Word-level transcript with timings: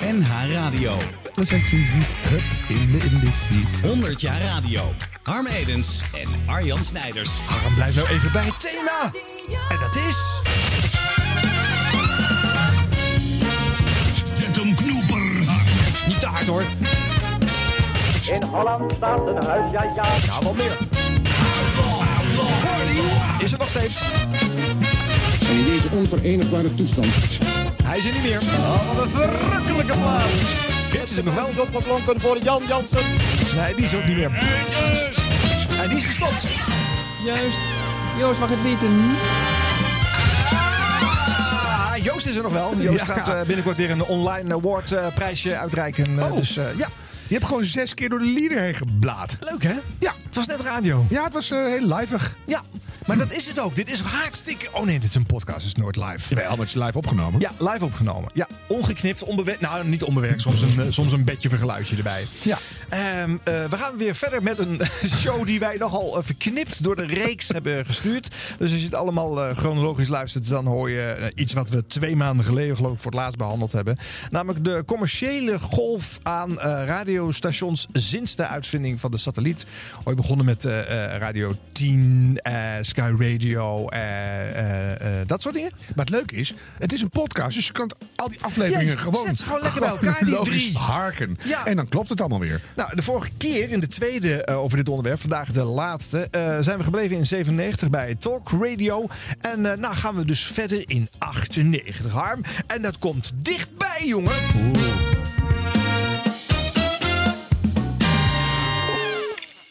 NH 0.00 0.52
Radio. 0.52 0.96
Dus 1.34 1.52
als 1.52 1.70
je 1.70 1.80
ziet, 1.80 2.06
hup, 2.28 2.42
in 2.68 2.92
de, 2.92 2.98
in 2.98 3.20
de 3.20 3.32
seat. 3.32 3.90
100 3.90 4.20
jaar 4.20 4.40
radio. 4.40 4.94
Harm 5.22 5.46
Edens 5.46 6.02
en 6.14 6.28
Arjan 6.46 6.84
Snijders. 6.84 7.30
Harm, 7.46 7.74
blijf 7.74 7.94
nou 7.94 8.08
even 8.08 8.32
bij 8.32 8.44
het 8.44 8.60
thema. 8.60 9.10
En 9.68 9.78
dat 9.80 9.96
is... 9.96 10.40
Zet 14.34 14.56
hem 14.56 14.74
knoeper. 14.74 15.22
Niet 16.06 16.20
te 16.20 16.26
hard 16.26 16.46
hoor. 16.46 16.64
In 18.32 18.42
Holland 18.42 18.92
staat 18.96 19.26
een 19.26 19.44
huis, 19.44 19.72
ja 19.72 19.82
ja. 19.82 20.04
Ja, 20.24 20.40
wat 20.40 20.56
meer. 20.56 20.78
Is 23.38 23.52
er 23.52 23.58
nog 23.58 23.68
steeds. 23.68 24.02
En 25.40 25.56
in 25.56 25.64
deze 25.64 25.96
onverenigbare 25.96 26.74
toestand 26.74 27.06
Hij 27.90 27.98
is 27.98 28.04
er 28.04 28.12
niet 28.12 28.22
meer. 28.22 28.40
Oh, 28.42 28.94
wat 28.94 29.04
een 29.04 29.10
verrukkelijke 29.10 29.92
plaats. 29.92 30.32
Frits 30.88 31.10
is 31.10 31.16
er 31.16 31.24
nog 31.24 31.34
wel. 31.34 31.48
Opgeklonken 31.58 32.20
voor 32.20 32.38
Jan 32.38 32.62
Jansen. 32.68 33.00
Nee, 33.56 33.74
die 33.74 33.84
is 33.84 33.94
ook 33.94 34.04
niet 34.04 34.16
meer. 34.16 34.30
En 35.82 35.88
die 35.88 35.96
is 35.96 36.04
gestopt. 36.04 36.46
Juist. 37.24 37.58
Joost 38.18 38.38
mag 38.40 38.48
het 38.50 38.62
weten. 38.62 38.88
Ah, 41.60 41.96
Joost 42.04 42.26
is 42.26 42.36
er 42.36 42.42
nog 42.42 42.52
wel. 42.52 42.74
Joost 42.78 43.02
gaat 43.02 43.28
eh, 43.28 43.40
binnenkort 43.42 43.76
weer 43.76 43.90
een 43.90 44.02
online 44.04 44.54
award 44.54 44.92
eh, 44.92 45.06
prijsje 45.14 45.56
uitreiken. 45.56 46.18
Eh, 46.18 46.24
Oh. 46.30 46.36
Dus 46.36 46.56
eh, 46.56 46.64
ja, 46.78 46.88
Je 47.26 47.34
hebt 47.34 47.46
gewoon 47.46 47.64
zes 47.64 47.94
keer 47.94 48.08
door 48.08 48.18
de 48.18 48.32
leader 48.38 48.60
heen 48.60 48.74
geblaad. 48.74 49.36
leuk 49.40 49.62
hè? 49.62 49.74
Ja. 49.98 50.12
Het 50.26 50.34
was 50.36 50.46
net 50.46 50.60
radio. 50.60 51.06
Ja, 51.08 51.24
het 51.24 51.32
was 51.32 51.50
eh, 51.50 51.58
heel 51.64 51.96
livig. 51.96 52.36
Ja, 52.46 52.60
maar 53.16 53.28
dat 53.28 53.36
is 53.36 53.46
het 53.46 53.60
ook. 53.60 53.74
Dit 53.74 53.92
is 53.92 54.00
hartstikke... 54.00 54.68
Oh 54.72 54.84
nee, 54.84 54.98
dit 54.98 55.08
is 55.08 55.14
een 55.14 55.26
podcast. 55.26 55.56
Het 55.56 55.66
is 55.66 55.74
nooit 55.74 55.96
live. 55.96 56.28
Jawel, 56.28 56.48
maar 56.48 56.58
het 56.58 56.68
is 56.68 56.74
live 56.74 56.98
opgenomen. 56.98 57.40
Ja, 57.40 57.52
live 57.58 57.84
opgenomen. 57.84 58.30
Ja, 58.34 58.46
ongeknipt, 58.68 59.22
onbewerkt. 59.22 59.60
Nou, 59.60 59.88
niet 59.88 60.02
onbewerkt. 60.02 60.40
Soms 60.40 60.62
een, 60.62 60.80
eh, 60.80 60.86
soms 60.90 61.12
een 61.12 61.24
beetje 61.24 61.48
vergeluidje 61.48 61.96
erbij. 61.96 62.26
Ja. 62.42 62.58
Ehm, 62.88 63.36
eh, 63.44 63.64
we 63.64 63.76
gaan 63.76 63.96
weer 63.96 64.14
verder 64.14 64.42
met 64.42 64.58
een 64.58 64.80
show 65.20 65.46
die 65.46 65.58
wij 65.58 65.76
nogal 65.76 66.16
eh, 66.16 66.24
verknipt 66.24 66.82
door 66.82 66.96
de 66.96 67.06
reeks 67.06 67.48
hebben 67.56 67.86
gestuurd. 67.86 68.34
Dus 68.58 68.70
als 68.70 68.80
je 68.80 68.86
het 68.86 68.94
allemaal 68.94 69.54
chronologisch 69.54 70.08
luistert, 70.08 70.48
dan 70.48 70.66
hoor 70.66 70.90
je 70.90 71.32
iets 71.34 71.52
wat 71.52 71.68
we 71.68 71.86
twee 71.86 72.16
maanden 72.16 72.44
geleden 72.44 72.76
geloof 72.76 72.92
ik 72.92 73.00
voor 73.00 73.10
het 73.10 73.20
laatst 73.20 73.38
behandeld 73.38 73.72
hebben. 73.72 73.98
Namelijk 74.28 74.64
de 74.64 74.82
commerciële 74.86 75.58
golf 75.58 76.18
aan 76.22 76.58
radiostations 76.60 77.86
sinds 77.92 78.36
de 78.36 78.46
uitvinding 78.46 79.00
van 79.00 79.10
de 79.10 79.18
satelliet. 79.18 79.64
Ooit 80.04 80.16
begonnen 80.16 80.46
met 80.46 80.64
Radio 81.18 81.56
10, 81.80 82.38
eh, 82.42 82.52
Sky 83.00 83.12
Radio, 83.18 83.88
eh, 83.88 84.00
eh, 84.50 85.20
eh, 85.20 85.26
dat 85.26 85.42
soort 85.42 85.54
dingen. 85.54 85.70
Maar 85.94 86.04
het 86.04 86.14
leuke 86.14 86.34
is, 86.34 86.54
het 86.78 86.92
is 86.92 87.02
een 87.02 87.10
podcast, 87.10 87.54
dus 87.54 87.66
je 87.66 87.72
kan 87.72 87.90
al 88.16 88.28
die 88.28 88.38
afleveringen 88.40 88.86
Ja, 88.86 88.96
gewoon, 88.96 89.26
zet 89.26 89.38
ze 89.38 89.44
gewoon 89.44 89.60
lekker 89.60 89.80
bij 89.80 89.88
elkaar, 89.88 90.24
die 90.24 90.40
drie. 90.42 90.76
harken. 90.76 91.38
Ja. 91.44 91.66
En 91.66 91.76
dan 91.76 91.88
klopt 91.88 92.08
het 92.08 92.20
allemaal 92.20 92.38
weer. 92.38 92.60
Nou, 92.76 92.96
de 92.96 93.02
vorige 93.02 93.30
keer 93.36 93.70
in 93.70 93.80
de 93.80 93.88
tweede 93.88 94.46
over 94.46 94.76
dit 94.76 94.88
onderwerp, 94.88 95.20
vandaag 95.20 95.50
de 95.50 95.62
laatste, 95.62 96.28
zijn 96.60 96.78
we 96.78 96.84
gebleven 96.84 97.16
in 97.16 97.26
97 97.26 97.90
bij 97.90 98.14
Talk 98.14 98.50
Radio. 98.50 99.06
En 99.40 99.60
nou 99.60 99.94
gaan 99.94 100.14
we 100.14 100.24
dus 100.24 100.42
verder 100.42 100.82
in 100.86 101.08
98, 101.18 102.12
Harm. 102.12 102.40
En 102.66 102.82
dat 102.82 102.98
komt 102.98 103.32
dichtbij, 103.36 104.02
jongen. 104.04 105.19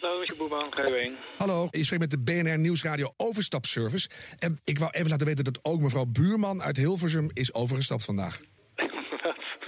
Hallo, 0.02 0.24
boebeomgeving. 0.38 1.18
Hallo, 1.38 1.68
je 1.70 1.84
spreekt 1.84 2.02
met 2.02 2.12
de 2.12 2.20
BNR 2.20 2.60
Nieuwsradio 2.60 3.14
Overstapservice. 3.18 4.10
En 4.40 4.60
ik 4.64 4.80
wou 4.80 4.92
even 4.92 5.10
laten 5.10 5.26
weten 5.26 5.44
dat 5.44 5.60
ook 5.62 5.82
mevrouw 5.82 6.06
Buurman 6.06 6.62
uit 6.62 6.78
Hilversum 6.78 7.30
is 7.34 7.54
overgestapt 7.54 8.04
vandaag. 8.04 8.40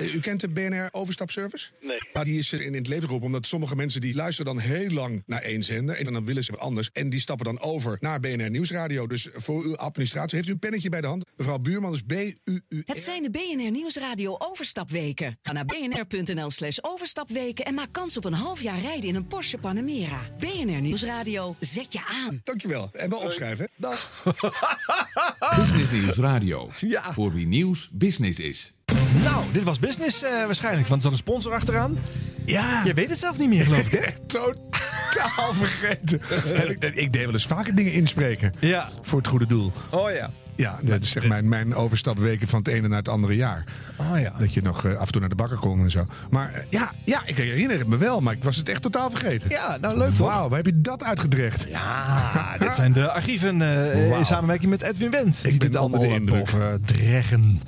Eh, 0.01 0.15
U 0.15 0.19
kent 0.19 0.39
de 0.39 0.49
BNR 0.49 0.87
Overstapservice? 0.91 1.67
Nee. 1.81 1.97
Nou, 2.13 2.25
die 2.25 2.37
is 2.37 2.51
er 2.51 2.59
in, 2.61 2.67
in 2.67 2.73
het 2.73 2.87
leven 2.87 3.03
geroepen 3.03 3.27
omdat 3.27 3.45
sommige 3.45 3.75
mensen 3.75 4.01
die 4.01 4.15
luisteren 4.15 4.55
dan 4.55 4.63
heel 4.63 4.89
lang 4.89 5.23
naar 5.25 5.41
één 5.41 5.63
zender 5.63 5.95
en 5.95 6.13
dan 6.13 6.25
willen 6.25 6.43
ze 6.43 6.51
wat 6.51 6.59
anders. 6.61 6.89
En 6.91 7.09
die 7.09 7.19
stappen 7.19 7.45
dan 7.45 7.59
over 7.61 7.97
naar 7.99 8.19
BNR 8.19 8.49
Nieuwsradio. 8.49 9.07
Dus 9.07 9.27
voor 9.33 9.63
uw 9.63 9.75
administratie 9.77 10.35
heeft 10.37 10.49
u 10.49 10.51
een 10.51 10.59
pennetje 10.59 10.89
bij 10.89 11.01
de 11.01 11.07
hand. 11.07 11.23
Mevrouw 11.37 11.57
Buurman 11.57 11.93
is 11.93 12.01
B-U-U. 12.01 12.83
Het 12.85 13.03
zijn 13.03 13.23
de 13.23 13.29
BNR 13.29 13.71
Nieuwsradio 13.71 14.35
overstapweken. 14.37 15.37
Ga 15.41 15.51
naar 15.51 15.65
bnr.nl 15.65 16.49
slash 16.49 16.77
overstapweken 16.81 17.65
en 17.65 17.73
maak 17.73 17.91
kans 17.91 18.17
op 18.17 18.25
een 18.25 18.33
half 18.33 18.61
jaar 18.61 18.79
rijden 18.79 19.09
in 19.09 19.15
een 19.15 19.27
Porsche 19.27 19.57
Panamera. 19.57 20.25
BNR 20.39 20.81
Nieuwsradio, 20.81 21.55
zet 21.59 21.93
je 21.93 22.05
aan. 22.05 22.41
Dankjewel. 22.43 22.89
En 22.93 23.09
wel 23.09 23.19
opschrijven. 23.19 23.65
hè? 23.65 23.71
Dag. 23.77 24.23
Business 25.57 25.91
Nieuws 25.91 26.15
Radio. 26.17 26.69
Ja. 26.79 27.13
Voor 27.13 27.33
wie 27.33 27.47
nieuws 27.47 27.89
business 27.91 28.39
is. 28.39 28.73
Nou, 29.13 29.45
dit 29.51 29.63
was 29.63 29.79
business 29.79 30.23
eh, 30.23 30.45
waarschijnlijk, 30.45 30.87
want 30.87 31.03
er 31.03 31.09
zat 31.09 31.11
een 31.11 31.25
sponsor 31.25 31.53
achteraan. 31.53 31.97
Ja. 32.45 32.81
Je 32.85 32.93
weet 32.93 33.09
het 33.09 33.19
zelf 33.19 33.37
niet 33.37 33.49
meer, 33.49 33.63
geloof 33.63 33.91
ik, 33.91 33.91
hè? 33.91 34.11
Totaal 35.11 35.53
vergeten. 35.53 36.21
ik, 36.69 36.83
ik 36.95 37.13
deed 37.13 37.23
wel 37.23 37.33
eens 37.33 37.45
vaker 37.45 37.75
dingen 37.75 37.91
inspreken. 37.93 38.53
Ja. 38.59 38.89
Voor 39.01 39.17
het 39.17 39.27
goede 39.27 39.47
doel. 39.47 39.71
Oh 39.89 40.11
ja. 40.11 40.29
Ja, 40.55 40.79
dat 40.81 41.01
is 41.01 41.11
zeg 41.11 41.27
mijn, 41.27 41.49
mijn 41.49 41.75
overstapweken 41.75 42.47
van 42.47 42.59
het 42.59 42.67
ene 42.67 42.87
naar 42.87 42.97
het 42.97 43.09
andere 43.09 43.35
jaar. 43.35 43.63
Oh 43.97 44.19
ja. 44.19 44.33
Dat 44.39 44.53
je 44.53 44.61
nog 44.61 44.85
eh, 44.85 44.95
af 44.95 45.05
en 45.05 45.11
toe 45.11 45.19
naar 45.19 45.29
de 45.29 45.35
bakker 45.35 45.57
kon 45.57 45.79
en 45.79 45.91
zo. 45.91 46.05
Maar 46.29 46.53
eh, 46.53 46.63
ja, 46.69 46.91
ja, 47.05 47.21
ik 47.25 47.37
herinner 47.37 47.77
het 47.77 47.87
me 47.87 47.97
wel, 47.97 48.21
maar 48.21 48.33
ik 48.33 48.43
was 48.43 48.55
het 48.55 48.69
echt 48.69 48.81
totaal 48.81 49.09
vergeten. 49.09 49.49
Ja, 49.49 49.77
nou 49.81 49.97
leuk 49.97 50.15
toch? 50.15 50.27
Wauw, 50.27 50.47
waar 50.47 50.57
heb 50.57 50.65
je 50.65 50.81
dat 50.81 51.03
uitgedrecht? 51.03 51.69
Ja, 51.69 52.55
dit 52.59 52.75
zijn 52.75 52.93
de 52.93 53.11
archieven 53.11 53.61
eh, 53.61 54.17
in 54.17 54.25
samenwerking 54.25 54.69
met 54.69 54.81
Edwin 54.81 55.11
Wendt. 55.11 55.43
Die 55.43 55.57
ben 55.57 55.71
dit 55.71 55.79
onder 55.79 55.99
de 55.99 56.05
allemaal 56.05 56.19
indruk. 56.19 56.39
boven 56.39 56.81
dreggen. 56.85 57.59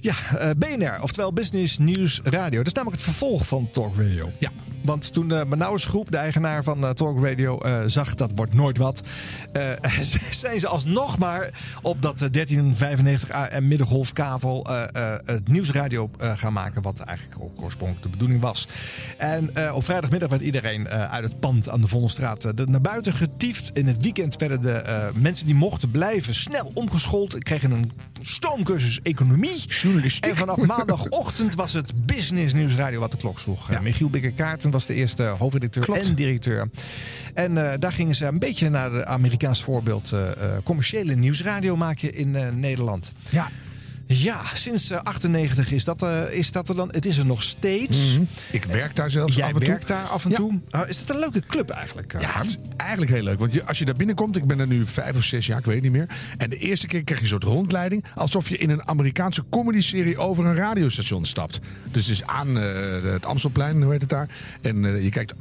Ja, 0.00 0.14
BNR, 0.56 0.98
oftewel 1.02 1.32
Business 1.32 1.78
News 1.78 2.20
Radio. 2.22 2.58
Dat 2.58 2.66
is 2.66 2.72
namelijk 2.72 3.02
het 3.02 3.10
vervolg 3.10 3.46
van 3.46 3.68
Talk 3.72 3.96
Radio. 3.96 4.32
Ja. 4.38 4.50
Want 4.84 5.12
toen 5.12 5.28
de 5.28 5.44
Manouwers 5.48 5.84
Groep, 5.84 6.10
de 6.10 6.16
eigenaar 6.16 6.43
van 6.44 6.84
eh, 6.84 6.90
Talk 6.90 7.24
Radio, 7.24 7.58
eh, 7.58 7.80
zag 7.86 8.14
dat 8.14 8.30
wordt 8.34 8.54
nooit 8.54 8.78
wat, 8.78 9.02
eh, 9.52 9.70
zijn 10.30 10.60
ze 10.60 10.68
alsnog 10.68 11.18
maar 11.18 11.50
op 11.82 12.02
dat 12.02 12.12
eh, 12.22 12.28
1395 12.30 13.30
AM 13.30 13.68
middengolfkavel 13.68 14.66
het 15.24 15.48
nieuwsradio 15.48 16.10
gaan 16.18 16.52
maken, 16.52 16.82
wat 16.82 16.98
eigenlijk 17.00 17.40
ook 17.40 17.62
oorspronkelijk 17.62 18.04
de 18.04 18.10
bedoeling 18.10 18.40
was. 18.40 18.68
En 19.18 19.72
op 19.72 19.84
vrijdagmiddag 19.84 20.28
werd 20.28 20.42
iedereen 20.42 20.88
uit 20.88 21.24
het 21.24 21.40
pand 21.40 21.68
aan 21.68 21.80
de 21.80 21.86
Vondelstraat 21.88 22.42
de- 22.56 22.66
naar 22.66 22.80
buiten 22.80 23.12
getiefd. 23.12 23.70
In 23.74 23.86
het 23.86 24.02
weekend 24.02 24.36
werden 24.36 24.60
de 24.60 25.10
mensen 25.14 25.46
die 25.46 25.54
mochten 25.54 25.90
blijven 25.90 26.34
snel 26.34 26.70
omgeschoold, 26.74 27.38
kregen 27.42 27.70
een 27.70 27.92
stoomcursus 28.22 29.00
economie. 29.02 29.64
Journalistiek. 29.66 30.30
En 30.30 30.36
vanaf 30.36 30.56
maandagochtend 30.56 31.54
was 31.54 31.72
het 31.72 32.06
Business 32.06 32.54
Nieuwsradio 32.54 33.00
wat 33.00 33.10
de 33.10 33.16
klok 33.16 33.38
sloeg. 33.38 33.70
Ja. 33.70 33.80
Michiel 33.80 34.08
Bikker-Kaarten 34.10 34.70
was 34.70 34.86
de 34.86 34.94
eerste 34.94 35.22
hoofdredacteur 35.22 35.84
Klopt. 35.84 36.00
en 36.00 36.14
directeur. 36.14 36.32
En 37.34 37.70
eh, 37.70 37.78
daar 37.78 37.92
gingen 37.92 38.14
ze 38.14 38.26
een 38.26 38.38
beetje 38.38 38.68
naar 38.70 38.92
het 38.92 39.04
Amerikaans 39.04 39.62
voorbeeld 39.62 40.12
eh, 40.12 40.30
eh, 40.30 40.62
commerciële 40.64 41.14
nieuwsradio 41.14 41.76
maken 41.76 42.14
in 42.14 42.60
Nederland. 42.60 43.12
Ja. 43.30 43.48
Ja, 44.06 44.40
sinds 44.54 44.90
eh, 44.90 44.98
98 44.98 45.72
is 45.72 45.84
dat, 45.84 46.06
is 46.30 46.52
dat 46.52 46.68
er 46.68 46.74
dan. 46.74 46.88
Het 46.92 47.06
is 47.06 47.18
er 47.18 47.26
nog 47.26 47.42
steeds. 47.42 48.18
Ik 48.50 48.64
werk 48.64 48.96
daar 48.96 49.10
zelfs 49.10 49.34
Jij 49.36 49.44
af 49.44 49.52
en 49.52 49.58
toe. 49.58 49.68
werkt 49.68 49.88
daar 49.88 50.04
af 50.06 50.24
en 50.24 50.30
Ja. 50.30 50.36
toe. 50.36 50.58
Is 50.88 50.98
dat 51.04 51.10
een 51.10 51.18
leuke 51.20 51.42
club 51.46 51.70
eigenlijk? 51.70 52.12
Ja, 52.20 52.32
het 52.38 52.44
is 52.46 52.58
eigenlijk 52.76 53.10
heel 53.12 53.22
leuk. 53.22 53.38
Want 53.38 53.52
je, 53.52 53.64
als 53.64 53.78
je 53.78 53.84
daar 53.84 53.96
binnenkomt, 53.96 54.36
ik 54.36 54.44
ben 54.46 54.60
er 54.60 54.66
nu 54.66 54.86
vijf 54.86 55.16
of 55.16 55.22
zes 55.24 55.46
jaar, 55.46 55.58
ik 55.58 55.64
weet 55.64 55.74
het 55.74 55.84
niet 55.84 55.92
meer. 55.92 56.08
En 56.38 56.50
de 56.50 56.56
eerste 56.56 56.86
keer 56.86 57.04
krijg 57.04 57.18
je 57.20 57.24
een 57.26 57.40
soort 57.40 57.44
rondleiding. 57.52 58.04
Alsof 58.14 58.48
je 58.48 58.56
in 58.58 58.70
een 58.70 58.88
Amerikaanse 58.88 59.44
comedy-serie 59.50 60.18
over 60.18 60.44
een 60.46 60.56
radiostation 60.56 61.24
stapt. 61.24 61.60
Dus 61.90 62.06
het 62.06 62.14
is 62.16 62.26
aan 62.26 62.54
het 62.54 63.26
Amstelplein, 63.26 63.82
hoe 63.82 63.92
heet 63.92 64.00
het 64.00 64.10
daar. 64.10 64.28
En 64.62 65.02
je 65.02 65.10
kijkt 65.10 65.34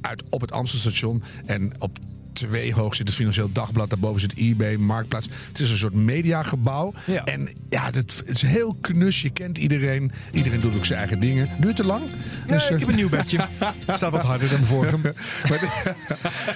uit 0.00 0.22
op 0.28 0.40
het 0.40 0.52
Amstelstation. 0.52 1.22
En 1.46 1.72
op 1.78 1.98
twee 2.32 2.74
hoog 2.74 2.94
zit 2.94 3.06
het 3.06 3.16
Financieel 3.16 3.52
Dagblad. 3.52 3.90
Daarboven 3.90 4.20
zit 4.20 4.34
eBay, 4.34 4.76
Marktplaats. 4.76 5.28
Het 5.48 5.60
is 5.60 5.70
een 5.70 5.76
soort 5.76 5.94
mediagebouw. 5.94 6.92
Ja. 7.06 7.24
En 7.24 7.48
ja, 7.68 7.84
het, 7.84 7.94
het 7.94 8.22
is 8.24 8.42
heel 8.42 8.76
knus. 8.80 9.22
Je 9.22 9.30
kent 9.30 9.58
iedereen. 9.58 10.12
Iedereen 10.32 10.60
doet 10.60 10.74
ook 10.76 10.84
zijn 10.84 10.98
eigen 10.98 11.20
dingen. 11.20 11.48
Duurt 11.60 11.76
te 11.76 11.84
lang. 11.84 12.02
Dus, 12.46 12.66
eh, 12.66 12.72
ik 12.72 12.78
heb 12.78 12.88
een 12.88 12.94
nieuw 12.94 13.08
bedje. 13.08 13.38
Staat 13.86 14.10
wat 14.10 14.22
harder 14.22 14.48
dan 14.48 14.64
vorige. 14.64 14.98
maar, 15.48 15.60
het, 15.60 15.94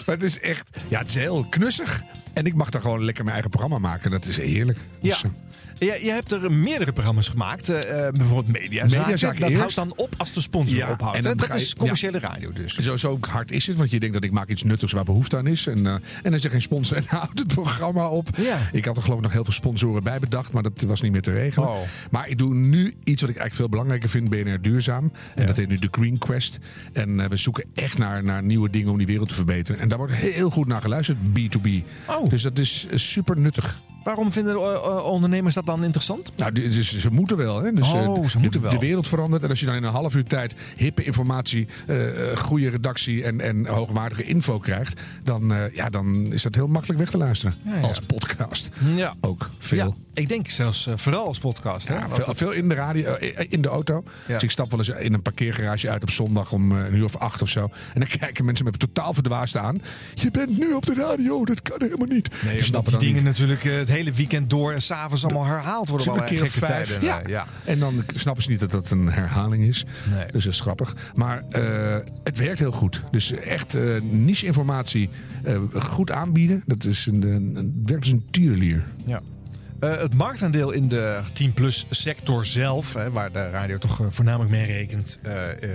maar 0.06 0.14
het 0.14 0.22
is 0.22 0.40
echt, 0.40 0.78
ja, 0.88 0.98
het 0.98 1.08
is 1.08 1.14
heel 1.14 1.46
knussig. 1.50 2.02
En 2.32 2.46
ik 2.46 2.54
mag 2.54 2.70
daar 2.70 2.80
gewoon 2.80 3.04
lekker 3.04 3.22
mijn 3.24 3.34
eigen 3.34 3.50
programma 3.50 3.78
maken. 3.78 4.10
Dat 4.10 4.26
is 4.26 4.36
heerlijk. 4.36 4.78
Ja. 5.00 5.10
Dus, 5.10 5.22
eh, 5.22 5.30
Je, 5.84 5.98
je 6.04 6.10
hebt 6.10 6.32
er 6.32 6.52
meerdere 6.52 6.92
programma's 6.92 7.28
gemaakt. 7.28 7.68
eh, 7.68 8.06
eh, 8.06 8.12
bijvoorbeeld 8.14 8.48
Mediazaken. 8.62 8.98
Mediazaken 9.00 9.40
dat 9.40 9.48
eerst. 9.50 9.60
houdt 9.60 9.74
dan 9.74 9.92
op 9.96 10.14
als 10.16 10.32
de 10.32 10.40
sponsor 10.40 10.76
Ja, 10.76 10.90
ophoudt. 10.90 11.16
en 11.26 11.36
Dat 11.36 11.54
is 11.54 11.74
commerciële 11.74 12.18
radio 12.18 12.52
dus. 12.52 12.74
zo, 12.76 12.96
zo 12.96 13.18
hard 13.20 13.50
is 13.50 13.66
het, 13.66 13.76
want 13.76 13.90
je 13.90 13.98
denkt 14.00 14.14
dat 14.14 14.24
ik 14.24 14.30
maak 14.30 14.48
iets 14.48 14.62
nuttigs 14.62 14.92
waar 14.92 15.04
behoefte 15.04 15.36
aan 15.36 15.46
is. 15.46 15.66
En, 15.66 15.86
eh, 15.86 15.92
en 15.92 16.02
dan 16.22 16.34
is 16.34 16.44
er 16.44 16.50
geen 16.50 16.62
sponsor 16.62 16.96
en 16.96 17.04
houdt 17.18 17.38
het 17.38 17.54
programma 17.54 18.08
op. 18.08 18.28
Ja. 18.36 18.58
Ik 18.72 18.84
had 18.84 18.96
er 18.96 19.02
geloof 19.02 19.16
ik 19.18 19.22
nog 19.24 19.32
heel 19.32 19.44
veel 19.44 19.52
sponsoren 19.52 20.02
bij 20.02 20.18
bedacht, 20.18 20.52
maar 20.52 20.62
dat 20.62 20.82
was 20.86 21.00
niet 21.00 21.12
meer 21.12 21.22
te 21.22 21.32
regelen. 21.32 21.68
Oh. 21.68 21.76
Maar 22.10 22.28
ik 22.28 22.38
doe 22.38 22.54
nu 22.54 22.94
iets 23.04 23.20
wat 23.20 23.30
ik 23.30 23.36
eigenlijk 23.36 23.54
veel 23.54 23.68
belangrijker 23.68 24.08
vind, 24.08 24.28
BNR 24.30 24.60
Duurzaam. 24.62 25.12
En 25.34 25.40
Ja. 25.40 25.46
dat 25.46 25.56
heet 25.56 25.68
nu 25.68 25.78
de 25.78 25.88
Green 25.90 26.18
Quest. 26.18 26.58
En 26.92 27.28
we 27.28 27.36
zoeken 27.36 27.64
echt 27.74 27.98
naar, 27.98 28.24
naar 28.24 28.42
nieuwe 28.42 28.70
dingen 28.70 28.90
om 28.90 28.98
die 28.98 29.06
wereld 29.06 29.28
te 29.28 29.34
verbeteren. 29.34 29.80
En 29.80 29.88
daar 29.88 29.98
wordt 29.98 30.12
heel 30.14 30.50
goed 30.50 30.66
naar 30.66 30.80
geluisterd, 30.80 31.18
B2B. 31.38 31.68
Oh. 32.06 32.30
Dus 32.30 32.42
dat 32.42 32.58
is 32.58 32.86
super 32.94 33.38
nuttig. 33.38 33.78
Waarom 34.04 34.32
vinden 34.32 35.04
ondernemers 35.04 35.54
dat 35.54 35.66
dan 35.66 35.73
interessant? 35.82 36.32
Nou, 36.36 36.52
dus 36.52 36.98
ze 36.98 37.10
moeten 37.10 37.36
wel. 37.36 37.62
Hè? 37.62 37.72
Dus, 37.72 37.92
Oh, 37.92 38.22
eh, 38.22 38.28
ze 38.28 38.38
moeten 38.38 38.60
de, 38.60 38.66
wel. 38.68 38.78
De 38.78 38.86
wereld 38.86 39.08
verandert. 39.08 39.42
En 39.42 39.48
als 39.50 39.60
je 39.60 39.66
dan 39.66 39.74
in 39.74 39.82
een 39.84 39.90
half 39.90 40.14
uur 40.14 40.24
tijd 40.24 40.54
hippe 40.76 41.04
informatie, 41.04 41.66
eh, 41.86 42.30
eh, 42.32 42.36
goede 42.38 42.68
redactie 42.70 43.24
en, 43.24 43.40
en 43.40 43.66
hoogwaardige 43.66 44.22
info 44.24 44.58
krijgt, 44.58 45.00
dan, 45.22 45.52
ja, 45.72 45.90
dan 45.90 46.32
is 46.32 46.42
dat 46.42 46.54
heel 46.54 46.66
makkelijk 46.68 46.98
weg 46.98 47.10
te 47.10 47.16
luisteren. 47.18 47.54
Ja, 47.64 47.74
ja. 47.74 47.80
Als 47.80 48.00
podcast. 48.00 48.68
Ja. 48.94 49.14
Ook 49.20 49.50
veel. 49.58 49.76
Ja, 49.86 49.90
ik 50.22 50.28
denk 50.28 50.48
zelfs 50.48 50.88
vooral 50.94 51.26
als 51.26 51.38
podcast. 51.38 51.88
Hè? 51.88 51.96
Veel, 52.08 52.24
dat- 52.24 52.36
veel 52.36 52.52
in 52.52 52.68
de 52.68 52.74
radio, 52.74 53.14
in 53.48 53.62
de 53.62 53.68
auto. 53.68 54.02
Dus 54.26 54.42
ik 54.42 54.50
stap 54.50 54.70
wel 54.70 54.78
eens 54.78 54.88
in 54.88 55.14
een 55.14 55.22
parkeergarage 55.22 55.90
uit 55.90 56.02
op 56.02 56.10
zondag 56.10 56.52
om 56.52 56.72
een 56.72 56.94
uur 56.94 57.04
of 57.04 57.16
acht 57.16 57.42
of 57.42 57.48
zo. 57.48 57.62
En 57.94 58.00
dan 58.00 58.08
kijken 58.20 58.44
mensen 58.44 58.64
me 58.64 58.70
totaal 58.70 59.14
verdwaasd 59.14 59.56
aan. 59.56 59.82
Je 60.14 60.30
bent 60.30 60.58
nu 60.58 60.72
op 60.72 60.86
de 60.86 60.94
radio, 60.94 61.44
dat 61.44 61.62
kan 61.62 61.76
helemaal 61.78 62.06
niet. 62.08 62.28
Nee, 62.28 62.38
Die 62.40 62.48
omdat 62.50 62.64
snappen 62.66 62.92
die 62.92 63.00
dingen 63.08 63.14
niet. 63.24 63.32
natuurlijk 63.32 63.62
het 63.62 63.88
hele 63.88 64.12
weekend 64.12 64.50
door 64.50 64.72
en 64.72 64.82
s'avonds 64.82 65.24
allemaal 65.24 65.44
herhaald 65.54 65.88
worden. 65.88 66.14
Een 66.14 66.24
keer 66.24 66.44
gekke 66.44 66.58
vijf. 66.58 66.88
tijden. 66.88 67.06
Ja. 67.06 67.22
eh, 67.22 67.28
ja. 67.28 67.46
En 67.64 67.78
dan 67.78 68.04
snappen 68.14 68.42
ze 68.42 68.50
niet 68.50 68.60
dat 68.60 68.70
dat 68.70 68.90
een 68.90 69.08
herhaling 69.08 69.64
is. 69.64 69.84
Nee. 70.10 70.26
Dus 70.32 70.44
dat 70.44 70.52
is 70.52 70.60
grappig. 70.60 70.96
Maar 71.14 71.42
eh, 71.50 71.96
het 72.24 72.38
werkt 72.38 72.58
heel 72.58 72.72
goed. 72.72 73.00
Dus 73.10 73.32
echt 73.32 73.74
eh 73.74 73.82
niche-informatie 74.02 75.10
eh, 75.42 75.60
goed 75.72 76.10
aanbieden. 76.10 76.62
Dat 76.66 76.84
is 76.84 77.06
een, 77.06 77.22
een, 77.22 77.82
werkt 77.86 78.02
als 78.02 78.12
een 78.12 78.26
tierenlier. 78.30 78.84
Ja. 79.06 79.20
Eh, 79.84 79.96
het 80.00 80.14
marktaandeel 80.14 80.70
in 80.70 80.88
de 80.88 81.18
10-plus 81.32 81.86
sector 81.90 82.44
zelf, 82.46 82.94
hè, 82.94 83.10
waar 83.10 83.32
de 83.32 83.48
radio 83.50 83.78
toch 83.78 84.00
eh, 84.00 84.06
voornamelijk 84.10 84.50
mee 84.50 84.64
rekent, 84.66 85.18
eh, 85.22 85.32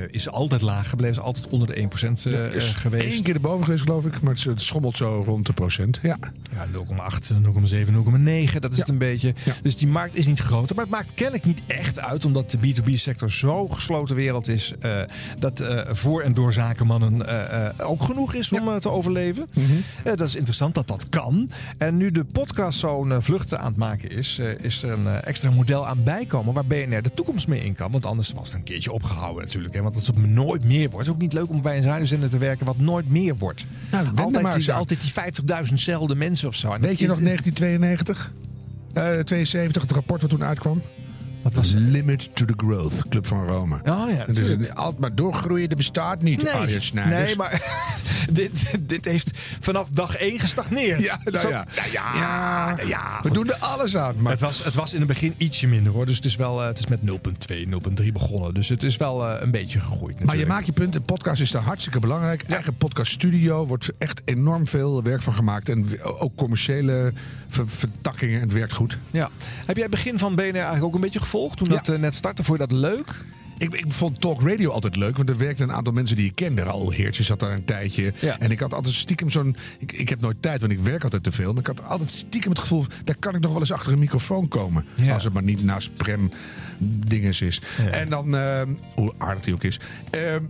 is 0.09 0.29
altijd 0.29 0.61
laag 0.61 0.89
gebleven. 0.89 1.15
Is 1.17 1.21
altijd 1.23 1.47
onder 1.47 1.67
de 1.67 1.79
1% 1.81 2.25
eh, 2.25 2.45
eh, 2.45 2.53
is 2.53 2.73
geweest. 2.73 3.17
Eén 3.17 3.23
keer 3.23 3.33
erboven 3.33 3.65
geweest, 3.65 3.83
geloof 3.83 4.05
ik. 4.05 4.21
Maar 4.21 4.33
het, 4.43 4.61
schommelt 4.61 4.97
zo 4.97 5.23
rond 5.25 5.45
de 5.45 5.53
procent. 5.53 5.99
Ja. 6.01 6.17
Ja, 6.51 6.65
0,8, 6.71 7.31
0,7, 7.41 7.93
0,9, 7.93 8.59
dat 8.61 8.71
is 8.71 8.77
Ja. 8.77 8.83
het 8.83 8.87
een 8.91 8.97
beetje. 8.97 9.33
Ja. 9.43 9.53
Dus 9.61 9.75
die 9.77 9.87
markt 9.87 10.15
is 10.15 10.25
niet 10.27 10.39
groter. 10.39 10.75
Maar 10.75 10.85
het 10.85 10.93
maakt 10.93 11.13
kennelijk 11.13 11.45
niet 11.45 11.61
echt 11.67 11.99
uit, 11.99 12.25
omdat 12.25 12.51
de 12.51 12.57
B2B-sector 12.57 13.31
zo 13.31 13.67
gesloten 13.67 14.15
wereld 14.15 14.47
is. 14.47 14.73
dat 15.39 15.63
voor- 15.91 16.21
en 16.21 16.33
door 16.33 16.53
zakenmannen 16.53 17.25
ook 17.81 18.03
genoeg 18.03 18.33
is 18.33 18.51
om 18.51 18.79
te 18.79 18.89
overleven. 18.89 19.47
Mhm. 19.53 19.65
Dat 20.03 20.21
is 20.27 20.35
interessant 20.35 20.73
dat 20.73 20.87
dat 20.87 21.09
kan. 21.09 21.49
En 21.77 21.97
nu 21.97 22.11
de 22.11 22.23
podcast 22.25 22.79
zo'n 22.79 23.21
vluchten 23.21 23.59
aan 23.59 23.65
het 23.67 23.75
maken 23.77 23.98
is, 24.03 24.39
eh, 24.39 24.59
is 24.61 24.83
er 24.83 24.91
een 24.91 25.07
eh, 25.07 25.27
extra 25.27 25.49
model 25.49 25.87
aan 25.87 26.03
bijkomen 26.03 26.53
waar 26.53 26.65
BNR 26.65 27.01
de 27.01 27.11
toekomst 27.13 27.47
mee 27.47 27.65
in 27.65 27.73
kan. 27.73 27.91
Want 27.91 28.05
anders 28.05 28.31
was 28.31 28.47
het 28.47 28.57
een 28.57 28.63
keertje 28.63 28.91
opgehouden 28.91 29.43
natuurlijk. 29.43 29.73
Hè? 29.73 29.81
Want 29.81 29.95
als 29.95 30.07
het 30.07 30.25
nooit 30.25 30.63
meer 30.63 30.89
wordt, 30.89 31.01
is 31.01 31.05
het 31.05 31.15
ook 31.15 31.21
niet 31.21 31.33
leuk 31.33 31.49
om 31.49 31.61
bij 31.61 31.77
een 31.77 31.83
radiozender 31.83 32.29
te 32.29 32.37
werken 32.37 32.65
wat 32.65 32.77
nooit 32.77 33.09
meer 33.09 33.37
wordt. 33.37 33.65
Nou, 33.91 34.11
maar 34.13 34.23
altijd, 34.23 34.55
eens 34.55 34.65
die, 34.65 34.73
altijd 34.73 35.01
die 35.01 35.11
50.000zelfde 35.69 36.15
mensen 36.15 36.47
of 36.47 36.55
zo. 36.55 36.67
Weet 36.79 36.99
je 36.99 37.07
nog 37.07 37.19
1992? 37.19 38.31
Eh 38.93 39.19
72, 39.19 39.81
het 39.81 39.91
rapport 39.91 40.21
wat 40.21 40.29
toen 40.29 40.43
uitkwam? 40.43 40.81
Wat 41.41 41.53
was 41.53 41.69
het? 41.73 41.79
Limit 41.83 42.29
to 42.35 42.45
the 42.45 42.53
Growth, 42.57 43.07
Club 43.09 43.27
van 43.27 43.47
Rome. 43.47 43.75
Oh 43.85 44.09
ja, 44.17 44.25
dus 44.25 44.73
altijd 44.73 44.99
maar 44.99 45.15
doorgroeien, 45.15 45.69
dat 45.69 45.77
bestaat 45.77 46.21
niet, 46.21 46.47
Arjen 46.49 46.81
Snijders. 46.81 47.25
nee, 47.25 47.35
maar 47.35 47.61
dit, 48.29 48.77
dit 48.79 49.05
heeft 49.05 49.31
vanaf 49.59 49.89
dag 49.89 50.15
1 50.15 50.39
gestagneerd. 50.39 50.99
Ja, 51.03 51.19
nou 51.23 51.37
Zo- 51.39 51.49
ja. 51.49 51.65
ja, 51.91 52.13
Ja, 52.15 52.73
nou 52.75 52.87
ja, 52.87 53.19
we 53.23 53.29
doen 53.31 53.47
er 53.49 53.55
alles 53.55 53.97
aan. 53.97 54.15
Maar 54.21 54.31
Het 54.31 54.41
was, 54.41 54.63
het 54.63 54.75
was 54.75 54.91
in 54.93 54.99
het 54.99 55.07
begin 55.07 55.33
ietsje 55.37 55.67
minder 55.67 55.93
hoor. 55.93 56.05
Dus 56.05 56.15
het 56.15 56.25
is, 56.25 56.35
wel, 56.35 56.61
eh, 56.61 56.67
het 56.67 56.79
is 56.79 56.87
met 56.87 56.99
0,2, 57.01 57.67
0,3 58.03 58.11
begonnen. 58.13 58.53
Dus 58.53 58.69
het 58.69 58.83
is 58.83 58.97
wel 58.97 59.25
eh, 59.27 59.41
een 59.41 59.51
beetje 59.51 59.79
gegroeid. 59.79 60.01
Maar 60.01 60.17
je 60.19 60.25
natuurlijk. 60.25 60.49
maakt 60.49 60.65
je 60.65 60.73
punt, 60.73 60.95
een 60.95 61.01
podcast 61.01 61.41
is 61.41 61.51
daar 61.51 61.61
hartstikke 61.61 61.99
belangrijk. 61.99 62.43
Eigen 62.43 62.73
podcaststudio 62.75 63.65
wordt 63.65 63.89
echt 63.97 64.21
enorm 64.25 64.67
veel 64.67 65.03
werk 65.03 65.21
van 65.21 65.33
gemaakt. 65.33 65.69
En 65.69 66.01
ook 66.03 66.35
commerciële 66.35 67.13
ver- 67.47 67.69
vertakkingen. 67.69 68.41
Het 68.41 68.53
werkt 68.53 68.73
goed. 68.73 68.97
Ja. 69.11 69.29
Heb 69.65 69.75
jij 69.75 69.85
het 69.85 69.91
begin 69.95 70.19
van 70.19 70.35
BNR 70.35 70.43
eigenlijk 70.55 70.83
ook 70.83 70.93
een 70.95 71.01
beetje 71.01 71.19
gevolgd 71.29 71.57
toen 71.57 71.69
dat 71.69 71.89
eh, 71.89 71.97
net 71.99 72.15
startte? 72.15 72.43
Vond 72.43 72.59
je 72.59 72.67
dat 72.67 72.77
leuk? 72.77 73.13
Ik, 73.57 73.73
ik 73.73 73.91
vond 73.91 74.21
Talk 74.21 74.41
Radio 74.41 74.71
altijd 74.71 74.95
leuk, 74.95 75.17
want 75.17 75.29
er 75.29 75.37
werkten 75.37 75.69
een 75.69 75.75
aantal 75.75 75.93
mensen 75.93 76.15
die 76.15 76.25
ik 76.25 76.35
kende. 76.35 76.63
Raoul 76.63 76.91
Heertje 76.91 77.23
zat 77.23 77.39
daar 77.39 77.51
een 77.51 77.65
tijdje. 77.65 78.13
Ja. 78.19 78.39
En 78.39 78.51
ik 78.51 78.59
had 78.59 78.73
altijd 78.73 78.93
stiekem 78.95 79.29
zo'n... 79.29 79.55
Ik, 79.79 79.91
ik 79.91 80.09
heb 80.09 80.21
nooit 80.21 80.41
tijd, 80.41 80.59
want 80.59 80.71
ik 80.71 80.79
werk 80.79 81.03
altijd 81.03 81.23
te 81.23 81.31
veel. 81.31 81.51
Maar 81.51 81.61
ik 81.61 81.67
had 81.67 81.83
altijd 81.85 82.11
stiekem 82.11 82.51
het 82.51 82.59
gevoel... 82.59 82.85
daar 83.03 83.15
kan 83.19 83.35
ik 83.35 83.41
nog 83.41 83.51
wel 83.51 83.59
eens 83.59 83.71
achter 83.71 83.91
een 83.91 83.99
microfoon 83.99 84.47
komen. 84.47 84.85
Ja. 84.95 85.13
Als 85.13 85.23
het 85.23 85.33
maar 85.33 85.43
niet 85.43 85.63
naast 85.63 85.95
Prem 85.95 86.31
dinges 87.07 87.41
is. 87.41 87.61
En 87.91 88.09
dan... 88.09 88.35
eh, 88.37 88.61
hoe 88.95 89.13
aardig 89.17 89.43
die 89.43 89.53
ook 89.53 89.63
is. 89.63 89.79
Ehm, 90.09 90.43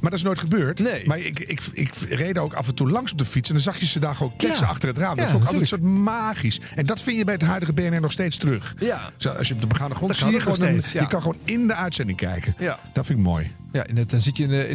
maar 0.00 0.10
dat 0.10 0.18
is 0.18 0.24
nooit 0.24 0.38
gebeurd. 0.38 0.78
Nee. 0.78 1.02
Maar 1.06 1.18
ik, 1.18 1.38
ik, 1.40 1.60
ik 1.72 1.94
reed 2.08 2.38
ook 2.38 2.52
af 2.52 2.68
en 2.68 2.74
toe 2.74 2.90
langs 2.90 3.12
op 3.12 3.18
de 3.18 3.24
fiets. 3.24 3.48
En 3.48 3.54
dan 3.54 3.62
zag 3.62 3.76
je 3.80 3.86
ze 3.86 3.98
daar 3.98 4.14
gewoon 4.14 4.36
kletsen 4.36 4.64
Ja. 4.64 4.70
achter 4.70 4.88
het 4.88 4.98
raam. 4.98 5.16
Dat 5.16 5.24
Ja, 5.24 5.30
vond 5.30 5.42
ik 5.42 5.48
altijd 5.50 5.60
een 5.60 5.78
soort 5.78 5.82
magisch. 6.04 6.60
En 6.74 6.86
dat 6.86 7.02
vind 7.02 7.18
je 7.18 7.24
bij 7.24 7.34
het 7.34 7.42
huidige 7.42 7.72
BNR 7.72 8.00
nog 8.00 8.12
steeds 8.12 8.36
terug. 8.36 8.74
Ja. 8.78 9.00
Zo, 9.16 9.28
als 9.30 9.48
je 9.48 9.54
op 9.54 9.60
de 9.60 9.66
begane 9.66 9.94
grond 9.94 10.10
Dat 10.10 10.20
zie 10.20 10.30
je 10.30 10.40
gewoon... 10.40 10.60
een- 10.62 10.68
steeds, 10.68 10.92
ja. 10.92 11.00
Je 11.00 11.08
kan 11.08 11.22
gewoon 11.22 11.36
in 11.44 11.66
de 11.66 11.74
uitzending 11.74 12.18
kijken. 12.18 12.54
Ja. 12.58 12.78
Dat 12.92 13.06
vind 13.06 13.18
ik 13.18 13.24
mooi. 13.24 13.50
Ja, 13.72 13.84
het, 13.94 14.10
dan 14.10 14.20
zit 14.20 14.36
je 14.36 14.42
in, 14.42 14.48
de- 14.50 14.68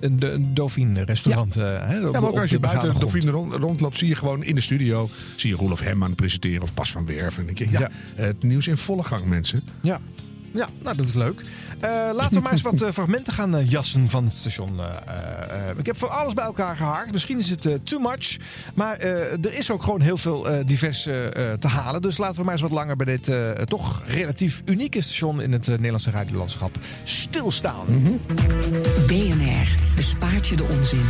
in, 0.00 0.16
de- 0.18 0.30
een 0.30 0.54
Dauphine 0.54 1.04
restaurant. 1.04 1.56
eh, 1.56 1.62
hè, 1.64 1.94
Ja, 1.96 2.10
maar 2.10 2.24
ook 2.24 2.38
als 2.38 2.50
je 2.50 2.60
buiten 2.60 2.92
de. 2.92 2.98
Dauphine 2.98 3.30
rond, 3.30 3.54
rondloopt, 3.54 3.96
zie 3.96 4.08
je 4.08 4.14
gewoon 4.14 4.42
in 4.44 4.54
de 4.54 4.60
studio... 4.60 5.08
zie 5.36 5.50
je 5.50 5.56
Roelof 5.56 5.80
Hem 5.80 6.02
aan 6.02 6.08
het 6.08 6.16
presenteren 6.16 6.62
of 6.62 6.74
Pas 6.74 6.90
van 6.92 7.06
Werven. 7.06 7.40
En 7.40 7.46
dan 7.46 7.54
denk 7.54 7.70
je, 7.70 7.78
ja, 7.78 7.88
Ja. 8.16 8.22
het 8.22 8.42
nieuws 8.42 8.66
in 8.66 8.76
volle 8.76 9.02
gang, 9.02 9.24
mensen. 9.24 9.62
Ja. 9.80 10.00
ja, 10.54 10.68
nou 10.82 10.96
dat 10.96 11.06
is 11.06 11.14
leuk. 11.14 11.42
Eh, 11.80 11.90
laten 12.12 12.34
we 12.34 12.40
maar 12.40 12.52
eens 12.52 12.62
wat 12.62 12.82
eh, 12.82 12.92
fragmenten 12.92 13.32
gaan 13.32 13.56
eh, 13.56 13.70
jassen 13.70 14.10
van 14.10 14.24
het 14.24 14.36
station. 14.36 14.80
ik 15.76 15.86
heb 15.86 15.98
van 15.98 16.10
alles 16.10 16.34
bij 16.34 16.44
elkaar 16.44 16.76
gehaakt. 16.76 17.12
Misschien 17.12 17.38
is 17.38 17.50
het 17.50 17.86
too 17.86 18.00
much. 18.00 18.36
Maar 18.74 18.98
er 18.98 19.52
is 19.52 19.70
ook 19.70 19.82
gewoon 19.82 20.00
heel 20.00 20.16
veel 20.16 20.46
divers 20.66 21.02
te 21.58 21.68
halen. 21.68 22.02
Dus 22.02 22.18
laten 22.18 22.36
we 22.36 22.42
maar 22.42 22.52
eens 22.52 22.62
wat 22.62 22.70
langer 22.70 22.96
bij 22.96 23.06
dit 23.06 23.32
toch 23.68 24.02
relatief 24.06 24.62
unieke 24.64 25.02
station 25.02 25.42
in 25.42 25.52
het 25.52 25.66
Nederlandse 25.66 26.10
radiolandschap 26.10 26.78
stilstaan. 27.04 27.86
BNR 29.06 29.74
bespaart 29.96 30.46
je 30.46 30.56
de 30.56 30.64
onzin. 30.64 31.04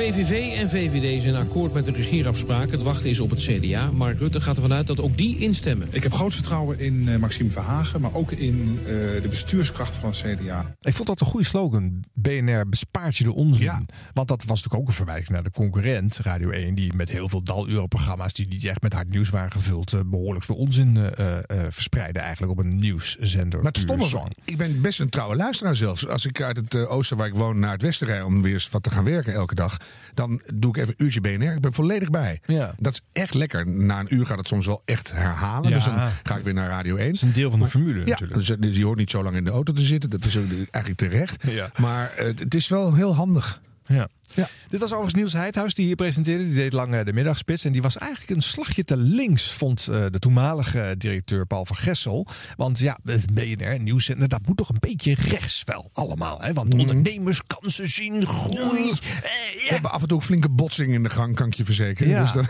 PVV 0.00 0.56
en 0.56 0.68
VVD 0.70 1.22
zijn 1.22 1.34
akkoord 1.34 1.72
met 1.72 1.84
de 1.84 1.92
regeerafspraak. 1.92 2.70
Het 2.70 2.82
wachten 2.82 3.10
is 3.10 3.20
op 3.20 3.30
het 3.30 3.40
CDA. 3.40 3.90
Mark 3.90 4.18
Rutte 4.18 4.40
gaat 4.40 4.56
ervan 4.56 4.72
uit 4.72 4.86
dat 4.86 5.00
ook 5.00 5.16
die 5.16 5.38
instemmen. 5.38 5.88
Ik 5.90 6.02
heb 6.02 6.12
groot 6.12 6.34
vertrouwen 6.34 6.78
in 6.78 7.08
eh, 7.08 7.16
Maxime 7.16 7.50
Verhagen, 7.50 8.00
maar 8.00 8.14
ook 8.14 8.32
in 8.32 8.78
eh, 8.78 8.92
de 9.22 9.28
bestuurskracht 9.28 9.94
van 9.94 10.10
het 10.10 10.18
CDA. 10.18 10.76
Ik 10.80 10.94
vond 10.94 11.08
dat 11.08 11.20
een 11.20 11.26
goede 11.26 11.46
slogan. 11.46 12.04
BNR 12.12 12.68
bespaart 12.68 13.16
je 13.16 13.24
de 13.24 13.34
onzin. 13.34 13.64
Ja. 13.64 13.82
Want 14.12 14.28
dat 14.28 14.44
was 14.44 14.56
natuurlijk 14.56 14.82
ook 14.82 14.88
een 14.88 14.94
verwijzing 14.94 15.28
naar 15.28 15.42
de 15.42 15.50
concurrent, 15.50 16.18
Radio 16.22 16.50
1, 16.50 16.74
die 16.74 16.94
met 16.94 17.10
heel 17.10 17.28
veel 17.28 17.42
dalurenprogramma's 17.42 18.32
die 18.32 18.48
niet 18.48 18.64
echt 18.64 18.82
met 18.82 18.92
hard 18.92 19.08
nieuws 19.08 19.30
waren 19.30 19.52
gevuld, 19.52 19.92
eh, 19.92 20.00
behoorlijk 20.06 20.44
veel 20.44 20.54
onzin 20.54 20.96
eh, 20.96 21.36
eh, 21.36 21.42
verspreiden 21.70 22.22
eigenlijk 22.22 22.52
op 22.52 22.58
een 22.58 22.76
nieuwszender. 22.76 23.62
Maar 23.62 23.72
het 23.72 23.80
stomme 23.80 24.04
zang. 24.04 24.28
ik 24.44 24.56
ben 24.56 24.80
best 24.80 25.00
een 25.00 25.08
trouwe 25.08 25.36
luisteraar 25.36 25.76
zelfs. 25.76 26.08
Als 26.08 26.26
ik 26.26 26.40
uit 26.40 26.56
het 26.56 26.74
oosten 26.86 27.16
waar 27.16 27.26
ik 27.26 27.34
woon 27.34 27.58
naar 27.58 27.72
het 27.72 27.82
westen 27.82 28.06
rij 28.06 28.22
om 28.22 28.42
weer 28.42 28.52
eens 28.52 28.70
wat 28.70 28.82
te 28.82 28.90
gaan 28.90 29.04
werken 29.04 29.32
elke 29.32 29.54
dag, 29.54 29.76
dan 30.14 30.40
doe 30.54 30.70
ik 30.70 30.76
even 30.76 30.94
een 30.96 31.04
uurtje 31.04 31.20
BNR. 31.20 31.54
Ik 31.54 31.60
ben 31.60 31.72
volledig 31.72 32.10
bij. 32.10 32.40
Ja. 32.46 32.74
Dat 32.78 32.92
is 32.92 33.00
echt 33.12 33.34
lekker. 33.34 33.68
Na 33.68 34.00
een 34.00 34.14
uur 34.14 34.26
gaat 34.26 34.38
het 34.38 34.46
soms 34.46 34.66
wel 34.66 34.82
echt 34.84 35.12
herhalen. 35.12 35.68
Ja. 35.68 35.74
Dus 35.74 35.84
dan 35.84 35.94
ga 36.22 36.36
ik 36.36 36.44
weer 36.44 36.54
naar 36.54 36.68
Radio 36.68 36.96
1. 36.96 37.06
Dat 37.06 37.14
is 37.14 37.22
een 37.22 37.32
deel 37.32 37.50
van 37.50 37.58
de 37.60 37.68
formule 37.68 37.98
Ja, 37.98 38.04
natuurlijk. 38.04 38.34
dus, 38.34 38.56
dus 38.58 38.76
je 38.76 38.84
hoort 38.84 38.98
niet 38.98 39.10
zo 39.10 39.22
lang 39.22 39.36
in 39.36 39.44
de 39.44 39.50
auto 39.50 39.72
te 39.72 39.82
zitten. 39.82 40.10
Dat 40.10 40.24
is 40.24 40.36
eigenlijk 40.36 40.96
terecht. 40.96 41.44
Ja. 41.46 41.70
Maar 41.76 42.12
eh, 42.12 42.26
het 42.26 42.54
is 42.54 42.68
wel 42.68 42.94
heel 42.94 43.14
handig. 43.14 43.60
Ja. 43.90 44.08
Ja. 44.34 44.48
Dit 44.68 44.80
was 44.80 44.88
overigens 44.90 45.14
Niels 45.14 45.32
Heidhuis 45.32 45.74
die 45.74 45.86
hier 45.86 45.94
presenteerde. 45.94 46.44
Die 46.44 46.54
deed 46.54 46.72
lang 46.72 46.94
eh, 46.94 47.04
de 47.04 47.12
middagspits. 47.12 47.64
En 47.64 47.72
die 47.72 47.82
was 47.82 47.96
eigenlijk 47.98 48.30
een 48.30 48.42
slagje 48.42 48.84
te 48.84 48.96
links, 48.96 49.50
vond 49.52 49.86
eh, 49.86 50.04
de 50.10 50.18
toenmalige 50.18 50.94
directeur 50.98 51.46
Paul 51.46 51.66
van 51.66 51.76
Gessel. 51.76 52.26
Want 52.56 52.78
ja, 52.78 52.98
het 53.04 53.34
BNR, 53.34 53.80
nieuwszender, 53.80 54.28
dat 54.28 54.40
moet 54.46 54.56
toch 54.56 54.68
een 54.68 54.76
beetje 54.80 55.14
rechts 55.14 55.62
wel 55.64 55.90
allemaal. 55.92 56.40
Hè? 56.42 56.52
Want 56.52 56.72
ondernemers 56.74 57.40
kansen 57.46 57.90
zien, 57.90 58.26
groei. 58.26 58.90
Eh, 58.90 58.96
We 58.96 59.64
ja. 59.66 59.72
hebben 59.72 59.90
af 59.92 60.02
en 60.02 60.08
toe 60.08 60.16
ook 60.16 60.22
flinke 60.24 60.48
botsing 60.48 60.92
in 60.92 61.02
de 61.02 61.10
gang, 61.10 61.34
kan 61.34 61.46
ik 61.46 61.54
je 61.54 61.64
verzekeren. 61.64 62.12
Ja. 62.12 62.22
Dus 62.22 62.32
dan, 62.32 62.46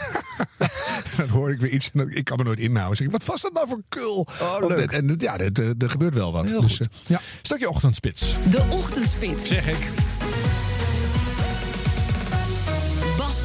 dan 1.16 1.28
hoor 1.28 1.50
ik 1.50 1.60
weer 1.60 1.70
iets. 1.70 1.90
en 1.92 1.98
dan- 1.98 2.10
Ik 2.10 2.24
kan 2.24 2.36
me 2.38 2.44
nooit 2.44 2.58
inhouden. 2.58 2.96
Zeg 2.96 3.06
ik, 3.06 3.12
wat 3.12 3.24
was 3.24 3.40
dat 3.42 3.52
nou 3.52 3.68
voor 3.68 3.80
kul? 3.88 4.26
Oh, 4.40 4.56
leuk. 4.68 4.90
En 4.92 5.14
ja, 5.18 5.38
er, 5.38 5.60
er- 5.62 5.74
er 5.78 5.90
gebeurt 5.90 6.14
wel 6.14 6.32
wat. 6.32 6.48
Heel 6.50 6.60
Dus, 6.60 6.76
goed. 6.76 6.88
eh, 6.92 6.98
ja. 7.06 7.20
Stukje 7.42 7.68
ochtendspits. 7.70 8.34
De 8.50 8.62
Ochtendspits. 8.70 9.48
Zeg 9.48 9.68
ik. 9.68 9.88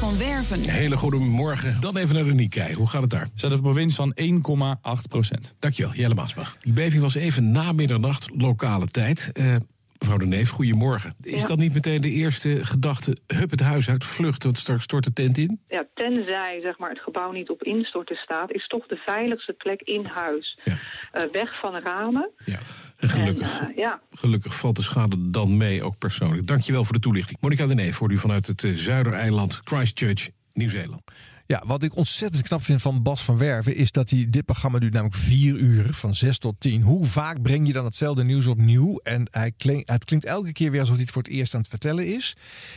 Van 0.08 0.18
Werven. 0.18 0.60
Hele 0.60 0.96
goede 0.96 1.16
morgen. 1.16 1.80
Dan 1.80 1.96
even 1.96 2.14
naar 2.14 2.24
de 2.24 2.34
Nikkei. 2.34 2.74
Hoe 2.74 2.88
gaat 2.88 3.00
het 3.00 3.10
daar? 3.10 3.28
Staat 3.34 3.52
op 3.52 3.64
een 3.64 3.72
winst 3.72 3.96
van 3.96 4.14
1,8 4.20 5.08
procent. 5.08 5.54
Dankjewel, 5.58 5.92
Jelle 5.92 6.14
Maasbach. 6.14 6.56
Die 6.60 6.72
beving 6.72 7.02
was 7.02 7.14
even 7.14 7.52
na 7.52 7.72
middernacht, 7.72 8.28
lokale 8.36 8.86
tijd. 8.86 9.30
Eh, 9.32 9.54
mevrouw 9.98 10.18
de 10.18 10.26
Neef, 10.26 10.48
goedemorgen. 10.50 11.14
Is 11.22 11.40
Ja. 11.40 11.46
dat 11.46 11.58
niet 11.58 11.74
meteen 11.74 12.00
de 12.00 12.10
eerste 12.10 12.64
gedachte... 12.64 13.16
hup 13.26 13.50
het 13.50 13.60
huis 13.60 13.88
uit, 13.88 14.04
vluchten, 14.04 14.42
want 14.48 14.58
straks 14.60 14.82
stort 14.82 15.04
de 15.04 15.12
tent 15.12 15.38
in? 15.38 15.60
Ja, 15.68 15.86
tenzij 15.94 16.58
zeg 16.62 16.78
maar, 16.78 16.90
het 16.90 17.00
gebouw 17.00 17.32
niet 17.32 17.50
op 17.50 17.62
instorten 17.62 18.16
staat, 18.16 18.52
is 18.52 18.66
toch 18.66 18.86
de 18.86 18.96
veiligste 18.96 19.52
plek 19.52 19.80
in 19.80 20.06
huis. 20.12 20.58
Ja. 20.64 20.78
Eh, 21.16 21.30
weg 21.30 21.60
van 21.60 21.76
ramen. 21.76 22.30
Ja, 22.44 22.58
en 22.96 23.08
gelukkig. 23.08 23.60
En, 23.60 23.68
eh, 23.68 23.76
ja, 23.76 24.00
Gelukkig 24.10 24.56
valt 24.58 24.76
de 24.76 24.82
schade 24.82 25.30
dan 25.30 25.56
mee, 25.56 25.82
ook 25.82 25.98
persoonlijk. 25.98 26.46
Dankjewel 26.46 26.84
voor 26.84 26.94
de 26.94 27.00
toelichting. 27.00 27.38
Monika 27.40 27.66
de 27.66 27.74
Neef 27.74 27.98
hoort 27.98 28.12
u 28.12 28.18
vanuit 28.18 28.46
het 28.46 28.64
eh, 28.64 28.72
zuidereiland 28.74 29.60
Christchurch, 29.64 30.28
Nieuw-Zeeland. 30.52 31.02
Ja, 31.48 31.62
wat 31.66 31.82
ik 31.82 31.96
ontzettend 31.96 32.42
knap 32.48 32.62
vind 32.62 32.82
van 32.82 33.02
Bas 33.02 33.22
van 33.22 33.38
Werven 33.38 33.76
is 33.76 33.92
dat 33.92 34.10
hij 34.10 34.26
dit 34.28 34.44
programma 34.44 34.78
duurt 34.78 34.92
namelijk 34.92 35.16
vier 35.16 35.54
uur 35.54 35.92
van 35.94 36.14
zes 36.14 36.38
tot 36.38 36.60
tien. 36.60 36.82
Hoe 36.82 37.04
vaak 37.04 37.42
breng 37.42 37.66
je 37.66 37.72
dan 37.72 37.84
hetzelfde 37.84 38.24
nieuws 38.24 38.46
opnieuw? 38.46 38.98
En 39.02 39.26
hij 39.30 39.52
klinkt, 39.56 39.90
het 39.90 40.04
klinkt 40.04 40.24
elke 40.26 40.52
keer 40.52 40.70
weer 40.70 40.80
alsof 40.80 40.94
hij 40.94 41.04
het 41.04 41.12
voor 41.12 41.22
het 41.22 41.30
eerst 41.32 41.54
aan 41.54 41.60
het 41.60 41.68
vertellen 41.68 42.14
is. 42.14 42.36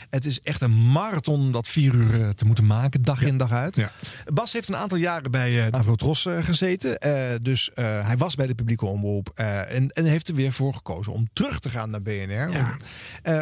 Het 0.10 0.26
is 0.26 0.40
echt 0.40 0.62
een 0.62 0.92
marathon 0.92 1.52
dat 1.52 1.68
vier 1.68 1.94
uur 1.94 2.22
eh, 2.22 2.30
te 2.30 2.46
moeten 2.46 2.66
maken, 2.66 3.04
dag 3.04 3.22
in 3.22 3.38
dag 3.38 3.52
uit. 3.52 3.76
Ja. 3.76 3.92
Bas 4.34 4.54
heeft 4.54 4.68
een 4.68 4.76
aantal 4.76 4.98
jaren 4.98 5.32
bij 5.32 5.66
eh 5.68 5.80
Avrotros 5.80 6.26
eh, 6.26 6.44
gezeten. 6.44 6.98
Dus 7.42 7.70
hij 7.74 8.18
was 8.18 8.36
bij 8.36 8.48
de 8.48 8.56
publieke 8.56 8.86
omroep 8.86 9.30
en, 9.36 9.90
en 9.90 10.06
heeft 10.06 10.28
er 10.28 10.36
weer 10.36 10.54
voor 10.54 10.74
gekozen 10.74 11.14
om 11.14 11.30
terug 11.34 11.60
te 11.60 11.70
gaan 11.70 11.90
naar 11.90 12.02
BNR. 12.02 12.48
Om- 12.50 12.78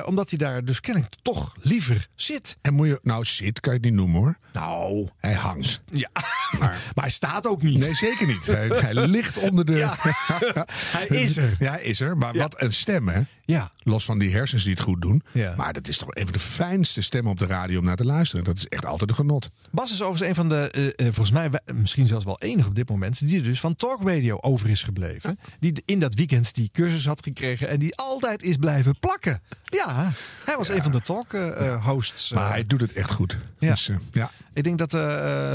omdat 0.05 0.29
hij 0.29 0.37
daar 0.37 0.65
dus 0.65 0.79
kennelijk 0.79 1.13
toch 1.21 1.55
liever 1.61 2.07
zit. 2.15 2.57
En 2.61 2.73
moet 2.73 2.87
je, 2.87 2.99
nou 3.03 3.25
zit, 3.25 3.59
kan 3.59 3.73
je 3.73 3.77
het 3.79 3.87
niet 3.87 3.97
noemen 3.97 4.19
hoor. 4.21 4.37
Nou, 4.53 5.07
Hij 5.19 5.33
hangt. 5.33 5.81
ja. 5.91 6.09
Maar, 6.59 6.77
hij 6.95 7.09
staat 7.09 7.47
ook 7.47 7.61
niet. 7.61 7.79
Nee, 7.79 7.93
zeker 7.95 8.27
niet. 8.27 8.45
Hij, 8.45 8.67
hij 8.67 8.93
ligt 8.93 9.37
onder 9.37 9.65
de. 9.65 9.75
Ja. 9.77 9.95
Hij 10.97 11.07
is 11.07 11.37
er. 11.37 11.55
Ja, 11.59 11.71
hij 11.71 11.81
is 11.81 11.99
er. 11.99 12.17
Maar 12.17 12.33
Ja. 12.35 12.41
wat 12.41 12.61
een 12.63 12.73
stem, 12.73 13.07
hè? 13.07 13.21
Ja. 13.47 13.69
Los 13.83 14.05
van 14.05 14.19
die 14.19 14.31
hersens 14.31 14.63
die 14.63 14.73
het 14.73 14.81
goed 14.81 15.01
doen. 15.01 15.21
Ja. 15.31 15.53
Maar 15.57 15.73
dat 15.73 15.87
is 15.87 15.97
toch 15.97 16.15
een 16.15 16.23
van 16.23 16.33
de 16.33 16.39
fijnste 16.39 17.01
stemmen 17.01 17.31
op 17.31 17.39
de 17.39 17.45
radio 17.45 17.79
om 17.79 17.85
naar 17.85 17.95
te 17.95 18.05
luisteren. 18.05 18.45
Dat 18.45 18.57
is 18.57 18.67
echt 18.67 18.85
altijd 18.85 19.09
een 19.09 19.15
genot. 19.15 19.49
Bas 19.71 19.91
is 19.91 20.01
overigens 20.01 20.29
een 20.29 20.35
van 20.35 20.49
de, 20.49 20.71
eh, 20.71 20.85
eh, 20.85 21.13
volgens 21.13 21.31
mij 21.31 21.49
misschien 21.73 22.07
zelfs 22.07 22.25
wel 22.25 22.39
enig 22.39 22.67
op 22.67 22.75
dit 22.75 22.89
moment, 22.89 23.27
die 23.27 23.37
er 23.37 23.43
dus 23.43 23.59
van 23.59 23.75
Talk 23.75 24.07
Radio 24.07 24.37
over 24.39 24.69
is 24.69 24.83
gebleven. 24.83 25.39
Die 25.59 25.81
in 25.85 25.99
dat 25.99 26.15
weekend 26.15 26.53
die 26.53 26.69
cursus 26.73 27.05
had 27.05 27.23
gekregen 27.23 27.69
en 27.69 27.79
die 27.79 27.95
altijd 27.95 28.43
is 28.43 28.55
blijven 28.55 28.99
plakken. 28.99 29.41
Ja, 29.63 30.11
hij 30.45 30.55
was 30.57 30.69
een 30.69 30.83
van 30.83 30.91
de 30.91 31.01
talk 31.01 31.33
eh, 31.33 31.85
hosts. 31.85 32.31
Maar 32.31 32.49
hij 32.49 32.65
doet 32.65 32.81
het 32.81 32.93
echt 32.93 33.11
goed. 33.11 33.37
Ja. 33.59 33.71
Dus, 33.71 33.91
ja. 34.11 34.31
ik 34.53 34.63
denk 34.63 34.77
dat 34.77 34.89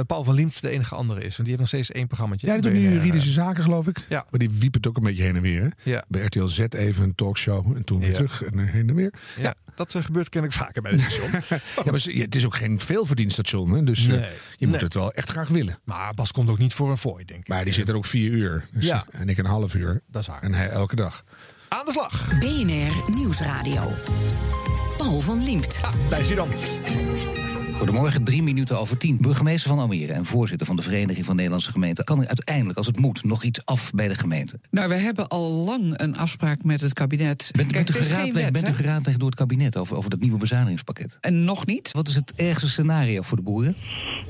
Paul 0.07 0.25
van 0.25 0.35
Liemt 0.35 0.63
de 0.63 0.71
enige 0.71 0.95
andere 0.95 1.21
is, 1.21 1.37
want 1.37 1.37
die 1.37 1.47
heeft 1.47 1.59
nog 1.59 1.69
steeds 1.69 1.91
één 1.91 2.07
programma. 2.07 2.35
Ja, 2.39 2.53
die 2.53 2.63
doet 2.63 2.73
nu 2.73 2.93
juridische 2.93 3.31
zaken, 3.31 3.63
geloof 3.63 3.89
ik. 3.89 3.99
Ja. 4.09 4.27
Maar 4.31 4.39
die 4.39 4.51
wiept 4.51 4.75
het 4.75 4.87
ook 4.87 4.97
een 4.97 5.03
beetje 5.03 5.23
heen 5.23 5.37
en 5.37 5.43
weer. 5.43 5.63
Hè? 5.63 5.91
Ja. 5.91 6.05
Bij 6.09 6.25
RTL 6.25 6.45
Z 6.45 6.59
even 6.59 7.03
een 7.03 7.15
talkshow 7.15 7.77
en 7.83 7.89
toen 7.89 7.99
weer 8.01 8.09
Ja. 8.09 8.15
terug 8.15 8.43
en 8.43 8.59
eh, 8.59 8.71
heen 8.73 8.89
en 8.89 8.95
weer. 8.95 9.13
Ja, 9.41 9.55
dat 9.75 9.95
eh, 9.95 10.03
gebeurt 10.03 10.29
kennelijk 10.29 10.61
vaker 10.61 10.83
bij 10.83 10.91
de 10.93 10.99
station. 10.99 11.31
Ja, 11.85 11.91
maar 11.91 12.01
het 12.05 12.35
is 12.35 12.47
ook 12.47 12.57
geen 12.57 12.81
veelverdienstation. 12.81 13.71
Hè? 13.71 13.85
Dus 13.85 14.07
eh, 14.07 14.13
je 14.57 14.67
moet 14.67 14.71
Nee. 14.75 14.85
het 14.85 14.95
wel 14.95 15.13
echt 15.13 15.31
graag 15.31 15.49
willen. 15.49 15.79
maar 15.85 16.15
Bas 16.15 16.33
komt 16.33 16.49
ook 16.51 16.59
niet 16.59 16.75
voor 16.75 16.91
een 16.91 16.97
fooi, 16.97 17.25
denk 17.25 17.41
ik. 17.41 17.49
Maar 17.49 17.65
die 17.65 17.73
zit 17.73 17.89
er 17.89 17.95
ook 17.97 18.05
vier 18.05 18.31
uur. 18.31 18.67
Dus, 18.73 18.87
Ja. 18.87 19.07
En 19.11 19.29
ik 19.29 19.39
een 19.39 19.47
half 19.47 19.75
uur. 19.75 20.01
Dat 20.11 20.21
is 20.23 20.29
waar. 20.29 20.43
En 20.43 20.55
hij 20.55 20.69
elke 20.69 20.97
dag. 20.97 21.25
Aan 21.69 21.85
de 21.85 21.93
slag. 21.93 22.39
BNR 22.39 23.11
Nieuwsradio. 23.17 23.93
Paul 24.97 25.21
van 25.21 25.45
Liemt. 25.45 25.79
Ah, 25.83 25.93
daar 26.09 26.21
is 26.21 26.27
hij 26.27 26.37
dan. 26.37 27.32
Goedemorgen, 27.83 28.25
drie 28.25 28.43
minuten 28.43 28.79
over 28.79 28.97
tien. 28.97 29.19
Burgemeester 29.21 29.69
van 29.69 29.79
Almere 29.79 30.13
en 30.13 30.25
voorzitter 30.25 30.67
van 30.67 30.77
de 30.77 30.83
Vereniging 30.83 31.27
van 31.27 31.35
Nederlandse 31.37 31.71
Gemeenten... 31.71 32.05
kan 32.05 32.21
er 32.21 32.27
uiteindelijk, 32.27 32.79
als 32.79 32.87
het 32.87 32.99
moet, 32.99 33.25
nog 33.25 33.43
iets 33.43 33.65
af 33.65 33.91
bij 33.91 34.09
de 34.09 34.15
gemeente. 34.15 34.61
Nou, 34.71 34.89
we 34.89 34.95
hebben 34.95 35.29
al 35.29 35.51
lang 35.51 36.01
een 36.01 36.17
afspraak 36.17 36.65
met 36.65 36.81
het 36.81 36.93
kabinet. 36.93 37.51
Bent, 37.57 37.73
Kijk, 37.73 37.87
bent, 37.87 37.97
u, 37.97 38.05
geraadpleegd, 38.05 38.35
wet, 38.35 38.53
bent 38.53 38.65
u 38.65 38.69
hè? 38.69 38.75
geraadpleegd 38.75 39.19
door 39.19 39.29
het 39.29 39.39
kabinet 39.39 39.77
over, 39.77 39.97
over 39.97 40.11
dat 40.11 40.21
nieuwe 40.21 40.39
bezuinigingspakket? 40.39 41.19
En 41.21 41.45
nog 41.45 41.67
niet. 41.67 41.93
Wat 41.93 42.09
is 42.09 42.15
het 42.15 42.33
ergste 42.37 42.69
scenario 42.69 43.23
voor 43.23 43.37
de 43.37 43.43
boeren? 43.43 43.77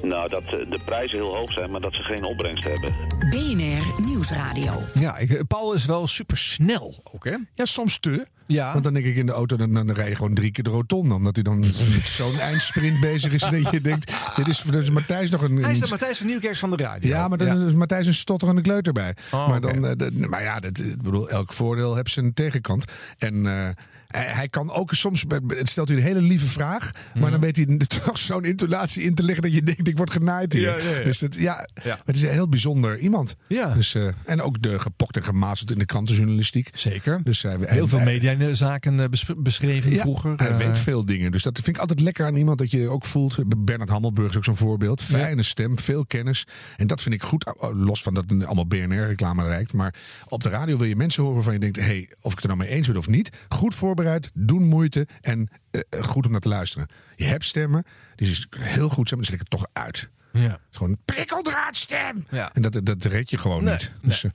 Nou, 0.02 0.28
dat 0.28 0.42
eh, 0.42 0.71
de 0.71 0.80
prijzen 0.85 1.18
heel 1.18 1.37
hoog 1.37 1.52
zijn, 1.52 1.71
maar 1.71 1.80
dat 1.80 1.94
ze 1.94 2.02
geen 2.02 2.25
opbrengst 2.25 2.64
hebben. 2.64 2.94
BNR 3.30 4.02
Nieuwsradio. 4.06 4.82
Ja, 4.94 5.18
ik, 5.18 5.47
Paul 5.47 5.75
is 5.75 5.87
wel 5.87 6.06
super 6.06 6.37
snel 6.37 7.00
ook, 7.12 7.25
hè? 7.25 7.37
Ja, 7.54 7.64
soms 7.64 7.99
te. 7.99 8.26
Ja. 8.46 8.72
Want 8.72 8.84
dan 8.84 8.92
denk 8.92 9.06
ik 9.06 9.16
in 9.16 9.26
de 9.26 9.32
auto, 9.32 9.56
dan, 9.56 9.72
dan 9.72 9.90
rij 9.90 10.08
je 10.08 10.16
gewoon 10.16 10.34
drie 10.34 10.50
keer 10.50 10.64
de 10.64 10.70
rotonde. 10.70 11.14
Omdat 11.14 11.34
hij 11.34 11.44
dan 11.44 11.58
met 11.61 12.08
zo'n 12.18 12.38
eindsprint 12.38 13.00
bezig 13.00 13.32
is. 13.32 13.40
Dat 13.40 13.70
je 13.70 13.80
denkt, 13.80 14.12
dit 14.37 14.49
is, 14.49 14.62
dit 14.62 14.82
is 14.82 14.90
Matthijs 14.90 15.30
nog 15.30 15.42
een... 15.42 15.56
Hij 15.56 15.72
is 15.72 15.80
de 15.80 15.87
Matthijs 15.90 16.18
van 16.18 16.26
Nieuwkerk 16.26 16.56
van 16.56 16.70
de 16.70 16.76
radio. 16.76 17.08
Ja, 17.08 17.28
maar 17.28 17.38
dan 17.38 17.66
is 17.66 17.72
Matthijs 17.72 18.06
een 18.06 18.14
stotterende 18.14 18.62
kleuter 18.62 18.92
bij. 18.92 19.16
Oh, 19.30 19.49
maar, 19.49 19.61
dan, 19.61 19.87
eh, 19.87 20.28
maar 20.28 20.42
ja, 20.42 20.61
dat, 20.61 20.78
ik 20.78 21.02
bedoel, 21.02 21.30
elk 21.30 21.52
voordeel 21.52 21.94
heeft 21.94 22.11
zijn 22.11 22.34
tegenkant. 22.34 22.84
En 23.18 23.46
eh, 23.46 23.68
hij, 24.16 24.49
kan 24.49 24.71
ook 24.73 24.92
soms, 24.92 25.25
het 25.49 25.69
stelt 25.69 25.90
u 25.90 25.97
een 25.97 26.02
hele 26.02 26.21
lieve 26.21 26.47
vraag, 26.47 26.90
maar 27.21 27.31
dan 27.31 27.40
weet 27.40 27.57
hij 27.57 27.66
toch 28.04 28.19
zo'n 28.19 28.45
intonatie 28.45 29.02
in 29.02 29.14
te 29.14 29.23
leggen 29.23 29.42
dat 29.42 29.52
je 29.54 29.62
denkt, 29.62 29.88
ik 29.88 29.97
word 29.97 30.11
genaaid 30.11 30.52
hier. 30.52 30.62
Ja, 30.62 30.76
ja, 30.76 30.99
ja. 30.99 31.04
Dus 31.04 31.19
dat, 31.19 31.35
ja, 31.37 31.69
het 32.04 32.16
is 32.16 32.23
een 32.23 32.31
heel 32.31 32.49
bijzonder 32.49 32.99
iemand. 32.99 33.35
Ja. 33.49 33.75
Dus, 33.75 33.95
eh, 33.95 34.09
en 34.25 34.42
ook 34.42 34.62
de 34.62 34.78
gepokt 34.78 35.16
en 35.16 35.25
gemazeld 35.25 35.71
in 35.71 35.78
de 35.78 35.85
krantenjournalistiek. 35.85 36.71
Zeker. 36.75 37.21
Dus 37.25 37.42
hij, 37.42 37.57
Heel 37.61 37.88
veel 37.88 37.99
hij- 37.99 38.07
mediazaken 38.12 39.00
eh, 39.00 39.09
bes- 39.09 39.26
beschreven 39.37 39.92
vroeger. 39.99 40.33
Hij 40.37 40.49
Eh, 40.50 40.57
weet 40.57 40.78
veel 40.78 41.04
dingen. 41.04 41.33
Dus 41.33 41.42
dat 41.42 41.54
vind 41.54 41.69
ik 41.69 41.78
altijd 41.78 42.00
lekker 42.00 42.26
aan 42.26 42.35
iemand 42.37 42.59
dat 42.59 42.71
je 42.71 42.88
ook 42.88 43.04
voelt. 43.04 43.38
Bernard 43.64 43.90
Hammelburg 43.90 44.31
is 44.31 44.37
ook 44.37 44.45
zo'n 44.45 44.57
voorbeeld. 44.57 45.02
Fijne 45.02 45.42
stem, 45.42 45.78
veel 45.78 46.07
kennis. 46.07 46.47
En 46.76 46.87
dat 46.87 47.02
vind 47.02 47.14
ik 47.14 47.23
goed. 47.23 47.52
Los 47.73 48.02
van 48.02 48.14
dat 48.14 48.25
het 48.31 48.45
allemaal 48.45 48.66
BNR-reclame 48.66 49.45
rijkt. 49.47 49.73
Maar 49.73 49.95
op 50.28 50.42
de 50.42 50.49
radio 50.49 50.76
wil 50.76 50.87
je 50.87 50.97
mensen 50.97 51.21
horen 51.23 51.37
waarvan 51.37 51.54
je 51.54 51.61
denkt: 51.61 51.76
hey, 51.81 52.09
of 52.21 52.31
ik 52.33 52.38
het 52.38 52.50
er 52.50 52.57
nou 52.57 52.59
mee 52.69 52.76
eens 52.76 52.87
ben 52.87 52.97
of 52.97 53.09
niet. 53.09 53.31
Goed 53.49 53.75
voorbereid, 54.02 54.30
doen 54.35 54.62
moeite 54.62 55.06
en 55.21 55.50
eh, 55.71 55.80
eh, 55.88 56.02
goed 56.04 56.26
om 56.26 56.30
naar 56.32 56.40
te 56.40 56.49
luisteren. 56.49 56.88
Je 57.16 57.25
hebt 57.25 57.44
stemmen, 57.44 57.85
die 58.16 58.30
is 58.30 58.47
heel 58.50 58.88
goed 58.88 59.09
zijn, 59.09 59.21
maar 59.21 59.28
dan 59.28 59.38
zet 59.38 59.40
ik 59.40 59.40
het 59.40 59.50
toch 59.50 59.66
uit. 59.73 60.09
Ja. 60.32 60.40
Het 60.40 60.61
is 60.71 60.76
gewoon 60.76 60.92
een 60.92 61.02
prikkeldraadstem. 61.04 62.25
Ja. 62.30 62.50
En 62.54 62.62
dat, 62.62 62.80
dat 62.85 63.04
red 63.04 63.30
je 63.30 63.38
gewoon 63.38 63.64
Nee, 63.64 63.73
niet. 63.73 63.92
Dus, 64.02 64.25
eh, 64.25 64.30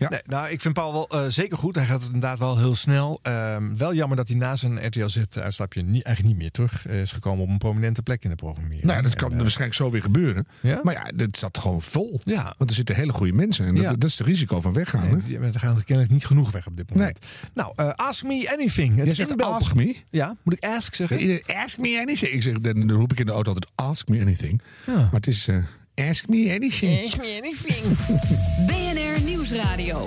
ja. 0.00 0.08
Nee, 0.08 0.20
nou, 0.26 0.48
ik 0.48 0.60
vind 0.60 0.74
Paul 0.74 0.92
wel 0.92 1.08
eh, 1.08 1.24
zeker 1.28 1.58
goed. 1.58 1.74
Hij 1.74 1.84
gaat 1.84 1.98
het 2.02 2.06
inderdaad 2.12 2.38
wel 2.38 2.58
heel 2.58 2.74
snel. 2.74 3.18
Ehm, 3.22 3.76
wel 3.76 3.94
jammer 3.94 4.16
dat 4.16 4.28
hij 4.28 4.36
na 4.36 4.56
zijn 4.56 4.86
RTL-Z-uitstapje 4.86 5.82
niet, 5.82 6.02
eigenlijk 6.04 6.34
niet 6.34 6.36
meer 6.42 6.50
terug 6.50 6.86
eh, 6.86 7.00
is 7.00 7.12
gekomen 7.12 7.44
op 7.44 7.50
een 7.50 7.58
prominente 7.58 8.02
plek 8.02 8.24
in 8.24 8.30
de 8.30 8.36
programmering. 8.36 8.82
Nou 8.82 9.02
dat 9.02 9.14
kan 9.14 9.28
En, 9.30 9.36
eh, 9.36 9.40
waarschijnlijk 9.40 9.78
zo 9.78 9.90
weer 9.90 10.02
gebeuren. 10.02 10.46
Ja? 10.60 10.80
Maar 10.82 10.94
ja, 10.94 11.10
het 11.24 11.36
zat 11.36 11.58
gewoon 11.58 11.82
vol. 11.82 12.20
Ja. 12.24 12.54
Want 12.58 12.70
er 12.70 12.76
zitten 12.76 12.94
hele 12.94 13.12
goede 13.12 13.32
mensen. 13.32 13.66
En 13.66 13.74
dat, 13.74 13.84
Ja. 13.84 13.90
dat 13.90 14.04
is 14.04 14.18
het 14.18 14.26
risico 14.26 14.60
van 14.60 14.72
weggaan. 14.72 15.22
nee, 15.26 15.38
er 15.38 15.60
gaan 15.60 15.76
er 15.76 15.84
kennelijk 15.84 16.12
niet 16.14 16.26
genoeg 16.26 16.50
weg 16.50 16.66
op 16.66 16.76
dit 16.76 16.90
moment. 16.90 17.26
Nou, 17.54 17.72
eh, 17.76 17.90
ask 17.90 18.24
me 18.24 18.50
anything. 18.52 18.96
Het 18.96 19.18
inbel- 19.18 19.54
ask 19.54 19.74
me? 19.74 19.96
Ja, 20.10 20.36
moet 20.42 20.54
ik 20.54 20.64
ask 20.64 20.94
zeggen? 20.94 21.42
Ask 21.46 21.78
me 21.78 21.98
anything. 22.00 22.32
Ik 22.32 22.42
zeg, 22.42 22.58
dan, 22.58 22.90
roep 22.92 23.12
ik 23.12 23.18
in 23.18 23.26
de 23.26 23.32
auto 23.32 23.52
altijd 23.52 23.72
ask 23.74 24.08
me 24.08 24.20
anything. 24.20 24.62
Ja. 24.86 24.94
Maar 24.94 25.08
het 25.12 25.26
is 25.26 25.48
ask 26.08 26.28
me 26.28 26.50
anything. 26.50 27.06
Ask 27.06 27.18
me 27.18 27.36
anything. 27.36 27.96
BNR 28.68 29.20
Nieuwsradio. 29.24 30.06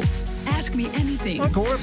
Ask 0.58 0.74
me 0.74 0.90
anything. 1.00 1.42
Het. 1.42 1.80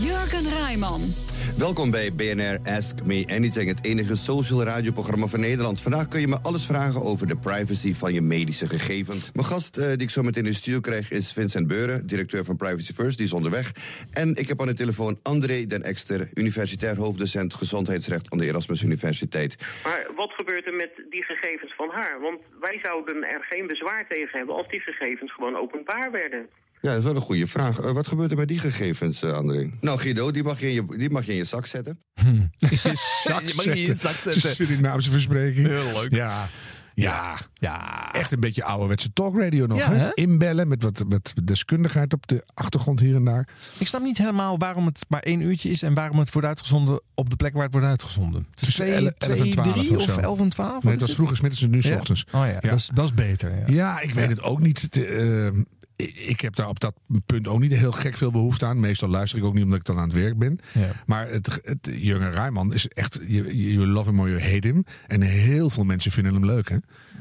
Jurgen 0.00 0.48
Rijman. 0.48 1.14
Welkom 1.58 1.90
bij 1.90 2.12
BNR 2.12 2.58
Ask 2.70 3.04
Me 3.06 3.24
Anything, 3.30 3.68
het 3.68 3.84
enige 3.84 4.16
social 4.16 4.62
radioprogramma 4.62 5.26
van 5.26 5.40
Nederland. 5.40 5.82
Vandaag 5.82 6.08
kun 6.08 6.20
je 6.20 6.28
me 6.28 6.38
alles 6.42 6.66
vragen 6.66 7.02
over 7.02 7.26
de 7.26 7.36
privacy 7.36 7.94
van 7.94 8.14
je 8.14 8.20
medische 8.20 8.68
gegevens. 8.68 9.32
Mijn 9.32 9.46
gast 9.46 9.76
eh, 9.76 9.86
die 9.86 10.02
ik 10.02 10.10
zo 10.10 10.22
meteen 10.22 10.44
in 10.44 10.50
de 10.50 10.56
studio 10.56 10.80
krijg 10.80 11.10
is 11.10 11.32
Vincent 11.32 11.66
Beuren, 11.66 12.06
directeur 12.06 12.44
van 12.44 12.56
Privacy 12.56 12.92
First, 12.92 13.16
die 13.16 13.26
is 13.26 13.32
onderweg. 13.32 13.72
En 14.12 14.34
ik 14.34 14.48
heb 14.48 14.60
aan 14.60 14.66
de 14.66 14.74
telefoon 14.74 15.18
André 15.22 15.66
den 15.66 15.82
Ekster, 15.82 16.28
universitair 16.34 16.96
hoofddocent 16.96 17.54
gezondheidsrecht 17.54 18.30
aan 18.30 18.38
de 18.38 18.46
Erasmus 18.46 18.82
Universiteit. 18.82 19.56
Maar 19.84 20.06
wat 20.16 20.32
gebeurt 20.32 20.66
er 20.66 20.74
met 20.74 20.90
die 21.10 21.22
gegevens 21.22 21.74
van 21.74 21.90
haar? 21.90 22.20
Want 22.20 22.40
wij 22.60 22.78
zouden 22.82 23.22
er 23.22 23.44
geen 23.44 23.66
bezwaar 23.66 24.06
tegen 24.08 24.38
hebben 24.38 24.54
als 24.54 24.68
die 24.68 24.80
gegevens 24.80 25.32
gewoon 25.32 25.56
openbaar 25.56 26.10
werden. 26.10 26.48
Ja, 26.84 26.90
dat 26.90 26.98
is 26.98 27.04
wel 27.04 27.16
een 27.16 27.20
goede 27.22 27.46
vraag. 27.46 27.80
Eh, 27.80 27.90
wat 27.90 28.06
gebeurt 28.06 28.30
er 28.30 28.36
met 28.36 28.48
die 28.48 28.58
gegevens, 28.58 29.22
eh, 29.22 29.32
André? 29.32 29.70
Nou, 29.80 29.98
Guido, 29.98 30.30
die 30.30 30.42
mag, 30.42 30.60
je 30.60 30.66
in 30.68 30.74
je, 30.74 30.96
die 30.98 31.10
mag 31.10 31.24
je 31.26 31.30
in 31.32 31.36
je 31.38 31.44
zak 31.44 31.66
zetten. 31.66 31.98
Zak 33.24 33.40
Je 33.42 33.52
mag 33.56 33.64
je 33.64 33.70
in 33.70 33.76
je 33.86 33.94
zak 34.06 34.12
zetten. 34.14 34.40
Surinaamse 34.50 35.10
verspreking. 35.10 35.66
Heel 35.66 36.00
leuk. 36.00 36.10
Ja. 36.14 36.48
Ja. 36.94 37.36
Ja. 37.54 38.12
Echt 38.12 38.32
een 38.32 38.40
beetje 38.40 38.64
ouderwetse 38.64 39.12
talkradio 39.12 39.66
nog. 39.66 39.78
Ja, 39.78 39.92
hè? 39.92 40.10
Inbellen 40.14 40.68
met 40.68 40.82
wat 40.82 41.04
met 41.08 41.32
deskundigheid 41.44 42.12
op 42.12 42.26
de 42.26 42.44
achtergrond 42.54 43.00
hier 43.00 43.14
en 43.14 43.24
daar. 43.24 43.48
Ik 43.78 43.86
snap 43.86 44.02
niet 44.02 44.18
helemaal 44.18 44.58
waarom 44.58 44.86
het 44.86 45.04
maar 45.08 45.20
één 45.20 45.40
uurtje 45.40 45.70
is 45.70 45.82
en 45.82 45.94
waarom 45.94 46.18
het 46.18 46.32
wordt 46.32 46.48
uitgezonden 46.48 47.00
op 47.14 47.30
de 47.30 47.36
plek 47.36 47.52
waar 47.52 47.62
het 47.62 47.72
wordt 47.72 47.86
uitgezonden. 47.86 48.46
Het 48.50 48.60
is 48.60 48.66
Tussen 48.66 48.84
2, 48.84 48.94
11 48.94 49.40
en 49.40 49.50
12 49.50 49.72
3 49.76 49.90
of 49.90 49.96
of 49.96 50.02
zo. 50.14 50.18
11 50.20 50.40
en 50.40 50.48
12? 50.48 50.82
Nee, 50.84 50.98
was 50.98 51.08
is 51.08 51.14
vroeger 51.14 51.36
smiddags 51.36 51.62
en 51.62 51.70
nu 51.70 51.82
s 51.82 51.88
Ja. 51.88 51.96
ochtends. 51.96 52.26
Oh 52.32 52.46
ja, 52.46 52.60
Dat, 52.60 52.78
is, 52.78 52.90
dat 52.94 53.04
is 53.04 53.14
beter. 53.14 53.50
Ja. 53.50 53.64
Ja, 53.66 54.00
ik 54.00 54.14
weet 54.14 54.28
het 54.28 54.42
ook 54.42 54.60
niet. 54.60 54.96
Eh, 54.96 55.48
ik 55.96 56.40
heb 56.40 56.56
daar 56.56 56.68
op 56.68 56.80
dat 56.80 56.94
punt 57.26 57.48
ook 57.48 57.60
niet 57.60 57.72
heel 57.76 57.92
gek 57.92 58.16
veel 58.16 58.30
behoefte 58.30 58.66
aan. 58.66 58.80
Meestal 58.80 59.08
luister 59.08 59.38
ik 59.38 59.44
ook 59.44 59.54
niet 59.54 59.64
omdat 59.64 59.78
ik 59.78 59.84
dan 59.84 59.98
aan 59.98 60.08
het 60.08 60.16
werk 60.18 60.38
ben. 60.38 60.58
Ja. 60.72 60.90
Maar 61.06 61.28
het, 61.28 61.60
het 61.62 61.88
Jurgen 61.92 62.30
Rijman 62.30 62.72
is 62.74 62.88
echt, 62.88 63.18
you, 63.26 63.54
you 63.54 63.86
love 63.86 64.10
him 64.10 64.20
or 64.20 64.28
you 64.28 64.42
hate 64.42 64.66
him. 64.66 64.84
En 65.06 65.20
heel 65.20 65.70
veel 65.70 65.84
mensen 65.84 66.10
vinden 66.10 66.32
hem 66.32 66.44
leuk. 66.44 66.68
Hè? 66.68 66.76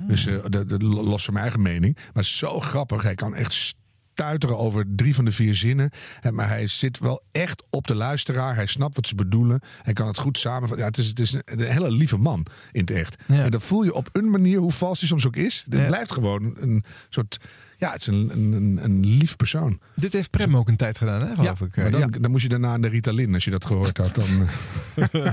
Dus 0.07 0.25
eh, 0.25 0.45
dat- 0.49 0.69
dat- 0.69 0.81
los 0.81 1.23
van 1.25 1.33
mijn 1.33 1.45
eigen 1.45 1.61
mening. 1.63 1.97
Maar 2.13 2.25
zo 2.25 2.59
grappig. 2.59 3.03
Hij 3.03 3.15
kan 3.15 3.35
echt 3.35 3.75
stuiteren 4.13 4.57
over 4.57 4.85
drie 4.95 5.15
van 5.15 5.25
de 5.25 5.31
vier 5.31 5.55
zinnen. 5.55 5.89
Maar 6.31 6.47
hij 6.47 6.67
zit 6.67 6.99
wel 6.99 7.23
echt 7.31 7.63
op 7.69 7.87
de 7.87 7.95
luisteraar. 7.95 8.55
Hij 8.55 8.65
snapt 8.65 8.95
wat 8.95 9.07
ze 9.07 9.15
bedoelen. 9.15 9.59
Hij 9.81 9.93
kan 9.93 10.07
het 10.07 10.17
goed 10.17 10.37
samenvatten. 10.37 10.77
Ja, 10.77 10.85
het 10.85 10.97
is, 10.97 11.07
het 11.07 11.19
is 11.19 11.33
een, 11.33 11.41
een 11.45 11.59
hele 11.59 11.91
lieve 11.91 12.17
man 12.17 12.45
in 12.71 12.81
het 12.81 12.91
echt. 12.91 13.23
Ja. 13.27 13.43
En 13.43 13.51
dat 13.51 13.63
voel 13.63 13.83
je 13.83 13.93
op 13.93 14.09
een 14.11 14.29
manier, 14.29 14.57
hoe 14.59 14.71
vals 14.71 14.99
hij 14.99 15.07
soms 15.07 15.27
ook 15.27 15.35
is. 15.35 15.63
Het 15.69 15.79
Ja. 15.79 15.87
blijft 15.87 16.11
gewoon 16.11 16.55
een 16.59 16.83
soort... 17.09 17.37
Ja, 17.83 17.91
het 17.91 18.01
is 18.01 18.07
een, 18.07 18.29
een, 18.33 18.79
een, 18.83 19.05
lief 19.05 19.35
persoon. 19.35 19.79
Dit 19.95 20.13
heeft 20.13 20.29
Prem 20.31 20.57
ook 20.57 20.67
een 20.67 20.75
tijd 20.75 20.97
gedaan, 20.97 21.21
hè, 21.27 21.35
geloof 21.35 21.59
ja, 21.59 21.65
ik. 21.65 21.75
maar 21.75 21.85
Eh, 21.85 21.91
dan, 21.91 21.99
ja. 21.99 22.07
dan 22.07 22.31
moest 22.31 22.43
je 22.43 22.49
daarna 22.49 22.67
aan 22.67 22.81
de 22.81 22.87
Ritalin, 22.87 23.33
als 23.33 23.43
je 23.43 23.51
dat 23.51 23.65
gehoord 23.65 23.97
had. 23.97 24.15
Dan, 24.15 24.47
eh, 24.95 25.25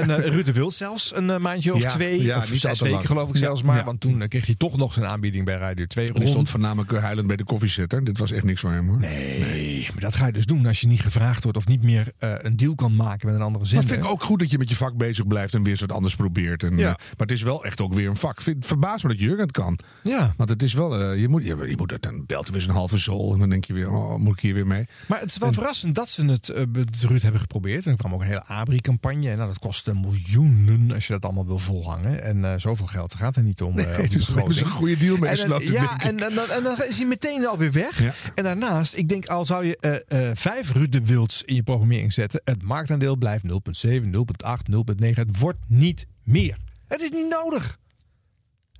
En 0.00 0.10
eh 0.10 0.26
Ruud 0.26 0.44
de 0.44 0.52
Wild 0.52 0.74
zelfs 0.74 1.16
een 1.16 1.42
maandje 1.42 1.74
of 1.74 1.82
Ja, 1.82 1.88
twee, 1.90 2.22
ja, 2.22 2.36
of 2.36 2.46
zes 2.46 2.80
weken 2.80 2.94
lang. 2.94 3.06
geloof 3.06 3.28
ik 3.28 3.36
zelfs 3.36 3.62
maar. 3.62 3.84
Want 3.84 4.00
toen 4.00 4.28
kreeg 4.28 4.46
hij 4.46 4.54
toch 4.54 4.76
nog 4.76 4.92
zijn 4.92 5.06
aanbieding 5.06 5.44
bij 5.44 5.56
Radio 5.56 5.86
2 5.86 6.06
die 6.06 6.14
rond. 6.14 6.28
stond 6.28 6.50
voornamelijk 6.50 6.98
huilend 6.98 7.26
bij 7.26 7.36
de 7.36 7.44
koffiezetter. 7.44 8.04
Dit 8.04 8.18
was 8.18 8.32
echt 8.32 8.44
niks 8.44 8.60
voor 8.60 8.70
hem 8.72 8.88
hoor. 8.88 8.98
Nee, 8.98 9.88
maar 9.92 10.00
dat 10.02 10.14
ga 10.14 10.26
je 10.26 10.32
dus 10.32 10.46
doen 10.46 10.66
als 10.66 10.80
je 10.80 10.86
niet 10.86 11.00
gevraagd 11.00 11.42
wordt 11.42 11.58
of 11.58 11.66
niet 11.66 11.82
meer 11.82 12.12
een 12.18 12.56
deal 12.56 12.74
kan 12.74 12.96
maken 12.96 13.26
met 13.26 13.34
een 13.36 13.42
andere 13.42 13.58
Maar 13.58 13.66
zender. 13.68 13.88
vind 13.88 14.04
ik 14.04 14.10
ook 14.10 14.22
goed 14.22 14.38
dat 14.38 14.50
je 14.50 14.58
met 14.58 14.68
je 14.68 14.76
vak 14.76 14.96
bezig 14.96 15.26
blijft 15.26 15.54
en 15.54 15.62
weer 15.62 15.76
wat 15.80 15.92
anders 15.92 16.16
probeert. 16.16 16.62
En, 16.62 16.74
maar 16.74 16.96
het 17.16 17.32
is 17.32 17.42
wel 17.42 17.64
echt 17.64 17.80
ook 17.80 17.94
weer 17.94 18.08
een 18.08 18.16
vak. 18.16 18.40
Verbaas 18.60 19.02
me 19.02 19.08
dat 19.08 19.18
Jurgen 19.18 19.40
het 19.42 19.50
kan. 19.50 19.78
Ja. 20.02 20.34
Want 20.36 20.48
het 20.48 20.62
is 20.62 20.74
wel, 20.74 21.12
je 21.12 21.28
moet, 21.28 21.44
je, 21.44 21.73
je 21.74 21.80
moet 21.80 21.90
het, 21.90 22.02
dan 22.02 22.26
belt 22.26 22.46
er 22.46 22.52
weer 22.52 22.62
zo'n 22.62 22.70
halve 22.74 22.98
zool 22.98 23.32
en 23.32 23.38
dan 23.38 23.48
denk 23.48 23.64
je 23.64 23.72
weer, 23.72 23.90
oh, 23.90 24.16
moet 24.16 24.32
ik 24.36 24.40
hier 24.40 24.54
weer 24.54 24.66
mee? 24.66 24.86
Maar 25.08 25.20
het 25.20 25.30
is 25.30 25.38
wel 25.38 25.52
verrassend 25.52 25.94
dat 25.94 26.10
ze 26.10 26.24
het 26.24 26.52
met 26.72 27.02
Ruud 27.02 27.22
hebben 27.22 27.40
geprobeerd. 27.40 27.84
En 27.84 27.90
er 27.92 27.96
kwam 27.98 28.14
ook 28.14 28.20
een 28.20 28.26
hele 28.26 28.44
Abri-campagne. 28.46 29.30
En 29.30 29.36
nou, 29.36 29.48
dat 29.48 29.58
kostte 29.58 29.94
miljoenen 29.94 30.92
als 30.92 31.06
je 31.06 31.12
dat 31.12 31.24
allemaal 31.24 31.46
wil 31.46 31.58
volhangen. 31.58 32.22
En 32.22 32.44
eh, 32.44 32.58
zoveel 32.58 32.86
geld 32.86 33.14
gaat 33.14 33.36
er 33.36 33.42
niet 33.42 33.62
om. 33.62 33.74
Nee, 33.74 33.86
op 33.86 33.96
die 33.96 34.08
dus 34.18 34.28
is 34.48 34.60
een 34.60 34.66
goede 34.66 34.96
deal 34.96 35.16
mee 35.16 35.30
En 35.30 35.48
dan- 35.48 35.62
Ja, 35.62 35.98
en, 36.00 36.16
dan- 36.16 36.34
dan- 36.34 36.50
en 36.50 36.62
dan 36.62 36.82
is 36.88 36.96
hij 36.96 37.06
meteen 37.06 37.46
alweer 37.46 37.72
weg. 37.72 38.02
Ja. 38.02 38.14
En 38.34 38.44
daarnaast, 38.44 38.94
ik 38.94 39.08
denk 39.08 39.26
al 39.26 39.44
zou 39.44 39.64
je 39.64 39.78
eh, 39.78 40.30
vijf 40.34 40.72
Ruud 40.72 40.92
de 40.92 41.04
Wilds 41.06 41.42
in 41.42 41.54
je 41.54 41.62
programmering 41.62 42.12
zetten. 42.12 42.40
Het 42.44 42.62
marktaandeel 42.62 43.16
blijft 43.16 43.44
0,7, 43.86 44.10
0,8, 44.10 44.70
0,9. 44.70 45.14
Het 45.14 45.38
wordt 45.38 45.58
niet 45.68 46.06
meer. 46.22 46.56
Het 46.88 47.00
is 47.02 47.10
niet 47.10 47.28
nodig. 47.28 47.78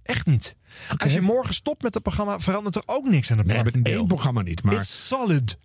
Echt 0.03 0.27
niet. 0.27 0.57
Als 0.97 1.13
je 1.13 1.21
morgen 1.21 1.55
stopt 1.55 1.83
met 1.83 1.95
het 1.95 2.03
programma, 2.03 2.41
verandert 2.41 2.77
er 2.77 2.83
ook 2.87 3.09
niks 3.09 3.31
aan 3.31 3.39
het 3.39 3.47
Nee, 3.47 3.65
met 3.65 3.79
één 3.83 4.07
programma 4.07 4.43
niet. 4.43 4.63
Maar 4.63 4.75
It's 4.75 5.07
solid. 5.07 5.59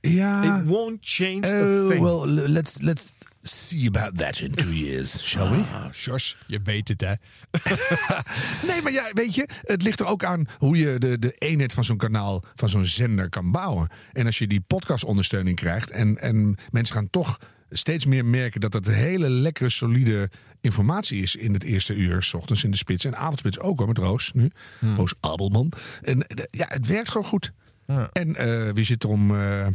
ja, 0.00 0.58
It 0.60 0.66
won't 0.66 0.98
change 1.00 1.46
a 1.46 1.82
Oh, 1.82 1.88
thing. 1.88 2.02
well, 2.02 2.26
let's, 2.48 2.76
let's 2.80 3.12
see 3.42 3.86
about 3.88 4.18
that 4.18 4.38
in 4.38 4.54
two 4.54 4.72
years, 4.72 5.22
shall 5.28 5.50
we? 5.50 5.56
Ah, 5.56 6.18
je 6.46 6.60
weet 6.64 6.88
het 6.88 7.00
hè. 7.00 7.12
Nee, 8.68 8.82
maar 8.82 8.92
ja, 8.92 9.04
weet 9.12 9.34
je, 9.34 9.48
het 9.62 9.82
ligt 9.82 10.00
er 10.00 10.06
ook 10.06 10.24
aan 10.24 10.46
hoe 10.58 10.76
je 10.76 10.98
de, 10.98 11.18
de 11.18 11.32
eenheid 11.32 11.72
van 11.72 11.84
zo'n 11.84 11.96
kanaal, 11.96 12.42
van 12.54 12.68
zo'n 12.68 12.84
zender 12.84 13.28
kan 13.28 13.50
bouwen. 13.50 13.88
En 14.12 14.26
als 14.26 14.38
je 14.38 14.46
die 14.46 14.60
podcastondersteuning 14.60 15.56
krijgt 15.56 15.90
en, 15.90 16.18
en 16.18 16.56
mensen 16.70 16.94
gaan 16.94 17.10
toch 17.10 17.38
steeds 17.70 18.04
meer 18.06 18.24
merken 18.24 18.60
dat 18.60 18.72
het 18.72 18.86
hele 18.86 19.28
lekkere, 19.28 19.70
solide 19.70 20.30
informatie 20.62 21.22
is 21.22 21.36
in 21.36 21.52
het 21.52 21.62
eerste 21.62 21.94
uur, 21.94 22.22
s 22.22 22.34
ochtends 22.34 22.64
in 22.64 22.70
de 22.70 22.76
spits 22.76 23.04
en 23.04 23.16
avondspits 23.16 23.58
ook 23.58 23.78
hoor, 23.78 23.88
met 23.88 23.98
Roos 23.98 24.30
nu. 24.32 24.50
Roos 24.96 25.14
Abelman. 25.20 25.72
En 26.02 26.26
eh, 26.26 26.44
ja, 26.50 26.66
het 26.68 26.86
werkt 26.86 27.08
gewoon 27.08 27.26
goed. 27.26 27.52
Ja. 27.86 28.10
En 28.12 28.36
eh, 28.36 28.72
wie 28.74 28.84
zit 28.84 29.02
er 29.02 29.08
om, 29.08 29.36
eh, 29.36 29.66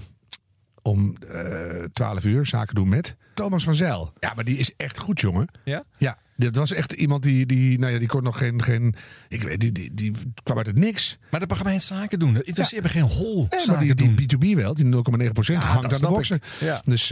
om 0.82 1.16
eh 1.30 1.84
12 1.94 2.26
uur 2.26 2.46
zaken 2.46 2.76
doen 2.76 2.90
met? 2.90 3.16
Thomas 3.34 3.64
van 3.64 3.76
Zijl. 3.76 4.14
Ja, 4.20 4.34
maar 4.36 4.44
die 4.44 4.58
is 4.58 4.72
echt 4.78 5.00
goed, 5.00 5.20
jongen. 5.20 5.48
Ja? 5.64 5.84
Ja, 5.98 6.18
dat 6.36 6.56
was 6.56 6.72
echt 6.72 6.92
iemand 6.92 7.24
die, 7.24 7.46
die 7.46 7.80
nou 7.80 7.94
ja, 7.94 8.00
die 8.00 8.08
kon 8.08 8.24
nog 8.24 8.38
geen, 8.38 8.64
geen 8.64 8.96
ik 9.28 9.42
weet, 9.44 9.60
die, 9.60 9.72
die, 9.72 9.94
die 9.94 10.14
kwam 10.44 10.58
uit 10.58 10.66
het 10.66 10.78
niks. 10.78 11.18
Maar 11.30 11.40
dat 11.40 11.50
programma 11.50 11.74
heet 11.74 11.84
zaken 11.84 12.20
doen. 12.20 12.34
Dat 12.34 12.44
interesseert 12.44 12.84
me 12.84 12.90
geen 12.90 13.02
hol. 13.02 13.48
Nee, 13.50 13.60
zaken 13.60 13.86
die, 13.86 13.96
doen. 13.96 14.16
die 14.16 14.54
B2B 14.54 14.56
wel, 14.56 14.74
die 14.74 14.86
0,9% 14.86 14.90
hangt 14.94 15.90
dat 15.90 16.04
aan 16.04 16.14
de 16.14 16.36
ik. 16.36 16.46
Ja. 16.60 16.82
Dus 16.84 17.10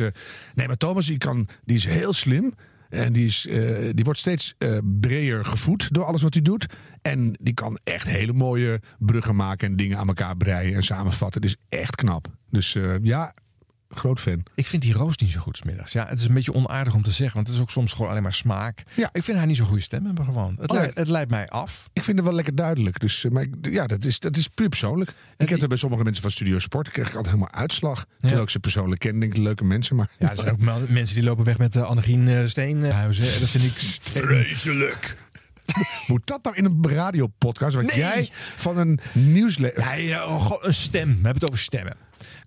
nee, 0.53 0.67
maar 0.67 0.77
Thomas 0.77 1.05
die 1.05 1.17
kan, 1.17 1.47
die 1.63 1.75
is 1.75 1.85
heel 1.85 2.13
slim. 2.13 2.53
En 2.89 3.13
die, 3.13 3.25
is, 3.25 3.47
eh, 3.47 3.89
die 3.93 4.03
wordt 4.03 4.19
steeds 4.19 4.53
eh, 4.57 4.77
breder 4.99 5.45
gevoed 5.45 5.93
door 5.93 6.05
alles 6.05 6.21
wat 6.21 6.33
hij 6.33 6.43
doet. 6.43 6.65
En 7.01 7.37
die 7.41 7.53
kan 7.53 7.79
echt 7.83 8.07
hele 8.07 8.33
mooie 8.33 8.81
bruggen 8.99 9.35
maken 9.35 9.67
en 9.67 9.75
dingen 9.75 9.97
aan 9.97 10.07
elkaar 10.07 10.37
breien 10.37 10.75
en 10.75 10.83
samenvatten. 10.83 11.41
Het 11.41 11.49
is 11.49 11.79
echt 11.79 11.95
knap. 11.95 12.27
Dus 12.49 12.75
eh, 12.75 12.93
ja, 13.01 13.33
groot 13.97 14.19
fan. 14.19 14.43
Ik 14.55 14.67
vind 14.67 14.81
die 14.81 14.93
Roos 14.93 15.17
niet 15.17 15.31
zo 15.31 15.39
goed 15.39 15.57
's 15.57 15.63
middags. 15.63 15.91
Ja, 15.91 16.05
het 16.07 16.19
is 16.19 16.25
een 16.27 16.33
beetje 16.33 16.53
onaardig 16.53 16.93
om 16.93 17.03
te 17.03 17.11
zeggen, 17.11 17.35
want 17.35 17.47
het 17.47 17.55
is 17.55 17.61
ook 17.61 17.69
soms 17.69 17.93
gewoon 17.93 18.09
alleen 18.09 18.23
maar 18.23 18.33
smaak. 18.33 18.83
Ja. 18.93 19.09
Ik 19.13 19.23
vind 19.23 19.37
haar 19.37 19.47
niet 19.47 19.57
zo'n 19.57 19.65
goede 19.65 19.81
stem 19.81 20.05
hebben 20.05 20.25
gewoon. 20.25 20.55
Het, 20.59 20.69
Oh, 20.71 20.77
leidt, 20.77 20.93
ja. 20.95 20.99
het 21.01 21.09
leidt 21.09 21.29
mij 21.29 21.49
af. 21.49 21.89
Ik 21.93 22.03
vind 22.03 22.17
het 22.17 22.25
wel 22.25 22.35
lekker 22.35 22.55
duidelijk. 22.55 22.99
Dus, 22.99 23.23
eh, 23.25 23.31
maar 23.31 23.43
ik- 23.43 23.55
ja, 23.61 23.87
dat 23.87 24.05
is, 24.05 24.19
dat 24.19 24.37
is 24.37 24.47
puur 24.47 24.69
persoonlijk. 24.69 25.11
Ik 25.37 25.49
heb 25.49 25.61
er 25.61 25.67
bij 25.67 25.77
sommige 25.77 26.03
mensen 26.03 26.21
van 26.21 26.31
Studio 26.31 26.59
Sport. 26.59 26.89
Krijg 26.89 27.07
ik 27.09 27.15
altijd 27.15 27.33
helemaal 27.35 27.55
uitslag. 27.59 28.05
Terwijl 28.17 28.41
ik 28.43 28.49
ze 28.49 28.59
persoonlijk 28.59 29.01
ken. 29.01 29.19
Denk 29.19 29.33
ik, 29.35 29.41
leuke 29.43 29.63
mensen. 29.65 29.95
Maar 29.95 30.09
Ja, 30.19 30.29
er 30.29 30.37
zijn 30.37 30.49
ook 30.69 30.89
mensen 30.89 31.15
die 31.15 31.23
lopen 31.25 31.43
weg 31.45 31.57
met 31.57 31.75
uh, 31.75 31.83
Annegien 31.83 32.27
uh, 32.27 32.39
Steenhuizen. 32.47 33.39
Dat 33.39 33.49
vind 33.49 33.63
ik 33.63 33.71
vreselijk. 34.01 35.15
Moet 36.07 36.27
dat 36.27 36.43
nou 36.43 36.55
in 36.55 36.65
een 36.65 36.89
radiopodcast? 36.89 37.75
Want 37.75 37.87
Nee. 37.87 37.97
jij 37.97 38.29
van 38.55 38.77
een 38.77 38.99
nieuwslezer... 39.13 39.85
Nee, 39.85 40.05
ja, 40.05 40.25
oh, 40.25 40.51
een 40.59 40.73
stem. 40.73 41.07
We 41.07 41.13
hebben 41.13 41.33
het 41.33 41.45
over 41.47 41.59
stemmen. 41.59 41.93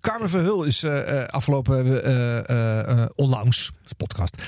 Carmen 0.01 0.29
Verhul 0.29 0.63
is 0.63 0.83
eh, 0.83 1.23
afgelopen 1.23 2.03
eh, 2.03 3.05
onlangs, 3.15 3.71
podcast, 3.97 4.41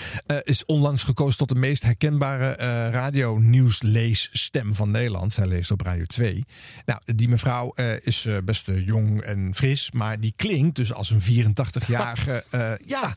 is 0.44 0.66
onlangs 0.66 1.04
gekozen 1.04 1.38
tot 1.38 1.50
de 1.50 1.56
meest 1.56 1.84
herkenbare 1.84 2.46
eh 2.46 2.90
radio-nieuwsleesstem 2.92 4.76
van 4.76 4.92
Nederland. 4.92 5.34
Zij 5.34 5.48
leest 5.48 5.72
op 5.72 5.82
Radio 5.82 6.06
2. 6.06 6.46
Nou, 6.86 7.00
die 7.16 7.30
mevrouw 7.30 7.74
is 8.02 8.28
best 8.44 8.72
jong 8.86 9.22
en 9.22 9.56
fris, 9.56 9.92
maar 9.92 10.20
die 10.20 10.34
klinkt 10.36 10.76
dus 10.76 10.94
als 10.94 11.10
een 11.10 11.22
84-jarige, 11.22 12.44
eh, 12.50 12.72
ja, 12.86 13.16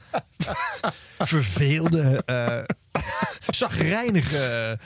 verveelde, 1.19 2.25
zagrijnige 3.47 4.79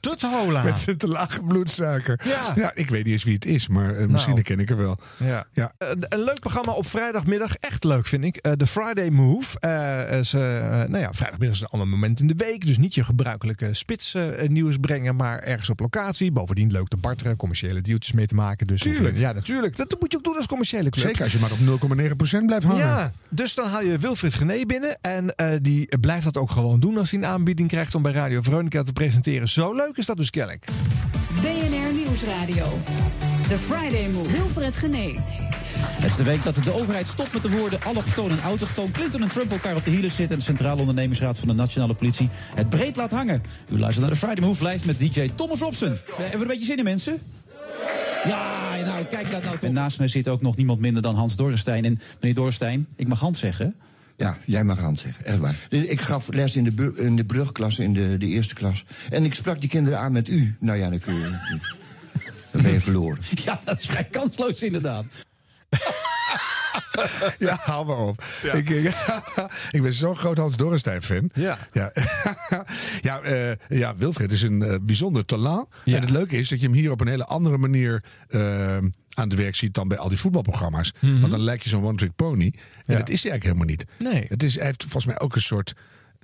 tuthola. 0.00 0.62
Met 0.62 0.78
zijn 0.78 0.96
te 0.96 1.08
lage 1.08 1.42
bloedsuiker. 1.42 2.20
Ja. 2.24 2.52
ja, 2.56 2.70
ik 2.74 2.90
weet 2.90 3.04
niet 3.04 3.12
eens 3.12 3.24
wie 3.24 3.34
het 3.34 3.44
is, 3.44 3.68
maar 3.68 3.96
eh, 3.96 4.06
misschien 4.06 4.32
Nou. 4.32 4.44
ken 4.44 4.58
ik 4.60 4.70
er 4.70 4.76
wel. 4.76 4.98
Ja. 5.16 5.44
Ja. 5.52 5.72
Een, 5.78 6.04
een 6.08 6.22
leuk 6.24 6.40
programma 6.40 6.72
op 6.72 6.86
vrijdagmiddag. 6.86 7.54
Echt 7.56 7.84
leuk 7.84 8.06
vind 8.06 8.24
ik. 8.24 8.36
Eh, 8.36 8.52
De 8.56 8.66
Friday 8.66 9.10
Move. 9.10 9.58
Eh, 9.60 10.18
is, 10.18 10.32
eh, 10.32 10.40
nou 10.68 10.98
ja, 10.98 11.12
vrijdagmiddag 11.12 11.56
is 11.56 11.62
een 11.62 11.68
ander 11.70 11.88
moment 11.88 12.20
in 12.20 12.26
de 12.26 12.34
week. 12.36 12.66
Dus 12.66 12.78
niet 12.78 12.94
je 12.94 13.04
gebruikelijke 13.04 13.74
spits 13.74 14.14
eh, 14.14 14.48
nieuws 14.48 14.76
brengen. 14.76 15.16
Maar 15.16 15.38
ergens 15.38 15.70
op 15.70 15.80
locatie. 15.80 16.32
Bovendien 16.32 16.72
leuk 16.72 16.88
te 16.88 16.96
barteren. 16.96 17.36
Commerciële 17.36 17.80
deeltjes 17.80 18.12
mee 18.12 18.26
te 18.26 18.34
maken. 18.34 18.66
Dus 18.66 18.80
Tuurlijk. 18.80 19.16
Ja, 19.16 19.32
natuurlijk. 19.32 19.76
Dat 19.76 19.96
moet 20.00 20.12
je 20.12 20.18
ook 20.18 20.24
doen 20.24 20.36
als 20.36 20.46
commerciële 20.46 20.90
club. 20.90 21.04
Zeker 21.06 21.22
als 21.22 21.32
je 21.32 21.38
maar 21.38 21.50
op 21.52 21.58
0,9% 21.58 22.46
blijft 22.46 22.64
hangen. 22.66 22.78
Ja, 22.86 23.12
dus 23.30 23.54
dan 23.54 23.66
haal 23.66 23.82
je 23.82 23.98
Wilfried 23.98 24.34
Gené 24.34 24.64
binnen. 24.66 24.98
En 25.00 25.34
eh, 25.34 25.52
die 25.62 25.98
blijft 26.00 26.24
dat 26.24 26.36
ook 26.36 26.50
gewoon 26.50 26.80
doen 26.80 26.98
als 26.98 27.10
hij 27.10 27.20
een 27.20 27.26
aanbieding 27.26 27.68
krijgt 27.68 27.94
om 27.94 28.02
bij 28.02 28.12
Radio 28.12 28.42
Veronica 28.42 28.82
te 28.82 28.92
presenteren. 28.92 29.48
Zo 29.48 29.69
leuk 29.74 29.96
is 29.96 30.06
dat 30.06 30.16
dus 30.16 30.30
kennelijk. 30.30 30.64
BNR 31.40 31.92
Nieuwsradio. 31.94 32.78
The 33.48 33.56
Friday 33.58 34.08
Move. 34.08 34.32
Wilfred 34.32 34.76
Genee. 34.76 35.18
Het 35.80 36.10
is 36.10 36.16
de 36.16 36.24
week 36.24 36.42
dat 36.42 36.54
de 36.54 36.72
overheid 36.72 37.06
stopt 37.06 37.32
met 37.32 37.42
de 37.42 37.50
woorden 37.50 37.82
allochtoon 37.82 38.30
en 38.30 38.40
autochtoon. 38.40 38.90
Clinton 38.90 39.22
en 39.22 39.28
Trump 39.28 39.50
elkaar 39.50 39.76
op 39.76 39.84
de 39.84 39.90
hielen 39.90 40.10
zitten. 40.10 40.30
En 40.30 40.38
de 40.38 40.44
Centrale 40.44 40.80
Ondernemingsraad 40.80 41.38
van 41.38 41.48
de 41.48 41.54
Nationale 41.54 41.94
Politie 41.94 42.28
het 42.54 42.68
breed 42.68 42.96
laat 42.96 43.10
hangen. 43.10 43.42
U 43.68 43.78
luistert 43.78 44.06
naar 44.06 44.14
de 44.14 44.20
Friday 44.20 44.44
Move 44.44 44.66
live 44.66 44.86
met 44.86 44.98
DJ 44.98 45.30
Thomas 45.34 45.60
Robson. 45.60 45.96
Hebben 46.16 46.30
we 46.30 46.38
een 46.38 46.46
beetje 46.46 46.66
zin 46.66 46.78
in, 46.78 46.84
mensen? 46.84 47.18
Ja, 48.24 48.76
nou, 48.84 49.04
kijk 49.04 49.30
dat 49.30 49.42
nou 49.42 49.54
toch. 49.54 49.68
En 49.68 49.72
naast 49.72 49.98
mij 49.98 50.08
zit 50.08 50.28
ook 50.28 50.42
nog 50.42 50.56
niemand 50.56 50.80
minder 50.80 51.02
dan 51.02 51.14
Hans 51.14 51.36
Dorrestein. 51.36 51.84
En 51.84 52.00
meneer 52.20 52.34
Dorrestein, 52.34 52.86
ik 52.96 53.06
mag 53.06 53.20
Hans 53.20 53.38
zeggen. 53.38 53.74
Ja, 54.20 54.38
jij 54.46 54.64
mag 54.64 54.78
Hans 54.78 55.00
zeggen, 55.00 55.24
echt 55.24 55.38
waar. 55.38 55.54
Ik 55.68 56.00
gaf 56.00 56.28
les 56.32 56.56
in 56.56 56.64
de, 56.64 56.92
in 56.96 57.16
de 57.16 57.24
brugklas, 57.24 57.78
in 57.78 57.92
de, 57.92 58.16
de 58.16 58.26
eerste 58.26 58.54
klas. 58.54 58.84
En 59.10 59.24
ik 59.24 59.34
sprak 59.34 59.60
die 59.60 59.68
kinderen 59.68 59.98
aan 59.98 60.12
met 60.12 60.28
u. 60.28 60.56
Nou 60.58 60.78
ja, 60.78 60.90
dan 60.90 60.98
kun 60.98 61.14
je... 61.14 61.28
Dan 62.52 62.62
ben 62.62 62.72
je 62.72 62.80
verloren. 62.80 63.18
Ja, 63.44 63.60
dat 63.64 63.78
is 63.78 63.86
vrij 63.86 64.04
kansloos 64.04 64.62
inderdaad. 64.62 65.04
Ja, 67.38 67.58
hou 67.60 67.86
maar 67.86 67.96
op. 67.96 68.24
Ik, 68.52 68.68
ik, 68.70 68.94
ik 69.76 69.82
ben 69.82 69.94
zo'n 69.94 70.16
groot 70.16 70.36
Hans 70.36 70.56
Dorrestein 70.56 71.02
fan. 71.02 71.30
Ja. 71.34 71.58
Ja, 71.72 71.92
ja, 73.02 73.20
eh, 73.20 73.52
ja 73.68 73.96
Wilfred 73.96 74.32
is 74.32 74.42
een 74.42 74.62
eh, 74.62 74.74
bijzonder 74.82 75.24
talent. 75.24 75.68
Ja. 75.84 75.94
En 75.96 76.00
het 76.00 76.10
leuke 76.10 76.36
is 76.36 76.48
dat 76.48 76.60
je 76.60 76.66
hem 76.66 76.74
hier 76.74 76.90
op 76.90 77.00
een 77.00 77.08
hele 77.08 77.26
andere 77.26 77.58
manier 77.58 78.04
eh, 78.28 78.76
aan 79.14 79.28
het 79.28 79.34
werk 79.34 79.54
ziet 79.54 79.74
dan 79.74 79.88
bij 79.88 79.98
al 79.98 80.08
die 80.08 80.18
voetbalprogramma's. 80.18 80.92
Want 81.00 81.30
dan 81.30 81.40
lijkt 81.40 81.62
je 81.62 81.68
zo'n 81.68 81.84
one-trick 81.84 82.14
pony. 82.16 82.52
En 82.86 82.92
Ja. 82.94 82.98
dat 82.98 83.08
is 83.08 83.22
hij 83.22 83.30
eigenlijk 83.30 83.44
helemaal 83.44 83.66
niet. 83.66 83.84
Nee. 84.14 84.26
Het 84.28 84.42
is, 84.42 84.54
hij 84.54 84.64
heeft 84.64 84.82
volgens 84.82 85.06
mij 85.06 85.20
ook 85.20 85.34
een 85.34 85.40
soort 85.40 85.74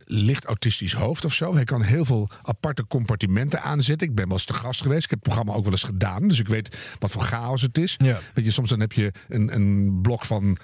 licht 0.09 0.45
autistisch 0.45 0.93
hoofd 0.93 1.25
of 1.25 1.33
zo. 1.35 1.55
Hij 1.55 1.65
kan 1.65 1.83
heel 1.83 2.05
veel 2.05 2.29
aparte 2.43 2.87
compartimenten 2.87 3.63
aanzetten. 3.63 4.09
Ik 4.09 4.15
ben 4.15 4.25
wel 4.25 4.33
eens 4.37 4.45
te 4.45 4.55
gast 4.55 4.83
geweest. 4.83 5.05
Ik 5.05 5.11
heb 5.11 5.19
het 5.19 5.29
programma 5.29 5.53
ook 5.53 5.65
wel 5.65 5.73
eens 5.73 5.83
gedaan. 5.83 6.29
Dus 6.29 6.41
ik 6.41 6.49
weet 6.49 6.77
wat 6.99 7.11
voor 7.11 7.23
chaos 7.23 7.63
het 7.63 7.79
is. 7.79 7.95
Ja. 8.05 8.19
Weet 8.35 8.45
je, 8.45 8.51
soms 8.51 8.69
dan 8.69 8.81
heb 8.81 8.93
je 8.93 9.13
een, 9.29 9.55
een 9.55 9.99
blok 10.03 10.25
van 10.25 10.57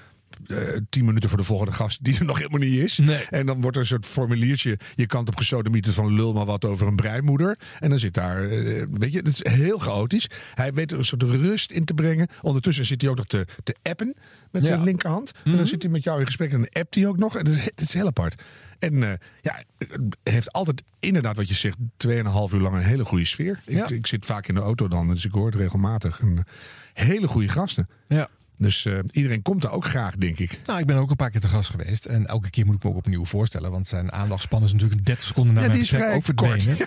eh, 0.47 0.57
tien 0.91 1.05
minuten 1.05 1.29
voor 1.29 1.39
de 1.39 1.45
volgende 1.45 1.73
gast 1.73 2.05
die 2.05 2.19
er 2.19 2.25
nog 2.33 2.37
helemaal 2.39 2.59
niet 2.61 2.79
is. 2.79 3.01
En 3.31 3.47
dan 3.47 3.61
wordt 3.61 3.77
er 3.77 3.83
een 3.83 3.89
soort 3.89 4.07
formuliertje. 4.07 4.79
Je 4.95 5.07
kant 5.07 5.29
op 5.29 5.37
gesodemieten 5.37 5.93
van 5.93 6.15
lul 6.15 6.33
maar 6.33 6.45
wat 6.45 6.65
over 6.65 6.87
een 6.87 6.97
breimoeder. 6.97 7.59
En 7.81 7.91
dan 7.91 7.99
zit 7.99 8.15
daar, 8.15 8.45
eh, 8.45 8.83
weet 8.91 9.13
je, 9.13 9.19
het 9.19 9.29
is 9.47 9.53
heel 9.53 9.79
chaotisch. 9.79 10.27
Hij 10.55 10.73
weet 10.73 10.93
er 10.93 10.99
een 10.99 11.05
soort 11.05 11.23
rust 11.23 11.71
in 11.71 11.85
te 11.85 11.95
brengen. 11.95 12.29
Ondertussen 12.43 12.87
zit 12.87 13.01
hij 13.01 13.11
ook 13.11 13.17
nog 13.17 13.27
te, 13.27 13.47
te 13.63 13.77
appen 13.83 14.15
met 14.51 14.63
Ja. 14.65 14.77
de 14.77 14.85
linkerhand. 14.85 15.33
En 15.45 15.57
dan 15.57 15.67
zit 15.67 15.83
hij 15.83 15.91
met 15.93 16.03
jou 16.03 16.21
in 16.21 16.27
gesprek 16.27 16.53
en 16.53 16.59
dan 16.59 16.83
appt 16.83 16.95
hij 16.95 17.07
ook 17.07 17.19
nog. 17.19 17.33
Het 17.33 17.49
is, 17.49 17.57
het 17.65 17.81
is 17.81 17.95
heel 17.95 18.07
apart. 18.07 18.43
En 18.83 19.03
eh, 19.03 19.13
ja, 19.41 19.63
het 19.79 20.01
heeft 20.23 20.53
altijd 20.53 20.83
inderdaad 20.99 21.37
wat 21.37 21.49
je 21.49 21.55
zegt, 21.55 21.77
2,5 21.79 22.13
uur 22.55 22.61
lang 22.61 22.75
een 22.75 22.83
hele 22.83 23.05
goede 23.05 23.25
sfeer. 23.25 23.61
Ik, 23.67 23.91
ik 23.91 24.07
zit 24.07 24.27
vaak 24.27 24.49
in 24.49 24.55
de 24.55 24.61
auto 24.61 24.89
dan, 24.89 25.09
dus 25.09 25.25
ik 25.25 25.33
hoor 25.33 25.47
het 25.47 25.55
regelmatig. 25.55 26.21
En, 26.21 26.39
eh, 26.39 27.07
hele 27.07 27.29
goede 27.29 27.49
gasten. 27.49 27.89
Ja. 28.09 28.29
Dus 28.57 28.85
eh, 28.85 28.99
iedereen 29.11 29.43
komt 29.43 29.63
daar 29.63 29.71
ook 29.73 29.85
graag, 29.87 30.17
denk 30.17 30.39
ik. 30.39 30.61
Nou, 30.67 30.81
ik 30.81 30.87
ben 30.87 30.97
ook 30.97 31.11
een 31.11 31.17
paar 31.17 31.31
keer 31.31 31.41
te 31.41 31.49
gast 31.49 31.71
geweest. 31.71 32.05
En 32.05 32.27
elke 32.27 32.51
keer 32.51 32.67
moet 32.67 32.75
ik 32.75 32.83
me 32.83 32.91
ook 32.91 32.97
opnieuw 32.97 33.25
voorstellen. 33.25 33.71
Want 33.71 33.89
zijn 33.89 34.13
aandachtspan 34.13 34.63
is 34.63 34.73
natuurlijk 34.73 35.05
30 35.07 35.27
seconden 35.27 35.55
na 35.55 35.61
Ja, 35.61 35.67
mijn 35.67 35.87
vertrek 35.87 36.15
ook 36.15 36.25
verdwenen. 36.25 36.77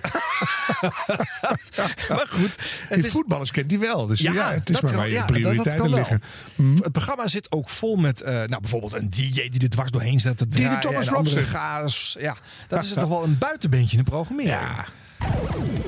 maar 2.09 2.27
goed. 2.29 2.59
Die 2.89 3.03
voetballers 3.03 3.51
kent 3.51 3.69
die 3.69 3.79
wel. 3.79 4.05
Dus 4.05 4.19
ja, 4.21 4.51
het 4.53 4.69
is 4.69 4.73
dat 4.73 4.81
maar 4.81 4.91
kan- 4.91 4.99
waar 4.99 5.09
je 5.09 5.13
ja, 5.13 5.19
dat- 5.25 5.27
dat 5.29 5.37
prioriteiten 5.41 5.89
wel. 5.89 5.93
liggen. 5.99 6.21
Het 6.83 6.91
programma 6.91 7.27
zit 7.27 7.51
ook 7.51 7.69
vol 7.69 7.95
met 7.95 8.21
eh, 8.21 8.33
nou, 8.33 8.61
bijvoorbeeld 8.61 8.93
een 8.93 9.09
DJ 9.09 9.49
die 9.49 9.61
er 9.61 9.69
dwars 9.69 9.91
doorheen 9.91 10.19
zet 10.19 10.37
te 10.37 10.47
Die 10.47 10.69
de. 10.69 10.77
Thomas 10.79 11.07
Robson. 11.07 11.41
gaas. 11.41 12.15
Ja, 12.19 12.35
dat 12.67 12.83
is 12.83 12.93
toch 12.93 13.07
wel 13.07 13.23
een 13.23 13.37
buitenbeentje 13.37 13.97
in 13.97 14.03
de 14.03 14.09
programmering. 14.09 14.55
Ja. 14.55 14.85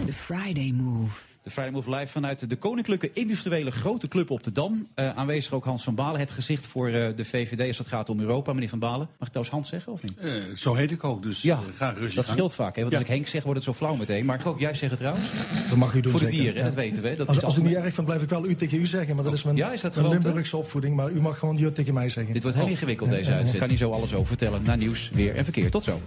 The 0.06 0.14
Friday 0.14 0.72
Move. 0.76 1.18
De 1.48 1.54
Friday 1.54 1.72
Move 1.72 1.90
live 1.96 2.08
vanuit 2.12 2.50
de 2.50 2.56
Koninklijke 2.56 3.10
Industriële 3.14 3.72
Grote 3.72 4.08
Club 4.08 4.30
op 4.32 4.44
de 4.44 4.52
Dam. 4.52 4.88
Eh, 4.94 5.10
aanwezig 5.10 5.54
ook 5.54 5.66
Hans 5.66 5.84
van 5.84 5.96
Balen, 5.96 6.20
het 6.20 6.32
gezicht 6.32 6.66
voor 6.66 6.88
eh, 6.88 7.08
de 7.16 7.26
VVD 7.26 7.68
als 7.68 7.78
het 7.78 7.88
gaat 7.88 8.10
om 8.10 8.20
Europa. 8.20 8.54
Meneer 8.54 8.70
van 8.70 8.80
Balen, 8.80 9.08
mag 9.20 9.28
ik 9.28 9.34
trouwens 9.34 9.50
Hans 9.56 9.70
zeggen 9.70 9.92
of 9.92 10.04
niet? 10.04 10.18
Eh, 10.18 10.32
zo 10.56 10.74
heet 10.74 10.92
ik 10.92 11.04
ook, 11.04 11.24
dus 11.24 11.42
Ja, 11.42 11.60
ga 11.76 11.90
rustig 11.90 12.14
dat 12.16 12.26
scheelt 12.28 12.54
vaak. 12.54 12.76
Hè? 12.76 12.82
Want 12.82 12.94
Ja. 12.94 13.00
als 13.00 13.08
ik 13.10 13.14
Henk 13.16 13.28
zeg, 13.28 13.44
wordt 13.44 13.58
het 13.66 13.68
zo 13.68 13.74
flauw 13.74 13.96
meteen. 13.96 14.26
Maar 14.26 14.40
ik 14.40 14.46
ook 14.46 14.60
jij 14.60 14.74
zeggen 14.74 14.98
trouwens. 14.98 15.28
Dat 15.70 15.78
mag 15.78 15.94
u 15.94 16.00
doen. 16.02 16.12
Voor 16.12 16.20
de 16.20 16.30
dieren, 16.30 16.56
Ja. 16.56 16.64
dat 16.64 16.74
weten 16.74 17.04
we. 17.04 17.16
Dat 17.16 17.28
als 17.28 17.38
is 17.38 17.44
als 17.44 17.58
u 17.58 17.62
niet 17.62 17.74
erg 17.74 17.94
vindt, 17.94 18.06
blijf 18.06 18.22
ik 18.22 18.30
wel 18.30 18.46
u 18.46 18.56
tegen 18.56 18.80
u 18.80 18.86
zeggen. 18.86 19.16
Maar 19.16 19.24
dat 19.24 19.34
is 19.34 19.44
mijn, 19.44 19.56
Ja, 19.56 19.72
is 19.72 19.82
dat 19.82 19.94
mijn 19.96 20.06
gewoonte? 20.06 20.26
Limburgse 20.28 20.58
opvoeding. 20.58 20.96
Maar 20.96 21.12
u 21.12 21.22
mag 21.22 21.40
gewoon 21.40 21.58
je 21.58 21.72
tegen 21.72 21.94
mij 21.94 22.10
zeggen. 22.10 22.34
Dit 22.34 22.42
wordt 22.42 22.58
heel 22.58 22.66
Oh. 22.66 22.72
ingewikkeld 22.72 23.10
deze 23.10 23.22
uitzending. 23.22 23.54
Ik 23.54 23.60
kan 23.60 23.70
niet 23.70 23.80
zo 23.80 23.92
alles 23.92 24.14
over 24.14 24.28
vertellen. 24.28 24.62
Na 24.64 24.76
nieuws, 24.76 25.10
weer 25.14 25.36
en 25.36 25.44
verkeer. 25.44 25.72
Tot 25.72 25.84
zo. 25.84 26.02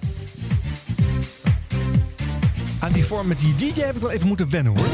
Aan 2.81 2.93
die 2.93 3.05
vorm 3.05 3.27
met 3.27 3.39
die 3.39 3.55
DJ 3.57 3.81
heb 3.81 3.95
ik 3.95 4.01
wel 4.01 4.11
even 4.11 4.29
moeten 4.29 4.51
wennen 4.51 4.77
hoor. 4.77 4.87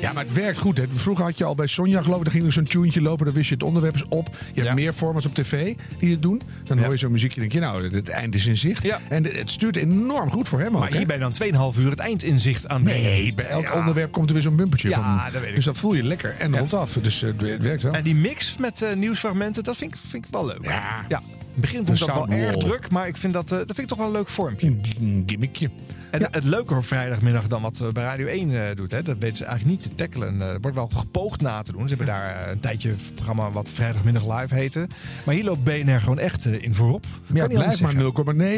Ja, 0.00 0.12
maar 0.12 0.24
het 0.24 0.32
werkt 0.32 0.58
goed. 0.58 0.76
Hè. 0.76 0.84
Vroeger 0.90 1.24
had 1.24 1.38
je 1.38 1.44
al 1.44 1.54
bij 1.54 1.66
Sonja, 1.66 2.02
geloof 2.02 2.18
ik, 2.18 2.24
dan 2.24 2.32
ging 2.32 2.46
er 2.46 2.52
zo'n 2.52 2.64
tuentje 2.64 3.02
lopen. 3.02 3.24
Dan 3.24 3.34
wist 3.34 3.48
je 3.48 3.54
het 3.54 3.62
onderwerp 3.62 3.94
is 3.94 4.04
op. 4.08 4.36
Je 4.54 4.62
hebt 4.62 4.74
meer 4.74 4.92
formats 4.92 5.26
op 5.26 5.34
tv 5.34 5.74
die 5.98 6.10
het 6.10 6.22
doen. 6.22 6.42
Dan 6.64 6.78
hoor 6.78 6.92
je 6.92 6.98
zo'n 6.98 7.12
muziekje 7.12 7.40
en 7.40 7.48
denk 7.48 7.64
je, 7.64 7.70
nou, 7.70 7.94
het, 7.94 8.08
eind 8.08 8.34
is 8.34 8.46
in 8.46 8.56
zicht. 8.56 8.86
En 9.08 9.24
het 9.24 9.50
stuurt 9.50 9.76
enorm 9.76 10.30
goed 10.30 10.48
voor 10.48 10.58
hem 10.58 10.74
ook. 10.74 10.80
Maar 10.80 10.90
hè. 10.90 10.96
hier 10.96 11.06
ben 11.06 11.18
je 11.18 11.48
dan 11.52 11.72
2,5 11.74 11.80
uur 11.80 11.90
het 11.90 11.98
eindinzicht 11.98 12.68
aan 12.68 12.82
Nee, 12.82 13.34
bij 13.34 13.46
elk 13.46 13.74
onderwerp 13.74 14.12
komt 14.12 14.26
er 14.28 14.34
weer 14.34 14.42
zo'n 14.42 14.56
bumpertje 14.56 14.88
Ja, 14.88 14.94
van. 15.22 15.32
dat 15.32 15.40
weet 15.40 15.50
ik. 15.50 15.56
Dus 15.56 15.64
dat 15.64 15.76
voel 15.76 15.94
je 15.94 16.04
lekker 16.04 16.34
en 16.38 16.58
rolt 16.58 16.74
af. 16.74 16.92
Dus 16.92 17.22
eh, 17.22 17.28
het 17.36 17.62
werkt 17.62 17.82
wel. 17.82 17.92
En 17.92 18.02
die 18.02 18.14
mix 18.14 18.56
met 18.58 18.82
eh, 18.82 18.96
nieuwsfragmenten, 18.96 19.64
dat 19.64 19.76
vind 19.76 19.94
ik, 19.94 20.00
vind 20.08 20.24
ik 20.24 20.32
wel 20.32 20.46
leuk. 20.46 20.64
Ja. 21.08 21.22
Begin 21.54 21.86
vond 21.86 22.00
ik 22.00 22.06
dat 22.06 22.14
wel 22.26 22.28
erg 22.38 22.56
druk, 22.56 22.90
maar 22.90 23.08
ik 23.08 23.16
vind 23.16 23.32
dat, 23.32 23.50
eh, 23.52 23.58
dat 23.58 23.66
vind 23.66 23.78
ik 23.78 23.86
toch 23.86 23.98
wel 23.98 24.06
een 24.06 24.12
leuk 24.12 24.28
vormpje. 24.28 24.66
Een 25.00 25.22
gimmickje. 25.26 25.70
En 26.10 26.28
het 26.30 26.44
leuker 26.44 26.76
op 26.76 26.84
vrijdagmiddag 26.84 27.46
dan 27.48 27.62
wat 27.62 27.80
eh, 27.80 27.88
bij 27.88 28.02
Radio 28.04 28.26
1 28.26 28.50
eh, 28.68 28.76
doet. 28.76 28.90
Hè. 28.90 29.02
Dat 29.02 29.18
weten 29.18 29.36
ze 29.36 29.44
eigenlijk 29.44 29.80
niet 29.80 29.90
te 29.90 29.94
tackelen. 29.96 30.40
Er 30.40 30.60
wordt 30.60 30.76
wel 30.76 30.90
gepoogd 30.94 31.40
na 31.40 31.62
te 31.62 31.72
doen. 31.72 31.80
Ze 31.82 31.88
hebben 31.88 32.06
daar 32.06 32.50
een 32.50 32.60
tijdje 32.60 32.90
een 32.90 32.98
programma 33.14 33.50
wat 33.50 33.70
vrijdagmiddag 33.72 34.40
live 34.40 34.54
heette. 34.54 34.88
Maar 35.24 35.34
hier 35.34 35.44
loopt 35.44 35.64
BNR 35.64 36.00
gewoon 36.00 36.18
echt 36.18 36.44
in 36.46 36.74
voorop. 36.74 37.04
Ja, 37.26 37.32
Kan 37.32 37.40
het 37.42 37.52
blijft 37.52 37.80
maar 37.80 37.94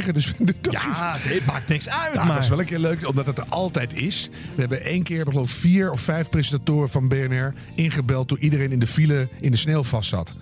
0,9. 0.04 0.12
Dus 0.12 0.32
dat 0.38 0.54
Ja, 0.72 0.90
is- 0.90 1.30
het 1.32 1.46
maakt 1.46 1.68
niks 1.68 1.88
uit. 1.88 2.14
Ja, 2.14 2.24
maar 2.24 2.34
dat 2.34 2.42
is 2.44 2.48
wel 2.50 2.60
een 2.60 2.64
keer 2.64 2.78
leuk, 2.78 3.08
omdat 3.08 3.26
het 3.26 3.38
er 3.38 3.46
altijd 3.48 3.94
is. 3.94 4.28
We 4.54 4.60
hebben 4.60 4.82
één 4.84 5.02
keer, 5.02 5.16
hebben 5.16 5.34
geloof 5.34 5.50
ik, 5.54 5.56
vier 5.60 5.90
of 5.90 6.00
vijf 6.00 6.28
presentatoren 6.28 6.88
van 6.88 7.08
BNR 7.08 7.54
ingebeld 7.74 8.28
toen 8.28 8.38
iedereen 8.40 8.72
in 8.72 8.78
de 8.78 8.86
file 8.86 9.28
in 9.40 9.50
de 9.50 9.56
sneeuw 9.56 9.82
vast 9.82 10.08
zat. 10.08 10.34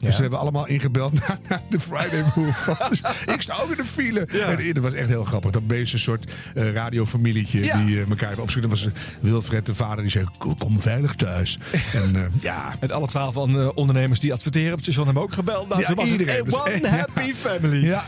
Dus 0.00 0.14
we 0.16 0.20
hebben 0.20 0.38
allemaal 0.38 0.66
ingebeld 0.66 1.12
naar, 1.28 1.38
naar 1.48 1.60
de 1.70 1.80
Friday 1.80 2.24
Move. 2.34 2.76
Dus 2.90 3.02
ik 3.34 3.40
sta 3.40 3.54
ook 3.62 3.70
in 3.70 3.76
de 3.76 3.84
file. 3.84 4.20
En 4.26 4.72
dat 4.74 4.82
was 4.82 4.92
echt 4.92 5.08
heel 5.08 5.24
grappig. 5.24 5.50
Dat 5.50 5.62
je 5.68 5.74
een 5.78 5.86
soort 5.98 6.30
eh, 6.54 6.72
radiofamilietje 6.72 7.64
Ja. 7.64 7.76
die 7.76 7.96
eh, 7.96 8.08
elkaar 8.08 8.26
hebben 8.26 8.42
opgezocht. 8.44 8.62
Dat 8.70 8.78
was 8.78 8.86
eh, 8.86 8.92
Wilfred, 9.20 9.66
de 9.66 9.74
vader, 9.74 10.02
die 10.02 10.10
zei: 10.10 10.26
"Kom- 10.38 10.80
veilig 10.80 11.14
thuis. 11.14 11.58
en 11.92 12.16
eh, 12.16 12.22
ja, 12.40 12.74
Met 12.80 12.92
alle 12.92 13.06
twaalf 13.06 13.34
van, 13.34 13.58
eh, 13.60 13.68
ondernemers 13.74 14.20
die 14.20 14.32
adverteren 14.32 14.68
op 14.70 14.74
het 14.74 14.82
station 14.84 15.04
hebben 15.04 15.22
ook 15.22 15.32
gebeld. 15.32 15.68
Nou, 15.68 15.80
Ja, 15.80 15.86
toen 15.86 15.96
was 15.96 16.08
iedereen. 16.08 16.44
het 16.44 16.56
one 16.58 16.88
happy 16.88 17.32
family. 17.32 17.84
Ja. 17.86 18.04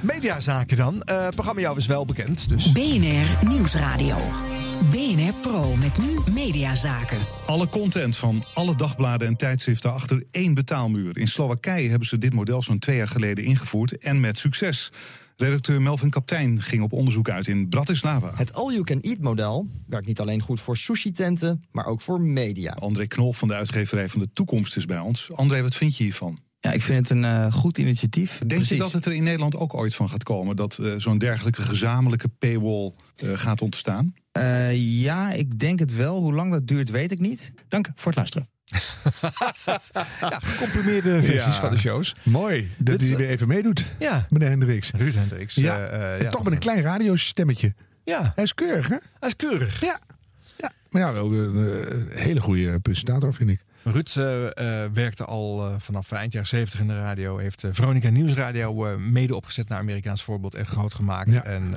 Mediazaken 0.00 0.76
dan. 0.76 1.02
Eh, 1.02 1.24
Het 1.24 1.34
programma 1.34 1.60
jou 1.60 1.76
is 1.76 1.86
wel 1.86 2.04
bekend. 2.04 2.48
Dus 2.48 2.72
BNR 2.72 3.48
Nieuwsradio. 3.48 4.16
BNR 4.90 5.32
Pro 5.42 5.74
met 5.76 5.98
nu 5.98 6.32
Mediazaken. 6.32 7.18
Alle 7.46 7.68
content 7.68 8.16
van 8.16 8.44
alle 8.54 8.76
dagbladen 8.76 9.26
en 9.28 9.36
tijdschriften 9.36 9.92
achter 9.94 10.24
één 10.30 10.54
betaalmuur. 10.64 11.18
In 11.18 11.28
Slowakije 11.28 11.88
hebben 11.88 12.08
ze 12.08 12.18
dit 12.18 12.32
model 12.32 12.62
zo'n 12.62 12.78
twee 12.78 12.96
jaar 12.96 13.08
geleden 13.08 13.44
ingevoerd 13.44 13.98
en 13.98 14.20
met 14.20 14.38
succes. 14.38 14.92
Redacteur 15.36 15.82
Melvin 15.82 16.10
Kaptein 16.10 16.62
ging 16.62 16.82
op 16.82 16.92
onderzoek 16.92 17.28
uit 17.28 17.46
in 17.46 17.68
Bratislava. 17.68 18.30
Het 18.34 18.52
all-you-can-eat-model 18.52 19.66
werkt 19.86 20.06
niet 20.06 20.20
alleen 20.20 20.40
goed 20.40 20.60
voor 20.60 20.76
sushi-tenten, 20.76 21.64
maar 21.70 21.86
ook 21.86 22.00
voor 22.00 22.20
media. 22.20 22.72
André 22.72 23.06
Knol 23.06 23.32
van 23.32 23.48
de 23.48 23.54
uitgeverij 23.54 24.08
van 24.08 24.20
de 24.20 24.28
Toekomst 24.32 24.76
is 24.76 24.84
bij 24.84 24.98
ons. 24.98 25.32
André, 25.32 25.62
wat 25.62 25.74
vind 25.74 25.96
je 25.96 26.02
hiervan? 26.02 26.38
Ja, 26.60 26.72
ik 26.72 26.82
vind 26.82 27.08
het 27.08 27.18
een 27.18 27.24
eh, 27.24 27.52
goed 27.52 27.78
initiatief. 27.78 28.38
Denk 28.38 28.48
Precies. 28.48 28.68
je 28.68 28.76
dat 28.76 28.92
het 28.92 29.06
er 29.06 29.12
in 29.12 29.22
Nederland 29.22 29.56
ook 29.56 29.74
ooit 29.74 29.94
van 29.94 30.08
gaat 30.08 30.22
komen? 30.22 30.56
Dat 30.56 30.78
eh, 30.78 30.94
zo'n 30.96 31.18
dergelijke 31.18 31.62
gezamenlijke 31.62 32.28
paywall 32.28 32.92
eh, 33.16 33.28
gaat 33.34 33.62
ontstaan? 33.62 34.14
Eh, 34.32 35.00
ja, 35.02 35.32
ik 35.32 35.58
denk 35.58 35.78
het 35.78 35.94
wel. 35.96 36.20
Hoe 36.20 36.32
lang 36.32 36.52
dat 36.52 36.66
duurt, 36.66 36.90
weet 36.90 37.12
ik 37.12 37.18
niet. 37.18 37.52
Dank 37.68 37.86
voor 37.94 38.06
het 38.06 38.16
luisteren. 38.16 38.48
Ja, 40.20 40.30
gecomprimeerde 40.42 41.22
versies 41.22 41.54
Ja. 41.54 41.60
van 41.60 41.70
de 41.70 41.76
shows. 41.78 42.14
mooi 42.22 42.70
dat 42.78 43.00
hij 43.00 43.16
weer 43.16 43.28
even 43.28 43.48
meedoet. 43.48 43.84
Ja. 43.98 44.26
Meneer 44.30 44.48
Hendricks. 44.48 44.90
Ruud 44.96 45.14
Hendricks. 45.14 45.54
Ja. 45.54 45.78
eh, 45.86 46.14
eh, 46.14 46.20
ja, 46.22 46.30
toch 46.30 46.44
met 46.44 46.52
een 46.52 46.58
klein 46.58 46.82
radiostemmetje. 46.82 47.74
Ja. 48.04 48.32
Hij 48.34 48.44
is 48.44 48.54
keurig, 48.54 48.88
hè? 48.88 48.96
Hij 49.20 49.28
is 49.28 49.36
keurig. 49.36 49.80
Ja. 49.80 50.00
ja. 50.58 50.72
Maar 50.90 51.02
ja, 51.02 51.12
wel 51.12 51.32
een 51.32 52.08
eh, 52.12 52.18
hele 52.22 52.40
goede 52.40 52.80
presentator, 52.80 53.34
vind 53.34 53.50
ik. 53.50 53.60
Ruud 53.84 54.16
eh, 54.16 54.46
eh, 54.84 54.90
werkte 54.92 55.24
al 55.24 55.66
eh, 55.66 55.74
vanaf 55.78 56.12
eind 56.12 56.32
jaren 56.32 56.48
70 56.48 56.80
in 56.80 56.86
de 56.86 56.96
radio. 56.96 57.38
Heeft 57.38 57.64
Veronica 57.70 58.08
Nieuwsradio 58.08 58.98
mede 58.98 59.36
opgezet 59.36 59.68
naar 59.68 59.78
Amerikaans 59.78 60.22
voorbeeld 60.22 60.54
en 60.54 60.66
groot 60.66 60.94
gemaakt. 60.94 61.32
Ja. 61.32 61.44
En 61.44 61.70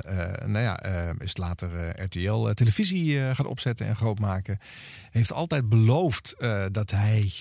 nou 0.46 0.58
ja, 0.58 0.80
is 1.18 1.36
later 1.36 2.02
RTL 2.02 2.50
televisie 2.54 3.34
gaan 3.34 3.46
opzetten 3.46 3.86
en 3.86 3.96
groot 3.96 4.18
maken. 4.18 4.58
Heeft 5.10 5.32
altijd 5.32 5.68
beloofd 5.68 6.34
dat 6.70 6.90
hij 6.90 7.32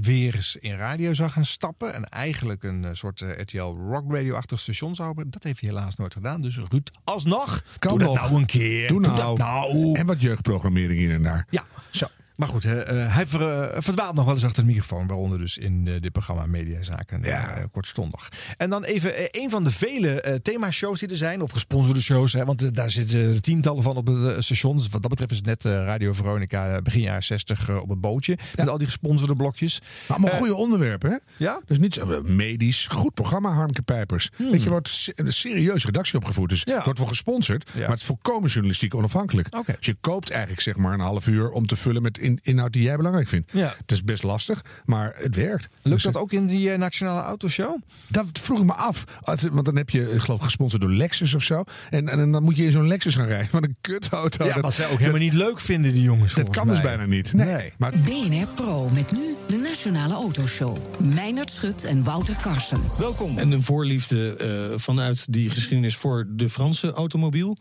weer 0.00 0.34
eens 0.34 0.56
in 0.56 0.76
radio 0.76 1.14
zou 1.14 1.30
gaan 1.30 1.44
stappen. 1.44 1.94
En 1.94 2.08
eigenlijk 2.08 2.62
een 2.62 2.86
soort 2.92 3.20
RTL 3.20 3.76
Rock 3.90 4.12
Radio-achtig 4.12 4.60
station 4.60 4.94
zou 4.94 5.08
hebben. 5.08 5.30
Dat 5.30 5.44
heeft 5.44 5.60
hij 5.60 5.70
helaas 5.70 5.96
nooit 5.96 6.12
gedaan. 6.12 6.42
Dus 6.42 6.58
Ruud, 6.68 6.90
alsnog, 7.04 7.62
Kan 7.78 7.98
doe 7.98 8.06
nog. 8.06 8.14
dat 8.14 8.28
nou 8.28 8.40
een 8.40 8.46
keer. 8.46 8.88
Doe 8.88 9.02
Doe 9.02 9.12
nou. 9.12 9.38
nou. 9.38 9.92
En 9.94 10.06
wat 10.06 10.20
jeugdprogrammering 10.20 10.98
hier 10.98 11.14
en 11.14 11.22
daar. 11.22 11.46
Ja, 11.50 11.64
zo. 11.90 12.06
Maar 12.40 12.48
goed, 12.48 12.64
eh, 12.64 13.14
hij 13.14 13.26
ver, 13.26 13.50
eh, 13.50 13.82
verdwaalt 13.82 14.14
nog 14.14 14.24
wel 14.24 14.34
eens 14.34 14.44
achter 14.44 14.62
de 14.62 14.68
microfoon. 14.68 15.06
Waaronder 15.06 15.38
dus 15.38 15.58
in 15.58 15.88
eh, 15.88 15.94
dit 16.00 16.12
programma 16.12 16.46
Mediazaken 16.46 17.22
ja. 17.22 17.66
kortstondig. 17.70 18.28
En 18.56 18.70
dan 18.70 18.84
even 18.84 19.12
een 19.30 19.50
van 19.50 19.64
de 19.64 19.70
vele 19.70 20.40
themashows 20.42 21.00
die 21.00 21.08
er 21.08 21.16
zijn. 21.16 21.42
Of 21.42 21.50
gesponsorde 21.50 22.02
shows. 22.02 22.32
Hè, 22.32 22.44
want 22.44 22.74
daar 22.74 22.90
zitten 22.90 23.42
tientallen 23.42 23.82
van 23.82 23.96
op 23.96 24.06
het 24.06 24.44
station. 24.44 24.76
Dus 24.76 24.88
wat 24.88 25.00
dat 25.00 25.10
betreft 25.10 25.30
is 25.30 25.36
het 25.36 25.46
net 25.46 25.64
Radio 25.64 26.12
Veronica 26.12 26.82
begin 26.82 27.00
jaren 27.00 27.22
60 27.22 27.68
eh, 27.68 27.82
op 27.82 27.88
het 27.88 28.00
bootje. 28.00 28.38
Met 28.56 28.68
al 28.68 28.78
die 28.78 28.86
gesponsorde 28.86 29.36
blokjes. 29.36 29.80
Maar 29.80 30.16
allemaal 30.16 30.38
goede 30.38 30.54
onderwerpen, 30.54 31.10
hè? 31.10 31.16
Ja? 31.44 31.60
Dus 31.66 31.78
niet 31.78 31.94
zo 31.94 32.22
medisch. 32.22 32.86
Goed 32.86 33.14
programma, 33.14 33.52
Harmke 33.52 33.82
Pijpers. 33.82 34.30
Hmm. 34.36 34.50
Weet 34.50 34.62
je, 34.62 34.68
wordt 34.68 35.12
een 35.14 35.32
serieuze 35.32 35.86
redactie 35.86 36.18
opgevoerd. 36.18 36.50
Dus 36.50 36.64
het 36.64 36.84
wordt 36.84 36.98
wel 36.98 37.08
gesponsord. 37.08 37.74
Maar 37.74 37.88
het 37.88 37.98
is 37.98 38.04
volkomen 38.04 38.48
journalistiek 38.48 38.94
onafhankelijk. 38.94 39.48
Dus 39.50 39.86
je 39.86 39.96
koopt 40.00 40.30
eigenlijk 40.30 40.62
zeg 40.62 40.76
maar 40.76 40.92
een 40.92 41.00
half 41.00 41.26
uur 41.26 41.50
om 41.50 41.66
te 41.66 41.76
vullen 41.76 42.02
met 42.02 42.18
in- 42.30 42.38
inhoud 42.42 42.72
die 42.72 42.82
jij 42.82 42.96
belangrijk 42.96 43.28
vindt. 43.28 43.50
Ja. 43.52 43.74
Het 43.80 43.92
is 43.92 44.04
best 44.04 44.22
lastig, 44.22 44.64
maar 44.84 45.12
het 45.16 45.36
werkt. 45.36 45.68
Lukt 45.82 46.02
Dus, 46.02 46.02
dat 46.12 46.16
ook 46.22 46.32
in 46.32 46.46
die 46.46 46.70
eh, 46.70 46.78
Nationale 46.78 47.20
Autoshow? 47.22 47.78
Dat 48.08 48.26
vroeg 48.32 48.58
ik 48.58 48.64
me 48.64 48.72
af. 48.74 49.04
Want 49.52 49.64
dan 49.64 49.76
heb 49.76 49.90
je, 49.90 50.10
ik 50.12 50.20
geloof, 50.20 50.40
gesponsord 50.40 50.82
door 50.82 50.92
Lexus 50.92 51.34
of 51.34 51.42
zo. 51.42 51.64
En, 51.90 52.08
en 52.08 52.32
dan 52.32 52.42
moet 52.42 52.56
je 52.56 52.64
in 52.64 52.72
zo'n 52.72 52.86
Lexus 52.88 53.14
gaan 53.14 53.26
rijden. 53.26 53.48
Wat 53.60 53.62
een 53.62 53.76
kutauto. 53.80 54.44
Ja, 54.44 54.52
Dat- 54.54 54.62
wat 54.62 54.74
zij 54.74 54.88
ook 54.90 54.98
helemaal 54.98 55.20
niet 55.20 55.32
leuk 55.32 55.60
vinden, 55.60 55.92
die 55.92 56.02
jongens. 56.02 56.34
Dat 56.34 56.50
kan 56.50 56.66
dus 56.66 56.80
bijna 56.80 57.04
niet. 57.06 57.32
Nee. 57.32 57.46
Nee. 57.54 57.72
Maar 57.78 57.92
BNR 58.04 58.46
Pro 58.54 58.88
met 58.88 59.12
nu 59.12 59.34
de 59.48 59.56
Nationale 59.56 60.14
Autoshow. 60.14 60.76
Meindert 61.14 61.50
Schut 61.50 61.84
en 61.84 62.02
Wouter 62.02 62.36
Karsen. 62.42 62.80
Welkom. 62.98 63.38
En 63.38 63.50
een 63.50 63.62
voorliefde 63.62 64.36
eh, 64.36 64.78
vanuit 64.78 65.32
die 65.32 65.50
geschiedenis 65.50 65.96
voor 65.96 66.26
de 66.30 66.48
Franse 66.48 66.92
automobiel. 66.92 67.56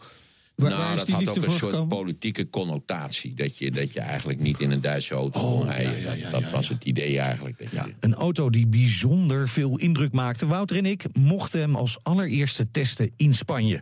Waar- 0.60 0.70
nou, 0.70 0.82
waar 0.84 0.92
is 0.94 0.98
dat 0.98 1.08
die 1.08 1.16
had 1.16 1.30
ook 1.30 1.36
een 1.36 1.52
soort 1.52 1.72
gekomen? 1.72 1.88
politieke 1.98 2.50
connotatie. 2.50 3.34
Dat 3.34 3.58
je, 3.58 3.72
dat 3.72 3.94
je 3.94 4.00
eigenlijk 4.00 4.40
niet 4.40 4.60
in 4.60 4.72
een 4.72 4.82
Duitse 4.82 5.14
auto 5.14 5.40
kon 5.40 5.66
rijden. 5.70 6.04
dat 6.22 6.32
dat 6.42 6.52
was 6.52 6.70
het 6.70 6.84
idee 6.86 7.20
eigenlijk. 7.20 7.58
Dat 7.60 7.86
je 7.86 7.94
Een 8.00 8.16
auto 8.16 8.50
die 8.50 8.68
bijzonder 8.68 9.50
veel 9.50 9.78
indruk 9.78 10.12
maakte. 10.14 10.48
Wouter 10.48 10.78
en 10.78 10.86
ik 10.86 11.04
mochten 11.14 11.60
hem 11.60 11.76
als 11.76 11.98
allereerste 12.04 12.72
testen 12.72 13.12
in 13.16 13.34
Spanje. 13.34 13.82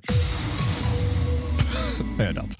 Ja, 2.17 2.31
dat. 2.31 2.57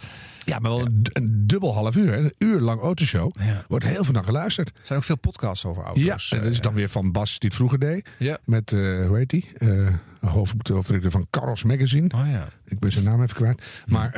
Ja, 0.50 0.60
maar 0.60 0.72
wel 0.72 0.86
een, 0.86 1.02
een 1.04 1.48
dubbel 1.48 1.74
half 1.74 1.96
uur. 1.96 2.14
Een 2.14 2.34
uur 2.38 2.60
lang 2.60 2.82
autoshow. 2.82 3.32
Wordt 3.68 3.86
heel 3.86 4.04
veel 4.04 4.14
naar 4.14 4.24
geluisterd. 4.24 4.68
Er 4.70 4.82
zijn 4.84 5.00
ook 5.00 5.06
veel 5.06 5.18
podcasts 5.18 5.66
over 5.66 5.84
auto's. 5.84 6.30
Ja, 6.30 6.38
en 6.38 6.44
dat 6.44 6.52
is 6.52 6.62
dan 6.62 6.74
weer 6.74 6.90
van 6.90 7.12
Bas 7.12 7.40
die 7.40 7.50
het 7.50 7.58
vroeger 7.58 7.80
deed. 7.80 8.08
Ja. 8.18 8.40
Met, 8.46 8.72
eh, 8.72 8.80
hoe 9.08 9.18
heet 9.18 9.30
die? 9.30 9.46
Eh 9.58 9.88
hoofdredacteur 10.20 11.12
van 11.12 11.28
Carros 11.30 11.64
Magazine. 11.64 12.10
Oh 12.16 12.32
ja. 12.32 12.48
Ik 12.66 12.80
ben 12.80 12.92
zijn 12.92 13.06
naam 13.06 13.22
even 13.22 13.36
kwijt. 13.36 13.64
Maar 13.86 14.12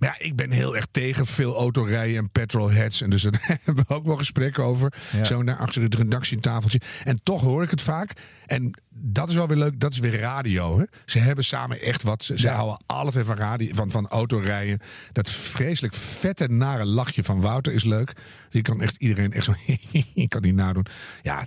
ehm, 0.00 0.12
ja, 0.12 0.26
ik 0.26 0.36
ben 0.36 0.50
heel 0.50 0.76
erg 0.76 0.86
tegen 0.90 1.26
veel 1.26 1.56
autorijden 1.56 2.16
en 2.18 2.30
petrolheads. 2.30 3.00
En 3.00 3.10
dus 3.10 3.22
daar 3.30 3.58
hebben 3.64 3.84
we 3.88 3.94
ook 3.94 4.06
wel 4.06 4.16
gesprekken 4.16 4.64
over. 4.64 4.92
Ja. 5.16 5.24
Zo 5.24 5.42
naar 5.42 5.56
achter 5.56 5.82
het 5.82 5.94
redactietafeltje. 5.94 6.80
En 7.04 7.22
toch 7.22 7.40
hoor 7.40 7.62
ik 7.62 7.70
het 7.70 7.82
vaak. 7.82 8.12
En 8.46 8.70
dat 8.90 9.28
is 9.28 9.34
wel 9.34 9.48
weer 9.48 9.56
leuk. 9.56 9.80
Dat 9.80 9.92
is 9.92 9.98
weer 9.98 10.18
radio. 10.20 10.78
Hè? 10.78 10.84
Ze 11.06 11.18
hebben 11.18 11.44
samen 11.44 11.80
echt 11.80 12.02
wat. 12.02 12.24
Ze, 12.24 12.38
ze 12.38 12.46
Ja. 12.46 12.54
houden 12.54 12.82
alles 12.86 13.14
van, 13.20 13.36
radio, 13.36 13.74
van, 13.74 13.90
van 13.90 14.08
autorijden. 14.08 14.78
Dat 15.12 15.30
vreselijk 15.30 15.94
vette, 15.94 16.46
nare 16.48 16.84
lachje 16.84 17.24
van 17.24 17.40
Wouter 17.40 17.72
is 17.72 17.84
leuk. 17.84 18.12
Je 18.50 18.62
kan 18.62 18.82
echt 18.82 18.94
iedereen 18.98 19.32
echt 19.32 19.44
zo... 19.44 19.54
ik 20.14 20.28
kan 20.28 20.42
die 20.42 20.52
nadoen. 20.52 20.86
Ja, 21.22 21.46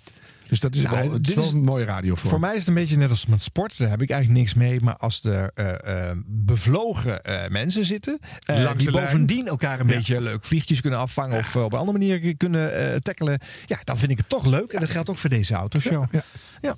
dus 0.53 0.61
dat 0.61 0.75
is, 0.75 0.81
Nou, 0.81 0.95
wel, 0.95 1.11
het 1.11 1.21
is 1.21 1.27
dit 1.27 1.35
wel 1.35 1.45
is- 1.45 1.51
een 1.51 1.63
mooie 1.63 1.85
radio 1.85 2.15
voor. 2.15 2.29
Voor 2.29 2.39
mij 2.39 2.51
is 2.53 2.59
het 2.59 2.67
een 2.67 2.73
beetje 2.73 2.97
net 2.97 3.09
als 3.09 3.25
met 3.25 3.41
sport. 3.41 3.77
Daar 3.77 3.89
heb 3.89 4.01
ik 4.01 4.09
eigenlijk 4.09 4.39
niks 4.39 4.53
mee. 4.53 4.81
Maar 4.81 4.95
als 4.95 5.23
er 5.23 5.51
eh, 5.55 6.09
eh, 6.09 6.17
bevlogen 6.25 7.23
eh, 7.23 7.49
mensen 7.49 7.85
zitten. 7.85 8.19
eh, 8.45 8.71
die 8.77 8.91
lijn. 8.91 9.05
bovendien 9.05 9.47
elkaar 9.47 9.79
een 9.79 9.87
Ja. 9.87 9.95
beetje 9.95 10.21
leuk 10.21 10.43
vliegjes 10.45 10.81
kunnen 10.81 10.99
afvangen. 10.99 11.37
Of 11.39 11.55
op 11.55 11.73
een 11.73 11.79
andere 11.79 11.97
manier 11.97 12.37
kunnen 12.37 12.91
eh, 12.93 12.95
tackelen. 12.97 13.39
Ja, 13.65 13.79
dan 13.83 13.97
vind 13.97 14.11
ik 14.11 14.17
het 14.17 14.29
toch 14.29 14.45
leuk. 14.45 14.71
En 14.71 14.79
dat 14.79 14.89
geldt 14.89 15.09
ook 15.09 15.17
voor 15.17 15.29
deze 15.29 15.53
autoshow. 15.53 16.05
Ja. 16.11 16.23
ja. 16.61 16.75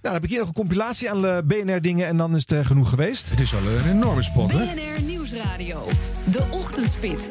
dan 0.00 0.12
heb 0.12 0.24
ik 0.24 0.28
hier 0.30 0.38
nog 0.38 0.48
een 0.48 0.54
compilatie 0.54 1.10
aan 1.10 1.46
BNR-dingen. 1.46 2.06
En 2.06 2.16
dan 2.16 2.34
is 2.36 2.42
het 2.46 2.66
genoeg 2.66 2.88
geweest. 2.88 3.30
Het 3.30 3.40
is 3.40 3.50
wel 3.50 3.60
een 3.66 3.90
enorme 3.90 4.22
spot, 4.22 4.52
hè? 4.52 4.58
BNR 4.74 5.02
Nieuwsradio. 5.02 5.88
De 6.24 6.42
Ochtendspits. 6.50 7.24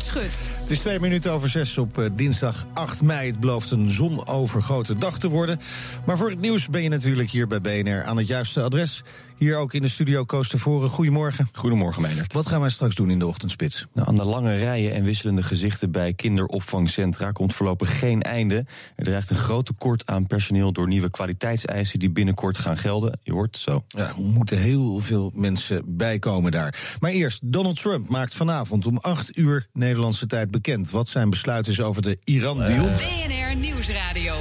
Het 0.00 0.70
is 0.70 0.78
twee 0.78 1.00
minuten 1.00 1.32
over 1.32 1.48
zes 1.48 1.78
op 1.78 1.98
eh, 1.98 2.06
dinsdag 2.12 2.66
8 2.74 3.02
mei. 3.02 3.30
Het 3.30 3.40
belooft 3.40 3.70
een 3.70 3.90
zonovergoten 3.90 4.98
dag 4.98 5.18
te 5.18 5.28
worden. 5.28 5.60
Maar 6.06 6.16
voor 6.16 6.30
het 6.30 6.40
nieuws 6.40 6.68
ben 6.68 6.82
je 6.82 6.88
natuurlijk 6.88 7.30
hier 7.30 7.46
bij 7.46 7.60
BNR 7.60 8.04
aan 8.04 8.16
het 8.16 8.26
juiste 8.26 8.62
adres. 8.62 9.02
Hier 9.40 9.56
ook 9.56 9.74
in 9.74 9.82
de 9.82 9.88
studio 9.88 10.24
Koos 10.24 10.48
Tevoren. 10.48 10.88
Goedemorgen. 10.88 11.48
Goedemorgen, 11.52 12.02
Meindert. 12.02 12.32
Wat 12.32 12.46
gaan 12.46 12.60
wij 12.60 12.70
straks 12.70 12.94
doen 12.94 13.10
in 13.10 13.18
de 13.18 13.26
ochtendspits? 13.26 13.86
Nou, 13.94 14.08
aan 14.08 14.16
de 14.16 14.24
lange 14.24 14.56
rijen 14.56 14.94
en 14.94 15.04
wisselende 15.04 15.42
gezichten 15.42 15.90
bij 15.90 16.12
kinderopvangcentra 16.12 17.30
komt 17.30 17.54
voorlopig 17.54 17.98
geen 17.98 18.22
einde. 18.22 18.64
Er 18.96 19.04
dreigt 19.04 19.30
een 19.30 19.36
groot 19.36 19.66
tekort 19.66 20.06
aan 20.06 20.26
personeel 20.26 20.72
door 20.72 20.88
nieuwe 20.88 21.10
kwaliteitseisen 21.10 21.98
die 21.98 22.10
binnenkort 22.10 22.58
gaan 22.58 22.76
gelden. 22.76 23.18
Je 23.22 23.32
hoort 23.32 23.54
het 23.54 23.62
zo. 23.62 23.84
Ja, 23.88 24.08
er 24.08 24.14
moeten 24.16 24.58
heel 24.58 24.98
veel 24.98 25.32
mensen 25.34 25.82
bijkomen 25.86 26.52
daar. 26.52 26.96
Maar 26.98 27.10
eerst, 27.10 27.40
Donald 27.44 27.80
Trump 27.80 28.08
maakt 28.08 28.34
vanavond 28.34 28.86
om 28.86 28.98
8 28.98 29.36
uur 29.36 29.68
Nederlandse 29.72 30.26
tijd 30.26 30.50
bekend... 30.50 30.90
wat 30.90 31.08
zijn 31.08 31.30
besluit 31.30 31.66
is 31.66 31.80
over 31.80 32.02
de 32.02 32.18
Iran-deal. 32.24 32.84
BNR 32.84 33.56
Nieuwsradio. 33.56 34.34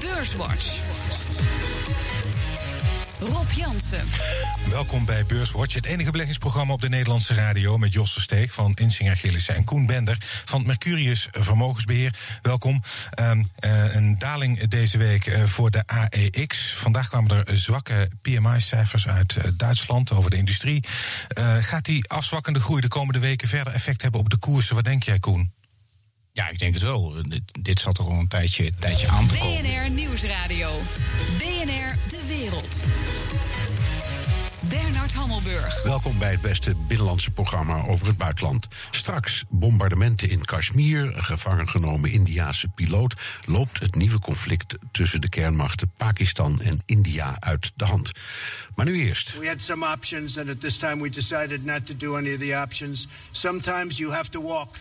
Beurswatch. 0.00 0.89
Rob 3.20 3.50
Jansen. 3.50 4.04
Welkom 4.70 5.04
bij 5.04 5.24
Beurswatch, 5.26 5.74
het 5.74 5.86
enige 5.86 6.10
beleggingsprogramma 6.10 6.72
op 6.72 6.80
de 6.80 6.88
Nederlandse 6.88 7.34
radio... 7.34 7.78
met 7.78 7.92
Jos 7.92 8.20
Steek 8.20 8.50
van 8.50 8.72
Insinger 8.74 9.16
Gillissen 9.16 9.54
en 9.54 9.64
Koen 9.64 9.86
Bender 9.86 10.16
van 10.44 10.66
Mercurius 10.66 11.28
Vermogensbeheer. 11.30 12.14
Welkom. 12.42 12.82
Ehm, 13.10 13.42
eh, 13.58 13.94
een 13.94 14.18
daling 14.18 14.68
deze 14.68 14.98
week 14.98 15.26
eh, 15.26 15.44
voor 15.44 15.70
de 15.70 15.86
AEX. 15.86 16.72
Vandaag 16.72 17.08
kwamen 17.08 17.44
er 17.44 17.56
zwakke 17.56 18.08
PMI-cijfers 18.22 19.08
uit 19.08 19.36
eh, 19.36 19.50
Duitsland 19.56 20.12
over 20.12 20.30
de 20.30 20.36
industrie. 20.36 20.84
Gaat 21.60 21.84
die 21.84 22.08
afzwakkende 22.08 22.60
groei 22.60 22.80
de 22.80 22.88
komende 22.88 23.18
weken 23.18 23.48
verder 23.48 23.72
effect 23.72 24.02
hebben 24.02 24.20
op 24.20 24.30
de 24.30 24.36
koersen? 24.36 24.74
Wat 24.74 24.84
denk 24.84 25.02
jij, 25.02 25.18
Koen? 25.18 25.52
Ja, 26.40 26.48
ik 26.48 26.58
denk 26.58 26.74
het 26.74 26.82
wel. 26.82 27.14
Dit, 27.22 27.42
dit 27.60 27.80
zat 27.80 27.98
er 27.98 28.04
al 28.04 28.10
een 28.10 28.28
tijdje, 28.28 28.72
tijdje 28.78 29.08
aan 29.08 29.26
te 29.26 29.38
komen. 29.38 29.62
BNR 29.62 29.90
Nieuwsradio. 29.90 30.70
BNR 31.38 31.96
De 32.08 32.24
Wereld. 32.28 32.84
Bernard 34.68 35.12
Hammelburg. 35.12 35.82
Welkom 35.82 36.18
bij 36.18 36.30
het 36.30 36.40
beste 36.40 36.74
binnenlandse 36.88 37.30
programma 37.30 37.86
over 37.86 38.06
het 38.06 38.16
buitenland. 38.16 38.68
Straks 38.90 39.44
bombardementen 39.48 40.30
in 40.30 40.44
Kashmir, 40.44 41.16
een 41.16 41.24
gevangen 41.24 41.68
genomen 41.68 42.10
Indiaanse 42.10 42.68
piloot. 42.68 43.14
Loopt 43.46 43.80
het 43.80 43.94
nieuwe 43.94 44.18
conflict 44.18 44.74
tussen 44.92 45.20
de 45.20 45.28
kernmachten 45.28 45.92
Pakistan 45.96 46.60
en 46.60 46.82
India 46.86 47.36
uit 47.38 47.72
de 47.76 47.84
hand. 47.84 48.10
Maar 48.74 48.86
nu 48.86 49.02
eerst. 49.02 49.38
We 49.38 49.46
had 49.46 49.60
some 49.60 49.92
options, 49.92 50.38
and 50.38 50.48
at 50.48 50.60
this 50.60 50.76
time 50.76 51.02
we 51.02 51.10
decided 51.10 51.64
not 51.64 51.86
to 51.86 51.96
do 51.96 52.16
any 52.16 52.32
of 52.32 52.40
the 52.40 52.60
options. 52.62 53.06
Sometimes 53.30 53.96
you 53.96 54.12
have 54.12 54.30
to 54.30 54.42
walk. 54.42 54.76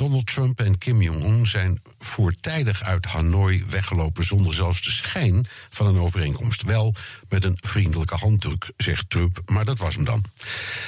Donald 0.00 0.26
Trump 0.26 0.60
en 0.60 0.78
Kim 0.78 1.02
Jong-un 1.02 1.46
zijn 1.46 1.80
voortijdig 1.98 2.82
uit 2.82 3.06
Hanoi 3.06 3.64
weggelopen 3.68 4.24
zonder 4.24 4.54
zelfs 4.54 4.82
de 4.82 4.90
schijn 4.90 5.46
van 5.68 5.86
een 5.86 5.98
overeenkomst. 5.98 6.62
Wel 6.62 6.94
met 7.28 7.44
een 7.44 7.56
vriendelijke 7.60 8.14
handdruk, 8.14 8.70
zegt 8.76 9.10
Trump, 9.10 9.40
maar 9.46 9.64
dat 9.64 9.78
was 9.78 9.94
hem 9.94 10.04
dan. 10.04 10.24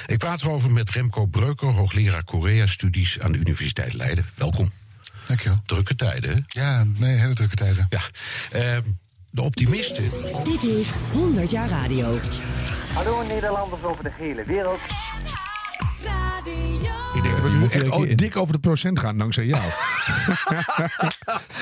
Ik 0.05 0.17
praat 0.17 0.41
erover 0.41 0.71
met 0.71 0.89
Remco 0.89 1.25
Breuker, 1.25 1.67
hoogleraar 1.67 2.23
Korea-studies 2.23 3.19
aan 3.19 3.31
de 3.31 3.37
Universiteit 3.37 3.93
Leiden. 3.93 4.25
Welkom. 4.35 4.71
Dankjewel. 5.27 5.57
Drukke 5.65 5.95
tijden, 5.95 6.29
hè? 6.33 6.61
Ja, 6.61 6.83
nee, 6.97 7.17
hele 7.17 7.33
drukke 7.33 7.55
tijden. 7.55 7.87
Ja. 7.89 8.01
Eh, 8.51 8.77
de 9.29 9.41
optimisten. 9.41 10.03
Dit 10.43 10.63
is 10.63 10.89
100 11.11 11.51
jaar 11.51 11.69
radio. 11.69 12.19
Hallo 12.93 13.23
Nederlanders 13.23 13.83
over 13.83 14.03
de 14.03 14.11
hele 14.17 14.43
wereld. 14.45 14.79
Ik 17.13 17.23
we 17.43 17.49
nu 17.49 17.67
echt 17.69 18.17
dik 18.17 18.37
over 18.37 18.53
de 18.53 18.59
procent 18.59 18.99
gaan 18.99 19.17
dankzij 19.17 19.45
jou. 19.45 19.61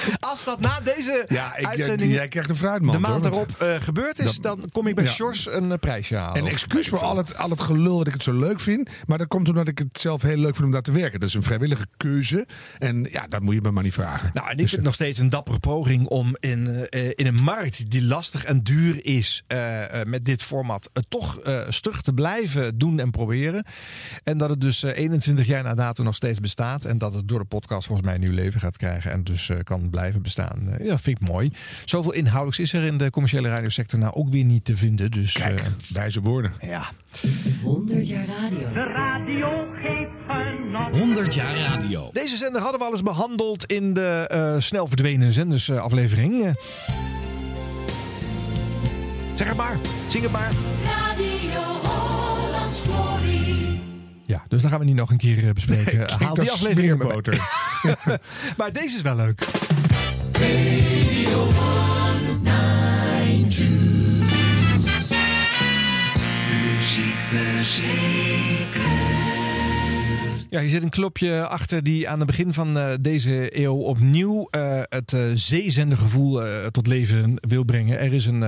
Als 0.32 0.44
dat 0.44 0.60
na 0.60 0.80
deze 0.84 1.26
Ja, 1.28 1.58
ik- 1.58 1.66
uitzending 1.66 2.14
jij 2.14 2.28
krijgt 2.28 2.50
een 2.50 2.56
fruitmand, 2.56 2.94
de 2.94 3.10
maand 3.10 3.26
erop 3.26 3.56
eh, 3.60 3.76
gebeurd 3.76 4.20
is, 4.20 4.26
Dat- 4.40 4.60
dan 4.60 4.70
kom 4.72 4.88
ik 4.88 4.96
bij 4.96 5.04
Ja. 5.04 5.10
Sjors 5.10 5.48
een 5.54 5.72
eh, 5.72 5.78
prijsje 5.80 6.16
halen. 6.16 6.36
En 6.36 6.44
Of 6.44 6.50
excuus 6.50 6.88
voor 6.88 7.00
al 7.00 7.18
het, 7.18 7.38
al 7.38 7.50
het 7.50 7.62
gelul 7.62 7.98
dat 7.98 8.08
ik 8.08 8.14
het 8.14 8.24
zo 8.24 8.34
leuk 8.34 8.60
vind. 8.60 8.90
Maar 9.06 9.18
dat 9.18 9.28
komt 9.28 9.50
omdat 9.50 9.68
ik 9.68 9.78
het 9.78 10.00
zelf 10.00 10.22
heel 10.22 10.38
leuk 10.38 10.54
vind 10.56 10.66
om 10.66 10.72
daar 10.72 10.82
te 10.82 10.92
werken. 10.92 11.20
Dat 11.20 11.30
is 11.30 11.36
een 11.36 11.44
vrijwillige 11.44 11.86
keuze. 11.98 12.48
En 12.80 13.08
ja, 13.12 13.28
dat 13.28 13.42
moet 13.42 13.54
je 13.56 13.62
me 13.62 13.72
maar 13.72 13.84
niet 13.84 13.94
vragen. 13.94 14.32
Nou, 14.34 14.46
en 14.46 14.52
ik 14.52 14.58
Dus, 14.58 14.66
vind 14.70 14.76
het 14.76 14.86
nog 14.86 14.94
steeds 14.94 15.20
een 15.20 15.30
dappere 15.30 15.60
poging 15.60 16.08
om 16.08 16.36
in, 16.40 16.68
eh, 16.90 17.08
in 17.16 17.26
een 17.28 17.44
markt 17.44 17.90
die 17.92 18.04
lastig 18.04 18.44
en 18.44 18.64
duur 18.64 19.06
is, 19.06 19.44
eh, 19.48 20.00
eh, 20.02 20.08
met 20.08 20.26
dit 20.26 20.44
format, 20.44 20.90
eh, 20.94 21.04
toch 21.10 21.40
eh, 21.40 21.60
stug 21.70 22.02
te 22.02 22.14
blijven 22.14 22.78
doen 22.78 23.00
en 23.00 23.12
proberen. 23.12 23.66
En 24.24 24.38
dat 24.38 24.50
het 24.50 24.62
dus 24.62 24.84
eh, 24.84 24.98
21 24.98 25.46
jaar 25.48 25.64
na 25.64 25.74
dato 25.76 26.04
nog 26.04 26.16
steeds 26.16 26.40
bestaat. 26.40 26.86
En 26.86 26.98
dat 26.98 27.14
het 27.16 27.28
door 27.28 27.40
de 27.40 27.46
podcast 27.46 27.86
volgens 27.88 28.08
mij 28.08 28.16
een 28.16 28.22
nieuw 28.22 28.34
leven 28.34 28.60
gaat 28.60 28.78
krijgen. 28.78 29.12
En 29.12 29.24
dus 29.24 29.50
eh, 29.50 29.58
kan 29.64 29.90
blijven 29.92 30.22
bestaan. 30.22 30.70
Eh, 30.70 30.86
ja, 30.86 30.98
vind 31.00 31.22
ik 31.22 31.28
mooi. 31.28 31.52
Zoveel 31.86 32.14
inhoudelijks 32.14 32.60
is 32.60 32.74
er 32.74 32.84
in 32.84 32.98
de 32.98 33.10
commerciële 33.10 33.50
radiosector 33.50 34.00
nou 34.00 34.14
ook 34.14 34.30
weer 34.30 34.44
niet 34.44 34.66
te 34.66 34.78
vinden. 34.78 35.12
Dus, 35.12 35.34
Kijk, 35.34 35.64
wijze 35.94 36.22
woorden. 36.22 36.54
Ja. 36.62 36.90
100 37.64 38.10
jaar 38.10 38.26
radio. 38.26 38.74
De 38.74 38.84
radio 38.84 39.50
geeft 39.82 40.12
genot. 40.28 40.98
100 40.98 41.34
jaar 41.34 41.58
radio. 41.58 42.10
Deze 42.14 42.36
zender 42.36 42.62
hadden 42.62 42.80
we 42.80 42.86
al 42.86 42.92
eens 42.92 43.04
behandeld 43.04 43.66
in 43.66 43.94
de 43.94 44.28
eh, 44.28 44.56
snel 44.60 44.88
verdwenen 44.88 45.34
zendersaflevering. 45.34 46.46
Eh, 46.46 46.52
zeg 49.36 49.48
het 49.48 49.58
maar, 49.58 49.78
zing 50.10 50.24
het 50.24 50.32
maar. 50.32 50.52
Radio 50.86 51.31
Ja, 54.32 54.44
dus 54.48 54.62
dan 54.62 54.70
gaan 54.70 54.80
we 54.80 54.86
niet 54.86 54.96
nog 54.96 55.12
een 55.12 55.18
keer 55.18 55.48
eh, 55.48 55.54
bespreken. 55.54 56.10
Haal 56.20 56.34
die 56.34 56.52
aflevering 56.52 56.92
er 56.92 56.98
maar 58.58 58.72
deze 58.72 58.96
is 58.96 59.02
wel 59.02 59.16
leuk. 59.16 59.40
Ja, 70.52 70.60
hier 70.60 70.70
zit 70.70 70.84
een 70.84 70.90
klopje 70.90 71.48
achter 71.48 71.84
die 71.84 72.10
aan 72.10 72.18
het 72.18 72.28
begin 72.28 72.54
van 72.54 72.78
eh, 72.78 72.94
deze 73.02 73.60
eeuw 73.60 73.76
opnieuw 73.76 74.48
eh, 74.50 74.82
het 74.82 75.12
uh, 75.12 75.22
zeezendergevoel 75.34 76.42
tot 76.72 76.88
leven 76.88 77.36
wil 77.48 77.64
brengen. 77.64 78.00
Er 78.00 78.14
is 78.14 78.26
een 78.26 78.40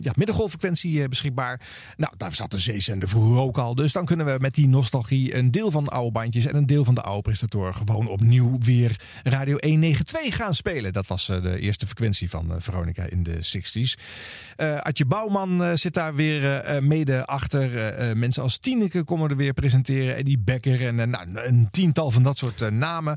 ja, 0.00 0.12
middengolffrequentie 0.16 1.08
beschikbaar. 1.08 1.60
Nou, 1.96 2.12
daar 2.16 2.34
zat 2.34 2.50
de 2.50 2.58
zeezender 2.58 3.08
vroeger 3.08 3.38
ook 3.38 3.58
al. 3.58 3.74
Dus 3.74 3.92
dan 3.92 4.04
kunnen 4.04 4.26
we 4.26 4.36
met 4.40 4.54
die 4.54 4.68
nostalgie 4.68 5.34
een 5.34 5.50
deel 5.50 5.70
van 5.70 5.84
de 5.84 5.90
oude 5.90 6.12
bandjes 6.12 6.46
en 6.46 6.56
een 6.56 6.66
deel 6.66 6.84
van 6.84 6.94
de 6.94 7.02
oude 7.02 7.22
presentatoren 7.22 7.74
gewoon 7.74 8.06
opnieuw 8.06 8.58
weer 8.58 9.00
Radio 9.22 9.56
192 9.60 10.36
gaan 10.36 10.54
spelen. 10.54 10.92
Dat 10.92 11.06
was 11.06 11.26
de 11.26 11.60
eerste 11.60 11.86
frequentie 11.86 12.30
van 12.30 12.52
Veronica 12.58 13.04
in 13.08 13.22
de 13.22 13.38
60s. 13.58 14.02
Adje 14.82 15.04
Bouwman 15.04 15.78
zit 15.78 15.94
daar 15.94 16.14
weer 16.14 16.62
mede 16.82 17.26
achter. 17.26 17.94
mensen 18.16 18.42
als 18.42 18.58
Tineke 18.58 19.04
komen 19.04 19.30
er 19.30 19.36
weer 19.36 19.54
presenteren. 19.54 20.16
Eddie 20.16 20.38
Becker 20.38 20.86
en 20.86 20.95
nou, 21.04 21.38
een 21.38 21.68
tiental 21.70 22.10
van 22.10 22.22
dat 22.22 22.38
soort 22.38 22.70
namen. 22.70 23.16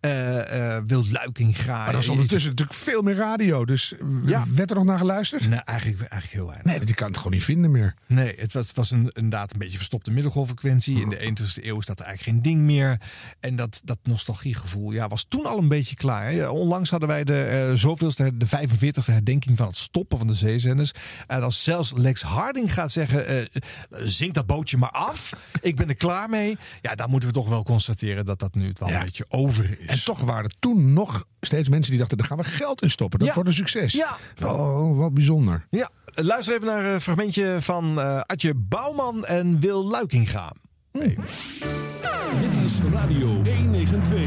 Uh, 0.00 0.34
uh, 0.36 0.76
Wild 0.86 1.10
Luikinga. 1.12 1.76
Maar 1.76 1.92
dat 1.92 2.02
is 2.02 2.08
ondertussen 2.08 2.50
natuurlijk 2.50 2.78
veel 2.78 3.02
meer 3.02 3.14
radio. 3.14 3.64
Dus 3.64 3.94
ja. 4.24 4.44
werd 4.54 4.70
er 4.70 4.76
nog 4.76 4.84
naar 4.84 4.98
geluisterd? 4.98 5.48
Nee, 5.48 5.60
eigenlijk, 5.60 6.00
eigenlijk 6.00 6.32
heel 6.32 6.46
weinig. 6.46 6.66
Nee, 6.66 6.76
want 6.76 6.88
je 6.88 6.94
kan 6.94 7.06
het 7.06 7.16
gewoon 7.16 7.32
niet 7.32 7.44
vinden 7.44 7.70
meer. 7.70 7.94
Nee, 8.06 8.34
het 8.36 8.52
was, 8.52 8.72
was 8.74 8.90
een, 8.90 9.10
inderdaad 9.12 9.52
een 9.52 9.58
beetje 9.58 9.76
verstopte 9.76 10.10
middelgolffrequentie. 10.10 11.00
In 11.00 11.08
de 11.08 11.16
21ste 11.16 11.64
eeuw 11.64 11.78
is 11.78 11.86
dat 11.86 12.00
eigenlijk 12.00 12.30
geen 12.30 12.42
ding 12.52 12.66
meer. 12.66 13.00
En 13.40 13.56
dat, 13.56 13.80
dat 13.84 13.98
nostalgiegevoel 14.02 14.92
ja, 14.92 15.08
was 15.08 15.26
toen 15.28 15.46
al 15.46 15.58
een 15.58 15.68
beetje 15.68 15.96
klaar. 15.96 16.30
Hè. 16.30 16.48
Onlangs 16.48 16.90
hadden 16.90 17.08
wij 17.08 17.24
de 17.24 17.66
uh, 17.70 17.78
zoveelste, 17.78 18.36
de 18.36 18.46
45e 18.46 19.04
herdenking 19.04 19.56
van 19.56 19.66
het 19.66 19.76
stoppen 19.76 20.18
van 20.18 20.26
de 20.26 20.34
zeezenders. 20.34 20.92
En 21.26 21.42
als 21.42 21.62
zelfs 21.62 21.92
Lex 21.92 22.22
Harding 22.22 22.72
gaat 22.72 22.92
zeggen, 22.92 23.48
zink 23.90 24.34
dat 24.34 24.46
bootje 24.46 24.76
maar 24.76 24.90
af. 24.90 25.32
Ik 25.60 25.76
ben 25.76 25.88
er 25.88 25.94
klaar 25.94 26.28
mee. 26.28 26.56
Ja, 26.80 26.94
dan 26.94 27.10
moeten 27.14 27.32
we 27.32 27.38
toch 27.40 27.48
wel 27.48 27.62
constateren 27.62 28.26
dat 28.26 28.38
dat 28.38 28.54
nu 28.54 28.66
het 28.66 28.78
wel 28.78 28.88
ja. 28.88 28.98
een 28.98 29.04
beetje 29.04 29.24
over 29.28 29.76
is. 29.80 29.86
En 29.86 30.04
toch 30.04 30.20
waren 30.20 30.44
er 30.44 30.54
toen 30.58 30.92
nog 30.92 31.26
steeds 31.40 31.68
mensen 31.68 31.90
die 31.90 32.00
dachten: 32.00 32.18
daar 32.18 32.26
gaan 32.26 32.36
we 32.36 32.44
geld 32.44 32.82
in 32.82 32.90
stoppen. 32.90 33.18
Dat 33.18 33.28
Ja. 33.28 33.34
wordt 33.34 33.48
een 33.48 33.54
succes. 33.54 33.92
Ja. 33.92 34.16
Oh, 34.42 34.96
wat 34.98 35.14
bijzonder. 35.14 35.66
Ja, 35.70 35.90
luister 36.14 36.54
even 36.54 36.66
naar 36.66 36.84
een 36.84 37.00
fragmentje 37.00 37.56
van 37.60 37.98
uh, 37.98 38.20
Adje 38.20 38.54
Bouwman 38.54 39.24
en 39.24 39.60
Wil 39.60 39.84
Luikinga. 39.84 40.52
Dit 40.92 42.52
is 42.64 42.72
Radio 42.92 43.26
192. 43.26 44.20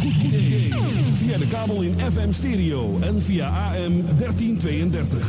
Goed 0.00 0.16
idee. 0.22 0.72
Via 1.14 1.38
de 1.38 1.48
kabel 1.48 1.82
in 1.82 2.12
FM 2.12 2.32
stereo 2.32 2.98
en 3.00 3.22
via 3.22 3.48
AM 3.48 4.04
1332. 4.18 5.26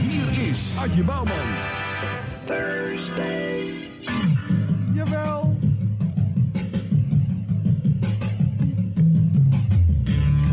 Hier 0.00 0.48
is 0.48 0.58
Adje 0.76 1.02
Bouwman. 1.04 1.36
Thursday. 2.46 3.94
Jawel. 4.96 5.56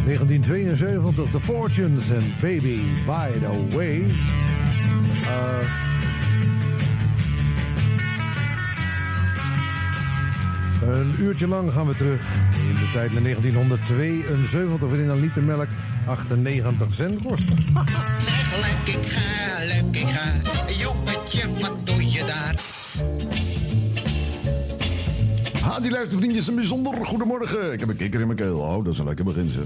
...1972, 0.06 1.32
The 1.32 1.40
Fortunes 1.40 2.10
en 2.10 2.34
Baby 2.42 2.80
By 3.06 3.40
The 3.40 3.76
Way. 3.76 4.00
Uh, 5.22 5.84
een 10.82 11.16
uurtje 11.20 11.48
lang 11.48 11.72
gaan 11.72 11.88
we 11.88 11.96
terug. 11.96 12.22
In 12.70 12.76
de 12.76 12.90
tijd 12.94 13.12
naar 13.12 13.22
1972, 13.22 14.90
waarin 14.90 15.10
een 15.10 15.20
liter 15.20 15.44
melk 15.44 15.68
98 16.08 16.94
cent 16.94 17.22
kostte. 17.22 17.54
Zeg 18.18 18.56
leuk 18.62 18.96
ik 18.96 19.08
ga, 19.08 19.64
leuk 19.66 19.96
ik 19.96 20.08
ga. 20.08 20.32
Jongetje, 20.74 21.60
wat 21.60 21.86
doe 21.86 22.12
je 22.12 22.24
daar? 22.26 22.56
Ha, 25.74 25.80
die 25.80 25.92
luistervriendjes, 25.92 26.48
een 26.48 26.56
bijzonder 26.56 27.06
goedemorgen. 27.06 27.74
Ik 27.74 27.80
heb 27.80 27.90
een 27.90 27.96
kikker 27.96 28.20
in 28.20 28.26
mijn 28.26 28.38
keel. 28.38 28.58
Oh, 28.58 28.84
dat 28.84 28.94
is 28.94 29.00
een 29.00 29.06
lekker 29.06 29.26
begin, 29.26 29.50
zeg. 29.50 29.64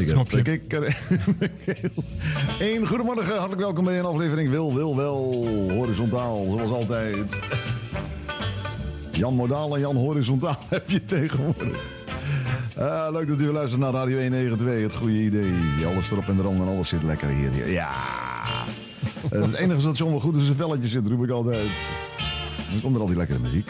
Ik 0.00 0.08
heb 0.08 0.32
een 0.32 0.42
kikker 0.42 0.86
in 1.08 1.36
mijn 1.38 1.50
keel. 1.64 2.04
Eén 2.60 2.86
goedemorgen, 2.86 3.32
hartelijk 3.32 3.60
welkom 3.60 3.84
bij 3.84 3.98
een 3.98 4.04
aflevering 4.04 4.50
Wil, 4.50 4.74
Wil, 4.74 4.96
Wel. 4.96 5.46
Horizontaal, 5.70 6.46
zoals 6.56 6.70
altijd. 6.70 7.40
Jan 9.12 9.34
Modaal 9.34 9.74
en 9.74 9.80
Jan 9.80 9.96
Horizontaal 9.96 10.58
heb 10.68 10.90
je 10.90 11.04
tegenwoordig. 11.04 11.80
Ah, 12.76 13.12
leuk 13.12 13.28
dat 13.28 13.40
u 13.40 13.44
weer 13.44 13.52
luistert 13.52 13.80
naar 13.80 13.92
Radio 13.92 14.20
192. 14.20 14.82
Het 14.82 14.94
goede 14.94 15.22
idee. 15.22 15.52
Alles 15.86 16.10
erop 16.10 16.28
en 16.28 16.38
eronder 16.38 16.66
en 16.66 16.72
alles 16.72 16.88
zit 16.88 17.02
lekker 17.02 17.28
hier. 17.28 17.70
Ja. 17.70 17.90
Het 19.28 19.54
enige 19.54 19.80
station 19.80 20.12
wat 20.12 20.22
goed 20.22 20.34
in 20.34 20.40
zijn 20.40 20.56
velletje 20.56 20.88
zit, 20.88 21.06
roep 21.06 21.24
ik 21.24 21.30
altijd. 21.30 21.68
Dan 22.70 22.80
komt 22.80 22.94
er 22.94 23.00
al 23.00 23.06
die 23.06 23.16
lekkere 23.16 23.38
muziek. 23.38 23.68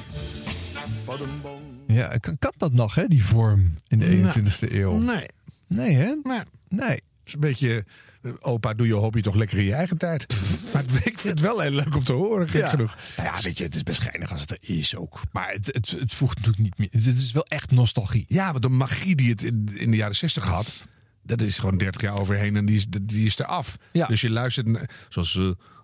Ja, 1.87 2.17
kan, 2.17 2.39
kan 2.39 2.53
dat 2.57 2.73
nog, 2.73 2.95
hè, 2.95 3.07
die 3.07 3.25
vorm 3.25 3.75
in 3.89 3.99
de 3.99 4.07
21ste 4.07 4.73
eeuw? 4.73 4.99
Nee. 4.99 5.27
Nee, 5.67 5.95
hè? 5.95 6.15
Nee. 6.23 6.41
Nee. 6.69 6.89
Het 6.89 7.03
is 7.25 7.33
een 7.35 7.41
beetje... 7.41 7.85
eh, 8.23 8.33
Opa, 8.41 8.75
doe 8.75 8.87
je 8.87 8.93
hobby 8.93 9.21
toch 9.21 9.35
lekker 9.35 9.59
in 9.59 9.65
je 9.65 9.73
eigen 9.75 9.97
tijd. 9.99 10.27
maar 10.73 10.85
ik 10.85 11.19
vind 11.19 11.23
het 11.23 11.41
wel 11.41 11.61
heel 11.61 11.71
leuk 11.71 11.95
om 11.97 12.05
te 12.05 12.13
horen, 12.13 12.49
gek 12.49 12.61
Ja. 12.61 12.69
genoeg. 12.69 12.97
Nou 13.17 13.29
ja, 13.37 13.43
weet 13.43 13.59
je, 13.59 13.65
het 13.65 13.75
is 13.75 13.83
best 13.83 14.01
geinig 14.01 14.31
als 14.33 14.41
het 14.41 14.51
er 14.51 14.59
is 14.61 14.97
ook. 14.97 15.21
Maar 15.33 15.51
het, 15.53 15.67
het, 15.67 15.91
het 15.91 16.15
voegt 16.15 16.37
natuurlijk 16.37 16.63
niet 16.65 16.79
meer. 16.79 16.89
Het 17.05 17.17
is 17.19 17.33
wel 17.33 17.45
echt 17.45 17.71
nostalgie. 17.71 18.25
Ja, 18.29 18.51
want 18.51 18.63
de 18.63 18.69
magie 18.69 19.15
die 19.15 19.31
het 19.31 19.43
in, 19.43 19.69
in 19.75 19.91
de 19.91 19.97
jaren 19.97 20.17
60 20.17 20.45
had... 20.45 20.75
dat 21.23 21.41
is 21.43 21.59
gewoon 21.59 21.79
30 21.79 22.01
jaar 22.03 22.19
overheen 22.19 22.57
en 22.57 22.67
die 22.67 22.77
is, 22.77 22.87
die 23.03 23.27
is 23.27 23.39
eraf. 23.39 23.77
Dus 24.09 24.21
je 24.21 24.31
luistert, 24.31 24.67
naar- 24.67 24.91
zoals 25.09 25.41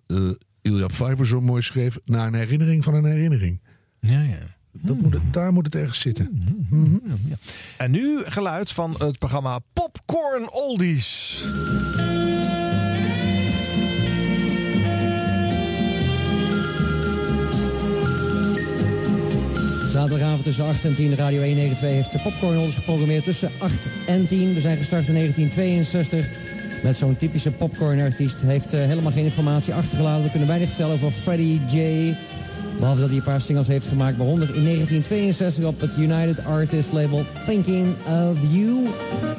eh, 0.06 0.30
Ilja 0.66 0.86
Pfeiffer 0.86 1.26
zo 1.26 1.40
mooi 1.40 1.62
schreef... 1.62 1.98
naar 2.04 2.26
een 2.26 2.34
herinnering 2.34 2.84
van 2.84 2.94
een 2.94 3.04
herinnering. 3.04 3.60
Ja, 4.00 4.22
ja. 4.22 4.54
Dat 4.72 5.00
moet 5.00 5.12
het, 5.12 5.32
daar 5.32 5.52
moet 5.52 5.64
het 5.64 5.74
ergens 5.74 6.00
zitten. 6.00 6.30
En 7.76 7.90
nu 7.90 8.22
geluid 8.24 8.72
van 8.72 8.94
het 8.98 9.18
programma 9.18 9.58
Popcorn 9.72 10.50
Oldies. 10.50 11.40
Zaterdagavond 19.92 20.42
tussen 20.42 20.64
8 20.64 20.84
en 20.84 20.94
10. 20.94 21.14
Radio 21.14 21.42
192 21.42 21.80
heeft 21.80 22.12
de 22.12 22.30
Popcorn 22.30 22.58
ons 22.58 22.74
geprogrammeerd 22.74 23.24
tussen 23.24 23.50
8 23.58 23.86
en 24.06 24.26
10. 24.26 24.54
We 24.54 24.60
zijn 24.60 24.78
gestart 24.78 25.08
in 25.08 25.14
1962 25.14 26.55
met 26.82 26.96
zo'n 26.96 27.16
typische 27.16 27.50
popcorn-artiest. 27.50 28.36
Heeft 28.40 28.72
eh, 28.72 28.80
helemaal 28.80 29.12
geen 29.12 29.24
informatie 29.24 29.74
achtergelaten. 29.74 30.22
We 30.24 30.30
kunnen 30.30 30.48
weinig 30.48 30.68
vertellen 30.68 30.94
over 30.94 31.10
Freddie 31.10 31.60
J. 31.66 32.14
Behalve 32.78 33.00
dat 33.00 33.08
hij 33.08 33.18
een 33.18 33.24
paar 33.24 33.40
singles 33.40 33.66
heeft 33.66 33.86
gemaakt. 33.86 34.16
Waaronder 34.16 34.48
in 34.54 34.64
1962 34.64 35.64
op 35.64 35.80
het 35.80 35.96
United 35.96 36.44
Artist 36.44 36.92
label 36.92 37.24
Thinking 37.46 37.94
of 38.06 38.36
You. 38.50 38.86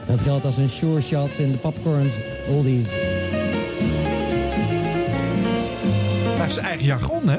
Dat 0.07 0.19
geldt 0.19 0.45
als 0.45 0.57
een 0.57 0.69
sure 0.69 1.01
shot 1.01 1.37
in 1.37 1.51
de 1.51 1.57
Popcorns 1.57 2.13
Oldies. 2.49 2.87
Hij 6.27 6.37
heeft 6.39 6.53
zijn 6.53 6.65
eigen 6.65 6.85
jargon, 6.85 7.29
hè? 7.29 7.37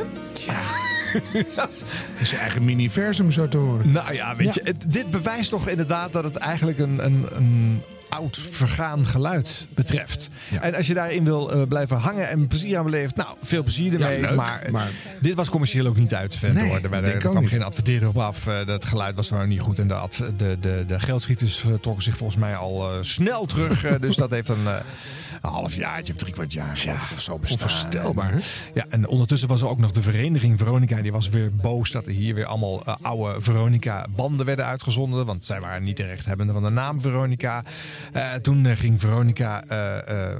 Zijn 2.23 2.41
eigen 2.47 2.65
mini-versum 2.65 3.31
zo 3.31 3.49
te 3.49 3.57
horen. 3.57 3.91
Nou 3.93 4.15
ja, 4.15 4.37
weet 4.37 4.55
je, 4.55 4.61
het- 4.65 4.87
dit 4.93 5.11
bewijst 5.11 5.51
toch 5.51 5.69
inderdaad 5.69 6.13
dat 6.13 6.25
het 6.25 6.37
eigenlijk 6.37 6.79
een, 6.79 7.05
een, 7.05 7.27
een 7.37 7.83
oud 8.09 8.37
vergaan 8.51 9.07
geluid 9.07 9.67
betreft. 9.75 10.29
En 10.61 10.75
als 10.75 10.87
je 10.87 10.95
daarin 10.95 11.25
wil 11.25 11.53
eh, 11.53 11.63
blijven 11.69 11.97
hangen 11.97 12.29
en 12.29 12.47
plezier 12.47 12.79
aan 12.79 12.85
beleven, 12.85 13.13
nou, 13.17 13.37
veel 13.43 13.63
plezier 13.63 13.93
ermee. 13.93 14.21
leuk, 14.21 14.35
maar, 14.35 14.69
maar- 14.73 14.91
dit 15.21 15.35
was 15.35 15.49
commercieel 15.49 15.87
ook 15.87 15.97
niet 15.97 16.15
uit 16.15 16.31
te 16.31 16.39
vinden 16.39 16.63
Nee, 16.63 16.81
hoor. 16.81 16.93
Er, 17.05 17.17
kwam 17.19 17.41
niet. 17.41 17.49
geen 17.49 17.63
adverteerder 17.63 18.09
op 18.09 18.19
af. 18.19 18.47
Eh, 18.47 18.67
dat 18.67 18.85
geluid 18.85 19.15
was 19.15 19.31
nou 19.31 19.47
niet 19.47 19.61
goed. 19.61 19.79
En 19.79 19.89
de, 19.89 20.09
de, 20.37 20.57
de, 20.61 20.85
de 20.87 21.01
geldschieters 21.01 21.65
eh, 21.65 21.73
trokken 21.73 22.03
zich 22.05 22.17
volgens 22.17 22.39
mij 22.39 22.57
al 22.57 22.91
eh, 22.93 22.99
snel 23.01 23.47
terug. 23.47 23.85
Eh, 23.85 24.01
dus 24.01 24.17
dat 24.17 24.31
heeft 24.31 24.49
een, 24.49 24.67
eh, 24.67 24.75
een 25.43 25.51
half 25.51 25.75
jaartje 25.75 26.13
of 26.13 26.19
drie 26.19 26.33
kwart 26.33 26.53
jaar 26.53 26.71
of 27.13 27.21
zo 27.21 27.39
bestaan. 27.39 27.63
onvoorstelbaar, 27.63 28.33
hè? 28.33 28.39
Ja, 28.75 28.85
en 28.89 29.09
ondertussen 29.09 29.49
was 29.49 29.61
er 29.61 29.69
ook 29.69 29.79
nog 29.79 29.93
de 29.93 30.03
vereniging 30.03 30.59
Veronica. 30.59 31.03
Die 31.03 31.13
was 31.13 31.29
weer 31.29 31.55
boos 31.55 31.91
dat 31.91 32.07
er 32.07 32.13
hier 32.13 32.35
weer 32.35 32.47
allemaal 32.47 32.83
eh, 32.85 32.95
oude 33.03 33.41
Veronica-banden 33.41 34.47
werden 34.47 34.65
uitgezonden. 34.65 35.27
Want 35.27 35.45
zij 35.45 35.61
waren 35.61 35.83
niet 35.83 35.97
de 35.97 36.07
rechthebbende 36.07 36.53
van 36.53 36.63
de 36.63 36.71
naam 36.71 37.01
Veronica. 37.01 37.63
Eh, 38.13 38.35
toen 38.35 38.67
eh, 38.67 38.77
ging 38.77 39.01
Veronica 39.01 39.65
eh, 39.65 40.37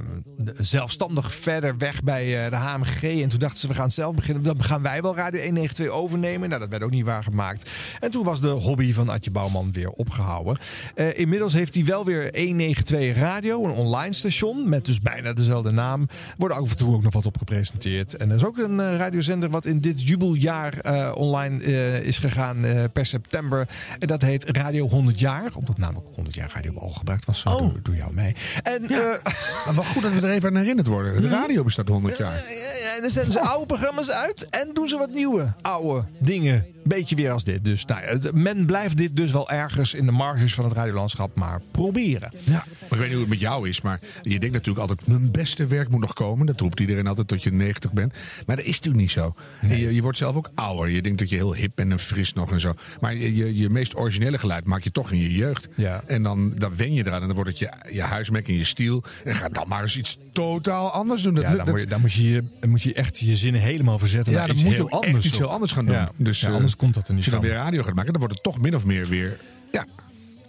zelfstandig 0.57 1.33
verder 1.33 1.77
weg 1.77 2.03
bij 2.03 2.49
de 2.49 2.55
HMG. 2.55 3.21
En 3.21 3.29
toen 3.29 3.39
dachten 3.39 3.59
ze, 3.59 3.67
we 3.67 3.73
gaan 3.73 3.91
zelf 3.91 4.15
beginnen. 4.15 4.43
Dan 4.43 4.63
gaan 4.63 4.81
wij 4.81 5.01
wel 5.01 5.15
Radio 5.15 5.41
192 5.41 5.87
overnemen. 5.87 6.49
Nou, 6.49 6.61
dat 6.61 6.69
werd 6.69 6.83
ook 6.83 6.91
niet 6.91 7.05
waargemaakt. 7.05 7.69
En 7.99 8.11
toen 8.11 8.23
was 8.23 8.41
de 8.41 8.47
hobby 8.47 8.93
van 8.93 9.09
Adje 9.09 9.31
Bouwman 9.31 9.71
weer 9.71 9.89
opgehouden. 9.89 10.57
Eh, 10.95 11.19
inmiddels 11.19 11.53
heeft 11.53 11.75
hij 11.75 11.85
wel 11.85 12.05
weer 12.05 12.21
192 12.21 13.15
Radio, 13.15 13.65
een 13.65 13.71
online 13.71 14.13
station. 14.13 14.69
Met 14.69 14.85
dus 14.85 14.99
bijna 14.99 15.33
dezelfde 15.33 15.71
naam. 15.71 16.01
Er 16.01 16.35
wordt 16.37 16.55
af 16.55 16.69
en 16.69 16.77
toe 16.77 16.95
ook 16.95 17.03
nog 17.03 17.13
wat 17.13 17.25
op 17.25 17.37
gepresenteerd. 17.37 18.17
En 18.17 18.29
er 18.29 18.35
is 18.35 18.45
ook 18.45 18.57
een 18.57 18.97
radiozender 18.97 19.49
wat 19.49 19.65
in 19.65 19.81
dit 19.81 20.07
jubeljaar 20.07 21.13
online 21.13 21.63
is 22.03 22.17
gegaan 22.17 22.57
per 22.93 23.05
september. 23.05 23.67
En 23.99 24.07
dat 24.07 24.21
heet 24.21 24.49
Radio 24.49 24.87
100 24.87 25.19
jaar. 25.19 25.55
Omdat 25.55 25.77
namelijk 25.77 26.07
100 26.15 26.35
jaar 26.35 26.51
radio 26.53 26.73
al 26.79 26.89
gebruikt 26.89 27.25
was 27.25 27.39
Zo 27.49 27.57
doe, 27.57 27.81
doe 27.81 27.95
jou 27.95 28.13
mee. 28.13 28.35
En, 28.63 28.89
eh, 28.89 28.97
Maar 29.65 29.75
wel 29.75 29.83
goed 29.83 30.01
dat 30.01 30.13
we 30.13 30.27
er 30.27 30.33
even 30.33 30.49
aan 30.49 30.55
herinnerd 30.55 30.87
worden. 30.87 31.21
De 31.21 31.29
radio 31.29 31.63
bestaat 31.63 31.87
100 31.87 32.17
jaar. 32.17 32.31
Ja, 32.31 32.95
en 32.95 33.01
dan 33.01 33.09
zetten 33.09 33.31
ze 33.31 33.39
oude 33.39 33.65
programma's 33.65 34.09
uit 34.09 34.49
en 34.49 34.69
doen 34.73 34.89
ze 34.89 34.97
wat 34.97 35.09
nieuwe 35.13 35.53
oude 35.61 36.03
dingen. 36.19 36.65
Beetje 36.89 37.15
weer 37.15 37.31
als 37.31 37.43
dit. 37.43 37.65
Dus 37.65 37.85
nou, 37.85 38.01
het- 38.03 38.33
men 38.35 38.65
blijft 38.65 38.97
dit 38.97 39.15
dus 39.15 39.31
wel 39.31 39.49
ergens 39.49 39.93
in 39.93 40.05
de 40.05 40.11
marges 40.11 40.53
van 40.53 40.65
het 40.65 40.73
radiolandschap 40.73 41.35
maar 41.35 41.61
proberen. 41.71 42.31
Ja. 42.43 42.51
Maar 42.53 42.63
ik 42.79 42.89
weet 42.89 42.99
niet 42.99 43.11
hoe 43.11 43.19
het 43.19 43.29
met 43.29 43.39
jou 43.39 43.69
is, 43.69 43.81
maar 43.81 43.99
je 44.21 44.39
denkt 44.39 44.55
natuurlijk 44.55 44.79
altijd: 44.89 45.07
mijn 45.07 45.31
beste 45.31 45.67
werk 45.67 45.89
moet 45.89 45.99
nog 45.99 46.13
komen. 46.13 46.45
Dat 46.45 46.59
roept 46.59 46.79
iedereen 46.79 47.07
altijd 47.07 47.27
tot 47.27 47.43
je 47.43 47.51
90 47.51 47.91
bent. 47.91 48.13
Maar 48.45 48.55
dat 48.55 48.65
is 48.65 48.71
natuurlijk 48.75 49.01
niet 49.03 49.11
zo. 49.11 49.33
Je, 49.67 49.93
je 49.95 50.01
wordt 50.01 50.17
zelf 50.17 50.35
ook 50.35 50.51
ouder. 50.55 50.89
Je 50.89 51.01
denkt 51.01 51.19
dat 51.19 51.29
je 51.29 51.35
heel 51.35 51.55
hip 51.55 51.71
bent 51.75 51.91
en 51.91 51.99
fris 51.99 52.33
nog 52.33 52.51
en 52.51 52.59
zo. 52.59 52.73
Maar 53.01 53.15
je, 53.15 53.35
je, 53.35 53.55
je 53.57 53.69
meest 53.69 53.95
originele 53.95 54.37
geluid 54.37 54.65
maak 54.65 54.81
je 54.83 54.91
toch 54.91 55.11
in 55.11 55.19
je 55.19 55.33
jeugd. 55.33 55.67
Ja. 55.75 56.01
En 56.07 56.23
dan, 56.23 56.53
dan 56.55 56.75
wen 56.75 56.93
je 56.93 57.05
eraan 57.05 57.21
en 57.21 57.27
dan 57.27 57.35
wordt 57.35 57.49
het 57.49 57.59
je, 57.59 57.69
je 57.91 58.01
huismerk 58.01 58.47
en 58.47 58.53
je 58.57 58.63
stijl. 58.63 59.03
En 59.23 59.35
ga 59.35 59.49
dan 59.49 59.67
maar 59.67 59.81
eens 59.81 59.97
iets 59.97 60.17
totaal 60.31 60.91
anders 60.91 61.21
doen. 61.23 61.33
Dat, 61.33 61.43
Ja, 61.43 61.49
dan, 61.49 61.57
dat- 61.57 61.67
moet 61.67 61.79
je, 61.81 61.87
dan 61.87 62.01
moet, 62.01 62.13
je, 62.13 62.43
moet 62.67 62.81
je 62.81 62.93
echt 62.93 63.19
je 63.19 63.35
zinnen 63.37 63.61
helemaal 63.61 63.99
verzetten. 63.99 64.31
ja, 64.33 64.37
naar 64.37 64.47
dan 64.47 64.55
iets 64.55 64.65
moet 64.65 64.73
je 64.73 64.79
heel 64.79 64.89
anders. 64.91 65.25
iets 65.25 65.37
heel 65.37 65.51
anders 65.51 65.71
gaan 65.71 65.85
doen. 65.85 65.95
Ja. 65.95 66.11
Dus, 66.15 66.39
Ja, 66.41 66.49
anders 66.51 66.75
komt 66.79 66.93
dat 66.93 67.07
er 67.07 67.13
niet 67.13 67.23
Als 67.23 67.25
je 67.25 67.31
dan 67.31 67.39
van. 67.41 67.49
weer 67.49 67.59
radio 67.59 67.83
gaat 67.83 67.93
maken, 67.95 68.11
dan 68.11 68.21
wordt 68.21 68.35
het 68.35 68.43
toch 68.43 68.59
min 68.59 68.75
of 68.75 68.85
meer 68.85 69.07
weer. 69.07 69.39
Ja. 69.71 69.85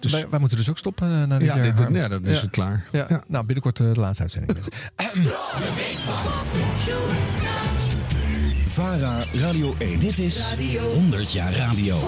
Dus, 0.01 0.13
wij, 0.13 0.27
wij 0.31 0.39
moeten 0.41 0.57
dus 0.59 0.69
ook 0.71 0.79
stoppen 0.79 1.11
eh, 1.11 1.25
na 1.27 1.39
dit 1.39 1.49
Ja, 1.49 1.57
jaar. 1.57 1.65
dit- 1.65 1.79
Harm. 1.79 1.97
ja, 1.97 2.09
dan 2.09 2.25
is 2.27 2.41
het 2.41 2.51
klaar. 2.51 2.85
Ja. 2.93 3.23
Nou, 3.27 3.45
binnenkort 3.45 3.81
eh, 3.81 3.93
de 3.93 4.01
laatste 4.01 4.23
uitzending. 4.23 4.59
VARA 8.67 9.25
Radio 9.35 9.75
1. 9.79 9.99
Dit 9.99 10.19
is 10.19 10.43
100 10.95 11.33
jaar 11.33 11.53
radio. 11.55 11.99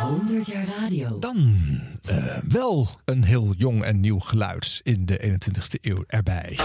100 0.00 0.46
jaar 0.46 0.64
radio. 0.80 1.18
Dan 1.18 1.56
eh, 2.04 2.16
wel 2.48 2.88
een 3.04 3.24
heel 3.24 3.54
jong 3.56 3.82
en 3.82 4.00
nieuw 4.00 4.18
geluid 4.18 4.80
in 4.82 5.06
de 5.06 5.38
21ste 5.38 5.80
eeuw 5.80 6.04
erbij. 6.06 6.58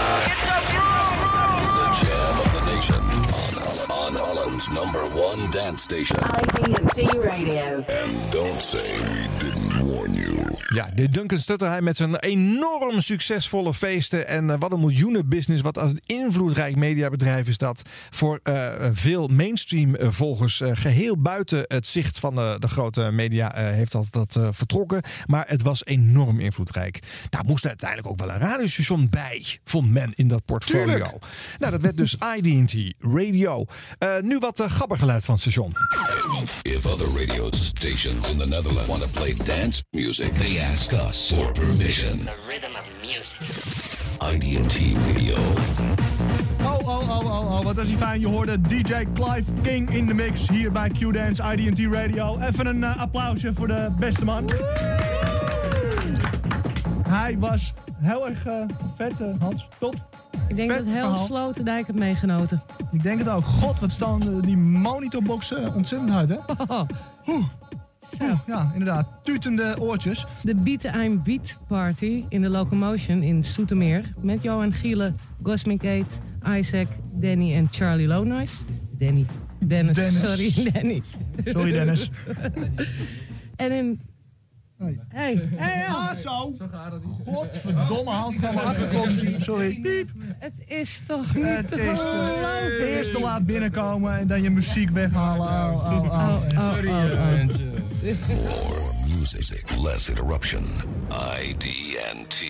Number 4.67 5.03
one 5.03 5.49
dance 5.51 5.81
station. 5.81 6.19
IDT 6.19 7.23
Radio. 7.23 7.83
And 7.87 8.31
don't 8.31 8.63
say 8.63 8.97
we 8.97 9.27
didn't 9.39 9.93
warn 9.93 10.13
you. 10.13 10.57
Ja, 10.73 10.89
de 10.93 11.09
Duncan 11.09 11.39
Stutterheim 11.39 11.83
met 11.83 11.97
zijn 11.97 12.15
enorm 12.15 13.01
succesvolle 13.01 13.73
feesten. 13.73 14.27
En 14.27 14.49
eh, 14.49 14.55
wat 14.59 14.71
een 14.71 14.79
miljoenenbusiness. 14.79 15.61
Wat 15.61 15.77
als 15.77 15.91
een 15.91 16.01
invloedrijk 16.05 16.75
mediabedrijf 16.75 17.47
is 17.47 17.57
dat. 17.57 17.81
Voor 18.09 18.39
eh, 18.43 18.71
veel 18.93 19.27
mainstream 19.27 19.95
eh, 19.95 20.11
volgers 20.11 20.61
eh, 20.61 20.71
geheel 20.73 21.21
buiten 21.21 21.63
het 21.67 21.87
zicht 21.87 22.19
van 22.19 22.35
de, 22.35 22.55
de 22.59 22.67
grote 22.67 23.11
media 23.11 23.53
eh, 23.55 23.65
heeft 23.69 23.91
dat, 23.91 24.07
dat 24.09 24.39
vertrokken. 24.51 25.01
Maar 25.25 25.45
het 25.47 25.61
was 25.61 25.85
enorm 25.85 26.39
invloedrijk. 26.39 26.99
Daar 27.29 27.45
moest 27.45 27.65
uiteindelijk 27.67 28.09
ook 28.09 28.19
wel 28.19 28.29
een 28.29 28.39
radiostation 28.39 29.09
bij, 29.09 29.45
vond 29.63 29.91
men 29.91 30.11
in 30.13 30.27
dat 30.27 30.45
portfolio. 30.45 30.85
Tuurlijk. 30.85 31.25
Nou, 31.59 31.71
dat 31.71 31.81
werd 31.81 31.97
dus 31.97 32.15
IDT 32.35 32.93
Radio. 32.99 33.65
Eh, 33.97 34.09
nu 34.21 34.37
wat 34.37 34.52
uh, 34.59 34.69
gabbergeluid 34.69 35.25
van 35.25 35.33
het 35.33 35.43
station. 35.43 35.71
If 36.61 36.85
other 36.85 37.07
radio 37.19 37.47
stations 37.51 38.29
in 38.29 38.37
the 38.37 38.45
Netherlands 38.45 38.87
want 38.87 39.01
to 39.01 39.07
play 39.07 39.35
dance 39.45 39.83
music, 39.91 40.35
they 40.35 40.59
ask 40.59 40.93
us 40.93 41.31
for 41.35 41.51
permission. 41.51 42.25
The 42.25 42.35
rhythm 42.47 42.75
of 42.75 42.85
music. 43.01 43.83
IDT 44.31 44.97
Radio. 45.07 45.35
Oh, 46.63 46.79
oh, 46.87 47.09
oh, 47.09 47.25
oh, 47.25 47.51
oh, 47.51 47.63
wat 47.63 47.75
was 47.75 47.87
die 47.87 47.97
fijn. 47.97 48.19
Je 48.19 48.27
hoorde 48.27 48.61
DJ 48.61 49.03
Clive 49.13 49.51
King 49.61 49.89
in 49.89 50.05
de 50.05 50.13
mix 50.13 50.47
hier 50.47 50.71
bij 50.71 50.89
Q-Dance 50.89 51.43
IDT 51.43 51.93
Radio. 51.93 52.39
Even 52.39 52.65
een 52.65 52.83
eh, 52.83 52.97
applausje 52.97 53.53
voor 53.53 53.67
de 53.67 53.91
beste 53.97 54.25
man. 54.25 54.49
Hij 57.07 57.37
was 57.39 57.73
heel 58.03 58.29
erg 58.29 58.45
eh, 58.45 58.65
vet, 58.95 59.21
eh, 59.21 59.27
Hans. 59.39 59.67
Top. 59.79 59.95
Ik 60.47 60.55
denk 60.55 60.71
Vet 60.71 60.85
dat 60.85 60.95
heel. 60.95 61.15
Sloterdijk 61.15 61.87
het 61.87 61.95
meegenoten. 61.95 62.61
Ik 62.91 63.03
denk 63.03 63.19
het 63.19 63.29
ook. 63.29 63.45
God, 63.45 63.79
wat 63.79 63.91
staan 63.91 64.21
eh, 64.21 64.41
die 64.41 64.57
monitorboxen 64.57 65.73
ontzettend 65.73 66.11
hard, 66.11 66.29
hè? 66.29 66.35
Oeh. 66.75 66.89
Oeh, 67.27 68.39
Ja, 68.45 68.71
inderdaad. 68.73 69.07
Tutende 69.23 69.75
oortjes. 69.79 70.25
De 70.43 70.55
Beat 70.55 70.83
I'm 70.83 71.23
Beat 71.23 71.59
Party 71.67 72.25
in 72.29 72.41
de 72.41 72.49
Locomotion 72.49 73.21
in 73.21 73.43
Soetermeer. 73.43 74.13
Met 74.21 74.43
Johan 74.43 74.73
Gielen, 74.73 75.17
Cosmic 75.43 75.85
8, 75.85 76.19
Isaac, 76.57 76.87
Danny 77.11 77.55
en 77.55 77.67
Charlie 77.71 78.07
Lownoise. 78.07 78.65
Danny. 78.97 79.25
Dennis, 79.67 79.95
Dennis. 79.95 80.19
sorry 80.19 80.71
Danny. 80.71 81.03
Sorry, 81.45 81.71
Dennis. 81.71 82.09
en 83.55 83.71
in... 83.71 83.99
Hey, 85.07 85.49
hey, 85.55 85.77
ja. 85.77 85.87
Ah, 85.87 86.15
zo. 86.15 86.55
Godverdomme, 87.25 88.09
afgekomen. 88.11 89.41
Sorry. 89.41 89.79
Piep. 89.81 90.09
Het 90.39 90.53
is 90.65 91.01
toch 91.07 91.35
niet 91.35 91.45
Het 91.45 91.67
te 91.67 91.81
is 91.81 91.99
geloven. 91.99 92.77
te, 92.77 92.85
eerst 92.95 93.11
te 93.11 93.19
laat 93.19 93.45
binnenkomen 93.45 94.17
en 94.19 94.27
dan 94.27 94.41
je 94.41 94.49
muziek 94.49 94.89
weghalen. 94.89 95.73
Oh, 95.73 95.91
oh, 95.91 96.03
oh. 96.03 96.13
Oh, 96.13 96.41
oh, 96.57 96.83
oh, 96.85 97.11
oh. 97.11 97.53
More 98.03 98.81
music, 99.07 99.63
less 99.77 100.09
interruption. 100.09 100.63
IDNT 101.41 102.45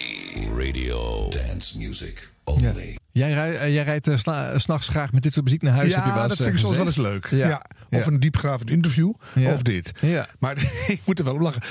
Radio. 0.57 1.29
Dance 1.29 1.77
music 1.77 2.32
only. 2.43 2.97
Jij, 3.11 3.33
rij- 3.33 3.57
eh, 3.57 3.73
jij 3.73 3.83
rijdt 3.83 4.07
eh, 4.07 4.17
sla- 4.17 4.51
eh, 4.51 4.57
's 4.59 4.63
s'nachts 4.63 4.87
graag 4.87 5.11
met 5.11 5.23
dit 5.23 5.33
soort 5.33 5.45
muziek 5.45 5.61
naar 5.61 5.73
huis. 5.73 5.95
heb 5.95 6.03
je 6.05 6.11
wel 6.11 6.21
Ja, 6.21 6.27
dat 6.27 6.37
vind 6.37 6.49
ik 6.49 6.55
eh, 6.55 6.59
soms 6.63 6.77
wel 6.77 6.85
eens 6.85 6.95
leuk. 6.97 7.27
Ja. 7.31 7.65
Of 7.89 8.05
een 8.05 8.19
diepgravend 8.19 8.69
interview, 8.69 9.13
Ja. 9.35 9.53
of 9.53 9.61
dit. 9.61 9.91
Ja. 10.01 10.27
Maar 10.39 10.57
ik 10.87 11.01
moet 11.05 11.19
er 11.19 11.25
wel 11.25 11.33
om 11.33 11.41
lachen. 11.41 11.61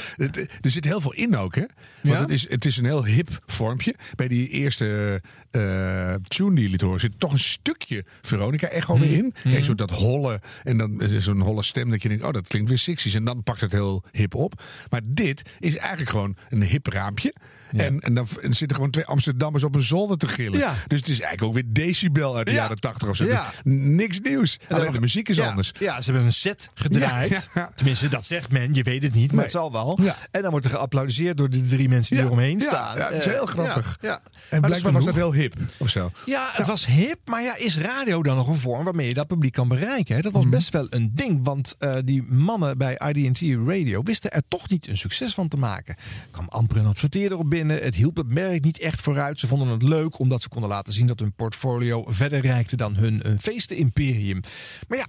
Er 0.61 0.71
zit 0.71 0.85
heel 0.85 1.01
veel 1.01 1.13
in 1.13 1.37
ook, 1.37 1.55
hè? 1.55 1.65
Want 2.03 2.15
Ja? 2.17 2.21
het, 2.21 2.31
is, 2.31 2.49
het 2.51 2.65
is 2.65 2.77
een 2.77 2.85
heel 2.85 3.05
hip 3.05 3.29
vormpje. 3.47 3.95
Bij 4.15 4.29
die 4.29 4.49
eerste 4.49 5.21
eh, 5.51 6.15
tune 6.29 6.55
die 6.55 6.65
je 6.65 6.71
liet 6.71 6.81
horen... 6.81 7.01
zit 7.01 7.19
toch 7.19 7.33
een 7.33 7.39
stukje 7.39 8.05
Veronica 8.23 8.67
Echo 8.69 8.99
weer 8.99 9.13
in. 9.13 9.35
Mhm. 9.45 9.53
Kijk, 9.53 9.65
zo 9.65 9.75
dat 9.75 9.91
holle... 9.91 10.41
en 10.63 10.77
dan 10.79 11.03
zo'n 11.19 11.41
holle 11.41 11.63
stem 11.63 11.91
dat 11.91 12.03
je 12.03 12.09
denkt... 12.09 12.25
oh, 12.25 12.33
dat 12.33 12.47
klinkt 12.47 12.69
weer 12.87 12.97
60s. 13.11 13.15
En 13.15 13.25
dan 13.25 13.43
pakt 13.43 13.61
het 13.61 13.73
heel 13.73 14.05
hip 14.13 14.35
op. 14.35 14.63
Maar 14.91 15.01
dit 15.05 15.43
is 15.59 15.77
eigenlijk 15.77 16.11
gewoon 16.11 16.37
een 16.49 16.63
hip 16.63 16.87
raampje... 16.87 17.35
En, 17.81 18.01
en 18.01 18.15
dan 18.15 18.27
zitten 18.41 18.77
gewoon 18.77 18.91
twee 18.91 19.05
Amsterdammers 19.05 19.65
op 19.65 19.75
een 19.75 19.83
zolder 19.83 20.17
te 20.19 20.29
gillen. 20.29 20.59
Ja. 20.59 20.75
Dus 20.87 20.99
het 20.99 21.09
is 21.09 21.21
eigenlijk 21.21 21.43
ook 21.43 21.53
weer 21.53 21.73
decibel 21.87 22.37
uit 22.37 22.47
de 22.47 22.53
Ja. 22.53 22.59
jaren 22.59 22.81
80 22.81 23.09
of 23.09 23.17
zo. 23.17 23.25
Ja. 23.25 23.45
Dus 23.65 23.73
niks 23.75 24.21
nieuws. 24.21 24.59
En 24.69 24.77
Alleen 24.77 24.91
de 24.91 25.01
muziek 25.01 25.29
is 25.29 25.41
anders. 25.41 25.73
Ja, 25.79 26.01
ze 26.01 26.05
hebben 26.11 26.27
een 26.27 26.33
set 26.33 26.69
gedraaid. 26.75 27.49
Tenminste, 27.75 28.09
dat 28.09 28.27
zegt 28.27 28.51
men. 28.51 28.75
Je 28.75 28.83
weet 28.83 29.03
het 29.03 29.15
niet, 29.15 29.27
maar 29.27 29.35
Nee. 29.35 29.43
het 29.45 29.53
zal 29.53 29.73
wel. 29.73 29.99
Ja. 30.03 30.17
En 30.31 30.43
dan 30.43 30.51
wordt 30.51 30.67
er 30.67 30.73
geapplaudiseerd 30.73 31.37
door 31.37 31.51
de 31.51 31.67
drie 31.67 31.89
mensen 31.89 32.17
die 32.17 32.25
eromheen 32.25 32.61
staan. 32.61 32.97
ja, 32.97 33.05
het 33.09 33.19
is 33.19 33.27
Eh, 33.27 33.33
heel 33.33 33.47
grappig. 33.47 33.99
Ja, 34.01 34.09
ja. 34.09 34.21
En 34.49 34.61
Maar 34.61 34.69
blijkbaar 34.71 34.93
was 34.93 35.05
dat 35.05 35.15
heel 35.15 35.33
hip 35.33 35.55
of 35.79 35.89
zo. 35.89 36.11
Ja, 36.25 36.49
het 36.53 36.67
was 36.67 36.87
hip, 36.87 37.19
maar 37.25 37.43
ja, 37.43 37.57
is 37.57 37.79
radio 37.79 38.23
dan 38.23 38.37
nog 38.37 38.49
een 38.49 38.57
vorm 38.57 38.85
waarmee 38.85 39.09
je 39.09 39.15
dat 39.15 39.27
publiek 39.27 39.53
kan 39.53 39.69
bereiken? 39.69 40.15
Hè? 40.17 40.21
Dat 40.21 40.33
Mhm. 40.33 40.41
was 40.43 40.51
best 40.51 40.73
wel 40.73 40.87
een 40.91 41.11
ding, 41.15 41.41
want 41.45 41.75
eh, 41.79 41.95
die 42.05 42.23
mannen 42.23 42.79
bij 42.79 43.01
IDT 43.15 43.41
Radio 43.67 44.03
wisten 44.03 44.31
er 44.31 44.43
toch 44.49 44.69
niet 44.69 44.89
een 44.89 44.97
succes 44.97 45.35
van 45.35 45.49
te 45.49 45.57
maken. 45.57 45.95
Er 45.97 46.03
kwam 46.31 46.47
amper 46.49 46.77
een 46.77 46.87
adverteerder 46.87 47.39
op 47.39 47.51
binnen, 47.51 47.61
het 47.69 47.95
hielp 47.95 48.17
het 48.17 48.29
merk 48.29 48.65
niet 48.65 48.79
echt 48.79 49.01
vooruit. 49.01 49.41
Ze 49.41 49.47
vonden 49.47 49.69
het 49.69 49.83
leuk 49.83 50.19
omdat 50.19 50.43
ze 50.43 50.49
konden 50.49 50.71
laten 50.71 50.93
zien 50.93 51.07
dat 51.07 51.21
hun 51.21 51.33
portfolio 51.33 52.05
verder 52.09 52.41
reikte 52.41 52.77
dan 52.77 52.97
hun 52.97 53.21
een 53.23 53.39
feestenimperium. 53.39 54.41
Maar 54.89 54.99
ja, 54.99 55.07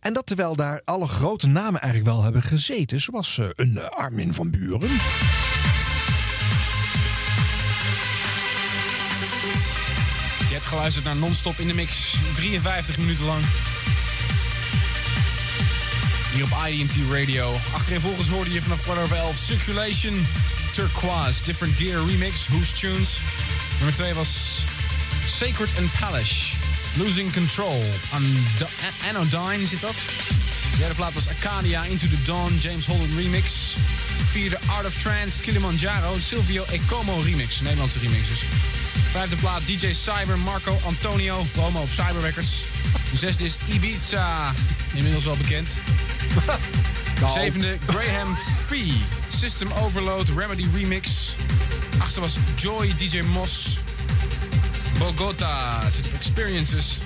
en 0.00 0.12
dat 0.12 0.26
terwijl 0.26 0.56
daar 0.56 0.82
alle 0.84 1.06
grote 1.06 1.46
namen 1.46 1.80
eigenlijk 1.80 2.12
wel 2.12 2.22
hebben 2.22 2.42
gezeten, 2.42 3.00
zoals 3.00 3.38
eh, 3.38 3.46
een 3.54 3.78
eh, 3.78 3.88
Armin 3.88 4.34
van 4.34 4.50
Buren. 4.50 4.90
Je 10.48 10.54
hebt 10.54 10.66
geluisterd 10.66 11.04
naar 11.04 11.16
Non-Stop 11.16 11.58
in 11.58 11.66
de 11.66 11.74
Mix. 11.74 12.16
53 12.34 12.98
minuten 12.98 13.24
lang. 13.24 13.42
Hier 16.32 16.44
op 16.44 16.68
IDT 16.68 16.94
Radio. 17.12 17.54
Achterin 17.72 18.00
volgens 18.00 18.28
hoorde 18.28 18.52
je 18.52 18.62
vanaf 18.62 18.82
kwart 18.82 18.98
over 18.98 19.16
11 19.16 19.36
Circulation 19.38 20.26
Turquoise. 20.72 21.42
Different 21.44 21.76
Gear 21.76 22.06
Remix. 22.06 22.48
Who's 22.48 22.72
Tunes. 22.72 23.20
Nummer 23.78 23.96
2 23.96 24.14
was 24.14 24.64
Sacred 25.26 25.70
and 25.78 25.90
Palace. 26.00 26.34
Losing 26.96 27.32
Control. 27.32 27.82
Anodyne 29.08 29.66
zit 29.66 29.80
dat. 29.80 29.94
De 30.78 30.84
derde 30.84 30.94
plaat 30.94 31.14
was 31.14 31.28
Acadia 31.28 31.84
Into 31.84 32.08
the 32.08 32.22
Dawn. 32.24 32.58
James 32.60 32.86
Holden 32.86 33.16
Remix. 33.16 33.76
Vierde 34.30 34.58
Art 34.66 34.86
of 34.86 34.98
Trance. 34.98 35.42
Kilimanjaro. 35.42 36.18
Silvio 36.18 36.64
Ecomo 36.70 37.22
Remix. 37.24 37.60
Nederlandse 37.60 37.98
remix 37.98 38.28
dus. 38.28 38.42
Vijfde 39.10 39.36
plaat 39.36 39.66
DJ 39.66 39.92
Cyber, 39.92 40.38
Marco 40.38 40.78
Antonio, 40.86 41.46
promo 41.52 41.80
op 41.80 41.88
Cyber 41.88 42.20
Records. 42.20 42.64
De 43.10 43.16
zesde 43.16 43.44
is 43.44 43.56
Ibiza, 43.66 44.54
inmiddels 44.94 45.24
wel 45.24 45.36
bekend. 45.36 45.68
Zevende 47.34 47.78
Graham 47.86 48.36
Free, 48.36 48.92
System 49.28 49.72
Overload, 49.72 50.28
Remedy 50.28 50.66
Remix. 50.74 51.34
Achtste 51.98 52.20
was 52.20 52.36
Joy, 52.56 52.92
DJ 52.96 53.20
Moss. 53.22 53.78
Bogota, 54.98 55.80
Experiences. 56.14 56.98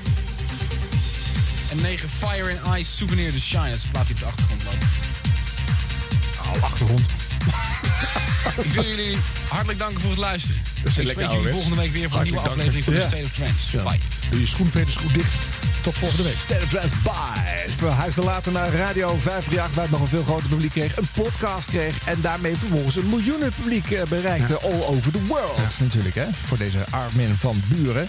En 1.73 1.81
negen 1.81 2.09
Fire 2.09 2.57
and 2.63 2.79
Ice, 2.79 2.91
Souvenir 2.91 3.33
de 3.33 3.41
Shine. 3.41 3.69
Dat 3.69 3.77
is 3.77 3.85
plaat 3.91 4.07
die 4.07 4.15
op 4.15 4.21
de 4.21 4.27
achtergrond 4.27 4.65
loopt. 4.65 4.85
Oh, 6.57 6.63
achtergrond. 6.63 7.01
Ik 8.65 8.73
wil 8.73 8.85
jullie 8.85 9.17
hartelijk 9.49 9.79
danken 9.79 10.01
voor 10.01 10.11
het 10.11 10.19
luisteren. 10.19 10.63
Dat 10.83 10.93
is 10.93 10.99
ik 10.99 11.09
spreek 11.09 11.31
jullie 11.31 11.49
volgende 11.49 11.77
week 11.77 11.93
weer 11.93 12.11
voor 12.11 12.19
een 12.19 12.25
nieuwe 12.25 12.41
aflevering 12.41 12.85
van 12.85 12.93
de. 12.93 13.01
State 13.01 13.23
of. 13.23 13.71
Ja. 13.71 13.83
Bye. 13.83 13.99
Doe 14.31 14.41
je 14.41 14.47
schoenveters 14.47 14.97
goed 14.97 15.15
dicht. 15.15 15.35
Tot 15.81 15.95
volgende 15.99 16.23
week. 16.23 16.35
Sterren 16.35 16.69
Trance 16.69 16.95
Bye. 17.03 17.71
Verhuisde 17.77 18.23
later 18.23 18.53
naar 18.53 18.73
Radio 18.73 19.09
538, 19.09 19.75
waar 19.75 19.85
het 19.85 19.93
nog 19.93 20.01
een 20.01 20.09
veel 20.09 20.23
groter 20.23 20.49
publiek 20.49 20.71
kreeg. 20.71 20.97
Een 20.97 21.09
podcast 21.15 21.69
kreeg. 21.69 21.95
En 22.05 22.21
daarmee 22.21 22.57
vervolgens 22.57 22.97
een 22.97 23.09
miljoenen 23.09 23.53
publiek 23.57 23.91
eh, 23.91 24.03
bereikte. 24.03 24.59
All 24.59 24.83
over 24.83 25.13
the 25.13 25.25
world 25.27 25.79
natuurlijk, 25.81 26.15
hè. 26.15 26.27
Voor 26.47 26.59
deze 26.59 26.85
Armin 26.91 27.35
van 27.39 27.63
Buren. 27.69 28.09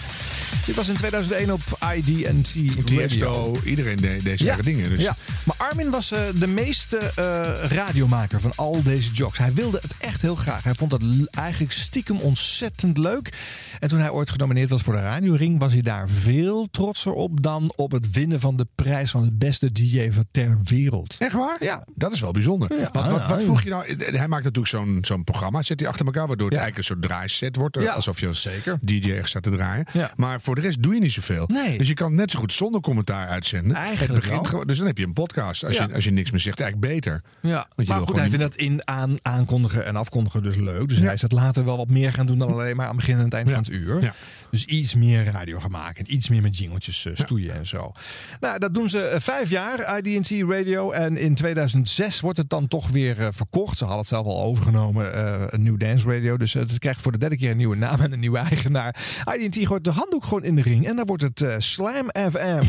Dit 0.66 0.74
was 0.74 0.88
in 0.88 0.96
2001 0.96 1.52
op 1.52 1.60
IDT 1.94 2.90
Radio. 2.90 3.56
Iedereen 3.64 3.96
deed 3.96 4.22
deze 4.22 4.44
Ja, 4.44 4.56
dingen. 4.56 4.88
Dus. 4.88 5.02
ja, 5.02 5.16
maar 5.44 5.56
Armin 5.58 5.90
was 5.90 6.12
eh, 6.12 6.20
de 6.34 6.46
meeste 6.46 6.96
eh, 6.98 7.70
radiomaker 7.70 8.40
van 8.40 8.52
al 8.54 8.82
deze 8.82 9.12
jocks. 9.12 9.38
Hij 9.38 9.52
wilde 9.52 9.78
het 9.82 9.94
echt 9.98 10.22
heel 10.22 10.34
graag. 10.34 10.64
Hij 10.64 10.74
vond 10.74 10.90
dat 10.90 11.02
eigenlijk 11.30 11.72
stiekem 11.72 12.18
ontzettend 12.18 12.98
leuk. 12.98 13.32
En 13.78 13.88
toen 13.88 13.98
hij 13.98 14.10
ooit 14.10 14.30
genomineerd 14.30 14.70
was 14.70 14.82
voor 14.82 14.94
de 14.94 15.00
Radioring, 15.00 15.58
was 15.58 15.72
hij 15.72 15.82
daar 15.82 16.08
veel 16.08 16.68
trotser 16.70 17.12
op 17.12 17.42
dan 17.42 17.72
op 17.76 17.92
het 17.92 18.10
winnen 18.10 18.40
van 18.40 18.56
de 18.56 18.66
prijs 18.74 19.10
van 19.10 19.24
de 19.24 19.32
beste 19.32 19.72
DJ 19.72 20.10
van 20.10 20.24
ter 20.30 20.58
wereld. 20.64 21.14
Echt 21.18 21.32
waar? 21.32 21.56
Ja. 21.60 21.86
Dat 21.94 22.12
is 22.12 22.20
wel 22.20 22.32
bijzonder. 22.32 22.72
Ja, 22.72 22.90
wat, 22.92 22.92
wat, 22.92 23.20
ja, 23.20 23.28
wat 23.28 23.38
ja. 23.38 23.44
vroeg 23.44 23.62
je 23.62 23.70
nou? 23.70 23.84
Hij 23.98 24.28
maakt 24.28 24.44
natuurlijk 24.44 24.66
zo'n 24.66 24.98
zo'n 25.02 25.24
programma, 25.24 25.62
zet 25.62 25.80
hij 25.80 25.88
achter 25.88 26.06
elkaar, 26.06 26.26
waardoor 26.26 26.48
het 26.50 26.58
eigenlijk 26.58 26.88
een 26.88 26.94
soort 26.96 27.08
draaiset 27.08 27.56
wordt. 27.56 27.88
Alsof 27.88 28.20
je 28.20 28.26
als 28.26 28.42
zeker. 28.42 28.78
DJ 28.80 29.12
echt 29.12 29.28
staat 29.28 29.42
te 29.42 29.50
draaien. 29.50 29.86
Ja. 29.92 30.10
Maar 30.16 30.40
voor 30.44 30.54
de 30.54 30.60
rest 30.60 30.82
doe 30.82 30.94
je 30.94 31.00
niet 31.00 31.12
zoveel. 31.12 31.44
Nee. 31.46 31.78
Dus 31.78 31.88
je 31.88 31.94
kan 31.94 32.14
net 32.14 32.30
zo 32.30 32.38
goed 32.38 32.52
zonder 32.52 32.80
commentaar 32.80 33.28
uitzenden. 33.28 33.76
Eigenlijk 33.76 34.12
het 34.12 34.20
begint 34.20 34.40
wel. 34.40 34.50
gewoon, 34.50 34.66
dus 34.66 34.78
dan 34.78 34.86
heb 34.86 34.98
je 34.98 35.04
een 35.04 35.12
podcast. 35.12 35.64
Als, 35.64 35.76
Ja. 35.76 35.86
je, 35.88 35.94
als 35.94 36.04
je 36.04 36.10
niks 36.10 36.30
meer 36.30 36.40
zegt, 36.40 36.60
eigenlijk 36.60 36.92
beter. 36.94 37.22
Ja, 37.40 37.66
Want 37.74 37.88
maar 37.88 38.00
goed, 38.00 38.16
hij 38.16 38.28
vindt 38.28 38.44
dat 38.44 38.54
in 38.54 38.80
aan, 38.84 39.16
aankondigen 39.22 39.84
en 39.84 39.96
afkondigen 39.96 40.42
dus 40.42 40.56
leuk. 40.56 40.88
Dus 40.88 40.98
hij 40.98 41.14
is 41.14 41.20
dat 41.20 41.32
later 41.32 41.64
wel 41.64 41.76
wat 41.76 41.88
meer 41.88 42.12
gaan 42.12 42.26
doen 42.26 42.38
dan 42.38 42.52
alleen 42.52 42.76
maar 42.76 42.86
aan 42.86 42.96
het 42.96 43.00
begin 43.06 43.18
en 43.18 43.24
het 43.24 43.34
eind 43.34 43.50
van 43.50 43.58
het 43.58 43.68
uur. 43.70 44.02
Ja. 44.02 44.14
Dus 44.54 44.64
iets 44.64 44.94
meer 44.94 45.24
radio 45.24 45.58
gaan 45.60 45.70
maken. 45.70 46.04
En 46.06 46.14
iets 46.14 46.28
meer 46.28 46.42
met 46.42 46.58
jingeltjes 46.58 47.06
eh, 47.06 47.12
stoeien 47.16 47.54
en 47.54 47.66
zo. 47.66 47.92
Nou, 48.40 48.58
dat 48.58 48.74
doen 48.74 48.88
ze 48.88 49.00
eh, 49.00 49.20
vijf 49.20 49.50
jaar, 49.50 49.98
IDT 49.98 50.30
Radio. 50.48 50.90
En 50.90 51.16
in 51.16 51.34
2006 51.34 52.20
wordt 52.20 52.38
het 52.38 52.50
dan 52.50 52.68
toch 52.68 52.88
weer 52.88 53.20
eh, 53.20 53.28
verkocht. 53.30 53.78
Ze 53.78 53.84
hadden 53.84 54.00
het 54.00 54.08
zelf 54.08 54.26
al 54.26 54.42
overgenomen, 54.42 55.14
eh, 55.14 55.44
een 55.46 55.62
nieuw 55.62 55.76
dance 55.76 56.08
radio. 56.08 56.36
Dus 56.36 56.52
het 56.52 56.78
krijgt 56.78 57.00
voor 57.00 57.12
de 57.12 57.18
derde 57.18 57.36
keer 57.36 57.50
een 57.50 57.56
nieuwe 57.56 57.76
naam 57.76 58.00
en 58.00 58.12
een 58.12 58.20
nieuwe 58.20 58.38
eigenaar. 58.38 58.96
IDT 59.38 59.66
gooit 59.66 59.84
de 59.84 59.90
handdoek 59.90 60.24
gewoon 60.24 60.44
in 60.44 60.54
de 60.54 60.62
ring. 60.62 60.86
En 60.86 60.96
dan 60.96 61.06
wordt 61.06 61.22
het 61.22 61.42
eh, 61.42 61.54
Slam 61.58 62.06
FM. 62.12 62.64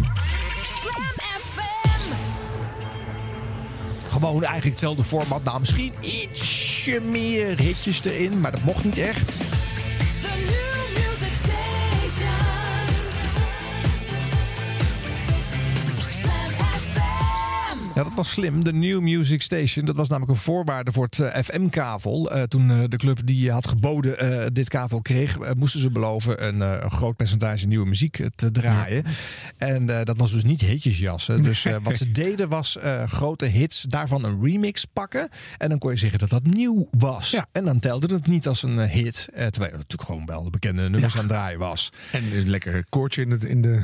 Gewoon 4.07 4.43
eigenlijk 4.43 4.63
hetzelfde 4.63 5.03
format. 5.03 5.43
Nou, 5.43 5.59
misschien 5.59 5.93
ietsje 6.01 7.01
meer 7.01 7.59
hitjes 7.59 8.03
erin. 8.03 8.39
Maar 8.39 8.51
dat 8.51 8.63
mocht 8.63 8.83
niet 8.83 8.97
echt. 8.97 9.37
Ja, 17.95 18.03
dat 18.03 18.13
was 18.13 18.31
slim. 18.31 18.63
De 18.63 18.73
New 18.73 19.01
Music 19.01 19.41
Station. 19.41 19.85
Dat 19.85 19.95
was 19.95 20.09
namelijk 20.09 20.31
een 20.31 20.43
voorwaarde 20.43 20.91
voor 20.91 21.03
het 21.03 21.19
eh, 21.19 21.43
FM-kavel. 21.43 22.31
Eh, 22.31 22.43
toen 22.43 22.71
eh, 22.71 22.83
de 22.87 22.97
club 22.97 23.19
die 23.25 23.51
had 23.51 23.67
geboden 23.67 24.53
dit 24.53 24.69
kavel 24.69 25.01
kreeg, 25.01 25.53
moesten 25.57 25.79
ze 25.79 25.89
beloven 25.89 26.47
een, 26.47 26.59
een 26.59 26.91
groot 26.91 27.15
percentage 27.15 27.67
nieuwe 27.67 27.85
muziek 27.85 28.21
te 28.35 28.51
draaien. 28.51 29.03
En 29.57 29.85
dat 29.85 30.17
was 30.17 30.31
dus 30.31 30.43
niet 30.43 30.61
hitjesjassen. 30.61 31.43
Dus 31.43 31.67
wat 31.83 31.97
ze 31.97 32.11
deden 32.25 32.49
was 32.49 32.77
grote 33.05 33.45
hits, 33.45 33.81
daarvan 33.81 34.23
een 34.23 34.43
remix 34.43 34.85
pakken. 34.85 35.29
En 35.57 35.69
dan 35.69 35.77
kon 35.77 35.91
je 35.91 35.97
zeggen 35.97 36.19
dat 36.19 36.29
dat 36.29 36.43
nieuw 36.43 36.87
was. 36.97 37.41
En 37.51 37.65
dan 37.65 37.79
telde 37.79 38.13
het 38.13 38.27
niet 38.27 38.47
als 38.47 38.63
een 38.63 38.79
hit. 38.79 39.27
terwijl 39.33 39.71
het 39.71 39.71
natuurlijk 39.71 40.09
gewoon 40.09 40.25
wel 40.25 40.43
de 40.43 40.49
bekende 40.49 40.89
nummers 40.89 41.13
aan 41.13 41.19
het 41.19 41.29
draaien 41.29 41.59
was. 41.59 41.91
En 42.11 42.23
een 42.37 42.49
lekker 42.49 42.85
koortje 42.89 43.21
in, 43.21 43.31
het, 43.31 43.43
in 43.43 43.61
de 43.61 43.83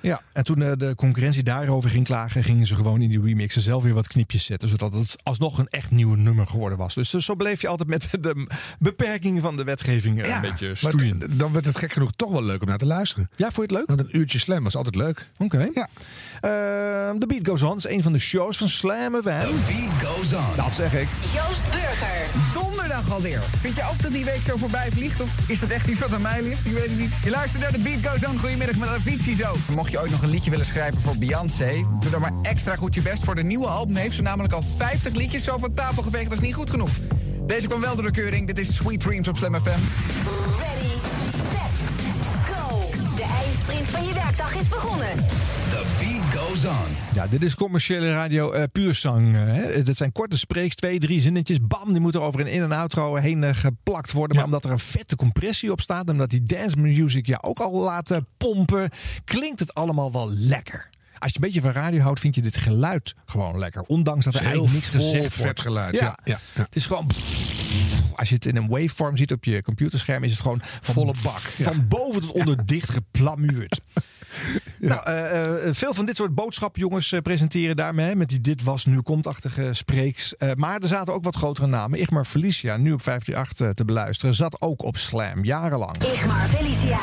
Ja, 0.00 0.20
en 0.32 0.44
toen 0.44 0.62
eh, 0.62 0.72
de 0.76 0.94
concurrentie 0.94 1.42
daarover 1.42 1.90
ging 1.90 2.04
klagen, 2.04 2.44
gingen 2.44 2.66
ze 2.66 2.74
gewoon 2.74 3.00
in 3.00 3.08
die 3.08 3.22
remixen 3.22 3.62
zelf 3.62 3.82
weer 3.82 3.94
wat 3.94 4.08
knipjes 4.08 4.44
zetten. 4.44 4.68
Zodat 4.68 4.94
het 4.94 5.16
alsnog 5.22 5.58
een 5.58 5.68
echt 5.68 5.90
nieuw 5.90 6.14
nummer 6.14 6.46
geworden 6.46 6.78
was. 6.78 6.94
Dus, 6.94 7.10
dus 7.10 7.24
zo 7.24 7.34
bleef 7.34 7.60
je 7.60 7.68
altijd 7.68 7.88
met 7.88 8.08
de 8.20 8.46
beperkingen 8.78 9.42
van 9.42 9.56
de 9.56 9.64
wetgeving 9.64 10.22
eh, 10.22 10.34
een 10.34 10.40
beetje 10.40 10.74
stoeien. 10.74 11.38
dan 11.38 11.52
werd 11.52 11.64
het 11.64 11.78
gek 11.78 11.92
genoeg 11.92 12.10
toch 12.16 12.32
wel 12.32 12.44
leuk 12.44 12.62
om 12.62 12.68
naar 12.68 12.78
te 12.78 12.86
luisteren. 12.86 13.30
Ja, 13.36 13.50
vond 13.50 13.56
je 13.56 13.62
het 13.62 13.70
leuk? 13.70 13.86
Want 13.86 14.00
een 14.00 14.18
uurtje 14.18 14.38
slam 14.38 14.62
was 14.62 14.76
altijd 14.76 14.94
leuk. 14.94 15.26
Oké. 15.38 15.68
Ja. 15.74 15.88
Ehm, 16.40 17.18
The 17.18 17.26
Beat 17.26 17.48
Goes 17.48 17.62
On 17.62 17.76
is 17.76 17.88
een 17.88 18.02
van 18.02 18.12
de 18.12 18.18
shows 18.18 18.56
van 18.56 18.68
Slam 18.68 19.14
FM. 19.14 19.22
Beat 19.22 20.04
goes 20.04 20.32
on. 20.32 20.56
Dat 20.56 20.74
zeg 20.74 20.94
ik. 20.94 21.08
Joost 21.34 21.70
Burger. 21.70 22.26
Donderdag 22.52 23.10
alweer. 23.10 23.40
Vind 23.60 23.76
je 23.76 23.82
ook 23.92 24.02
dat 24.02 24.12
die 24.12 24.24
week 24.24 24.40
zo 24.42 24.56
voorbij 24.56 24.90
vliegt? 24.90 25.20
Of 25.20 25.48
is 25.48 25.60
dat 25.60 25.68
echt 25.68 25.86
iets 25.86 26.00
wat 26.00 26.12
aan 26.12 26.22
mij 26.22 26.42
ligt? 26.42 26.66
Ik 26.66 26.72
weet 26.72 26.88
het 26.88 26.98
niet. 26.98 27.12
Je 27.24 27.30
luistert 27.30 27.62
naar 27.62 27.72
de 27.72 27.78
Beat 27.78 28.06
Goes 28.06 28.30
On. 28.30 28.38
Goedemiddag 28.38 28.76
met 28.76 28.88
Avicii 28.88 29.21
zo. 29.22 29.56
Mocht 29.74 29.90
je 29.90 30.00
ooit 30.00 30.10
nog 30.10 30.22
een 30.22 30.28
liedje 30.28 30.50
willen 30.50 30.66
schrijven 30.66 31.00
voor 31.00 31.16
Beyoncé... 31.16 31.84
doe 32.00 32.10
dan 32.10 32.20
maar 32.20 32.32
extra 32.42 32.76
goed 32.76 32.94
je 32.94 33.02
best 33.02 33.24
voor 33.24 33.34
de 33.34 33.42
nieuwe 33.42 33.66
album. 33.66 33.96
Heeft 33.96 34.16
ze 34.16 34.22
namelijk 34.22 34.54
al 34.54 34.64
50 34.76 35.14
liedjes 35.14 35.44
zo 35.44 35.58
van 35.58 35.74
tafel 35.74 36.02
geveegd. 36.02 36.24
Dat 36.24 36.32
is 36.32 36.44
niet 36.44 36.54
goed 36.54 36.70
genoeg. 36.70 36.90
Deze 37.46 37.66
kwam 37.66 37.80
wel 37.80 37.94
door 37.94 38.04
de 38.04 38.10
keuring. 38.10 38.46
Dit 38.46 38.58
is 38.58 38.74
Sweet 38.74 39.00
Dreams 39.00 39.28
op 39.28 39.36
Slam 39.36 39.54
FM. 39.54 39.80
Eindsprint 43.52 43.88
van 43.88 44.04
je 44.06 44.14
werkdag 44.14 44.54
is 44.54 44.68
begonnen. 44.68 45.08
The 45.70 45.84
Beat 45.98 46.42
Goes 46.42 46.64
On. 46.64 46.96
Ja, 47.14 47.26
dit 47.26 47.42
is 47.42 47.54
commerciële 47.54 48.12
radio 48.12 48.52
eh 48.52 48.62
puur 48.72 48.94
zang. 48.94 49.34
eh, 49.36 49.44
hè. 49.44 49.82
Dit 49.82 49.96
zijn 49.96 50.12
korte 50.12 50.38
spreeks, 50.38 50.74
twee, 50.74 50.98
drie 50.98 51.20
zinnetjes. 51.20 51.58
Bam, 51.62 51.92
die 51.92 52.00
moet 52.00 52.14
er 52.14 52.20
over 52.20 52.40
een 52.40 52.46
in- 52.46 52.62
en 52.62 52.72
outro 52.72 53.14
heen 53.14 53.44
eh, 53.44 53.54
geplakt 53.54 54.12
worden. 54.12 54.36
Maar 54.36 54.44
omdat 54.44 54.64
er 54.64 54.70
een 54.70 54.78
vette 54.78 55.16
compressie 55.16 55.72
op 55.72 55.80
staat... 55.80 56.08
omdat 56.10 56.30
die 56.30 56.42
dance 56.42 56.76
music 56.76 57.26
je 57.26 57.42
ook 57.42 57.58
al 57.58 57.72
laten 57.80 58.26
pompen... 58.36 58.90
klinkt 59.24 59.60
het 59.60 59.74
allemaal 59.74 60.12
wel 60.12 60.30
lekker. 60.32 60.90
Als 61.18 61.30
je 61.32 61.36
een 61.36 61.44
beetje 61.44 61.60
van 61.60 61.72
radio 61.72 62.00
houdt, 62.00 62.20
vind 62.20 62.34
je 62.34 62.42
dit 62.42 62.56
geluid 62.56 63.14
gewoon 63.26 63.58
lekker. 63.58 63.82
Ondanks 63.82 64.24
dat 64.24 64.34
er 64.34 64.40
eigenlijk 64.42 64.72
niks 64.72 64.88
gezegd 64.88 65.34
vet 65.34 65.44
wordt. 65.44 65.60
geluid, 65.60 65.94
ja, 65.94 66.18
ja, 66.24 66.38
ja. 66.54 66.62
Het 66.62 66.76
is 66.76 66.86
gewoon... 66.86 67.06
Als 68.14 68.28
je 68.28 68.34
het 68.34 68.46
in 68.46 68.56
een 68.56 68.68
waveform 68.68 69.16
ziet 69.16 69.32
op 69.32 69.44
je 69.44 69.62
computerscherm... 69.62 70.24
is 70.24 70.30
het 70.30 70.40
gewoon 70.40 70.60
van, 70.80 70.94
Volle 70.94 71.14
bak, 71.22 71.40
ja. 71.56 71.64
Van 71.64 71.88
boven 71.88 72.20
tot 72.20 72.32
onder 72.32 72.66
dicht 72.66 72.90
geplamuurd. 72.90 73.80
Nou, 74.78 75.00
eh, 75.04 75.66
eh, 75.68 75.74
veel 75.74 75.94
van 75.94 76.06
dit 76.06 76.16
soort 76.16 76.34
boodschapjongens 76.34 77.12
eh, 77.12 77.20
presenteren 77.20 77.76
daarmee. 77.76 78.16
Met 78.16 78.28
die 78.28 78.40
dit 78.40 78.62
was, 78.62 78.86
nu 78.86 79.00
komt-achtige 79.00 79.68
spreeks. 79.72 80.36
Eh, 80.36 80.50
maar 80.56 80.80
er 80.80 80.88
zaten 80.88 81.14
ook 81.14 81.24
wat 81.24 81.36
grotere 81.36 81.66
namen. 81.66 82.00
Igmar 82.00 82.24
Felicia, 82.24 82.76
nu 82.76 82.92
op 82.92 83.02
538 83.02 83.66
eh, 83.66 83.74
te 83.74 83.84
beluisteren, 83.84 84.34
zat 84.34 84.60
ook 84.60 84.82
op 84.82 84.96
Slam, 84.96 85.44
jarenlang. 85.44 85.96
Igmar 86.02 86.48
Felicia. 86.48 87.00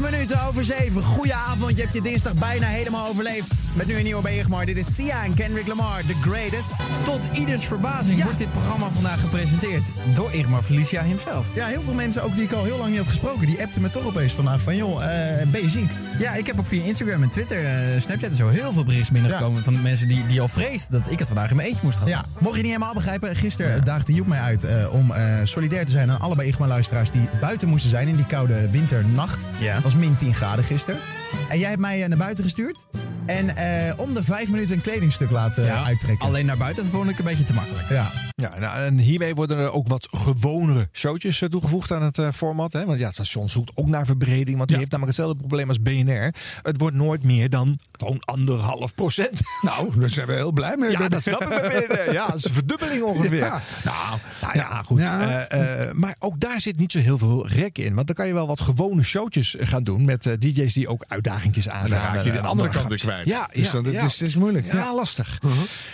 Vijf 0.00 0.10
minuten 0.10 0.46
over 0.46 0.64
zeven. 0.64 1.02
Goedenavond. 1.02 1.76
Je 1.76 1.82
hebt 1.82 1.94
je 1.94 2.02
dinsdag 2.02 2.34
bijna 2.34 2.66
helemaal 2.66 3.08
overleefd. 3.08 3.54
Met 3.74 3.86
nu 3.86 3.94
een 3.94 4.04
nieuwe 4.04 4.22
bij 4.22 4.38
Igmar. 4.38 4.64
Dit 4.66 4.76
is 4.76 4.94
Sia 4.94 5.24
en 5.24 5.34
Kendrick 5.34 5.66
Lamar, 5.66 6.00
The 6.00 6.14
Greatest. 6.14 6.72
Tot 7.04 7.30
ieders 7.32 7.64
verbazing 7.64 8.22
wordt 8.22 8.38
dit 8.38 8.52
programma 8.52 8.90
vandaag 8.90 9.20
gepresenteerd 9.20 9.82
door 10.14 10.32
Igmar 10.32 10.62
Felicia 10.62 11.02
himself. 11.02 11.46
Ja, 11.54 11.66
heel 11.66 11.82
veel 11.82 11.92
mensen, 11.92 12.22
ook 12.22 12.34
die 12.34 12.44
ik 12.44 12.52
al 12.52 12.64
heel 12.64 12.78
lang 12.78 12.88
niet 12.88 12.98
had 12.98 13.08
gesproken, 13.08 13.46
die 13.46 13.62
appten 13.62 13.82
me 13.82 13.90
toch 13.90 14.04
opeens 14.04 14.32
vandaag 14.32 14.60
van, 14.60 14.76
joh, 14.76 15.04
eh 15.04 15.46
ben 15.46 15.62
je 15.62 15.68
ziek? 15.68 15.90
Ja, 16.18 16.32
ik 16.32 16.46
heb 16.46 16.58
ook 16.58 16.66
via 16.66 16.84
Instagram 16.84 17.22
en 17.22 17.28
Twitter, 17.28 17.64
eh, 17.64 18.00
Snapchat 18.00 18.30
en 18.30 18.36
zo 18.36 18.48
heel 18.48 18.72
veel 18.72 18.84
berichten 18.84 19.12
binnengekomen 19.12 19.62
van 19.62 19.82
mensen 19.82 20.08
die, 20.08 20.26
die 20.26 20.40
al 20.40 20.48
vreesden 20.48 21.02
dat 21.02 21.12
ik 21.12 21.18
het 21.18 21.28
vandaag 21.28 21.50
in 21.50 21.56
mijn 21.56 21.68
eentje 21.68 21.84
moest 21.84 21.98
gaan. 21.98 22.08
Ja, 22.08 22.24
mocht 22.38 22.56
je 22.56 22.62
niet 22.62 22.72
helemaal 22.72 22.94
begrijpen, 22.94 23.36
gisteren 23.36 23.84
daagde 23.84 24.12
Joep 24.12 24.26
mij 24.26 24.40
uit 24.40 24.64
eh, 24.64 24.94
om 24.94 25.12
solidair 25.44 25.84
te 25.84 25.92
zijn 25.92 26.10
aan 26.10 26.20
allebei 26.20 26.48
Igma-luisteraars 26.48 27.10
die 27.10 27.28
buiten 27.40 27.68
moesten 27.68 27.90
zijn 27.90 28.08
in 28.08 28.16
die 28.16 28.26
koude 28.26 28.70
winternacht. 28.70 29.46
Ja. 29.58 29.80
Was 29.86 29.94
min 29.94 30.16
10 30.16 30.34
graden 30.34 30.64
gisteren. 30.64 31.00
En 31.48 31.58
jij 31.58 31.68
hebt 31.68 31.80
mij 31.80 32.02
eh, 32.02 32.08
naar 32.08 32.18
buiten 32.18 32.44
gestuurd 32.44 32.86
en 33.26 33.56
eh, 33.56 33.92
om 33.96 34.14
de 34.14 34.22
vijf 34.22 34.48
minuten 34.50 34.74
een 34.74 34.80
kledingstuk 34.80 35.30
laten 35.30 35.64
Ja, 35.64 35.84
uittrekken. 35.84 36.26
Alleen 36.26 36.46
naar 36.46 36.56
buiten 36.56 36.86
vond 36.86 37.10
ik 37.10 37.18
een 37.18 37.24
beetje 37.24 37.44
te 37.44 37.52
makkelijk. 37.52 37.88
Ja. 37.88 38.12
Ja, 38.42 38.58
nou, 38.58 38.78
en 38.78 38.98
hiermee 38.98 39.34
worden 39.34 39.58
er 39.58 39.72
ook 39.72 39.88
wat 39.88 40.08
gewonere 40.10 40.88
showtjes 40.92 41.42
eh, 41.42 41.48
toegevoegd 41.48 41.92
aan 41.92 42.02
het 42.02 42.18
eh, 42.18 42.28
format. 42.32 42.72
Hè? 42.72 42.84
Want 42.84 42.98
ja, 42.98 43.04
het 43.04 43.14
station 43.14 43.48
zoekt 43.48 43.76
ook 43.76 43.86
naar 43.86 44.06
verbreding. 44.06 44.56
Want 44.56 44.68
die 44.68 44.78
heeft 44.78 44.90
namelijk 44.90 45.16
hetzelfde 45.16 45.46
probleem 45.46 45.68
als 45.68 45.82
BNR. 45.82 46.34
Het 46.62 46.78
wordt 46.78 46.96
nooit 46.96 47.22
meer 47.22 47.50
dan 47.50 47.78
gewoon 47.96 48.20
anderhalf 48.24 48.94
procent. 48.94 49.40
Nou, 49.62 50.00
daar 50.00 50.10
zijn 50.10 50.26
we 50.26 50.32
heel 50.32 50.52
blij 50.52 50.76
mee. 50.76 50.90
Ja, 50.90 51.08
dat 51.08 51.22
snap 51.22 51.42
ik 51.42 51.48
bij 51.48 51.86
BNR. 51.88 52.12
Ja, 52.12 52.26
dat 52.26 52.36
is 52.36 52.44
een 52.44 52.52
verdubbeling 52.52 53.02
ongeveer. 53.02 53.38
Ja. 53.38 53.60
Nou, 53.84 54.18
nou 54.40 54.56
ja, 54.56 54.82
goed. 54.82 55.00
Ja. 55.00 55.46
Eh, 55.46 55.88
eh, 55.88 55.92
maar 55.92 56.16
ook 56.18 56.40
daar 56.40 56.60
zit 56.60 56.78
niet 56.78 56.92
zo 56.92 56.98
heel 56.98 57.18
veel 57.18 57.48
rek 57.48 57.78
in. 57.78 57.94
Want 57.94 58.06
dan 58.06 58.16
kan 58.16 58.26
je 58.26 58.32
wel 58.32 58.46
wat 58.46 58.60
gewone 58.60 59.02
showtjes 59.02 59.56
gaan 59.58 59.75
doen 59.84 60.04
met 60.04 60.26
eh, 60.26 60.32
DJ's 60.38 60.72
die 60.72 60.88
ook 60.88 61.04
uitdagingjes 61.08 61.68
aan. 61.68 61.90
Dan 61.90 61.98
raak 61.98 62.24
je 62.24 62.32
de 62.32 62.40
andere 62.40 62.68
kant 62.68 62.88
weer 62.88 62.98
kwijt. 62.98 63.28
Ja, 63.28 63.48
Dus 63.52 63.66
ja, 63.66 63.72
dan, 63.72 63.84
het 63.84 63.94
ja. 63.94 64.04
is, 64.04 64.18
het 64.18 64.28
is 64.28 64.36
moeilijk. 64.36 64.72
Ja, 64.72 64.94
lastig. 64.94 65.38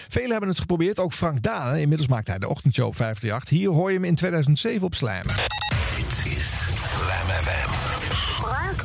Velen 0.08 0.30
hebben 0.30 0.48
het 0.48 0.60
geprobeerd. 0.60 0.98
Ook 0.98 1.12
Frank 1.12 1.42
Daan. 1.42 1.76
Inmiddels 1.76 2.08
maakt 2.08 2.26
hij 2.28 2.38
de 2.38 2.48
ochtendshow 2.48 2.86
op 2.86 2.96
538. 2.96 3.58
Hier 3.58 3.68
hoor 3.68 3.88
je 3.90 3.96
hem 3.96 4.04
in 4.04 4.14
2007 4.14 4.86
op 4.86 4.94
Slam. 4.94 5.22
Dit 5.22 6.32
is 6.32 6.44
Slam 6.74 7.28
FM. 7.42 7.70
Frank. 8.40 8.84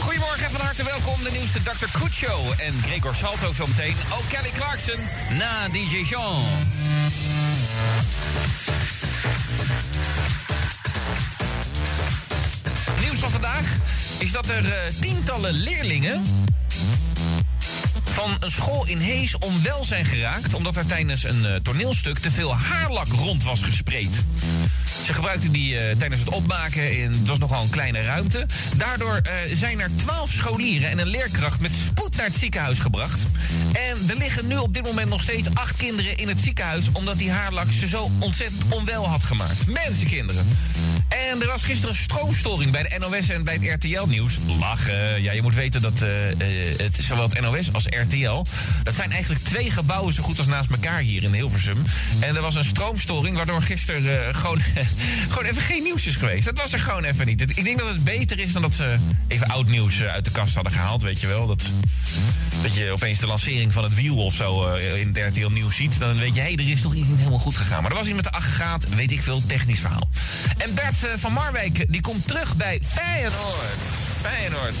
Goedemorgen 0.00 0.44
en 0.44 0.50
van 0.50 0.60
harte 0.60 0.84
welkom. 0.84 1.22
De 1.22 1.30
nieuwste 1.32 1.62
Dr. 1.62 1.98
Kucho 1.98 2.52
en 2.58 2.72
Gregor 2.82 3.14
Salto 3.14 3.52
zometeen. 3.52 3.94
Ook 4.12 4.28
Kelly 4.28 4.50
Clarkson 4.50 4.98
na 5.38 5.68
DJ 5.68 5.96
Jean. 6.08 6.42
Nieuws 13.00 13.18
van 13.18 13.30
vandaag 13.30 13.76
is 14.22 14.32
dat 14.32 14.48
er 14.48 14.64
eh, 14.64 14.92
tientallen 15.00 15.52
leerlingen 15.52 16.22
van 18.12 18.36
een 18.40 18.50
school 18.50 18.86
in 18.86 18.98
Hees 18.98 19.38
onwel 19.38 19.84
zijn 19.84 20.04
geraakt... 20.04 20.54
omdat 20.54 20.76
er 20.76 20.86
tijdens 20.86 21.24
een 21.24 21.46
eh, 21.46 21.54
toneelstuk 21.54 22.18
te 22.18 22.30
veel 22.30 22.54
haarlak 22.54 23.06
rond 23.06 23.42
was 23.42 23.62
gespreid. 23.62 24.24
Ze 25.04 25.14
gebruikten 25.14 25.52
die 25.52 25.78
eh, 25.78 25.96
tijdens 25.96 26.20
het 26.20 26.30
opmaken 26.30 26.98
in 26.98 27.10
het 27.12 27.28
was 27.28 27.38
nogal 27.38 27.62
een 27.62 27.70
kleine 27.70 28.02
ruimte. 28.02 28.46
Daardoor 28.76 29.16
eh, 29.16 29.32
zijn 29.54 29.80
er 29.80 29.90
twaalf 29.96 30.30
scholieren 30.32 30.90
en 30.90 30.98
een 30.98 31.06
leerkracht 31.06 31.60
met 31.60 31.70
spoed 31.86 32.16
naar 32.16 32.26
het 32.26 32.36
ziekenhuis 32.36 32.78
gebracht. 32.78 33.20
En 33.72 34.08
er 34.08 34.16
liggen 34.16 34.46
nu 34.46 34.56
op 34.56 34.74
dit 34.74 34.84
moment 34.84 35.08
nog 35.08 35.22
steeds 35.22 35.48
acht 35.54 35.76
kinderen 35.76 36.16
in 36.16 36.28
het 36.28 36.40
ziekenhuis... 36.40 36.86
omdat 36.92 37.18
die 37.18 37.30
haarlak 37.30 37.70
ze 37.70 37.88
zo 37.88 38.10
ontzettend 38.18 38.64
onwel 38.68 39.08
had 39.08 39.24
gemaakt. 39.24 39.66
Mensenkinderen. 39.66 40.48
En 41.08 41.40
er 41.42 41.46
was 41.46 41.62
gisteren 41.62 41.90
een 41.90 42.02
stroomstoring 42.02 42.70
bij 42.70 42.82
de 42.82 42.98
NOS 42.98 43.28
en 43.28 43.44
bij 43.44 43.58
het 43.60 43.84
RTL-nieuws. 43.84 44.38
Lachen. 44.60 45.22
Ja, 45.22 45.32
je 45.32 45.42
moet 45.42 45.54
weten 45.54 45.82
dat 45.82 46.00
het, 46.78 46.96
zowel 46.98 47.28
het 47.28 47.40
NOS 47.40 47.72
als 47.72 47.84
RTL... 47.84 48.01
dat 48.82 48.94
zijn 48.94 49.12
eigenlijk 49.12 49.44
twee 49.44 49.70
gebouwen 49.70 50.14
zo 50.14 50.22
goed 50.22 50.38
als 50.38 50.46
naast 50.46 50.70
elkaar 50.70 51.00
hier 51.00 51.22
in 51.22 51.32
Hilversum. 51.32 51.84
En 52.20 52.36
er 52.36 52.42
was 52.42 52.54
een 52.54 52.64
stroomstoring 52.64 53.36
waardoor 53.36 53.62
gisteren 53.62 54.28
eh, 54.28 54.34
gewoon, 54.34 54.62
gewoon 55.28 55.44
even 55.44 55.62
geen 55.62 55.82
nieuws 55.82 56.06
is 56.06 56.14
geweest. 56.14 56.44
Dat 56.44 56.58
was 56.58 56.72
er 56.72 56.80
gewoon 56.80 57.04
even 57.04 57.26
niet. 57.26 57.40
Ik 57.40 57.64
denk 57.64 57.78
dat 57.78 57.88
het 57.88 58.04
beter 58.04 58.38
is 58.38 58.52
dan 58.52 58.62
dat 58.62 58.74
ze 58.74 58.96
even 59.28 59.48
oud 59.48 59.68
nieuws 59.68 60.00
eh, 60.00 60.12
uit 60.12 60.24
de 60.24 60.30
kast 60.30 60.54
hadden 60.54 60.72
gehaald, 60.72 61.02
weet 61.02 61.20
je 61.20 61.26
wel. 61.26 61.46
Dat, 61.46 61.70
dat 62.62 62.74
je 62.74 62.90
opeens 62.90 63.18
de 63.18 63.26
lancering 63.26 63.72
van 63.72 63.82
het 63.84 63.94
wiel 63.94 64.24
of 64.24 64.34
zo 64.34 64.66
eh, 64.66 65.00
in 65.00 65.08
het 65.12 65.36
RTL 65.36 65.48
nieuws 65.48 65.76
ziet. 65.76 65.98
Dan 65.98 66.18
weet 66.18 66.34
je, 66.34 66.40
hé, 66.40 66.46
hey, 66.46 66.64
er 66.64 66.70
is 66.70 66.80
toch 66.80 66.94
iets 66.94 67.08
niet 67.08 67.18
helemaal 67.18 67.38
goed 67.38 67.56
gegaan. 67.56 67.82
Maar 67.82 67.90
er 67.90 67.96
was 67.96 68.06
iets 68.06 68.16
met 68.16 68.24
de 68.24 68.32
aggregaat, 68.32 68.88
weet 68.88 69.12
ik 69.12 69.22
veel, 69.22 69.42
technisch 69.46 69.80
verhaal. 69.80 70.08
En 70.56 70.74
Bert 70.74 70.96
van 71.16 71.32
Marwijk, 71.32 71.86
die 71.88 72.00
komt 72.00 72.26
terug 72.26 72.56
bij 72.56 72.80
Feyenoord. 72.84 73.80
Feyenoord. 74.20 74.74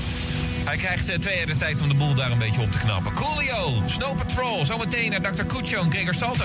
Hij 0.64 0.76
krijgt 0.76 1.08
eh, 1.08 1.18
twee 1.18 1.36
jaar 1.36 1.46
de 1.46 1.56
tijd 1.56 1.82
om 1.82 1.88
de 1.88 1.94
boel 1.94 2.14
daar 2.14 2.30
een 2.30 2.38
beetje 2.38 2.60
op 2.60 2.72
te 2.72 2.78
knappen. 2.78 3.12
Coolio, 3.12 3.82
Snow 3.86 4.16
Patrol, 4.16 4.64
zometeen 4.64 5.10
naar 5.10 5.32
Dr. 5.32 5.44
Cuccio 5.44 5.82
en 5.82 5.90
Gregor 5.90 6.14
Salto. 6.14 6.44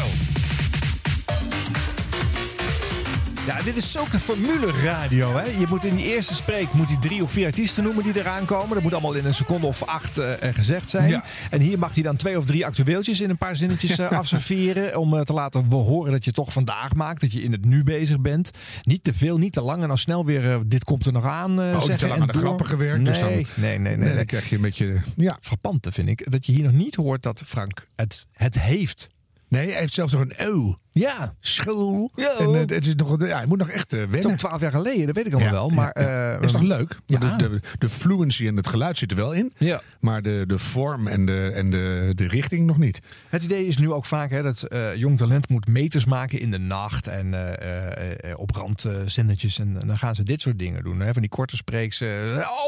Ja, 3.48 3.62
dit 3.62 3.78
is 3.78 3.92
zulke 3.92 4.20
formule 4.20 4.72
radio. 4.72 5.34
Hè? 5.34 5.44
Je 5.60 5.66
moet 5.70 5.86
in 5.86 5.96
die 5.96 6.14
eerste 6.14 6.34
spreek 6.34 6.74
moet 6.74 6.88
hij 6.88 6.98
drie 7.00 7.24
of 7.24 7.32
vier 7.32 7.46
artiesten 7.46 7.84
noemen 7.84 8.04
die 8.04 8.18
eraan 8.18 8.46
komen. 8.46 8.74
Dat 8.74 8.84
moet 8.84 8.94
allemaal 8.94 9.14
in 9.14 9.26
een 9.26 9.34
seconde 9.34 9.68
of 9.68 9.84
acht 9.84 10.18
eh, 10.18 10.54
gezegd 10.54 10.90
zijn. 10.90 11.10
Ja. 11.10 11.24
En 11.50 11.62
hier 11.62 11.80
mag 11.80 11.94
hij 11.94 12.04
dan 12.04 12.16
twee 12.16 12.38
of 12.38 12.46
drie 12.46 12.66
actueeltjes 12.66 13.22
in 13.22 13.30
een 13.30 13.38
paar 13.38 13.56
zinnetjes 13.56 13.98
eh, 13.98 14.12
afserveren. 14.20 14.98
Om 14.98 15.14
eh, 15.14 15.22
te 15.22 15.34
laten 15.34 15.66
horen 15.66 16.12
dat 16.12 16.26
je 16.26 16.32
toch 16.32 16.54
vandaag 16.54 16.94
maakt. 16.94 17.22
Dat 17.22 17.32
je 17.32 17.42
in 17.42 17.52
het 17.52 17.66
nu 17.66 17.84
bezig 17.84 18.20
bent. 18.20 18.50
Niet 18.84 19.04
te 19.04 19.14
veel, 19.14 19.38
niet 19.38 19.54
te 19.54 19.62
lang. 19.62 19.82
En 19.82 19.88
dan 19.88 19.98
snel 19.98 20.26
weer, 20.26 20.60
dit 20.66 20.84
komt 20.84 21.06
er 21.06 21.14
nog 21.14 21.26
aan 21.26 21.54
niet 21.54 21.84
zeggen. 21.84 21.98
te 21.98 22.08
lang 22.08 22.16
en 22.16 22.22
aan 22.22 22.28
de 22.28 22.34
door. 22.34 22.42
grappen 22.42 22.66
gewerkt. 22.66 23.02
Nee, 23.02 23.12
dus 23.12 23.20
dan, 23.20 23.30
nee, 23.30 23.46
nee, 23.56 23.78
nee, 23.80 23.98
nee. 23.98 24.16
Dan 24.16 24.26
krijg 24.26 24.50
je 24.50 24.56
een 24.56 24.62
beetje... 24.62 25.02
Ja. 25.16 25.38
Frappante 25.42 25.92
vind 25.92 26.10
ik. 26.10 26.32
Dat 26.32 26.46
je 26.46 26.52
hier 26.52 26.64
nog 26.64 26.74
niet 26.74 26.96
hoort 26.96 27.24
dat 27.24 27.44
Frank 27.46 27.88
het, 27.96 28.26
het 28.34 28.60
heeft. 28.60 29.10
Nee, 29.50 29.72
hij 29.72 29.80
heeft 29.80 29.94
zelfs 29.94 30.14
nog 30.14 30.22
een 30.22 30.48
O. 30.48 30.80
Ja. 30.98 31.34
School. 31.42 32.12
Ja. 32.16 32.32
En 32.40 32.54
eh, 32.54 32.60
het 32.60 32.88
is 32.88 32.96
nog, 32.96 33.16
ja, 33.20 33.38
hij 33.38 33.48
moet 33.48 33.58
nog 33.58 33.70
echt 33.70 33.94
eh, 33.94 34.00
Het 34.00 34.08
is 34.10 34.16
wennen. 34.16 34.38
twaalf 34.38 34.62
jaar 34.62 34.72
geleden, 34.72 35.06
dat 35.06 35.16
weet 35.16 35.26
ik 35.26 35.34
allemaal 35.34 35.52
Ja, 35.54 35.58
wel. 35.60 35.70
Maar, 35.70 35.92
eh, 35.92 36.42
is 36.42 36.52
toch 36.52 36.62
leuk? 36.62 36.98
Ja. 37.06 37.20
De, 37.20 37.36
de, 37.36 37.60
de 37.80 37.90
fluency 37.90 38.48
en 38.48 38.56
het 38.58 38.68
geluid 38.68 38.98
zit 38.98 39.12
er 39.12 39.18
wel 39.18 39.32
in. 39.32 39.54
Ja. 39.58 39.82
Maar 40.00 40.22
de, 40.22 40.44
de 40.48 40.58
vorm 40.58 41.08
en, 41.08 41.26
de, 41.26 41.52
en 41.56 41.70
de, 41.70 42.12
de 42.16 42.28
richting 42.28 42.66
nog 42.66 42.78
niet. 42.78 43.00
Het 43.30 43.44
idee 43.44 43.68
is 43.68 43.78
nu 43.78 43.92
ook 43.92 44.06
vaak 44.06 44.30
hè, 44.30 44.42
dat 44.44 44.64
eh, 44.64 44.96
jong 44.96 45.18
talent 45.18 45.50
moet 45.50 45.68
meters 45.68 46.06
maken 46.06 46.40
in 46.40 46.52
de 46.52 46.60
nacht 46.60 47.08
en 47.08 47.34
eh, 47.34 47.54
eh, 47.92 48.32
eh, 48.32 48.40
op 48.40 48.56
randzendertjes. 48.56 49.60
en 49.60 49.74
dan 49.86 49.98
gaan 49.98 50.16
ze 50.16 50.24
dit 50.24 50.42
soort 50.42 50.60
dingen 50.60 50.84
doen. 50.84 51.00
Hè, 51.00 51.14
van 51.14 51.22
die 51.22 51.32
korte 51.32 51.56
spreeks. 51.56 52.02
eh, 52.02 52.08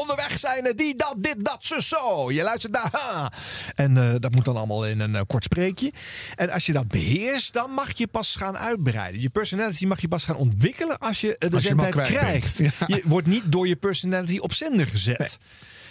onderweg 0.00 0.38
zijn 0.38 0.66
er 0.66 0.76
die, 0.76 0.96
dat, 0.96 1.14
dit, 1.18 1.36
dat, 1.38 1.58
zo, 1.60 1.80
zo. 1.80 2.32
Je 2.32 2.42
luistert 2.42 2.72
naar 2.72 2.88
ha. 2.92 3.32
En 3.74 3.96
eh, 3.96 4.14
dat 4.18 4.34
moet 4.34 4.44
dan 4.44 4.56
allemaal 4.56 4.86
in 4.86 5.00
een 5.00 5.14
eh, 5.14 5.22
kort 5.26 5.44
spreekje. 5.44 5.92
En 6.36 6.50
als 6.50 6.66
je 6.66 6.72
dat 6.72 6.88
beheerst, 6.88 7.52
dan 7.52 7.70
mag 7.70 7.98
je 7.98 8.06
pas 8.06 8.19
gaan 8.22 8.56
uitbreiden. 8.58 9.20
Je 9.20 9.28
personality 9.30 9.86
mag 9.86 10.00
je 10.00 10.08
pas 10.08 10.24
gaan 10.24 10.36
ontwikkelen 10.36 10.98
als 10.98 11.20
je 11.20 11.36
eh, 11.38 11.48
de 11.48 11.54
Als 11.54 11.62
je 11.62 11.68
zendtijd 11.68 12.06
krijgt. 12.08 12.58
Ja. 12.58 12.70
Je 12.86 13.02
wordt 13.04 13.26
niet 13.26 13.42
door 13.46 13.68
je 13.68 13.76
personality 13.76 14.38
op 14.38 14.52
zender 14.52 14.86
gezet. 14.86 15.38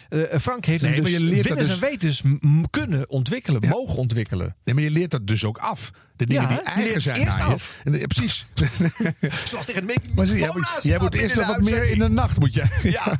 Eh, 0.09 0.21
Frank 0.41 0.65
heeft 0.65 0.84
Nee, 0.84 0.93
hem 0.93 1.03
dus 1.03 1.11
je 1.11 1.19
leert 1.19 1.47
dat 1.47 1.57
willens 1.57 1.73
en 1.73 1.80
dus- 1.80 1.89
wetens 1.89 2.21
kunnen 2.69 3.09
ontwikkelen, 3.09 3.67
mogen 3.67 3.95
ontwikkelen. 3.97 4.55
Nee, 4.63 4.75
maar 4.75 4.84
je 4.84 4.89
leert 4.91 5.11
dat 5.11 5.27
dus 5.27 5.43
ook 5.45 5.57
af. 5.57 5.91
De 6.15 6.25
dingen 6.25 6.41
Ja, 6.41 6.47
die 6.47 6.57
je 6.57 6.63
eigen 6.63 7.01
zijn 7.01 7.17
eerst 7.25 7.38
aan 7.38 7.47
je. 7.47 7.53
af. 7.53 7.75
En, 7.84 7.99
ja, 7.99 8.05
precies. 8.05 8.45
Zoals 9.49 9.65
tegen 9.65 9.88
het 9.88 10.30
jij 10.30 10.49
moet, 10.53 10.69
jij 10.82 10.99
moet 10.99 11.13
eerst 11.13 11.36
nog 11.36 11.47
wat 11.47 11.61
meer 11.61 11.84
in 11.84 11.99
de 11.99 12.07
nacht. 12.09 12.39
Moet 12.39 12.53
je. 12.53 12.65
Ja. 12.84 13.19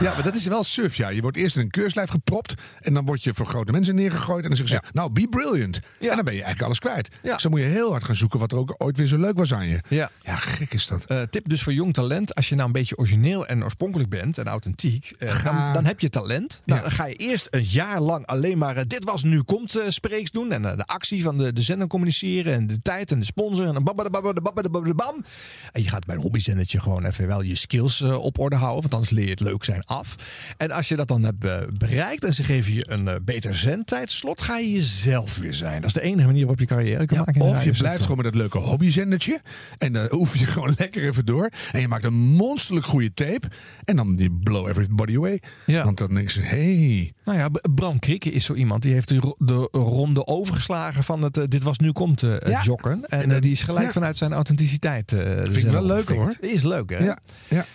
Ja, 0.00 0.14
maar 0.14 0.22
dat 0.22 0.34
is 0.34 0.46
wel 0.46 0.64
suf. 0.64 0.94
Ja. 0.96 1.08
Je 1.08 1.20
wordt 1.20 1.36
eerst 1.36 1.56
in 1.56 1.62
een 1.62 1.70
keurslijf 1.70 2.10
gepropt. 2.10 2.54
En 2.80 2.94
dan 2.94 3.04
word 3.04 3.22
je 3.22 3.34
voor 3.34 3.46
grote 3.46 3.72
mensen 3.72 3.94
neergegooid. 3.94 4.42
En 4.42 4.48
dan 4.48 4.56
zeggen 4.56 4.76
ze, 4.84 4.92
nou, 4.92 5.10
be 5.12 5.26
brilliant. 5.28 5.76
En 5.76 6.06
dan 6.08 6.24
ben 6.24 6.24
je 6.34 6.42
eigenlijk 6.42 6.62
alles 6.62 6.78
kwijt. 6.78 7.08
Ja. 7.22 7.32
Dus 7.32 7.42
dan 7.42 7.50
moet 7.50 7.60
je 7.60 7.66
heel 7.66 7.90
hard 7.90 8.04
gaan 8.04 8.16
zoeken 8.16 8.38
wat 8.38 8.52
er 8.52 8.58
ook 8.58 8.74
ooit 8.78 8.96
weer 8.96 9.06
zo 9.06 9.18
leuk 9.18 9.36
was 9.36 9.52
aan 9.54 9.68
je. 9.68 9.80
Ja. 9.88 10.10
Ja, 10.24 10.36
gek 10.36 10.74
is 10.74 10.86
dat. 10.86 11.04
Eh, 11.04 11.22
tip 11.30 11.48
dus 11.48 11.62
voor 11.62 11.72
jong 11.72 11.94
talent. 11.94 12.34
Als 12.34 12.48
je 12.48 12.54
nou 12.54 12.66
een 12.66 12.72
beetje 12.72 12.96
origineel 12.98 13.46
en 13.46 13.64
oorspronkelijk 13.64 14.08
bent 14.10 14.38
en 14.38 14.46
authentiek, 14.46 15.10
eh, 15.18 15.30
Ga- 15.32 15.62
dan, 15.64 15.72
dan 15.72 15.84
heb 15.84 16.00
je 16.00 16.08
talent. 16.10 16.60
Nou, 16.64 16.78
Ja. 16.78 16.84
Dan 16.86 16.94
ga 16.94 17.06
je 17.06 17.14
eerst 17.14 17.46
een 17.50 17.64
jaar 17.64 18.00
lang 18.00 18.26
alleen 18.26 18.58
maar 18.58 18.76
eh, 18.76 18.84
dit 18.86 19.04
was 19.04 19.22
nu 19.22 19.42
komt 19.42 19.76
eh, 19.76 19.88
spreeks 19.88 20.30
doen. 20.30 20.52
En 20.52 20.64
eh, 20.70 20.76
de 20.76 20.84
actie 20.86 21.22
van 21.22 21.38
de, 21.38 21.52
de 21.52 21.62
zender 21.62 21.86
communiceren. 21.88 22.54
En 22.54 22.66
de 22.66 22.78
tijd 22.78 23.10
en 23.10 23.18
de 23.18 23.24
sponsor. 23.24 23.66
En 23.66 23.72
dan 23.74 23.84
bam. 23.84 25.24
En 25.72 25.82
je 25.82 25.88
gaat 25.88 26.06
bij 26.06 26.14
een 26.14 26.20
hobbyzendertje 26.22 26.80
gewoon 26.80 27.04
even 27.04 27.26
wel 27.26 27.42
je 27.42 27.54
skills 27.54 28.00
eh, 28.00 28.16
op 28.18 28.38
orde 28.38 28.56
houden. 28.56 28.80
Want 28.82 28.94
anders 28.94 29.10
leer 29.12 29.26
je 29.28 29.33
het 29.34 29.48
leuk 29.48 29.64
zijn 29.64 29.84
af. 29.84 30.14
En 30.56 30.70
als 30.70 30.88
je 30.88 30.96
dat 30.96 31.08
dan 31.08 31.22
hebt 31.22 31.44
eh, 31.44 31.56
bereikt 31.78 32.24
en 32.24 32.34
ze 32.34 32.42
geven 32.42 32.72
je 32.74 32.90
een 32.90 33.08
eh, 33.08 33.14
beter 33.24 33.54
zendtijdslot, 33.56 34.42
ga 34.42 34.58
je 34.58 34.72
jezelf 34.72 35.36
weer 35.36 35.54
zijn. 35.54 35.76
Dat 35.80 35.84
is 35.86 35.92
de 35.92 36.00
enige 36.02 36.26
manier 36.26 36.40
waarop 36.40 36.60
je 36.60 36.66
carrière 36.66 37.04
kan 37.06 37.18
maken. 37.18 37.40
Of 37.40 37.64
je 37.64 37.70
blijft 37.72 38.02
gewoon 38.02 38.16
met 38.16 38.24
dat 38.26 38.34
leuke 38.34 38.58
hobbyzendertje. 38.58 39.40
En 39.78 39.92
dan 39.92 40.08
oefen 40.12 40.38
je 40.38 40.46
gewoon 40.54 40.74
lekker 40.78 41.02
even 41.04 41.26
door. 41.26 41.50
En 41.72 41.80
je 41.80 41.88
maakt 41.88 42.04
een 42.04 42.14
monsterlijk 42.14 42.86
goede 42.86 43.14
tape. 43.14 43.48
En 43.84 43.96
dan 43.96 44.14
die 44.14 44.30
blow 44.42 44.68
everybody 44.68 45.16
away. 45.16 45.40
Ja. 45.66 45.84
Want 45.84 45.98
dan 45.98 46.14
denk 46.14 46.30
je, 46.30 46.40
hey. 46.40 47.12
Nou 47.24 47.38
ja, 47.38 47.48
Bram 47.74 47.98
Krikke 47.98 48.30
is 48.30 48.44
zo 48.44 48.54
iemand 48.54 48.82
die 48.82 48.92
heeft 48.92 49.08
de, 49.08 49.16
ro- 49.16 49.36
de 49.38 49.68
ronde 49.72 50.26
overgeslagen 50.26 51.04
van 51.04 51.22
het 51.22 51.36
eh, 51.36 51.44
dit 51.48 51.62
was 51.62 51.78
nu 51.78 51.92
komt 51.92 52.22
eh 52.22 52.36
Ja. 52.50 52.62
joggen. 52.62 53.04
En, 53.06 53.20
En, 53.22 53.30
eh, 53.30 53.36
eh, 53.36 53.42
die 53.42 53.52
is 53.52 53.62
gelijk 53.62 53.92
vanuit 53.92 54.16
zijn 54.18 54.32
authenticiteit. 54.32 55.12
eh, 55.12 55.36
Vind 55.42 55.56
ik 55.56 55.68
wel 55.70 55.84
leuk 55.84 56.08
hoor. 56.08 56.36
Is 56.40 56.62
leuk 56.62 56.90
hè? 56.90 57.04
Ja, 57.04 57.18
ja. 57.48 57.66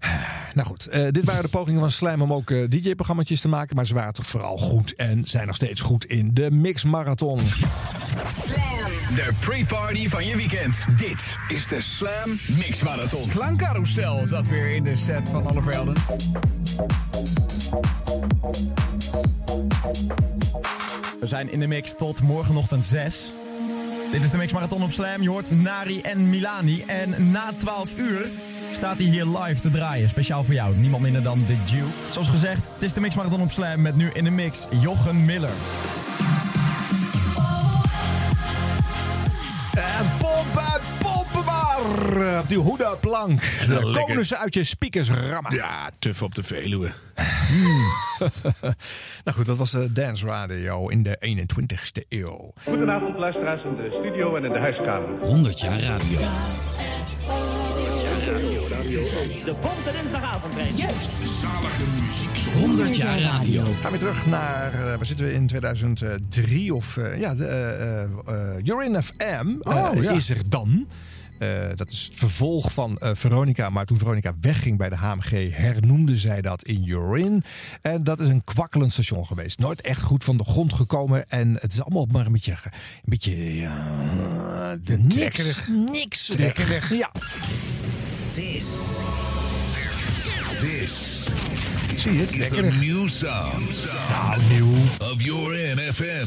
Nou 0.54 0.70
goed, 0.70 0.86
eh, 0.86 1.06
dit 1.10 1.24
waren 1.24 1.42
de 1.42 1.48
pogingen 1.48 1.80
van 1.80 1.90
Slijm 1.90 2.22
om 2.22 2.32
ook 2.32 2.50
eh, 2.50 2.68
DJ-programma's 2.68 3.40
te 3.40 3.48
maken. 3.48 3.76
Maar 3.76 3.86
ze 3.86 3.94
waren 3.94 4.12
toch 4.12 4.26
vooral 4.26 4.56
goed 4.56 4.94
en 4.94 5.24
zijn 5.24 5.46
nog 5.46 5.56
steeds 5.56 5.80
goed 5.80 6.04
in 6.04 6.30
de 6.34 6.50
Mix 6.50 6.84
Marathon. 6.84 7.38
De 9.14 9.30
pre-party 9.40 10.08
van 10.08 10.26
je 10.26 10.36
weekend. 10.36 10.84
Dit 10.98 11.36
is 11.48 11.68
de 11.68 11.80
Slam 11.80 12.38
Mix 12.48 12.82
Marathon. 12.82 13.28
Klankcarousel 13.28 14.26
zat 14.26 14.46
weer 14.46 14.70
in 14.70 14.84
de 14.84 14.96
set 14.96 15.28
van 15.28 15.50
Oliver 15.50 15.72
Elden. 15.72 15.94
We 21.20 21.26
zijn 21.26 21.52
in 21.52 21.60
de 21.60 21.66
mix 21.66 21.96
tot 21.96 22.22
morgenochtend 22.22 22.86
6. 22.86 23.32
Dit 24.12 24.22
is 24.22 24.30
de 24.30 24.36
Mix 24.36 24.52
Marathon 24.52 24.82
op 24.82 24.92
Slam. 24.92 25.22
Je 25.22 25.28
hoort 25.28 25.50
Nari 25.50 26.00
en 26.00 26.30
Milani. 26.30 26.82
En 26.86 27.30
na 27.30 27.52
12 27.58 27.96
uur 27.96 28.26
staat 28.72 28.98
hij 28.98 29.08
hier 29.08 29.24
live 29.26 29.60
te 29.60 29.70
draaien. 29.70 30.08
Speciaal 30.08 30.44
voor 30.44 30.54
jou. 30.54 30.76
Niemand 30.76 31.02
minder 31.02 31.22
dan 31.22 31.44
The 31.44 31.56
Duke. 31.64 31.86
Zoals 32.12 32.28
gezegd, 32.28 32.70
het 32.74 32.82
is 32.82 32.92
de 32.92 33.00
Mix 33.00 33.14
Marathon 33.14 33.40
op 33.40 33.50
Slam 33.50 33.82
met 33.82 33.96
nu 33.96 34.10
in 34.12 34.24
de 34.24 34.30
mix 34.30 34.66
Jochen 34.80 35.24
Miller. 35.24 35.50
En 39.74 40.06
pompen, 40.18 40.80
pompen 41.02 41.44
maar 41.44 42.38
op 42.40 42.48
die 42.48 42.58
hoede 42.58 42.96
plank. 43.00 43.40
Komen 43.92 44.26
ze 44.26 44.36
uit 44.36 44.54
je 44.54 44.64
speakers 44.64 45.10
rammen. 45.10 45.54
Ja, 45.54 45.90
tuf 45.98 46.22
op 46.22 46.34
de 46.34 46.42
Veluwe. 46.42 46.90
Nou 49.24 49.36
goed, 49.36 49.46
dat 49.46 49.56
was 49.56 49.70
de 49.70 49.92
Dance 49.92 50.26
Radio 50.26 50.88
in 50.88 51.02
de 51.02 51.18
21ste 51.38 52.06
eeuw. 52.08 52.52
Goedenavond 52.64 53.18
luisteraars 53.18 53.64
in 53.64 53.76
de 53.76 53.96
studio 54.00 54.36
en 54.36 54.44
in 54.44 54.52
de 54.52 54.58
huiskamer. 54.58 55.08
100 55.20 55.60
jaar 55.60 55.80
radio. 55.80 56.18
De 58.18 59.54
Bonte 59.60 59.92
Dinsdagavond, 59.92 60.54
Juist. 60.76 61.40
Zalige 61.40 61.82
muziek. 62.00 62.52
100 62.54 62.96
jaar 62.96 63.20
radio. 63.20 63.62
Gaan 63.62 63.92
we 63.92 63.98
terug 63.98 64.26
naar, 64.26 64.72
eh, 64.74 64.80
waar 64.80 65.06
zitten 65.06 65.26
we 65.26 65.32
in 65.32 65.46
2003 65.46 66.74
of 66.74 66.96
eh, 66.96 67.20
ja, 67.20 67.34
de, 67.34 67.46
eh, 67.46 68.02
eh, 68.02 68.10
You're 68.62 68.84
in 68.84 69.02
FM 69.02 69.46
Oh, 69.60 70.02
ja. 70.02 70.10
is 70.10 70.30
er 70.30 70.48
dan. 70.48 70.86
Eh, 71.38 71.48
dat 71.74 71.90
is 71.90 72.04
het 72.04 72.18
vervolg 72.18 72.72
van 72.72 72.98
eh, 72.98 73.10
Veronica. 73.14 73.70
Maar 73.70 73.84
toen 73.84 73.98
Veronica 73.98 74.34
wegging 74.40 74.78
bij 74.78 74.88
de 74.88 74.96
HMG, 74.96 75.56
hernoemde 75.56 76.16
zij 76.16 76.40
dat 76.40 76.62
in 76.62 76.82
You're 76.82 77.40
En 77.82 78.04
dat 78.04 78.20
is 78.20 78.26
een 78.26 78.44
kwakkelend 78.44 78.92
station 78.92 79.26
geweest. 79.26 79.58
Nooit 79.58 79.80
echt 79.80 80.02
goed 80.02 80.24
van 80.24 80.36
de 80.36 80.44
grond 80.44 80.72
gekomen. 80.72 81.28
En 81.28 81.56
het 81.60 81.72
is 81.72 81.80
allemaal 81.80 82.06
maar 82.12 82.26
een 82.26 82.32
beetje. 82.32 82.52
Een 82.52 82.70
beetje. 83.04 83.54
Ja, 83.54 84.76
de 84.84 84.98
niks. 84.98 85.14
Trekkerig. 85.14 85.68
Niks. 85.68 86.26
Trekkerig. 86.26 86.94
Ja. 86.94 87.10
Zie 91.98 92.20
het? 92.20 92.30
Is 92.30 92.34
the 92.34 92.38
Lekkerig. 92.38 92.80
new 92.80 93.08
sound. 93.08 93.86
Nou, 94.08 94.40
nieuw. 94.50 94.74
Of 94.98 95.22
your 95.22 95.52
NFM. 95.74 96.26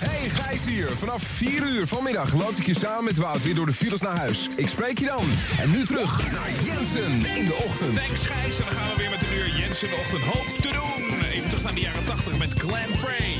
Hey, 0.00 0.28
Gijs 0.28 0.64
hier. 0.66 0.88
Vanaf 0.88 1.22
4 1.22 1.62
uur 1.62 1.86
vanmiddag 1.86 2.32
lood 2.32 2.58
ik 2.58 2.66
je 2.66 2.74
samen 2.78 3.04
met 3.04 3.16
Wout 3.16 3.42
weer 3.42 3.54
door 3.54 3.66
de 3.66 3.72
files 3.72 4.00
naar 4.00 4.16
huis. 4.16 4.48
Ik 4.56 4.68
spreek 4.68 4.98
je 4.98 5.06
dan. 5.06 5.24
En 5.60 5.70
nu 5.70 5.84
terug 5.84 6.32
naar 6.32 6.50
Jensen 6.64 7.26
in 7.36 7.44
de 7.46 7.60
ochtend. 7.64 7.94
Thanks 7.94 8.26
Gijs, 8.26 8.58
en 8.58 8.64
dan 8.64 8.74
gaan 8.74 8.90
we 8.90 8.96
weer 8.96 9.10
met 9.10 9.22
een 9.22 9.32
uur 9.34 9.56
Jens 9.58 9.82
in 9.82 9.90
de 9.90 9.96
ochtend 9.96 10.22
hoop 10.22 10.54
te 10.60 10.68
doen. 10.68 11.20
Even 11.32 11.48
terug 11.48 11.64
naar 11.64 11.74
de 11.74 11.80
jaren 11.80 12.04
80 12.04 12.38
met 12.38 12.52
Glenn 12.56 12.94
Frey. 12.94 13.38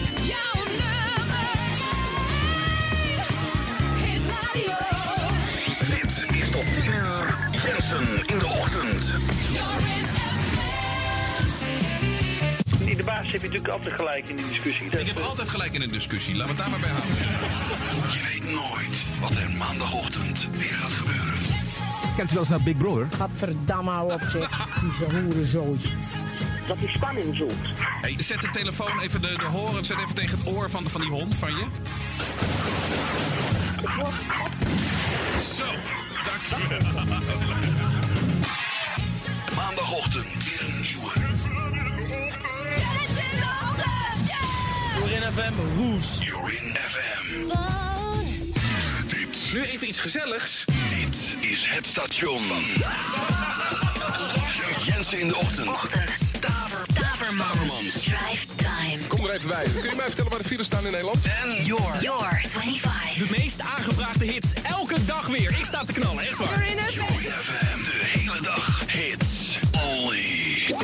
Dit 5.88 6.24
is 6.34 6.50
tot 6.50 6.74
10 6.74 6.92
uur 6.92 7.38
Jensen 7.64 8.21
De 12.96 13.04
baas 13.04 13.30
heeft 13.30 13.42
natuurlijk 13.42 13.72
altijd 13.72 13.94
gelijk 13.94 14.28
in 14.28 14.36
die 14.36 14.48
discussie. 14.48 14.86
Ik 14.86 15.06
heb 15.06 15.18
altijd 15.18 15.48
gelijk 15.48 15.72
in 15.72 15.82
een 15.82 15.92
discussie, 15.92 16.36
laten 16.36 16.56
we 16.56 16.62
het 16.62 16.70
daar 16.70 16.80
maar 16.80 16.80
bij 16.80 16.90
houden. 16.90 17.16
Je 18.12 18.20
weet 18.30 18.52
nooit 18.52 19.06
wat 19.20 19.30
er 19.30 19.50
maandagochtend 19.50 20.48
weer 20.52 20.74
gaat 20.74 20.92
gebeuren. 20.92 21.32
Kent 22.16 22.30
u 22.30 22.32
wel 22.32 22.42
eens 22.42 22.48
naar 22.48 22.62
Big 22.62 22.76
Brother? 22.76 23.06
Gadverdamme 23.10 24.02
op 24.02 24.20
zeg. 24.20 24.66
Die 24.80 25.20
hoerenzooi. 25.20 25.78
Dat 26.66 26.76
is 26.80 26.92
spanning 26.92 27.36
zoekt. 27.36 27.68
Hey, 27.78 28.14
zet 28.18 28.40
de 28.40 28.50
telefoon 28.50 29.00
even, 29.00 29.22
de, 29.22 29.36
de 29.38 29.44
horen, 29.44 29.84
zet 29.84 29.98
even 29.98 30.14
tegen 30.14 30.38
het 30.38 30.48
oor 30.48 30.70
van, 30.70 30.90
van 30.90 31.00
die 31.00 31.10
hond 31.10 31.34
van 31.34 31.50
je. 31.50 31.64
Zo, 35.56 35.64
dankjewel. 36.24 36.92
Maandagochtend 39.54 40.44
weer 40.44 40.60
een 40.68 40.80
nieuwe. 40.80 41.61
Jorin 44.98 45.22
FM, 45.22 45.52
Roes. 45.76 46.18
Jorin 46.20 46.76
FM. 46.84 47.46
Nu 49.52 49.62
even 49.64 49.88
iets 49.88 50.00
gezelligs. 50.00 50.64
Dit 50.88 51.36
is 51.40 51.66
het 51.66 51.86
station. 51.86 52.42
Jensen 54.84 55.20
in 55.20 55.28
de 55.28 55.36
ochtend. 55.36 55.78
Stavermans. 56.90 58.02
Drive 58.02 58.46
time. 58.56 59.06
Kom 59.08 59.24
er 59.24 59.30
even 59.34 59.48
bij. 59.48 59.64
Kun 59.80 59.90
je 59.90 59.96
mij 59.96 60.06
vertellen 60.06 60.30
waar 60.30 60.42
de 60.42 60.48
files 60.48 60.66
staan 60.66 60.84
in 60.84 60.90
Nederland? 60.90 61.24
En 61.24 61.64
Your. 61.64 62.00
Your 62.00 62.42
25. 62.48 63.28
De 63.28 63.34
meest 63.38 63.60
aangevraagde 63.60 64.24
hits 64.24 64.52
elke 64.62 65.04
dag 65.04 65.26
weer. 65.26 65.50
Ik 65.58 65.64
sta 65.64 65.84
te 65.84 65.92
knallen, 65.92 66.24
echt 66.24 66.38
waar. 66.38 66.58
Jorin 66.58 66.78
FM. 66.78 67.82
De 67.82 68.00
hele 68.02 68.40
dag 68.42 68.82
hits. 68.86 69.58
Only. 69.72 70.74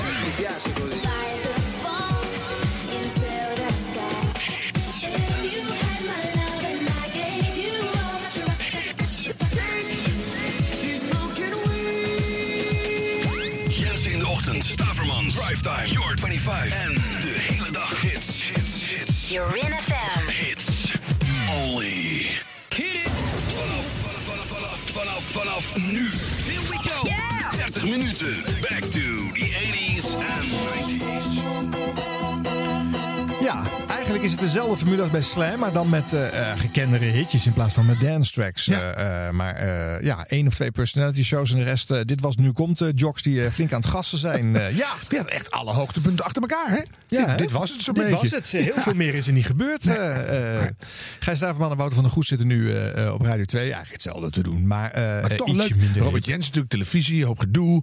En 16.49 16.95
de 16.95 17.35
hele 17.39 17.71
dag 17.73 18.01
hits. 18.01 18.49
Hits, 18.49 18.91
hits. 18.91 19.31
You're 19.31 19.57
in 19.57 19.73
a 19.73 19.77
FM. 19.77 20.29
Hits. 20.29 20.93
Only. 21.51 22.27
Hit 22.69 22.95
it. 22.95 23.11
Vanaf, 23.59 23.87
vanaf, 24.03 24.47
vanaf, 24.47 24.81
vanaf, 24.93 25.25
vanaf 25.33 25.77
nu. 25.77 26.09
Here 26.49 26.61
we 26.71 26.79
go. 26.89 27.05
30 27.57 27.91
minuten. 27.91 28.45
Back 28.61 28.81
to 28.81 29.33
the 29.35 29.49
80s 29.53 30.15
and 30.15 30.45
90s. 30.49 31.27
Ja, 33.41 33.63
eigenlijk 34.19 34.43
is 34.45 34.47
het 34.49 34.55
dezelfde 34.55 34.77
formule 34.85 35.03
als 35.03 35.11
bij 35.11 35.23
Slam, 35.23 35.59
maar 35.59 35.73
dan 35.73 35.89
met 35.89 36.13
eh, 36.13 36.53
gekendere 36.57 37.05
hitjes 37.05 37.47
in 37.47 37.53
plaats 37.53 37.75
van 37.75 37.87
met 37.87 38.01
dance 38.01 38.33
tracks. 38.33 38.69
Eh, 38.69 39.31
maar 39.31 39.65
ja, 40.05 40.25
één 40.29 40.47
of 40.47 40.55
twee 40.55 40.71
personality 40.71 41.23
shows 41.23 41.51
en 41.53 41.59
de 41.59 41.65
rest. 41.65 42.09
dit 42.09 42.21
was 42.21 42.37
nu 42.37 42.53
komt 42.53 42.83
jocks 42.95 43.23
die 43.23 43.51
flink 43.51 43.73
aan 43.73 43.81
het 43.81 43.89
gassen 43.91 44.19
zijn. 44.19 44.47
Ja, 44.77 44.95
Ja, 45.09 45.25
echt 45.27 45.51
alle 45.51 45.73
hoogtepunten 45.73 46.25
achter 46.25 46.43
elkaar, 46.43 46.71
hè? 46.71 46.81
ja, 47.19 47.27
dit, 47.27 47.39
dit 47.39 47.53
was 47.53 47.71
het 47.71 47.83
zo'n 47.83 47.95
Dit 47.95 48.05
beetje. 48.05 48.21
was 48.21 48.31
het. 48.31 48.51
Heel 48.51 48.73
veel 48.83 48.95
meer 48.95 49.15
is 49.15 49.27
er 49.27 49.33
niet 49.33 49.47
gebeurd. 49.47 49.87
eh. 49.87 50.63
Gijs 51.19 51.37
Staverman 51.39 51.71
en 51.71 51.77
Wouter 51.77 51.95
van 51.95 52.05
der 52.05 52.13
Goed 52.13 52.27
zitten 52.27 52.47
nu 52.47 52.71
op 53.13 53.21
Radio 53.23 53.45
2. 53.45 53.61
Eigenlijk 53.63 53.93
hetzelfde 53.93 54.31
te 54.31 54.43
doen, 54.43 54.67
maar, 54.67 54.91
Maar 54.95 55.37
toch 55.37 55.49
ietsje 55.49 55.69
leuk. 55.75 55.77
minder. 55.83 56.03
Robert 56.03 56.25
Jens 56.25 56.45
natuurlijk, 56.47 56.71
televisie, 56.73 57.25
hoop 57.27 57.39
gedoe. 57.39 57.83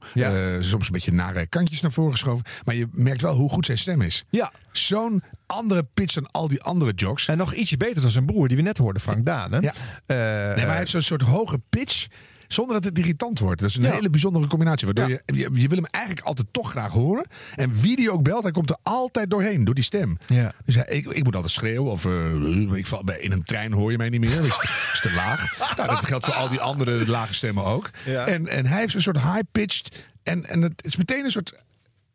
Soms 0.59 0.85
een 0.87 0.93
beetje 0.93 1.13
nare 1.13 1.45
kantjes 1.47 1.81
naar 1.81 1.91
voren 1.91 2.11
geschoven. 2.11 2.45
Maar 2.65 2.75
je 2.75 2.87
merkt 2.91 3.21
wel 3.21 3.35
hoe 3.35 3.49
goed 3.49 3.65
zijn 3.65 3.77
stem 3.77 4.01
is. 4.01 4.25
Ja. 4.29 4.51
Zo'n 4.77 5.23
andere 5.45 5.83
pitch 5.93 6.13
dan 6.13 6.31
al 6.31 6.47
die 6.47 6.61
andere 6.61 6.91
jocks. 6.95 7.27
En 7.27 7.37
nog 7.37 7.53
ietsje 7.53 7.77
beter 7.77 8.01
dan 8.01 8.11
zijn 8.11 8.25
broer, 8.25 8.47
die 8.47 8.57
we 8.57 8.63
net 8.63 8.77
hoorden, 8.77 9.01
Frank 9.01 9.25
Daan. 9.25 9.51
Hè? 9.51 9.59
Ja. 9.59 9.73
Eh, 10.05 10.17
Nee, 10.17 10.55
maar 10.55 10.65
hij 10.67 10.77
heeft 10.77 10.91
zo'n 10.91 11.01
soort 11.01 11.21
hoge 11.21 11.59
pitch. 11.69 12.05
Zonder 12.47 12.75
dat 12.75 12.83
het 12.83 12.97
irritant 12.97 13.39
wordt. 13.39 13.61
Dat 13.61 13.69
is 13.69 13.75
een 13.75 13.81
Ja. 13.83 13.91
hele 13.91 14.09
bijzondere 14.09 14.47
combinatie. 14.47 14.85
Waardoor 14.85 15.09
Ja. 15.09 15.19
je, 15.25 15.37
je, 15.37 15.49
je 15.61 15.67
wil 15.67 15.77
hem 15.77 15.85
eigenlijk 15.85 16.25
altijd 16.25 16.47
toch 16.51 16.69
graag 16.69 16.91
horen. 16.91 17.25
En 17.55 17.71
wie 17.81 17.95
die 17.95 18.11
ook 18.11 18.23
belt, 18.23 18.43
hij 18.43 18.51
komt 18.51 18.69
er 18.69 18.77
altijd 18.83 19.29
doorheen. 19.29 19.63
Door 19.63 19.73
die 19.73 19.83
stem. 19.83 20.17
Ja. 20.27 20.51
Dus 20.65 20.75
hij, 20.75 20.85
ik, 20.89 21.05
ik 21.05 21.23
moet 21.23 21.35
altijd 21.35 21.53
schreeuwen. 21.53 21.91
Of 21.91 22.05
eh, 22.05 22.73
ik 22.77 22.85
val, 22.87 23.03
bij, 23.03 23.19
in 23.19 23.31
een 23.31 23.43
trein 23.43 23.71
hoor 23.71 23.91
je 23.91 23.97
mij 23.97 24.09
niet 24.09 24.19
meer. 24.19 24.35
Dat 24.35 24.45
is, 24.45 24.57
te- 24.57 24.89
is 24.93 24.99
te 25.01 25.13
laag. 25.15 25.57
Nou, 25.77 25.89
dat 25.89 26.05
geldt 26.05 26.25
voor 26.25 26.33
al 26.33 26.49
die 26.49 26.59
andere 26.59 27.07
lage 27.07 27.33
stemmen 27.33 27.63
ook. 27.63 27.89
En, 28.05 28.47
en 28.47 28.65
hij 28.65 28.79
heeft 28.79 28.93
een 28.93 29.01
soort 29.01 29.21
high-pitched. 29.21 30.05
En, 30.23 30.45
en 30.45 30.61
het 30.61 30.83
is 30.85 30.95
meteen 30.95 31.23
een 31.25 31.31
soort 31.31 31.63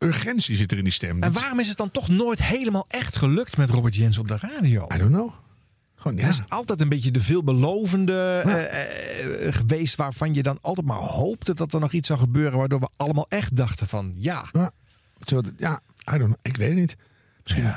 urgentie 0.03 0.57
zit 0.57 0.73
er 0.73 0.79
in 0.79 0.85
die 0.85 0.93
stem. 0.93 1.23
En 1.23 1.33
waarom 1.33 1.61
is 1.61 1.69
het 1.69 1.77
dan 1.77 1.91
toch 1.91 2.09
nooit 2.09 2.43
helemaal 2.43 2.85
echt 2.89 3.17
gelukt 3.17 3.57
met 3.57 3.71
Robert 3.71 3.97
Jens 3.97 4.19
op 4.19 4.29
de 4.29 4.39
radio? 4.41 4.87
I 4.95 4.99
don't 4.99 5.11
know. 5.11 5.33
Gewoon, 5.95 6.17
ja. 6.17 6.23
Hij 6.23 6.31
is 6.31 6.43
altijd 6.49 6.81
een 6.81 6.89
beetje 6.89 7.11
de 7.11 7.21
veelbelovende 7.21 8.43
eh, 8.45 9.47
eh, 9.47 9.55
geweest 9.55 9.97
waarvan 9.97 10.35
je 10.35 10.43
dan 10.43 10.59
altijd 10.61 10.87
maar 10.87 10.97
hoopte 10.97 11.55
dat 11.55 11.73
er 11.73 11.81
nog 11.81 11.93
iets 11.93 12.07
zou 12.07 12.19
gebeuren 12.19 12.59
waardoor 12.59 12.81
we 12.81 12.89
allemaal 12.97 13.27
echt 13.29 13.57
dachten 13.57 13.87
van 13.87 14.15
ja. 14.17 14.45
Ja, 14.53 14.73
ja 15.57 15.81
I 16.15 16.19
don't 16.19 16.25
know. 16.25 16.39
Ik 16.43 16.57
weet 16.57 16.69
het 16.69 16.79
niet. 16.79 16.97
Misschien 17.45 17.75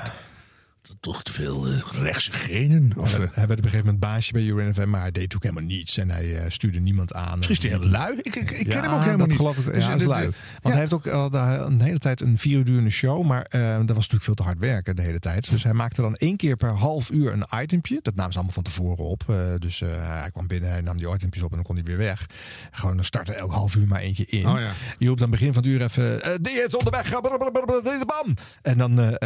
toch 1.04 1.24
te 1.24 1.34
veel 1.34 1.68
eh, 1.68 1.74
rechtse 1.91 2.32
genen. 2.34 2.91
Of, 2.97 3.04
Hij 3.06 3.14
eh, 3.14 3.20
werd- 3.20 3.36
hij 3.36 3.47
werd 3.47 3.60
op 3.60 3.66
een 3.66 3.72
gegeven 3.72 3.86
moment 3.93 3.99
baasje 3.99 4.32
bij 4.34 4.41
Urin 4.41 4.74
FM, 4.74 4.89
maar 4.89 5.01
hij 5.01 5.12
deed 5.12 5.36
ook 5.36 5.41
helemaal 5.43 5.64
niets 5.64 5.97
en 5.97 6.10
hij 6.10 6.38
eh, 6.38 6.49
stuurde 6.49 6.80
niemand 6.80 7.14
aan. 7.14 7.38
Misschien 7.38 7.56
is 7.58 7.64
hij 7.64 7.80
heel 7.80 7.89
lui. 7.89 8.18
Ik, 8.22 8.36
ik, 8.36 8.51
ik 8.51 8.70
ken 8.70 8.82
hem 8.84 8.91
ook 8.91 8.97
helemaal 8.99 9.18
dat 9.18 9.28
niet. 9.28 9.36
geloof 9.38 9.58
ik. 9.58 9.66
Dus, 9.66 9.84
Ja, 9.84 9.86
hij 9.89 9.95
is 9.95 10.04
lui. 10.04 10.24
Want 10.24 10.36
ja. 10.62 10.70
hij 10.70 10.80
heeft 10.80 10.93
ook 10.93 11.08
al 11.08 11.30
de- 11.30 11.38
een 11.38 11.82
hele 11.82 11.97
tijd 11.97 12.22
een 12.22 12.38
vier 12.38 12.58
uur 12.58 12.66
durende 12.66 12.89
show, 12.89 13.24
maar 13.26 13.45
dat 13.49 13.88
was 13.88 13.88
natuurlijk 13.95 14.24
veel 14.24 14.34
te 14.34 14.43
hard 14.43 14.60
werken 14.60 14.95
de 14.95 15.01
hele 15.01 15.20
tijd. 15.20 15.49
Dus 15.49 15.64
hij 15.64 15.74
maakte 15.74 16.01
dan 16.01 16.16
één 16.16 16.36
keer 16.38 16.56
per 16.56 16.72
half 16.74 17.12
uur 17.12 17.34
een 17.34 17.45
itempje. 17.62 17.99
Dat 18.01 18.16
namen 18.16 18.32
ze 18.32 18.38
allemaal 18.38 18.56
van 18.56 18.64
tevoren 18.64 19.06
op. 19.06 19.24
Dus 19.60 19.80
hij 19.80 20.30
kwam 20.32 20.47
binnen, 20.47 20.70
hij 20.70 20.82
nam 20.82 20.97
die 20.97 21.14
itempjes 21.14 21.43
op 21.43 21.49
en 21.49 21.56
dan 21.56 21.66
kon 21.66 21.76
hij 21.76 21.84
weer 21.84 21.97
weg. 21.97 22.26
Gewoon 22.72 22.95
dan 22.95 23.06
startte 23.06 23.34
elk 23.34 23.51
half 23.51 23.76
uur 23.76 23.88
maar 23.88 23.99
eentje 23.99 24.26
in. 24.26 24.47
Oh. 24.47 24.60
Je 24.97 25.08
roept 25.08 25.22
aan 25.22 25.30
het 25.32 25.39
begin 25.39 25.54
van 25.54 25.64
het 25.64 25.72
uur 25.72 25.82
even, 25.82 26.22
die 26.43 26.64
is 26.68 26.76
onderweg, 26.76 27.10
bam! 28.06 28.34
En 28.62 28.78
dan 28.78 29.18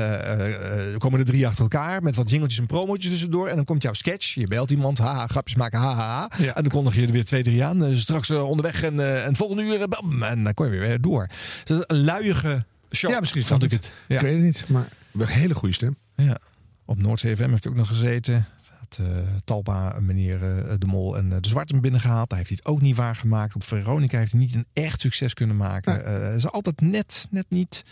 komen 0.97 1.19
er 1.19 1.25
drie 1.25 1.47
achter 1.47 1.65
elkaar 1.71 2.03
met 2.03 2.15
wat 2.15 2.29
jingeltjes 2.29 2.59
en 2.59 2.65
promotjes 2.65 3.11
tussendoor. 3.11 3.47
En 3.47 3.55
dan 3.55 3.65
komt 3.65 3.83
jouw 3.83 3.93
sketch. 3.93 4.33
Je 4.33 4.47
belt 4.47 4.71
iemand, 4.71 4.97
haha, 4.97 5.27
grapjes 5.27 5.55
maken, 5.55 5.79
haha. 5.79 6.29
Ja. 6.37 6.55
En 6.55 6.61
dan 6.61 6.71
kondig 6.71 6.95
je 6.95 7.05
er 7.05 7.11
weer 7.11 7.25
twee, 7.25 7.43
drie 7.43 7.63
aan. 7.63 7.85
Eh, 7.85 7.95
straks 7.95 8.29
eh, 8.29 8.49
onderweg 8.49 8.83
en, 8.83 8.99
eh 8.99 9.25
en 9.25 9.35
volgende 9.35 9.63
uur, 9.63 9.87
bam! 9.87 10.23
En 10.23 10.43
dan 10.43 10.53
kon 10.53 10.71
je 10.71 10.79
weer 10.79 11.01
door. 11.01 11.29
Dus 11.63 11.83
een 11.87 12.03
luiige 12.03 12.65
show. 12.95 13.11
Ja, 13.11 13.19
misschien 13.19 13.45
vond 13.45 13.63
ik 13.63 13.71
het. 13.71 13.85
het. 13.85 13.93
Ja. 14.07 14.15
Ik 14.15 14.21
weet 14.21 14.33
het 14.33 14.43
niet, 14.43 14.69
maar 14.69 14.89
een 15.13 15.27
hele 15.27 15.55
goede 15.55 15.73
stem. 15.73 15.95
Ja. 16.15 16.39
Op 16.85 17.01
Noordzee 17.01 17.35
FM 17.35 17.49
heeft 17.49 17.63
hij 17.63 17.71
ook 17.71 17.77
nog 17.77 17.87
gezeten. 17.87 18.45
Had 18.79 18.97
eh, 18.99 19.05
Talpa, 19.43 19.99
meneer 19.99 20.39
De 20.79 20.85
Mol 20.85 21.17
en 21.17 21.29
De 21.29 21.37
Zwart 21.41 21.71
hem 21.71 21.81
binnengehaald. 21.81 22.29
Daar 22.29 22.37
heeft 22.37 22.49
hij 22.49 22.59
het 22.63 22.73
ook 22.73 22.81
niet 22.81 22.95
waargemaakt. 22.95 23.55
Op 23.55 23.63
Veronica 23.63 24.17
heeft 24.17 24.31
hij 24.31 24.41
niet 24.41 24.55
een 24.55 24.65
echt 24.73 25.01
succes 25.01 25.33
kunnen 25.33 25.57
maken. 25.57 26.05
Eh 26.05 26.35
is 26.35 26.51
altijd 26.51 26.81
net, 26.81 27.27
net 27.29 27.45
niet. 27.49 27.83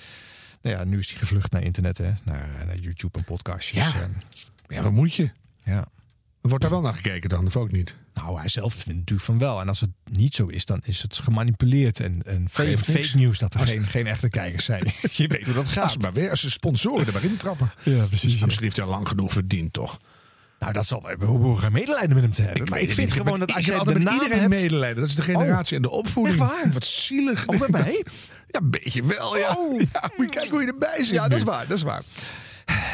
Nou 0.66 0.78
ja, 0.78 0.84
nu 0.84 1.00
is 1.00 1.10
hij 1.10 1.18
gevlucht 1.18 1.52
naar 1.52 1.62
internet, 1.64 1.98
hè. 1.98 2.12
Naar, 2.24 2.50
naar 2.66 2.78
YouTube 2.78 3.18
en 3.18 3.24
podcastjes. 3.24 3.94
Ja. 3.94 4.02
En, 4.02 4.16
Ja, 4.68 4.82
wat 4.82 4.92
moet 4.92 5.14
je? 5.14 5.30
ja. 5.64 5.88
Wordt 6.42 6.62
daar 6.62 6.72
wel 6.74 6.82
naar 6.82 6.94
gekeken 6.94 7.30
dan, 7.30 7.46
of 7.46 7.56
ook 7.58 7.72
niet? 7.72 7.96
Nou, 8.14 8.40
hij 8.40 8.48
zelf 8.48 8.74
vindt 8.74 9.00
natuurlijk 9.00 9.28
van 9.28 9.38
wel. 9.38 9.62
En 9.62 9.68
als 9.68 9.82
het 9.82 9.90
niet 10.12 10.36
zo 10.36 10.48
is, 10.48 10.66
dan 10.66 10.80
is 10.84 11.02
het 11.02 11.18
gemanipuleerd. 11.18 12.00
En, 12.00 12.22
en 12.26 12.50
fake, 12.50 12.78
fake 12.78 13.10
nieuws 13.16 13.40
dat 13.40 13.54
er 13.54 13.60
Als- 13.60 13.70
geen, 13.70 13.86
geen 13.86 14.08
echte 14.08 14.30
kijkers 14.30 14.66
zijn. 14.66 14.84
Je 15.12 15.28
weet 15.28 15.46
hoe 15.46 15.54
dat 15.54 15.68
gaat. 15.68 15.92
ze 15.92 15.98
maar 15.98 16.14
weer, 16.14 16.30
als 16.30 16.40
ze 16.42 16.52
sponsoren 16.52 17.08
er 17.08 17.14
maar 17.14 17.24
in 17.24 17.38
trappen. 17.38 17.74
Ja, 17.84 18.06
precies. 18.06 18.40
Misschien 18.40 18.64
heeft 18.64 18.76
hij 18.76 18.86
al 18.86 18.92
lang 18.92 19.08
genoeg 19.08 19.32
verdiend, 19.34 19.74
toch? 19.74 20.00
Nou, 20.66 20.78
dat 20.78 20.88
zal 20.88 21.04
we 21.20 21.26
hoeven 21.26 21.64
geen 21.64 21.72
medelijden 21.72 22.14
met 22.14 22.24
hem 22.24 22.34
te 22.34 22.42
hebben. 22.42 22.70
maar 22.70 22.80
ik 22.80 22.92
vind 22.92 23.12
gewoon 23.12 23.40
dat 23.40 23.54
als 23.54 23.66
je 23.66 23.76
altijd 23.76 23.98
de 23.98 24.04
met 24.04 24.14
iedereen 24.14 24.40
hebt... 24.40 24.50
medelijden. 24.50 25.00
Dat 25.00 25.10
is 25.10 25.16
de 25.16 25.22
generatie 25.22 25.76
en 25.76 25.82
de 25.82 25.90
opvoeding. 25.90 26.40
Echt 26.40 26.50
waar? 26.50 26.72
Wat 26.72 26.86
zielig. 26.86 27.48
Ook 27.48 27.60
met 27.60 27.70
mij? 27.70 28.06
Ja, 28.48 28.60
een 28.60 28.70
beetje 28.70 29.06
wel, 29.06 29.38
ja. 29.38 29.56
Oh. 29.58 29.82
ja 29.94 30.12
moet 30.18 30.34
je 30.34 30.40
kijken 30.40 30.52
hoe 30.52 30.62
je 30.62 30.68
erbij 30.68 31.04
zit. 31.04 31.16
Ja, 31.16 31.28
dat 31.28 31.38
is 31.38 31.44
waar, 31.44 31.68
dat 31.68 31.78
is 31.78 31.84
waar. 31.84 32.02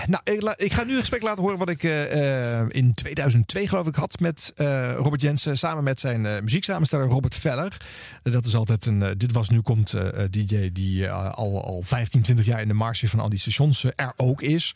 Nou, 0.08 0.22
ik, 0.24 0.42
la- 0.42 0.58
ik 0.58 0.74
ga 0.74 0.84
nu 0.84 0.92
een 0.94 1.00
gesprek 1.00 1.22
laten 1.22 1.44
horen 1.44 1.58
wat 1.58 1.70
ik 1.70 1.84
eh, 1.84 2.60
eh, 2.60 2.66
in 2.70 2.94
2002 2.94 3.68
geloof 3.68 3.88
ik 3.88 3.96
had 3.96 4.20
met 4.20 4.52
eh, 4.56 4.94
Robert 4.96 5.22
Jensen. 5.22 5.58
Samen 5.58 5.84
met 5.84 6.00
zijn 6.00 6.26
eh 6.26 6.42
muzieksamensteller 6.42 7.08
Robert 7.08 7.36
Veller. 7.36 7.78
Dat 8.24 8.46
is 8.46 8.56
altijd 8.56 8.86
een, 8.86 9.04
dit 9.18 9.32
was 9.32 9.50
nu 9.50 9.62
komt 9.62 9.94
DJ 10.30 10.70
die 10.72 11.10
al, 11.12 11.64
al 11.64 11.82
15, 11.86 12.22
20 12.22 12.46
jaar 12.46 12.62
in 12.62 12.68
de 12.68 12.74
marge 12.74 13.10
van 13.10 13.20
al 13.20 13.30
die 13.30 13.40
stations 13.40 13.84
er 13.96 14.14
ook 14.16 14.42
is. 14.42 14.74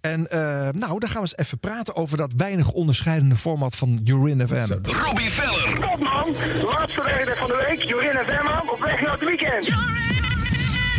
En 0.00 0.30
eh, 0.30 0.40
nou, 0.72 0.98
dan 0.98 1.08
gaan 1.08 1.22
we 1.22 1.28
eens 1.28 1.36
even 1.36 1.58
praten 1.58 1.94
over 1.94 2.16
dat 2.16 2.32
weinig 2.36 2.70
onderscheidende 2.70 3.36
format 3.36 3.76
van 3.76 4.00
Urin 4.04 4.48
FM. 4.48 4.72
Robbie 4.82 5.30
Veller. 5.30 5.78
Top 5.80 5.98
man, 5.98 6.34
laatste 6.72 7.02
reden 7.02 7.36
van 7.36 7.48
de 7.48 7.64
week. 7.68 7.82
Jorin 7.82 8.16
FM 8.26 8.46
aan, 8.48 8.70
op 8.70 8.80
weg 8.80 9.00
naar 9.00 9.10
het 9.18 9.24
weekend. 9.28 9.68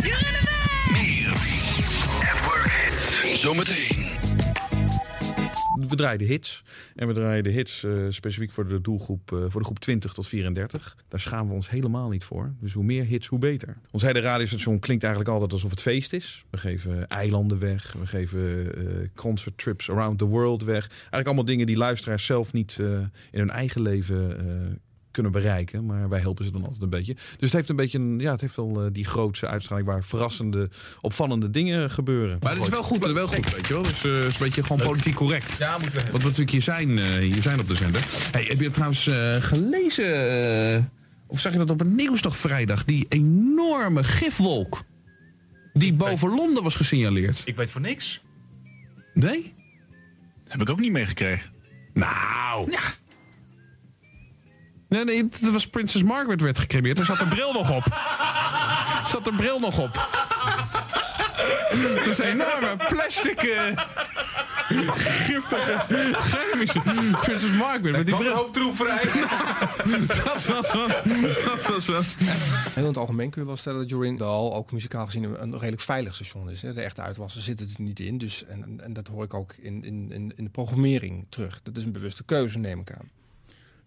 Meer. 0.02 0.29
Zometeen. 3.40 3.96
We 5.88 5.96
draaien 5.96 6.18
de 6.18 6.24
hits. 6.24 6.62
En 6.94 7.06
we 7.06 7.12
draaien 7.12 7.42
de 7.42 7.50
hits 7.50 7.84
eh, 7.84 7.92
specifiek 8.08 8.52
voor 8.52 8.68
de 8.68 8.80
doelgroep, 8.80 9.32
eh, 9.32 9.38
voor 9.48 9.60
de 9.60 9.66
groep 9.66 9.78
20 9.78 10.12
tot 10.12 10.28
34. 10.28 10.96
Daar 11.08 11.20
schamen 11.20 11.48
we 11.48 11.54
ons 11.54 11.70
helemaal 11.70 12.08
niet 12.08 12.24
voor. 12.24 12.54
Dus 12.60 12.72
hoe 12.72 12.84
meer 12.84 13.04
hits, 13.04 13.26
hoe 13.26 13.38
beter. 13.38 13.76
Ons 13.90 14.02
hele 14.02 14.20
radiostation 14.20 14.78
klinkt 14.78 15.02
eigenlijk 15.02 15.32
altijd 15.32 15.52
alsof 15.52 15.70
het 15.70 15.80
feest 15.80 16.12
is. 16.12 16.44
We 16.50 16.58
geven 16.58 17.06
eilanden 17.06 17.58
weg. 17.58 17.94
We 17.98 18.06
geven 18.06 18.74
eh 18.76 19.08
concert 19.14 19.58
trips 19.58 19.90
around 19.90 20.18
the 20.18 20.26
world 20.26 20.64
weg. 20.64 20.88
Eigenlijk 20.88 21.26
allemaal 21.26 21.44
dingen 21.44 21.66
die 21.66 21.76
luisteraars 21.76 22.26
zelf 22.26 22.52
niet 22.52 22.78
in 23.30 23.38
hun 23.38 23.50
eigen 23.50 23.82
leven 23.82 24.38
kunnen 25.10 25.32
bereiken. 25.32 25.86
Maar 25.86 26.08
wij 26.08 26.20
helpen 26.20 26.44
ze 26.44 26.50
dan 26.50 26.62
altijd 26.62 26.82
een 26.82 26.88
beetje. 26.88 27.14
Dus 27.14 27.24
het 27.38 27.52
heeft 27.52 27.68
een 27.68 27.76
beetje 27.76 27.98
een, 27.98 28.18
ja, 28.18 28.30
het 28.30 28.40
heeft 28.40 28.56
wel 28.56 28.84
eh, 28.84 28.86
die 28.92 29.04
grootse 29.04 29.46
uitstraling 29.46 29.86
waar 29.86 30.04
verrassende, 30.04 30.68
opvallende 31.00 31.50
dingen 31.50 31.90
gebeuren. 31.90 32.38
Maar 32.40 32.52
het 32.54 32.62
is 32.62 32.68
wel 32.68 32.82
goed, 32.82 32.98
het 32.98 33.06
is 33.06 33.12
wel 33.12 33.26
goed, 33.28 33.54
weet 33.54 33.66
je 33.66 33.74
wel. 33.74 33.82
Dus 33.82 34.04
eh, 34.04 34.12
het 34.12 34.24
is 34.24 34.32
een 34.34 34.44
beetje 34.44 34.62
gewoon 34.62 34.86
politiek 34.86 35.14
correct. 35.14 35.58
Ja, 35.58 35.78
moeten 35.78 35.98
we 35.98 36.10
Wat 36.10 36.20
we 36.20 36.26
natuurlijk 36.26 36.50
hier 36.50 36.62
zijn, 36.62 36.98
eh, 36.98 37.04
hier 37.04 37.42
zijn 37.42 37.60
op 37.60 37.68
de 37.68 37.74
zender. 37.74 38.04
Hey, 38.30 38.44
heb 38.44 38.60
je 38.60 38.70
trouwens 38.70 39.06
eh, 39.06 39.34
gelezen, 39.34 40.74
eh, 40.74 40.82
of 41.26 41.40
zag 41.40 41.52
je 41.52 41.58
dat 41.58 41.70
op 41.70 41.78
het 41.78 41.88
nieuws 41.88 42.22
nog 42.22 42.36
vrijdag, 42.36 42.84
die 42.84 43.06
enorme 43.08 44.04
gifwolk 44.04 44.84
die 45.72 45.92
boven 45.92 46.28
Londen 46.28 46.62
was 46.62 46.74
gesignaleerd? 46.74 47.42
Ik 47.44 47.56
weet 47.56 47.70
voor 47.70 47.80
niks. 47.80 48.20
Nee? 49.14 49.54
Heb 50.48 50.60
ik 50.60 50.70
ook 50.70 50.80
niet 50.80 50.92
meegekregen. 50.92 51.50
Nou. 51.94 52.70
Ja. 52.70 52.80
Nee, 54.90 55.04
nee, 55.04 55.28
dat 55.40 55.52
was 55.52 55.66
Prinses 55.68 56.02
Margaret 56.02 56.40
werd 56.40 56.58
gecremeerd. 56.58 56.98
Er 56.98 57.04
zat 57.04 57.18
de 57.18 57.26
bril 57.28 57.52
nog 57.52 57.70
op. 57.76 57.84
Er 59.02 59.08
zat 59.08 59.24
de 59.24 59.32
bril 59.36 59.58
nog 59.58 59.78
op. 59.78 59.92
Dat 61.94 62.06
is 62.06 62.18
een 62.18 62.24
enorme 62.24 62.76
plastic... 62.88 63.42
eh, 63.42 63.76
giftige 64.94 65.84
chemische 66.18 66.80
Prinses 67.20 67.50
Margaret 67.50 67.92
met 67.96 68.06
die 68.06 68.16
bril. 68.16 68.34
hoop 68.34 68.52
troep 68.52 68.76
vrij. 68.76 69.02
dat 70.24 70.44
was 70.46 70.72
wel... 70.72 70.86
Dat 71.44 71.66
was 71.66 71.86
wel... 71.86 72.00
Heel 72.70 72.82
in 72.82 72.84
het 72.84 72.96
algemeen 72.96 73.30
kun 73.30 73.40
je 73.40 73.46
wel 73.46 73.56
stellen 73.56 73.78
dat 73.80 73.88
Jorin 73.88 74.18
wel 74.18 74.54
ook 74.54 74.72
muzikaal 74.72 75.06
gezien 75.06 75.22
een, 75.24 75.42
een 75.42 75.52
redelijk 75.58 75.82
veilig 75.82 76.14
station 76.14 76.50
is. 76.50 76.62
Hè. 76.62 76.72
De 76.72 76.80
echte 76.82 77.00
uitwassen 77.02 77.42
zitten 77.42 77.66
er 77.66 77.82
niet 77.82 78.00
in. 78.00 78.18
Dus, 78.18 78.44
en, 78.44 78.62
en- 78.62 78.80
en 78.84 78.92
dat 78.92 79.06
hoor 79.06 79.24
ik 79.24 79.34
ook 79.34 79.54
in, 79.60 79.84
in, 79.84 80.12
in, 80.12 80.32
in 80.36 80.44
de 80.44 80.50
programmering 80.50 81.26
terug. 81.28 81.60
Dat 81.62 81.76
is 81.76 81.84
een 81.84 81.92
bewuste 81.92 82.24
keuze, 82.24 82.58
neem 82.58 82.80
ik 82.80 82.92
aan. 82.92 83.10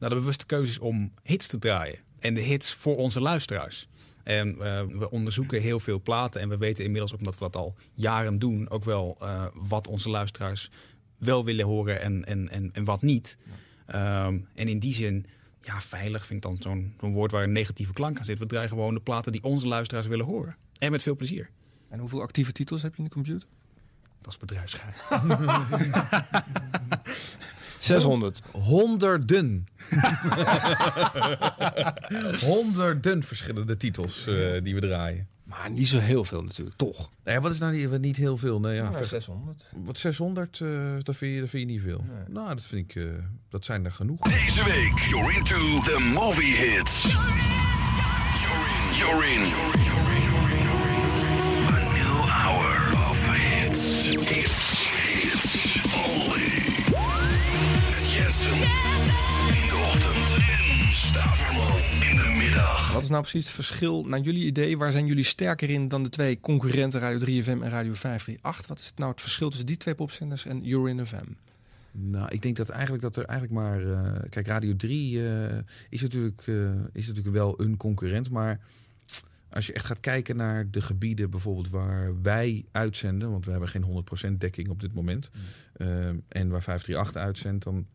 Nou, 0.03 0.15
de 0.15 0.21
bewuste 0.21 0.45
keuze 0.45 0.71
is 0.71 0.79
om 0.79 1.13
hits 1.21 1.47
te 1.47 1.59
draaien. 1.59 1.99
En 2.19 2.33
de 2.33 2.41
hits 2.41 2.73
voor 2.73 2.97
onze 2.97 3.21
luisteraars. 3.21 3.87
En 4.23 4.49
eh, 4.49 4.81
we 4.85 5.11
onderzoeken 5.11 5.61
heel 5.61 5.79
veel 5.79 6.01
platen. 6.01 6.41
En 6.41 6.49
we 6.49 6.57
weten 6.57 6.83
inmiddels, 6.83 7.13
omdat 7.13 7.33
we 7.33 7.39
dat 7.39 7.55
al 7.55 7.75
jaren 7.93 8.39
doen, 8.39 8.69
ook 8.69 8.83
wel 8.83 9.17
eh, 9.19 9.45
wat 9.53 9.87
onze 9.87 10.09
luisteraars 10.09 10.69
wel 11.17 11.45
willen 11.45 11.65
horen 11.65 12.01
en, 12.01 12.25
en, 12.25 12.49
en, 12.49 12.69
en 12.73 12.83
wat 12.83 13.01
niet. 13.01 13.37
Ehm, 13.85 14.39
en 14.53 14.67
in 14.67 14.79
die 14.79 14.93
zin, 14.93 15.25
ja, 15.61 15.81
veilig 15.81 16.25
vind 16.25 16.45
ik 16.45 16.51
dan 16.51 16.61
zo'n 16.61 16.93
zo'n 16.99 17.13
woord 17.13 17.31
waar 17.31 17.43
een 17.43 17.51
negatieve 17.51 17.93
klank 17.93 18.17
aan 18.17 18.25
zit. 18.25 18.39
We 18.39 18.45
draaien 18.45 18.69
gewoon 18.69 18.93
de 18.93 18.99
platen 18.99 19.31
die 19.31 19.43
onze 19.43 19.67
luisteraars 19.67 20.07
willen 20.07 20.25
horen. 20.25 20.55
En 20.79 20.91
met 20.91 21.01
veel 21.01 21.15
plezier. 21.15 21.49
En 21.89 21.99
hoeveel 21.99 22.21
actieve 22.21 22.51
titels 22.51 22.81
heb 22.81 22.91
je 22.91 22.97
in 22.97 23.03
de 23.03 23.09
computer? 23.09 23.47
Dat 24.21 24.31
is 24.31 24.37
bedrijfsgeheim. 24.37 24.93
600. 27.85 28.41
Honderden. 28.51 29.65
Honderden 32.41 33.23
verschillende 33.23 33.77
titels 33.77 34.27
eh, 34.27 34.61
die 34.63 34.75
we 34.75 34.81
draaien. 34.81 35.27
Maar 35.43 35.69
niet 35.71 35.87
zo 35.87 35.99
heel 35.99 36.23
veel 36.23 36.43
natuurlijk, 36.43 36.77
toch? 36.77 37.11
Nee, 37.23 37.39
wat 37.39 37.51
is 37.51 37.57
nou 37.59 37.73
niet, 37.75 37.99
niet 38.01 38.15
heel 38.15 38.37
veel? 38.37 38.59
Nee, 38.59 38.75
ja, 38.75 38.83
Ja, 38.83 38.91
ver- 38.93 39.05
600. 39.05 39.63
Wat 39.83 39.99
600, 39.99 40.59
eh, 40.61 40.69
dat, 41.01 41.15
vind 41.15 41.33
je, 41.33 41.39
dat 41.39 41.49
vind 41.49 41.67
je 41.67 41.73
niet 41.73 41.81
veel. 41.81 42.05
Nou, 42.27 42.47
dat 42.47 42.63
vind 42.63 42.95
ik, 42.95 43.03
eh, 43.03 43.09
dat 43.49 43.65
zijn 43.65 43.85
er 43.85 43.91
genoeg. 43.91 44.19
Deze 44.21 44.63
week, 44.63 44.99
you're 45.09 45.33
into 45.37 45.57
the 45.81 46.09
movie 46.13 46.55
hits. 46.55 47.03
You're 47.03 48.65
in, 48.75 48.97
you're 48.97 49.31
in. 49.33 49.51
A 51.67 51.79
new 51.93 52.29
hour 52.29 52.93
of 53.09 53.27
hits. 53.35 54.09
Hits, 54.09 54.29
hits, 54.29 54.62
Wat 62.93 63.01
is 63.03 63.09
nou 63.09 63.21
precies 63.21 63.45
het 63.45 63.53
verschil, 63.53 64.05
naar 64.05 64.19
jullie 64.19 64.45
idee, 64.45 64.77
waar 64.77 64.91
zijn 64.91 65.05
jullie 65.05 65.23
sterker 65.23 65.69
in 65.69 65.87
dan 65.87 66.03
de 66.03 66.09
twee 66.09 66.39
concurrenten 66.39 66.99
Radio 66.99 67.19
3FM 67.19 67.47
en 67.47 67.69
Radio 67.69 67.93
538? 67.93 68.67
Wat 68.67 68.79
is 68.79 68.91
nou 68.95 69.11
het 69.11 69.21
verschil 69.21 69.47
tussen 69.49 69.65
die 69.65 69.77
twee 69.77 69.95
popzenders 69.95 70.45
en 70.45 70.69
Urin 70.69 71.05
FM? 71.05 71.25
Nou, 71.91 72.27
ik 72.29 72.41
denk 72.41 72.55
dat 72.55 72.69
eigenlijk 72.69 73.03
dat 73.03 73.15
er 73.15 73.25
eigenlijk 73.25 73.59
maar. 73.59 73.81
eh, 73.91 74.29
kijk, 74.29 74.47
Radio 74.47 74.75
3 74.75 75.27
eh, 75.27 75.57
is, 75.89 76.01
natuurlijk, 76.01 76.41
eh, 76.47 76.55
is 76.91 77.07
natuurlijk 77.07 77.35
wel 77.35 77.61
een 77.61 77.77
concurrent. 77.77 78.29
Maar 78.29 78.59
als 79.49 79.65
je 79.67 79.73
echt 79.73 79.85
gaat 79.85 79.99
kijken 79.99 80.35
naar 80.35 80.71
de 80.71 80.81
gebieden 80.81 81.29
bijvoorbeeld 81.29 81.69
waar 81.69 82.21
wij 82.21 82.65
uitzenden. 82.71 83.31
Want 83.31 83.45
we 83.45 83.51
hebben 83.51 83.69
geen 83.69 83.83
100% 83.83 84.39
dekking 84.41 84.69
op 84.69 84.79
dit 84.79 84.93
moment. 84.93 85.29
eh, 85.73 86.07
en 86.07 86.49
waar 86.49 86.63
538 86.63 87.21
uitzendt, 87.21 87.63
dan 87.63 87.85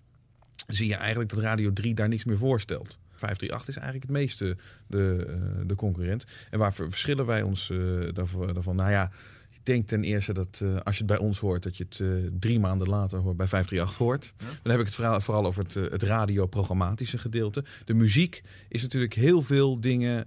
zie 0.66 0.88
je 0.88 0.94
eigenlijk 0.94 1.30
dat 1.30 1.38
Radio 1.38 1.72
3 1.72 1.94
daar 1.94 2.08
niks 2.08 2.24
meer 2.24 2.38
voorstelt. 2.38 2.98
538 3.18 3.68
is 3.68 3.76
eigenlijk 3.76 4.10
het 4.10 4.20
meeste 4.20 4.56
de, 4.86 5.26
eh, 5.28 5.66
de 5.66 5.74
concurrent. 5.74 6.24
En 6.50 6.58
waar 6.58 6.72
ver- 6.74 6.90
verschillen 6.90 7.26
wij 7.26 7.42
ons 7.42 7.70
eh, 7.70 7.78
daarvan, 8.12 8.54
daarvan? 8.54 8.76
Nou 8.76 8.90
ja, 8.90 9.10
ik 9.50 9.60
denk 9.62 9.88
ten 9.88 10.04
eerste 10.04 10.32
dat 10.32 10.60
eh, 10.62 10.76
als 10.76 10.96
je 10.98 11.04
het 11.04 11.12
bij 11.12 11.18
ons 11.18 11.38
hoort, 11.38 11.62
dat 11.62 11.76
je 11.76 11.86
het 11.88 12.02
drie 12.40 12.60
maanden 12.60 12.88
later 12.88 13.18
hoort, 13.18 13.36
bij 13.36 13.46
538 13.46 13.98
hoort. 14.06 14.34
Dan 14.62 14.70
heb 14.72 14.80
ik 14.80 14.86
het 14.86 14.94
vooral, 14.94 15.20
vooral 15.20 15.46
over 15.46 15.62
het, 15.62 15.74
het 15.74 16.02
radioprogrammatische 16.02 17.18
gedeelte. 17.18 17.64
De 17.84 17.94
muziek 17.94 18.42
is 18.68 18.82
natuurlijk 18.82 19.14
heel 19.14 19.42
veel 19.42 19.80
dingen 19.80 20.26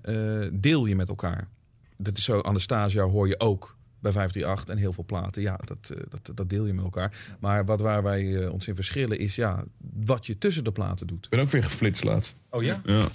deel 0.62 0.86
je 0.86 0.96
met 0.96 1.10
elkaar. 1.10 1.48
Dat 1.96 2.18
is 2.18 2.24
zo, 2.24 2.40
Anastasia 2.40 3.04
hoor 3.04 3.28
je 3.28 3.40
ook 3.40 3.76
bij 4.02 4.12
538 4.12 4.76
en 4.76 4.82
heel 4.82 4.94
veel 4.94 5.04
platen. 5.04 5.42
Ja, 5.42 5.60
dat, 5.66 5.90
eh, 5.90 6.04
dat, 6.10 6.32
dat 6.38 6.50
deel 6.50 6.66
je 6.66 6.74
met 6.74 6.84
elkaar. 6.84 7.36
Maar 7.40 7.66
wat 7.66 7.82
waar 7.82 8.04
wij 8.04 8.44
eh, 8.44 8.52
ons 8.52 8.68
in 8.68 8.76
verschillen 8.76 9.20
is 9.20 9.36
ja, 9.36 9.64
wat 10.06 10.26
je 10.26 10.38
tussen 10.38 10.64
de 10.64 10.72
platen 10.72 11.08
doet. 11.08 11.26
Ik 11.26 11.32
ben 11.32 11.40
ook 11.40 11.52
weer 11.52 11.64
geflitst 11.64 12.04
laatst. 12.04 12.36
Oh 12.50 12.64
ja? 12.64 12.82
Ja. 12.86 13.08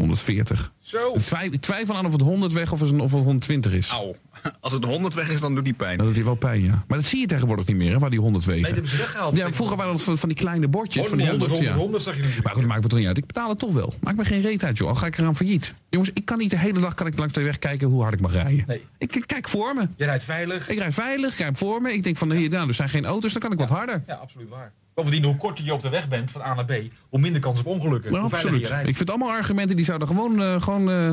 140. 0.00 0.72
Zo. 0.80 1.14
Ik 1.50 1.60
twijfel, 1.60 1.96
aan 1.96 2.06
of 2.06 2.12
het 2.12 2.20
100 2.20 2.52
weg 2.52 2.72
of, 2.72 2.80
het- 2.80 2.92
of 3.00 3.12
het 3.12 3.22
120 3.22 3.72
is. 3.72 3.88
Au. 3.88 4.14
Als 4.60 4.72
het 4.72 4.84
100 4.84 5.14
weg 5.14 5.30
is, 5.30 5.40
dan 5.40 5.54
doet 5.54 5.64
die 5.64 5.74
pijn. 5.74 5.96
Dan 5.96 6.06
doet 6.06 6.14
hij 6.14 6.24
wel 6.24 6.34
pijn, 6.34 6.62
ja. 6.62 6.84
Maar 6.88 6.98
dat 6.98 7.06
zie 7.06 7.20
je 7.20 7.26
tegenwoordig 7.26 7.66
niet 7.66 7.76
meer, 7.76 7.92
hè, 7.92 7.98
waar 7.98 8.10
die 8.10 8.18
100 8.20 8.44
wegen. 8.44 8.62
Nee, 8.62 8.70
dat 8.72 8.80
hebben 8.80 8.98
ze 8.98 9.04
weggehaald. 9.04 9.36
Ja, 9.36 9.52
vroeger 9.52 9.76
waren 9.76 9.92
dat 9.92 10.02
van, 10.02 10.18
van 10.18 10.28
die 10.28 10.38
kleine 10.38 10.68
bordjes. 10.68 11.06
Van 11.06 11.18
die 11.18 11.28
100, 11.28 11.50
100, 11.50 11.74
100, 11.74 12.04
ja. 12.04 12.10
zag 12.10 12.16
je 12.16 12.22
niet. 12.22 12.42
Maar 12.42 12.52
goed, 12.52 12.60
dat 12.60 12.70
maakt 12.70 12.82
me 12.82 12.88
toch 12.88 12.98
niet 12.98 13.08
uit. 13.08 13.16
Ik 13.18 13.26
betaal 13.26 13.48
het 13.48 13.58
toch 13.58 13.72
wel. 13.72 13.94
Maakt 14.00 14.16
me 14.16 14.24
geen 14.24 14.40
reet 14.40 14.64
uit, 14.64 14.78
joh. 14.78 14.88
Al 14.88 14.94
ga 14.94 15.06
ik 15.06 15.18
eraan 15.18 15.36
failliet. 15.36 15.74
Jongens, 15.90 16.10
ik 16.14 16.24
kan 16.24 16.38
niet 16.38 16.50
de 16.50 16.58
hele 16.58 16.80
dag 16.80 16.94
kan 16.94 17.06
ik 17.06 17.18
langs 17.18 17.32
de 17.32 17.42
weg 17.42 17.58
kijken 17.58 17.88
hoe 17.88 18.02
hard 18.02 18.14
ik 18.14 18.20
mag 18.20 18.32
rijden. 18.32 18.64
Nee. 18.66 18.84
Ik, 18.98 19.16
ik 19.16 19.26
kijk 19.26 19.48
voor 19.48 19.74
me. 19.74 19.88
Je 19.96 20.04
rijdt 20.04 20.24
veilig. 20.24 20.68
Ik 20.68 20.78
rijd 20.78 20.94
veilig, 20.94 21.32
ik 21.32 21.38
rijd 21.38 21.58
voor 21.58 21.82
me. 21.82 21.92
Ik 21.92 22.02
denk 22.02 22.16
van, 22.16 22.32
hier, 22.32 22.50
nou, 22.50 22.68
er 22.68 22.74
zijn 22.74 22.88
geen 22.88 23.04
auto's, 23.04 23.32
dan 23.32 23.42
kan 23.42 23.52
ik 23.52 23.58
wat 23.58 23.68
harder. 23.68 24.02
Ja, 24.06 24.14
absoluut 24.14 24.48
waar. 24.48 24.72
Bovendien, 24.94 25.24
hoe 25.24 25.36
korter 25.36 25.64
je 25.64 25.74
op 25.74 25.82
de 25.82 25.88
weg 25.88 26.08
bent 26.08 26.30
van 26.30 26.40
A 26.40 26.54
naar 26.54 26.64
B, 26.64 26.72
hoe 27.08 27.20
minder 27.20 27.40
kans 27.40 27.60
op 27.60 27.66
ongelukken. 27.66 28.12
Nou, 28.12 28.24
absoluut. 28.24 28.68
je 28.68 28.74
Ik 28.74 28.84
vind 28.84 28.98
het 28.98 29.10
allemaal 29.10 29.30
argumenten 29.30 29.76
die 29.76 29.84
zouden 29.84 30.08
gewoon, 30.08 30.42
eh, 30.42 30.62
gewoon 30.62 30.90
eh, 30.90 31.12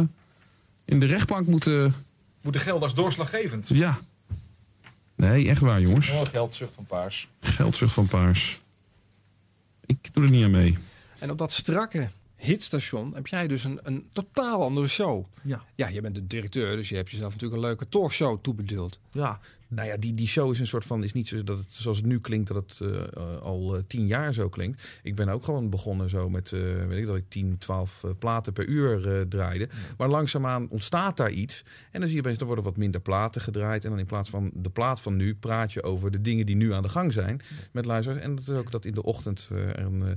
in 0.85 0.99
de 0.99 1.05
rechtbank 1.05 1.47
moeten... 1.47 1.95
Moeten 2.41 2.61
gelden 2.61 2.83
als 2.83 2.93
doorslaggevend. 2.93 3.67
Ja. 3.67 3.99
Nee, 5.15 5.49
echt 5.49 5.61
waar, 5.61 5.81
jongens. 5.81 6.09
Oh, 6.09 6.21
geldzucht 6.21 6.73
van 6.73 6.85
paars. 6.85 7.27
Geldzucht 7.39 7.93
van 7.93 8.07
paars. 8.07 8.59
Ik 9.85 10.09
doe 10.13 10.23
er 10.23 10.29
niet 10.29 10.43
aan 10.43 10.51
mee. 10.51 10.77
En 11.19 11.31
op 11.31 11.37
dat 11.37 11.51
strakke 11.51 12.09
hitstation 12.35 13.15
heb 13.15 13.27
jij 13.27 13.47
dus 13.47 13.63
een, 13.63 13.79
een 13.83 14.09
totaal 14.11 14.63
andere 14.63 14.87
show. 14.87 15.25
Ja. 15.41 15.63
Ja, 15.75 15.87
je 15.87 16.01
bent 16.01 16.15
de 16.15 16.27
directeur, 16.27 16.75
dus 16.75 16.89
je 16.89 16.95
hebt 16.95 17.11
jezelf 17.11 17.31
natuurlijk 17.31 17.61
een 17.61 17.67
leuke 17.67 17.89
talkshow 17.89 18.37
toebedeeld. 18.41 18.99
Ja, 19.11 19.39
nou 19.67 19.87
ja, 19.87 19.97
die, 19.97 20.13
die 20.13 20.27
show 20.27 20.51
is 20.51 20.59
een 20.59 20.67
soort 20.67 20.85
van, 20.85 21.03
is 21.03 21.13
niet 21.13 21.27
zo 21.27 21.43
dat 21.43 21.57
het 21.57 21.73
zoals 21.73 21.97
het 21.97 22.05
nu 22.05 22.19
klinkt, 22.19 22.47
dat 22.47 22.55
het 22.55 22.81
eh, 22.81 23.03
eh, 23.03 23.37
al 23.41 23.75
eh, 23.75 23.81
tien 23.87 24.07
jaar 24.07 24.33
zo 24.33 24.49
klinkt. 24.49 24.83
Ik 25.03 25.15
ben 25.15 25.29
ook 25.29 25.43
gewoon 25.43 25.69
begonnen 25.69 26.09
zo 26.09 26.29
met, 26.29 26.49
weet 26.87 26.97
ik, 26.97 27.05
dat 27.05 27.15
ik 27.15 27.29
10, 27.29 27.57
12 27.57 28.03
eh, 28.03 28.11
platen 28.19 28.53
per 28.53 28.65
uur 28.65 29.25
draaide. 29.27 29.69
Maar 29.97 30.09
langzaamaan 30.09 30.69
ontstaat 30.69 31.17
daar 31.17 31.31
iets. 31.31 31.63
En 31.91 31.99
dan 31.99 32.09
zie 32.09 32.17
je 32.17 32.23
opeens, 32.23 32.39
er 32.39 32.45
worden 32.45 32.63
wat 32.63 32.77
minder 32.77 33.01
platen 33.01 33.41
gedraaid. 33.41 33.83
En 33.83 33.89
dan 33.89 33.99
in 33.99 34.05
plaats 34.05 34.29
van 34.29 34.51
de 34.53 34.69
plaat 34.69 35.01
van 35.01 35.15
nu, 35.15 35.35
praat 35.35 35.73
je 35.73 35.83
over 35.83 36.11
de 36.11 36.21
dingen 36.21 36.45
die 36.45 36.55
nu 36.55 36.73
aan 36.73 36.83
de 36.83 36.89
gang 36.89 37.13
zijn 37.13 37.41
met 37.71 37.85
luisteraars. 37.85 38.23
En 38.23 38.35
dat 38.35 38.47
is 38.47 38.49
ook 38.49 38.71
dat 38.71 38.85
in 38.85 38.93
de 38.93 39.03
ochtend 39.03 39.49
er 39.51 39.79
een 39.79 40.01
eh, 40.01 40.11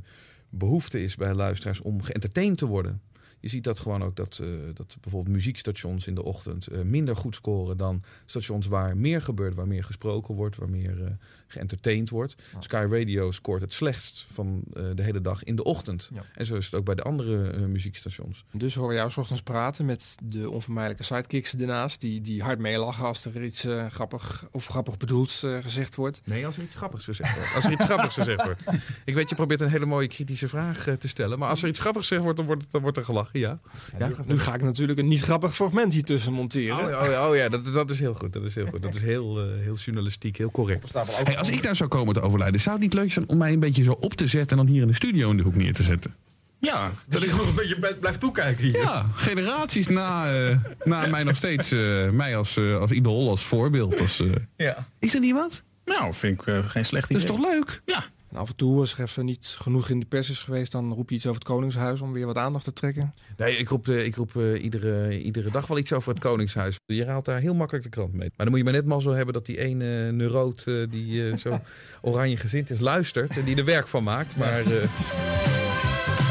behoefte 0.48 1.02
is 1.02 1.16
bij 1.16 1.34
luisteraars 1.34 1.80
om 1.80 2.02
geëntertained 2.02 2.58
te 2.58 2.66
worden. 2.66 3.00
Je 3.40 3.48
ziet 3.48 3.64
dat 3.64 3.78
gewoon 3.78 4.02
ook 4.02 4.16
dat, 4.16 4.38
eh, 4.42 4.48
dat 4.74 4.96
bijvoorbeeld 5.00 5.34
muziekstations 5.34 6.06
in 6.06 6.14
de 6.14 6.22
ochtend 6.22 6.66
eh, 6.66 6.80
minder 6.80 7.16
goed 7.16 7.34
scoren 7.34 7.76
dan 7.76 8.02
stations 8.26 8.66
waar 8.66 8.96
meer 8.96 9.22
gebeurt, 9.22 9.54
waar 9.54 9.66
meer 9.66 9.84
gesproken 9.84 10.34
wordt, 10.34 10.56
waar 10.56 10.70
meer 10.70 11.18
geëntertained 11.52 12.10
wordt. 12.10 12.34
Sky 12.60 12.86
Radio 12.90 13.30
scoort 13.30 13.60
het 13.60 13.72
slechtst 13.72 14.26
van 14.32 14.62
eh, 14.72 14.82
de 14.94 15.02
hele 15.02 15.20
dag 15.20 15.44
in 15.44 15.56
de 15.56 15.64
ochtend. 15.64 16.10
En 16.34 16.46
zo 16.46 16.56
is 16.56 16.64
het 16.64 16.74
ook 16.74 16.84
bij 16.84 16.94
de 16.94 17.02
andere 17.02 17.50
eh, 17.50 17.60
muziekstations. 17.60 18.44
Dus 18.52 18.74
horen 18.74 18.90
we 18.90 18.96
jou 18.96 19.10
's 19.10 19.16
ochtends 19.16 19.42
praten 19.42 19.84
met 19.84 20.14
de 20.22 20.50
onvermijdelijke 20.50 21.04
sidekicks 21.04 21.56
ernaast. 21.56 22.00
Die, 22.00 22.20
die 22.20 22.42
hard 22.42 22.58
meelachen 22.58 23.06
als 23.06 23.24
er 23.24 23.44
iets 23.44 23.64
eh, 23.64 23.86
grappig 23.86 24.44
of 24.50 24.66
grappig 24.66 24.96
bedoeld 24.96 25.40
eh, 25.44 25.56
gezegd 25.60 25.94
wordt. 25.94 26.20
Nee, 26.24 26.46
als 26.46 26.56
er 26.56 26.62
iets 26.62 26.74
grappigs 26.74 27.04
gezegd 27.04 27.34
wordt. 27.34 27.54
Als 27.54 27.64
er 27.64 27.72
iets 27.72 27.84
grappigs 27.84 28.14
gezegd 28.14 28.44
wordt. 28.44 28.62
Ik 29.04 29.14
weet, 29.14 29.28
je 29.28 29.34
probeert 29.34 29.60
een 29.60 29.68
hele 29.68 29.86
mooie 29.86 30.08
kritische 30.08 30.48
vraag 30.48 30.86
te 30.98 31.08
stellen. 31.08 31.38
Maar 31.38 31.48
als 31.48 31.62
er 31.62 31.68
iets 31.68 31.78
grappigs 31.78 32.06
gezegd 32.06 32.22
wordt, 32.22 32.38
dan 32.38 32.46
wordt, 32.46 32.66
dan 32.70 32.82
wordt 32.82 32.96
er 32.96 33.04
gelachen, 33.04 33.38
ja. 33.40 33.58
Ja, 33.98 34.10
nu 34.24 34.38
ga 34.38 34.54
ik 34.54 34.62
natuurlijk 34.62 34.98
een 34.98 35.08
niet 35.08 35.20
grappig 35.20 35.54
fragment 35.54 35.92
hier 35.92 36.04
tussen 36.04 36.32
monteren. 36.32 36.84
Oh, 36.84 36.90
ja, 36.90 37.00
oh, 37.00 37.10
ja, 37.10 37.28
oh 37.28 37.36
ja, 37.36 37.48
dat, 37.48 37.64
dat 37.64 37.90
is 37.90 37.98
heel 37.98 38.14
goed. 38.14 38.32
Dat 38.32 38.44
is 38.44 38.54
heel 38.54 38.66
goed. 38.66 38.82
Dat 38.82 38.94
is 38.94 39.00
heel, 39.00 39.48
heel 39.48 39.74
journalistiek, 39.74 40.36
heel 40.36 40.50
correct. 40.50 40.92
Hey, 40.92 41.39
als 41.40 41.50
ik 41.50 41.62
nou 41.62 41.74
zou 41.74 41.88
komen 41.88 42.14
te 42.14 42.20
overlijden, 42.20 42.60
zou 42.60 42.74
het 42.74 42.84
niet 42.84 42.94
leuk 42.94 43.12
zijn 43.12 43.28
om 43.28 43.38
mij 43.38 43.52
een 43.52 43.60
beetje 43.60 43.82
zo 43.82 43.96
op 44.00 44.14
te 44.14 44.26
zetten 44.26 44.58
en 44.58 44.64
dan 44.64 44.72
hier 44.74 44.82
in 44.82 44.88
de 44.88 44.94
studio 44.94 45.30
in 45.30 45.36
de 45.36 45.42
hoek 45.42 45.54
neer 45.56 45.74
te 45.74 45.82
zetten? 45.82 46.14
Ja, 46.58 46.90
dat 47.06 47.22
ik 47.22 47.30
nog 47.30 47.48
een 47.48 47.54
beetje 47.54 47.94
blijf 48.00 48.18
toekijken 48.18 48.64
hier. 48.64 48.76
Ja, 48.78 49.06
generaties 49.14 49.88
na, 49.88 50.34
eh, 50.48 50.56
na 50.84 51.06
mij 51.06 51.22
nog 51.22 51.36
steeds, 51.36 51.72
eh, 51.72 52.08
mij 52.10 52.36
als, 52.36 52.56
eh, 52.56 52.76
als 52.78 52.90
idool, 52.90 53.28
als 53.28 53.44
voorbeeld. 53.44 54.00
Als, 54.00 54.22
Ja. 54.56 54.86
Is 54.98 55.14
er 55.14 55.20
niet 55.20 55.32
wat? 55.32 55.62
Nou, 55.84 56.14
vind 56.14 56.40
ik 56.42 56.54
geen 56.66 56.84
slecht 56.84 57.08
Dat 57.08 57.20
idee. 57.22 57.34
is 57.36 57.40
toch 57.42 57.52
leuk? 57.52 57.82
Ja. 57.84 58.04
En 58.30 58.36
af 58.36 58.48
en 58.48 58.56
toe, 58.56 58.78
als 58.78 58.92
er 58.92 59.00
even 59.04 59.24
niet 59.24 59.56
genoeg 59.58 59.88
in 59.88 60.00
de 60.00 60.06
pers 60.06 60.30
is 60.30 60.38
geweest, 60.38 60.72
dan 60.72 60.92
roep 60.92 61.08
je 61.08 61.14
iets 61.14 61.26
over 61.26 61.38
het 61.38 61.48
Koningshuis 61.48 62.00
om 62.00 62.12
weer 62.12 62.26
wat 62.26 62.36
aandacht 62.36 62.64
te 62.64 62.72
trekken. 62.72 63.14
Nee, 63.36 63.56
ik 63.56 63.68
roep, 63.68 63.84
de, 63.84 64.04
ik 64.04 64.14
roep 64.16 64.36
eh, 64.36 64.62
iedere, 64.62 65.20
iedere 65.22 65.50
dag 65.50 65.66
wel 65.66 65.78
iets 65.78 65.92
over 65.92 66.10
het 66.10 66.22
Koningshuis. 66.22 66.78
Je 66.86 67.06
haalt 67.06 67.24
daar 67.24 67.40
heel 67.40 67.54
makkelijk 67.54 67.84
de 67.84 67.90
krant 67.90 68.12
mee. 68.12 68.28
Maar 68.28 68.46
dan 68.46 68.48
moet 68.48 68.58
je 68.58 68.64
maar 68.64 68.72
net 68.72 68.84
maar 68.84 69.00
zo 69.02 69.10
hebben 69.10 69.34
dat 69.34 69.46
die 69.46 69.58
ene 69.58 70.12
neuroot 70.12 70.64
eh, 70.66 70.74
die 70.90 71.30
eh, 71.30 71.36
zo 71.44 71.60
oranje 72.00 72.36
gezind 72.36 72.70
is, 72.70 72.80
luistert 72.80 73.36
en 73.36 73.44
die 73.44 73.56
er 73.56 73.64
werk 73.64 73.88
van 73.88 74.02
maakt. 74.02 74.36
Maar 74.36 74.60
eh, 74.66 74.82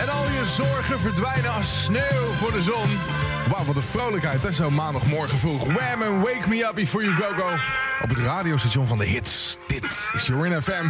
En 0.02 0.10
al 0.10 0.24
je 0.24 0.54
zorgen 0.56 1.00
verdwijnen 1.00 1.52
als 1.52 1.84
sneeuw 1.84 2.26
voor 2.34 2.52
de 2.52 2.62
zon. 2.62 2.90
Wauw, 3.52 3.66
wat 3.66 3.76
een 3.76 3.82
vrolijkheid, 3.82 4.44
hè? 4.44 4.52
Zo 4.52 4.70
maandagmorgen 4.70 5.38
vroeg. 5.38 5.64
Wham 5.64 6.02
en 6.02 6.20
Wake 6.20 6.50
Me 6.50 6.64
Up 6.64 6.76
Before 6.76 7.04
You 7.04 7.16
Go 7.16 7.34
Go. 7.36 7.50
Op 8.04 8.10
het 8.10 8.18
radiostation 8.18 8.88
van 8.88 8.98
de 8.98 9.06
hits. 9.06 9.58
Dit 9.68 10.12
is 10.14 10.28
Jorin 10.28 10.62
FM. 10.62 10.90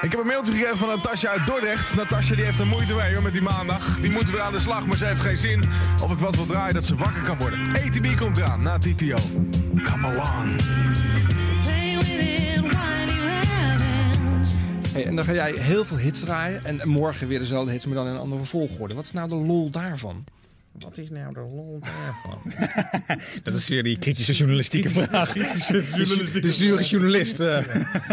Ik 0.00 0.10
heb 0.10 0.20
een 0.20 0.26
mailtje 0.26 0.52
gekregen 0.52 0.78
van 0.78 0.88
Natasja 0.88 1.30
uit 1.30 1.46
Dordrecht. 1.46 1.94
Natasja 1.94 2.34
die 2.34 2.44
heeft 2.44 2.60
er 2.60 2.66
moeite 2.66 2.94
mee 2.94 3.14
hoor, 3.14 3.22
met 3.22 3.32
die 3.32 3.42
maandag. 3.42 4.00
Die 4.00 4.10
moet 4.10 4.30
weer 4.30 4.40
aan 4.40 4.52
de 4.52 4.58
slag, 4.58 4.86
maar 4.86 4.96
ze 4.96 5.04
heeft 5.04 5.20
geen 5.20 5.38
zin. 5.38 5.64
Of 6.02 6.12
ik 6.12 6.18
wat 6.18 6.36
wil 6.36 6.46
draaien 6.46 6.74
dat 6.74 6.84
ze 6.84 6.96
wakker 6.96 7.22
kan 7.22 7.38
worden. 7.38 7.68
ATB 7.68 8.18
komt 8.18 8.36
eraan 8.36 8.62
na 8.62 8.78
TTO. 8.78 9.16
Come 9.84 10.06
along. 10.06 10.60
Hey, 14.92 15.04
en 15.04 15.16
dan 15.16 15.24
ga 15.24 15.32
jij 15.32 15.52
heel 15.52 15.84
veel 15.84 15.98
hits 15.98 16.20
draaien 16.20 16.64
en 16.64 16.88
morgen 16.88 17.28
weer 17.28 17.38
dezelfde 17.38 17.72
hits, 17.72 17.86
maar 17.86 17.94
dan 17.94 18.06
in 18.06 18.12
een 18.12 18.20
andere 18.20 18.44
volgorde. 18.44 18.94
Wat 18.94 19.04
is 19.04 19.12
nou 19.12 19.28
de 19.28 19.34
lol 19.34 19.70
daarvan? 19.70 20.24
Wat 20.78 20.98
is 20.98 21.10
nou 21.10 21.34
de 21.34 21.40
lol 21.40 21.80
daarvan? 21.80 22.52
Dat 23.42 23.54
is 23.54 23.68
weer 23.68 23.82
die 23.82 23.98
kritische 23.98 24.32
journalistieke 24.32 24.90
vraag. 24.90 25.34
journalistieke 25.34 26.40
De 26.40 26.52
zure 26.52 26.82
journalist. 26.82 27.40
eh. 27.40 27.56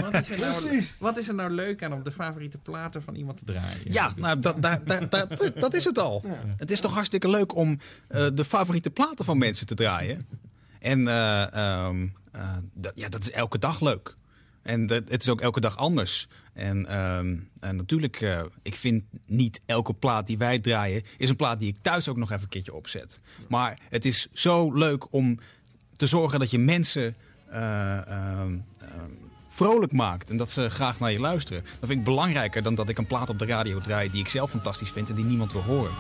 Wat 0.02 0.14
is, 0.22 0.30
er 0.30 0.40
nou, 0.40 0.84
wat 0.98 1.18
is 1.18 1.28
er 1.28 1.36
nou 1.36 1.50
leuk 1.52 1.84
aan 1.84 1.94
om 1.94 2.04
de 2.04 2.12
favoriete 2.12 2.58
platen 2.58 3.04
van 3.04 3.16
iemand 3.16 3.38
te 3.38 3.44
draaien? 3.46 3.78
Ja, 3.84 4.14
nou, 4.16 4.40
dat, 4.40 4.62
daar- 4.62 4.84
daar- 4.86 5.10
daar- 5.10 5.28
dat, 5.36 5.52
dat 5.60 5.74
is 5.74 5.84
het 5.84 5.98
al. 6.00 6.24
Het 6.58 6.72
is 6.72 6.80
toch 6.80 6.94
hartstikke 6.94 7.30
leuk 7.30 7.56
om 7.56 7.80
eh, 8.08 8.26
de 8.34 8.46
favoriete 8.46 8.90
platen 8.90 9.26
van 9.26 9.38
mensen 9.38 9.66
te 9.66 9.76
draaien. 9.76 10.28
En 10.80 11.08
eh, 11.08 11.54
ehm, 11.54 12.08
eh, 12.32 12.58
dat, 12.74 12.92
ja, 12.96 13.10
dat 13.10 13.22
is 13.22 13.32
elke 13.32 13.58
dag 13.60 13.82
leuk. 13.82 14.14
En 14.62 14.88
dat, 14.88 15.04
het 15.10 15.22
is 15.22 15.30
ook 15.30 15.42
elke 15.42 15.60
dag 15.60 15.78
anders. 15.78 16.28
En, 16.56 16.86
ehm, 16.86 17.38
en 17.60 17.76
natuurlijk, 17.76 18.22
eh, 18.22 18.44
ik 18.62 18.76
vind 18.76 19.04
niet 19.26 19.62
elke 19.66 19.94
plaat 19.94 20.28
die 20.28 20.38
wij 20.38 20.60
draaien... 20.60 21.04
is 21.18 21.30
een 21.30 21.36
plaat 21.36 21.60
die 21.60 21.70
ik 21.70 21.76
thuis 21.82 22.08
ook 22.08 22.18
nog 22.18 22.32
even 22.32 22.44
een 22.44 22.50
keertje 22.50 22.74
opzet. 22.74 23.20
Maar 23.50 23.80
het 23.90 24.06
is 24.06 24.28
zo 24.34 24.74
leuk 24.74 25.14
om 25.14 25.40
te 25.96 26.08
zorgen 26.08 26.40
dat 26.40 26.52
je 26.52 26.60
mensen... 26.60 27.16
eh, 27.50 28.08
ehm, 28.08 28.58
ehm, 28.80 29.12
vrolijk 29.56 29.92
maakt 29.92 30.30
en 30.30 30.38
dat 30.38 30.52
ze 30.52 30.70
graag 30.70 31.00
naar 31.00 31.12
je 31.12 31.20
luisteren. 31.20 31.62
Dat 31.80 31.90
vind 31.90 32.00
ik 32.00 32.06
belangrijker 32.06 32.64
dan 32.64 32.76
dat 32.76 32.90
ik 32.90 32.98
een 32.98 33.06
plaat 33.06 33.30
op 33.30 33.40
de 33.40 33.46
radio 33.46 33.80
draai 33.80 34.12
die 34.12 34.22
ik 34.22 34.28
zelf 34.28 34.50
fantastisch 34.50 34.90
vind 34.90 35.10
en 35.10 35.16
die 35.16 35.26
niemand 35.26 35.52
wil 35.54 35.62
horen. 35.62 35.92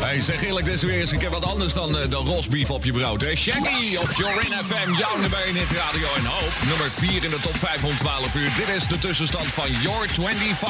Hey, 0.00 0.20
zeg 0.20 0.42
eerlijk, 0.44 0.66
dit 0.66 0.74
is 0.74 0.82
weer 0.82 1.00
eens 1.00 1.10
een 1.10 1.18
keer 1.18 1.30
wat 1.30 1.44
anders 1.44 1.72
dan 1.72 1.88
uh, 1.96 2.10
de 2.10 2.16
rosbief 2.16 2.70
op 2.70 2.84
je 2.84 2.92
brood. 2.92 3.20
Hè? 3.22 3.34
Shaggy 3.34 3.96
op 3.96 4.10
Jorin 4.16 4.52
FM, 4.64 4.90
jouw 4.98 5.20
nummer 5.20 5.38
1 5.44 5.54
hit 5.54 5.70
radio 5.70 6.06
en 6.16 6.24
hoop. 6.24 6.52
Nummer 6.68 6.90
4 6.90 7.24
in 7.24 7.30
de 7.30 7.38
top 7.42 7.56
5 7.56 7.84
om 7.84 7.96
12 7.96 8.34
uur. 8.34 8.52
Dit 8.66 8.76
is 8.76 8.86
de 8.88 8.98
tussenstand 8.98 9.46
van 9.46 9.70
Your 9.70 10.08
25. 10.08 10.64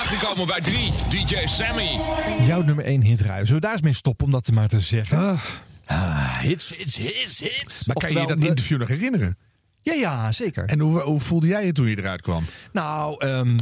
Aangekomen 0.00 0.46
bij 0.46 0.60
3, 0.60 0.92
DJ 1.08 1.46
Sammy. 1.46 1.98
Jouw 2.46 2.62
nummer 2.62 2.84
1 2.84 3.02
hitradio. 3.02 3.44
Zullen 3.44 3.54
we 3.54 3.66
daar 3.66 3.72
eens 3.72 3.82
mee 3.82 3.92
stoppen 3.92 4.26
om 4.26 4.32
dat 4.32 4.50
maar 4.52 4.68
te 4.68 4.80
zeggen? 4.80 5.40
Ah, 5.86 6.38
hits, 6.40 6.76
hits, 6.76 6.96
hits, 6.96 7.38
hits. 7.40 7.86
Maar 7.86 7.96
kan 7.96 8.16
je 8.20 8.26
dat 8.26 8.40
de- 8.40 8.46
interview 8.46 8.78
nog 8.78 8.88
herinneren? 8.88 9.36
Ja, 9.82 9.92
ja, 9.92 10.32
zeker. 10.32 10.64
En 10.64 10.80
hoe, 10.80 11.00
hoe 11.00 11.20
voelde 11.20 11.46
jij 11.46 11.66
je 11.66 11.72
toen 11.72 11.86
je 11.86 11.98
eruit 11.98 12.20
kwam? 12.22 12.44
Nou, 12.72 13.16
ehm 13.26 13.58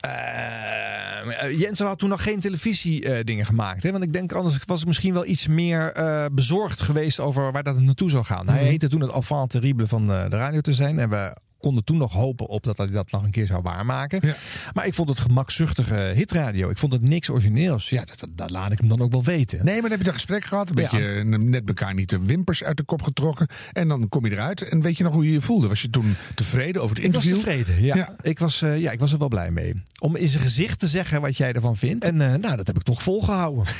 eh, 0.00 1.58
Jensen 1.60 1.86
had 1.86 1.98
toen 1.98 2.08
nog 2.08 2.22
geen 2.22 2.40
televisiedingen 2.40 3.26
dingen 3.26 3.46
gemaakt. 3.46 3.82
Hè? 3.82 3.90
Want 3.90 4.04
ik 4.04 4.12
denk 4.12 4.32
anders 4.32 4.58
was 4.66 4.80
ik 4.80 4.86
misschien 4.86 5.12
wel 5.12 5.26
iets 5.26 5.46
meer 5.46 5.92
eh, 5.92 6.24
bezorgd 6.32 6.80
geweest 6.80 7.20
over 7.20 7.52
waar 7.52 7.62
dat 7.62 7.80
naartoe 7.80 8.10
zou 8.10 8.24
gaan. 8.24 8.46
Hij 8.48 8.56
Mhm. 8.60 8.64
heette 8.66 8.88
toen 8.88 9.00
het 9.00 9.10
enfant 9.12 9.50
terrible 9.50 9.88
van 9.88 10.12
eh, 10.12 10.22
de 10.30 10.36
radio 10.36 10.60
te 10.60 10.74
zijn. 10.74 10.98
En 10.98 11.10
we 11.10 11.36
konden 11.58 11.84
toen 11.84 11.96
nog 11.96 12.12
hopen 12.12 12.46
op 12.46 12.62
dat 12.64 12.78
hij 12.78 12.86
dat 12.86 13.10
nog 13.10 13.24
een 13.24 13.30
keer 13.30 13.46
zou 13.46 13.62
waarmaken. 13.62 14.34
Maar 14.74 14.86
ik 14.86 14.94
vond 14.94 15.08
het 15.08 15.18
gemakzuchtige 15.18 16.12
hitradio. 16.14 16.70
Ik 16.70 16.78
vond 16.78 16.92
het 16.92 17.08
niks 17.08 17.30
origineels. 17.30 17.88
Ja, 17.88 18.04
dat, 18.04 18.18
dat, 18.20 18.28
dat 18.34 18.50
laat 18.50 18.72
ik 18.72 18.78
hem 18.78 18.88
dan 18.88 19.00
ook 19.00 19.10
wel 19.12 19.24
weten. 19.24 19.64
Nee, 19.64 19.72
maar 19.72 19.82
dan 19.82 19.90
heb 19.90 19.98
je 19.98 20.04
dat 20.04 20.14
gesprek 20.14 20.44
gehad. 20.44 20.68
Een 20.68 20.74
beetje 20.74 21.06
eh, 21.08 21.24
net 21.24 21.68
elkaar 21.68 21.94
niet 21.94 22.10
de 22.10 22.18
wimpers 22.24 22.64
uit 22.64 22.76
de 22.76 22.82
kop 22.82 23.02
getrokken. 23.02 23.48
En 23.72 23.88
dan 23.88 24.08
kom 24.08 24.26
je 24.26 24.32
eruit. 24.32 24.62
En 24.62 24.80
weet 24.82 24.96
je 24.96 25.04
nog 25.04 25.12
hoe 25.12 25.24
je 25.24 25.32
je 25.32 25.40
voelde? 25.40 25.68
Was 25.68 25.82
je 25.82 25.90
toen 25.90 26.16
tevreden 26.34 26.82
over 26.82 26.96
het 26.96 27.04
Ik 27.04 27.12
was 27.12 27.24
interview? 27.24 27.54
tevreden, 27.54 27.84
ja. 27.84 28.16
Ik, 28.22 28.38
was, 28.38 28.62
eh, 28.62 28.80
ja. 28.80 28.90
ik 28.90 29.00
was 29.00 29.12
er 29.12 29.18
wel 29.18 29.28
blij 29.28 29.50
mee. 29.50 29.82
Om 29.98 30.16
in 30.16 30.28
zijn 30.28 30.42
gezicht 30.42 30.78
te 30.78 30.88
zeggen 30.88 31.20
wat 31.20 31.36
jij 31.36 31.52
ervan 31.52 31.76
vindt. 31.76 32.04
En 32.04 32.20
eh, 32.20 32.34
nou, 32.34 32.56
dat 32.56 32.66
heb 32.66 32.76
ik 32.76 32.82
toch 32.82 33.02
volgehouden. 33.02 33.64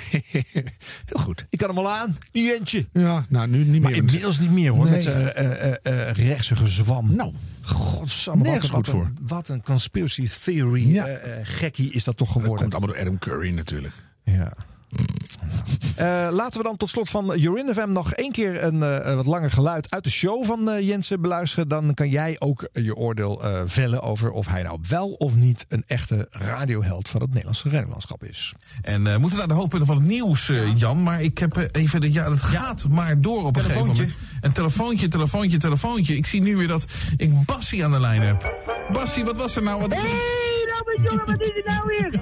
Heel 1.11 1.19
goed. 1.21 1.45
Ik 1.51 1.59
kan 1.59 1.69
hem 1.69 1.77
wel 1.77 1.91
aan. 1.93 2.17
Die 2.33 2.45
Jentje. 2.45 2.87
Ja, 2.93 3.27
nou 3.29 3.49
nu 3.49 3.65
niet 3.65 3.83
Maar 3.83 3.91
meer. 3.91 4.01
inmiddels 4.01 4.39
niet 4.39 4.51
meer 4.51 4.71
hoor. 4.71 4.85
Nee. 4.85 4.93
Met 4.93 5.03
zijn 5.03 5.33
eh, 5.33 6.11
rechtse 6.11 6.57
gezwam. 6.57 7.15
Nou, 7.17 7.33
godsamme. 7.69 8.43
wat, 8.43 8.53
nergens 8.53 8.71
wat 8.71 8.87
goed 8.87 8.95
voor. 8.95 9.05
Een, 9.05 9.19
wat 9.21 9.49
een 9.49 9.63
conspiracy 9.63 10.29
theory 10.45 10.93
Ja. 10.93 11.07
eh, 11.07 11.39
eh, 11.41 11.47
gekkie 11.47 11.93
is 11.93 12.05
dat 12.05 12.17
toch 12.17 12.33
geworden. 12.33 12.51
Dat 12.55 12.63
komt 12.63 12.75
allemaal 12.75 12.95
door 12.95 13.01
Adam 13.07 13.19
Curry 13.19 13.55
natuurlijk. 13.55 13.95
Ja. 14.25 14.53
Eh, 15.97 16.29
laten 16.33 16.59
we 16.61 16.67
dan 16.67 16.77
tot 16.77 16.91
slot 16.91 17.09
van 17.11 17.33
Jorin 17.39 17.75
FM 17.75 17.93
nog 17.93 18.13
één 18.13 18.33
keer 18.33 18.63
een 18.63 18.83
eh, 18.83 19.15
wat 19.15 19.27
langer 19.27 19.51
geluid 19.51 19.91
uit 19.95 20.05
de 20.05 20.11
show 20.11 20.45
van 20.45 20.71
eh, 20.71 20.89
Jensen 20.89 21.21
beluisteren. 21.21 21.69
Dan 21.69 21.95
kan 21.95 22.09
jij 22.09 22.37
ook 22.39 22.69
je 22.73 22.97
oordeel 22.97 23.45
eh, 23.45 23.63
vellen 23.67 24.03
over 24.03 24.31
of 24.31 24.47
hij 24.49 24.63
nou 24.63 24.79
wel 24.89 25.09
of 25.11 25.37
niet 25.37 25.67
een 25.69 25.85
echte 25.87 26.27
radioheld 26.31 27.09
van 27.09 27.21
het 27.21 27.29
Nederlandse 27.31 27.69
radiolandschap 27.69 28.25
is. 28.25 28.53
En 28.83 29.07
eh, 29.07 29.13
we 29.13 29.19
moeten 29.19 29.39
naar 29.39 29.49
de 29.49 29.55
hoofdpunten 29.55 29.87
van 29.89 29.97
het 29.97 30.07
nieuws, 30.07 30.49
eh, 30.49 30.77
Jan. 30.77 31.03
Maar 31.03 31.23
ik 31.23 31.39
heb 31.39 31.57
eh, 31.57 31.65
even 31.73 32.01
de. 32.01 32.13
Ja, 32.13 32.31
het 32.31 32.41
gaat 32.41 32.89
maar 32.89 33.21
door 33.21 33.45
op 33.45 33.57
een 33.57 33.63
gegeven 33.63 33.75
Telefoontje. 33.83 34.03
moment. 34.03 34.45
Een 34.45 34.53
telefoontje, 34.53 35.09
telefoontje, 35.09 35.59
telefoontje. 35.59 36.17
Ik 36.17 36.27
zie 36.27 36.43
nu 36.43 36.57
weer 36.57 36.69
dat 36.69 36.85
ik 37.17 37.45
Bassie 37.45 37.85
aan 37.85 37.91
de 37.91 38.01
lijn 38.01 38.23
heb. 38.23 38.55
Bassie, 38.93 39.25
wat 39.25 39.37
was 39.37 39.57
er 39.57 39.63
nou? 39.63 39.81
Wat 39.81 39.91
Robert, 40.79 41.03
jongen, 41.11 41.27
wat 41.27 41.41
is 41.41 41.49
er 41.49 41.63
nou 41.65 41.87
weer? 41.87 42.21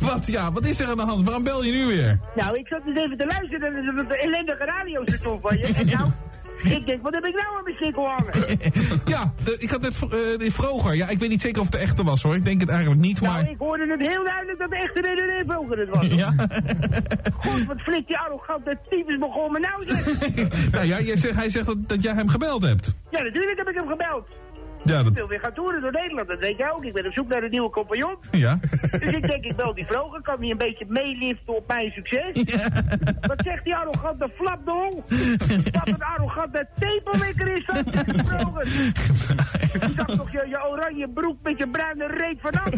Wat? 0.10 0.26
Ja, 0.26 0.52
wat 0.52 0.66
is 0.66 0.80
er 0.80 0.88
aan 0.88 0.96
de 0.96 1.02
hand? 1.02 1.24
Waarom 1.24 1.44
bel 1.44 1.64
je 1.64 1.72
nu 1.72 1.86
weer? 1.86 2.20
Nou, 2.34 2.56
ik 2.58 2.66
zat 2.66 2.84
dus 2.84 2.96
even 2.96 3.18
te 3.18 3.26
luisteren 3.26 3.84
naar 3.84 4.04
dat 4.06 4.16
ellendige 4.16 4.64
radiostation 4.64 5.40
van 5.40 5.58
je. 5.58 5.66
En 5.76 5.86
nou, 5.86 6.10
Ik 6.78 6.86
denk, 6.86 7.02
wat 7.02 7.14
heb 7.14 7.24
ik 7.24 7.34
nou 7.34 7.56
aan 7.56 7.64
mijn 7.64 7.76
sikkel 7.76 8.06
hangen? 8.06 8.58
Ja, 9.14 9.32
de- 9.44 9.56
ik 9.58 9.70
had 9.70 9.80
net 9.80 9.94
eh, 10.02 10.38
die 10.38 10.52
Vroger. 10.52 10.94
Ja, 10.94 11.08
ik 11.08 11.18
weet 11.18 11.28
niet 11.28 11.40
zeker 11.40 11.60
of 11.60 11.66
het 11.66 11.74
de 11.74 11.82
echte 11.82 12.04
was 12.04 12.22
hoor. 12.22 12.34
Ik 12.34 12.44
denk 12.44 12.60
het 12.60 12.68
eigenlijk 12.68 13.00
niet, 13.00 13.20
maar... 13.20 13.30
Nou, 13.30 13.48
ik 13.48 13.58
hoorde 13.58 13.86
het 13.86 14.06
heel 14.06 14.24
duidelijk 14.24 14.58
dat 14.58 14.70
de 14.70 14.76
echte 14.76 15.00
René 15.00 15.44
Vroger 15.46 15.78
het 15.78 15.88
was. 15.88 16.06
Ja. 16.06 16.34
God, 17.38 17.64
wat 17.66 17.80
flikt 17.80 18.06
die 18.06 18.18
arrogante 18.18 18.78
tyfus 18.90 19.18
begon 19.18 19.52
me 19.52 19.58
nou 19.58 19.86
zeg. 19.86 20.34
nou 20.70 20.86
ja, 20.86 21.00
jij 21.00 21.16
zegt, 21.16 21.34
hij 21.34 21.50
zegt 21.50 21.66
dat, 21.66 21.88
dat 21.88 22.02
jij 22.02 22.12
hem 22.14 22.28
gebeld 22.28 22.62
hebt. 22.62 22.94
Ja, 23.10 23.22
natuurlijk 23.22 23.58
heb 23.58 23.68
ik 23.68 23.74
hem 23.74 23.88
gebeld. 23.88 24.26
Ja, 24.82 24.98
Ik 24.98 25.04
dat... 25.04 25.12
wil 25.12 25.28
weer 25.28 25.40
gaan 25.40 25.52
toeren 25.54 25.80
door 25.80 25.92
Nederland, 25.92 26.28
dat 26.28 26.38
weet 26.38 26.56
jij 26.56 26.70
ook. 26.70 26.84
Ik 26.84 26.92
ben 26.92 27.06
op 27.06 27.12
zoek 27.12 27.28
naar 27.28 27.42
een 27.42 27.50
nieuwe 27.50 27.70
compagnon. 27.70 28.16
Ja. 28.30 28.58
Dus 29.00 29.12
ik 29.12 29.26
denk, 29.26 29.44
ik 29.44 29.56
bel 29.56 29.74
die 29.74 29.86
Vroger, 29.86 30.22
kan 30.22 30.40
die 30.40 30.50
een 30.50 30.58
beetje 30.58 30.84
meeliften 30.88 31.56
op 31.56 31.66
mijn 31.66 31.90
succes? 31.90 32.44
Wat 33.20 33.40
zegt 33.44 33.64
die 33.64 33.76
arrogante 33.76 34.30
flapdol? 34.34 35.04
Wat 35.72 35.88
een 35.88 36.02
arrogante 36.02 36.66
tepelwikker 36.78 37.56
is 37.56 37.66
dat, 37.66 37.82
zegt 37.92 38.12
die 38.12 38.24
Vroger. 38.24 38.66
Je 38.66 39.92
zag 39.96 40.06
toch 40.06 40.32
je, 40.32 40.46
je 40.48 40.66
oranje 40.70 41.08
broek 41.08 41.36
met 41.42 41.58
je 41.58 41.68
bruine 41.68 42.06
reet 42.06 42.38
vanaf? 42.40 42.68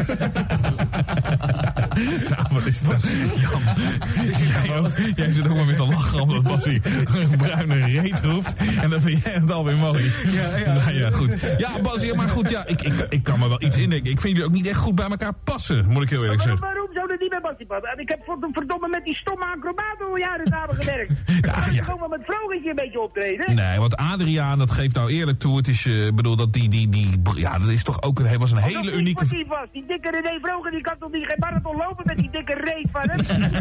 Nou, 2.29 2.43
wat 2.51 2.65
is 2.65 2.81
dat? 2.81 3.03
Jan, 3.35 3.61
jij, 4.65 4.77
ook, 4.77 4.87
jij 5.15 5.31
zit 5.31 5.47
ook 5.49 5.55
maar 5.55 5.65
met 5.65 5.75
te 5.75 5.85
lachen 5.85 6.21
omdat 6.21 6.43
Bassie 6.43 6.81
een 6.83 7.37
bruine 7.37 7.85
reet 8.01 8.19
roept. 8.23 8.53
En 8.81 8.89
dan 8.89 9.01
vind 9.01 9.23
jij 9.23 9.33
het 9.33 9.51
alweer 9.51 9.75
mooi. 9.77 10.11
Ja, 10.31 10.57
ja. 10.57 10.73
Nou 10.73 10.93
ja, 10.93 11.09
goed. 11.11 11.55
Ja, 11.57 11.69
Bassie, 11.81 12.13
maar 12.13 12.29
goed, 12.29 12.49
ja, 12.49 12.65
ik, 12.65 12.81
ik, 12.81 13.05
ik 13.09 13.23
kan 13.23 13.39
me 13.39 13.47
wel 13.47 13.61
iets 13.61 13.77
indenken. 13.77 14.11
Ik 14.11 14.21
vind 14.21 14.33
jullie 14.33 14.47
ook 14.47 14.53
niet 14.55 14.67
echt 14.67 14.77
goed 14.79 14.95
bij 14.95 15.07
elkaar 15.09 15.33
passen, 15.43 15.85
moet 15.89 16.03
ik 16.03 16.09
heel 16.09 16.23
eerlijk 16.23 16.41
zeggen. 16.41 16.59
waarom 16.61 16.89
zou 16.93 17.07
dat 17.07 17.19
niet 17.19 17.29
bij 17.29 17.41
Bassie 17.41 17.65
passen? 17.65 17.89
En 17.89 17.99
Ik 17.99 18.09
heb 18.09 18.19
voor- 18.25 18.49
verdomme 18.51 18.87
met 18.87 19.03
die 19.03 19.15
stomme 19.15 19.45
acrobaten 19.45 20.05
al 20.09 20.17
jaren 20.17 20.47
samen 20.47 20.75
gewerkt. 20.75 21.11
Ja, 21.41 21.65
ja. 21.71 21.83
Gewoon 21.83 21.99
wel 21.99 22.09
met 22.09 22.21
Vrogertje 22.25 22.69
een 22.69 22.75
beetje 22.75 22.99
optreden. 23.01 23.55
Nee, 23.55 23.79
want 23.79 23.95
Adriaan, 23.95 24.57
dat 24.59 24.71
geeft 24.71 24.95
nou 24.95 25.09
eerlijk 25.11 25.39
toe. 25.39 25.57
Het 25.57 25.67
is, 25.67 25.85
eh, 25.85 26.05
ik 26.05 26.15
bedoel, 26.15 26.35
dat 26.35 26.53
die, 26.53 26.69
die, 26.69 26.89
die, 26.89 27.19
ja, 27.35 27.59
dat 27.59 27.67
is 27.69 27.83
toch 27.83 28.01
ook 28.01 28.19
een, 28.19 28.25
hij 28.25 28.37
was 28.37 28.51
een 28.51 28.57
Als 28.57 28.65
hele 28.73 28.91
unieke... 28.91 29.45
was. 29.47 29.67
Die 29.71 29.83
dikke 29.87 30.11
René 30.11 30.39
Vroger, 30.41 30.71
die 30.71 30.81
kan 30.81 30.95
toch 30.99 31.11
niet 31.11 31.25
geen 31.25 31.35
marathon 31.39 31.75
lopen 31.77 31.90
met 32.03 32.17
die 32.17 32.29
dikke 32.31 32.53
reet 32.53 32.87
van 32.91 33.09
hem? 33.09 33.19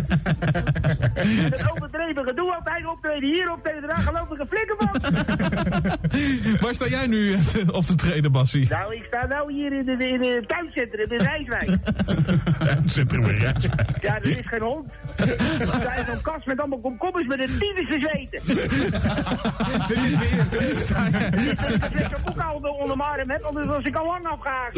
Het 1.50 1.70
overdreven 1.70 2.24
gedoe 2.24 2.54
altijd 2.54 2.86
optreden 2.86 3.28
hier, 3.28 3.52
optreden 3.52 3.88
daar, 3.88 3.96
geloof 3.96 4.30
ik 4.30 4.38
een 4.38 4.46
flikker 4.46 4.76
van. 4.78 4.90
Waar 6.60 6.74
sta 6.74 6.86
jij 6.86 7.06
nu 7.06 7.32
eh, 7.32 7.40
op 7.72 7.84
te 7.84 7.94
treden, 7.94 8.32
Bassie? 8.32 8.68
Nou, 8.68 8.94
ik 8.94 9.04
sta 9.06 9.26
nou 9.26 9.52
hier 9.52 9.72
in, 9.72 9.84
de, 9.84 10.08
in 10.08 10.22
het 10.22 10.48
tuincentrum 10.48 11.10
in 11.10 11.18
Rijswijk. 11.18 11.76
Tuincentrum 12.64 13.24
in 13.24 13.34
Rijswijk. 13.34 14.02
Ja, 14.02 14.16
er 14.16 14.38
is 14.38 14.46
geen 14.46 14.60
hond. 14.60 14.88
Daar 15.16 15.98
is 16.00 16.06
zo'n 16.06 16.20
kast 16.22 16.46
met 16.46 16.58
allemaal 16.58 16.80
komkommers 16.80 17.26
met 17.26 17.40
een 17.40 17.58
tyfus. 17.58 17.88
Dat 21.78 21.90
ik 21.92 22.08
zo'n 22.14 22.24
boekhouden 22.24 22.78
onder 22.78 22.96
mijn 22.96 23.08
arm 23.08 23.30
heb, 23.30 23.42
anders 23.42 23.66
was 23.66 23.84
ik 23.84 23.96
al 23.96 24.06
lang 24.06 24.26
afgehaakt. 24.26 24.76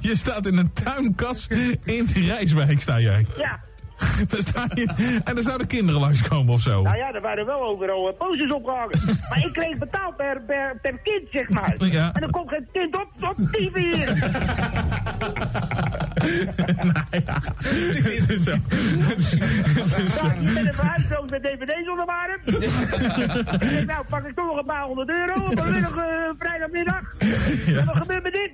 Je 0.00 0.16
staat 0.16 0.46
in 0.46 0.56
een 0.56 0.72
tuinkas 0.72 1.46
in 1.84 2.06
Rijswijk, 2.06 2.35
sta 2.78 3.00
jij. 3.00 3.26
Ja. 3.36 3.60
Daar 4.28 4.40
sta 4.40 4.66
je, 4.74 5.20
en 5.24 5.34
dan 5.34 5.44
zouden 5.44 5.66
kinderen 5.66 6.00
langskomen 6.00 6.54
of 6.54 6.60
zo. 6.60 6.82
Nou 6.82 6.96
ja, 6.96 7.12
er 7.12 7.20
waren 7.20 7.46
wel 7.46 7.62
overal 7.62 8.08
uh, 8.08 8.16
posters 8.18 8.52
opgehangen. 8.52 8.98
Maar 9.28 9.44
ik 9.46 9.52
kreeg 9.52 9.78
betaald 9.78 10.16
per, 10.16 10.42
per, 10.46 10.78
per 10.82 10.98
kind, 11.02 11.22
zeg 11.32 11.48
maar. 11.48 11.74
Ja. 11.86 12.12
En 12.12 12.20
dan 12.20 12.30
komt 12.30 12.48
geen 12.48 12.66
kind 12.72 12.96
op, 12.96 13.08
op 13.20 13.36
dieven 13.52 13.80
hier. 13.80 14.06
Zo. 18.44 18.50
Ja, 20.26 20.32
ik 20.32 20.54
ben 20.54 20.66
een 20.66 20.74
verhuisdood 20.74 21.30
met 21.30 21.42
dvd's 21.42 21.88
onder 21.88 22.06
mijn 22.06 22.18
arm. 22.18 22.40
ik 23.60 23.68
denk, 23.68 23.86
nou, 23.86 24.04
pak 24.08 24.26
ik 24.26 24.34
toch 24.34 24.46
nog 24.46 24.58
een 24.58 24.64
paar 24.64 24.82
honderd 24.82 25.08
euro 25.08 25.46
op 25.46 25.58
een 25.58 25.72
middag, 25.72 25.94
vrijdagmiddag. 26.38 27.14
En 27.66 27.84
wat 27.84 27.96
gebeurt 27.96 28.22
met 28.22 28.32
dit? 28.32 28.50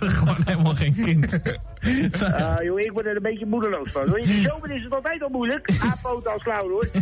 Gewoon 0.00 0.38
helemaal 0.44 0.74
geen 0.74 0.94
kind. 0.94 1.38
Ah, 2.22 2.62
joh, 2.62 2.80
ik 2.80 2.90
word 2.92 3.06
er 3.06 3.16
een 3.16 3.22
beetje 3.22 3.46
moedeloos 3.46 3.90
van. 3.90 4.08
hoor. 4.08 4.18
In 4.18 4.26
de 4.26 4.48
zomer 4.48 4.70
is 4.70 4.82
het 4.82 4.92
altijd 4.94 5.22
al 5.22 5.28
moeilijk. 5.28 5.70
A-poten 5.84 6.32
als 6.32 6.42
klauw, 6.42 6.68
hoor. 6.68 6.88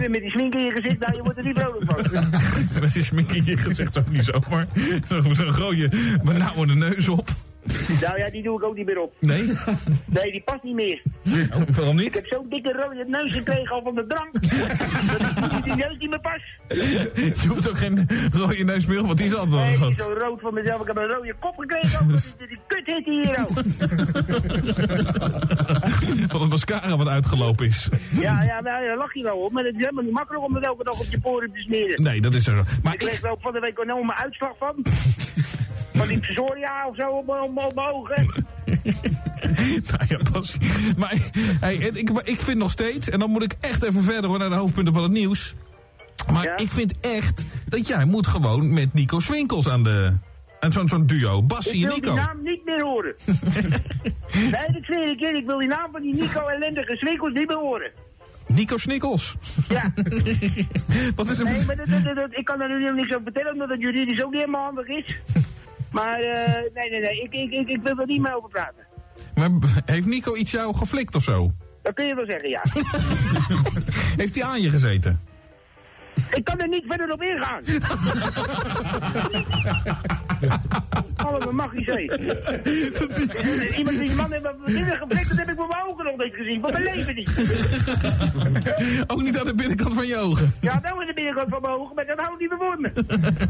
Met, 0.00 0.08
met 0.08 0.20
die 0.20 0.30
smink 0.30 0.54
in 0.54 0.64
je 0.64 0.70
gezicht, 0.70 0.98
nou, 0.98 1.16
je 1.16 1.22
wordt 1.22 1.38
er 1.38 1.44
niet 1.44 1.58
vrolijk 1.58 1.84
van. 1.84 2.22
Dat 2.80 2.94
is 2.94 3.06
smink 3.06 3.30
in 3.32 3.44
je 3.44 3.56
gezicht 3.56 3.98
ook 3.98 4.10
niet 4.10 4.24
zomaar. 4.24 4.66
Zo'n 5.04 5.34
zo 5.34 5.44
rode, 5.56 5.90
benauwende 6.24 6.74
neus 6.74 7.08
op. 7.08 7.28
Nou 8.04 8.18
ja, 8.18 8.30
die 8.30 8.42
doe 8.42 8.58
ik 8.58 8.64
ook 8.64 8.76
niet 8.76 8.86
meer 8.86 9.00
op. 9.00 9.14
Nee? 9.18 9.44
Nee, 10.04 10.30
die 10.30 10.42
past 10.44 10.62
niet 10.62 10.74
meer. 10.74 11.02
Oh, 11.24 11.62
waarom 11.74 11.98
Ik 11.98 12.04
niet? 12.04 12.14
heb 12.14 12.26
zo'n 12.26 12.46
dikke 12.48 12.72
rode 12.72 13.04
neus 13.06 13.32
gekregen 13.32 13.70
al 13.70 13.82
van 13.82 13.94
de 13.94 14.06
drank. 14.06 14.32
dat 15.52 15.64
die, 15.64 15.74
neus 15.74 15.98
niet 15.98 16.10
meer 16.10 16.20
past. 16.20 16.44
Je 17.42 17.48
hoeft 17.48 17.68
ook 17.68 17.78
geen 17.78 18.08
rode 18.32 18.64
neus 18.64 18.86
meer, 18.86 19.00
op, 19.00 19.06
want 19.06 19.18
die 19.18 19.26
is 19.26 19.34
altijd 19.34 19.62
Nee, 19.62 19.78
die 19.78 19.88
is 19.88 19.96
zo 19.96 20.14
rood 20.18 20.40
van 20.40 20.54
mezelf. 20.54 20.80
Ik 20.80 20.86
heb 20.86 20.96
een 20.96 21.08
rode 21.08 21.34
kop 21.40 21.56
gekregen. 21.56 22.00
Ook, 22.00 22.08
die, 22.38 22.46
die 22.48 22.58
kut 22.66 22.86
hit 22.86 23.04
hier 23.04 23.38
ook. 23.40 23.50
Van 26.30 26.40
het 26.40 26.50
mascara 26.50 26.96
wat 26.96 27.08
uitgelopen 27.08 27.66
is. 27.66 27.88
Ja, 28.10 28.42
ja, 28.42 28.60
nou, 28.60 28.86
daar 28.86 28.96
lach 28.96 29.14
je 29.14 29.22
wel 29.22 29.36
op. 29.36 29.52
Maar 29.52 29.64
het 29.64 29.74
is 29.74 29.80
helemaal 29.80 30.04
niet 30.04 30.12
makkelijk 30.12 30.44
om 30.44 30.52
dat 30.52 30.62
elke 30.62 30.84
dag 30.84 31.00
op 31.00 31.06
je 31.10 31.20
poren 31.20 31.52
te 31.52 31.60
smeren. 31.60 32.02
Nee, 32.02 32.20
dat 32.20 32.34
is 32.34 32.46
er 32.46 32.56
zo. 32.56 32.62
Maar 32.82 32.92
ik 32.92 32.98
kreeg 32.98 33.24
ook 33.24 33.40
van 33.40 33.52
de 33.52 33.60
week 33.60 33.84
mijn 33.84 34.12
uitslag 34.12 34.52
van. 34.58 34.84
Van 35.96 36.08
die 36.08 36.18
psoria 36.18 36.88
of 36.88 36.96
zo 36.96 37.08
op, 37.08 37.28
op, 37.54 37.78
ogen. 37.78 38.26
Nou 39.90 40.04
ja, 40.08 40.18
pas. 40.32 40.56
Maar 40.96 41.14
hey, 41.60 41.74
ik, 41.76 42.10
ik 42.10 42.40
vind 42.40 42.58
nog 42.58 42.70
steeds, 42.70 43.08
en 43.08 43.18
dan 43.18 43.30
moet 43.30 43.42
ik 43.42 43.54
echt 43.60 43.82
even 43.84 44.02
verder 44.02 44.30
hoor, 44.30 44.38
naar 44.38 44.48
de 44.48 44.54
hoofdpunten 44.54 44.92
van 44.94 45.02
het 45.02 45.12
nieuws. 45.12 45.54
Maar 46.32 46.60
ik 46.60 46.72
vind 46.72 47.00
echt 47.00 47.44
dat 47.68 47.86
jij 47.86 48.04
moet 48.04 48.26
gewoon 48.26 48.72
met 48.74 48.94
Nico 48.94 49.20
Swinkels 49.20 49.68
aan 49.68 49.82
de. 49.82 50.12
aan 50.60 50.72
zo'n 50.72 50.88
zo'n 50.88 51.06
duo. 51.06 51.38
Ik 51.38 51.46
Bassie 51.46 51.72
en 51.72 51.90
wil 51.90 52.00
die 52.00 52.10
Nico. 52.10 52.14
naam 52.14 52.42
niet 52.42 52.64
meer 52.64 52.82
horen. 52.82 53.14
nee, 54.32 54.50
dat 54.72 54.82
zweer 54.82 55.10
ik 55.10 55.18
je. 55.18 55.26
Ik 55.36 55.46
wil 55.46 55.58
die 55.58 55.68
naam 55.68 55.88
van 55.92 56.02
die 56.02 56.14
Nico 56.14 56.46
ellendige 56.46 56.96
Swinkels 56.96 57.32
niet 57.32 57.46
meer 57.48 57.56
horen. 57.56 57.90
Nico 58.46 58.76
Snikkels. 58.76 59.34
Ja. 59.68 59.92
Wat 61.16 61.30
is 61.30 61.38
er 61.38 61.44
Nee, 61.44 61.64
maar 61.64 61.76
dat, 61.76 61.86
dat, 61.88 62.04
dat- 62.04 62.14
dat- 62.16 62.36
ik 62.38 62.44
kan 62.44 62.60
er 62.60 62.68
nu 62.68 62.92
niks 62.94 63.08
over 63.10 63.22
vertellen, 63.22 63.52
omdat 63.52 63.68
het 63.68 63.80
juridisch 63.80 64.22
ook 64.22 64.30
niet 64.30 64.40
helemaal 64.40 64.64
handig 64.64 64.86
is. 64.86 65.20
Maar 65.90 66.20
eh, 66.20 66.52
nee, 66.74 66.90
nee, 66.90 67.00
nee, 67.00 67.22
ik, 67.22 67.32
ik, 67.32 67.50
ik, 67.50 67.68
ik 67.68 67.82
wil 67.82 67.98
er 67.98 68.06
niet 68.06 68.20
meer 68.20 68.36
over 68.36 68.48
praten. 68.48 68.84
Maar 69.34 69.50
heeft 69.84 70.06
Nico 70.06 70.36
iets 70.36 70.50
jou 70.50 70.76
geflikt 70.76 71.14
of 71.14 71.22
zo? 71.22 71.50
Dat 71.82 71.94
kun 71.94 72.04
je 72.06 72.14
wel 72.14 72.26
zeggen, 72.26 72.48
ja. 72.48 72.62
Heeft 74.22 74.34
hij 74.34 74.44
aan 74.44 74.62
je 74.62 74.70
gezeten? 74.70 75.20
Ik 76.36 76.44
kan 76.44 76.58
er 76.58 76.68
niet 76.68 76.84
verder 76.88 77.12
op 77.12 77.22
ingaan. 77.22 77.62
Allemaal 81.16 81.52
magisch, 81.52 81.86
hé. 81.86 81.98
Iemand 83.76 83.98
die 83.98 84.14
man 84.14 84.32
heeft 84.32 84.42
me 84.42 84.54
binnen 84.64 84.98
dat 84.98 85.12
heb 85.12 85.20
ik 85.20 85.28
met 85.46 85.46
mijn 85.46 85.58
ogen 85.88 86.04
nog 86.04 86.16
niet 86.16 86.34
gezien. 86.34 86.60
Van 86.60 86.72
mijn 86.72 86.84
leven 86.84 87.14
niet. 87.14 87.30
Ook 89.12 89.22
niet 89.22 89.38
aan 89.38 89.46
de 89.46 89.54
binnenkant 89.54 89.94
van 89.94 90.06
je 90.06 90.16
ogen. 90.16 90.52
Ja, 90.60 90.80
wel 90.82 91.00
in 91.00 91.06
de 91.06 91.14
binnenkant 91.14 91.48
van 91.48 91.62
mijn 91.62 91.74
ogen, 91.74 91.94
maar 91.94 92.06
dat 92.06 92.20
hou 92.20 92.32
ik 92.32 92.38
niet 92.40 92.48
meer 92.48 92.58
voor 92.58 92.80
me. 92.80 92.92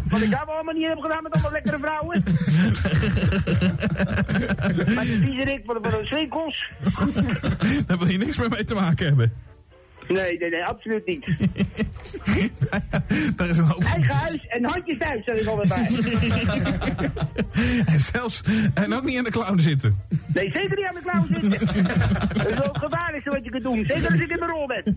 Wat 0.09 0.20
ik 0.20 0.30
daar 0.30 0.47
wel 0.47 0.55
allemaal 0.55 0.74
niet 0.74 0.87
heb 0.87 0.99
gedaan 0.99 1.22
met 1.22 1.32
allemaal 1.32 1.53
lekkere 1.53 1.78
vrouwen. 1.78 2.22
maar 4.95 5.05
die 5.05 5.18
viezerik 5.18 5.62
van, 5.64 5.78
van 5.82 6.01
een 6.01 6.07
swinkels. 6.07 6.70
Daar 7.87 7.99
wil 7.99 8.09
je 8.09 8.18
niks 8.18 8.37
meer 8.37 8.49
mee 8.49 8.64
te 8.64 8.74
maken 8.74 9.07
hebben. 9.07 9.45
Nee, 10.09 10.39
nee, 10.39 10.51
nee, 10.51 10.65
absoluut 10.65 11.07
niet. 11.07 11.27
Daar 13.37 13.49
is 13.49 13.59
een 13.59 13.65
hoop. 13.65 13.83
Eigen 13.85 14.15
huis 14.15 14.47
en 14.49 14.65
handjes 14.65 14.99
thuis, 14.99 15.25
zeg 15.25 15.41
ik 15.41 15.47
altijd 15.47 15.69
bij. 15.69 15.89
En 17.87 18.01
zelfs. 18.01 18.43
En 18.75 18.95
ook 18.95 19.05
niet 19.05 19.17
in 19.17 19.25
de 19.25 19.31
clown 19.31 19.59
zitten. 19.59 20.01
Nee, 20.27 20.51
zeker 20.53 20.77
niet 20.77 20.87
aan 20.87 20.95
de 20.95 21.01
klauw 21.03 21.27
zitten. 21.31 21.51
Dat 22.37 22.47
is 22.47 22.55
wel 22.55 22.69
het 22.73 22.79
gevaarlijkste 22.79 23.31
wat 23.31 23.45
je 23.45 23.51
kunt 23.51 23.63
doen. 23.63 23.85
Zeker 23.89 24.11
als 24.11 24.21
ik 24.21 24.31
in 24.31 24.39
mijn 24.39 24.51
rol 24.51 24.67
ben. 24.67 24.97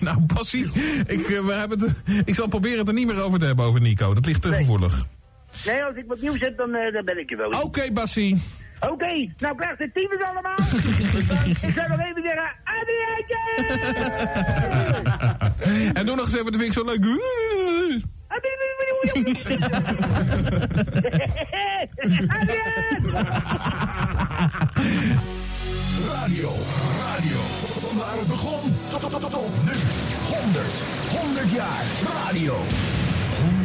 Nou, 0.00 0.20
Bassie, 0.20 0.70
ik, 1.06 1.28
eh, 1.28 1.44
we 1.44 1.52
hebben 1.52 1.80
het, 1.80 1.92
ik 2.24 2.34
zal 2.34 2.48
proberen 2.48 2.78
het 2.78 2.88
er 2.88 2.94
niet 2.94 3.06
meer 3.06 3.22
over 3.22 3.38
te 3.38 3.44
hebben 3.44 3.64
over 3.64 3.80
Nico. 3.80 4.14
Dat 4.14 4.26
ligt 4.26 4.42
te 4.42 4.52
gevoelig. 4.52 5.06
Nee, 5.66 5.82
als 5.82 5.96
ik 5.96 6.04
wat 6.06 6.20
nieuws 6.20 6.40
heb, 6.40 6.56
dan, 6.56 6.74
eh, 6.74 6.92
dan 6.92 7.04
ben 7.04 7.18
ik 7.18 7.30
je 7.30 7.36
wel. 7.36 7.50
Oké, 7.50 7.92
Bassie. 7.92 8.42
Oké, 8.90 9.32
nou 9.36 9.56
krijgt 9.56 9.78
de 9.78 9.90
team 9.92 10.10
het 10.10 10.22
allemaal. 10.22 10.58
ik 11.66 11.72
zou 11.74 11.88
nog 11.88 12.00
even 12.00 12.22
zeggen, 12.22 12.52
adiëtje! 12.64 13.38
En 15.98 16.06
doe 16.06 16.16
nog 16.16 16.24
eens 16.24 16.34
even, 16.34 16.52
dat 16.52 16.60
vind 16.60 16.66
ik 16.66 16.72
zo 16.72 16.84
leuk. 16.84 17.04
Radio, 26.06 26.50
radio. 26.98 27.38
Van 27.58 27.98
waar 27.98 28.18
het 28.18 28.26
begon 28.26 28.60
tot, 28.88 29.00
tot, 29.00 29.10
tot, 29.10 29.30
tot 29.30 29.50
nu. 29.64 29.72
100, 30.36 30.86
100 31.08 31.50
jaar 31.50 31.84
radio. 32.24 32.54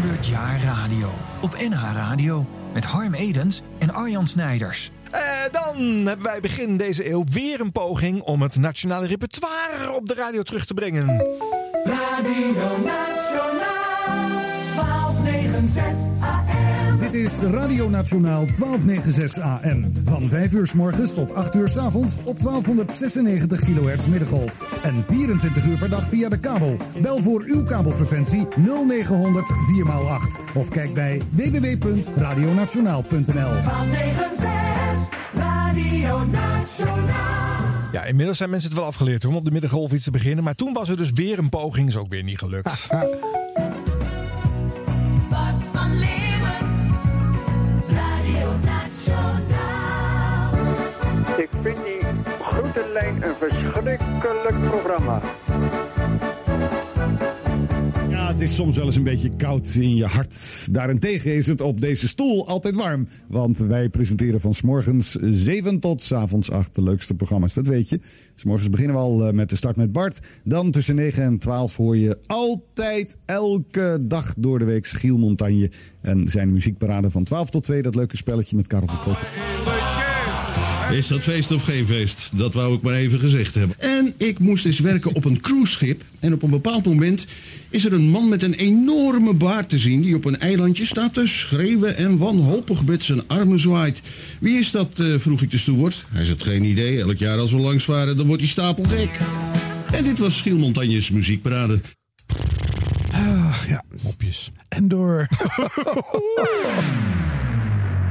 100 0.01 0.27
jaar 0.27 0.59
radio. 0.63 1.09
Op 1.41 1.55
NH 1.69 1.91
Radio. 1.93 2.47
Met 2.73 2.85
Harm 2.85 3.13
Edens 3.13 3.61
en 3.77 3.93
Arjan 3.93 4.27
Snijders. 4.27 4.91
Eh, 5.11 5.21
dan 5.51 5.75
hebben 6.05 6.25
wij 6.25 6.39
begin 6.39 6.77
deze 6.77 7.09
eeuw 7.09 7.23
weer 7.31 7.59
een 7.59 7.71
poging 7.71 8.21
om 8.21 8.41
het 8.41 8.55
nationale 8.57 9.07
repertoire 9.07 9.91
op 9.91 10.05
de 10.05 10.13
radio 10.13 10.41
terug 10.41 10.65
te 10.65 10.73
brengen. 10.73 11.07
Radio 11.83 12.77
Nationaal 12.83 13.76
Dit 17.11 17.31
is 17.31 17.31
Radio 17.51 17.89
Nationaal 17.89 18.45
1296 18.45 19.43
AM. 19.43 19.83
Van 20.05 20.29
5 20.29 20.51
uur 20.51 20.67
s 20.67 20.73
morgens 20.73 21.13
tot 21.13 21.35
8 21.35 21.55
uur 21.55 21.67
s 21.67 21.77
avonds 21.77 22.15
op 22.23 22.39
1296 22.39 23.59
kHz 23.59 24.05
middengolf. 24.05 24.81
En 24.83 25.03
24 25.07 25.65
uur 25.65 25.77
per 25.77 25.89
dag 25.89 26.07
via 26.09 26.29
de 26.29 26.39
kabel. 26.39 26.75
Bel 27.01 27.21
voor 27.21 27.43
uw 27.45 27.63
kabelfrequentie 27.63 28.47
0900 28.87 29.45
4x8. 29.45 30.55
Of 30.55 30.69
kijk 30.69 30.93
bij 30.93 31.21
www.radionationaal.nl. 31.29 33.23
1296 33.33 35.09
Radio 35.33 36.25
Nationaal. 36.25 37.65
Ja, 37.91 38.03
inmiddels 38.03 38.37
zijn 38.37 38.49
mensen 38.49 38.69
het 38.69 38.77
wel 38.79 38.87
afgeleerd 38.87 39.25
om 39.25 39.35
op 39.35 39.45
de 39.45 39.51
middengolf 39.51 39.91
iets 39.91 40.03
te 40.03 40.11
beginnen. 40.11 40.43
Maar 40.43 40.55
toen 40.55 40.73
was 40.73 40.89
er 40.89 40.97
dus 40.97 41.11
weer 41.11 41.39
een 41.39 41.49
poging, 41.49 41.87
is 41.87 41.97
ook 41.97 42.09
weer 42.09 42.23
niet 42.23 42.37
gelukt. 42.37 42.87
Ik 51.37 51.49
vind 51.61 51.77
die 51.83 51.99
groetenlijn 52.41 53.23
een 53.23 53.35
verschrikkelijk 53.35 54.59
programma. 54.69 55.21
Ja, 58.09 58.27
het 58.27 58.41
is 58.41 58.55
soms 58.55 58.75
wel 58.77 58.85
eens 58.85 58.95
een 58.95 59.03
beetje 59.03 59.35
koud 59.35 59.67
in 59.67 59.95
je 59.95 60.05
hart. 60.05 60.35
Daarentegen 60.71 61.35
is 61.35 61.47
het 61.47 61.61
op 61.61 61.81
deze 61.81 62.07
stoel 62.07 62.47
altijd 62.47 62.75
warm. 62.75 63.07
Want 63.27 63.57
wij 63.57 63.89
presenteren 63.89 64.39
van 64.39 64.53
's 64.53 64.61
morgens 64.61 65.11
7 65.21 65.79
tot 65.79 66.01
's 66.01 66.11
avonds 66.11 66.51
8 66.51 66.75
de 66.75 66.83
leukste 66.83 67.13
programma's, 67.13 67.53
dat 67.53 67.67
weet 67.67 67.89
je. 67.89 67.99
's 68.35 68.43
morgens 68.43 68.69
beginnen 68.69 68.95
we 68.95 69.01
al 69.01 69.27
eh, 69.27 69.33
met 69.33 69.49
de 69.49 69.55
start 69.55 69.75
met 69.75 69.91
Bart. 69.91 70.19
Dan 70.43 70.71
tussen 70.71 70.95
9 70.95 71.23
en 71.23 71.37
12 71.37 71.75
hoor 71.75 71.97
je 71.97 72.19
altijd, 72.25 73.17
elke 73.25 73.97
dag 74.01 74.33
door 74.37 74.59
de 74.59 74.65
week 74.65 74.87
Giel 74.87 75.17
Montagne. 75.17 75.71
En 76.01 76.27
zijn 76.27 76.51
muziekparade 76.51 77.09
van 77.09 77.23
12 77.23 77.49
tot 77.49 77.63
2, 77.63 77.81
dat 77.81 77.95
leuke 77.95 78.17
spelletje 78.17 78.55
met 78.55 78.67
Karel 78.67 78.87
van 78.87 79.03
Kotten. 79.03 79.76
Is 80.91 81.07
dat 81.07 81.23
feest 81.23 81.51
of 81.51 81.63
geen 81.63 81.85
feest? 81.85 82.29
Dat 82.33 82.53
wou 82.53 82.75
ik 82.75 82.81
maar 82.81 82.93
even 82.93 83.19
gezegd 83.19 83.55
hebben. 83.55 83.79
En 83.79 84.13
ik 84.17 84.39
moest 84.39 84.65
eens 84.65 84.79
werken 84.79 85.15
op 85.15 85.25
een 85.25 85.41
cruiseschip. 85.41 86.03
En 86.19 86.33
op 86.33 86.43
een 86.43 86.49
bepaald 86.49 86.85
moment 86.85 87.25
is 87.69 87.85
er 87.85 87.93
een 87.93 88.09
man 88.09 88.29
met 88.29 88.43
een 88.43 88.53
enorme 88.53 89.33
baard 89.33 89.69
te 89.69 89.77
zien... 89.77 90.01
die 90.01 90.15
op 90.15 90.25
een 90.25 90.39
eilandje 90.39 90.85
staat 90.85 91.13
te 91.13 91.27
schreeuwen 91.27 91.97
en 91.97 92.17
wanhopig 92.17 92.85
met 92.85 93.03
zijn 93.03 93.27
armen 93.27 93.59
zwaait. 93.59 94.01
Wie 94.39 94.57
is 94.57 94.71
dat, 94.71 94.99
eh, 94.99 95.13
vroeg 95.17 95.41
ik 95.41 95.51
de 95.51 95.57
steward. 95.57 96.05
Hij 96.09 96.25
zegt 96.25 96.43
geen 96.43 96.63
idee. 96.63 97.01
Elk 97.01 97.17
jaar 97.17 97.37
als 97.37 97.51
we 97.51 97.57
langs 97.57 97.83
varen, 97.83 98.17
dan 98.17 98.25
wordt 98.25 98.41
hij 98.41 98.51
stapelgek. 98.51 99.19
En 99.91 100.03
dit 100.03 100.19
was 100.19 100.41
Giel 100.41 100.57
Montagnes 100.57 101.09
muziekparade. 101.09 101.81
Ah, 103.11 103.55
ja, 103.67 103.83
mopjes. 104.03 104.51
En 104.69 104.87
door. 104.87 105.27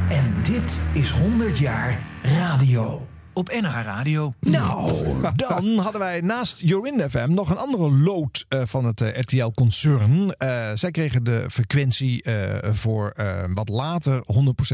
En 0.08 0.34
dit 0.42 0.88
is 0.94 1.10
100 1.10 1.58
jaar 1.58 2.15
radio. 2.26 3.06
Op 3.32 3.48
NH 3.48 3.82
Radio. 3.84 4.34
Nou, 4.40 4.92
dan 5.36 5.78
hadden 5.78 6.00
wij 6.00 6.20
naast 6.20 6.60
Jorin 6.60 7.10
FM 7.10 7.32
nog 7.32 7.50
een 7.50 7.56
andere 7.56 7.90
lood 7.90 8.44
eh, 8.48 8.62
van 8.64 8.84
het 8.84 9.00
eh, 9.00 9.20
RTL-concern. 9.20 10.34
Eh, 10.36 10.70
zij 10.74 10.90
kregen 10.90 11.24
de 11.24 11.44
frequentie 11.50 12.24
voor 12.72 13.12
wat 13.54 13.68
later 13.68 14.22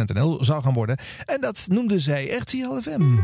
100% 0.01 0.13
NL 0.15 0.45
zou 0.45 0.63
gaan 0.63 0.73
worden. 0.73 0.97
En 1.25 1.41
dat 1.41 1.65
noemden 1.69 2.01
zij 2.01 2.27
RTL 2.29 2.81
FM. 2.81 3.17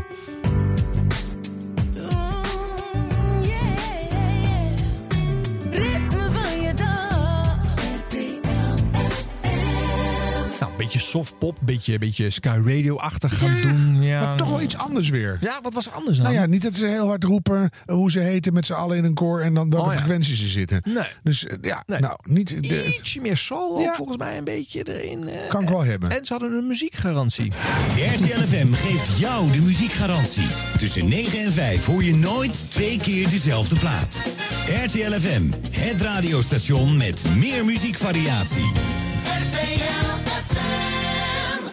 Beetje 10.79 10.99
softpop, 10.99 11.59
een 11.59 11.65
beetje, 11.65 11.97
beetje 11.97 12.29
Sky 12.29 12.59
Radio-achtig 12.65 13.37
gaan 13.37 13.61
doen. 13.61 14.01
Ja. 14.01 14.21
Maar 14.21 14.37
toch 14.37 14.49
wel 14.49 14.61
iets 14.61 14.77
anders 14.77 15.09
weer. 15.09 15.37
Ja, 15.41 15.59
wat 15.61 15.73
was 15.73 15.85
er 15.85 15.91
anders 15.91 16.17
dan? 16.17 16.25
Nou 16.25 16.37
ja, 16.39 16.45
niet 16.45 16.61
dat 16.61 16.75
ze 16.75 16.85
heel 16.85 17.07
hard 17.07 17.23
roepen 17.23 17.69
eh, 17.85 17.95
hoe 17.95 18.11
ze 18.11 18.19
heten 18.19 18.53
met 18.53 18.65
z'n 18.65 18.73
allen 18.73 18.97
in 18.97 19.03
een 19.03 19.13
koor 19.13 19.41
en 19.41 19.53
dan 19.53 19.69
welke 19.69 19.85
Oh 19.85 19.91
ja. 19.93 19.97
frequenties 19.99 20.39
ze 20.39 20.47
zitten. 20.47 20.81
Nee. 20.85 21.03
Dus 21.23 21.45
eh, 21.45 21.57
ja, 21.61 21.83
Nee. 21.85 21.99
nou, 21.99 22.15
niet 22.23 22.63
de, 22.63 22.85
Ietsje 22.99 23.21
meer 23.21 23.37
soul 23.37 23.79
Ja. 23.81 23.93
volgens 23.93 24.17
mij 24.17 24.37
een 24.37 24.43
beetje 24.43 24.83
erin. 24.99 25.27
eh. 25.29 25.49
kan 25.49 25.61
ik 25.61 25.69
wel 25.69 25.83
hebben. 25.83 26.09
En 26.09 26.25
ze 26.25 26.33
hadden 26.33 26.51
een 26.53 26.67
muziekgarantie. 26.67 27.51
RTL 28.13 28.39
FM 28.55 28.73
geeft 28.73 29.17
jou 29.17 29.51
de 29.51 29.61
muziekgarantie. 29.61 30.47
Tussen 30.77 31.07
9 31.09 31.39
en 31.39 31.51
5 31.53 31.85
hoor 31.85 32.03
je 32.03 32.15
nooit 32.15 32.65
twee 32.71 32.97
keer 32.97 33.29
dezelfde 33.29 33.75
plaat. 33.75 34.21
RTL 34.85 35.11
FM, 35.19 35.43
het 35.71 36.01
radiostation 36.01 36.97
met 36.97 37.23
meer 37.37 37.65
muziekvariatie. 37.65 38.71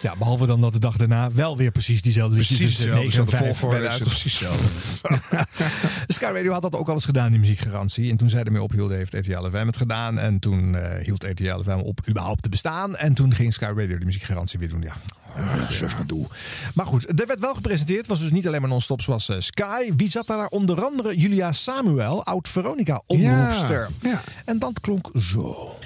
Ja, 0.07 0.17
behalve 0.17 0.47
dan 0.47 0.61
dat 0.61 0.73
de 0.73 0.79
dag 0.79 0.97
daarna 0.97 1.33
wel 1.33 1.57
weer 1.57 1.71
precies 1.71 2.03
diezelfde 2.03 2.37
liedjes 2.37 2.57
Precies 2.57 2.77
tussen 2.77 2.97
hetzelfde, 2.97 3.27
9 3.27 3.35
en 3.35 3.45
dezelfde 3.45 3.47
5 3.47 3.59
volgorde 3.59 3.83
werden 3.83 4.07
is 4.07 4.13
uitgezonden. 4.13 4.67
precies. 5.03 6.15
Sky 6.17 6.25
Radio 6.25 6.53
had 6.53 6.63
dat 6.63 6.75
ook 6.75 6.89
al 6.89 6.95
eens 6.95 7.05
gedaan, 7.05 7.31
die 7.31 7.39
muziekgarantie. 7.39 8.11
En 8.11 8.17
toen 8.17 8.31
zij 8.31 8.43
ermee 8.43 8.63
ophielden, 8.63 8.97
heeft 8.97 9.13
RTL 9.15 9.45
FM 9.45 9.67
het 9.67 9.77
gedaan. 9.77 10.19
En 10.19 10.39
toen 10.39 10.75
eh, 10.75 11.05
hield 11.05 11.25
RTL 11.25 11.61
FM 11.63 11.79
op 11.79 12.01
überhaupt 12.09 12.43
te 12.43 12.49
bestaan. 12.49 12.97
En 12.97 13.15
toen 13.15 13.35
ging 13.35 13.53
Sky 13.53 13.73
Radio 13.77 13.99
de 13.99 14.05
muziekgarantie 14.05 14.59
weer 14.59 14.69
doen. 14.69 14.83
Ja, 14.83 14.95
uh, 15.39 15.71
suf 15.71 15.93
gedoe. 15.93 16.27
Maar 16.75 16.87
goed, 16.87 17.21
er 17.21 17.27
werd 17.27 17.41
wel 17.41 17.55
gepresenteerd. 17.55 17.99
Het 17.99 18.09
was 18.09 18.21
dus 18.21 18.31
niet 18.31 18.47
alleen 18.47 18.61
maar 18.61 18.71
non-stop 18.71 19.03
zoals 19.03 19.29
eh, 19.29 19.37
Sky. 19.39 19.93
Wie 19.97 20.11
zat 20.11 20.27
daar? 20.27 20.47
Onder 20.47 20.85
andere 20.85 21.17
Julia 21.17 21.53
Samuel, 21.53 22.25
oud-Veronica-omroepster. 22.25 23.89
Ja, 24.03 24.11
ja. 24.11 24.23
En 24.45 24.59
dat 24.59 24.81
klonk 24.81 25.11
zo. 25.21 25.79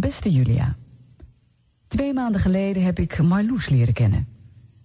Beste 0.00 0.30
Julia, 0.30 0.76
twee 1.88 2.12
maanden 2.12 2.40
geleden 2.40 2.84
heb 2.84 2.98
ik 2.98 3.22
Marloes 3.22 3.68
leren 3.68 3.94
kennen. 3.94 4.26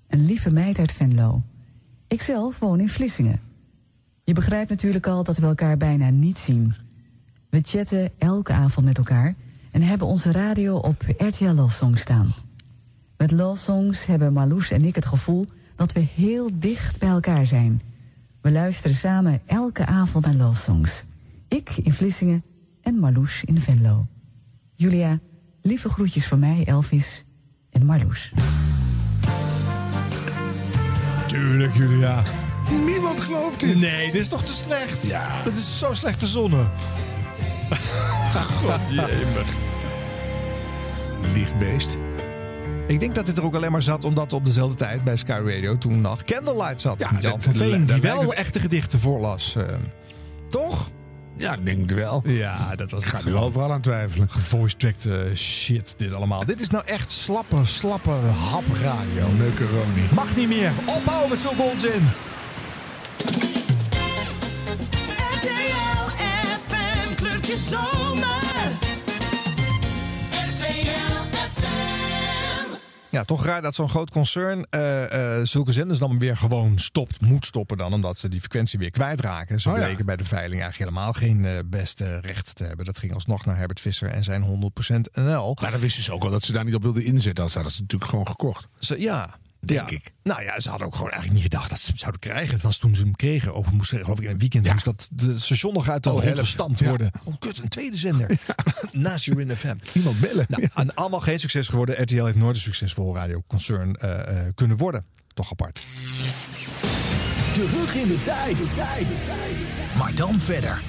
Een 0.07 0.25
lieve 0.25 0.53
meid 0.53 0.79
uit 0.79 0.91
Venlo. 0.91 1.41
Ikzelf 2.07 2.59
woon 2.59 2.79
in 2.79 2.89
Vlissingen. 2.89 3.39
Je 4.23 4.33
begrijpt 4.33 4.69
natuurlijk 4.69 5.07
al 5.07 5.23
dat 5.23 5.37
we 5.37 5.45
elkaar 5.45 5.77
bijna 5.77 6.09
niet 6.09 6.37
zien. 6.37 6.75
We 7.49 7.59
chatten 7.61 8.11
elke 8.17 8.53
avond 8.53 8.85
met 8.85 8.97
elkaar 8.97 9.35
en 9.71 9.81
hebben 9.81 10.07
onze 10.07 10.31
radio 10.31 10.77
op 10.77 11.03
RTL 11.17 11.51
Love 11.51 11.75
Songs 11.75 12.01
staan. 12.01 12.33
Met 13.17 13.31
Love 13.31 13.61
Songs 13.61 14.05
hebben 14.05 14.33
Marloes 14.33 14.71
en 14.71 14.83
ik 14.85 14.95
het 14.95 15.05
gevoel 15.05 15.45
dat 15.75 15.91
we 15.91 15.99
heel 15.99 16.49
dicht 16.53 16.99
bij 16.99 17.09
elkaar 17.09 17.45
zijn. 17.45 17.81
We 18.41 18.51
luisteren 18.51 18.95
samen 18.95 19.41
elke 19.45 19.85
avond 19.85 20.25
naar 20.25 20.35
Love 20.35 20.61
Songs. 20.61 21.03
Ik 21.47 21.69
in 21.69 21.93
Vlissingen 21.93 22.43
en 22.81 22.95
Marloes 22.95 23.43
in 23.43 23.59
Venlo. 23.59 24.07
Julia, 24.75 25.19
lieve 25.61 25.89
groetjes 25.89 26.27
voor 26.27 26.37
mij, 26.37 26.63
Elvis 26.65 27.23
en 27.71 27.85
Marloes. 27.85 28.31
Tuurlijk, 31.27 31.75
Julia. 31.75 32.23
Niemand 32.85 33.19
gelooft 33.21 33.59
dit. 33.59 33.75
Nee, 33.79 34.11
dit 34.11 34.21
is 34.21 34.27
toch 34.27 34.43
te 34.43 34.51
slecht? 34.53 35.07
Ja. 35.07 35.43
Dat 35.43 35.53
is 35.57 35.79
zo 35.79 35.93
slecht 35.93 36.17
verzonnen. 36.19 36.67
God, 38.61 38.79
jemig. 38.89 39.45
Liegbeest. 41.33 41.97
Ik 42.87 42.99
denk 42.99 43.15
dat 43.15 43.25
dit 43.25 43.37
er 43.37 43.43
ook 43.43 43.55
alleen 43.55 43.71
maar 43.71 43.81
zat 43.81 44.05
omdat 44.05 44.33
op 44.33 44.45
dezelfde 44.45 44.75
tijd 44.77 45.03
bij 45.03 45.15
Sky 45.15 45.41
Radio 45.45 45.77
toen 45.77 46.01
nog 46.01 46.23
Candlelight 46.23 46.81
zat. 46.81 46.99
Ja, 46.99 47.11
met 47.11 47.23
Jan 47.23 47.41
van 47.41 47.53
Veen, 47.53 47.85
die 47.85 48.01
wel 48.01 48.33
echte 48.33 48.59
gedichten 48.59 48.99
voorlas. 48.99 49.55
eh. 49.55 49.63
toch? 50.49 50.89
Ja, 51.37 51.53
ik 51.53 51.65
denk 51.65 51.79
het 51.79 51.93
wel. 51.93 52.21
Ja, 52.25 52.75
dat 52.75 52.91
was 52.91 53.03
Ik 53.03 53.09
ga 53.09 53.23
wel 53.23 53.43
overal 53.43 53.71
aan 53.71 53.81
twijfelen. 53.81 54.29
Gevoice-tracked 54.29 55.05
eh, 55.05 55.35
shit, 55.35 55.93
dit 55.97 56.15
allemaal. 56.15 56.45
Dit 56.45 56.61
is 56.61 56.69
nou 56.69 56.83
echt 56.85 57.11
slappe, 57.11 57.65
slappe 57.65 58.09
hapradio. 58.49 59.27
Neukeroni. 59.37 60.01
Mag 60.13 60.35
niet 60.35 60.47
meer. 60.47 60.71
Ophouden 60.85 61.29
met 61.29 61.41
zulke 61.41 61.61
onzin. 61.61 62.09
RTL 65.35 66.09
FM 66.67 67.13
kleurt 67.15 67.47
je 67.47 67.55
zomer. 67.55 68.42
Ja, 73.13 73.23
toch 73.23 73.45
raar 73.45 73.61
dat 73.61 73.75
zo'n 73.75 73.89
groot 73.89 74.09
concern 74.09 74.65
eh, 74.69 75.37
eh, 75.37 75.45
zulke 75.45 75.71
zenders 75.71 75.99
dan 75.99 76.19
weer 76.19 76.37
gewoon 76.37 76.79
stopt, 76.79 77.21
moet 77.21 77.45
stoppen 77.45 77.77
dan, 77.77 77.93
omdat 77.93 78.17
ze 78.17 78.29
die 78.29 78.39
frequentie 78.39 78.79
weer 78.79 78.91
kwijtraken. 78.91 79.61
Ze 79.61 79.69
Oh 79.69 79.77
ja. 79.77 79.85
bleken 79.85 80.05
bij 80.05 80.15
de 80.15 80.25
veiling 80.25 80.61
eigenlijk 80.61 80.91
helemaal 80.91 81.13
geen 81.13 81.45
eh, 81.45 81.51
beste 81.65 82.19
recht 82.19 82.55
te 82.55 82.63
hebben. 82.63 82.85
Dat 82.85 82.97
ging 82.97 83.13
alsnog 83.13 83.45
naar 83.45 83.57
Herbert 83.57 83.79
Visser 83.79 84.09
en 84.09 84.23
zijn 84.23 84.43
100% 84.43 84.45
NL. 85.11 85.57
Maar 85.61 85.71
dan 85.71 85.79
wisten 85.79 86.03
ze 86.03 86.11
ook 86.11 86.21
wel 86.21 86.31
dat 86.31 86.43
ze 86.43 86.51
daar 86.51 86.63
niet 86.63 86.75
op 86.75 86.83
wilden 86.83 87.03
inzetten. 87.03 87.43
Als 87.43 87.53
hadden 87.53 87.71
ze 87.71 87.81
natuurlijk 87.81 88.09
gewoon 88.09 88.27
gekocht. 88.27 88.67
Ze, 88.79 88.99
ja, 88.99 89.37
denk 89.67 89.91
ik. 89.91 90.11
Nou 90.23 90.43
ja, 90.43 90.59
ze 90.59 90.69
hadden 90.69 90.87
ook 90.87 90.95
gewoon 90.95 91.11
eigenlijk 91.11 91.41
niet 91.43 91.51
gedacht 91.51 91.69
dat 91.69 91.79
ze 91.79 91.87
hem 91.87 91.97
zouden 91.97 92.19
krijgen. 92.21 92.53
Het 92.53 92.61
was 92.63 92.77
toen 92.77 92.95
ze 92.95 93.01
hem 93.03 93.15
kregen. 93.15 93.53
Ook 93.53 93.71
moesten 93.71 94.03
geloof 94.03 94.17
ik 94.17 94.23
in 94.25 94.31
een 94.31 94.37
weekend 94.37 94.71
moest 94.71 94.85
dat 94.85 95.09
de 95.11 95.39
station 95.39 95.73
nog 95.73 95.89
uit 95.89 96.03
de 96.03 96.09
Oh, 96.09 96.15
grond 96.15 96.35
helft. 96.35 96.49
gestampt 96.51 96.79
Ja. 96.79 96.87
worden. 96.89 97.11
Oh 97.23 97.33
kut, 97.39 97.57
een 97.57 97.69
tweede 97.69 97.97
zender. 97.97 98.29
Naast 98.91 99.27
Urin 99.27 99.55
FM. 99.55 99.75
Iemand 99.93 100.19
bellen. 100.19 100.45
Nou, 100.47 100.67
en 100.75 100.95
allemaal 100.95 101.19
geen 101.19 101.39
succes 101.39 101.67
geworden. 101.67 102.01
RTL 102.01 102.23
heeft 102.25 102.37
nooit 102.37 102.55
een 102.55 102.61
succesvol 102.61 103.15
radioconcern 103.15 103.95
eh, 103.95 104.37
eh, 104.47 104.53
kunnen 104.55 104.77
worden. 104.77 105.05
Toch 105.33 105.51
apart. 105.51 105.83
Terug 107.53 107.95
in 107.95 108.07
de 108.07 108.21
tijd. 108.21 108.57
Maar 109.97 110.15
dan 110.15 110.39
verder. 110.39 110.81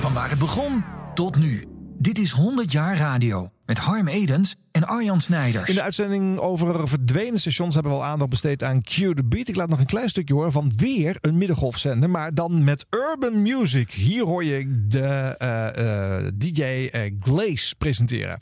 Van 0.00 0.12
waar 0.12 0.30
het 0.30 0.38
begon 0.38 0.84
tot 1.14 1.36
nu. 1.36 1.64
Dit 1.98 2.18
is 2.18 2.30
100 2.30 2.72
jaar 2.72 2.96
radio. 2.96 3.50
Met 3.66 3.78
Harm 3.78 4.08
Edens 4.08 4.54
en 4.72 4.86
Arjan 4.86 5.20
Snijders. 5.20 5.68
In 5.68 5.74
de 5.74 5.82
uitzending 5.82 6.38
over 6.38 6.88
verdwenen 6.88 7.40
stations 7.40 7.74
hebben 7.74 7.92
we 7.92 7.98
al 7.98 8.04
aandacht 8.04 8.30
besteed 8.30 8.62
aan 8.62 8.82
Q 8.82 8.90
the 8.90 9.24
Beat. 9.24 9.48
Ik 9.48 9.56
laat 9.56 9.68
nog 9.68 9.78
een 9.80 9.86
klein 9.86 10.08
stukje 10.08 10.34
horen 10.34 10.52
van 10.52 10.72
weer 10.76 11.16
een 11.20 11.38
middengolfzender, 11.38 12.10
maar 12.10 12.34
dan 12.34 12.64
met 12.64 12.86
urban 12.90 13.42
music. 13.42 13.90
Hier 13.90 14.24
hoor 14.24 14.44
je 14.44 14.84
de 14.88 15.34
eh, 15.38 16.16
eh, 16.16 16.24
DJ 16.34 16.62
eh, 16.62 17.00
Glaze 17.20 17.74
presenteren. 17.78 18.38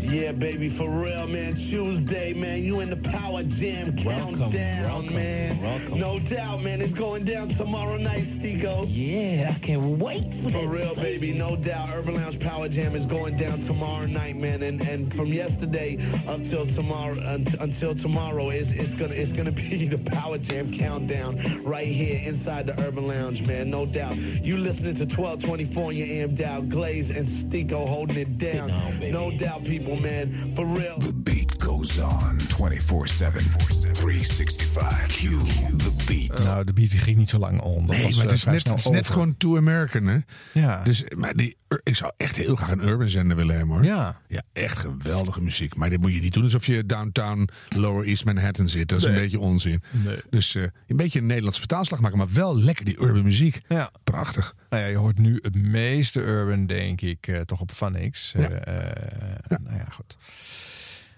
Yeah, 0.00 0.32
baby, 0.32 0.70
for 0.76 1.04
real, 1.04 1.26
man. 1.26 1.54
Tuesday, 1.54 2.34
man. 2.34 2.62
You 2.62 2.82
in 2.82 2.88
the 2.90 3.10
Power 3.10 3.42
Jam 3.42 3.96
countdown, 4.04 5.12
man. 5.12 5.98
No 5.98 6.18
doubt, 6.18 6.62
man. 6.62 6.80
It's 6.82 6.98
going 6.98 7.24
down 7.24 7.56
tomorrow 7.56 7.96
night, 7.96 8.26
Stico. 8.38 8.84
Yeah, 8.86 9.56
I 9.56 9.66
can't 9.66 9.98
wait 9.98 10.52
for 10.52 10.68
real, 10.68 10.94
baby. 10.94 11.32
No 11.32 11.56
doubt. 11.56 11.88
Urban 11.94 12.14
Lounge 12.14 12.38
Power 12.40 12.68
Jam 12.68 12.94
is 12.94 13.06
going 13.06 13.38
down 13.38 13.64
tomorrow 13.64 14.06
night, 14.06 14.36
man. 14.36 14.62
And 14.62 14.80
and 14.82 15.12
from 15.14 15.32
yesterday 15.32 15.63
up 15.72 16.40
till 16.50 16.66
tomorrow, 16.74 17.18
un- 17.34 17.56
until 17.60 17.94
tomorrow, 17.96 18.50
is 18.50 18.66
it's 18.70 18.94
gonna 18.98 19.14
it's 19.14 19.32
gonna 19.36 19.52
be 19.70 19.88
the 19.88 19.98
Power 20.10 20.38
Jam 20.38 20.76
countdown 20.78 21.62
right 21.64 21.88
here 21.88 22.18
inside 22.18 22.66
the 22.66 22.78
Urban 22.80 23.06
Lounge, 23.06 23.40
man. 23.46 23.70
No 23.70 23.86
doubt. 23.86 24.16
You 24.16 24.56
listening 24.58 24.96
to 24.96 25.06
1224 25.06 25.92
in 25.92 25.96
your 25.98 26.08
AM 26.26 26.36
dial, 26.36 26.62
Glaze 26.62 27.10
and 27.16 27.28
Stico 27.28 27.86
holding 27.88 28.16
it 28.18 28.38
down. 28.38 28.68
No 29.10 29.30
doubt, 29.38 29.64
people, 29.64 29.96
man. 29.96 30.52
For 30.56 30.66
real. 30.66 30.98
The 30.98 31.12
beat 31.12 31.58
goes 31.58 31.98
on 32.00 32.38
24-7, 32.48 33.94
365. 33.94 35.08
Q 35.08 35.38
the 35.78 36.04
beat. 36.06 36.44
Nou, 36.44 36.64
de 36.64 36.72
beat 36.72 36.90
die 36.90 36.98
ging 37.00 37.16
niet 37.16 37.30
zo 37.30 37.38
lang 37.38 37.60
om. 37.60 37.86
Nee, 37.86 38.02
was, 38.02 38.16
maar 38.16 38.24
eh, 38.24 38.30
het 38.30 38.32
is, 38.32 38.42
vrij 38.42 38.54
net, 38.54 38.68
het 38.68 38.78
is 38.78 38.90
net 38.90 39.08
gewoon 39.08 39.36
too 39.36 39.56
American, 39.56 40.06
hè? 40.06 40.18
Ja. 40.52 40.82
Dus, 40.82 41.04
maar 41.16 41.34
die, 41.34 41.46
ur- 41.48 41.63
ik 41.82 41.96
zou 41.96 42.12
echt 42.16 42.36
heel 42.36 42.56
graag 42.56 42.70
een 42.70 42.86
urban 42.88 43.08
zender 43.10 43.36
willen 43.36 43.56
hebben, 43.56 43.74
hoor. 43.74 43.84
Ja. 43.84 44.20
Ja, 44.28 44.42
echt 44.52 44.78
geweldige 44.78 45.40
muziek. 45.40 45.74
Maar 45.74 45.90
dit 45.90 46.00
moet 46.00 46.14
je 46.14 46.20
niet 46.20 46.32
doen 46.34 46.42
alsof 46.42 46.66
je 46.66 46.86
downtown 46.86 47.48
Lower 47.68 48.06
East 48.06 48.24
Manhattan 48.24 48.68
zit. 48.68 48.88
Dat 48.88 48.98
is 48.98 49.04
Nee. 49.04 49.14
een 49.14 49.20
beetje 49.20 49.38
onzin. 49.38 49.82
Nee. 49.90 50.16
Dus 50.30 50.54
eh, 50.54 50.62
een 50.86 50.96
beetje 50.96 51.18
een 51.18 51.26
Nederlands 51.26 51.58
vertaalslag 51.58 52.00
maken, 52.00 52.18
maar 52.18 52.32
wel 52.32 52.58
lekker 52.58 52.84
die 52.84 53.00
urban 53.00 53.22
muziek. 53.22 53.60
Ja. 53.68 53.90
Prachtig. 54.04 54.54
Nou 54.70 54.82
ja, 54.82 54.88
je 54.88 54.96
hoort 54.96 55.18
nu 55.18 55.38
het 55.42 55.54
meeste 55.62 56.20
urban, 56.20 56.66
denk 56.66 57.00
ik, 57.00 57.26
eh, 57.26 57.40
toch 57.40 57.60
op 57.60 57.72
Vanix. 57.72 58.34
Eh, 58.34 58.44
eh, 58.44 59.58
Nou 59.62 59.76
ja, 59.76 59.86
goed. 59.90 60.16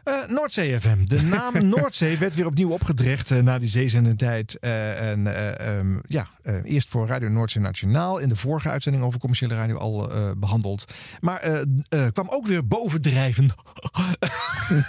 Eh, 0.06 0.14
Noordzee 0.28 0.80
FM. 0.80 1.04
De 1.04 1.22
naam 1.36 1.68
Noordzee 1.68 2.18
werd 2.18 2.34
weer 2.34 2.46
opnieuw 2.46 2.70
opgedrecht 2.70 3.30
eh, 3.30 3.38
na 3.38 3.58
die 3.58 3.68
zeezendentijd. 3.68 4.58
Eh 4.58 5.10
en 5.10 5.26
eh, 5.26 5.78
ehm, 5.78 5.98
ja, 6.06 6.28
eh, 6.42 6.54
eerst 6.64 6.88
voor 6.88 7.06
Radio 7.06 7.28
Noordzee 7.28 7.62
Nationaal. 7.62 8.18
In 8.18 8.28
de 8.28 8.36
vorige 8.36 8.68
uitzending 8.68 9.04
over 9.04 9.18
commerciële 9.20 9.54
radio 9.54 9.76
al 9.76 10.10
eh, 10.10 10.30
behandeld. 10.36 10.84
Maar 11.20 11.40
eh, 11.40 11.60
eh, 11.88 12.12
kwam 12.12 12.26
ook 12.28 12.46
weer 12.46 12.66
bovendrijven. 12.66 13.48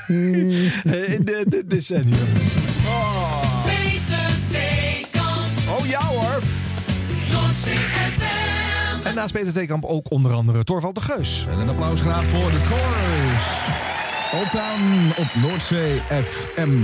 In 0.08 1.22
de, 1.24 1.46
de 1.48 1.64
decennium. 1.68 2.28
Peter 3.64 4.30
Theekamp. 4.50 5.80
Oh 5.80 5.86
ja 5.86 6.06
hoor. 6.06 6.40
Noordzee 7.32 7.78
FM. 7.78 9.08
En 9.08 9.16
naast 9.16 9.34
Peter 9.34 9.54
Theekamp 9.54 9.86
ook 9.86 10.12
onder 10.12 10.34
andere 10.34 10.64
Torvald 10.64 10.96
de 10.96 11.02
Geus. 11.02 11.46
En 11.50 11.60
een 11.60 11.70
applaus 11.70 12.02
graag 12.02 12.26
voor 12.26 12.52
de 12.52 12.60
chorus. 12.60 14.07
Town 14.32 15.12
op 15.18 15.42
Noordzee 15.42 16.00
FM. 16.00 16.84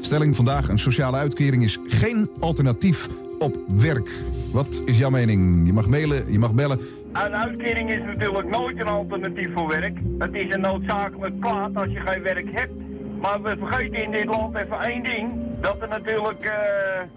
Stelling 0.00 0.36
vandaag, 0.36 0.68
een 0.68 0.78
sociale 0.78 1.16
uitkering 1.16 1.64
is 1.64 1.78
geen 1.88 2.30
alternatief 2.40 3.08
op 3.38 3.56
werk. 3.68 4.10
Wat 4.52 4.82
is 4.86 4.98
jouw 4.98 5.10
mening? 5.10 5.66
Je 5.66 5.72
mag 5.72 5.88
mailen, 5.88 6.32
je 6.32 6.38
mag 6.38 6.52
bellen. 6.52 6.78
Een 7.12 7.34
uitkering 7.34 7.90
is 7.90 8.02
natuurlijk 8.06 8.48
nooit 8.50 8.80
een 8.80 8.86
alternatief 8.86 9.48
voor 9.54 9.68
werk. 9.68 9.98
Het 10.18 10.34
is 10.34 10.54
een 10.54 10.60
noodzakelijk 10.60 11.40
kwaad 11.40 11.74
als 11.74 11.92
je 11.92 12.00
geen 12.04 12.22
werk 12.22 12.48
hebt. 12.52 12.72
Maar 13.20 13.42
we 13.42 13.56
vergeten 13.58 14.02
in 14.02 14.10
dit 14.10 14.24
land 14.24 14.56
even 14.56 14.80
één 14.80 15.02
ding. 15.02 15.32
Dat 15.60 15.82
er 15.82 15.88
natuurlijk 15.88 16.40
eh, 16.40 16.52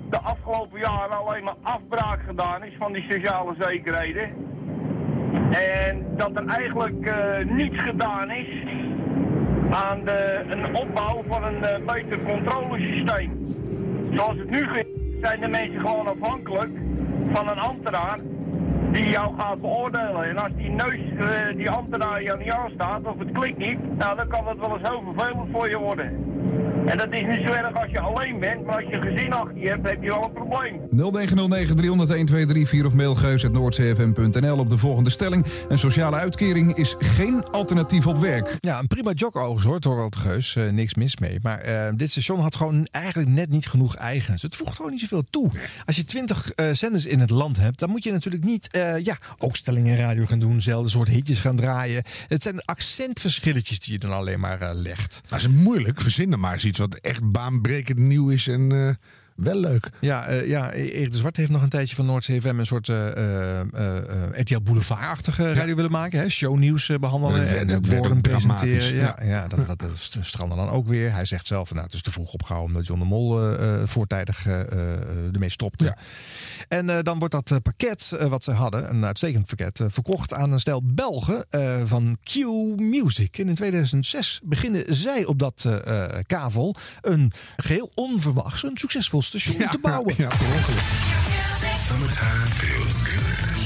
de 0.10 0.20
afgelopen 0.20 0.80
jaren 0.80 1.26
alleen 1.26 1.44
maar 1.44 1.58
afbraak 1.62 2.20
gedaan 2.28 2.64
is 2.64 2.74
van 2.78 2.94
die 2.94 3.06
sociale 3.10 3.56
zekerheden. 3.60 4.30
En 5.52 6.06
dat 6.18 6.32
er 6.36 6.46
eigenlijk 6.46 7.06
eh, 7.06 7.46
niets 7.46 7.82
gedaan 7.82 8.32
is 8.32 8.48
aan 9.72 10.04
de, 10.04 10.44
een 10.50 10.76
opbouw 10.76 11.24
van 11.28 11.44
een 11.44 11.64
eh, 11.64 11.86
beter 11.86 12.20
controlesysteem. 12.20 13.46
Zoals 14.12 14.38
het 14.38 14.50
nu 14.50 14.68
gaat, 14.68 14.86
zijn 15.22 15.40
de 15.40 15.48
mensen 15.48 15.80
gewoon 15.80 16.08
afhankelijk 16.08 16.72
van 17.32 17.48
een 17.48 17.60
ambtenaar 17.60 18.20
die 18.92 19.10
jou 19.10 19.34
gaat 19.38 19.62
beoordelen. 19.62 20.24
En 20.24 20.38
als 20.38 20.52
die 20.56 20.70
neus, 20.70 21.00
eh, 21.18 21.56
die 21.56 21.70
ambtenaar 21.70 22.24
jou 22.24 22.38
niet 22.40 22.52
aanstaat 22.52 23.02
of 23.06 23.20
het 23.20 23.32
klikt 23.32 23.58
niet, 23.58 23.98
nou 23.98 24.16
dan 24.16 24.28
kan 24.28 24.48
het 24.48 24.60
wel 24.60 24.78
eens 24.78 24.90
heel 24.90 25.04
vervelend 25.14 25.50
voor 25.52 25.70
je 25.70 25.78
worden. 25.78 26.26
En 26.88 26.98
dat 26.98 27.08
is 27.12 27.22
niet 27.22 27.46
zo 27.46 27.52
erg 27.52 27.74
als 27.82 27.92
je 27.92 28.00
alleen 28.00 28.40
bent, 28.40 28.66
maar 28.66 28.76
als 28.76 28.92
je 28.92 29.02
gezin 29.02 29.34
achter 29.34 29.58
je 29.58 29.68
hebt, 29.68 29.90
heb 29.90 30.04
je 30.04 30.08
wel 30.08 30.24
een 30.24 30.34
probleem. 30.34 30.80
0909-300-1234 32.82 32.86
of 32.86 32.94
mail 32.94 33.16
geus.noordcfm.nl 33.16 34.58
op 34.58 34.70
de 34.70 34.78
volgende 34.78 35.10
stelling. 35.10 35.46
Een 35.70 35.80
sociale 35.80 36.16
uitkering 36.16 36.76
is 36.76 36.96
geen 36.98 37.44
alternatief 37.44 38.08
op 38.08 38.18
werk. 38.18 38.58
Ja, 38.60 38.80
een 38.80 38.88
prima 38.88 39.12
job 39.12 39.36
overigens 39.36 39.66
hoor, 39.66 39.80
Torvald 39.80 40.14
de 40.14 40.20
Geus. 40.20 40.56
Eh, 40.56 40.70
niks 40.70 40.96
mis 40.96 41.18
mee. 41.18 41.40
Maar 41.42 41.60
eh, 41.60 41.90
dit 41.96 42.12
station 42.12 42.40
had 42.40 42.56
gewoon 42.56 42.88
eigenlijk 42.92 43.30
net 43.30 43.50
niet 43.50 43.68
genoeg 43.68 43.96
eigens. 43.96 44.42
Het 44.42 44.56
voegt 44.56 44.76
gewoon 44.76 44.92
niet 44.92 45.00
zoveel 45.00 45.24
toe. 45.30 45.52
Als 45.86 45.96
je 45.96 46.06
twintig 46.06 46.52
eh, 46.52 46.70
zenders 46.72 47.06
in 47.06 47.20
het 47.20 47.30
land 47.30 47.58
hebt, 47.58 47.80
dan 47.80 47.90
moet 47.90 48.04
je 48.04 48.12
natuurlijk 48.12 48.44
niet 48.44 48.68
eh, 48.72 49.04
ja, 49.04 49.18
ook 49.38 49.56
stellingen 49.56 49.98
radio 49.98 50.26
gaan 50.26 50.40
doen. 50.40 50.62
Zelfde 50.62 50.90
soort 50.90 51.08
hitjes 51.08 51.40
gaan 51.40 51.56
draaien. 51.56 52.04
Het 52.28 52.44
zijn 52.44 52.66
accentverschilletjes 52.66 53.80
die 53.80 53.94
je 53.94 54.00
dan 54.00 54.12
alleen 54.12 54.40
maar 54.40 54.76
legt. 54.76 55.22
Maar 55.30 55.40
het 55.40 55.50
is 55.50 55.56
moeilijk. 55.56 56.02
Verzin 56.02 56.30
dan 56.30 56.40
maar 56.40 56.54
eens 56.54 56.66
iets 56.66 56.77
wat 56.78 56.96
echt 56.96 57.32
baanbrekend 57.32 58.00
nieuw 58.00 58.30
is 58.30 58.48
en 58.48 58.72
eh, 58.72 58.96
wel 59.38 59.60
leuk. 59.60 59.90
Ja, 60.00 60.26
eh, 60.26 60.48
ja, 60.48 60.72
Erik 60.72 61.12
de 61.12 61.18
Zwart 61.18 61.38
heeft 61.38 61.50
nog 61.50 61.62
een 61.62 61.70
tijdje 61.70 61.96
van 61.96 62.06
Noordzee 62.06 62.42
FM 62.42 62.60
een 62.60 62.66
soort 62.66 62.90
eh, 62.90 63.60
eh, 63.60 64.40
RTL 64.40 64.62
Boulevard-achtige 64.62 65.54
radio 65.54 65.76
willen 65.76 65.92
maken. 65.92 66.20
Hè? 66.20 66.30
Shownieuws 66.30 66.90
eh, 66.90 66.98
behandelen 66.98 67.58
en 67.58 67.68
werd 67.68 67.88
woorden 67.88 68.22
presenteren. 68.22 68.96
Ja, 68.96 69.18
ja. 69.22 69.26
ja. 69.28 69.48
dat, 69.48 69.68
dat, 69.68 69.80
dat 69.80 70.50
dan 70.50 70.70
ook 70.70 70.88
weer. 70.88 71.12
Hij 71.12 71.26
zegt 71.26 71.48
zelf, 71.48 71.72
nou, 71.72 71.86
het 71.86 71.94
is 71.94 72.02
te 72.02 72.12
vroeg 72.12 72.34
opgehouden 72.34 72.76
omdat 72.76 72.88
John 72.88 73.00
de 73.00 73.06
Mol 73.06 73.40
voortijdig 73.86 74.46
ermee 75.34 75.50
stopte. 75.50 75.96
En 76.68 76.90
eh, 76.90 76.98
dan 77.02 77.20
wordt 77.20 77.34
dat 77.34 77.62
pakket 77.64 78.12
wat 78.30 78.44
ze 78.44 78.52
hadden, 78.52 78.90
een 78.90 79.06
uitstekend 79.06 79.46
pakket, 79.46 79.82
verkocht 79.88 80.34
aan 80.34 80.52
een 80.52 80.60
stel 80.60 80.82
Belgen 80.84 81.46
van 81.86 82.18
Q 82.24 82.36
Music. 82.76 83.38
En 83.38 83.48
in 83.48 83.56
2006 83.56 84.42
beginnen 84.44 84.96
zij 84.96 85.26
op 85.26 85.40
dat 85.40 85.66
kavel 86.28 86.76
een 87.02 87.32
geheel 87.56 87.92
onverwachts 87.96 88.64
een 88.64 88.78
succesvol 88.78 89.22
station 89.28 89.70
te 89.70 89.78
bouwen. 89.82 90.14
Ja. 90.18 90.30
Summertime 91.76 92.48
feels 92.56 92.94
good. 92.94 93.66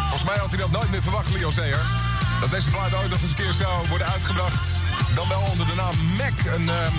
Volgens 0.00 0.24
mij 0.24 0.36
had 0.36 0.48
hij 0.48 0.58
dat 0.58 0.70
nooit 0.70 0.90
meer 0.90 1.02
verwacht, 1.02 1.34
Leo 1.34 1.50
Zeer. 1.50 1.78
Dat 2.40 2.50
deze 2.50 2.70
plaat 2.70 2.94
ooit 2.94 3.10
nog 3.10 3.20
eens 3.22 3.30
een 3.30 3.36
keer 3.36 3.52
zou 3.52 3.88
worden 3.88 4.06
uitgebracht. 4.06 4.82
Dan 5.14 5.28
wel 5.28 5.40
onder 5.50 5.66
de 5.66 5.74
naam 5.74 5.94
Mac, 6.16 6.54
een 6.54 6.68
ehm, 6.68 6.92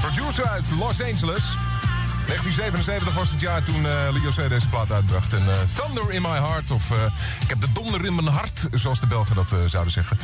producer 0.00 0.48
uit 0.48 0.64
Los 0.78 1.02
Angeles. 1.02 1.44
1977 2.30 3.14
was 3.14 3.30
het 3.30 3.40
jaar 3.40 3.62
toen 3.62 3.86
eh 3.86 4.08
Leo 4.12 4.30
Zeer 4.30 4.48
deze 4.48 4.68
plaat 4.68 4.92
uitbracht. 4.92 5.32
En 5.32 5.42
eh, 5.52 5.58
Thunder 5.74 6.12
in 6.12 6.22
My 6.22 6.28
Heart, 6.28 6.70
of 6.70 6.90
eh, 6.90 6.96
ik 7.40 7.48
heb 7.48 7.60
de 7.60 7.72
donder 7.72 8.04
in 8.04 8.14
mijn 8.14 8.26
hart, 8.26 8.68
zoals 8.72 9.00
de 9.00 9.06
Belgen 9.06 9.34
dat 9.34 9.54
zouden 9.66 9.92
zeggen. 9.92 10.18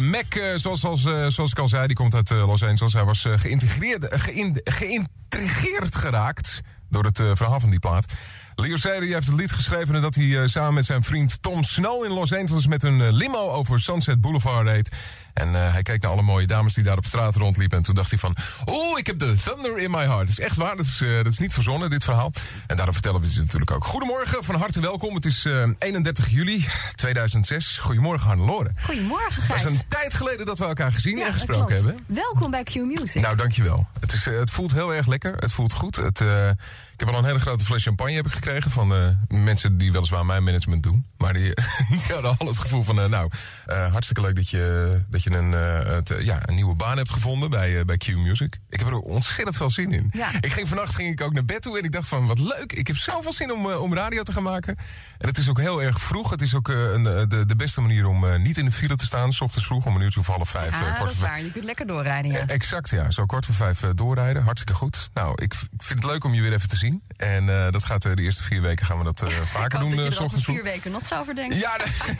Mac, 0.00 0.40
zoals, 0.56 0.82
eh, 1.04 1.26
zoals 1.26 1.50
ik 1.50 1.58
al 1.58 1.68
zei, 1.68 1.86
die 1.86 1.96
komt 1.96 2.14
uit 2.14 2.30
Los 2.30 2.62
Angeles. 2.62 2.92
Hij 2.92 3.04
was 3.04 3.26
geïntegreerd, 3.36 4.06
geïn- 4.10 4.60
geïntrigeerd 4.64 5.96
geraakt 5.96 6.60
door 6.90 7.04
het 7.04 7.22
verhaal 7.32 7.60
van 7.60 7.70
die 7.70 7.78
plaat. 7.78 8.12
Leo 8.60 9.00
die 9.00 9.14
heeft 9.14 9.26
het 9.26 9.36
lied 9.36 9.52
geschreven 9.52 9.94
nadat 9.94 10.14
hij 10.14 10.42
eh, 10.42 10.48
samen 10.48 10.74
met 10.74 10.84
zijn 10.84 11.04
vriend 11.04 11.42
Tom 11.42 11.62
Snow 11.62 12.04
in 12.04 12.10
Los 12.10 12.32
Angeles 12.32 12.66
met 12.66 12.82
een 12.82 13.00
eh, 13.00 13.12
limo 13.12 13.48
over 13.50 13.80
Sunset 13.80 14.20
Boulevard 14.20 14.66
reed. 14.66 14.88
En 15.34 15.54
eh, 15.54 15.72
hij 15.72 15.82
keek 15.82 16.02
naar 16.02 16.10
alle 16.10 16.22
mooie 16.22 16.46
dames 16.46 16.74
die 16.74 16.84
daar 16.84 16.96
op 16.96 17.04
straat 17.04 17.36
rondliepen. 17.36 17.76
En 17.76 17.82
toen 17.84 17.94
dacht 17.94 18.10
hij 18.10 18.18
van, 18.18 18.36
oeh, 18.70 18.98
ik 18.98 19.06
heb 19.06 19.18
de 19.18 19.36
thunder 19.44 19.78
in 19.78 19.90
my 19.90 20.04
heart. 20.04 20.18
Dat 20.18 20.28
is 20.28 20.40
echt 20.40 20.56
waar, 20.56 20.76
dat 20.76 20.86
is, 20.86 20.98
dat 20.98 21.32
is 21.32 21.38
niet 21.38 21.52
verzonnen, 21.52 21.90
dit 21.90 22.04
verhaal. 22.04 22.32
En 22.66 22.76
daarom 22.76 22.94
vertellen 22.94 23.20
we 23.20 23.26
het 23.26 23.36
natuurlijk 23.36 23.70
ook. 23.70 23.84
Goedemorgen, 23.84 24.44
van 24.44 24.54
harte 24.54 24.80
welkom. 24.80 25.14
Het 25.14 25.24
is 25.24 25.44
eh, 25.44 25.68
31 25.78 26.28
juli 26.28 26.66
2006. 26.94 27.78
Goedemorgen, 27.78 28.28
Hannelore. 28.28 28.70
Goedemorgen, 28.82 29.34
Het 29.34 29.44
Gijs. 29.44 29.64
is 29.64 29.70
een 29.70 29.88
tijd 29.88 30.14
geleden 30.14 30.46
dat 30.46 30.58
we 30.58 30.64
elkaar 30.64 30.92
gezien 30.92 31.16
Ja, 31.16 31.26
en 31.26 31.32
gesproken 31.32 31.74
hebben. 31.76 31.96
Welkom 32.06 32.50
bij 32.50 32.62
Q 32.62 32.74
Music. 32.74 33.22
Nou, 33.22 33.36
dankjewel. 33.36 33.86
Het, 34.00 34.12
is, 34.12 34.24
het 34.24 34.50
voelt 34.50 34.72
heel 34.72 34.94
erg 34.94 35.06
lekker. 35.06 35.34
Het 35.36 35.52
voelt 35.52 35.72
goed. 35.72 35.96
Het, 35.96 36.20
ik 36.20 37.04
heb 37.06 37.08
al 37.08 37.18
een 37.18 37.24
hele 37.24 37.40
grote 37.40 37.64
fles 37.64 37.82
champagne 37.82 38.14
heb 38.14 38.26
ik 38.26 38.32
gekregen 38.32 38.47
van 38.56 38.94
eh, 38.94 39.08
mensen 39.28 39.78
die 39.78 39.92
weliswaar 39.92 40.26
mijn 40.26 40.44
management 40.44 40.82
doen. 40.82 41.06
Maar 41.16 41.32
die, 41.32 41.54
die 42.04 42.12
hadden 42.12 42.36
al 42.38 42.46
het 42.46 42.58
gevoel 42.58 42.82
van, 42.82 43.00
eh, 43.00 43.06
nou, 43.06 43.30
eh, 43.66 43.92
hartstikke 43.92 44.22
leuk 44.22 44.36
dat 44.36 44.48
je, 44.48 45.02
dat 45.08 45.22
je 45.22 45.30
een, 45.30 45.52
het, 45.52 46.12
ja, 46.18 46.48
een 46.48 46.54
nieuwe 46.54 46.74
baan 46.74 46.96
hebt 46.96 47.10
gevonden 47.10 47.50
bij, 47.50 47.84
bij 47.84 47.96
Q 47.96 48.06
Music. 48.16 48.58
Ik 48.68 48.78
heb 48.78 48.88
er 48.88 48.98
ontzettend 48.98 49.56
veel 49.56 49.70
zin 49.70 49.92
in. 49.92 50.10
Ja. 50.12 50.28
Ik 50.40 50.52
ging 50.52 50.68
vannacht 50.68 50.94
ging 50.94 51.10
ik 51.12 51.20
ook 51.20 51.32
naar 51.32 51.44
bed 51.44 51.62
toe 51.62 51.78
en 51.78 51.84
ik 51.84 51.92
dacht 51.92 52.08
van, 52.08 52.26
wat 52.26 52.38
leuk. 52.38 52.72
Ik 52.72 52.86
heb 52.86 52.96
zoveel 52.96 53.32
zin 53.32 53.52
om, 53.52 53.66
om 53.66 53.94
radio 53.94 54.22
te 54.22 54.32
gaan 54.32 54.42
maken. 54.42 54.76
En 55.18 55.28
het 55.28 55.38
is 55.38 55.48
ook 55.48 55.60
heel 55.60 55.82
erg 55.82 56.00
vroeg. 56.00 56.30
Het 56.30 56.42
is 56.42 56.54
ook 56.54 56.68
een, 56.68 57.02
de, 57.02 57.44
de 57.46 57.56
beste 57.56 57.80
manier 57.80 58.06
om 58.06 58.42
niet 58.42 58.58
in 58.58 58.64
de 58.64 58.72
file 58.72 58.96
te 58.96 59.06
staan. 59.06 59.32
S 59.32 59.40
ochtends 59.40 59.66
vroeg 59.66 59.86
om 59.86 59.94
een 59.94 60.02
uurtje 60.02 60.20
of 60.20 60.26
half 60.26 60.50
vijf. 60.50 60.68
kwart 60.68 60.98
dat 60.98 61.10
is 61.10 61.18
waar. 61.18 61.42
Je 61.42 61.52
kunt 61.52 61.64
lekker 61.64 61.86
doorrijden, 61.86 62.30
ja. 62.30 62.38
eh, 62.38 62.54
Exact, 62.54 62.90
ja. 62.90 63.10
Zo 63.10 63.26
kort 63.26 63.46
voor 63.46 63.54
vijf 63.54 63.80
doorrijden. 63.94 64.42
Hartstikke 64.42 64.74
goed. 64.74 65.10
Nou, 65.14 65.42
ik, 65.42 65.54
ik 65.54 65.82
vind 65.82 66.02
het 66.02 66.10
leuk 66.10 66.24
om 66.24 66.34
je 66.34 66.42
weer 66.42 66.52
even 66.52 66.68
te 66.68 66.76
zien. 66.76 67.02
En 67.16 67.46
dat 67.46 67.84
gaat 67.84 68.02
de 68.02 68.22
eerste 68.22 68.37
vier 68.42 68.60
weken 68.60 68.86
gaan 68.86 68.98
we 68.98 69.04
dat 69.04 69.22
eh, 69.22 69.28
vaker 69.28 69.64
ik 69.66 69.72
hoop 69.72 69.80
doen. 69.80 69.90
dat 69.90 69.98
je 69.98 70.00
eh, 70.00 70.06
er 70.06 70.12
s 70.12 70.20
ochtends 70.20 70.44
vier 70.44 70.62
weken 70.62 70.90
nog 70.90 71.06
zo 71.06 71.18
over 71.18 71.34
denkt. 71.34 71.54
Ja, 71.54 71.76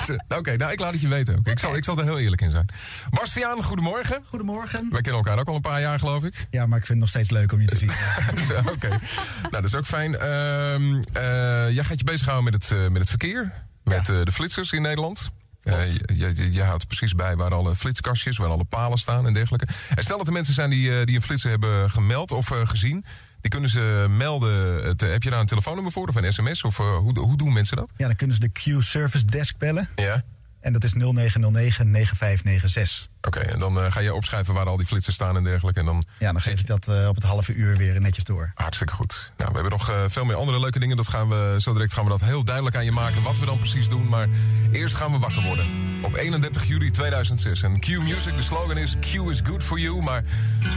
nee, 0.06 0.18
Oké, 0.38 0.56
nou, 0.56 0.72
ik 0.72 0.80
laat 0.80 0.92
het 0.92 1.00
je 1.00 1.08
weten 1.08 1.38
ook. 1.38 1.46
Ik, 1.46 1.58
zal, 1.58 1.76
ik 1.76 1.84
zal 1.84 1.98
er 1.98 2.04
heel 2.04 2.18
eerlijk 2.18 2.42
in 2.42 2.50
zijn. 2.50 2.68
Bastiaan, 3.10 3.62
goedemorgen. 3.62 4.22
Goedemorgen. 4.28 4.88
Wij 4.90 5.00
kennen 5.00 5.22
elkaar 5.22 5.38
ook 5.38 5.48
al 5.48 5.54
een 5.54 5.60
paar 5.60 5.80
jaar, 5.80 5.98
geloof 5.98 6.24
ik. 6.24 6.46
Ja, 6.50 6.66
maar 6.66 6.78
ik 6.78 6.86
vind 6.86 6.88
het 6.88 6.98
nog 6.98 7.08
steeds 7.08 7.30
leuk 7.30 7.52
om 7.52 7.60
je 7.60 7.66
te 7.66 7.76
zien. 7.76 7.90
Oké. 8.74 8.88
Nou, 8.88 9.50
dat 9.50 9.64
is 9.64 9.74
ook 9.74 9.86
fijn. 9.86 10.16
Ehm, 10.16 10.94
eh, 11.12 11.70
jij 11.70 11.84
gaat 11.84 11.98
je 11.98 12.04
bezighouden 12.04 12.52
met 12.52 12.62
het, 12.62 12.72
eh, 12.72 12.88
met 12.88 13.00
het 13.00 13.08
verkeer. 13.08 13.52
Met 13.84 14.08
eh, 14.08 14.22
de 14.22 14.32
flitsers 14.32 14.72
in 14.72 14.82
Nederland. 14.82 15.30
Eh, 15.62 15.88
je, 15.94 16.32
je, 16.34 16.52
je 16.52 16.62
houdt 16.62 16.86
precies 16.86 17.14
bij 17.14 17.36
waar 17.36 17.54
alle 17.54 17.76
flitskastjes, 17.76 18.36
waar 18.36 18.48
alle 18.48 18.64
palen 18.64 18.98
staan 18.98 19.26
en 19.26 19.32
dergelijke. 19.32 19.66
En 19.94 20.02
stel 20.02 20.18
dat 20.18 20.26
er 20.26 20.32
mensen 20.32 20.54
zijn 20.54 20.70
die, 20.70 20.98
eh, 20.98 21.06
die 21.06 21.16
een 21.16 21.22
flitser 21.22 21.50
hebben 21.50 21.90
gemeld 21.90 22.32
of 22.32 22.50
eh, 22.50 22.68
gezien. 22.68 23.04
Die 23.40 23.50
kunnen 23.50 23.70
ze 23.70 24.06
melden. 24.08 24.84
Eh, 24.84 25.10
heb 25.10 25.22
je 25.22 25.30
daar 25.30 25.40
een 25.40 25.46
telefoonnummer 25.46 25.92
voor 25.92 26.08
of 26.08 26.14
een 26.14 26.32
sms? 26.32 26.62
Of 26.62 26.78
eh, 26.78 26.96
hoe, 26.96 27.18
hoe 27.18 27.36
doen 27.36 27.52
mensen 27.52 27.76
dat? 27.76 27.90
Ja, 27.96 28.06
dan 28.06 28.16
kunnen 28.16 28.36
ze 28.36 28.42
de 28.42 28.48
Q 28.48 28.82
Service 28.82 29.24
Desk 29.24 29.58
bellen. 29.58 29.88
Ja. 29.94 30.24
En 30.60 30.72
dat 30.72 30.84
is 30.84 30.92
0909 30.92 31.90
9596. 31.90 33.08
Oké, 33.22 33.38
en 33.38 33.58
dan 33.58 33.80
eh, 33.80 33.92
ga 33.92 34.00
je 34.00 34.14
opschrijven 34.14 34.54
waar 34.54 34.66
al 34.66 34.76
die 34.76 34.86
flitsers 34.86 35.14
staan 35.14 35.36
en 35.36 35.44
dergelijke. 35.44 35.80
En 35.80 35.86
dan 35.86 36.04
Ja, 36.18 36.32
dan 36.32 36.40
geef 36.40 36.60
ik 36.60 36.66
dat 36.66 36.88
eh, 36.88 37.08
op 37.08 37.14
het 37.14 37.24
halve 37.24 37.54
uur 37.54 37.76
weer 37.76 38.00
netjes 38.00 38.24
door. 38.24 38.52
Hartstikke 38.54 38.92
goed. 38.92 39.32
Nou, 39.36 39.48
we 39.48 39.54
hebben 39.54 39.78
nog 39.78 39.90
eh, 39.90 40.04
veel 40.08 40.24
meer 40.24 40.36
andere 40.36 40.60
leuke 40.60 40.78
dingen. 40.78 40.96
Dat 40.96 41.08
gaan 41.08 41.28
we, 41.28 41.56
zo 41.58 41.72
direct 41.72 41.92
gaan 41.92 42.04
we 42.04 42.10
dat 42.10 42.20
heel 42.20 42.44
duidelijk 42.44 42.76
aan 42.76 42.84
je 42.84 42.92
maken. 42.92 43.22
Wat 43.22 43.38
we 43.38 43.46
dan 43.46 43.58
precies 43.58 43.88
doen. 43.88 44.08
Maar 44.08 44.28
eerst 44.72 44.94
gaan 44.94 45.12
we 45.12 45.18
wakker 45.18 45.42
worden. 45.42 45.66
Op 46.02 46.14
31 46.14 46.64
juli 46.64 46.90
2006. 46.90 47.62
En 47.62 47.80
Q 47.80 47.86
Music, 47.88 48.36
de 48.36 48.42
slogan 48.42 48.76
is 48.76 48.96
Q 49.00 49.14
is 49.14 49.40
good 49.44 49.62
for 49.62 49.78
you. 49.78 50.02
Maar 50.02 50.24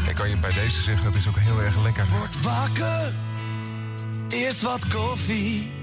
ik 0.08 0.16
kan 0.16 0.30
je 0.30 0.38
bij 0.38 0.54
deze 0.54 0.82
zeggen, 0.82 1.06
het 1.06 1.16
is 1.16 1.28
ook 1.28 1.38
heel 1.40 1.62
erg 1.62 1.84
lekker. 1.84 2.06
Word 2.18 2.42
wakker, 2.42 3.14
eerst 4.30 4.62
wat 4.62 4.88
koffie. 4.88 5.81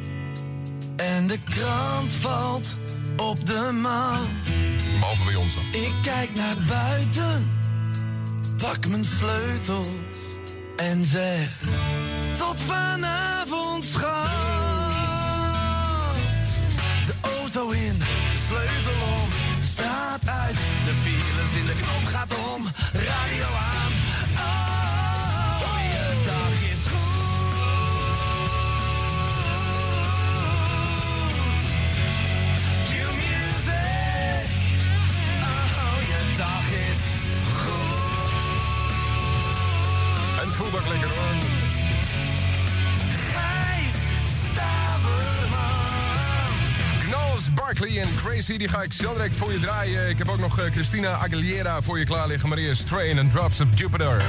En 0.99 1.27
de 1.27 1.39
krant 1.45 2.13
valt 2.13 2.77
op 3.17 3.47
de 3.47 3.71
mat. 3.83 4.51
Behalve 5.01 5.25
bij 5.25 5.35
ons 5.35 5.55
dan. 5.55 5.65
Ik 5.83 5.93
kijk 6.03 6.35
naar 6.35 6.57
buiten, 6.69 7.61
pak 8.57 8.87
mijn 8.87 9.05
sleutels 9.05 9.87
en 10.77 11.05
zeg: 11.05 11.61
Tot 12.39 12.61
vanavond, 12.61 13.85
schat. 13.85 14.29
De 17.07 17.15
auto 17.21 17.71
in, 17.71 17.99
de 17.99 18.39
sleutel 18.47 19.03
om, 19.23 19.29
straat 19.61 20.29
uit. 20.29 20.57
De 20.85 20.93
files 21.03 21.55
in 21.61 21.67
de 21.67 21.75
knop 21.75 22.05
gaat 22.05 22.35
om, 22.55 22.65
radio 22.93 23.45
aan. 23.45 23.93
Voelt 40.59 40.75
ook 40.75 40.89
lekker 40.89 41.09
hoor. 41.09 41.35
Gijs 43.11 43.95
Staverman. 44.43 45.59
Knowles, 47.09 47.53
Barkley 47.55 48.01
en 48.01 48.15
Crazy, 48.15 48.57
die 48.57 48.69
ga 48.69 48.83
ik 48.83 48.93
zo 48.93 49.13
direct 49.13 49.37
voor 49.37 49.53
je 49.53 49.59
draaien. 49.59 50.09
Ik 50.09 50.19
heb 50.19 50.29
ook 50.29 50.39
nog 50.39 50.59
eh, 50.59 50.71
Christina 50.71 51.11
Aguilera 51.11 51.83
voor 51.83 51.99
je 51.99 52.05
klaar 52.05 52.29
liggen. 52.29 52.49
Maar 52.49 52.59
eerst 52.59 52.87
Train 52.87 53.19
and 53.19 53.31
Drops 53.31 53.61
of 53.61 53.69
Jupiter. 53.75 54.23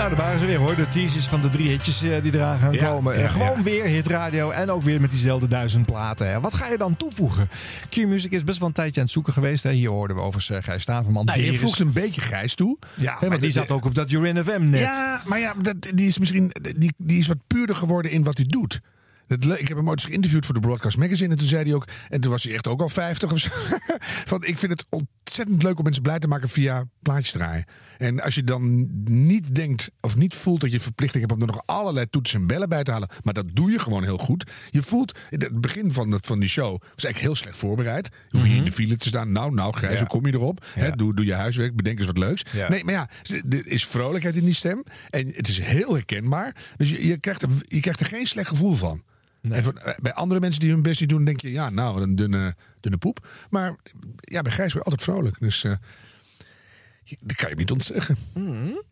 Nou, 0.00 0.14
daar 0.14 0.24
waren 0.24 0.40
ze 0.40 0.46
weer 0.46 0.58
hoor. 0.58 0.76
De 0.76 0.88
teasers 0.88 1.26
van 1.26 1.42
de 1.42 1.48
drie 1.48 1.68
hitjes 1.68 2.02
eh, 2.02 2.22
die 2.22 2.34
eraan 2.34 2.58
gaan 2.58 2.72
Ja, 2.72 2.88
komen. 2.88 3.14
ja, 3.18 3.22
en 3.24 3.30
gewoon 3.30 3.56
ja. 3.56 3.62
weer 3.62 3.84
hitradio 3.84 4.50
en 4.50 4.70
ook 4.70 4.82
weer 4.82 5.00
met 5.00 5.10
diezelfde 5.10 5.48
duizend 5.48 5.86
platen. 5.86 6.30
Hè. 6.30 6.40
Wat 6.40 6.54
ga 6.54 6.68
je 6.68 6.78
dan 6.78 6.96
toevoegen? 6.96 7.48
Q-Music 7.88 8.32
is 8.32 8.44
best 8.44 8.58
wel 8.58 8.68
een 8.68 8.74
tijdje 8.74 8.96
aan 8.96 9.02
het 9.06 9.12
zoeken 9.12 9.32
geweest. 9.32 9.62
Hè. 9.62 9.70
Hier 9.70 9.90
hoorden 9.90 10.16
we 10.16 10.22
overigens 10.22 10.58
uh, 10.58 10.64
Gijs 10.64 10.82
Staverman. 10.82 11.24
Nou, 11.24 11.40
je 11.40 11.58
voegt 11.58 11.78
een 11.78 11.92
beetje 11.92 12.20
grijs 12.20 12.54
toe. 12.54 12.78
Ja, 12.94 13.16
Hè, 13.20 13.28
maar 13.28 13.38
die 13.38 13.50
zat 13.50 13.70
ook 13.70 13.84
op 13.84 13.94
dat 13.94 14.10
Urin 14.10 14.44
FM 14.44 14.68
net. 14.70 14.80
Ja, 14.80 15.22
maar 15.24 15.38
ja, 15.38 15.54
dat, 15.62 15.76
die 15.94 16.06
is 16.06 16.18
misschien 16.18 16.52
die, 16.76 16.94
die 16.96 17.18
is 17.18 17.26
wat 17.26 17.46
puurder 17.46 17.76
geworden 17.76 18.10
in 18.10 18.24
wat 18.24 18.36
hij 18.36 18.46
doet. 18.46 18.80
Ik 19.58 19.68
heb 19.68 19.76
hem 19.76 19.88
ooit 19.88 19.98
eens 19.98 20.08
geïnterviewd 20.08 20.44
voor 20.44 20.54
de 20.54 20.60
Broadcast 20.60 20.96
Magazine. 20.96 21.30
En 21.30 21.38
toen 21.38 21.48
zei 21.48 21.64
hij 21.64 21.74
ook. 21.74 21.88
En 22.08 22.20
toen 22.20 22.30
was 22.30 22.42
hij 22.42 22.54
echt 22.54 22.66
ook 22.68 22.80
al 22.80 22.88
50 22.88 23.32
of 23.32 23.38
zo. 23.38 23.48
Van, 24.30 24.44
ik 24.44 24.58
vind 24.58 24.72
het 24.72 24.86
ontzettend 25.30 25.62
leuk 25.62 25.78
om 25.78 25.84
mensen 25.84 26.02
blij 26.02 26.18
te 26.18 26.28
maken 26.28 26.48
via 26.48 26.84
plaatjes 27.02 27.30
draaien. 27.32 27.64
En 27.98 28.20
als 28.22 28.34
je 28.34 28.44
dan 28.44 28.90
niet 29.04 29.54
denkt 29.54 29.90
of 30.00 30.16
niet 30.16 30.34
voelt 30.34 30.60
dat 30.60 30.72
je 30.72 30.80
verplichting 30.80 31.20
hebt 31.26 31.34
om 31.40 31.48
er 31.48 31.54
nog 31.54 31.62
allerlei 31.66 32.06
toetsen 32.10 32.40
en 32.40 32.46
bellen 32.46 32.68
bij 32.68 32.82
te 32.82 32.90
halen. 32.90 33.08
Maar 33.22 33.34
dat 33.34 33.46
doe 33.52 33.70
je 33.70 33.78
gewoon 33.78 34.02
heel 34.02 34.18
goed. 34.18 34.50
Je 34.70 34.82
voelt. 34.82 35.18
Het 35.28 35.60
begin 35.60 35.92
van, 35.92 36.10
dat, 36.10 36.26
van 36.26 36.38
die 36.38 36.48
show 36.48 36.70
was 36.70 36.80
eigenlijk 37.04 37.18
heel 37.18 37.34
slecht 37.34 37.56
voorbereid. 37.56 38.08
Je 38.30 38.38
hoeft 38.38 38.50
in 38.50 38.64
de 38.64 38.72
file 38.72 38.96
te 38.96 39.08
staan. 39.08 39.32
Nou, 39.32 39.54
nou, 39.54 39.74
Ja. 39.80 39.96
hoe 39.98 40.06
kom 40.06 40.26
je 40.26 40.32
erop? 40.32 40.66
Doe, 40.96 41.14
doe 41.14 41.24
je 41.24 41.34
huiswerk. 41.34 41.76
Bedenk 41.76 41.98
eens 41.98 42.06
wat 42.06 42.18
leuks. 42.18 42.42
Ja. 42.52 42.68
Nee, 42.68 42.84
maar 42.84 42.94
ja, 42.94 43.08
er 43.50 43.66
is 43.66 43.86
vrolijkheid 43.86 44.36
in 44.36 44.44
die 44.44 44.54
stem. 44.54 44.82
En 45.10 45.26
het 45.34 45.48
is 45.48 45.58
heel 45.60 45.92
herkenbaar. 45.94 46.56
Dus 46.76 46.90
je, 46.90 47.06
je, 47.06 47.18
krijgt, 47.18 47.42
er, 47.42 47.48
je 47.66 47.80
krijgt 47.80 48.00
er 48.00 48.06
geen 48.06 48.26
slecht 48.26 48.48
gevoel 48.48 48.72
van. 48.74 49.02
En 49.42 49.64
voor- 49.64 49.96
bij 50.02 50.12
andere 50.14 50.40
mensen 50.40 50.60
die 50.60 50.70
hun 50.70 50.82
best 50.82 51.00
niet 51.00 51.08
doen, 51.08 51.24
denk 51.24 51.40
je, 51.40 51.50
ja, 51.50 51.70
nou, 51.70 52.02
een 52.02 52.14
dunne, 52.16 52.56
dunne 52.80 52.98
poep. 52.98 53.28
Maar 53.50 53.76
ja, 54.20 54.42
bij 54.42 54.52
Gijs 54.52 54.72
je 54.72 54.82
altijd 54.82 55.02
vrolijk. 55.02 55.36
Dus 55.38 55.64
eh, 55.64 55.72
dat 57.20 57.36
kan 57.36 57.50
je 57.50 57.56
niet 57.56 57.70
ontzeggen. 57.70 58.16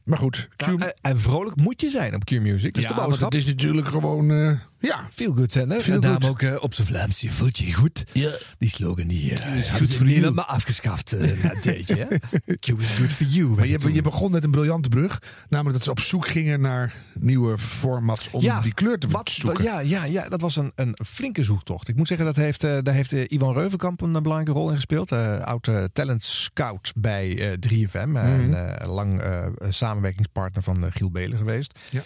Maar 0.04 0.18
goed. 0.18 0.48
Q- 0.56 0.66
Nou, 0.66 0.80
eh, 0.82 0.88
en 1.00 1.20
vrolijk 1.20 1.56
moet 1.56 1.80
je 1.80 1.90
zijn 1.90 2.14
op 2.14 2.24
Q-Music. 2.24 2.74
Dat 2.74 2.82
is 2.82 2.88
ja, 2.88 2.94
de 2.96 3.00
boodschap. 3.02 3.32
het 3.32 3.40
is 3.40 3.46
natuurlijk 3.46 3.88
gewoon, 3.88 4.30
eh, 4.30 4.58
ja. 4.80 5.08
Veel 5.14 5.34
goed 5.34 5.52
zijn, 5.52 5.70
hè? 5.70 5.80
Feel 5.80 5.94
en 5.94 6.00
daarom 6.00 6.24
ook 6.30 6.42
eh, 6.42 6.56
op 6.60 6.74
zijn 6.74 6.86
Vlaams, 6.86 7.20
je 7.20 7.30
voelt 7.30 7.58
je 7.58 7.72
goed. 7.72 8.04
Ja. 8.12 8.30
Die 8.58 8.68
slogan 8.68 9.06
die 9.06 9.32
eh, 9.34 9.58
is 9.58 9.70
goed 9.70 9.94
voor 9.94 10.34
maar 10.34 10.44
afgeschaft 10.44 11.12
eh, 11.12 11.42
na 11.42 11.52
hè? 11.60 12.06
Q 12.60 12.66
is 12.68 12.90
good 12.90 13.12
for 13.12 13.26
you. 13.26 13.48
Maar 13.48 13.66
je, 13.66 13.92
je 13.92 14.02
begon 14.02 14.30
met 14.30 14.44
een 14.44 14.50
briljante 14.50 14.88
brug. 14.88 15.22
Namelijk 15.48 15.74
dat 15.76 15.84
ze 15.84 15.90
op 15.90 16.00
zoek 16.00 16.28
gingen 16.28 16.60
naar 16.60 16.94
nieuwe 17.14 17.58
formats 17.58 18.30
om 18.30 18.40
die 18.62 18.74
kleur 18.74 18.98
te 18.98 19.08
wat, 19.08 19.30
zoeken. 19.30 19.64
Ja, 19.64 19.80
ja, 19.80 20.04
ja, 20.04 20.28
dat 20.28 20.40
was 20.40 20.56
een, 20.56 20.72
een 20.74 20.96
flinke 21.06 21.42
zoektocht. 21.42 21.88
Ik 21.88 21.96
moet 21.96 22.08
zeggen, 22.08 22.26
dat 22.26 22.36
heeft, 22.36 22.64
eh, 22.64 22.76
daar 22.82 22.94
heeft 22.94 23.12
eh, 23.12 23.24
Ivan 23.28 23.54
Reuvenkamp 23.54 24.00
een 24.00 24.16
eh, 24.16 24.22
belangrijke 24.22 24.52
rol 24.60 24.68
in 24.68 24.74
gespeeld. 24.74 25.12
Eh 25.12 25.40
oud 25.40 25.68
eh, 25.68 25.84
talent 25.92 26.22
scout 26.22 26.92
bij 26.96 27.50
eh 27.50 27.58
3FM. 27.58 27.94
eh, 27.96 28.04
Mhm. 28.04 28.16
En 28.16 28.78
eh, 28.80 28.88
lang 28.92 29.20
eh, 29.20 29.46
samenwerkingspartner 29.68 30.62
van 30.62 30.84
eh, 30.84 30.90
Giel 30.92 31.10
Belen 31.10 31.38
geweest. 31.38 31.78
Ja. 31.90 32.02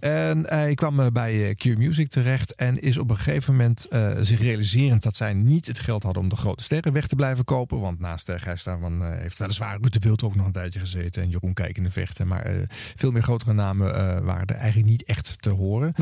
En 0.00 0.46
hij 0.48 0.74
kwam 0.74 1.00
eh, 1.00 1.06
bij 1.12 1.48
eh, 1.48 1.54
Q 1.54 1.78
Music 1.78 2.08
terecht 2.08 2.54
en 2.54 2.80
is 2.80 2.98
op 2.98 3.10
een 3.10 3.16
gegeven 3.16 3.52
moment 3.52 3.86
eh, 3.88 4.10
zich 4.20 4.40
realiserend 4.40 5.02
dat 5.02 5.16
zij 5.16 5.34
niet 5.34 5.66
het 5.66 5.78
geld 5.78 6.02
hadden 6.02 6.22
om 6.22 6.28
de 6.28 6.36
grote 6.36 6.62
sterren 6.62 6.92
weg 6.92 7.06
te 7.06 7.16
blijven 7.16 7.44
kopen. 7.44 7.80
Want 7.80 8.00
naast 8.00 8.28
uh, 8.28 8.36
Gijs 8.38 8.62
daarvan 8.62 9.04
eh, 9.04 9.18
heeft 9.18 9.38
weliswaar 9.38 9.78
Ruud 9.80 9.92
de 9.92 9.98
Wild 9.98 10.22
ook 10.22 10.34
nog 10.34 10.46
een 10.46 10.52
tijdje 10.52 10.78
gezeten 10.78 11.22
en 11.22 11.28
Jeroen 11.28 11.54
Kijk 11.54 11.76
in 11.76 11.82
de 11.82 11.90
vechten. 11.90 12.26
Maar 12.26 12.42
eh, 12.42 12.62
veel 12.96 13.10
meer 13.10 13.22
grotere 13.22 13.52
namen 13.52 13.94
eh, 13.94 14.24
waren 14.24 14.46
er 14.46 14.54
eigenlijk 14.54 14.90
niet 14.90 15.04
echt 15.04 15.36
te 15.42 15.50
horen. 15.50 15.94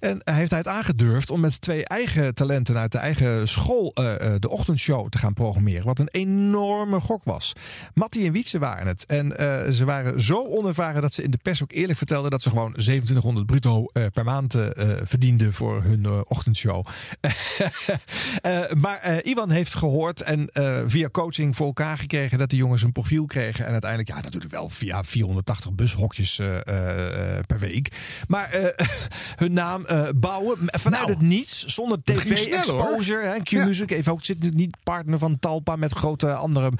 En 0.00 0.20
hij 0.24 0.34
heeft 0.34 0.50
hij 0.50 0.58
het 0.58 0.68
aangedurfd 0.68 1.30
om 1.30 1.40
met 1.40 1.60
twee 1.60 1.84
eigen 1.84 2.34
talenten 2.34 2.76
uit 2.78 2.92
de 2.92 2.98
eigen 2.98 3.48
school 3.48 3.92
eh, 3.94 4.34
eh, 4.34 4.40
de 4.40 4.48
ochtendshow 4.48 5.08
te 5.08 5.18
gaan 5.18 5.32
programmeren. 5.32 5.84
Wat 5.84 5.98
een 5.98 6.08
enorme 6.10 7.00
gok 7.00 7.24
was. 7.24 7.52
Mattie 7.94 8.26
en 8.26 8.32
Wietse 8.32 8.58
waren 8.58 8.86
het. 8.86 9.06
En 9.06 9.38
eh, 9.38 9.72
ze 9.72 9.84
waren 9.84 10.22
zo 10.22 10.46
onervaren 10.46 11.02
dat 11.02 11.14
ze 11.14 11.22
in 11.22 11.30
de 11.30 11.38
pers 11.42 11.62
ook 11.62 11.72
eerlijk 11.72 11.98
vertelden 11.98 12.30
dat 12.30 12.42
ze 12.42 12.48
gewoon 12.48 12.72
2700 12.72 13.25
2500 13.26 13.46
bruto 13.46 13.86
eh, 13.92 14.04
per 14.12 14.24
maand 14.24 14.54
eh, 14.54 14.66
eh, 14.66 15.06
verdienden 15.06 15.52
voor 15.52 15.82
hun 15.82 16.06
ochtendshow. 16.24 16.86
Maar 18.78 19.20
Iwan 19.22 19.50
heeft 19.50 19.74
gehoord 19.74 20.20
en 20.20 20.50
via 20.86 21.08
coaching 21.08 21.56
voor 21.56 21.66
elkaar 21.66 21.98
gekregen 21.98 22.38
dat 22.38 22.50
de 22.50 22.56
jongens 22.56 22.82
een 22.82 22.92
profiel 22.92 23.24
kregen. 23.24 23.66
En 23.66 23.72
uiteindelijk, 23.72 24.10
ja, 24.10 24.20
natuurlijk 24.20 24.52
wel 24.52 24.68
via 24.68 25.04
480 25.04 25.74
bushokjes 25.74 26.40
per 27.46 27.58
week. 27.58 27.92
Maar 28.28 28.74
hun 29.42 29.52
naam 29.52 29.86
bouwen 30.16 30.58
vanuit 30.62 31.08
het 31.08 31.20
niets, 31.20 31.64
zonder 31.66 32.02
tv-exposure. 32.02 33.40
Q-Music 33.42 33.90
heeft 33.90 34.08
ook, 34.08 34.24
zit 34.24 34.42
nu 34.42 34.50
niet 34.50 34.76
partner 34.82 35.18
van 35.18 35.38
Talpa 35.38 35.76
met 35.76 35.92
grote 35.92 36.34
andere 36.34 36.72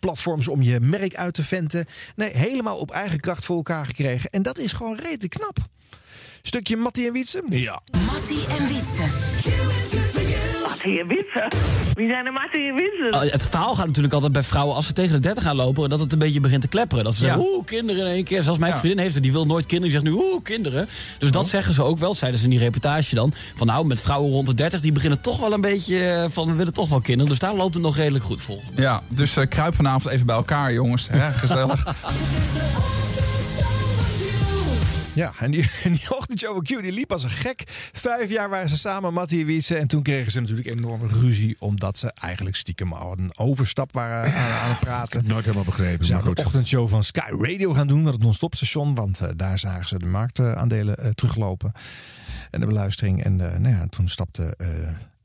platforms 0.00 0.48
om 0.48 0.62
je 0.62 0.80
merk 0.80 1.14
uit 1.14 1.34
te 1.34 1.44
venten. 1.44 1.86
Nee, 2.16 2.36
helemaal 2.36 2.76
op 2.76 2.90
eigen 2.90 3.20
kracht 3.20 3.44
voor 3.44 3.56
elkaar 3.56 3.86
gekregen. 3.86 4.30
En 4.30 4.42
dat 4.42 4.58
is 4.58 4.72
gewoon 4.72 4.96
redelijk 4.96 5.32
knap. 5.32 5.68
Stukje 6.46 6.76
Mattie 6.76 7.06
en 7.06 7.12
Wietse? 7.12 7.42
Ja. 7.50 7.80
Mattie 8.12 8.44
en 8.58 8.66
Wietse. 8.66 9.02
Mattie 10.68 11.00
en 11.00 11.06
Wietse? 11.08 11.50
Wie 11.94 12.10
zijn 12.10 12.26
er 12.26 12.32
Mattie 12.32 12.68
en 12.68 12.74
Wietse? 12.74 13.08
Oh, 13.26 13.32
Het 13.32 13.46
verhaal 13.48 13.74
gaat 13.74 13.86
natuurlijk 13.86 14.14
altijd 14.14 14.32
bij 14.32 14.42
vrouwen 14.42 14.76
als 14.76 14.86
ze 14.86 14.92
tegen 14.92 15.12
de 15.12 15.20
30 15.20 15.42
gaan 15.42 15.56
lopen, 15.56 15.88
dat 15.90 16.00
het 16.00 16.12
een 16.12 16.18
beetje 16.18 16.40
begint 16.40 16.60
te 16.62 16.68
klepperen. 16.68 17.04
Dat 17.04 17.14
ze 17.14 17.24
Ja. 17.24 17.26
zeggen, 17.32 17.48
oeh, 17.52 17.64
kinderen 17.64 18.06
in 18.06 18.12
één 18.12 18.24
keer. 18.24 18.42
Zoals 18.42 18.58
mijn 18.58 18.72
Ja. 18.72 18.78
vriendin 18.78 18.98
heeft 19.02 19.14
het, 19.14 19.22
die 19.22 19.32
wil 19.32 19.46
nooit 19.46 19.66
kinderen. 19.66 19.92
Die 20.02 20.02
zegt 20.12 20.16
nu, 20.22 20.24
oeh, 20.30 20.42
kinderen. 20.42 20.88
Dus 21.18 21.30
dat 21.30 21.46
zeggen 21.48 21.74
ze 21.74 21.82
ook 21.82 21.98
wel, 21.98 22.14
zeiden 22.14 22.38
ze 22.40 22.44
in 22.46 22.50
die 22.52 22.60
reportage 22.60 23.14
dan. 23.14 23.32
Van 23.54 23.66
nou, 23.66 23.86
met 23.86 24.00
vrouwen 24.00 24.30
rond 24.32 24.46
de 24.46 24.54
30, 24.54 24.80
die 24.80 24.92
beginnen 24.92 25.20
toch 25.20 25.38
wel 25.40 25.52
een 25.52 25.60
beetje 25.60 25.98
eh, 26.08 26.24
van, 26.30 26.46
we 26.46 26.54
willen 26.54 26.72
toch 26.72 26.88
wel 26.88 27.00
kinderen. 27.00 27.30
Dus 27.30 27.38
daar 27.38 27.54
loopt 27.54 27.74
het 27.74 27.82
nog 27.82 27.96
redelijk 27.96 28.24
goed 28.24 28.40
volgens 28.40 28.70
mij. 28.74 28.84
Ja, 28.84 29.02
dus 29.08 29.36
eh, 29.36 29.44
kruip 29.48 29.74
vanavond 29.74 30.14
even 30.14 30.26
bij 30.26 30.36
elkaar, 30.36 30.72
jongens. 30.72 31.08
Hè, 31.10 31.32
gezellig. 31.32 31.84
Ja, 35.16 35.32
en 35.38 35.50
die, 35.50 35.70
en 35.84 35.92
die 35.92 36.16
ochtendshow 36.16 36.62
Q 36.62 36.66
die 36.68 36.92
liep 36.92 37.12
als 37.12 37.22
een 37.22 37.30
gek. 37.30 37.62
Vijf 37.92 38.30
jaar 38.30 38.48
waren 38.48 38.68
ze 38.68 38.76
samen, 38.76 39.12
Mattie 39.12 39.40
en 39.40 39.46
Wietse. 39.46 39.76
En 39.76 39.86
toen 39.88 40.02
kregen 40.02 40.32
ze 40.32 40.40
natuurlijk 40.40 40.68
enorme 40.68 41.06
ruzie. 41.06 41.56
Omdat 41.58 41.98
ze 41.98 42.12
eigenlijk 42.20 42.56
stiekem 42.56 42.92
al 42.92 43.12
een 43.18 43.32
overstap 43.38 43.92
waren 43.92 44.34
aan, 44.34 44.50
aan 44.50 44.70
het 44.70 44.80
praten. 44.80 45.26
Nooit 45.26 45.44
helemaal 45.44 45.64
begrepen, 45.64 46.04
Ze 46.04 46.10
zouden 46.10 46.34
de 46.34 46.36
goed. 46.36 46.46
ochtendshow 46.46 46.88
van 46.88 47.04
Sky 47.04 47.30
Radio 47.30 47.72
gaan 47.72 47.86
doen. 47.86 48.02
Wat 48.04 48.12
het 48.12 48.22
non-stop 48.22 48.54
station. 48.54 48.94
Want 48.94 49.20
eh, 49.20 49.28
daar 49.36 49.58
zagen 49.58 49.88
ze 49.88 49.98
de 49.98 50.06
marktaandelen 50.06 50.96
eh, 50.96 51.10
teruglopen. 51.10 51.72
En 52.50 52.60
de 52.60 52.66
beluistering. 52.66 53.24
En 53.24 53.52
eh, 53.52 53.58
nou 53.58 53.74
ja, 53.74 53.86
toen 53.86 54.08
stapte 54.08 54.56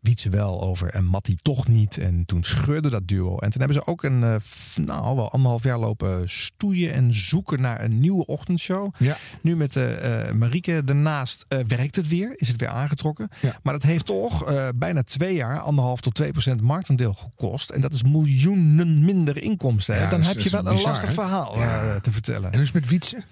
Wietse 0.02 0.30
wel 0.30 0.62
over 0.62 0.88
en 0.90 1.06
Mattie 1.06 1.38
toch 1.42 1.68
niet. 1.68 1.98
En 1.98 2.26
toen 2.26 2.44
scheurde 2.44 2.90
dat 2.90 3.08
duo. 3.08 3.38
En 3.38 3.50
toen 3.50 3.62
hebben 3.62 3.74
ze 3.84 3.86
ook 3.86 4.04
een, 4.04 4.24
eh, 4.24 4.36
nou, 4.76 5.16
wel 5.16 5.32
anderhalf 5.32 5.64
jaar 5.64 5.80
lopen 5.80 6.30
stoeien 6.30 6.94
en 6.94 7.14
zoeken 7.14 7.62
naar 7.62 7.84
een 7.84 8.00
nieuwe 8.00 8.26
ochtendshow. 8.26 8.94
Ja. 8.98 9.18
Nu 9.42 9.56
met 9.56 9.76
eh, 9.76 10.32
Marieke 10.32 10.84
ernaast 10.86 11.46
eh, 11.48 11.60
werkt 11.68 11.96
het 11.96 12.08
weer, 12.08 12.34
is 12.36 12.48
het 12.48 12.60
weer 12.60 12.70
aangetrokken. 12.70 13.30
Maar 13.64 13.74
dat 13.74 13.84
heeft 13.84 14.06
toch 14.06 14.70
bijna 14.76 15.04
twee 15.04 15.36
jaar, 15.36 15.60
anderhalf 15.60 16.02
tot 16.02 16.14
twee 16.16 16.32
procent 16.32 16.62
marktaandeel 16.62 17.14
gekost. 17.14 17.70
En 17.70 17.82
dat 17.82 17.94
is 17.94 18.04
miljoenen 18.04 19.06
minder 19.06 19.44
inkomsten. 19.44 19.96
Ja, 19.96 20.10
Dan 20.10 20.22
heb 20.22 20.40
je 20.40 20.50
wel 20.50 20.66
een 20.66 20.74
bizar, 20.74 20.90
lastig 20.90 21.14
verhaal 21.14 21.60
Ja. 21.60 22.00
te 22.00 22.12
vertellen. 22.12 22.52
En 22.52 22.60
dus 22.60 22.72
met 22.72 22.88
Wietse? 22.88 23.24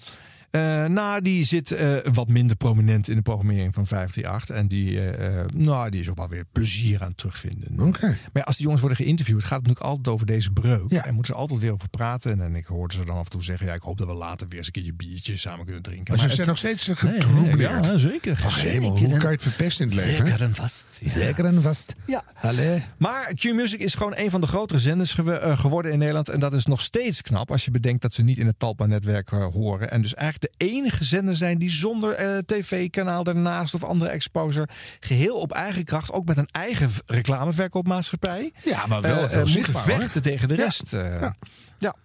Eh, 0.52 0.86
nou, 0.86 1.22
die 1.22 1.46
zit 1.46 1.72
eh, 1.72 1.96
wat 2.14 2.28
minder 2.28 2.56
prominent 2.56 3.10
in 3.10 3.16
de 3.16 3.22
programmering 3.22 3.74
van 3.74 3.88
538. 3.88 4.56
En 4.56 4.68
die, 4.68 5.12
eh, 5.12 5.46
nou, 5.54 5.90
die 5.90 6.00
is 6.00 6.10
ook 6.10 6.18
wel 6.18 6.30
weer 6.30 6.46
plezier 6.52 7.04
aan 7.04 7.16
terugvinden. 7.16 7.88
Oké. 7.88 8.06
Maar 8.08 8.30
ja, 8.34 8.42
als 8.42 8.56
die 8.56 8.64
jongens 8.64 8.82
worden 8.82 9.04
geïnterviewd, 9.04 9.44
gaat 9.44 9.58
het 9.60 9.68
natuurlijk 9.68 9.86
altijd 9.86 10.08
over 10.08 10.26
deze 10.26 10.52
breuk. 10.52 10.92
En 10.92 11.14
moeten 11.14 11.34
ze 11.34 11.40
altijd 11.40 11.60
weer 11.60 11.72
over 11.72 11.90
praten. 11.90 12.42
En, 12.42 12.56
ik 12.56 12.66
hoorde 12.66 12.94
ze 12.94 13.06
dan 13.06 13.18
af 13.18 13.24
en 13.24 13.30
toe 13.30 13.44
zeggen: 13.44 13.68
ja, 13.68 13.74
ik 13.74 13.82
hoop 13.82 13.98
dat 13.98 14.08
we 14.08 14.14
later 14.14 14.48
weer 14.48 14.58
eens 14.58 14.68
een 14.68 14.74
keertje 14.74 14.94
biertje 14.94 15.38
samen 15.38 15.66
kunnen 15.66 15.84
drinken. 15.84 16.18
Maar 16.18 16.30
ze 16.30 16.36
zijn 16.36 16.48
nog 16.48 16.58
steeds 16.58 16.88
Nee, 16.88 16.96
getroubleerd. 16.96 17.86
Ja, 17.86 17.98
zeker. 17.98 18.42
Ach, 18.46 18.62
hemel, 18.62 18.98
hoe 18.98 19.10
kan 19.10 19.20
je 19.20 19.28
het 19.28 19.42
verpesten 19.42 19.90
in 19.90 19.98
het 19.98 20.06
leven? 20.06 20.28
Zeker 20.28 20.42
en 20.42 20.56
vast. 20.56 21.00
ja. 21.04 21.10
Zeker 21.10 21.46
en 21.46 21.62
vast. 21.62 21.96
Ja. 22.08 22.24
Allee. 22.42 22.84
Maar 22.98 23.34
Q-Music 23.34 23.80
is 23.80 23.94
gewoon 23.96 24.14
een 24.16 24.30
van 24.30 24.42
de 24.42 24.48
grotere 24.48 24.80
zenders 24.80 25.14
geworden 25.42 25.92
in 25.92 25.98
Nederland. 25.98 26.30
En 26.30 26.40
dat 26.40 26.54
is 26.54 26.66
nog 26.66 26.82
steeds 26.82 27.22
knap 27.22 27.52
als 27.52 27.66
je 27.66 27.72
bedenkt 27.72 28.02
dat 28.02 28.14
ze 28.14 28.22
niet 28.22 28.38
in 28.38 28.46
het 28.46 28.60
Talpa-netwerk 28.60 29.30
horen. 29.30 29.92
En 29.92 30.02
dus 30.02 30.14
eigenlijk 30.14 30.39
de 30.40 30.52
enige 30.58 31.04
zender 31.04 31.36
zijn 31.36 31.58
die 31.58 31.70
zonder 31.70 32.14
eh, 32.14 32.38
tv-kanaal 32.38 33.24
daarnaast 33.24 33.74
of 33.74 33.84
andere 33.84 34.12
exposure... 34.12 34.68
geheel 35.00 35.36
op 35.36 35.52
eigen 35.52 35.84
kracht, 35.84 36.12
ook 36.12 36.26
met 36.26 36.38
een 36.38 36.50
eigen 36.52 36.90
reclameverkoopmaatschappij... 37.06 38.52
Ja, 38.64 38.86
maar 38.88 39.02
wel 39.02 39.30
eh, 39.30 39.40
eh, 39.42 39.48
zichtbaar, 39.48 39.84
hoor. 39.90 40.00
vechten 40.00 40.22
tegen 40.22 40.48
de 40.48 40.56
rest. 40.56 40.92
Ja. 40.92 41.36
ja. 41.78 41.96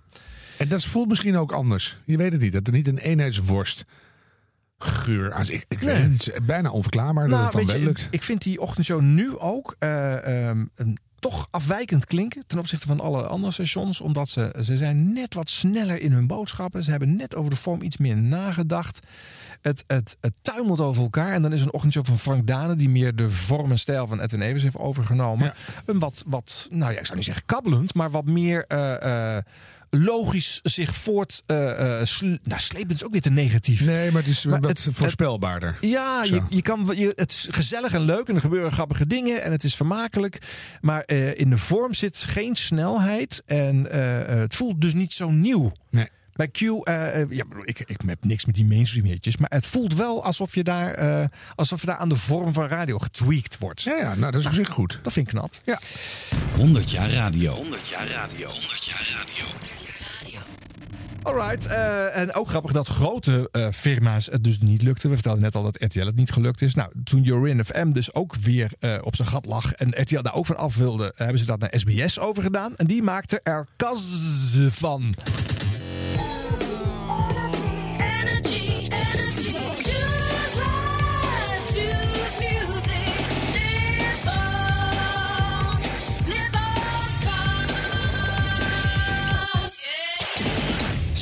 En 0.58 0.68
dat 0.68 0.84
voelt 0.84 1.08
misschien 1.08 1.36
ook 1.36 1.52
anders. 1.52 1.96
Je 2.04 2.16
weet 2.16 2.32
het 2.32 2.40
niet. 2.40 2.52
Dat 2.52 2.66
er 2.66 2.72
niet 2.72 2.88
een 2.88 2.98
eenheidsworst 2.98 3.82
geur 4.78 5.32
aan. 5.32 5.48
Ik, 5.48 5.64
ik 5.68 5.78
weet 5.78 6.24
het 6.24 6.46
bijna 6.46 6.70
onverklaarbaar 6.70 7.28
dat 7.28 7.42
het 7.42 7.52
dan 7.52 7.66
wel 7.66 7.78
lukt. 7.78 8.08
Ik 8.10 8.22
vind 8.22 8.42
die 8.42 8.60
ochtendshow 8.60 9.00
nu 9.00 9.38
ook 9.38 9.76
eh, 9.78 10.48
ehm, 10.48 10.64
een, 10.74 10.98
toch 11.30 11.48
afwijkend 11.50 12.04
klinken 12.04 12.44
ten 12.46 12.58
opzichte 12.58 12.86
van 12.86 13.00
alle 13.00 13.26
andere 13.26 13.52
stations. 13.52 14.00
Omdat 14.00 14.28
ze, 14.28 14.54
ze 14.62 14.76
zijn 14.76 15.12
net 15.12 15.34
wat 15.34 15.50
sneller 15.50 16.00
in 16.00 16.12
hun 16.12 16.26
boodschappen. 16.26 16.84
Ze 16.84 16.90
hebben 16.90 17.16
net 17.16 17.34
over 17.36 17.50
de 17.50 17.56
vorm 17.56 17.82
iets 17.82 17.96
meer 17.96 18.16
nagedacht. 18.16 18.98
Het, 19.60 19.84
het, 19.86 20.16
het 20.20 20.36
tuimelt 20.42 20.80
over 20.80 21.02
elkaar. 21.02 21.32
En 21.32 21.42
dan 21.42 21.52
is 21.52 21.60
een 21.60 21.72
ochtendshow 21.72 22.06
van 22.06 22.18
Frank 22.18 22.46
Dane, 22.46 22.76
die 22.76 22.88
meer 22.88 23.16
de 23.16 23.30
vorm 23.30 23.70
en 23.70 23.78
stijl 23.78 24.06
van 24.06 24.20
Edwin 24.20 24.40
Evers 24.40 24.62
heeft 24.62 24.76
overgenomen. 24.76 25.54
Een 25.84 25.98
wat, 25.98 26.24
wat, 26.26 26.68
nou 26.70 26.92
ja, 26.92 26.98
ik 26.98 27.04
zou 27.04 27.16
niet 27.16 27.26
zeggen 27.26 27.46
kabbelend, 27.46 27.94
maar 27.94 28.10
wat 28.10 28.24
meer 28.24 28.64
eh, 28.66 29.36
eh, 29.36 29.42
logisch 29.96 30.60
zich 30.62 30.94
voort. 30.94 31.42
eh 31.46 31.98
eh, 32.00 32.06
sl- 32.06 32.24
nou, 32.42 32.60
slepen 32.60 32.94
is 32.94 33.04
ook 33.04 33.12
niet 33.12 33.22
te 33.22 33.30
negatief. 33.30 33.80
Nee, 33.86 34.10
maar 34.10 34.22
het 34.22 34.30
is 34.30 34.44
Maar 34.44 34.60
wat 34.60 34.68
het- 34.70 34.84
het- 34.84 34.96
voorspelbaarder. 34.96 35.76
Ja, 35.80 36.24
Zo. 36.24 36.34
je, 36.34 36.42
je 36.48 36.62
kan, 36.62 36.90
je, 36.94 37.12
het 37.14 37.30
is 37.30 37.46
gezellig 37.50 37.92
en 37.92 38.00
leuk 38.02 38.28
en 38.28 38.34
er 38.34 38.40
gebeuren 38.40 38.72
grappige 38.72 39.06
dingen 39.06 39.42
en 39.42 39.52
het 39.52 39.64
is 39.64 39.74
vermakelijk. 39.74 40.38
Maar 40.80 41.00
eh, 41.02 41.38
in 41.40 41.50
de 41.50 41.58
vorm 41.58 41.94
zit 41.94 42.16
geen 42.18 42.56
snelheid 42.56 43.42
en 43.46 43.84
het 44.38 44.54
voelt 44.54 44.80
dus 44.80 44.94
niet 44.94 45.12
zo 45.12 45.30
nieuw. 45.30 45.72
Nee. 45.90 46.08
Bij 46.34 46.48
Q, 46.48 46.58
ja, 46.58 47.44
ik, 47.62 47.78
ik 47.80 48.00
heb 48.06 48.24
niks 48.24 48.44
met 48.44 48.54
die 48.54 48.64
mainstream 48.64 49.06
hitjes, 49.06 49.36
maar 49.36 49.50
het 49.50 49.66
voelt 49.66 49.94
wel 49.94 50.24
alsof 50.24 50.54
je 50.54 50.62
daar, 50.64 50.92
eh, 50.94 51.24
alsof 51.54 51.80
je 51.80 51.86
daar 51.86 51.96
aan 51.96 52.08
de 52.08 52.16
vorm 52.16 52.52
van 52.52 52.66
radio 52.66 52.98
getweakt 52.98 53.58
wordt. 53.58 53.82
Ja, 53.82 53.96
ja 53.96 54.14
nou, 54.14 54.32
dat 54.32 54.40
is 54.40 54.46
op 54.46 54.52
zich 54.52 54.68
goed. 54.68 54.98
Dat 55.02 55.12
vind 55.12 55.26
ik 55.28 55.34
knap. 55.34 55.54
Ja. 55.64 55.80
100 56.56 56.90
jaar 56.90 57.10
radio. 57.10 57.54
100 57.54 57.88
jaar 57.88 58.08
radio. 58.08 58.48
100 58.50 58.84
jaar 58.84 59.08
radio. 59.18 59.44
Alright, 61.24 61.66
eh, 61.66 62.16
en 62.16 62.34
ook 62.34 62.48
grappig 62.48 62.72
dat 62.72 62.86
grote 62.86 63.48
eh, 63.50 63.68
firma's 63.70 64.26
het 64.26 64.44
dus 64.44 64.60
niet 64.60 64.82
lukte. 64.82 65.08
We 65.08 65.14
vertelden 65.14 65.42
net 65.42 65.54
al 65.54 65.62
dat 65.62 65.82
RTL 65.82 66.06
het 66.06 66.16
niet 66.16 66.30
gelukt 66.30 66.62
is. 66.62 66.74
Nou, 66.74 66.90
toen 67.04 67.22
Jorin 67.22 67.64
FM 67.64 67.92
dus 67.92 68.14
ook 68.14 68.34
weer 68.34 68.72
eh, 68.78 68.94
op 69.02 69.16
zijn 69.16 69.28
gat 69.28 69.46
lag 69.46 69.72
en 69.72 70.02
RTL 70.02 70.22
daar 70.22 70.34
ook 70.34 70.46
van 70.46 70.56
af 70.56 70.76
wilde, 70.76 71.12
hebben 71.16 71.38
ze 71.38 71.44
dat 71.44 71.58
naar 71.58 71.72
SBS 71.72 72.18
overgedaan. 72.18 72.76
En 72.76 72.86
die 72.86 73.02
maakte 73.02 73.40
er 73.42 73.66
kaz 73.76 74.00
van. 74.70 75.14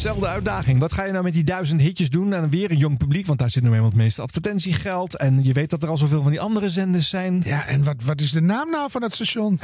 Zelfde 0.03 0.27
uitdaging. 0.27 0.79
Wat 0.81 0.93
ga 0.93 1.05
je 1.05 1.12
nou 1.12 1.24
met 1.24 1.33
die 1.33 1.45
duizend 1.45 1.81
hitjes 1.81 2.11
doen? 2.11 2.33
En 2.33 2.51
weer 2.51 2.70
een 2.70 2.77
jong 2.77 2.99
publiek, 2.99 3.27
want 3.27 3.39
daar 3.39 3.51
zit 3.51 3.62
nu 3.62 3.69
eenmaal 3.73 3.85
het 3.85 3.95
meeste 3.95 4.23
advertentiegeld. 4.23 5.16
En 5.16 5.45
je 5.45 5.53
weet 5.53 5.70
dat 5.70 5.83
er 5.83 5.89
al 5.89 5.97
zoveel 5.97 6.23
van 6.23 6.31
die 6.31 6.41
andere 6.41 6.70
zenders 6.70 7.09
zijn. 7.09 7.43
Ja, 7.45 7.66
en 7.66 7.85
wat, 7.85 7.95
wat 8.05 8.20
is 8.20 8.31
de 8.31 8.41
naam 8.41 8.70
nou 8.70 8.91
van 8.91 9.01
dat 9.01 9.12
station? 9.12 9.59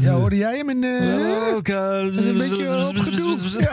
Ja, 0.00 0.12
hoorde 0.12 0.36
jij 0.36 0.56
hem 0.56 0.70
in 0.70 0.80
de... 0.80 1.16
Oh, 1.40 1.54
een 2.26 2.38
beetje. 2.38 2.64
Ja. 3.60 3.70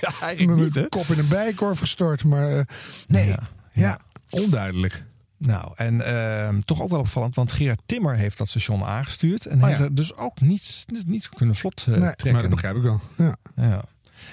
Ja, 0.00 0.12
eigenlijk 0.26 0.46
Met 0.46 0.56
niet, 0.64 0.74
hè? 0.74 0.80
mijn 0.80 0.88
kop 0.88 1.06
in 1.06 1.18
een 1.18 1.28
bijkorf 1.28 1.78
gestort, 1.78 2.24
maar... 2.24 2.58
eh, 2.58 2.64
nee, 3.06 3.34
Ja. 3.72 3.98
onduidelijk. 4.30 5.04
Nou, 5.38 5.72
en 5.74 6.00
ehm, 6.06 6.60
toch 6.60 6.82
ook 6.82 6.90
wel 6.90 6.98
opvallend, 6.98 7.34
want 7.34 7.52
Gerard 7.52 7.80
Timmer 7.86 8.16
heeft 8.16 8.38
dat 8.38 8.48
station 8.48 8.84
aangestuurd. 8.84 9.46
En 9.46 9.58
Oh, 9.60 9.66
heeft 9.66 9.78
ja. 9.78 9.84
er 9.84 9.94
dus 9.94 10.16
ook 10.16 10.40
niets, 10.40 10.84
niet 11.06 11.28
kunnen 11.28 11.54
vlot 11.54 11.80
eh, 11.80 11.86
Nee, 11.86 11.98
trekken. 12.00 12.32
maar 12.32 12.40
dat 12.40 12.50
begrijp 12.50 12.76
ik 12.76 12.82
wel. 12.82 13.00
Ja. 13.16 13.36
Ja. 13.56 13.82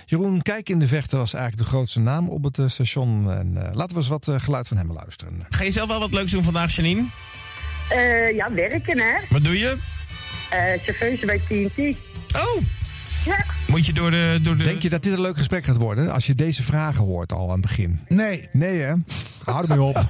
Jeroen 0.05 0.41
Kijk 0.41 0.69
in 0.69 0.79
de 0.79 0.87
Vechten 0.87 1.17
was 1.17 1.33
eigenlijk 1.33 1.63
de 1.63 1.69
grootste 1.69 1.99
naam 1.99 2.29
op 2.29 2.43
het 2.43 2.57
eh, 2.57 2.67
station. 2.67 3.31
En 3.31 3.57
eh, 3.57 3.73
laten 3.73 3.95
we 3.95 4.01
eens 4.01 4.07
wat 4.07 4.27
eh, 4.27 4.35
geluid 4.37 4.67
van 4.67 4.77
hem 4.77 4.93
luisteren. 4.93 5.45
Ga 5.49 5.63
je 5.63 5.71
zelf 5.71 5.87
wel 5.87 5.99
wat 5.99 6.13
leuks 6.13 6.31
doen 6.31 6.43
vandaag, 6.43 6.75
Janine? 6.75 7.05
Eh, 7.89 8.35
ja, 8.35 8.53
werken 8.53 8.99
hè. 8.99 9.13
Wat 9.29 9.43
doe 9.43 9.59
je? 9.59 9.77
Eh 10.49 10.81
chauffeuse 10.81 11.25
bij 11.25 11.39
TNT. 11.39 11.97
Oh! 12.35 12.78
Moet 13.67 13.85
je 13.85 13.93
door 13.93 14.11
de, 14.11 14.39
door 14.41 14.57
de... 14.57 14.63
Denk 14.63 14.81
je 14.81 14.89
dat 14.89 15.03
dit 15.03 15.13
een 15.13 15.21
leuk 15.21 15.37
gesprek 15.37 15.63
gaat 15.63 15.75
worden? 15.77 16.13
Als 16.13 16.25
je 16.25 16.35
deze 16.35 16.63
vragen 16.63 17.03
hoort 17.03 17.33
al 17.33 17.45
aan 17.45 17.51
het 17.51 17.61
begin. 17.61 17.99
Nee. 18.07 18.47
Nee 18.51 18.81
hè? 18.81 18.93
Hou 19.43 19.61
ermee 19.63 19.81
op. 19.81 20.05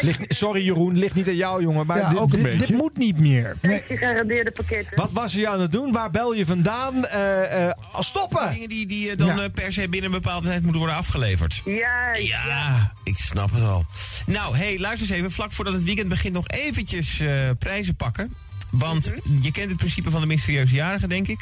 Ligt- 0.00 0.24
sorry 0.34 0.64
Jeroen, 0.64 0.96
ligt 0.98 1.14
niet 1.14 1.28
aan 1.28 1.34
jou 1.36 1.62
jongen. 1.62 1.86
Maar 1.86 1.98
Ja, 1.98 2.08
dit, 2.08 2.18
ook 2.18 2.32
een 2.32 2.42
dit- 2.58 2.70
moet 2.70 2.96
niet 2.96 3.18
meer. 3.18 3.56
gegarandeerde 3.86 4.50
pakketten. 4.50 4.96
Wat 4.96 5.12
was 5.12 5.32
je 5.32 5.48
aan 5.48 5.60
het 5.60 5.72
doen? 5.72 5.92
Waar 5.92 6.10
bel 6.10 6.34
je 6.34 6.46
vandaan? 6.46 7.04
Eh, 7.04 7.66
eh, 7.66 7.74
stoppen! 7.98 8.52
Dingen 8.52 8.68
die, 8.68 8.86
die 8.86 9.10
eh, 9.10 9.16
dan 9.16 9.36
Ja. 9.36 9.48
per 9.48 9.72
se 9.72 9.88
binnen 9.88 10.12
een 10.14 10.20
bepaalde 10.20 10.46
tijd 10.46 10.60
moeten 10.62 10.78
worden 10.80 10.96
afgeleverd. 10.96 11.62
Ja, 11.64 12.14
Ja, 12.16 12.92
ik 13.04 13.16
snap 13.18 13.50
het 13.52 13.62
al. 13.62 13.84
Nou, 14.26 14.56
hey, 14.56 14.78
luister 14.78 15.08
eens 15.08 15.18
even. 15.18 15.32
Vlak 15.32 15.52
voordat 15.52 15.74
het 15.74 15.84
weekend 15.84 16.08
begint 16.08 16.34
nog 16.34 16.48
eventjes 16.48 17.20
eh, 17.20 17.28
prijzen 17.58 17.94
pakken. 17.96 18.34
Want 18.70 19.12
Mhm. 19.24 19.42
je 19.42 19.50
kent 19.52 19.68
het 19.68 19.78
principe 19.78 20.10
van 20.10 20.20
de 20.20 20.26
mysterieuze 20.26 20.74
jarige, 20.74 21.06
denk 21.06 21.28
ik. 21.28 21.40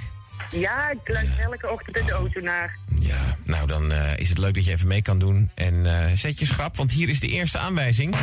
Ja, 0.51 0.90
ik 0.90 0.98
luister 1.05 1.44
elke 1.44 1.70
ochtend 1.70 1.97
in 1.97 2.06
de 2.06 2.12
auto 2.12 2.40
naar. 2.40 2.78
Ja, 3.01 3.36
nou 3.44 3.66
dan 3.66 3.93
eh, 3.93 4.16
is 4.16 4.28
het 4.28 4.39
leuk 4.39 4.55
dat 4.55 4.64
je 4.64 4.70
even 4.70 4.89
mee 4.89 5.02
kan 5.02 5.18
doen. 5.18 5.51
En 5.55 5.86
eh, 5.86 6.12
zet 6.14 6.39
je 6.39 6.47
schrap, 6.47 6.77
want 6.77 6.90
hier 6.90 7.09
is 7.09 7.20
de 7.20 7.28
eerste 7.28 7.59
aanwijzing. 7.59 8.16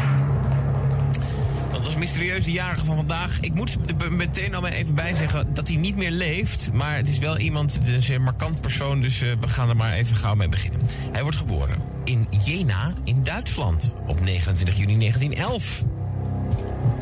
Want 1.71 1.85
als 1.85 1.95
mysterieuze 1.95 2.51
jarige 2.51 2.85
van 2.85 2.95
vandaag... 2.95 3.39
Ik 3.39 3.53
moet 3.53 3.77
er 4.01 4.13
meteen 4.13 4.55
al 4.55 4.61
maar 4.61 4.71
even 4.71 4.95
bij 4.95 5.15
zeggen 5.15 5.53
dat 5.53 5.67
hij 5.67 5.77
niet 5.77 5.95
meer 5.95 6.11
leeft. 6.11 6.73
Maar 6.73 6.95
het 6.95 7.09
is 7.09 7.19
wel 7.19 7.37
iemand, 7.37 7.85
dus 7.85 8.07
een 8.07 8.23
markant 8.23 8.61
persoon. 8.61 9.01
Dus 9.01 9.21
eh, 9.21 9.29
we 9.39 9.47
gaan 9.47 9.69
er 9.69 9.75
maar 9.75 9.93
even 9.93 10.15
gauw 10.15 10.35
mee 10.35 10.49
beginnen. 10.49 10.81
Hij 11.11 11.21
wordt 11.21 11.37
geboren 11.37 11.81
in 12.03 12.27
Jena 12.45 12.93
in 13.03 13.23
Duitsland 13.23 13.93
op 14.07 14.19
29 14.19 14.77
juni 14.77 14.97
1911. 14.97 15.83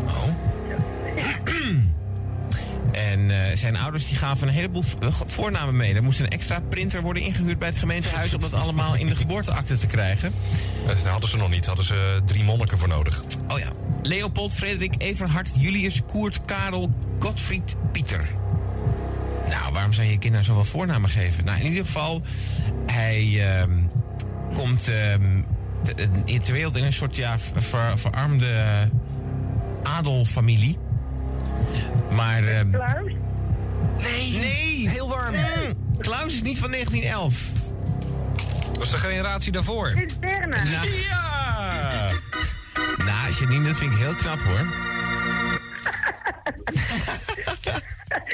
Oh. 0.03 0.50
En 3.21 3.49
eh, 3.49 3.57
zijn 3.57 3.77
ouders 3.77 4.07
die 4.07 4.17
gaven 4.17 4.47
een 4.47 4.53
heleboel 4.53 4.83
eh, 5.01 5.07
voornamen 5.25 5.75
mee. 5.75 5.93
Er 5.93 6.03
moest 6.03 6.19
een 6.19 6.29
extra 6.29 6.59
printer 6.69 7.01
worden 7.01 7.23
ingehuurd 7.23 7.59
bij 7.59 7.67
het 7.67 7.77
gemeentehuis... 7.77 8.33
om 8.33 8.41
dat 8.41 8.53
allemaal 8.53 8.95
in 8.95 9.07
de 9.07 9.15
geboorteakte 9.15 9.77
te 9.77 9.87
krijgen. 9.87 10.33
Dat 10.87 11.03
hadden 11.07 11.29
ze 11.29 11.37
nog 11.37 11.49
niet. 11.49 11.65
Hadden 11.65 11.85
ze 11.85 12.19
drie 12.25 12.43
monniken 12.43 12.77
voor 12.79 12.87
nodig. 12.87 13.23
Oh 13.47 13.59
ja. 13.59 13.67
Leopold, 14.03 14.53
Frederik, 14.53 14.93
Everhard, 14.97 15.49
Julius, 15.59 16.01
Koert, 16.07 16.39
Karel, 16.45 16.93
Gottfried, 17.19 17.75
Pieter. 17.91 18.29
Nou, 19.47 19.73
waarom 19.73 19.93
zou 19.93 20.07
je 20.07 20.17
kinderen 20.17 20.45
zoveel 20.45 20.63
voornamen 20.63 21.09
geven? 21.09 21.45
Nou, 21.45 21.59
in 21.59 21.67
ieder 21.67 21.85
geval, 21.85 22.21
hij 22.85 23.49
ehm, 23.57 23.71
komt 24.53 24.87
ehm, 24.89 25.41
te- 25.83 26.07
eh, 26.25 26.39
ter 26.39 26.53
wereld 26.53 26.75
in 26.75 26.83
een 26.83 26.93
soort 26.93 27.15
ja, 27.15 27.39
ver- 27.39 27.97
verarmde 27.99 28.47
adelfamilie. 29.83 30.77
Maar... 32.11 32.43
ehm, 32.43 32.71
Klaus? 32.71 33.11
Nee, 33.97 34.31
nee, 34.31 34.89
heel 34.89 35.07
warm. 35.07 35.35
Klaus 35.97 36.33
is 36.33 36.41
niet 36.41 36.59
van 36.59 36.71
1911. 36.71 37.35
Dat 38.73 38.81
is 38.81 38.89
de 38.89 38.97
generatie 38.97 39.51
daarvoor. 39.51 39.91
Dit 39.95 40.11
is 40.11 40.19
Berna. 40.19 40.63
Nou, 40.63 40.89
ja! 40.89 42.09
Nou, 43.05 43.33
Janine, 43.39 43.67
dat 43.67 43.77
vind 43.77 43.91
ik 43.91 43.97
heel 43.97 44.15
knap 44.15 44.39
hoor. 44.39 44.59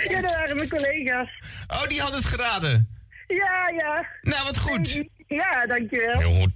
Ja, 0.10 0.22
dat 0.22 0.34
waren 0.34 0.56
mijn 0.56 0.70
collega's. 0.70 1.30
Oh, 1.68 1.88
die 1.88 2.02
had 2.02 2.16
het 2.16 2.26
geraden. 2.26 2.88
Ja, 3.28 3.70
ja. 3.78 4.06
Nou, 4.22 4.44
wat 4.44 4.58
goed. 4.58 5.04
Ja, 5.28 5.66
dankjewel. 5.66 6.18
Heel 6.20 6.34
goed. 6.40 6.52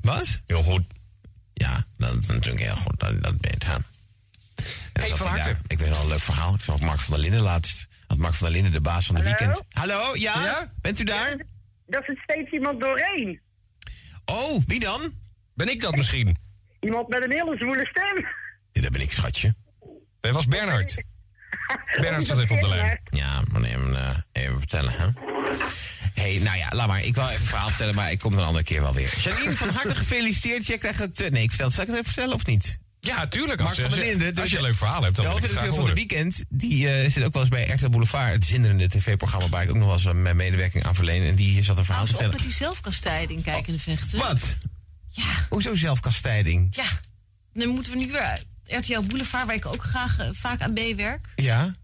Wat? 0.00 0.40
Heel 0.46 0.62
goed. 0.62 0.82
Ja, 1.52 1.84
dat 1.96 2.14
is 2.14 2.26
natuurlijk 2.26 2.64
heel 2.64 2.76
goed. 2.76 3.00
Dat, 3.00 3.22
dat 3.22 3.40
ben 3.40 3.50
je 3.58 3.66
hè. 3.66 3.76
Hey, 4.92 5.08
van 5.16 5.26
harte. 5.26 5.56
Ik 5.66 5.78
weet 5.78 5.88
wel 5.88 6.00
een 6.00 6.08
leuk 6.08 6.20
verhaal. 6.20 6.54
Ik 6.54 6.60
zag 6.64 6.80
Mark 6.80 6.98
van 7.00 7.12
der 7.14 7.22
Linden 7.22 7.40
laatst. 7.40 7.86
Had 8.06 8.18
Mark 8.18 8.34
van 8.34 8.46
der 8.46 8.54
Linden, 8.56 8.72
de 8.72 8.80
baas 8.80 9.06
van 9.06 9.14
de 9.14 9.20
Hallo? 9.22 9.36
weekend. 9.38 9.62
Hallo, 9.72 10.16
ja? 10.16 10.72
Bent 10.80 11.00
u 11.00 11.04
daar? 11.04 11.36
Daar 11.86 12.04
zit 12.06 12.18
steeds 12.22 12.50
iemand 12.50 12.80
doorheen. 12.80 13.40
Oh, 14.24 14.62
wie 14.66 14.80
dan? 14.80 15.12
Ben 15.54 15.68
ik 15.68 15.80
dat 15.80 15.96
misschien? 15.96 16.36
Iemand 16.80 17.08
met 17.08 17.24
een 17.24 17.30
hele 17.30 17.56
zwoele 17.56 17.86
stem. 17.86 18.26
Ja, 18.72 18.82
dat 18.82 18.92
ben 18.92 19.00
ik, 19.00 19.10
schatje. 19.12 19.54
Dat 20.20 20.32
was 20.32 20.46
Bernhard. 20.46 21.02
Bernhard 22.00 22.26
zat 22.26 22.38
even 22.38 22.54
op 22.56 22.62
de 22.62 22.68
lijn. 22.68 23.00
Ja, 23.10 23.42
maar 23.52 23.62
even, 23.62 23.96
eh, 23.96 24.18
even 24.32 24.58
vertellen, 24.58 24.92
hè? 24.92 25.06
hey, 26.22 26.38
nou 26.38 26.56
ja, 26.58 26.66
laat 26.70 26.86
maar. 26.88 27.02
Ik 27.04 27.14
wil 27.14 27.24
even 27.28 27.40
een 27.40 27.46
verhaal 27.46 27.68
vertellen, 27.68 27.94
maar 27.94 28.10
ik 28.10 28.18
kom 28.18 28.32
er 28.32 28.38
een 28.38 28.44
andere 28.44 28.64
keer 28.64 28.80
wel 28.80 28.94
weer. 28.94 29.14
Janine, 29.18 29.52
van 29.56 29.68
harte 29.68 29.94
gefeliciteerd. 29.94 30.66
Jij 30.66 30.78
krijgt 30.78 30.98
het... 30.98 31.20
eh, 31.20 31.30
nee, 31.30 31.42
ik 31.42 31.48
vertel 31.48 31.66
het. 31.66 31.74
Zal 31.74 31.84
ik 31.84 31.90
het 31.90 31.98
even 31.98 32.12
vertellen 32.12 32.34
of 32.34 32.46
niet? 32.46 32.78
Ja, 33.06 33.26
tuurlijk. 33.28 33.60
Mark 33.60 33.70
Als, 33.70 33.80
van 33.80 33.90
der 33.90 33.98
je- 34.08 34.16
Linden. 34.16 34.42
als 34.42 34.50
je 34.50 34.56
een 34.56 34.62
leuk 34.62 34.74
verhaal 34.76 35.02
hebt, 35.02 35.16
dan 35.16 35.24
de 35.24 35.30
wil 35.30 35.38
ik 35.38 35.44
het 35.44 35.52
graag 35.52 35.64
van 35.66 35.74
de 35.74 35.80
horen. 35.80 35.94
Weekend, 35.94 36.44
die 36.48 36.88
eh, 36.88 37.10
zit 37.10 37.24
ook 37.24 37.32
wel 37.32 37.42
eens 37.42 37.50
bij 37.50 37.68
RTL 37.68 37.88
Boulevard, 37.88 38.32
het 38.32 38.44
zinderende 38.44 38.88
tv-programma 38.88 39.48
waar 39.48 39.62
ik 39.62 39.68
ook 39.70 39.76
nog 39.76 39.84
wel 39.84 39.92
eens 39.94 40.04
eh, 40.04 40.12
mijn 40.12 40.36
medewerking 40.36 40.84
aan 40.84 40.94
verleen. 40.94 41.22
En 41.28 41.34
die 41.34 41.62
zat 41.64 41.78
een 41.78 41.84
verhaal 41.84 42.02
te 42.02 42.08
vertellen. 42.08 42.34
met 42.34 42.42
die 42.42 42.52
zelfkastijding, 42.52 43.42
kijkende 43.42 43.78
vechten. 43.78 44.18
Wat? 44.18 44.56
Ja. 45.10 45.24
Hoezo 45.48 45.74
zelfkastijding? 45.74 46.76
Ja. 46.76 46.84
Dan 47.52 47.68
moeten 47.68 47.92
we 47.92 47.98
nu 47.98 48.06
weer 48.10 48.42
RTL 48.64 49.00
Boulevard, 49.00 49.46
waar 49.46 49.54
ik 49.54 49.66
ook 49.66 49.82
graag 49.84 50.18
eh, 50.18 50.28
vaak 50.32 50.60
aan 50.60 50.72
meewerk. 50.72 51.26
Ja? 51.36 51.74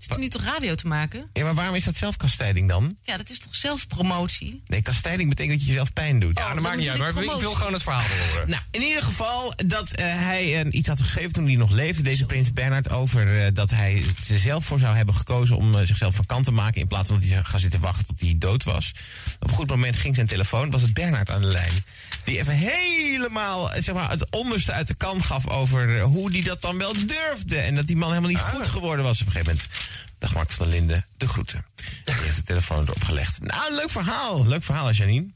Zit 0.00 0.12
er 0.12 0.18
nu 0.18 0.28
toch 0.28 0.42
radio 0.42 0.74
te 0.74 0.86
maken? 0.86 1.30
Ja, 1.32 1.44
maar 1.44 1.54
waarom 1.54 1.74
is 1.74 1.84
dat 1.84 1.96
zelfkastijding 1.96 2.68
dan? 2.68 2.96
Ja, 3.02 3.16
dat 3.16 3.30
is 3.30 3.38
toch 3.38 3.54
zelfpromotie? 3.54 4.62
Nee, 4.66 4.82
kastijding 4.82 5.28
betekent 5.28 5.54
dat 5.56 5.64
je 5.64 5.70
jezelf 5.70 5.92
pijn 5.92 6.20
doet. 6.20 6.38
Ja, 6.38 6.44
dat 6.44 6.54
dan 6.54 6.62
maakt 6.62 6.76
niet 6.76 6.88
uit, 6.88 6.98
maar 6.98 7.08
ik 7.08 7.40
wil 7.40 7.52
gewoon 7.52 7.72
het 7.72 7.82
verhaal 7.82 8.02
horen. 8.02 8.50
Nou, 8.50 8.62
in 8.70 8.82
ieder 8.82 9.02
geval 9.02 9.52
dat 9.66 9.90
eh, 9.90 10.04
hij 10.06 10.60
eh, 10.60 10.66
iets 10.70 10.88
had 10.88 11.02
geschreven 11.02 11.32
toen 11.32 11.46
hij 11.46 11.56
nog 11.56 11.70
leefde, 11.70 12.02
deze 12.02 12.26
prins 12.26 12.52
Bernhard, 12.52 12.90
over 12.90 13.44
eh, 13.44 13.54
dat 13.54 13.70
hij 13.70 14.04
er 14.28 14.38
zelf 14.38 14.64
voor 14.64 14.78
zou 14.78 14.96
hebben 14.96 15.14
gekozen 15.14 15.56
om 15.56 15.74
eh, 15.74 15.86
zichzelf 15.86 16.14
vakant 16.14 16.44
te 16.44 16.52
maken 16.52 16.80
in 16.80 16.86
plaats 16.86 17.08
van 17.08 17.16
dat 17.16 17.24
hij 17.26 17.34
zou 17.34 17.46
gaan 17.46 17.60
zitten 17.60 17.80
wachten 17.80 18.06
tot 18.06 18.20
hij 18.20 18.34
dood 18.38 18.64
was. 18.64 18.92
Op 19.40 19.50
een 19.50 19.56
goed 19.56 19.68
moment 19.68 19.96
ging 19.96 20.14
zijn 20.14 20.26
telefoon, 20.26 20.70
was 20.70 20.82
het 20.82 20.94
Bernhard 20.94 21.30
aan 21.30 21.40
de 21.40 21.46
lijn. 21.46 21.84
Die 22.24 22.38
even 22.38 22.54
helemaal 22.54 23.72
eh, 23.72 23.82
zeg 23.82 23.94
maar, 23.94 24.10
het 24.10 24.30
onderste 24.30 24.72
uit 24.72 24.86
de 24.86 24.94
kan 24.94 25.24
gaf 25.24 25.48
over 25.48 25.96
eh, 25.96 26.02
hoe 26.02 26.30
hij 26.30 26.40
dat 26.40 26.62
dan 26.62 26.78
wel 26.78 26.92
durfde. 27.06 27.56
En 27.56 27.74
dat 27.74 27.86
die 27.86 27.96
man 27.96 28.08
helemaal 28.08 28.30
niet 28.30 28.38
goed 28.38 28.68
geworden 28.68 29.04
was 29.04 29.20
op 29.20 29.26
een 29.26 29.32
gegeven 29.32 29.52
moment. 29.52 29.89
Dag 30.18 30.34
Mark 30.34 30.50
van 30.50 30.66
der 30.68 30.74
Linden, 30.74 31.06
de 31.16 31.28
groeten. 31.28 31.66
Die 32.04 32.14
heeft 32.14 32.36
de 32.36 32.42
telefoon 32.42 32.82
erop 32.82 33.04
gelegd. 33.04 33.42
Nou, 33.42 33.74
leuk 33.74 33.90
verhaal. 33.90 34.46
Leuk 34.46 34.62
verhaal, 34.62 34.92
Janine. 34.92 35.26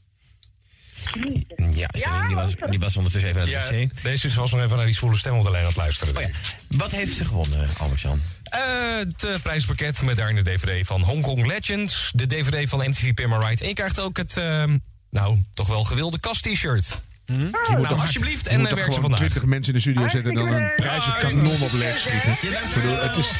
Ja, 1.73 1.89
Janine, 1.91 2.27
die, 2.27 2.35
was, 2.35 2.53
die 2.69 2.79
was 2.79 2.97
ondertussen 2.97 3.29
even 3.29 3.41
aan 3.41 3.47
het 3.47 3.69
Ja, 3.69 3.77
wc. 3.77 4.03
deze 4.03 4.35
was 4.35 4.51
nog 4.51 4.61
even 4.61 4.77
naar 4.77 4.85
die 4.85 4.95
zwoele 4.95 5.17
stem 5.17 5.37
op 5.37 5.45
de 5.45 5.51
lijn 5.51 5.63
aan 5.63 5.69
het 5.69 5.77
luisteren. 5.77 6.15
Oh 6.15 6.21
ja. 6.21 6.29
Wat 6.67 6.91
heeft 6.91 7.17
ze 7.17 7.25
gewonnen, 7.25 7.69
Albert-Jan? 7.77 8.21
Eh, 8.43 8.61
het 8.97 9.23
eh, 9.23 9.35
prijspakket 9.43 10.01
met 10.01 10.17
daarin 10.17 10.35
de 10.35 10.43
DVD 10.43 10.87
van 10.87 11.01
Hong 11.01 11.21
Kong 11.21 11.45
Legends. 11.45 12.11
De 12.13 12.27
DVD 12.27 12.69
van 12.69 12.79
MTV 12.79 13.13
Pimmer 13.13 13.39
Ride. 13.47 13.61
En 13.61 13.67
je 13.67 13.73
krijgt 13.73 13.99
ook 13.99 14.17
het, 14.17 14.37
ehm, 14.37 14.77
nou, 15.09 15.43
toch 15.53 15.67
wel 15.67 15.83
gewilde 15.83 16.19
kast-t-shirt. 16.19 17.01
Je 17.25 17.37
moet 17.37 17.89
nou, 17.89 17.99
alsjeblieft. 17.99 18.45
je 18.45 18.49
En 18.49 18.63
werk 18.63 18.77
ze 18.77 18.83
gewoon 18.83 19.01
vandaag. 19.01 19.19
20 19.19 19.45
mensen 19.45 19.73
in 19.73 19.79
de 19.79 19.85
studio 19.85 20.07
zetten 20.07 20.31
en 20.31 20.45
dan 20.45 20.53
een 20.53 20.75
prijzenkanon 20.75 21.61
op 21.61 21.71
leg 21.71 21.97
schieten. 21.97 22.31
Ik 22.31 22.73
bedoel, 22.73 22.97
het 22.97 23.17
is... 23.17 23.31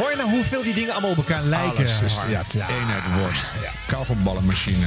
Hoor 0.00 0.10
je 0.10 0.16
nou 0.16 0.30
hoeveel 0.30 0.62
die 0.64 0.74
dingen 0.74 0.92
allemaal 0.92 1.10
op 1.10 1.16
elkaar 1.16 1.42
lijken? 1.42 1.76
Alles 1.76 2.02
is, 2.02 2.18
ja, 2.28 2.42
eenheid 2.68 3.02
worst. 3.20 3.44
Ja. 3.62 3.70
Kavelballenmachine. 3.86 4.86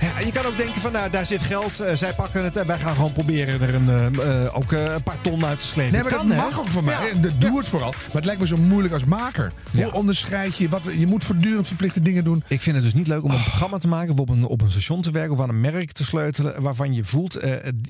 Ja, 0.00 0.18
je 0.18 0.32
kan 0.32 0.44
ook 0.46 0.56
denken 0.56 0.80
van, 0.80 0.92
nou, 0.92 1.10
daar 1.10 1.26
zit 1.26 1.42
geld, 1.42 1.80
eh, 1.80 1.94
zij 1.94 2.12
pakken 2.14 2.44
het 2.44 2.56
en 2.56 2.66
wij 2.66 2.78
gaan 2.78 2.94
gewoon 2.94 3.12
proberen 3.12 3.60
er 3.60 3.74
een, 3.74 3.88
eh, 4.20 4.56
ook 4.58 4.72
een 4.72 5.02
paar 5.02 5.20
ton 5.20 5.44
uit 5.44 5.60
te 5.60 5.66
slepen. 5.66 5.92
Nee, 5.92 6.02
maar 6.02 6.12
kan, 6.12 6.28
dat 6.28 6.36
hè? 6.36 6.42
mag 6.42 6.60
ook 6.60 6.68
van 6.68 6.84
mij. 6.84 6.94
Ja. 7.14 7.20
Dat- 7.20 7.40
Doe 7.40 7.58
het 7.58 7.68
vooral. 7.68 7.90
Maar 7.90 8.14
het 8.14 8.24
lijkt 8.24 8.40
me 8.40 8.46
zo 8.46 8.56
moeilijk 8.56 8.94
als 8.94 9.04
maker. 9.04 9.52
Hoe 9.72 9.92
onderscheid 9.92 10.56
je? 10.56 10.68
Wat, 10.68 10.88
je 10.98 11.06
moet 11.06 11.24
voortdurend 11.24 11.66
verplichte 11.66 12.02
dingen 12.02 12.24
doen. 12.24 12.44
Ik 12.48 12.62
vind 12.62 12.76
het 12.76 12.84
dus 12.84 12.94
niet 12.94 13.06
leuk 13.06 13.22
om 13.24 13.30
een 13.30 13.42
programma 13.42 13.78
te 13.78 13.88
maken 13.88 14.12
of 14.12 14.18
op 14.20 14.28
een, 14.28 14.44
op 14.44 14.60
een 14.60 14.70
station 14.70 15.02
te 15.02 15.10
werken 15.10 15.32
of 15.32 15.40
aan 15.40 15.48
een 15.48 15.60
merk 15.60 15.92
te 15.92 16.04
sleutelen 16.04 16.62
waarvan 16.62 16.94
je 16.94 17.04
voelt, 17.04 17.38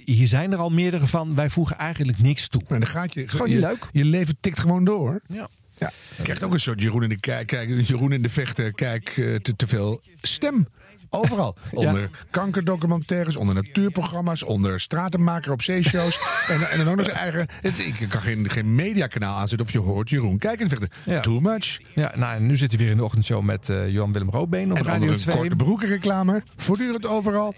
hier 0.04 0.26
zijn 0.26 0.52
er 0.52 0.58
al 0.58 0.70
meerdere 0.70 1.06
van, 1.06 1.34
wij 1.34 1.50
voegen 1.50 1.78
eigenlijk 1.78 2.18
niks 2.18 2.48
toe. 2.48 2.62
En 2.68 2.78
dan 2.78 2.88
gaat 2.88 3.14
je, 3.14 3.28
Gewoon 3.28 3.48
je, 3.48 3.54
niet 3.54 3.64
leuk. 3.64 3.88
Je 3.92 4.04
leven 4.04 4.36
tikt 4.40 4.60
gewoon 4.60 4.84
door. 4.84 5.20
Ja. 5.26 5.48
Ja. 5.78 5.92
Je 6.16 6.22
krijgt 6.22 6.42
ook 6.42 6.52
een 6.52 6.60
soort 6.60 6.80
Jeroen 6.80 7.02
in 7.02 7.08
de, 7.08 7.20
kijk, 7.20 7.46
kijk, 7.46 7.80
Jeroen 7.80 8.12
in 8.12 8.22
de 8.22 8.28
vechten. 8.28 8.74
Kijk, 8.74 9.08
eh, 9.08 9.34
te, 9.34 9.56
te 9.56 9.66
veel 9.66 10.00
stem. 10.22 10.66
Overal. 11.10 11.56
Onder 11.72 12.10
kankerdocumentaires, 12.30 13.36
onder 13.36 13.54
natuurprogramma's, 13.54 14.42
onder 14.42 14.80
stratenmaker 14.80 15.52
op 15.52 15.62
zeeshows. 15.62 16.18
en, 16.48 16.70
en 16.70 16.78
dan 16.78 16.88
ook 16.88 16.96
nog 16.96 17.04
zijn 17.04 17.18
eigen. 17.18 17.46
Het, 17.60 17.78
ik 17.78 18.06
kan 18.08 18.20
geen, 18.20 18.50
geen 18.50 18.74
mediakanaal 18.74 19.38
aanzetten 19.38 19.66
of 19.66 19.72
je 19.72 19.78
hoort 19.78 20.10
Jeroen. 20.10 20.38
Kijk 20.38 20.60
in 20.60 20.68
de 20.68 20.76
vechten. 20.76 21.22
Too 21.22 21.40
much. 21.40 21.80
Ja, 21.94 22.12
nou, 22.16 22.36
en 22.36 22.46
nu 22.46 22.56
zit 22.56 22.70
hij 22.70 22.80
weer 22.80 22.90
in 22.90 22.96
de 22.96 23.04
ochtendshow 23.04 23.42
met 23.42 23.68
eh 23.68 23.92
Johan 23.92 24.12
Willem 24.12 24.30
Roodbeen 24.30 24.70
op 24.70 24.76
en 24.76 24.84
Radio 24.84 25.00
onder 25.00 25.14
een 25.14 25.20
2. 25.20 25.36
korte 25.36 25.56
broekenreclame. 25.56 26.42
Voortdurend 26.56 27.06
overal. 27.06 27.54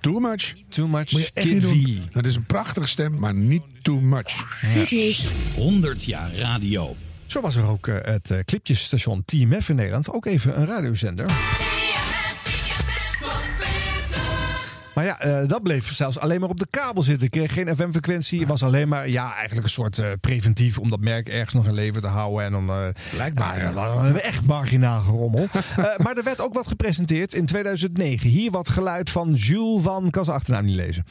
Too 0.00 0.20
much. 0.20 0.54
Too 0.68 0.88
much. 0.88 1.32
Kid 1.32 1.64
V. 1.64 1.74
Het 2.12 2.26
is 2.26 2.36
een 2.36 2.46
prachtige 2.46 2.86
stem, 2.86 3.18
maar 3.18 3.34
niet 3.34 3.62
too 3.82 4.00
much. 4.00 4.60
Dit 4.72 4.92
is 4.92 5.26
100 5.54 6.04
jaar 6.04 6.34
radio. 6.34 6.96
Zo 7.30 7.40
was 7.40 7.56
er 7.56 7.68
ook 7.68 7.86
eh, 7.86 7.94
het 8.02 8.30
eh, 8.30 8.38
clipjesstation 8.38 9.22
TMF 9.24 9.68
in 9.68 9.76
Nederland. 9.76 10.12
Ook 10.12 10.26
even 10.26 10.60
een 10.60 10.66
radiozender. 10.66 11.26
Maar 15.00 15.08
ja, 15.08 15.20
eh, 15.20 15.48
dat 15.48 15.62
bleef 15.62 15.94
zelfs 15.94 16.18
alleen 16.18 16.40
maar 16.40 16.48
op 16.48 16.58
de 16.58 16.66
kabel 16.70 17.02
zitten. 17.02 17.30
Kreeg 17.30 17.52
geen 17.52 17.76
FM-frequentie. 17.76 18.46
Was 18.46 18.62
alleen 18.62 18.88
maar, 18.88 19.08
ja, 19.08 19.34
eigenlijk 19.34 19.66
een 19.66 19.72
soort 19.72 19.98
eh, 19.98 20.06
preventief 20.20 20.78
om 20.78 20.90
dat 20.90 21.00
merk 21.00 21.28
ergens 21.28 21.54
nog 21.54 21.66
in 21.66 21.74
leven 21.74 22.00
te 22.00 22.06
houden. 22.06 22.44
En 22.44 22.52
dan. 22.52 22.70
eh 22.70 22.76
Blijkbaar. 23.10 23.58
ja, 23.58 23.72
dan 23.72 23.92
hebben 23.92 24.12
we 24.12 24.20
echt 24.20 24.44
marginaal 24.44 25.02
gerommel. 25.02 25.46
Eh, 25.76 25.98
maar 25.98 26.16
er 26.16 26.24
werd 26.24 26.40
ook 26.40 26.54
wat 26.54 26.66
gepresenteerd 26.66 27.34
in 27.34 27.46
2009. 27.46 28.30
Hier 28.30 28.50
wat 28.50 28.68
geluid 28.68 29.10
van 29.10 29.32
Jules 29.34 29.82
van. 29.82 30.06
Ik 30.06 30.12
kan 30.12 30.24
zijn 30.24 30.36
achternaam 30.36 30.64
niet 30.64 30.76
lezen. 30.76 31.04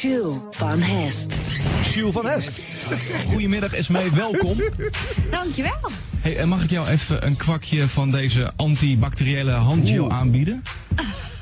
Jules 0.00 0.38
van 0.50 0.78
Hest. 0.78 1.34
Jules 1.92 2.12
van 2.12 2.26
Hest. 2.26 2.60
Goedemiddag 3.28 3.74
Esmee, 3.74 4.10
welkom. 4.10 4.56
Dankjewel. 5.30 5.90
Hey, 6.20 6.36
en 6.36 6.48
mag 6.48 6.62
ik 6.62 6.70
jou 6.70 6.88
even 6.88 7.26
een 7.26 7.36
kwakje 7.36 7.88
van 7.88 8.10
deze 8.10 8.52
antibacteriële 8.56 9.52
handgel 9.52 10.10
aanbieden? 10.10 10.62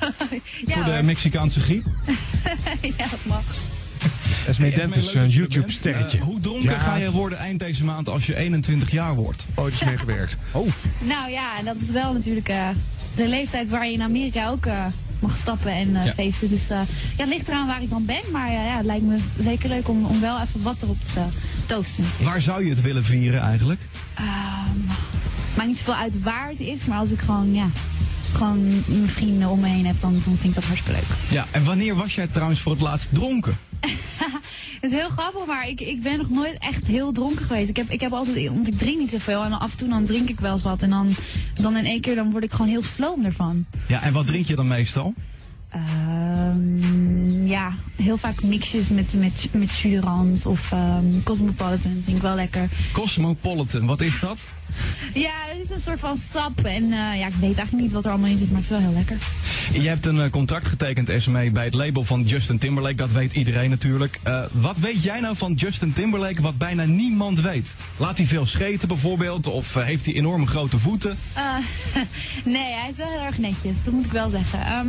ja, 0.66 0.74
voor 0.74 0.84
de. 0.84 1.00
Mexicaanse 1.02 1.60
griep? 1.60 1.84
ja, 2.98 3.06
dat 3.10 3.24
mag. 3.26 3.42
Esmee 4.46 4.72
Hey, 4.72 4.86
dat 4.88 5.14
een 5.14 5.20
er. 5.20 5.26
YouTube-sterretje. 5.26 6.18
Eh, 6.18 6.24
hoe 6.24 6.40
dronken 6.40 6.70
Ja. 6.70 6.78
ga 6.78 6.96
je 6.96 7.10
worden 7.10 7.38
eind 7.38 7.58
deze 7.58 7.84
maand 7.84 8.08
als 8.08 8.26
je 8.26 8.36
21 8.36 8.90
jaar 8.90 9.14
wordt? 9.14 9.46
Ooit 9.54 9.72
eens 9.72 9.84
mee 9.84 9.98
gewerkt. 9.98 10.36
Oh. 10.52 10.68
Nou 10.98 11.30
ja, 11.30 11.58
en 11.58 11.64
dat 11.64 11.76
is 11.80 11.90
wel 11.90 12.12
natuurlijk 12.12 12.48
eh, 12.48 12.68
de 13.16 13.28
leeftijd 13.28 13.68
waar 13.68 13.86
je 13.86 13.92
in 13.92 14.02
Amerika 14.02 14.48
ook 14.48 14.66
eh, 14.66 14.86
mag 15.18 15.36
stappen 15.36 15.72
en 15.72 15.92
Ja. 15.92 16.12
feesten. 16.14 16.48
Dus 16.48 16.62
eh, 16.70 16.80
ja, 17.16 17.24
het 17.24 17.28
ligt 17.28 17.48
eraan 17.48 17.66
waar 17.66 17.82
ik 17.82 17.90
dan 17.90 18.04
ben. 18.04 18.20
Maar 18.32 18.52
ja, 18.52 18.76
het 18.76 18.84
lijkt 18.86 19.04
me 19.04 19.18
zeker 19.38 19.68
leuk 19.68 19.88
om, 19.88 20.04
om 20.04 20.20
wel 20.20 20.40
even 20.40 20.62
wat 20.62 20.82
erop 20.82 21.04
te 21.04 21.22
toosten. 21.66 22.04
Waar 22.22 22.40
zou 22.40 22.64
je 22.64 22.70
het 22.70 22.80
willen 22.80 23.04
vieren 23.04 23.40
eigenlijk? 23.40 23.80
Ehm, 24.14 24.78
maakt 25.56 25.68
niet 25.68 25.76
zoveel 25.78 25.94
uit 25.94 26.22
waar 26.22 26.48
het 26.48 26.60
is, 26.60 26.84
maar 26.84 26.98
als 26.98 27.10
ik 27.10 27.20
gewoon, 27.20 27.54
ja, 27.54 27.66
gewoon 28.32 28.68
mijn 28.86 29.08
vrienden 29.08 29.48
om 29.48 29.60
me 29.60 29.68
heen 29.68 29.86
heb, 29.86 30.00
dan, 30.00 30.12
dan 30.12 30.22
vind 30.22 30.44
ik 30.44 30.54
dat 30.54 30.64
hartstikke 30.64 31.00
leuk. 31.00 31.16
Ja, 31.36 31.46
en 31.50 31.64
wanneer 31.64 31.94
was 31.94 32.14
jij 32.14 32.26
trouwens 32.26 32.60
voor 32.60 32.72
het 32.72 32.80
laatst 32.80 33.08
dronken? 33.12 33.58
Het 34.80 34.92
is 34.92 34.98
heel 34.98 35.08
grappig, 35.08 35.46
maar 35.46 35.68
ik, 35.68 35.80
ik 35.80 36.02
ben 36.02 36.18
nog 36.18 36.30
nooit 36.30 36.56
echt 36.58 36.86
heel 36.86 37.12
dronken 37.12 37.44
geweest. 37.44 37.68
Ik 37.68 37.76
heb, 37.76 37.90
ik 37.90 38.00
heb 38.00 38.12
altijd, 38.12 38.48
want 38.48 38.68
ik 38.68 38.78
drink 38.78 38.98
niet 38.98 39.10
zoveel 39.10 39.42
en 39.42 39.52
af 39.52 39.70
en 39.70 39.76
toe 39.76 39.88
dan 39.88 40.04
drink 40.04 40.28
ik 40.28 40.40
wel 40.40 40.52
eens 40.52 40.62
wat. 40.62 40.82
En 40.82 40.90
dan, 40.90 41.14
dan 41.54 41.76
in 41.76 41.84
één 41.84 42.00
keer 42.00 42.14
dan 42.14 42.30
word 42.30 42.44
ik 42.44 42.50
gewoon 42.50 42.70
heel 42.70 42.82
sloom 42.82 43.24
ervan. 43.24 43.66
Ja, 43.88 44.02
en 44.02 44.12
wat 44.12 44.26
drink 44.26 44.46
je 44.46 44.54
dan 44.54 44.68
meestal? 44.68 45.14
Ehm, 45.70 47.46
ja, 47.46 47.72
heel 47.96 48.16
vaak 48.16 48.42
mixjes 48.42 48.88
met, 48.88 49.14
met, 49.14 49.48
met 49.52 49.78
jus 49.78 50.00
d'orange 50.00 50.48
of 50.48 50.72
ehm, 50.72 51.04
Cosmopolitan. 51.24 52.02
Vind 52.04 52.16
ik 52.16 52.22
wel 52.22 52.34
lekker. 52.34 52.68
Cosmopolitan, 52.92 53.86
wat 53.86 54.00
is 54.00 54.20
dat? 54.20 54.38
Ja, 55.14 55.32
het 55.48 55.62
is 55.64 55.70
een 55.70 55.80
soort 55.80 56.00
van 56.00 56.16
sap. 56.16 56.64
En 56.64 56.82
eh, 56.82 57.18
ja, 57.18 57.26
ik 57.26 57.32
weet 57.32 57.42
eigenlijk 57.42 57.72
niet 57.72 57.92
wat 57.92 58.04
er 58.04 58.10
allemaal 58.10 58.30
in 58.30 58.38
zit, 58.38 58.50
maar 58.50 58.60
het 58.60 58.70
is 58.70 58.76
wel 58.76 58.86
heel 58.88 58.96
lekker. 58.96 59.16
Je 59.72 59.88
hebt 59.88 60.06
een 60.06 60.20
eh, 60.20 60.30
contract 60.30 60.66
getekend, 60.66 61.22
SME, 61.22 61.50
bij 61.50 61.64
het 61.64 61.74
label 61.74 62.04
van 62.04 62.22
Justin 62.22 62.58
Timberlake. 62.58 62.94
Dat 62.94 63.12
weet 63.12 63.32
iedereen 63.32 63.70
natuurlijk. 63.70 64.18
Eh, 64.22 64.42
wat 64.52 64.78
weet 64.78 65.02
jij 65.02 65.20
nou 65.20 65.36
van 65.36 65.52
Justin 65.52 65.92
Timberlake 65.92 66.42
wat 66.42 66.58
bijna 66.58 66.84
niemand 66.84 67.40
weet? 67.40 67.76
Laat 67.96 68.16
hij 68.16 68.26
veel 68.26 68.46
scheten 68.46 68.88
bijvoorbeeld? 68.88 69.46
Of 69.46 69.74
heeft 69.74 70.04
hij 70.04 70.14
enorme 70.14 70.46
grote 70.46 70.78
voeten? 70.78 71.18
Nee, 72.44 72.72
hij 72.72 72.90
is 72.90 72.96
wel 72.96 73.10
heel 73.10 73.20
erg 73.20 73.38
netjes. 73.38 73.76
Dat 73.84 73.94
moet 73.94 74.04
ik 74.04 74.12
wel 74.12 74.28
zeggen. 74.28 74.60
Ehm, 74.60 74.86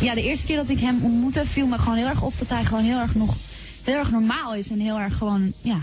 ja, 0.00 0.14
de 0.14 0.22
eerste 0.22 0.46
keer 0.46 0.56
dat 0.56 0.68
ik 0.68 0.80
hem 0.80 0.98
ontmoette, 1.02 1.46
viel 1.46 1.66
me 1.66 1.78
gewoon 1.78 1.96
heel 1.96 2.08
erg 2.08 2.22
op 2.22 2.38
dat 2.38 2.50
hij 2.50 2.64
gewoon 2.64 2.84
heel 2.84 2.98
erg 2.98 3.14
nog 3.14 3.36
heel 3.84 3.96
erg 3.96 4.10
normaal 4.10 4.54
is 4.54 4.70
en 4.70 4.78
heel 4.78 4.98
erg 4.98 5.16
gewoon, 5.16 5.52
ja, 5.60 5.82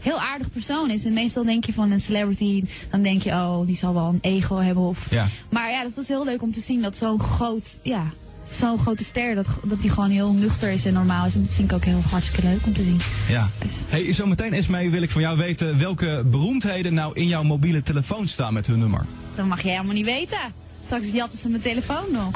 heel 0.00 0.20
aardig 0.20 0.50
persoon 0.50 0.90
is. 0.90 1.04
En 1.04 1.12
meestal 1.12 1.44
denk 1.44 1.64
je 1.64 1.72
van 1.72 1.90
een 1.90 2.00
celebrity, 2.00 2.64
dan 2.90 3.02
denk 3.02 3.22
je, 3.22 3.30
oh, 3.30 3.66
die 3.66 3.76
zal 3.76 3.94
wel 3.94 4.08
een 4.08 4.18
ego 4.20 4.56
hebben. 4.56 4.82
Of... 4.82 5.06
Ja. 5.10 5.28
Maar 5.48 5.70
ja, 5.70 5.82
dat 5.82 5.94
was 5.94 6.08
heel 6.08 6.24
leuk 6.24 6.42
om 6.42 6.52
te 6.52 6.60
zien 6.60 6.82
dat 6.82 6.96
zo'n 6.96 7.20
groot, 7.20 7.78
ja, 7.82 8.04
zo'n 8.48 8.78
grote 8.78 9.04
ster, 9.04 9.34
dat, 9.34 9.48
dat 9.64 9.82
die 9.82 9.90
gewoon 9.90 10.10
heel 10.10 10.32
nuchter 10.32 10.70
is 10.70 10.84
en 10.84 10.92
normaal 10.92 11.26
is. 11.26 11.34
En 11.34 11.42
dat 11.42 11.54
vind 11.54 11.70
ik 11.70 11.76
ook 11.76 11.84
heel 11.84 12.02
hartstikke 12.10 12.48
leuk 12.48 12.66
om 12.66 12.72
te 12.72 12.82
zien. 12.82 13.00
Ja. 13.28 13.48
Hey, 13.88 14.12
zometeen 14.12 14.52
Esmee 14.52 14.90
wil 14.90 15.02
ik 15.02 15.10
van 15.10 15.20
jou 15.20 15.38
weten 15.38 15.78
welke 15.78 16.22
beroemdheden 16.30 16.94
nou 16.94 17.14
in 17.14 17.26
jouw 17.26 17.42
mobiele 17.42 17.82
telefoon 17.82 18.28
staan 18.28 18.52
met 18.52 18.66
hun 18.66 18.78
nummer. 18.78 19.06
Dat 19.34 19.46
mag 19.46 19.62
jij 19.62 19.72
helemaal 19.72 19.94
niet 19.94 20.04
weten. 20.04 20.38
Straks 20.84 21.08
jatten 21.12 21.38
ze 21.38 21.48
mijn 21.48 21.62
telefoon 21.62 22.04
nog. 22.12 22.30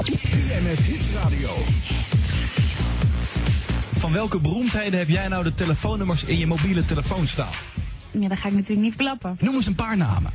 Radio. 1.23 1.49
Van 3.97 4.11
welke 4.11 4.39
beroemdheden 4.39 4.99
heb 4.99 5.09
jij 5.09 5.27
nou 5.27 5.43
de 5.43 5.53
telefoonnummers 5.53 6.23
in 6.23 6.37
je 6.37 6.47
mobiele 6.47 6.85
telefoon 6.85 7.27
staan? 7.27 7.51
Ja, 8.11 8.27
dat 8.27 8.37
ga 8.37 8.47
ik 8.47 8.53
natuurlijk 8.53 8.81
niet 8.81 8.93
verklappen. 8.95 9.37
Noem 9.39 9.55
eens 9.55 9.65
een 9.65 9.75
paar 9.75 9.97
namen. 9.97 10.31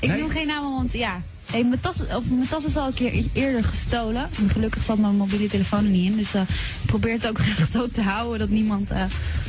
Ik 0.00 0.08
Nee? 0.08 0.20
noem 0.20 0.30
geen 0.30 0.46
namen, 0.46 0.70
want 0.70 0.92
ja. 0.92 1.22
Hey, 1.50 1.64
mijn, 1.64 1.80
tas, 1.80 1.96
of, 2.00 2.24
mijn 2.28 2.48
tas 2.48 2.64
is 2.64 2.76
al 2.76 2.86
een 2.86 2.94
keer 2.94 3.24
eerder 3.32 3.64
gestolen. 3.64 4.28
En 4.38 4.48
gelukkig 4.50 4.82
zat 4.82 4.98
mijn 4.98 5.16
mobiele 5.16 5.46
telefoon 5.46 5.84
er 5.84 5.90
niet 5.90 6.10
in. 6.12 6.16
Dus 6.18 6.34
eh, 6.34 6.40
ik 6.80 6.86
probeer 6.86 7.12
het 7.12 7.26
ook 7.28 7.38
echt 7.58 7.72
zo 7.72 7.88
te 7.88 8.02
houden 8.02 8.38
dat 8.38 8.48
niemand 8.48 8.90
eh, 8.90 9.04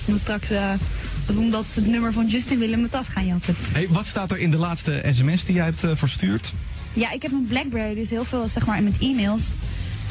me 0.05 0.17
straks, 0.17 0.49
eh, 0.49 0.71
omdat 1.35 1.69
ze 1.69 1.79
het 1.79 1.89
nummer 1.89 2.13
van 2.13 2.27
Justin 2.27 2.59
willen, 2.59 2.79
mijn 2.79 2.91
tas 2.91 3.07
gaan 3.07 3.25
jatten. 3.25 3.55
Hey, 3.71 3.87
wat 3.89 4.05
staat 4.05 4.31
er 4.31 4.37
in 4.37 4.51
de 4.51 4.57
laatste 4.57 5.03
sms 5.11 5.43
die 5.45 5.55
jij 5.55 5.65
hebt 5.65 5.83
verstuurd? 5.93 6.53
Ja, 6.93 7.11
ik 7.11 7.21
heb 7.21 7.31
een 7.31 7.45
Blackberry, 7.47 7.95
dus 7.95 8.09
heel 8.09 8.25
veel 8.25 8.47
zeg 8.47 8.65
maar 8.65 8.83
met 8.83 8.97
e-mails. 8.99 9.43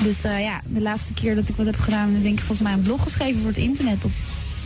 Dus 0.02 0.24
eh, 0.24 0.40
ja, 0.40 0.60
de 0.66 0.80
laatste 0.80 1.12
keer 1.12 1.34
dat 1.34 1.48
ik 1.48 1.56
wat 1.56 1.66
heb 1.66 1.78
gedaan, 1.78 2.12
dan 2.12 2.20
denk 2.22 2.38
ik 2.38 2.44
volgens 2.44 2.60
mij 2.68 2.72
een 2.72 2.82
blog 2.82 3.02
geschreven 3.02 3.40
voor 3.40 3.48
het 3.48 3.58
internet 3.58 4.04
op, 4.04 4.10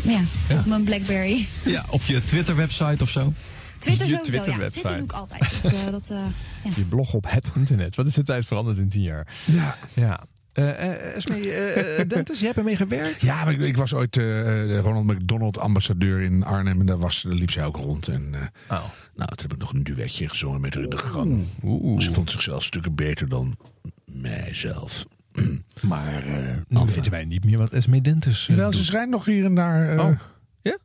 ja, 0.03 0.21
Ja. 0.49 0.59
op 0.59 0.67
mijn 0.67 0.85
Blackberry. 0.85 1.47
Ja, 1.65 1.85
op 1.91 2.03
je 2.03 2.25
Twitter-website 2.25 3.03
of 3.03 3.11
zo? 3.11 3.33
Twitter 3.79 4.07
Je 4.07 4.13
sowieso, 4.13 4.33
ja. 4.35 4.43
Twitter-website. 4.43 4.81
Twitter 4.81 4.97
doe 4.97 5.05
ik 5.05 5.13
altijd. 5.13 5.51
Dus, 5.63 5.73
eh, 5.73 5.91
dat, 5.91 6.11
eh, 6.11 6.17
ja. 6.65 6.71
Je 6.77 6.85
blog 6.85 7.13
op 7.15 7.25
het 7.31 7.51
internet. 7.55 7.97
Wat 7.97 8.07
is 8.07 8.15
de 8.15 8.23
tijd 8.23 8.45
veranderd 8.47 8.79
in 8.79 8.89
tien 8.89 9.03
jaar? 9.03 9.27
Ja. 9.45 9.77
Ja. 9.95 10.21
Esmee, 10.53 11.51
eh, 11.51 12.01
eh, 12.01 12.09
Dentes, 12.09 12.39
jij 12.39 12.47
hebt 12.47 12.59
ermee 12.59 12.77
gewerkt? 12.77 13.21
Ja, 13.21 13.45
maar 13.45 13.53
ik, 13.53 13.61
ik 13.61 13.77
was 13.77 13.95
ooit 13.95 14.17
Ronald 14.83 15.07
McDonald 15.07 15.59
ambassadeur 15.59 16.21
in 16.21 16.45
Arnhem. 16.45 16.81
En 16.81 16.87
daar, 16.87 16.99
was, 16.99 17.23
daar 17.23 17.33
liep 17.33 17.51
zij 17.51 17.65
ook 17.65 17.77
rond. 17.77 18.09
En 18.09 18.35
eh, 18.35 18.41
nou, 19.15 19.29
toen 19.29 19.37
heb 19.37 19.53
ik 19.53 19.59
nog 19.59 19.73
een 19.73 19.85
duetje 19.85 20.29
gezongen 20.29 20.61
met 20.61 20.75
haar 20.75 20.83
in 20.83 20.91
de 20.91 20.99
gang. 20.99 21.45
Ze 22.03 22.13
vond 22.13 22.31
zichzelf 22.31 22.65
stukken 22.65 22.95
beter 22.95 23.29
dan 23.29 23.57
mijzelf. 24.05 25.07
Maar 25.83 26.25
dan 26.69 26.87
weten 26.87 27.11
wij 27.11 27.25
niet 27.25 27.45
meer 27.45 27.59
wat 27.59 27.73
Esmee 27.73 28.01
Dentes 28.01 28.47
Wel, 28.47 28.73
ze 28.73 28.79
doet. 28.79 28.87
schrijnt 28.87 29.11
nog 29.11 29.25
hier 29.25 29.45
en 29.45 29.55
daar. 29.55 29.99
Oh. 29.99 30.21
Ja? 30.63 30.79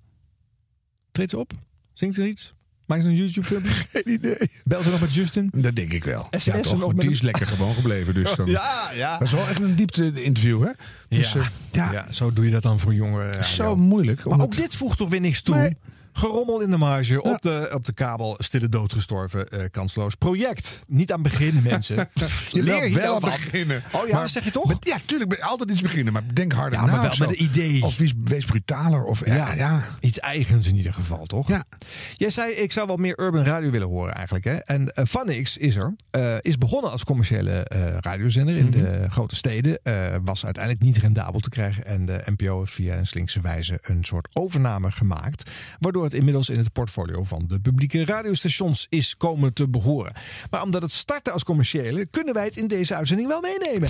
Treedt 1.11 1.29
ze 1.29 1.37
op? 1.37 1.51
Zingt 1.93 2.15
ze 2.15 2.27
iets? 2.27 2.53
Maakt 2.87 3.01
ze 3.01 3.07
een 3.07 3.15
YouTube-filmpje? 3.15 3.71
Geen 3.93 4.09
idee. 4.09 4.37
Belt 4.63 4.83
ze 4.83 4.89
nog 4.89 4.99
met 4.99 5.13
Justin? 5.13 5.49
Dat 5.55 5.75
denk 5.75 5.93
ik 5.93 6.03
wel. 6.03 6.27
SMS 6.31 6.43
ja, 6.43 6.61
toch, 6.61 6.79
nog 6.79 6.93
met 6.93 7.01
die 7.01 7.11
is 7.11 7.21
lekker 7.21 7.47
gewoon 7.47 7.75
gebleven. 7.75 8.13
Dus 8.13 8.35
dan, 8.35 8.47
Ja, 8.47 8.91
ja. 8.95 9.17
Dat 9.17 9.27
is 9.27 9.33
wel 9.33 9.47
echt 9.47 9.59
een 9.59 9.75
diepte 9.75 10.23
interview, 10.23 10.63
hè? 10.63 10.71
Dus, 11.09 11.33
ja. 11.33 11.39
eh, 11.39 11.45
ja. 11.71 11.91
ja, 11.91 12.05
zo 12.11 12.33
doe 12.33 12.45
je 12.45 12.51
dat 12.51 12.63
dan 12.63 12.79
voor 12.79 12.93
jongeren. 12.93 13.43
Zo 13.45 13.75
moeilijk. 13.75 14.25
Maar 14.25 14.41
ook 14.41 14.55
dit 14.55 14.75
voegt 14.75 14.97
toch 14.97 15.09
weer 15.09 15.19
niks 15.21 15.41
toe? 15.41 15.55
Nee. 15.55 15.77
Gerommel 16.17 16.61
in 16.61 16.71
de 16.71 16.77
marge, 16.77 17.21
op, 17.21 17.41
de, 17.41 17.71
op 17.73 17.83
de 17.85 17.93
kabel, 17.93 18.35
stille 18.39 18.69
dood 18.69 18.93
gestorven, 18.93 19.47
eh, 19.49 19.59
kansloos 19.71 20.15
project. 20.15 20.79
Niet 20.87 21.11
aan 21.11 21.21
beginnen, 21.21 21.63
mensen. 21.63 21.95
Je 22.51 22.63
leert 22.63 22.93
wel 22.93 23.19
van. 23.19 23.29
beginnen. 23.29 23.83
Oh 23.91 24.07
ja, 24.07 24.13
Maar 24.13 24.21
dat 24.21 24.29
zeg 24.31 24.43
je 24.43 24.51
toch? 24.51 24.67
met- 24.67 24.77
ja, 24.85 24.97
tuurlijk. 25.05 25.39
Altijd 25.39 25.69
iets 25.71 25.81
beginnen. 25.81 26.13
Maar 26.13 26.23
denk 26.33 26.51
harder 26.53 26.79
Ja, 26.79 26.85
na 26.85 26.91
maar 26.91 27.01
wel 27.01 27.09
of 27.11 27.19
met 27.19 27.29
een 27.29 27.43
idee. 27.43 27.83
Of 27.83 27.97
wees, 27.97 28.13
wees 28.23 28.45
brutaler. 28.45 29.03
Of, 29.03 29.25
ja, 29.25 29.35
Ja, 29.35 29.53
ja. 29.53 29.85
iets 29.99 30.19
eigens 30.19 30.67
in 30.67 30.75
ieder 30.75 30.93
geval, 30.93 31.25
toch? 31.25 31.47
Ja. 31.47 31.63
Jij 32.15 32.29
zei, 32.29 32.51
ik 32.51 32.71
zou 32.71 32.87
wel 32.87 32.97
meer 32.97 33.19
urban 33.19 33.43
radio 33.43 33.69
willen 33.69 33.87
horen 33.87 34.13
eigenlijk. 34.13 34.45
Hè? 34.45 34.55
En 34.55 34.81
uh, 34.81 35.05
Vanix 35.05 35.57
is 35.57 35.75
er. 35.75 35.95
eh, 36.09 36.35
is 36.41 36.57
begonnen 36.57 36.91
als 36.91 37.03
commerciële 37.03 37.51
eh, 37.51 37.97
radiozender 37.99 38.57
in 38.57 38.71
de 38.71 39.05
grote 39.09 39.35
steden. 39.35 39.79
eh, 39.83 40.15
was 40.23 40.45
uiteindelijk 40.45 40.83
niet 40.83 40.97
rendabel 40.97 41.39
te 41.39 41.49
krijgen. 41.49 41.85
En 41.85 42.05
de 42.05 42.21
NPO 42.25 42.59
heeft 42.59 42.73
via 42.73 42.97
een 42.97 43.07
slinkse 43.07 43.41
wijze 43.41 43.79
een 43.81 44.03
soort 44.05 44.27
overname 44.33 44.91
gemaakt. 44.91 45.49
Waardoor 45.79 46.06
het 46.07 46.17
inmiddels 46.17 46.49
in 46.49 46.57
het 46.57 46.71
portfolio 46.71 47.23
van 47.23 47.45
de 47.47 47.59
publieke 47.59 48.05
radiostations 48.05 48.85
is 48.89 49.17
komen 49.17 49.53
te 49.53 49.69
behoren. 49.69 50.13
Maar 50.49 50.61
omdat 50.61 50.81
het 50.81 50.91
startte 50.91 51.31
als 51.31 51.43
commerciële, 51.43 52.05
kunnen 52.05 52.33
wij 52.33 52.45
het 52.45 52.57
in 52.57 52.67
deze 52.67 52.95
uitzending 52.95 53.27
wel 53.27 53.41
meenemen. 53.41 53.89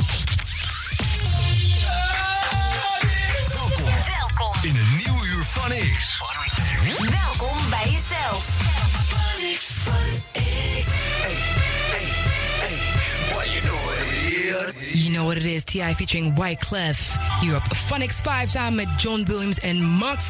Welkom 4.06 4.64
in 4.64 4.76
een 4.76 4.96
nieuw 5.06 5.26
uur 5.26 5.44
van 5.44 5.72
X. 5.72 6.22
Welkom 7.00 7.70
bij 7.70 7.92
jezelf. 7.92 8.58
You 14.48 15.10
know 15.12 15.26
what 15.26 15.38
it 15.38 15.46
is, 15.46 15.64
T.I. 15.64 15.94
featuring 15.96 16.40
Wyclef. 16.40 17.18
Hier 17.42 17.56
op 17.56 17.76
Fun 17.76 18.10
X5 18.10 18.50
samen 18.50 18.76
met 18.76 19.02
John 19.02 19.24
Williams 19.26 19.60
en 19.60 19.84
Max. 19.84 20.28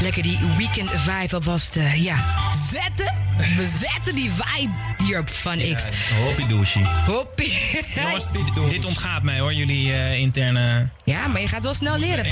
Lekker 0.00 0.22
die 0.22 0.38
weekend 0.56 0.90
vibe 0.94 1.34
alvast, 1.34 1.76
eh, 1.76 2.02
ja, 2.02 2.24
zetten. 2.70 3.24
We 3.36 3.68
zetten 3.80 4.14
die 4.14 4.30
vibe 4.30 4.72
hier 4.98 5.18
op 5.18 5.28
Fun 5.28 5.74
X. 5.74 5.88
Hoppie 6.24 6.46
douchie. 6.46 6.86
Hoppie. 7.06 7.52
Jongens, 7.94 8.26
dit, 8.68 8.84
ontgaat 8.84 9.22
mij 9.22 9.38
hoor, 9.38 9.54
jullie 9.54 9.92
eh, 9.92 10.18
interne... 10.18 10.88
Ja, 11.04 11.26
maar 11.26 11.40
je 11.40 11.48
gaat 11.48 11.62
wel 11.62 11.74
snel 11.74 11.98
leren. 11.98 12.26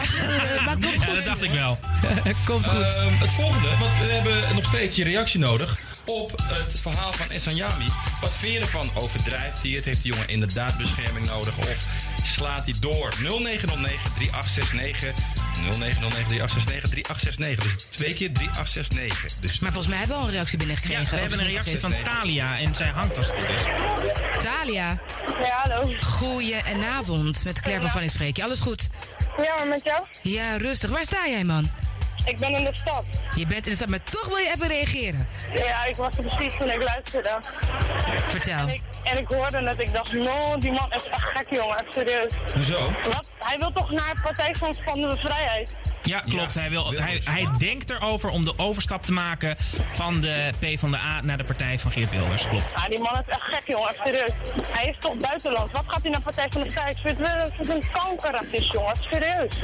Maar 0.64 0.76
komt 0.80 0.84
Ja, 1.00 1.06
goed. 1.06 1.14
dat 1.14 1.24
dacht 1.24 1.42
ik 1.42 1.50
wel. 1.50 1.78
komt 2.44 2.66
goed. 2.66 2.94
Het 3.18 3.32
volgende, 3.32 3.68
want 3.78 3.96
we 3.96 4.04
hebben 4.04 4.54
nog 4.54 4.64
steeds 4.64 4.96
je 4.96 5.04
reactie 5.04 5.40
nodig 5.40 5.78
op 6.04 6.32
het 6.42 6.80
verhaal 6.80 7.12
van 7.12 7.30
Essanyami. 7.30 7.88
Wat 8.20 8.34
vind 8.34 8.52
je 8.52 8.58
ervan? 8.58 8.90
Overdrijft 8.94 9.62
hij 9.62 9.70
het? 9.70 9.84
Heeft 9.84 10.02
de 10.02 10.08
jongen 10.08 10.28
inderdaad 10.28 10.76
bescherming 10.76 11.26
nodig? 11.26 11.58
Of 11.58 11.86
slaat 12.22 12.64
hij 12.64 12.74
door. 12.80 13.14
0909 13.22 14.12
3869 14.14 15.14
0909 15.54 16.26
3869 16.26 16.90
3869. 16.90 17.74
Dus 17.74 17.84
twee 17.84 18.12
keer 18.12 18.32
3869. 18.32 19.40
Dus 19.40 19.58
Maar 19.58 19.72
volgens 19.72 19.92
mij 19.92 19.98
hebben 19.98 20.16
we 20.16 20.22
al 20.22 20.28
een 20.28 20.34
reactie 20.34 20.58
binnengekregen. 20.58 21.04
Ja, 21.04 21.10
we 21.10 21.16
hebben 21.16 21.38
een 21.38 21.46
reactie 21.46 21.78
van. 21.78 21.94
Talia 22.04 22.58
en 22.58 22.74
zij 22.74 22.88
hangt 22.88 23.16
als 23.16 23.26
het 23.26 23.34
goed 23.34 23.54
is. 23.54 23.62
Talia. 24.42 24.98
Ja, 25.42 25.62
hallo. 25.62 25.94
Goedenavond. 26.00 27.44
Met 27.44 27.60
Claire 27.60 27.82
van 27.82 27.90
Vanning 27.90 28.12
spreek 28.12 28.36
je. 28.36 28.42
Alles 28.42 28.60
goed? 28.60 28.88
Ja, 29.36 29.54
maar 29.56 29.66
met 29.66 29.84
jou? 29.84 30.06
Ja, 30.22 30.56
rustig. 30.56 30.90
Waar 30.90 31.04
sta 31.04 31.28
jij, 31.28 31.44
man? 31.44 31.70
Ik 32.24 32.38
ben 32.38 32.54
in 32.54 32.64
de 32.64 32.70
stad. 32.72 33.04
Je 33.34 33.46
bent 33.46 33.64
in 33.64 33.70
de 33.70 33.76
stad, 33.76 33.88
maar 33.88 34.02
toch 34.02 34.28
wil 34.28 34.36
je 34.36 34.52
even 34.54 34.68
reageren. 34.68 35.28
Ja, 35.54 35.84
ik 35.84 35.96
was 35.96 36.18
er 36.18 36.24
precies 36.24 36.56
toen 36.58 36.70
ik 36.70 36.82
luisterde. 36.82 37.40
Vertel. 38.26 38.58
En 38.58 38.68
ik, 38.68 38.82
en 39.02 39.18
ik 39.18 39.26
hoorde 39.28 39.68
het, 39.68 39.82
ik 39.82 39.92
dacht, 39.92 40.12
no, 40.12 40.58
die 40.58 40.72
man 40.72 40.92
is 40.92 41.04
echt 41.04 41.30
gek, 41.34 41.46
jongen, 41.50 41.78
echt 41.78 41.94
serieus. 41.94 42.32
Hoezo? 42.54 42.92
Wat? 43.04 43.26
Hij 43.38 43.58
wil 43.58 43.72
toch 43.72 43.90
naar 43.90 44.20
Partij 44.22 44.54
van 44.84 45.00
de 45.00 45.16
Vrijheid? 45.16 45.72
Ja, 46.04 46.20
klopt. 46.20 46.54
hij, 46.54 46.70
wil, 46.70 46.92
hij, 46.92 47.20
hij 47.24 47.48
denkt 47.58 47.90
erover 47.90 48.30
om 48.30 48.44
de 48.44 48.52
overstap 48.56 49.02
te 49.02 49.12
maken 49.12 49.56
van 49.92 50.20
de 50.20 50.50
P 50.60 50.78
van 50.78 50.90
de 50.90 50.96
A 50.96 51.20
naar 51.22 51.36
de 51.36 51.44
partij 51.44 51.78
van 51.78 51.90
Geert 51.90 52.10
Wilders. 52.10 52.48
Klopt. 52.48 52.74
Ja, 52.76 52.88
die 52.88 52.98
man 52.98 53.12
is 53.12 53.26
echt 53.26 53.40
gek, 53.40 53.62
jongen, 53.66 53.88
echt 53.88 53.98
serieus. 54.04 54.30
Hij 54.68 54.88
is 54.88 54.96
toch 54.98 55.16
buitenland? 55.16 55.72
Wat 55.72 55.84
gaat 55.86 56.02
hij 56.02 56.10
naar 56.10 56.20
Partij 56.20 56.46
van 56.50 56.62
de 56.62 56.70
Vrijheid? 56.70 56.96
Ik 56.96 57.02
vind 57.02 57.18
het 57.18 57.68
een 57.68 57.82
kankerracist, 57.92 58.72
jongen, 58.72 58.90
echt 58.90 59.02
serieus. 59.02 59.54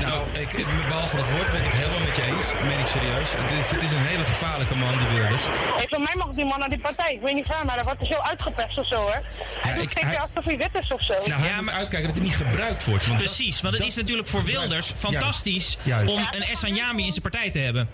Nou, 0.00 0.28
ik, 0.30 0.66
behalve 0.88 1.16
dat 1.16 1.30
woord 1.30 1.52
ben 1.52 1.64
ik 1.64 1.72
het 1.72 2.03
helemaal 2.12 2.36
met 2.38 2.52
je 2.52 2.54
eens. 2.56 2.62
Meen 2.68 2.78
ik 2.78 2.86
serieus. 2.86 3.30
Het 3.36 3.50
is, 3.50 3.70
het 3.70 3.82
is 3.82 3.90
een 3.92 4.06
hele 4.06 4.22
gevaarlijke 4.24 4.74
man, 4.76 4.98
die 4.98 5.06
Wilders. 5.08 5.44
Hey, 5.46 5.86
van 5.88 6.02
mij 6.02 6.14
mag 6.16 6.28
die 6.28 6.44
man 6.44 6.58
naar 6.58 6.68
die 6.68 6.78
partij. 6.78 7.12
Ik 7.14 7.20
weet 7.20 7.34
niet 7.34 7.48
waar, 7.48 7.64
maar 7.66 7.74
hij 7.74 7.84
wordt 7.84 8.00
er 8.00 8.06
zo 8.06 8.20
uitgepest 8.22 8.78
of 8.78 8.86
zo, 8.86 8.96
hoor. 8.96 9.22
Hij 9.60 9.74
doet 9.74 9.82
ik- 9.90 9.98
hij- 9.98 10.18
alsof 10.20 10.44
hij 10.44 10.56
wit 10.56 10.70
is 10.80 10.88
of 10.88 11.02
zo. 11.02 11.12
Nou, 11.26 11.40
hij 11.42 11.60
moet 11.62 11.70
uitkijken 11.70 12.08
dat 12.08 12.16
hij 12.16 12.24
niet 12.26 12.36
gebruikt 12.36 12.84
wordt. 12.84 13.06
Want 13.06 13.18
Precies, 13.18 13.60
want 13.60 13.74
het 13.76 13.86
is 13.86 13.94
natuurlijk 13.96 14.28
voor 14.28 14.44
Wilders 14.44 14.92
fantastisch 14.96 15.76
Juist. 15.82 16.12
om 16.12 16.18
een 16.30 16.42
Essayami 16.42 17.04
in 17.04 17.10
zijn 17.10 17.22
partij 17.22 17.50
te 17.50 17.58
hebben. 17.58 17.88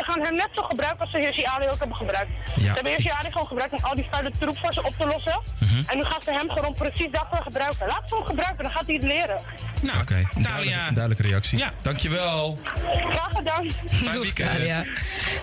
Ze 0.00 0.06
gaan 0.12 0.22
hem 0.24 0.34
net 0.34 0.48
zo 0.54 0.62
gebruiken 0.62 1.00
als 1.00 1.10
ze 1.10 1.18
Hirsi 1.18 1.42
Ali 1.44 1.66
ook 1.68 1.78
hebben 1.78 1.96
gebruikt. 1.96 2.30
Ze 2.60 2.66
hebben 2.66 2.92
Hirsi 2.92 3.08
Ali 3.08 3.30
gewoon 3.32 3.46
gebruikt 3.46 3.72
om 3.72 3.84
al 3.84 3.94
die 3.94 4.06
vuile 4.10 4.30
troep 4.38 4.58
voor 4.58 4.72
ze 4.72 4.82
op 4.82 4.94
te 4.98 5.06
lossen. 5.06 5.40
Mhm. 5.58 5.82
En 5.86 5.96
nu 5.96 6.04
gaan 6.04 6.22
ze 6.22 6.30
hem 6.32 6.50
gewoon 6.50 6.74
precies 6.74 7.06
daarvoor 7.10 7.42
gebruiken. 7.42 7.86
Laat 7.86 8.02
ze 8.08 8.14
hem 8.14 8.24
gebruiken, 8.24 8.62
dan 8.62 8.72
gaat 8.72 8.86
hij 8.86 8.94
het 8.94 9.04
leren. 9.04 9.40
Nou, 9.82 10.00
Oké, 10.00 10.28
duidelijke, 10.38 10.94
duidelijke 10.94 11.22
reactie. 11.22 11.58
Ja. 11.58 11.72
Dankjewel. 11.82 12.58
Graag 12.92 13.28
gedaan. 13.30 13.70
Fijn 13.88 14.20
weekend. 14.20 14.50
Talia. 14.50 14.84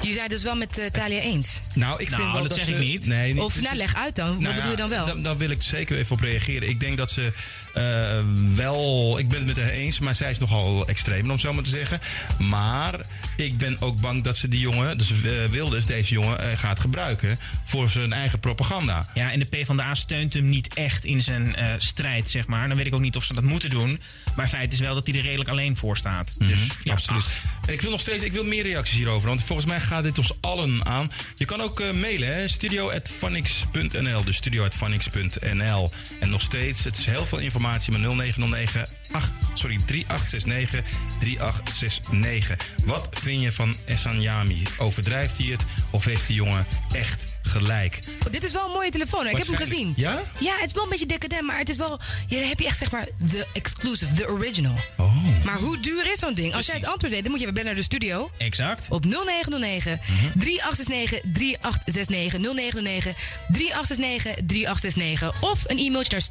Je 0.02 0.14
zei 0.14 0.28
dus 0.28 0.44
wel 0.44 0.56
met 0.56 0.78
eh, 0.78 0.86
Talia 0.86 1.20
eens. 1.20 1.60
Nou, 1.74 2.00
ik 2.02 2.10
Nou, 2.10 2.22
vind 2.22 2.34
wel 2.34 2.42
dat 2.42 2.50
dat, 2.50 2.58
zeg 2.58 2.66
ze, 2.66 2.72
ik 2.72 2.78
niet. 2.88 3.06
Nee, 3.08 3.34
niet 3.34 3.44
Of 3.44 3.62
nou, 3.62 3.76
leg 3.76 3.96
uit 3.96 4.16
dan. 4.16 4.28
Wat 4.28 4.40
Nou 4.40 4.56
bedoel 4.56 4.72
je 4.72 4.78
ja, 4.78 4.82
dan 4.82 4.90
wel? 4.90 5.06
Dan, 5.06 5.22
dan 5.24 5.38
wil 5.38 5.50
ik 5.50 5.62
zeker 5.62 5.98
even 5.98 6.16
op 6.16 6.22
reageren. 6.22 6.70
Ik 6.70 6.80
denk 6.80 6.98
dat 6.98 7.12
ze 7.12 7.34
eh, 7.78 8.24
wel... 8.56 9.20
Ik 9.20 9.28
ben 9.28 9.38
het 9.38 9.48
met 9.48 9.58
haar 9.58 9.70
eens, 9.70 10.00
maar 10.00 10.16
zij 10.16 10.32
is 10.32 10.38
nogal 10.38 10.88
extreem, 10.88 11.32
om 11.32 11.40
zo 11.40 11.54
maar 11.54 11.64
te 11.64 11.70
zeggen. 11.70 12.00
Maar 12.40 13.00
ik 13.36 13.58
ben 13.58 13.78
ook 13.80 14.02
bang 14.02 14.24
dat 14.24 14.38
ze 14.38 14.48
die 14.48 14.60
jongen, 14.60 14.98
dus 14.98 15.12
eh, 15.12 15.46
Wilders, 15.46 15.86
deze 15.86 16.14
jongen, 16.14 16.40
eh, 16.40 16.58
gaat 16.58 16.80
gebruiken 16.80 17.40
voor 17.64 17.90
zijn 17.90 18.14
eigen 18.14 18.40
propaganda. 18.40 19.10
Ja, 19.14 19.32
en 19.32 19.40
de 19.40 19.46
PvdA 19.46 19.96
steunt 19.96 20.34
hem 20.34 20.50
niet 20.50 20.74
echt 20.74 21.06
in 21.06 21.22
zijn 21.22 21.56
strijd, 21.78 22.30
zeg 22.30 22.48
maar. 22.48 22.68
Dan 22.68 22.78
weet 22.78 22.86
ik 22.86 22.94
ook 22.94 23.02
niet 23.02 23.16
of 23.16 23.24
ze 23.24 23.34
dat 23.34 23.44
moeten 23.44 23.70
doen. 23.70 24.02
Maar 24.36 24.48
feit 24.48 24.74
is 24.74 24.80
wel 24.80 24.94
dat 24.94 25.08
hij 25.08 25.16
er 25.16 25.22
redelijk 25.22 25.50
alleen 25.50 25.78
voor 25.78 25.98
staat. 25.98 26.34
Dus 26.38 26.50
ja, 26.50 26.56
Mhm, 26.84 26.92
Absoluut. 26.92 27.26
Ik 27.68 27.82
wil 27.82 27.92
nog 27.92 28.00
steeds 28.00 28.24
ik 28.24 28.34
wil 28.34 28.44
meer 28.44 28.64
reacties 28.64 28.98
hierover. 28.98 29.28
Want 29.28 29.44
volgens 29.44 29.68
mij 29.68 29.80
gaat 29.80 30.04
dit 30.04 30.18
ons 30.18 30.34
allen 30.42 30.86
aan. 30.86 31.12
Je 31.36 31.46
kan 31.46 31.62
ook 31.62 31.94
mailen, 31.94 32.34
hè? 32.36 32.42
Dus 32.42 34.36
studio.phonics.nl. 34.36 35.92
En 36.20 36.30
nog 36.30 36.42
steeds, 36.42 36.84
het 36.84 36.98
is 36.98 37.06
heel 37.06 37.26
veel 37.26 37.38
informatie. 37.38 37.67
Maar 37.68 37.82
0909 37.90 38.88
8, 39.12 39.32
sorry, 39.54 39.78
3869 39.86 40.84
3869. 41.20 42.58
Wat 42.86 43.10
vind 43.12 43.42
je 43.42 43.52
van 43.52 43.76
Essanyami? 43.86 44.64
Overdrijft 44.78 45.38
hij 45.38 45.48
het? 45.48 45.64
Of 45.90 46.06
heeft 46.06 46.28
die 46.28 46.36
jongen 46.36 46.66
echt 46.92 47.36
gelijk? 47.42 48.00
Oh, 48.26 48.32
dit 48.32 48.44
is 48.44 48.52
wel 48.52 48.66
een 48.66 48.72
mooie 48.72 48.92
telefoon. 48.92 49.26
hè? 49.26 49.32
Ik 49.32 49.38
heb 49.38 49.48
hem 49.48 49.56
gezien. 49.56 49.94
Ja? 49.96 50.24
Ja, 50.40 50.56
het 50.58 50.66
is 50.66 50.72
wel 50.74 50.84
een 50.84 50.90
beetje 50.90 51.06
decadent, 51.06 51.42
maar 51.42 51.58
het 51.58 51.70
is 51.70 51.78
wel... 51.78 52.00
Je 52.28 52.36
heb 52.38 52.60
je 52.60 52.66
echt 52.66 52.78
zeg 52.78 52.92
maar 52.92 53.08
de 53.18 53.48
exclusive, 53.54 54.14
de 54.14 54.30
original. 54.30 54.76
Oh. 54.98 55.16
Maar 55.46 55.58
hoe 55.58 55.80
duur 55.80 56.12
is 56.12 56.20
zo'n 56.20 56.34
ding? 56.34 56.54
Als 56.56 56.66
jij 56.66 56.76
het 56.76 56.88
antwoord 56.88 57.14
weet, 57.14 57.24
dan 57.24 57.32
moet 57.32 57.40
je 57.40 57.46
bellen 57.52 57.66
naar 57.66 57.76
de 57.76 57.82
studio. 57.82 58.32
Exact. 58.38 58.88
Op 58.90 59.06
0909 59.06 60.00
3869 60.40 61.22
3869 61.34 62.40
0909 62.40 63.16
3869 63.52 64.46
3869 64.46 65.42
of 65.42 65.64
een 65.68 65.78
e-mailtje 65.78 66.12
naar 66.12 66.22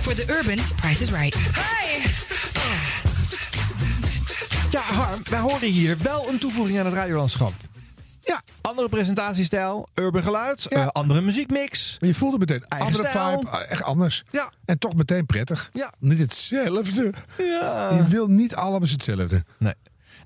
voor 0.00 0.14
de 0.14 0.24
Urban 0.28 0.64
Price 0.76 1.02
is 1.02 1.10
Right. 1.10 1.38
Ja, 4.70 4.80
Harm, 4.80 5.20
wij 5.30 5.38
horen 5.38 5.68
hier 5.68 5.98
wel 5.98 6.28
een 6.28 6.38
toevoeging 6.38 6.78
aan 6.78 6.84
het 6.84 6.94
radiolandschap. 6.94 7.52
Ja, 8.20 8.42
andere 8.60 8.88
presentatiestijl, 8.88 9.88
urban 9.94 10.22
geluid, 10.22 10.66
eh, 10.66 10.86
andere 10.86 11.20
muziekmix. 11.20 11.96
Maar 12.00 12.08
je 12.08 12.14
voelde 12.14 12.38
meteen 12.38 12.64
Eigen 12.68 12.88
andere 12.88 13.08
stijl. 13.08 13.38
vibe, 13.40 13.50
eh, 13.50 13.70
echt 13.70 13.82
anders. 13.82 14.24
Ja. 14.30 14.52
En 14.64 14.78
toch 14.78 14.94
meteen 14.94 15.26
prettig. 15.26 15.68
Ja. 15.72 15.92
Niet 15.98 16.18
hetzelfde. 16.18 17.12
Ja. 17.38 17.90
Je 17.94 18.04
wil 18.08 18.26
niet 18.26 18.54
alles 18.54 18.90
hetzelfde. 18.90 19.44
Nee. 19.58 19.74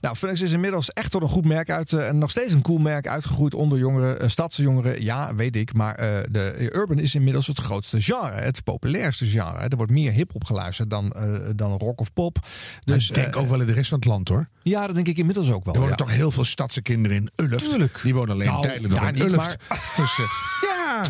Nou, 0.01 0.16
Phoenix 0.16 0.41
is 0.41 0.53
inmiddels 0.53 0.93
echt 0.93 1.11
tot 1.11 1.23
een 1.23 1.29
goed 1.29 1.45
merk 1.45 1.70
uit. 1.70 1.93
eh, 1.93 2.09
en 2.09 2.19
nog 2.19 2.31
steeds 2.31 2.53
een 2.53 2.62
cool 2.62 2.79
merk 2.79 3.07
uitgegroeid 3.07 3.55
onder 3.55 3.79
jongeren, 3.79 4.20
eh, 4.20 4.29
stadse 4.29 4.62
jongeren. 4.62 5.03
Ja, 5.03 5.35
weet 5.35 5.57
ik. 5.57 5.73
Maar 5.75 5.95
eh, 5.95 6.20
de 6.31 6.70
urban 6.75 6.99
is 6.99 7.15
inmiddels 7.15 7.47
het 7.47 7.59
grootste 7.59 8.03
genre. 8.03 8.31
Het 8.41 8.65
populairste 8.65 9.27
genre. 9.27 9.59
Er 9.59 9.77
wordt 9.77 9.93
meer 9.93 10.12
hip-hop 10.12 10.45
geluisterd 10.45 10.91
dan, 10.91 11.15
dan 11.57 11.73
rock 11.79 12.01
of 12.01 12.12
pop. 12.12 12.39
Dus 12.41 12.95
Dus 12.95 13.09
ik 13.09 13.15
denk 13.15 13.37
ook 13.37 13.49
wel 13.49 13.61
in 13.61 13.66
de 13.66 13.73
rest 13.73 13.89
van 13.89 13.99
het 13.99 14.09
land 14.09 14.29
hoor. 14.29 14.49
Ja, 14.62 14.87
dat 14.87 14.95
denk 14.95 15.09
ik 15.09 15.16
inmiddels 15.19 15.51
ook 15.51 15.65
wel. 15.65 15.75
Er 15.75 15.81
wonen 15.81 15.97
ja. 15.99 16.05
toch 16.05 16.15
heel 16.15 16.31
veel 16.31 16.45
stadse 16.45 16.83
kinderen 16.83 17.16
in 17.16 17.31
Ulft. 17.51 17.70
Tuurlijk. 17.70 18.01
Die 18.03 18.15
wonen 18.15 18.35
alleen 18.35 18.47
Nou, 18.47 18.62
tijdelijk 18.62 18.95
nog 18.95 19.09
in 19.09 19.15
niet, 19.15 19.33
Ulft. 19.33 19.57
Dus, 19.97 20.19
eh, 20.19 20.25
ja. 20.69 21.03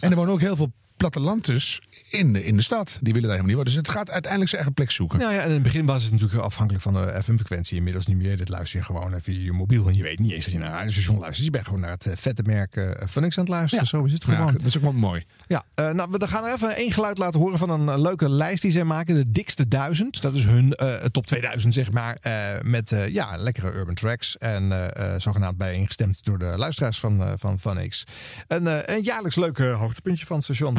En 0.00 0.10
er 0.10 0.16
wonen 0.16 0.32
ook 0.32 0.40
heel 0.40 0.56
veel 0.56 0.72
plattelanders 0.96 1.80
in 2.12 2.32
de, 2.32 2.44
in 2.44 2.56
de 2.56 2.62
stad. 2.62 2.98
Die 3.00 3.12
willen 3.12 3.28
daar 3.28 3.38
helemaal 3.38 3.46
niet 3.46 3.54
wonen. 3.56 3.64
Dus 3.64 3.74
het 3.74 3.88
gaat 3.88 4.10
uiteindelijk 4.10 4.50
zijn 4.50 4.62
eigen 4.62 4.74
plek 4.82 4.90
zoeken. 4.94 5.18
Nou 5.18 5.32
ja, 5.32 5.38
en 5.40 5.46
in 5.46 5.52
het 5.52 5.62
begin 5.62 5.86
was 5.86 6.02
het 6.02 6.12
natuurlijk 6.12 6.42
afhankelijk 6.42 6.84
van 6.84 6.94
de 6.94 7.20
FM-frequentie. 7.22 7.76
Inmiddels 7.76 8.06
niet 8.06 8.16
meer. 8.16 8.36
Dit 8.36 8.48
luister 8.48 8.78
je 8.78 8.84
gewoon 8.84 9.20
via 9.22 9.40
je 9.40 9.52
mobiel. 9.52 9.88
En 9.88 9.94
je 9.94 10.02
weet 10.02 10.18
niet 10.18 10.32
eens 10.32 10.44
dat 10.44 10.52
je 10.52 10.58
naar 10.58 10.68
een 10.68 10.74
radiostation 10.74 11.18
luistert. 11.18 11.44
Je 11.44 11.50
bent 11.52 11.64
gewoon 11.64 11.80
naar 11.80 11.90
het 11.90 12.06
eh, 12.06 12.12
vette 12.16 12.42
merk 12.42 12.76
eh 12.76 13.06
Phoenix 13.08 13.38
aan 13.38 13.44
het 13.44 13.52
luisteren. 13.52 13.86
Zo 13.86 14.04
is 14.04 14.12
het 14.12 14.24
Ja, 14.24 14.34
gewoon. 14.34 14.52
dat 14.52 14.64
is 14.64 14.76
ook 14.76 14.82
wel 14.82 14.92
mooi. 14.92 15.24
Ja, 15.46 15.64
eh, 15.74 15.90
nou, 15.90 16.08
we 16.10 16.26
gaan 16.28 16.44
er 16.44 16.52
even 16.54 16.76
één 16.76 16.92
geluid 16.92 17.18
laten 17.18 17.40
horen 17.40 17.58
van 17.58 17.70
een 17.70 17.88
eh, 17.88 17.98
leuke 17.98 18.28
lijst 18.28 18.62
die 18.62 18.70
zij 18.72 18.84
maken. 18.84 19.14
De 19.14 19.30
dikste 19.30 19.68
duizend. 19.68 20.22
Dat 20.22 20.34
is 20.36 20.44
hun 20.44 20.72
eh, 20.72 20.94
top 20.94 21.26
2000, 21.26 21.74
zeg 21.74 21.90
maar. 21.92 22.16
eh, 22.20 22.32
met 22.62 22.92
eh, 22.92 23.08
ja, 23.08 23.36
lekkere 23.36 23.72
urban 23.72 23.94
tracks. 23.94 24.38
En 24.38 24.72
eh, 24.72 25.14
eh, 25.14 25.20
zogenaamd 25.20 25.56
bijeengestemd 25.56 26.24
door 26.24 26.38
de 26.38 26.52
luisteraars 26.56 26.98
van, 26.98 27.22
eh 27.22 27.32
van 27.36 27.58
Phoenix. 27.58 28.04
Een, 28.48 28.66
eh, 28.66 28.96
een 28.96 29.02
jaarlijks 29.02 29.36
leuk 29.36 29.58
eh, 29.58 29.78
hoogtepuntje 29.78 30.26
van 30.26 30.36
het 30.36 30.44
station. 30.44 30.76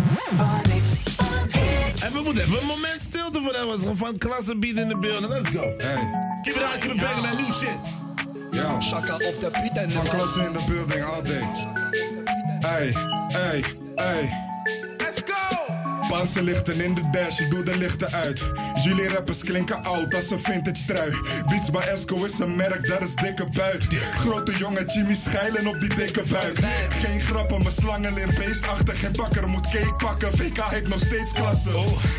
En 2.04 2.14
we 2.14 2.22
moeten 2.24 2.44
even 2.44 2.60
een 2.60 2.66
moment 2.66 3.02
stilte 3.02 3.42
voor 3.42 3.54
hem. 3.54 3.68
was 3.68 3.80
van 3.94 4.18
klasse 4.18 4.56
bieden 4.56 4.84
in 4.84 4.90
de 4.90 4.98
building. 4.98 5.34
Let's 5.34 5.50
go. 5.50 5.74
Hey. 5.78 6.40
Keep 6.42 6.56
it 6.56 6.62
out, 6.62 6.78
keep 6.78 6.92
it 6.92 7.00
banging 7.00 7.26
that 7.26 7.38
new 7.38 7.54
shit. 7.54 7.78
Yo, 8.52 8.80
Shaka 8.82 9.14
op 9.14 9.40
de 9.40 9.50
beat 9.52 9.78
en 9.78 9.92
Van 9.92 10.04
klasse 10.04 10.40
in 10.40 10.52
de 10.52 10.64
building 10.66 11.04
all 11.04 11.22
day. 11.22 11.44
Hey, 12.60 12.94
hey, 13.28 13.64
hey. 13.96 14.53
Passen 16.08 16.44
lichten 16.44 16.82
in 16.82 16.94
de 16.94 17.10
dash, 17.12 17.40
ik 17.40 17.50
doe 17.52 17.64
de 17.64 17.78
lichten 17.78 18.12
uit. 18.12 18.44
Jullie 18.84 19.10
rappers 19.10 19.44
klinken 19.44 19.84
oud 19.84 20.14
als 20.14 20.30
een 20.30 20.40
vintage 20.40 20.86
trui. 20.86 21.14
Beats 21.48 21.70
bij 21.70 21.88
Esco 21.88 22.24
is 22.24 22.40
een 22.40 22.56
merk, 22.56 22.88
dat 22.88 23.02
is 23.02 23.16
dikke 23.16 23.46
buit. 23.54 23.88
Grote 24.18 24.58
jongen 24.58 24.86
Jimmy 24.86 25.14
schijlen 25.14 25.68
op 25.68 25.80
die 25.80 25.96
dikke 25.96 26.24
buik. 26.28 26.60
Geen 26.90 27.20
grappen, 27.22 27.58
mijn 27.58 27.72
slangen 27.72 28.14
leer 28.14 28.34
beestachtig. 28.36 29.00
Geen 29.00 29.12
bakker 29.12 29.48
moet 29.50 29.70
cake 29.70 29.94
pakken. 29.94 30.38
VK 30.38 30.70
heeft 30.70 30.88
nog 30.88 31.00
steeds 31.00 31.32
klasse. 31.32 31.70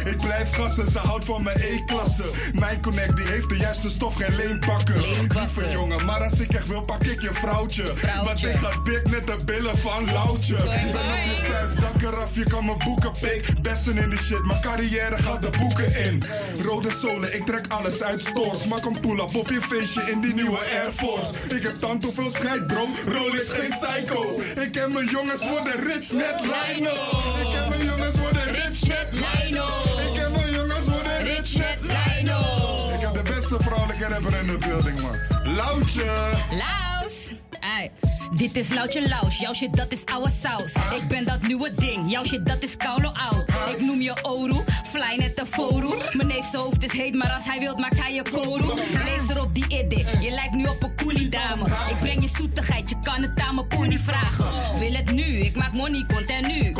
Ik 0.04 0.16
blijf 0.16 0.52
gassen, 0.52 0.88
ze 0.88 0.98
houdt 0.98 1.24
van 1.24 1.42
mijn 1.42 1.56
E-klasse. 1.60 2.30
Mijn 2.52 2.80
connect 2.80 3.16
die 3.16 3.26
heeft 3.26 3.48
de 3.48 3.56
juiste 3.56 3.90
stof, 3.90 4.14
geen 4.14 4.36
leenpakken. 4.36 5.00
Lieve 5.00 5.70
jongen, 5.72 6.04
maar 6.04 6.22
als 6.22 6.40
ik 6.40 6.52
echt 6.52 6.68
wil, 6.68 6.80
pak 6.80 7.02
ik 7.04 7.20
je 7.20 7.30
vrouwtje. 7.32 7.84
Want 8.24 8.44
ik 8.44 8.56
ga 8.56 8.70
dik 8.84 9.10
net 9.10 9.26
de 9.26 9.36
billen 9.44 9.78
van 9.78 10.04
Loutje. 10.12 10.56
Ik 10.56 10.92
ben 10.92 11.04
op 11.04 11.22
je 11.24 11.40
vijf 11.42 11.74
dakken 11.74 12.20
af, 12.20 12.34
je 12.34 12.42
kan 12.42 12.64
me 12.64 12.74
boeken 12.84 13.10
pik. 13.20 13.62
Bessen 13.74 13.98
in 13.98 14.10
die 14.10 14.18
shit, 14.18 14.44
mijn 14.44 14.60
carrière 14.60 15.22
gaat 15.22 15.42
de 15.42 15.50
boeken 15.58 15.96
in. 16.04 16.22
Rode 16.62 16.94
zolen, 16.94 17.34
ik 17.34 17.44
trek 17.46 17.64
alles 17.68 18.02
uit 18.02 18.20
stores. 18.20 18.66
Maak 18.66 18.84
een 18.84 19.00
pull-up 19.00 19.34
op 19.34 19.48
je 19.50 19.60
feestje 19.62 20.02
in 20.10 20.20
die 20.20 20.34
nieuwe 20.34 20.58
Air 20.58 20.92
Force. 20.92 21.56
Ik 21.56 21.62
heb 21.62 21.72
tand 21.72 22.02
hoeveel 22.02 22.30
scheid, 22.30 22.66
bro. 22.66 22.86
Roll 23.04 23.34
is 23.34 23.48
geen 23.48 23.70
psycho. 23.70 24.40
Ik 24.62 24.72
ken 24.72 24.92
mijn 24.92 25.06
jongens 25.06 25.48
worden 25.48 25.74
rich, 25.74 26.12
net 26.12 26.40
Lino. 26.40 26.92
Ik 27.40 27.50
ken 27.52 27.68
mijn 27.68 27.84
jongens 27.84 28.18
worden 28.18 28.46
rich, 28.46 28.86
net 28.86 29.08
Lino. 29.10 29.66
Ik 30.06 30.18
ken 30.18 30.32
mijn 30.32 30.52
jongens 30.52 30.86
worden 30.86 31.20
rich, 31.20 31.56
net 31.56 31.78
Lino. 31.80 32.38
Ik 32.94 33.00
heb 33.00 33.14
de 33.14 33.32
beste 33.34 33.56
vrouwelijke 33.58 34.06
rapper 34.06 34.34
in 34.40 34.46
de 34.46 34.58
building, 34.66 35.00
man. 35.00 35.16
Loutje. 35.54 36.12
Dit 38.34 38.56
is 38.56 38.68
Loutje 38.68 39.08
Laus, 39.08 39.38
jouw 39.38 39.54
shit 39.54 39.76
dat 39.76 39.92
is 39.92 40.04
oude 40.04 40.30
saus. 40.40 40.72
Ik 41.00 41.08
ben 41.08 41.24
dat 41.24 41.46
nieuwe 41.46 41.74
ding, 41.74 42.10
jouw 42.10 42.24
shit 42.24 42.46
dat 42.46 42.62
is 42.62 42.76
koulo 42.76 43.10
oud. 43.30 43.48
Ik 43.48 43.80
noem 43.80 44.00
je 44.00 44.12
Oru, 44.22 44.64
fly 44.90 45.16
net 45.16 45.36
de 45.36 45.46
foru. 45.46 45.94
Mijn 46.12 46.28
neef 46.28 46.50
zijn 46.50 46.62
hoofd 46.62 46.84
is 46.84 46.92
heet, 46.92 47.14
maar 47.14 47.30
als 47.30 47.44
hij 47.44 47.58
wilt 47.58 47.78
maakt 47.78 48.02
hij 48.02 48.14
je 48.14 48.22
koru. 48.30 48.66
Lees 49.04 49.28
erop 49.28 49.54
die 49.54 49.64
idee, 49.64 50.06
je 50.20 50.30
lijkt 50.30 50.54
nu 50.54 50.66
op 50.66 50.82
een 50.82 50.96
coolie 50.96 51.28
dame. 51.28 51.64
Ik 51.64 51.98
breng 51.98 52.22
je 52.22 52.28
zoetigheid, 52.36 52.88
je 52.88 52.96
kan 53.02 53.22
het 53.22 53.40
aan 53.40 53.54
mijn 53.54 53.66
poenie 53.66 53.98
vragen. 53.98 54.78
Wil 54.78 54.92
het 54.92 55.12
nu, 55.12 55.22
ik 55.22 55.56
maak 55.56 55.72
money 55.72 56.04
continu. 56.14 56.74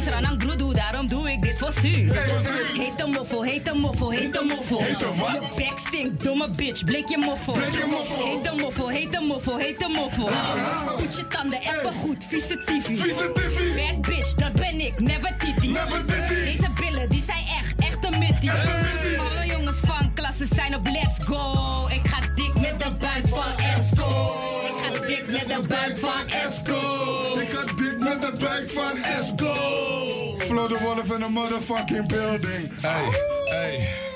Stranang 0.00 0.38
broedoe, 0.38 0.74
daarom 0.74 1.06
doe 1.06 1.30
ik 1.30 1.42
dit 1.42 1.58
voor 1.58 1.72
u. 1.84 1.88
Heet 1.88 2.98
de 2.98 3.06
moffel, 3.06 3.42
heet 3.42 3.74
moffel, 3.74 4.10
heet 4.10 4.42
moffel. 4.48 4.78
Je 4.78 5.52
bek 5.56 5.78
stinkt, 5.86 6.24
domme 6.24 6.50
bitch, 6.50 6.84
blik 6.84 7.08
je 7.08 7.18
moffel. 7.18 7.54
Heet 7.54 7.72
de 8.44 8.52
moffel, 8.60 8.88
heet 8.88 9.20
moffel, 9.20 9.56
heet 9.56 9.88
moffel. 9.88 10.13
Poet 10.14 11.16
je 11.16 11.26
tanden 11.28 11.60
even 11.60 11.92
goed, 11.94 12.24
vieze 12.28 12.64
tiffy. 12.64 12.96
Bad 12.96 14.00
bitch, 14.00 14.34
dat 14.34 14.52
ben 14.52 14.80
ik, 14.80 15.00
never 15.00 15.36
titty. 15.38 15.72
Deze 16.28 16.70
billen, 16.80 17.08
die 17.08 17.22
zijn 17.22 17.44
echt, 17.60 17.74
echt 17.78 18.04
een 18.04 18.18
mitty. 18.18 18.48
Alle 19.18 19.46
jongens 19.46 19.80
van 19.86 20.14
klasse 20.14 20.46
zijn 20.54 20.74
op 20.74 20.86
let's 20.86 21.18
go. 21.24 21.86
Ik 21.88 22.06
ga 22.06 22.18
dik 22.34 22.60
met 22.60 22.80
de 22.80 22.96
buik 23.00 23.28
van 23.28 23.56
Esco. 23.56 24.08
Ik 24.66 24.74
ga 24.82 25.06
dik 25.06 25.30
met 25.30 25.48
de 25.48 25.68
buik 25.68 25.98
van 25.98 26.28
Esco. 26.28 27.38
Ik 27.40 27.48
ga 27.48 27.64
dik 27.64 27.98
met 27.98 28.20
de 28.20 28.32
buik 28.40 28.70
van 28.70 29.02
Esco. 29.02 29.54
Flo 30.38 30.68
de 30.68 30.78
Wolf 30.80 31.12
in 31.12 31.20
the 31.20 31.28
motherfucking 31.28 32.08
building. 32.08 32.80
Hey, 32.80 33.08
hey. 33.44 34.13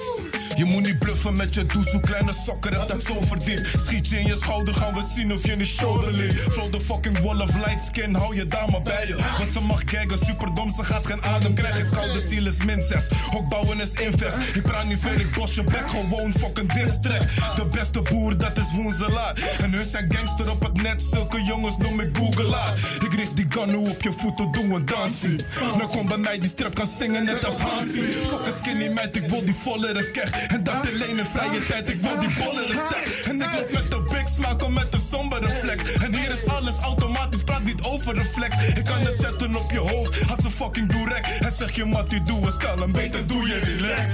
Je 0.58 0.64
moet 0.64 0.86
niet 0.86 0.98
bluffen 0.98 1.36
met 1.36 1.54
je 1.54 1.66
doezoe, 1.66 2.00
kleine 2.00 2.32
sokker, 2.44 2.78
heb 2.78 2.88
dat 2.88 3.02
zo 3.02 3.20
verdiend. 3.20 3.66
Schiet 3.86 4.08
je 4.08 4.18
in 4.18 4.26
je 4.26 4.36
schouder, 4.36 4.74
gaan 4.74 4.94
we 4.94 5.02
zien 5.14 5.32
of 5.32 5.46
je 5.46 5.52
in 5.52 5.58
de 5.58 5.66
shoulder 5.66 6.12
ligt. 6.12 6.52
Flow 6.52 6.72
de 6.72 6.80
fucking 6.80 7.18
wolf, 7.18 7.54
light 7.54 7.84
skin, 7.86 8.14
hou 8.14 8.34
je 8.34 8.46
dame 8.46 8.80
bij 8.80 9.06
je. 9.06 9.16
Want 9.38 9.50
ze 9.52 9.60
mag 9.60 9.84
kijken, 9.84 10.18
superdom, 10.18 10.70
ze 10.70 10.84
gaat 10.84 11.06
geen 11.06 11.22
adem 11.22 11.54
krijgen. 11.54 11.88
Koude 11.90 12.20
ziel 12.20 12.46
is 12.46 12.64
min 12.64 12.82
6, 12.82 13.08
hokbouwen 13.30 13.80
is 13.80 13.92
invest. 13.92 14.36
Ik 14.54 14.62
praat 14.62 14.84
niet 14.84 15.00
veel, 15.00 15.18
ik 15.18 15.30
bos 15.30 15.54
je 15.54 15.62
bek, 15.62 15.88
gewoon 15.88 16.32
fucking 16.32 16.72
distrack. 16.72 17.22
De 17.56 17.64
beste 17.70 18.02
boer, 18.02 18.36
dat 18.36 18.58
is 18.58 18.72
Woenselaar. 18.74 19.56
En 19.60 19.72
hun 19.72 19.84
zijn 19.84 20.14
gangster 20.14 20.50
op 20.50 20.62
het 20.62 20.82
net, 20.82 21.02
zulke 21.10 21.42
jongens 21.42 21.76
noem 21.76 22.00
ik 22.00 22.16
Googelaar. 22.16 22.74
Ik 23.04 23.14
richt 23.14 23.36
die 23.36 23.46
gun 23.48 23.66
nu 23.66 23.76
op 23.76 24.02
je 24.02 24.12
voeten, 24.12 24.50
doe 24.50 24.74
een 24.74 24.84
dansie. 24.84 25.36
Nou 25.76 25.86
kom 25.86 26.06
bij 26.06 26.18
mij, 26.18 26.38
die 26.38 26.48
strap 26.48 26.74
kan 26.74 26.86
zingen 26.86 27.24
net 27.24 27.44
als 27.44 27.56
Hansie. 27.56 28.02
Fuck 28.02 28.46
een 28.46 28.52
skinny 28.62 28.88
meid, 28.88 29.16
ik 29.16 29.24
wil 29.24 29.44
die 29.44 29.54
vollere 29.54 30.10
keg. 30.10 30.46
En 30.48 30.62
dat 30.62 30.74
alleen 30.74 31.18
in 31.18 31.26
vrije 31.26 31.66
tijd, 31.66 31.90
ik 31.90 32.00
wil 32.00 32.18
die 32.18 32.28
bollere 32.38 32.72
stek. 32.72 33.24
En 33.24 33.42
ik 33.42 33.52
loop 33.56 33.72
met 33.72 33.90
de 33.90 34.00
big 34.12 34.28
smile, 34.28 34.56
kom 34.56 34.72
met 34.72 34.92
de 34.92 34.98
sombere 35.10 35.50
flex. 35.50 35.80
En 35.92 36.14
hier 36.14 36.32
is 36.32 36.46
alles 36.46 36.78
automatisch, 36.78 37.42
praat 37.42 37.64
niet 37.64 37.82
over 37.82 38.14
reflex. 38.14 38.56
Ik 38.74 38.84
kan 38.84 38.98
het 38.98 39.16
zetten 39.20 39.56
op 39.56 39.70
je 39.70 39.78
hoofd, 39.78 40.20
had 40.20 40.42
ze 40.42 40.50
fucking 40.50 40.92
direct. 40.92 41.38
En 41.40 41.50
zeg 41.50 41.76
je 41.76 41.88
wat 41.88 42.10
die 42.10 42.22
doe 42.22 42.46
is 42.46 42.56
kalm, 42.56 42.92
beter 42.92 43.26
doe 43.26 43.46
je 43.46 43.58
relax. 43.58 44.08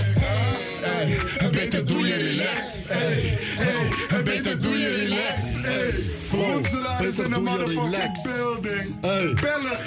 Hey, 0.80 1.18
en 1.38 1.50
beter 1.50 1.84
doe 1.84 2.06
je 2.06 2.14
relax. 2.14 2.60
Hey, 2.88 3.38
hey, 4.08 4.22
beter 4.22 4.58
doe 4.58 4.78
je 4.78 4.88
relax. 4.88 5.40
Hey, 5.62 5.94
Woenselaar 6.30 7.04
is 7.04 7.18
in 7.18 7.30
de 7.30 7.40
motherfucking 7.40 8.22
building. 8.22 9.00
Belg. 9.40 9.80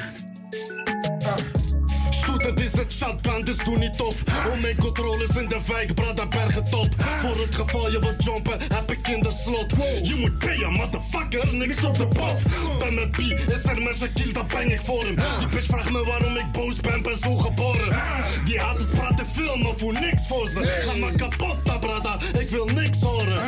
Shooter 2.48 2.66
is 2.66 2.72
het 2.72 2.94
shotgun, 2.94 3.46
dus 3.46 3.58
doe 3.58 3.78
niet 3.78 3.98
tof. 3.98 4.16
Om 4.54 4.60
mijn 4.62 4.76
controles 4.76 5.30
in 5.30 5.48
de 5.48 5.60
wijk, 5.68 5.94
brada 5.94 6.28
bergen 6.28 6.64
top. 6.64 6.88
Voor 6.98 7.42
het 7.42 7.56
geval 7.56 7.92
je 7.92 8.00
wilt 8.00 8.24
jumpen, 8.24 8.60
heb 8.60 8.92
ik 8.92 9.08
in 9.08 9.22
de 9.22 9.32
slot. 9.32 9.74
Je 10.02 10.16
moet 10.16 10.38
payen, 10.38 10.72
motherfucker, 10.72 11.56
niks 11.56 11.84
op 11.84 11.98
de 11.98 12.08
pof. 12.08 12.42
Ben 12.80 12.96
met 12.96 13.12
B, 13.12 13.18
is 13.18 13.64
er 13.64 13.84
met 13.84 13.96
Shaquille, 13.96 14.34
dan 14.34 14.48
bang 14.48 14.72
ik 14.72 14.82
voor 14.82 15.04
hem. 15.04 15.16
Die 15.40 15.48
bitch 15.48 15.66
vraagt 15.66 15.92
me 15.92 16.04
waarom 16.04 16.36
ik 16.36 16.52
boos 16.52 16.76
ben, 16.76 17.02
ben 17.02 17.18
zo 17.18 17.36
geboren. 17.36 17.98
Die 18.46 18.60
haters 18.60 18.90
praten 18.90 19.28
veel, 19.28 19.58
maar 19.58 19.74
voel 19.78 19.92
niks 19.92 20.28
voor 20.28 20.50
ze. 20.50 20.82
Ga 20.90 20.98
maar 20.98 21.12
kapot, 21.12 21.66
da, 21.66 21.78
brada, 21.78 22.18
ik 22.40 22.50
wil 22.50 22.66
niks 22.66 23.02
horen. 23.02 23.40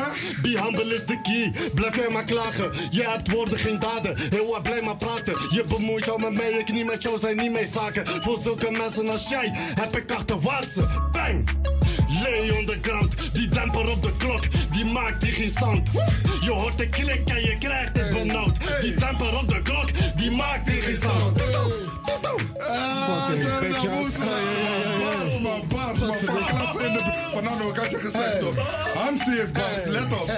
Be 0.42 0.88
is 0.94 1.06
de 1.06 1.22
key, 1.22 1.72
blijf 1.74 1.96
jij 1.96 2.10
maar 2.10 2.24
klagen. 2.24 2.72
Je 2.90 3.04
hebt 3.04 3.32
woorden, 3.32 3.60
geen 3.60 3.80
daden, 3.80 4.18
heel 4.30 4.48
wat 4.52 4.64
blij 4.64 4.82
maar 4.82 4.96
praten. 4.96 5.34
Je 5.50 5.64
bemoeit 5.64 6.06
jou 6.06 6.22
met 6.22 6.34
mij, 6.34 6.52
ik 6.52 6.74
niet 6.74 6.86
met 6.86 7.04
jou, 7.04 7.20
zijn 7.20 7.36
niet 7.36 7.52
mee 7.52 7.68
zaken. 7.74 8.08
Voor 8.22 8.38
zulke 8.42 8.72
mensen 8.72 8.89
als 8.98 9.30
jij 9.30 9.52
heb 9.54 9.96
ik 9.96 10.12
achterwaartse. 10.12 10.82
Bang! 11.12 11.50
Leon 12.08 12.66
de 12.66 12.78
Groot, 12.82 13.34
die 13.34 13.48
demper 13.48 13.90
op 13.90 14.04
de 14.04 14.14
klok, 14.18 14.44
die 14.72 14.86
maakt 14.86 15.22
die 15.22 15.32
geen 15.32 15.50
stand. 15.50 15.92
Je 16.42 16.52
hoort 16.52 16.78
de 16.78 16.90
klik 16.90 17.30
en 17.30 17.42
je 17.42 17.58
krijgt 17.58 17.98
het 17.98 18.10
benauwd. 18.10 18.82
Die 18.82 18.94
demper 18.94 19.38
op 19.38 19.50
de 19.50 19.62
klok, 19.62 19.90
die 20.16 20.36
maakt 20.36 20.66
die 20.66 20.82
geen 20.82 20.96
stand. 20.96 21.40
Fucking 23.06 23.60
bitches. 23.60 24.69
Ik 27.70 27.76
had 27.76 27.92
je 27.92 28.00
gezegd, 28.00 28.40
toch? 28.40 28.56
Hansie 28.94 29.38
heeft 29.38 29.54
bars, 29.54 29.86
let 29.86 30.14
op. 30.14 30.32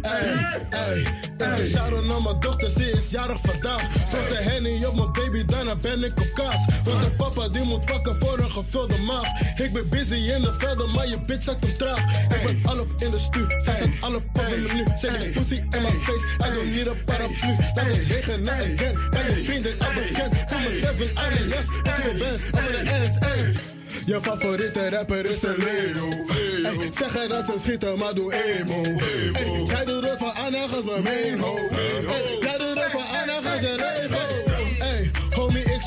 Hey, 0.00 1.64
shout-out 1.64 2.04
naar 2.04 2.22
mijn 2.22 2.40
dochter, 2.40 2.70
ze 2.70 2.90
is 2.90 3.10
jarig 3.10 3.38
vandaag. 3.42 3.82
Tot 4.10 4.28
de 4.28 4.36
henny 4.36 4.84
op 4.84 4.94
mijn 4.94 5.12
baby, 5.12 5.44
daarna 5.44 5.76
ben 5.76 6.04
ik 6.04 6.20
op 6.20 6.32
kaas. 6.32 6.66
Want 6.84 7.02
de 7.02 7.10
papa 7.10 7.48
die 7.48 7.62
moet 7.62 7.84
pakken 7.84 8.16
voor 8.18 8.38
een 8.38 8.50
gevulde 8.50 8.98
maag. 8.98 9.26
Ik 9.56 9.72
ben 9.72 9.88
busy 9.88 10.14
in 10.14 10.42
de 10.42 10.54
velden, 10.58 10.90
maar 10.90 11.08
je 11.08 11.20
bitch 11.20 11.44
zakt 11.44 11.64
hem 11.64 11.74
traag. 11.74 11.98
Ik 12.22 12.42
ben 12.46 12.60
al 12.64 12.80
op 12.80 12.92
in 12.96 13.10
de 13.10 13.18
stuur, 13.18 13.54
zij 13.58 13.76
zat 13.78 13.88
alle 14.00 14.16
op 14.16 14.24
mijn 14.32 14.62
menu. 14.62 14.84
Zet 14.96 15.20
die 15.20 15.30
pussy 15.30 15.54
in 15.54 15.82
mijn 15.82 15.94
face, 15.94 16.24
I 16.46 16.54
don't 16.54 16.74
need 16.74 16.88
a 16.88 16.92
paraplu. 17.04 17.56
Laat 17.74 17.86
het 17.86 18.06
regenen 18.08 18.52
again, 18.52 18.98
bij 19.10 19.24
je 19.34 19.42
vrienden 19.44 19.78
al 19.78 19.92
bekend. 19.94 20.34
Voor 20.46 20.60
mijn 20.60 20.74
seven, 20.80 21.06
I 21.06 21.48
yes, 21.48 21.68
of 21.82 22.02
je 22.02 22.14
best, 22.18 22.56
over 22.56 22.72
de 22.72 22.90
ey. 23.20 23.81
Je 24.06 24.18
favoriete 24.22 24.90
rapper 24.90 25.30
is 25.30 25.42
een 25.42 25.56
Leo. 25.56 26.08
Ey, 26.08 26.90
zeggen 26.90 27.28
dat 27.28 27.46
ze 27.46 27.52
schieten, 27.58 27.96
maar 27.98 28.14
doe 28.14 28.32
emo. 28.32 28.82
Ey, 28.82 29.62
jij 29.66 29.84
doet 29.84 30.04
het 30.04 30.18
voor 30.18 30.32
Anna, 30.44 30.66
gas 30.68 30.84
mijn 30.84 31.02
main 31.02 31.38
ho. 31.38 31.56
Ey, 31.56 32.38
jij 32.40 32.58
doet 32.58 32.82
het 32.82 32.90
voor 32.90 33.00
Anna, 33.00 33.40
gas 33.42 33.60
de 33.60 33.76
rego. 33.76 34.21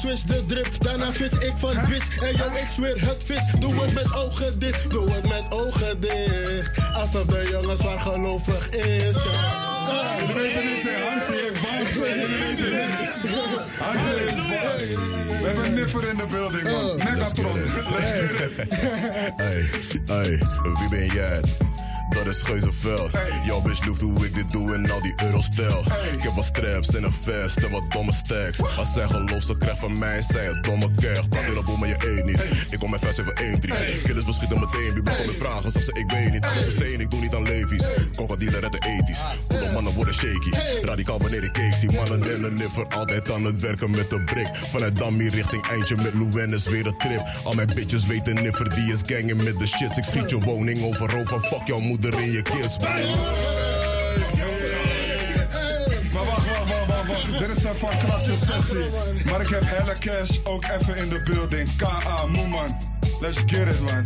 Switch 0.06 0.23
de 0.23 0.44
drip, 0.44 0.68
daarna 0.80 1.11
switch 1.11 1.41
ik 1.41 1.53
van 1.57 1.76
bitch. 1.90 2.18
En 2.22 2.36
yo, 2.36 2.45
ik 2.45 2.68
zweer 2.76 3.07
het 3.07 3.23
vis, 3.23 3.52
doe 3.60 3.82
het 3.82 3.94
met 3.94 4.15
ogen 4.15 4.60
dicht, 4.60 4.90
doe 4.90 5.11
het 5.11 5.23
met 5.27 5.45
ogen 5.49 5.99
dicht. 5.99 6.72
Alsof 6.94 7.26
de 7.26 7.48
jongen 7.52 7.77
zwaar 7.77 7.99
gelovig 7.99 8.69
is. 8.69 9.23
Ja. 9.23 10.15
Jullie 10.19 10.34
weten 10.34 10.65
niet, 10.65 10.82
zeg, 10.82 11.10
Hansie 11.10 11.36
heeft 11.36 11.61
bars. 11.61 11.94
Jullie 11.94 12.27
weten 12.38 12.72
niet. 12.72 13.65
Hansie 13.77 14.14
heeft 14.18 14.49
bars. 14.49 14.90
We 15.41 15.45
hebben 15.45 15.73
niffer 15.73 16.10
in 16.10 16.15
de 16.15 16.26
building, 16.26 16.69
man. 16.69 16.95
Megatron. 16.98 17.57
Get 17.57 18.57
it. 18.57 18.73
Hey, 19.36 19.69
hey, 20.06 20.40
wie 20.73 20.90
ben 20.90 21.06
jij? 21.06 21.41
Dat 22.10 22.26
is 22.26 22.41
Geuzenveld. 22.41 23.10
Jouw 23.45 23.61
bitch 23.61 23.86
loeft 23.86 24.02
hoe 24.02 24.26
ik 24.26 24.34
dit 24.34 24.52
doe 24.52 24.73
in 24.76 24.91
al 24.91 25.02
die 25.02 25.14
eurostel. 25.23 25.84
Ik 26.14 26.22
heb 26.22 26.32
wat 26.32 26.45
straps 26.45 26.95
en 26.95 27.03
een 27.03 27.14
vest 27.22 27.57
en 27.57 27.72
wat 27.72 27.91
domme 27.91 28.14
stacks. 28.14 28.77
Als 28.77 28.94
zij 28.94 29.07
geloof, 29.07 29.44
ze 29.44 29.57
krijgt 29.57 29.80
van 29.80 29.99
mij, 29.99 30.22
zij 30.22 30.48
een 30.48 30.61
domme 30.61 30.91
kerk. 30.95 31.30
Praat 31.30 31.44
heel 31.44 31.64
boel, 31.64 31.77
maar 31.77 31.88
je 31.88 31.95
eet 32.07 32.26
niet. 32.26 32.40
Ik 32.69 32.80
kom 32.80 32.90
met 32.90 32.99
571 32.99 34.02
Killers 34.02 34.26
verschieten 34.26 34.60
meteen, 34.60 34.94
wie 34.94 35.03
blijft 35.03 35.26
met 35.26 35.36
vragen? 35.38 35.72
Zeg 35.72 35.84
ze, 35.84 35.91
ik 35.94 36.11
weet 36.11 36.32
niet. 36.32 36.45
Alles 36.45 36.65
is 36.65 36.72
steen, 36.72 36.99
ik 36.99 37.11
doe 37.11 37.19
niet 37.19 37.36
aan 37.36 37.44
levies. 37.44 37.84
Crocodile 38.11 38.60
redden 38.60 38.82
ethisch. 38.82 39.23
Voel 39.48 39.72
mannen 39.72 39.94
worden 39.94 40.14
shaky. 40.14 40.49
Radicaal 40.82 41.19
wanneer 41.19 41.44
ik 41.44 41.52
cake 41.52 41.76
zie. 41.76 41.91
Mannen 41.91 42.36
in 42.36 42.44
een 42.44 42.53
niffer, 42.53 42.88
altijd 42.88 43.32
aan 43.32 43.44
het 43.44 43.61
werken 43.61 43.90
met 43.90 44.10
de 44.10 44.23
brik. 44.23 44.49
Vanuit 44.72 44.95
Dammy 44.95 45.27
richting 45.27 45.68
Eindje 45.68 45.95
met 45.95 46.14
Louwen 46.14 46.53
is 46.53 46.65
weer 46.65 46.86
een 46.86 46.98
trip. 46.98 47.41
Al 47.44 47.53
mijn 47.53 47.69
bitches 47.76 48.06
weten 48.06 48.34
niffer, 48.34 48.76
die 48.76 48.91
is 48.94 48.99
gangin' 49.02 49.44
met 49.44 49.57
de 49.57 49.68
shit. 49.68 49.98
Ik 49.98 50.03
schiet 50.03 50.30
je 50.30 50.40
woning 50.40 50.84
overhoop 50.84 51.27
van 51.27 51.44
fuck 51.44 51.61
jouw 51.68 51.80
moeder 51.80 51.94
in 51.99 52.31
je 52.31 52.41
kids. 52.41 52.77
Maar 56.13 56.26
wacht, 56.26 56.45
wacht, 56.45 56.69
wacht, 56.69 56.88
wacht, 56.88 57.07
wacht. 57.07 57.39
Dit 57.39 57.57
is 57.57 57.63
een 57.63 57.76
van 57.76 57.89
klasse 58.03 58.38
sessie. 58.38 58.89
Maar 59.31 59.41
ik 59.41 59.47
heb 59.47 59.63
helle 59.65 59.93
cash 59.99 60.38
ook 60.43 60.63
even 60.80 60.95
in 60.95 61.09
de 61.09 61.23
building. 61.23 61.76
K.A. 61.76 62.26
Moeman. 62.26 62.69
Let's 63.19 63.38
get 63.45 63.73
it, 63.73 63.80
man. 63.80 64.05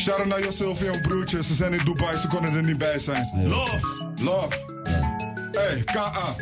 Shout 0.00 0.18
out 0.18 0.26
naar 0.26 0.42
Josylvie 0.42 0.90
en 0.90 1.00
broertjes. 1.00 1.46
Ze 1.46 1.54
zijn 1.54 1.72
in 1.72 1.84
Dubai, 1.84 2.18
ze 2.18 2.26
konden 2.26 2.54
er 2.54 2.64
niet 2.64 2.78
bij 2.78 2.98
zijn. 2.98 3.46
Love. 3.46 4.12
Love. 4.22 4.56
Hey, 5.52 5.82
K.A. 5.84 6.34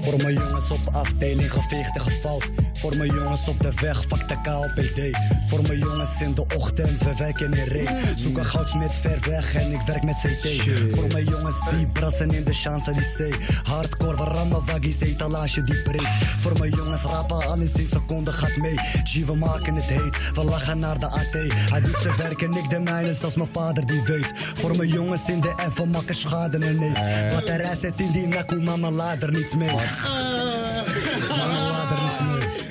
Voor 0.00 0.16
mijn 0.16 0.34
jongens 0.34 0.70
op 0.70 0.80
afdeling 0.92 1.52
geveegd 1.52 1.96
en 1.96 2.00
gefout. 2.00 2.65
Voor 2.86 2.96
mijn 2.96 3.10
jongens 3.10 3.48
op 3.48 3.60
de 3.60 3.72
weg, 3.80 4.04
fuck 4.08 4.28
de 4.28 4.40
KLPD. 4.42 5.18
Voor 5.46 5.62
mijn 5.62 5.78
jongens 5.78 6.20
in 6.20 6.34
de 6.34 6.46
ochtend, 6.56 7.02
we 7.02 7.14
werken 7.16 7.52
in 7.52 7.64
ree. 7.64 7.88
Zoek 8.16 8.38
een 8.38 8.44
goudsmit 8.44 8.92
ver 8.92 9.18
weg 9.28 9.54
en 9.54 9.72
ik 9.72 9.80
werk 9.80 10.02
met 10.02 10.14
CT. 10.14 10.48
Voor 10.94 11.06
mijn 11.06 11.24
jongens 11.24 11.70
die 11.70 11.86
brassen 11.86 12.30
in 12.30 12.44
de 12.44 12.54
Champs-Élysées. 12.54 13.36
Hardcore, 13.62 14.16
warme 14.16 14.64
waggies, 14.64 15.00
etalage 15.00 15.64
die 15.64 15.82
breekt. 15.82 16.10
Voor 16.36 16.58
mijn 16.58 16.70
jongens 16.70 17.02
rappen, 17.02 17.46
alles 17.46 17.72
in 17.72 17.88
seconden 17.88 18.34
gaat 18.34 18.56
mee. 18.56 18.76
G, 19.04 19.24
we 19.24 19.34
maken 19.34 19.74
het 19.74 19.84
heet, 19.84 20.32
we 20.34 20.44
lachen 20.44 20.78
naar 20.78 20.98
de 20.98 21.06
AT. 21.06 21.32
Hij 21.70 21.80
doet 21.80 21.98
zijn 22.02 22.16
werk 22.16 22.42
en 22.42 22.52
ik 22.52 22.68
de 22.70 22.78
mijne, 22.78 23.14
zoals 23.14 23.36
mijn 23.36 23.48
vader 23.52 23.86
die 23.86 24.02
weet. 24.02 24.32
Voor 24.54 24.76
mijn 24.76 24.88
jongens 24.88 25.28
in 25.28 25.40
de 25.40 25.52
F, 25.72 25.76
we 25.76 25.84
maken 25.84 26.14
schade 26.14 26.58
en 26.58 26.76
nee. 26.76 26.92
Wat 27.34 27.48
er 27.48 27.56
rest 27.56 27.80
zit 27.80 28.00
in 28.00 28.10
die 28.10 28.26
nakkoe, 28.26 28.60
mama 28.60 28.90
laat 28.90 29.22
er 29.22 29.30
niets 29.30 29.54
mee. 29.54 29.74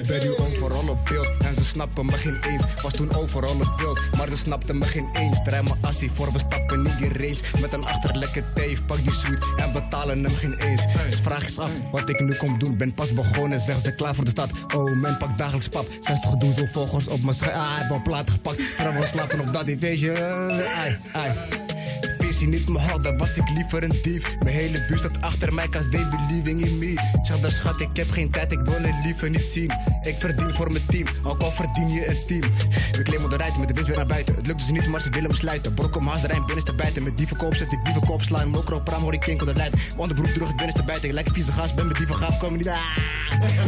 Ben 0.07 0.23
nu 0.23 0.35
overal 0.37 0.89
op 0.89 1.05
beeld 1.05 1.43
en 1.43 1.55
ze 1.55 1.63
snappen 1.63 2.05
me 2.05 2.17
geen 2.17 2.37
eens. 2.49 2.63
Was 2.81 2.93
toen 2.93 3.15
overal 3.15 3.55
op 3.55 3.73
beeld, 3.77 3.99
maar 4.17 4.29
ze 4.29 4.37
snapten 4.37 4.77
me 4.77 4.85
geen 4.85 5.09
eens. 5.13 5.39
Draai 5.43 5.63
mijn 5.63 5.75
assie 5.81 6.11
voor, 6.13 6.31
we 6.31 6.39
stappen 6.39 6.85
in 6.85 6.97
die 6.97 7.13
race. 7.17 7.43
Met 7.61 7.73
een 7.73 7.85
achterlijke 7.85 8.43
teef, 8.53 8.85
pak 8.85 9.03
die 9.03 9.13
suit 9.13 9.43
en 9.55 9.71
betalen 9.71 10.23
hem 10.23 10.33
geen 10.33 10.59
eens. 10.59 10.81
Dus 11.07 11.19
vraag 11.19 11.43
eens 11.43 11.59
af 11.59 11.71
wat 11.91 12.09
ik 12.09 12.19
nu 12.19 12.35
kom 12.35 12.59
doen. 12.59 12.77
Ben 12.77 12.93
pas 12.93 13.13
begonnen, 13.13 13.59
zeggen 13.59 13.81
ze 13.81 13.95
klaar 13.95 14.15
voor 14.15 14.23
de 14.23 14.29
stad. 14.29 14.49
Oh 14.75 14.95
man, 15.01 15.17
pak 15.17 15.37
dagelijks 15.37 15.67
pap. 15.67 15.87
60 16.01 16.35
doen 16.35 16.53
zo 16.53 16.65
volgers 16.65 17.07
op 17.07 17.21
mijn 17.21 17.35
scherm. 17.35 17.59
Ah, 17.59 17.77
heb 17.77 17.89
een 17.89 18.01
plaat 18.01 18.29
gepakt. 18.29 18.61
Vrouwen 18.61 19.07
slapen 19.07 19.39
op 19.39 19.53
dat 19.53 19.65
feestje. 19.79 20.23
Ai, 20.75 20.97
ai. 21.13 21.31
Visie 22.35 22.49
niet 22.49 22.69
mijn 22.69 22.85
hart, 22.85 23.03
dan 23.03 23.17
was 23.17 23.37
ik 23.37 23.49
liever 23.49 23.83
een 23.83 23.99
dief. 24.01 24.35
Mijn 24.43 24.55
hele 24.55 24.85
buurt 24.87 24.99
staat 24.99 25.21
achter 25.21 25.53
mij, 25.53 25.67
cause 25.67 25.89
they 25.89 26.07
believing 26.07 26.65
in 26.65 26.77
me. 26.77 26.93
Dan 27.41 27.51
schat, 27.51 27.79
ik 27.79 27.89
heb 27.93 28.09
geen 28.09 28.31
tijd, 28.31 28.51
ik 28.51 28.59
wil 28.59 28.81
het 28.81 29.03
liever 29.03 29.29
niet 29.29 29.45
zien. 29.45 29.71
Ik 30.01 30.15
verdien 30.19 30.53
voor 30.53 30.71
mijn 30.71 30.85
team, 30.85 31.05
ook 31.23 31.41
al 31.41 31.51
verdien 31.51 31.91
je 31.91 32.07
een 32.07 32.25
team. 32.27 32.53
We 32.91 33.01
klimmen 33.03 33.29
de 33.29 33.35
rijden 33.35 33.59
met 33.59 33.67
de 33.67 33.73
winst 33.73 33.89
weer 33.89 33.97
naar 33.97 34.07
buiten. 34.07 34.35
Het 34.35 34.45
lukt 34.47 34.59
dus 34.59 34.69
niet, 34.69 34.87
maar 34.87 35.01
ze 35.01 35.09
willen 35.09 35.29
me 35.29 35.35
sluiten. 35.35 35.73
Brok 35.73 35.95
om 35.95 36.07
haast 36.07 36.21
de 36.21 36.27
Rijn 36.27 36.45
binnenste 36.45 36.75
bijten. 36.75 37.03
Met 37.03 37.17
dievenkoop 37.17 37.55
zet 37.55 37.71
ik 37.71 37.79
dievenkop, 37.83 38.21
sla 38.21 38.39
hem 38.39 38.55
ook 38.55 38.71
op, 38.71 38.89
hoor 38.89 39.13
ik 39.13 39.19
kinkel 39.19 39.45
de 39.45 39.55
lijn. 39.55 39.71
Onderbroek 39.97 40.27
terug, 40.27 40.47
het 40.47 40.55
binnenste 40.55 40.83
bijten. 40.83 41.07
Ik 41.07 41.13
lijk 41.13 41.27
een 41.27 41.33
vieze 41.33 41.51
gast, 41.51 41.75
ben 41.75 41.87
met 41.87 41.97
dieven 41.97 42.15
gaaf, 42.15 42.37
komen 42.37 42.57
niet. 42.57 42.67
Ah. 42.67 42.77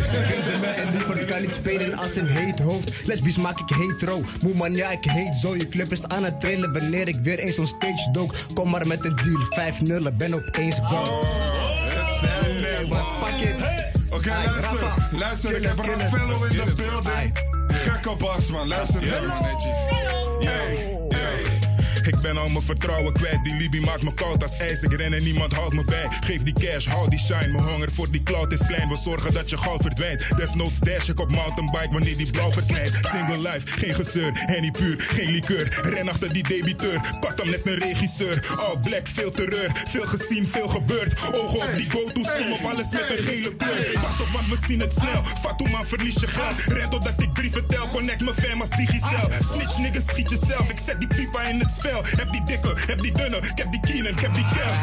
Ze 0.08 0.26
vinden 0.30 0.60
me 0.60 0.68
en 0.68 0.92
liever, 0.92 1.22
ik 1.22 1.28
kan 1.28 1.42
niet 1.42 1.52
spelen 1.52 1.98
als 1.98 2.16
een 2.16 2.28
heet 2.28 2.60
hoofd. 2.60 3.06
Lesbisch 3.08 3.38
maak 3.38 3.60
ik 3.60 3.76
hetero, 3.76 4.22
moe 4.44 4.54
man, 4.54 4.74
ja, 4.74 4.90
ik 4.90 5.04
heet 5.04 5.36
zo. 5.36 5.56
Je 5.56 5.70
club 5.70 5.92
is 5.92 6.04
aan 6.04 6.24
het 6.24 6.40
trillen 6.40 6.74
wanneer 6.74 7.08
ik 7.08 7.16
weer 7.24 7.40
eens 7.40 7.60
on 7.60 7.68
stage 7.68 8.12
dook. 8.12 8.36
Kom 8.58 8.70
maar 8.70 8.88
met 8.88 9.06
een 9.06 9.16
deal, 9.16 10.02
5-0, 10.12 10.16
ben 10.18 10.34
opeens 10.34 10.80
go. 10.84 11.24
Fuck 13.24 13.50
it. 13.50 13.56
Oké, 14.10 14.32
Ai, 14.32 14.46
luister. 14.46 14.80
Rafa. 14.80 15.08
Luister, 15.12 15.56
ik 15.56 15.64
heb 15.64 15.82
killer. 15.82 15.98
Rafaello 15.98 16.44
in 16.44 16.66
de 16.66 16.74
building. 16.76 17.40
Gekke 17.68 18.16
bas, 18.16 18.52
man. 18.52 18.68
Luister 18.68 19.04
verder, 19.04 19.30
mannetje. 19.30 20.97
Ik 22.08 22.20
ben 22.22 22.38
al 22.38 22.48
mijn 22.48 22.62
vertrouwen 22.62 23.14
kwijt, 23.14 23.44
die 23.44 23.56
Libi 23.56 23.80
maakt 23.82 24.02
me 24.02 24.14
koud 24.14 24.44
als 24.44 24.56
ijs. 24.56 24.82
Ik 24.82 24.94
ren 24.94 25.14
en 25.14 25.24
niemand 25.24 25.54
houdt 25.54 25.74
me 25.74 25.84
bij. 25.84 26.08
Geef 26.20 26.44
die 26.44 26.54
cash, 26.54 26.86
hou 26.86 27.10
die 27.10 27.20
shine. 27.20 27.48
Mijn 27.48 27.64
honger 27.64 27.92
voor 27.92 28.12
die 28.12 28.24
cloud 28.24 28.52
is 28.52 28.66
klein. 28.66 28.90
We 28.90 28.98
zorgen 29.04 29.34
dat 29.34 29.50
je 29.50 29.58
goud 29.58 29.82
verdwijnt. 29.82 30.38
Desnoods 30.38 30.80
dash 30.80 31.08
ik 31.10 31.20
op 31.20 31.32
mountainbike 31.32 31.90
wanneer 31.92 32.18
die 32.18 32.32
blauw 32.32 32.52
versnijdt. 32.52 33.00
Single 33.12 33.50
life, 33.50 33.68
geen 33.68 33.96
gezeur. 33.96 34.32
Henny 34.34 34.72
puur, 34.72 34.96
geen 35.00 35.32
liqueur. 35.32 35.80
Ren 35.84 36.10
achter 36.10 36.34
die 36.34 36.44
debiteur. 36.44 37.02
Pak 37.20 37.38
hem 37.38 37.50
net 37.50 37.68
een 37.68 37.78
regisseur. 37.78 38.46
All 38.58 38.78
black, 38.78 39.08
veel 39.08 39.32
terreur. 39.32 39.72
Veel 39.90 40.06
gezien, 40.06 40.48
veel 40.48 40.68
gebeurd. 40.68 41.14
Ogen 41.34 41.58
op 41.58 41.78
die 41.78 41.90
go-to 41.90 42.24
schim 42.24 42.52
op 42.52 42.62
alles 42.62 42.90
met 42.92 43.10
een 43.10 43.24
gele 43.24 43.56
kleur. 43.56 43.92
Pas 43.94 44.22
op, 44.22 44.30
want 44.30 44.48
we 44.48 44.58
zien 44.68 44.80
het 44.80 44.94
snel. 44.94 45.24
Fatou 45.42 45.70
man, 45.70 45.86
verlies 45.86 46.20
je 46.20 46.28
geld. 46.28 46.56
Ren 46.66 46.90
totdat 46.90 47.14
ik 47.18 47.34
brieven 47.34 47.68
tel. 47.68 47.90
Connect 47.90 48.22
mijn 48.22 48.36
fam 48.36 48.62
als 48.62 48.70
digicel. 48.70 49.30
Snitch 49.54 49.78
niggas, 49.78 50.06
schiet 50.06 50.30
jezelf. 50.30 50.70
Ik 50.70 50.78
zet 50.86 51.00
die 51.00 51.08
pipa 51.08 51.42
in 51.42 51.60
het 51.60 51.72
spel. 51.78 51.97
Heb 52.04 52.32
die 52.32 52.44
dikke, 52.44 52.74
heb 52.88 53.02
die 53.02 53.12
dunne. 53.12 53.38
Ik 53.38 53.52
heb 53.56 53.72
die 53.72 53.80
Keenan, 53.80 54.12
ik 54.12 54.20
heb 54.20 54.34
die 54.34 54.48
Kel. 54.48 54.74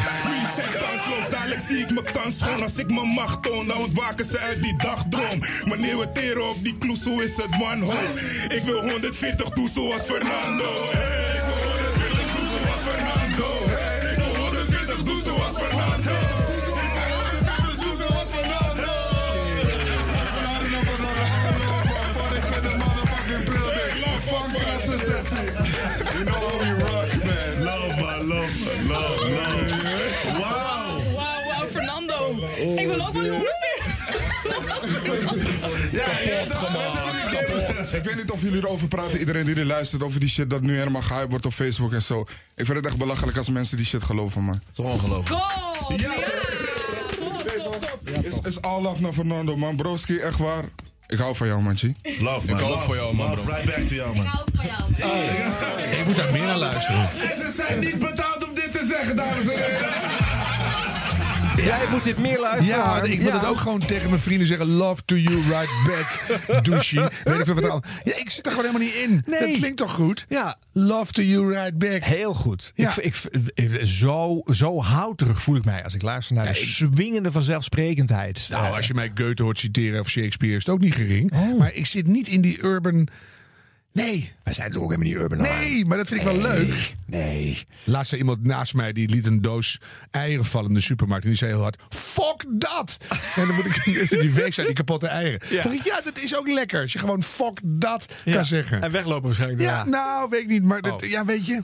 Zijn 0.55 0.69
kansloos, 0.69 1.31
dadelijk 1.31 1.61
zie 1.69 1.79
ik 1.79 1.91
mijn 1.91 2.07
kans 2.13 2.39
schoon. 2.39 2.63
Als 2.63 2.77
ik 2.77 2.91
mijn 2.91 3.07
macht 3.07 3.43
toon, 3.43 3.67
dan 3.67 3.77
ontwaken 3.77 4.25
ze 4.25 4.39
uit 4.39 4.63
die 4.63 4.77
dagdroom. 4.77 5.43
Wanneer 5.65 5.99
we 5.99 6.13
teren 6.13 6.51
op 6.51 6.65
die 6.65 6.79
kloes, 6.79 7.03
hoe 7.03 7.23
is 7.25 7.37
het 7.37 7.55
hope? 7.55 8.21
Ik 8.49 8.63
wil 8.65 8.81
140 8.81 9.49
doen 9.49 9.69
zoals 9.69 10.03
Fernando. 10.03 10.65
Hey, 10.91 11.35
ik 11.35 11.43
wil 11.47 11.73
140 11.73 12.35
doen 12.35 12.47
zoals 12.55 12.81
Fernando. 12.81 13.49
Hey, 13.67 14.11
ik 14.11 14.17
wil 14.17 14.43
140 14.43 15.03
doen 15.03 15.21
zoals 15.21 15.59
Fernando. 15.59 16.13
You 26.15 26.25
know 26.25 26.33
how 26.33 26.59
we 26.59 26.93
man. 26.93 27.04
Love, 28.65 28.85
man. 28.87 28.99
Love, 28.99 29.65
love. 30.27 30.39
Wow. 30.39 30.41
Wauw, 31.15 31.45
wauw, 31.47 31.67
Fernando. 31.69 32.35
Ik 32.77 32.87
wil 32.87 33.07
ook 33.07 33.13
wel 33.13 33.23
140. 33.31 33.53
Ja, 35.93 36.05
ja, 36.25 36.45
dat- 36.47 37.93
Ik 37.93 38.03
weet 38.05 38.17
niet 38.17 38.31
of 38.31 38.43
jullie 38.43 38.59
erover 38.63 38.89
praten, 38.89 39.19
iedereen 39.19 39.45
die 39.45 39.55
er 39.55 39.65
luistert, 39.65 40.03
over 40.03 40.21
die 40.21 40.29
shit 40.29 40.51
dat 40.51 40.61
nu 40.63 40.79
helemaal 40.79 41.03
gehyped 41.03 41.31
wordt 41.31 41.47
op 41.47 41.53
Facebook 41.53 41.93
en 41.93 42.03
zo. 42.03 42.21
Ik 42.55 42.65
vind 42.65 42.77
het 42.77 42.87
echt 42.87 42.97
belachelijk 42.97 43.37
als 43.37 43.49
mensen 43.49 43.77
die 43.77 43.87
shit 43.87 44.03
geloven, 44.05 44.43
man. 44.43 44.55
Het 44.55 44.79
is 44.79 44.85
ongelooflijk. 44.85 45.43
God, 45.43 46.01
ja. 46.01 46.13
Is, 48.23 48.35
is 48.45 48.61
all 48.63 48.83
love 48.83 49.03
naar 49.03 49.13
Fernando, 49.13 49.57
man. 49.57 49.77
Broski, 49.77 50.17
echt 50.19 50.39
waar. 50.39 50.65
Ik 51.07 51.19
hou 51.19 51.35
van 51.37 51.47
jou, 51.47 51.63
manchi. 51.63 51.95
Love, 52.21 52.45
Ik 52.49 52.51
man. 52.51 52.59
hou 52.61 52.71
Love. 52.73 52.85
van 52.87 52.97
jou, 52.97 53.15
man, 53.15 53.31
Love, 53.37 53.51
right 53.51 53.65
back 53.65 53.87
to 53.87 53.95
jou, 53.95 54.17
man. 54.17 54.27
ook 54.27 54.49
van 54.55 54.67
jou. 54.67 54.83
Ik 55.99 56.07
moet 56.07 56.17
daar 56.17 56.33
meer 56.33 56.43
naar 56.47 56.59
luisteren. 56.59 57.01
En 57.01 57.37
ze 57.39 57.53
zijn 57.57 57.81
niet 57.81 57.99
betaald 57.99 58.34
zeggen, 58.97 59.17
dames 59.17 59.43
en 59.49 59.59
heren. 59.59 59.93
Jij 61.65 61.85
moet 61.91 62.05
dit 62.05 62.19
meer 62.19 62.41
luisteren. 62.41 62.81
Ja, 62.83 63.03
ik 63.03 63.21
wil 63.21 63.29
Ja. 63.33 63.39
het 63.39 63.47
ook 63.49 63.59
gewoon 63.59 63.87
tegen 63.87 64.09
mijn 64.09 64.21
vrienden 64.21 64.47
zeggen. 64.47 64.67
Love 64.67 65.03
to 65.05 65.17
you, 65.17 65.35
right 65.41 65.71
back, 65.87 66.39
douchey. 66.65 67.11
Weet 67.25 67.39
ik 67.39 67.45
veel 67.45 67.55
wat 67.55 67.65
er. 67.65 67.91
Ja, 68.05 68.17
ik 68.17 68.31
zit 68.31 68.47
er 68.47 68.53
gewoon 68.53 68.67
helemaal 68.67 68.87
niet 68.89 68.97
in. 68.97 69.23
Nee. 69.27 69.41
Dat 69.41 69.59
klinkt 69.59 69.77
toch 69.77 69.93
goed? 69.93 70.25
Ja. 70.29 70.57
Love 70.73 71.13
to 71.13 71.23
you, 71.23 71.49
right 71.55 71.79
back. 71.79 72.01
Heel 72.03 72.35
goed. 72.35 72.73
Ja. 72.75 72.95
Ik, 73.01 73.05
ik, 73.05 73.51
ik- 73.55 73.81
zo, 73.87 74.43
zo 74.47 74.81
houterig 74.83 75.43
voel 75.43 75.57
ik 75.57 75.65
mij 75.65 75.85
als 75.85 75.95
ik 75.95 76.03
luister 76.03 76.35
naar 76.37 76.47
de 76.47 76.55
swingende 76.55 77.33
vanzelfsprekendheid. 77.33 78.47
Nou, 78.51 78.67
Eh, 78.67 78.75
als 78.75 78.87
je 78.87 78.95
mij 78.95 79.11
Goethe 79.15 79.43
hoort 79.43 79.59
citeren 79.59 80.01
of 80.01 80.09
Shakespeare, 80.09 80.57
is 80.57 80.65
het 80.67 80.75
ook 80.75 80.81
niet 80.81 80.95
gering. 80.95 81.33
Oh. 81.35 81.59
Maar 81.59 81.73
ik 81.75 81.87
zit 81.87 82.07
niet 82.07 82.29
in 82.29 82.41
die 82.41 82.63
urban. 82.63 83.09
Nee. 83.95 84.33
wij 84.43 84.53
zijn 84.55 84.71
toch 84.73 84.83
ook 84.83 84.91
helemaal 84.91 85.13
niet 85.13 85.23
urban. 85.23 85.39
Nee, 85.41 85.85
maar 85.85 85.97
dat 85.99 86.07
vind 86.09 86.21
ik 86.21 86.27
wel 86.27 86.41
leuk. 86.41 86.95
Nee. 87.07 87.59
Laatst 87.85 88.09
zei 88.09 88.21
iemand 88.21 88.45
naast 88.45 88.75
mij 88.75 88.93
die 88.93 89.09
liet 89.09 89.27
een 89.27 89.43
doos 89.43 89.81
eieren 90.11 90.45
vallen 90.45 90.69
in 90.69 90.75
de 90.75 90.81
supermarkt. 90.81 91.25
En 91.25 91.31
die 91.31 91.39
zei 91.39 91.51
heel 91.53 91.63
hard: 91.63 91.83
Fuck 91.89 92.45
dat! 92.49 92.97
En 93.37 93.47
dan 93.47 93.55
moet 93.57 93.65
ik 93.67 93.85
die 94.21 94.31
week 94.31 94.55
zijn 94.55 94.67
die 94.67 94.77
kapotte 94.77 95.07
eieren. 95.07 95.41
Ja. 95.49 95.63
Ja. 95.65 95.81
ja, 95.85 96.01
dat 96.05 96.23
is 96.23 96.37
ook 96.37 96.49
lekker. 96.49 96.81
Als 96.83 96.93
je 96.93 96.99
gewoon 96.99 97.23
fuck 97.23 97.61
dat 97.63 98.07
Ja. 98.25 98.35
kan 98.35 98.45
zeggen. 98.45 98.83
En 98.83 98.91
weglopen 98.91 99.25
waarschijnlijk. 99.25 99.61
Ja, 99.63 99.77
daarna. 99.77 99.91
nou, 99.91 100.29
weet 100.31 100.41
ik 100.41 100.49
niet. 100.49 100.63
Maar 100.63 100.81
dat, 100.83 101.03
Oh. 101.03 101.09
ja, 101.09 101.25
weet 101.25 101.47
je. 101.47 101.63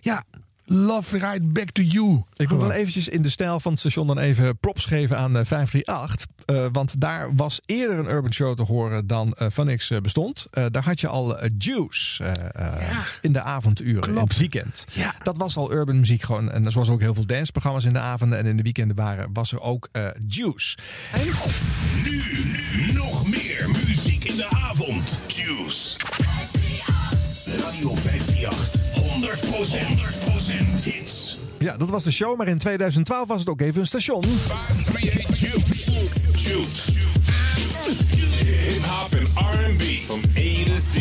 Ja, 0.00 0.24
love 0.72 1.18
right 1.18 1.52
back 1.52 1.70
to 1.70 1.82
you. 1.82 2.22
Ik 2.36 2.48
wil 2.48 2.58
wel 2.58 2.70
eventjes 2.72 3.08
in 3.08 3.22
de 3.22 3.28
stijl 3.28 3.60
van 3.60 3.70
het 3.70 3.80
station 3.80 4.06
dan 4.06 4.18
even 4.18 4.58
props 4.58 4.84
geven 4.84 5.18
aan 5.18 5.36
eh, 5.36 5.44
538. 5.44 6.26
Eh, 6.44 6.66
want 6.72 7.00
daar 7.00 7.34
was 7.34 7.60
eerder 7.66 7.98
een 7.98 8.10
urban 8.10 8.32
show 8.32 8.56
te 8.56 8.62
horen 8.62 9.06
dan 9.06 9.32
eh 9.32 9.46
Vanix 9.50 9.90
eh, 9.90 9.98
bestond. 10.00 10.46
Eh, 10.50 10.64
daar 10.70 10.84
had 10.84 11.00
je 11.00 11.08
al 11.08 11.38
eh, 11.38 11.50
Juice 11.58 12.24
eh, 12.24 12.66
eh, 12.66 12.98
in 13.20 13.32
de 13.32 13.42
avonduren, 13.42 14.08
in 14.08 14.16
het 14.16 14.36
weekend. 14.36 14.84
Dat 15.22 15.38
was 15.38 15.56
al 15.56 15.72
urban 15.72 15.98
muziek 15.98 16.22
gewoon. 16.22 16.50
En 16.50 16.72
zoals 16.72 16.88
ook 16.88 17.00
heel 17.00 17.14
veel 17.14 17.26
danceprogramma's 17.26 17.84
in 17.84 17.92
de 17.92 17.98
avonden 17.98 18.38
en 18.38 18.46
in 18.46 18.56
de 18.56 18.62
weekenden 18.62 18.96
waren, 18.96 19.30
was 19.32 19.52
er 19.52 19.60
ook 19.60 19.88
eh, 19.92 20.06
Juice. 20.26 20.76
Nu, 22.04 22.22
nu, 22.72 22.92
nog 22.92 23.28
meer 23.28 23.70
muziek 23.86 24.24
in 24.24 24.36
de 24.36 24.48
avond. 24.48 25.18
Juice. 25.26 25.96
Radio 27.46 27.94
538. 27.94 28.29
100%, 29.20 29.22
100% 29.22 30.84
hits. 30.84 31.38
Ja, 31.58 31.76
dat 31.76 31.90
was 31.90 32.04
de 32.04 32.10
show, 32.10 32.36
maar 32.36 32.48
in 32.48 32.58
2012 32.58 33.28
was 33.28 33.40
het 33.40 33.48
ook 33.48 33.60
even 33.60 33.80
een 33.80 33.86
station. 33.86 34.24
538 34.24 35.40
Juice. 35.40 35.92
Juice. 36.36 36.92
Hip-hop 38.70 39.14
en 39.14 39.24
R&B. 39.24 39.82
From 39.82 40.20
A 40.36 40.64
to 40.64 40.74
Z. 40.74 40.94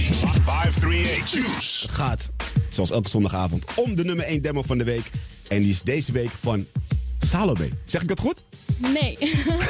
538 0.43 1.31
Juice. 1.31 1.81
Het 1.85 1.95
gaat, 1.95 2.29
zoals 2.69 2.91
elke 2.91 3.09
zondagavond, 3.09 3.65
om 3.75 3.95
de 3.95 4.03
nummer 4.03 4.25
1 4.25 4.41
demo 4.41 4.61
van 4.61 4.77
de 4.77 4.83
week. 4.83 5.11
En 5.47 5.61
die 5.61 5.69
is 5.69 5.81
deze 5.81 6.11
week 6.11 6.31
van 6.31 6.65
Salome. 7.19 7.69
Zeg 7.85 8.01
ik 8.01 8.07
dat 8.07 8.19
goed? 8.19 8.43
Nee. 8.77 9.17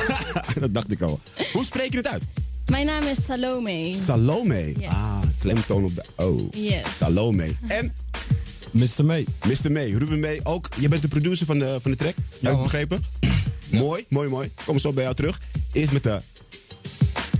dat 0.59 0.73
dacht 0.73 0.91
ik 0.91 1.01
al. 1.01 1.19
Hoe 1.53 1.65
spreek 1.65 1.91
je 1.91 1.97
het 1.97 2.07
uit? 2.07 2.23
Mijn 2.69 2.85
naam 2.85 3.03
is 3.03 3.23
Salome. 3.25 3.93
Salome. 3.93 4.73
Yes. 4.77 4.87
Ah, 4.87 5.21
klemtoon 5.39 5.83
op 5.83 5.95
de 5.95 6.03
O. 6.15 6.47
Yes. 6.51 6.97
Salome. 6.97 7.55
En? 7.67 7.93
Mr. 8.71 9.05
May. 9.05 9.25
Mr. 9.47 9.71
May. 9.71 9.91
Ruben 9.91 10.19
May 10.19 10.39
ook. 10.43 10.69
Je 10.79 10.87
bent 10.87 11.01
de 11.01 11.07
producer 11.07 11.45
van 11.45 11.59
de, 11.59 11.77
van 11.81 11.91
de 11.91 11.97
track. 11.97 12.15
Heb 12.41 12.53
ik 12.53 12.61
begrepen? 12.61 13.03
Mooi, 13.69 14.05
mooi, 14.09 14.29
mooi. 14.29 14.51
Kom 14.65 14.79
zo 14.79 14.93
bij 14.93 15.03
jou 15.03 15.15
terug. 15.15 15.41
Eerst 15.71 15.91
met 15.91 16.03
de 16.03 16.19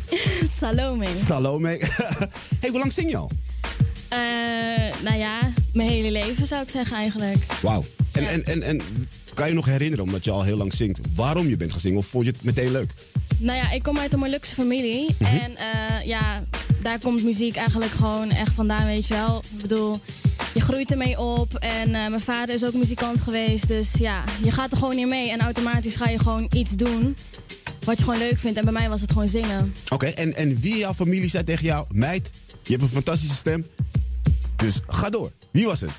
Salome. 0.59 1.05
Salome. 1.25 1.67
hey, 2.61 2.69
hoe 2.69 2.79
lang 2.79 2.93
zing 2.93 3.09
je 3.09 3.17
al? 3.17 3.31
Eh, 4.09 4.19
nou 5.03 5.17
ja, 5.17 5.53
mijn 5.73 5.89
hele 5.89 6.11
leven 6.11 6.47
zou 6.47 6.61
ik 6.61 6.69
zeggen 6.69 6.97
eigenlijk. 6.97 7.37
Wauw. 7.61 7.85
En, 8.11 8.27
en, 8.27 8.45
en, 8.45 8.61
en 8.63 8.81
kan 9.33 9.47
je 9.47 9.53
nog 9.53 9.65
herinneren, 9.65 10.05
omdat 10.05 10.23
je 10.23 10.31
al 10.31 10.43
heel 10.43 10.57
lang 10.57 10.73
zingt, 10.73 10.99
waarom 11.15 11.47
je 11.47 11.57
bent 11.57 11.71
gaan 11.71 11.79
zingen? 11.79 11.97
Of 11.97 12.05
vond 12.05 12.25
je 12.25 12.31
het 12.31 12.43
meteen 12.43 12.71
leuk? 12.71 12.93
Nou 13.37 13.57
ja, 13.57 13.71
ik 13.71 13.83
kom 13.83 13.97
uit 13.97 14.13
een 14.13 14.19
Molukse 14.19 14.55
familie. 14.55 15.15
Mhm. 15.19 15.37
En 15.37 15.55
eh, 15.55 16.05
ja, 16.05 16.43
daar 16.81 16.99
komt 16.99 17.23
muziek 17.23 17.55
eigenlijk 17.55 17.91
gewoon 17.91 18.31
echt 18.31 18.53
vandaan, 18.53 18.85
weet 18.85 19.07
je 19.07 19.13
wel. 19.13 19.43
Ik 19.55 19.61
bedoel, 19.61 19.99
je 20.53 20.61
groeit 20.61 20.91
ermee 20.91 21.19
op. 21.19 21.53
En 21.53 21.95
eh, 21.95 22.07
mijn 22.07 22.19
vader 22.19 22.55
is 22.55 22.63
ook 22.63 22.73
muzikant 22.73 23.21
geweest. 23.21 23.67
Dus 23.67 23.93
ja, 23.93 24.23
je 24.43 24.51
gaat 24.51 24.71
er 24.71 24.77
gewoon 24.77 24.97
in 24.97 25.07
mee. 25.07 25.31
En 25.31 25.39
automatisch 25.39 25.95
ga 25.95 26.09
je 26.09 26.19
gewoon 26.19 26.47
iets 26.53 26.71
doen 26.71 27.15
wat 27.83 27.97
je 27.97 28.03
gewoon 28.03 28.19
leuk 28.19 28.39
vindt. 28.39 28.57
En 28.57 28.63
bij 28.63 28.73
mij 28.73 28.89
was 28.89 29.01
het 29.01 29.11
gewoon 29.11 29.27
zingen. 29.27 29.73
Oké, 29.89 30.05
en, 30.05 30.35
en 30.35 30.59
wie 30.59 30.71
in 30.71 30.77
jouw 30.77 30.93
familie 30.93 31.29
zei 31.29 31.43
tegen 31.43 31.65
jou, 31.65 31.85
meid, 31.91 32.29
je 32.63 32.71
hebt 32.71 32.83
een 32.83 32.89
fantastische 32.89 33.35
stem, 33.35 33.65
dus 34.55 34.79
ga 34.87 35.09
door. 35.09 35.31
Wie 35.51 35.65
was 35.65 35.81
het? 35.81 35.91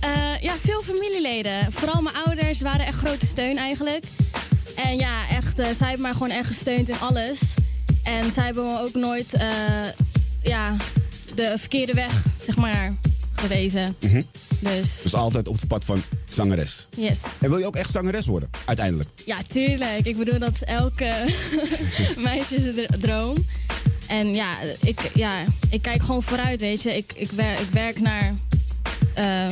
Eh, 0.00 0.40
ja, 0.40 0.54
veel 0.60 0.82
familieleden. 0.82 1.72
Vooral 1.72 2.02
mijn 2.02 2.16
ouders 2.16 2.60
waren 2.60 2.86
echt 2.86 2.98
grote 2.98 3.26
steun 3.26 3.56
eigenlijk. 3.56 4.04
En 4.76 4.96
ja, 4.96 5.28
echt, 5.28 5.58
eh, 5.58 5.66
zij 5.66 5.86
hebben 5.86 6.00
mij 6.00 6.12
gewoon 6.12 6.30
echt 6.30 6.46
gesteund 6.46 6.88
in 6.88 7.00
alles. 7.00 7.40
En 8.02 8.30
zij 8.30 8.44
hebben 8.44 8.66
me 8.66 8.80
ook 8.80 8.94
nooit 8.94 9.34
ja, 10.42 10.76
de 11.34 11.54
verkeerde 11.56 11.92
weg, 11.92 12.24
zeg 12.40 12.56
maar, 12.56 12.94
gewezen. 13.40 13.96
Mhm. 14.00 14.22
Dus 14.60 15.02
Dus 15.02 15.14
altijd 15.14 15.48
op 15.48 15.54
het 15.60 15.66
pad 15.68 15.84
van 15.84 16.02
zangeres. 16.28 16.88
yes. 16.96 17.18
En 17.40 17.48
wil 17.50 17.58
je 17.58 17.66
ook 17.66 17.76
echt 17.76 17.90
zangeres 17.90 18.26
worden, 18.26 18.50
uiteindelijk? 18.64 19.08
Ja, 19.26 19.38
tuurlijk. 19.48 20.06
Ik 20.06 20.16
bedoel, 20.16 20.38
dat 20.38 20.54
is 20.54 20.62
elke 20.64 21.12
meisje 22.16 22.60
zijn 22.60 22.74
dr- 22.74 22.98
droom. 23.00 23.34
En 24.06 24.34
ja 24.34 24.56
ik, 24.80 25.10
ja, 25.14 25.44
ik 25.70 25.82
kijk 25.82 26.02
gewoon 26.02 26.22
vooruit, 26.22 26.60
weet 26.60 26.82
je. 26.82 26.96
Ik, 26.96 27.12
ik, 27.16 27.30
wer- 27.30 27.60
ik 27.60 27.68
werk 27.72 28.00
naar 28.00 28.34
eh, 29.14 29.48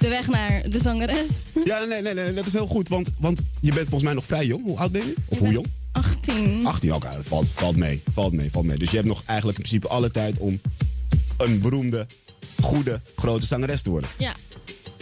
de 0.00 0.08
weg 0.08 0.26
naar 0.28 0.62
de 0.70 0.78
zangeres. 0.80 1.28
Ja, 1.64 1.84
nee, 1.84 2.02
nee, 2.02 2.14
nee, 2.14 2.32
dat 2.32 2.46
is 2.46 2.52
heel 2.52 2.66
goed, 2.66 2.88
want, 2.88 3.08
want 3.18 3.40
je 3.60 3.72
bent 3.72 3.82
volgens 3.82 4.02
mij 4.02 4.12
nog 4.14 4.24
vrij 4.24 4.46
jong. 4.46 4.64
Hoe 4.64 4.78
oud 4.78 4.92
ben 4.92 5.06
je? 5.06 5.14
Of 5.28 5.38
hoe 5.38 5.48
jong? 5.52 5.66
18. 5.92 6.66
18, 6.66 6.94
oké, 6.94 7.08
dat 7.14 7.24
valt, 7.26 7.46
valt 7.52 7.76
mee, 7.76 8.02
valt 8.12 8.32
mee, 8.32 8.50
valt 8.50 8.64
mee. 8.64 8.78
Dus 8.78 8.90
je 8.90 8.96
hebt 8.96 9.08
nog 9.08 9.22
eigenlijk 9.26 9.58
in 9.58 9.64
principe 9.64 9.88
alle 9.88 10.10
tijd 10.10 10.38
om 10.38 10.60
een 11.36 11.60
beroemde, 11.60 12.06
goede, 12.62 13.00
grote 13.16 13.46
zangeres 13.46 13.82
te 13.82 13.90
worden. 13.90 14.10
Ja. 14.16 14.34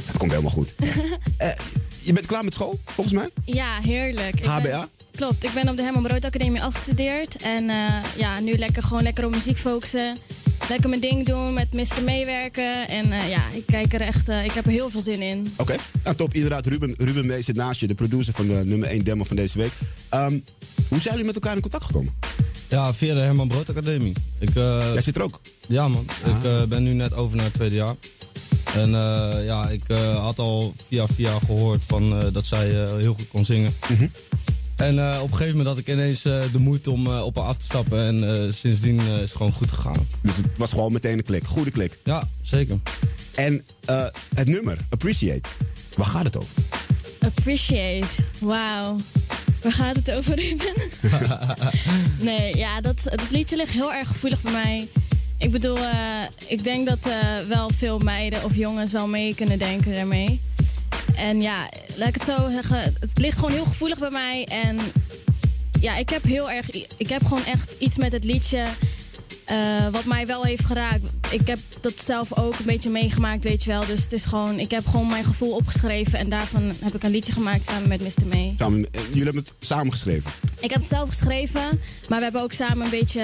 Dat 0.07 0.17
komt 0.17 0.31
helemaal 0.31 0.53
goed. 0.53 0.75
Eh, 1.37 1.51
je 2.01 2.13
bent 2.13 2.27
klaar 2.27 2.45
met 2.45 2.55
school, 2.55 2.79
volgens 2.85 3.17
mij? 3.17 3.29
Ja, 3.45 3.79
heerlijk. 3.81 4.41
Ben- 4.41 4.51
HBA? 4.51 4.89
klopt, 5.17 5.45
ik 5.45 5.53
ben 5.55 5.69
op 5.69 5.77
de 5.77 5.83
Herman 5.83 6.03
Brood 6.03 6.25
Academie 6.25 6.63
afgestudeerd. 6.63 7.37
En 7.43 7.71
eh, 7.71 7.95
ja, 8.17 8.41
nu 8.41 8.57
lekker 8.59 8.83
gewoon 8.83 9.03
lekker 9.03 9.25
op 9.25 9.31
muziek 9.31 9.57
focussen. 9.57 10.17
Lekker 10.69 10.89
mijn 10.89 11.01
ding 11.01 11.27
doen, 11.27 11.53
met 11.55 11.73
Mr. 11.73 12.03
meewerken. 12.05 12.89
En 12.89 13.13
eh, 13.13 13.29
ja, 13.29 13.43
ik 13.53 13.63
kijk 13.67 13.93
er 13.95 14.01
echt, 14.01 14.29
ik 14.29 14.53
heb 14.53 14.65
er 14.65 14.71
heel 14.71 14.91
veel 14.91 15.01
zin 15.01 15.23
in. 15.23 15.53
Oké, 15.57 15.77
nou 16.05 16.17
top. 16.17 16.35
Inderdaad, 16.35 16.67
Ruben, 16.67 16.95
Ruben 16.97 17.27
Mees 17.27 17.45
zit 17.45 17.57
naast 17.57 17.81
je, 17.81 17.87
de 17.87 17.95
producer 17.95 18.35
van 18.35 18.47
de 18.49 18.63
nummer 18.65 18.89
1 18.89 19.05
demo 19.05 19.25
van 19.25 19.37
deze 19.37 19.59
week. 19.59 19.73
Ehm, 20.09 20.39
hoe 20.89 20.99
zijn 21.01 21.11
jullie 21.15 21.25
met 21.25 21.35
elkaar 21.35 21.55
in 21.55 21.61
contact 21.63 21.85
gekomen? 21.85 22.15
Ja, 22.69 22.95
via 22.95 23.15
de 23.15 23.21
Herman 23.21 23.49
Brood 23.49 23.69
Academie. 23.71 24.13
Ik, 24.39 24.49
eh, 24.49 24.93
Jij 24.93 25.01
zit 25.01 25.17
er 25.17 25.23
ook? 25.23 25.41
Ja 25.69 25.89
man, 25.89 26.07
ik 26.25 26.45
eh, 26.45 26.63
ben 26.63 26.83
nu 26.83 26.93
net 26.93 27.15
over 27.15 27.37
naar 27.37 27.45
het 27.45 27.55
tweede 27.55 27.75
jaar. 27.75 27.95
En 28.75 28.95
eh, 28.95 29.45
ja, 29.45 29.69
ik 29.69 29.83
eh, 29.87 30.21
had 30.25 30.39
al 30.39 30.75
via 30.89 31.07
via 31.07 31.39
gehoord 31.39 31.85
van, 31.87 32.21
eh, 32.23 32.33
dat 32.33 32.47
zij 32.47 32.83
eh, 32.85 32.91
heel 32.97 33.15
goed 33.15 33.29
kon 33.29 33.45
zingen. 33.45 33.75
En 34.77 34.99
eh, 34.99 35.19
op 35.23 35.31
een 35.31 35.37
gegeven 35.37 35.57
moment 35.57 35.67
had 35.67 35.79
ik 35.79 35.89
ineens 35.95 36.25
eh, 36.25 36.43
de 36.53 36.59
moed 36.59 36.87
om 36.87 37.07
eh, 37.07 37.25
op 37.25 37.37
haar 37.37 37.45
af 37.45 37.57
te 37.57 37.65
stappen. 37.65 37.99
En 38.01 38.35
eh, 38.45 38.53
sindsdien 38.53 38.99
eh, 38.99 39.07
is 39.15 39.21
het 39.21 39.31
gewoon 39.37 39.53
goed 39.53 39.71
gegaan. 39.71 40.07
Dus 40.23 40.37
het 40.37 40.47
was 40.57 40.71
gewoon 40.71 40.93
meteen 40.93 41.19
een 41.19 41.25
klik, 41.25 41.45
goede 41.47 41.71
klik. 41.71 41.99
Ja, 42.05 42.29
zeker. 42.43 42.79
En 43.35 43.65
eh, 43.85 44.05
het 44.35 44.49
nummer, 44.49 44.79
Appreciate, 44.89 45.49
waar 45.97 46.07
gaat 46.07 46.25
het 46.25 46.37
over? 46.37 46.49
Appreciate. 47.19 48.07
Wauw. 48.39 48.97
Waar 49.63 49.73
gaat 49.73 49.97
het 49.97 50.11
over, 50.11 50.35
Ruben? 50.35 50.75
nee, 52.29 52.57
ja, 52.57 52.81
dat, 52.81 53.03
dat 53.05 53.31
liedje 53.31 53.57
ligt 53.57 53.73
heel 53.73 53.93
erg 53.93 54.09
gevoelig 54.09 54.43
bij 54.43 54.53
mij. 54.53 54.89
Ik 55.39 55.51
bedoel, 55.51 55.77
eh, 55.77 55.95
ik 56.47 56.65
denk 56.65 56.89
dat 56.89 56.99
eh, 57.07 57.39
wel 57.49 57.71
veel 57.71 57.99
meiden 57.99 58.45
of 58.45 58.57
jongens 58.57 58.93
wel 58.93 59.09
mee 59.09 59.35
kunnen 59.35 59.59
denken 59.59 59.93
daarmee. 59.93 60.41
En 61.17 61.41
ja, 61.41 61.69
laat 61.95 62.09
ik 62.09 62.15
het 62.15 62.25
zo 62.25 62.51
zeggen, 62.51 62.95
het 63.01 63.19
ligt 63.19 63.37
gewoon 63.39 63.53
heel 63.53 63.65
gevoelig 63.65 63.99
bij 63.99 64.11
mij. 64.11 64.45
En 64.45 64.79
ja, 65.81 65.97
ik 65.97 66.09
heb 66.09 66.23
heel 66.23 66.51
erg, 66.51 66.71
ik 66.97 67.09
heb 67.09 67.23
gewoon 67.23 67.45
echt 67.45 67.75
iets 67.79 67.97
met 67.97 68.13
het 68.13 68.25
liedje 68.25 68.65
eh, 69.49 69.89
wat 69.93 70.05
mij 70.05 70.27
wel 70.27 70.43
heeft 70.45 70.65
geraakt. 70.65 71.03
Ik 71.31 71.47
heb 71.47 71.59
dat 71.81 72.01
zelf 72.01 72.39
ook 72.39 72.59
een 72.59 72.65
beetje 72.65 72.91
meegemaakt, 72.91 73.45
weet 73.45 73.65
je 73.65 73.71
wel. 73.71 73.87
Dus 73.87 74.03
het 74.03 74.13
is 74.13 74.25
gewoon, 74.25 74.59
ik 74.59 74.71
heb 74.71 74.87
gewoon 74.87 75.07
mijn 75.07 75.25
gevoel 75.25 75.51
opgeschreven 75.55 76.19
en 76.19 76.29
daarvan 76.29 76.73
heb 76.81 76.95
ik 76.95 77.03
een 77.03 77.11
liedje 77.11 77.33
gemaakt 77.33 77.65
samen 77.65 77.89
met 77.89 78.01
Mr. 78.01 78.27
May. 78.27 78.55
Samen, 78.59 78.89
eh, 78.91 79.01
jullie 79.09 79.25
hebben 79.25 79.43
het 79.43 79.53
samen 79.67 79.93
geschreven. 79.93 80.31
Ik 80.61 80.71
heb 80.71 80.79
het 80.81 80.89
zelf 80.89 81.09
geschreven, 81.09 81.81
maar 82.09 82.19
we 82.19 82.25
hebben 82.25 82.43
ook 82.43 82.53
samen 82.53 82.85
een 82.85 82.91
beetje. 82.91 83.23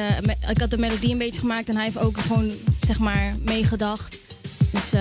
Ik 0.49 0.59
had 0.59 0.71
de 0.71 0.79
melodie 0.79 1.11
een 1.13 1.19
beetje 1.19 1.41
gemaakt 1.41 1.69
en 1.69 1.75
hij 1.75 1.85
heeft 1.85 1.99
ook 1.99 2.19
gewoon, 2.19 2.51
zeg 2.87 2.99
maar, 2.99 3.37
meegedacht. 3.45 4.19
Dus 4.71 4.93
eh, 4.93 5.01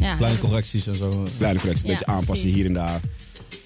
ja. 0.00 0.14
Kleine 0.16 0.38
correcties 0.38 0.86
en 0.86 0.94
zo. 0.94 1.26
Kleine 1.38 1.58
correcties, 1.58 1.84
een 1.84 1.90
Ja, 1.90 1.96
beetje 1.96 2.06
aanpassen 2.12 2.34
precies. 2.34 2.54
hier 2.54 2.66
en 2.66 2.72
daar. 2.72 3.00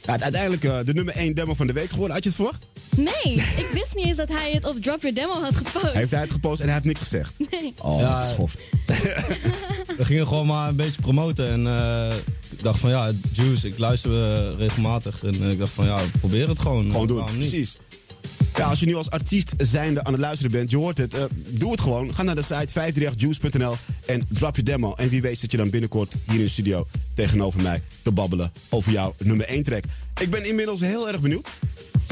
Ja, 0.03 0.21
uiteindelijk 0.21 0.65
eh, 0.65 0.79
de 0.85 0.93
nummer 0.95 1.15
1 1.17 1.35
demo 1.35 1.55
van 1.55 1.67
de 1.67 1.73
week 1.73 1.91
geworden. 1.91 2.15
Had 2.15 2.23
je 2.25 2.29
het 2.31 2.39
verwacht? 2.39 2.67
Nee, 2.97 3.35
ik 3.35 3.69
wist 3.73 3.95
niet 3.95 4.07
eens 4.07 4.17
dat 4.17 4.29
hij 4.29 4.51
het 4.53 4.67
op 4.67 4.83
Drop 4.83 5.03
Your 5.03 5.15
Demo 5.15 5.41
had 5.43 5.55
gepost. 5.57 5.83
Hij 5.83 5.93
heeft 5.93 6.11
hij 6.11 6.21
het 6.21 6.33
gepost 6.33 6.61
en 6.61 6.65
hij 6.65 6.75
heeft 6.75 6.87
niks 6.87 7.01
gezegd. 7.01 7.33
Nee. 7.51 7.75
Oh, 7.83 8.01
Ja, 8.01 8.13
dat 8.13 8.23
is 8.23 8.29
schoft. 8.29 8.59
We 9.99 10.05
gingen 10.05 10.27
gewoon 10.27 10.47
maar 10.47 10.69
een 10.69 10.77
beetje 10.77 11.01
promoten. 11.01 11.51
En 11.51 11.67
eh, 11.67 12.17
ik 12.51 12.63
dacht 12.63 12.79
van 12.79 12.91
ja, 12.91 13.13
Juice, 13.33 13.69
ik 13.69 13.79
luister 13.79 14.33
eh, 14.33 14.59
regelmatig. 14.59 15.23
En 15.25 15.35
eh, 15.43 15.51
ik 15.51 15.59
dacht 15.59 15.73
van 15.73 15.85
ja, 15.85 16.01
probeer 16.19 16.49
het 16.49 16.59
gewoon. 16.59 16.91
Gewoon 16.91 17.07
doen, 17.07 17.25
precies. 17.25 17.77
Ja, 18.57 18.69
als 18.69 18.81
je 18.81 18.87
nu 18.87 18.95
als 18.95 19.11
artiest 19.11 19.53
zijnde 19.59 20.05
aan 20.05 20.13
het 20.13 20.21
luisteren 20.21 20.53
bent, 20.53 20.71
je 20.71 20.77
hoort 20.77 20.99
het, 20.99 21.15
doe 21.49 21.71
het 21.71 21.81
gewoon. 21.81 22.15
Ga 22.15 22.23
naar 22.23 22.35
de 22.35 22.43
site 22.43 22.93
538juice.nl 22.93 23.77
en 24.07 24.27
drop 24.29 24.57
je 24.57 24.63
demo. 24.63 24.95
En 24.95 25.09
wie 25.09 25.23
weet 25.23 25.39
zit 25.39 25.51
je 25.51 25.57
dan 25.57 25.71
binnenkort 25.71 26.15
hier 26.25 26.39
in 26.39 26.45
de 26.45 26.49
studio 26.49 26.87
tegenover 27.15 27.63
mij 27.63 27.83
te 28.03 28.11
babbelen 28.13 28.53
over 28.69 28.93
jouw 28.93 29.15
nummer 29.19 29.47
1 29.47 29.63
track. 29.63 29.85
Ik 30.21 30.31
ben 30.31 30.45
inmiddels 30.49 30.81
heel 30.81 31.09
erg 31.09 31.21
benieuwd. 31.21 31.49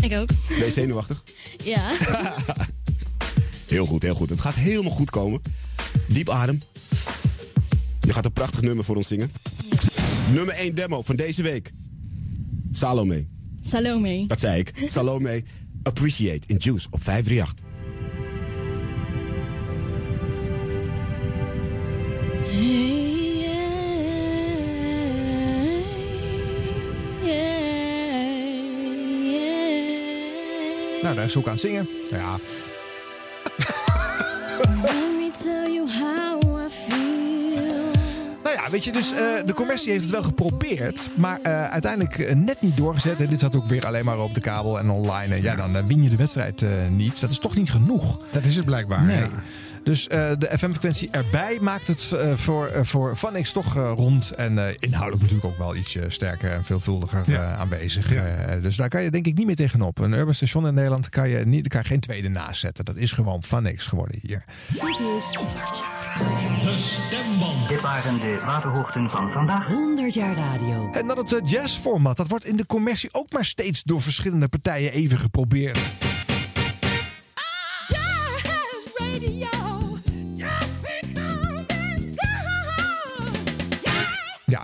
Ik 0.02 0.12
ook. 0.12 0.28
Ben 0.48 0.58
je 0.64 0.70
zenuwachtig? 0.70 1.22
Ja. 1.64 1.92
Heel 3.70 3.86
goed, 3.86 4.02
heel 4.02 4.14
goed. 4.14 4.30
Het 4.30 4.40
gaat 4.40 4.54
helemaal 4.54 4.92
goed 4.92 5.10
komen. 5.10 5.40
Diep 6.08 6.30
adem. 6.30 6.58
Je 8.00 8.12
gaat 8.12 8.24
een 8.24 8.32
prachtig 8.32 8.60
nummer 8.60 8.84
voor 8.84 8.96
ons 8.96 9.06
zingen. 9.06 9.32
Nummer 10.32 10.54
1 10.54 10.74
demo 10.74 11.02
van 11.02 11.16
deze 11.16 11.42
week. 11.42 11.72
Salome. 12.72 13.26
Salome. 13.62 14.26
Dat 14.26 14.40
zei 14.40 14.60
ik. 14.60 14.72
Salome. 14.88 15.42
Appreciate 15.82 16.46
in 16.46 16.56
Juice 16.56 16.86
op 16.90 17.02
538. 17.02 17.68
Nou, 31.02 31.14
daar 31.14 31.24
is 31.24 31.36
ook 31.36 31.44
aan 31.46 31.52
het 31.52 31.60
zingen. 31.60 31.88
Ja. 32.10 32.36
Let 34.82 35.16
me 35.18 35.30
tell 35.42 35.72
you 35.72 35.88
how 35.90 36.66
I 36.66 36.68
feel. 36.68 37.90
Nou 38.42 38.56
ja, 38.56 38.70
weet 38.70 38.84
je, 38.84 38.92
dus 38.92 39.12
eh, 39.12 39.18
de 39.44 39.54
commercie 39.54 39.90
heeft 39.90 40.02
het 40.02 40.12
wel 40.12 40.22
geprobeerd, 40.22 41.08
maar 41.14 41.38
eh, 41.42 41.64
uiteindelijk 41.64 42.18
eh, 42.18 42.34
net 42.34 42.60
niet 42.60 42.76
doorgezet. 42.76 43.20
En 43.20 43.26
dit 43.26 43.38
zat 43.38 43.56
ook 43.56 43.66
weer 43.66 43.86
alleen 43.86 44.04
maar 44.04 44.18
op 44.18 44.34
de 44.34 44.40
kabel 44.40 44.78
en 44.78 44.90
online. 44.90 45.34
En 45.34 45.42
ja, 45.42 45.54
dan 45.54 45.86
win 45.86 46.02
je 46.02 46.08
de 46.08 46.16
wedstrijd 46.16 46.62
eh, 46.62 46.70
niet. 46.90 47.20
Dat 47.20 47.30
is 47.30 47.38
toch 47.38 47.56
niet 47.56 47.70
genoeg. 47.70 48.18
Dat 48.30 48.44
is 48.44 48.56
het 48.56 48.64
blijkbaar. 48.64 49.02
Nee. 49.02 49.18
ja. 49.18 49.28
Dus 49.82 50.08
eh, 50.08 50.30
de 50.38 50.46
FM-frequentie 50.58 51.10
erbij 51.10 51.58
maakt 51.60 51.86
het 51.86 52.12
eh, 52.12 52.32
voor, 52.34 52.66
eh, 52.66 52.84
voor 52.84 53.16
Vanix 53.16 53.52
toch 53.52 53.76
eh, 53.76 53.92
rond. 53.96 54.30
En 54.30 54.66
eh, 54.66 54.74
inhoudelijk 54.78 55.22
natuurlijk 55.22 55.52
ook 55.52 55.58
wel 55.58 55.76
ietsje 55.76 56.04
sterker 56.08 56.50
en 56.50 56.64
veelvuldiger 56.64 57.38
aanwezig. 57.38 58.12
Dus 58.62 58.76
daar 58.76 58.88
kan 58.88 59.02
je 59.02 59.10
denk 59.10 59.26
ik 59.26 59.36
niet 59.36 59.46
meer 59.46 59.56
tegenop. 59.56 59.98
Een 59.98 60.12
urban 60.12 60.34
station 60.34 60.66
in 60.66 60.74
Nederland 60.74 61.08
kan 61.08 61.28
je, 61.28 61.46
niet, 61.46 61.68
kan 61.68 61.80
je 61.80 61.86
geen 61.86 62.00
tweede 62.00 62.28
naast 62.28 62.60
zetten. 62.60 62.84
Dat 62.84 62.96
is 62.96 63.12
gewoon 63.12 63.42
Vanix 63.42 63.86
geworden 63.86 64.18
hier. 64.22 64.44
Dit 64.68 64.82
is 64.82 65.38
De 66.62 66.74
stemband. 66.76 67.68
Dit 67.68 67.80
waren 67.80 68.20
de 68.20 68.42
waterhoogten 68.44 69.10
van 69.10 69.32
vandaag. 69.32 69.66
100 69.66 70.14
jaar 70.14 70.36
radio. 70.36 70.92
En 70.92 71.06
dan 71.06 71.18
het 71.18 71.50
jazzformat. 71.50 72.16
Dat 72.16 72.28
wordt 72.28 72.44
in 72.44 72.56
de 72.56 72.66
commercie 72.66 73.08
ook 73.12 73.32
maar 73.32 73.44
steeds 73.44 73.82
door 73.82 74.00
verschillende 74.00 74.48
partijen 74.48 74.92
even 74.92 75.18
geprobeerd. 75.18 75.78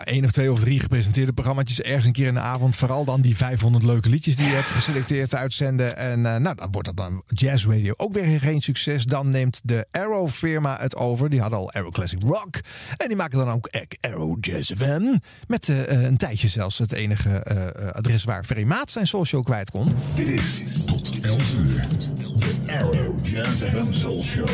Één 0.07 0.25
of 0.25 0.31
twee 0.31 0.53
of 0.53 0.61
drie 0.61 0.81
gepresenteerde 0.81 1.33
programma's 1.33 1.81
ergens 1.81 2.07
een 2.07 2.13
keer 2.13 2.27
in 2.27 2.35
de 2.35 2.41
avond. 2.41 2.77
Vooral 2.77 3.05
dan 3.05 3.21
die 3.21 3.37
500 3.37 3.85
leuke 3.85 4.09
liedjes 4.09 4.37
die 4.37 4.47
je 4.47 4.55
hebt 4.55 4.71
geselecteerd 4.71 5.35
uitzenden. 5.35 5.97
En 5.97 6.27
eh, 6.27 6.37
nou, 6.37 6.57
dan 6.57 6.69
wordt 6.71 6.87
dat 6.87 6.97
dan 6.97 7.23
Jazz 7.27 7.67
Radio 7.67 7.93
ook 7.97 8.13
weer 8.13 8.41
geen 8.41 8.61
succes. 8.61 9.05
Dan 9.05 9.31
neemt 9.31 9.61
de 9.65 9.87
Arrow 9.91 10.29
firma 10.29 10.77
het 10.81 10.97
over. 10.97 11.31
Die 11.31 11.41
hadden 11.41 11.59
al 11.59 11.73
Arrow 11.73 11.93
Classic 11.93 12.23
Rock. 12.23 12.61
En 12.97 13.09
die 13.09 13.17
maken 13.17 13.39
dan 13.39 13.49
ook 13.49 13.71
Arrow 14.01 14.37
Jazz 14.41 14.73
FM. 14.73 15.17
Met 15.47 15.69
eh, 15.69 15.91
eh, 15.91 16.03
een 16.03 16.17
tijdje 16.17 16.49
zelfs 16.49 16.79
het 16.79 16.93
enige 16.93 17.45
adres 17.93 18.25
waar 18.25 18.45
Ferry 18.45 18.65
Maat 18.65 18.91
zijn 18.91 19.07
social 19.07 19.43
kwijt 19.43 19.71
kon. 19.71 19.89
Dit 20.15 20.29
is 20.29 20.85
tot 20.85 21.21
11 21.21 21.57
uur. 21.59 21.87
De 22.15 22.73
Arrow 22.73 23.27
Jazz 23.27 23.63
FM 23.63 23.93
Soul 23.93 24.23
Show. 24.23 24.49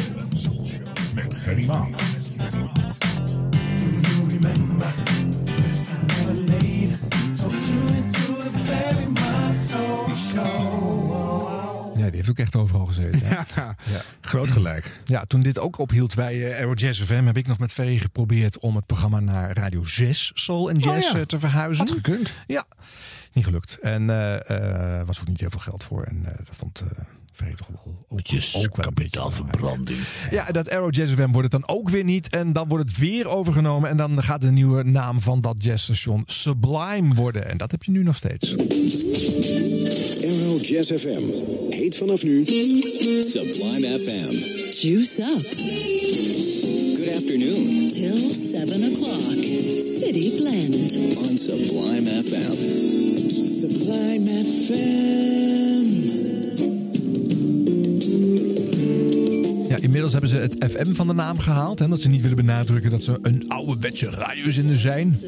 Met 1.15 1.39
Ferry 1.39 1.67
Maat. 1.67 2.01
Ja, 11.97 12.09
die 12.09 12.17
heeft 12.17 12.31
ook 12.31 12.39
echt 12.39 12.57
overal 12.57 12.87
gezeten. 12.87 13.21
Ja, 13.31 14.03
groot 14.21 14.51
gelijk. 14.51 15.01
Ja, 15.05 15.25
toen 15.25 15.43
dit 15.43 15.59
ook 15.59 15.79
ophield 15.79 16.15
bij 16.15 16.51
eh, 16.51 16.57
Aero 16.57 16.73
Jazz 16.73 17.03
FM... 17.03 17.25
heb 17.25 17.37
ik 17.37 17.47
nog 17.47 17.59
met 17.59 17.73
Ferry 17.73 17.99
geprobeerd 17.99 18.59
om 18.59 18.77
het 18.77 18.87
programma 18.87 19.21
naar 19.21 19.57
Radio 19.57 19.85
6 19.85 20.31
Soul 20.35 20.71
en 20.71 20.79
Jazz 20.79 21.07
Oh 21.07 21.13
ja. 21.13 21.19
eh, 21.19 21.25
te 21.27 21.41
verhuizen. 21.41 21.87
Had 21.87 21.97
gekund. 21.97 22.33
Ja, 22.47 22.65
niet 23.33 23.45
gelukt. 23.45 23.79
En 23.81 24.11
eh 24.11 25.03
was 25.07 25.21
ook 25.21 25.29
niet 25.29 25.41
heel 25.41 25.51
veel 25.51 25.61
geld 25.61 25.85
voor. 25.85 26.03
En 26.03 26.23
dat 26.23 26.57
vond 26.57 26.83
Ferry 27.33 27.55
toch 27.55 27.69
wel 27.69 28.05
ook, 28.09 28.21
ook 28.57 28.77
wel 28.77 28.85
kapitaalverbranding. 28.85 29.99
Ja, 30.31 30.47
en 30.47 30.53
dat 30.53 30.71
Aero 30.71 30.89
Jazz 30.89 31.13
FM 31.13 31.31
wordt 31.31 31.53
het 31.53 31.63
dan 31.67 31.77
ook 31.77 31.89
weer 31.89 32.05
niet. 32.05 32.29
En 32.29 32.53
dan 32.53 32.69
wordt 32.69 32.89
het 32.89 32.99
weer 32.99 33.27
overgenomen. 33.27 33.91
En 33.91 33.97
dan 33.97 34.23
gaat 34.23 34.41
de 34.41 34.51
nieuwe 34.51 34.83
naam 34.83 35.21
van 35.21 35.41
dat 35.41 35.65
jazzstation 35.65 36.23
Sublime 36.27 37.15
worden. 37.15 37.49
En 37.49 37.57
dat 37.57 37.71
heb 37.71 37.83
je 37.83 37.91
nu 37.91 38.03
nog 38.03 38.17
steeds. 38.17 38.57
Arrow 40.23 40.65
Jazz 40.65 40.93
FM. 40.93 41.23
Heet 41.71 41.97
vanaf 41.97 42.23
nu 42.23 42.45
Sublime 43.25 43.99
FM. 44.05 44.35
Juice 44.71 45.23
up. 45.23 45.47
Good 46.97 47.15
afternoon 47.15 47.89
Till 47.89 48.17
7 48.17 48.93
o'clock. 48.93 49.21
City 49.99 50.37
Blend. 50.37 50.97
on 51.17 51.39
Sublime 51.39 52.23
FM. 52.23 52.55
Sublime 53.61 54.45
FM. 54.45 56.32
Inmiddels 59.83 60.13
hebben 60.13 60.31
ze 60.31 60.37
het 60.37 60.57
FM 60.71 60.93
van 60.93 61.07
de 61.07 61.13
naam 61.13 61.39
gehaald. 61.39 61.81
En 61.81 61.91
dat 61.91 62.01
ze 62.01 62.09
niet 62.09 62.21
willen 62.21 62.37
benadrukken 62.37 62.91
dat 62.91 63.05
ze 63.05 63.19
een 63.23 63.45
ouderwetse 63.49 64.11
radiozender 64.11 64.79
zijn. 64.79 65.19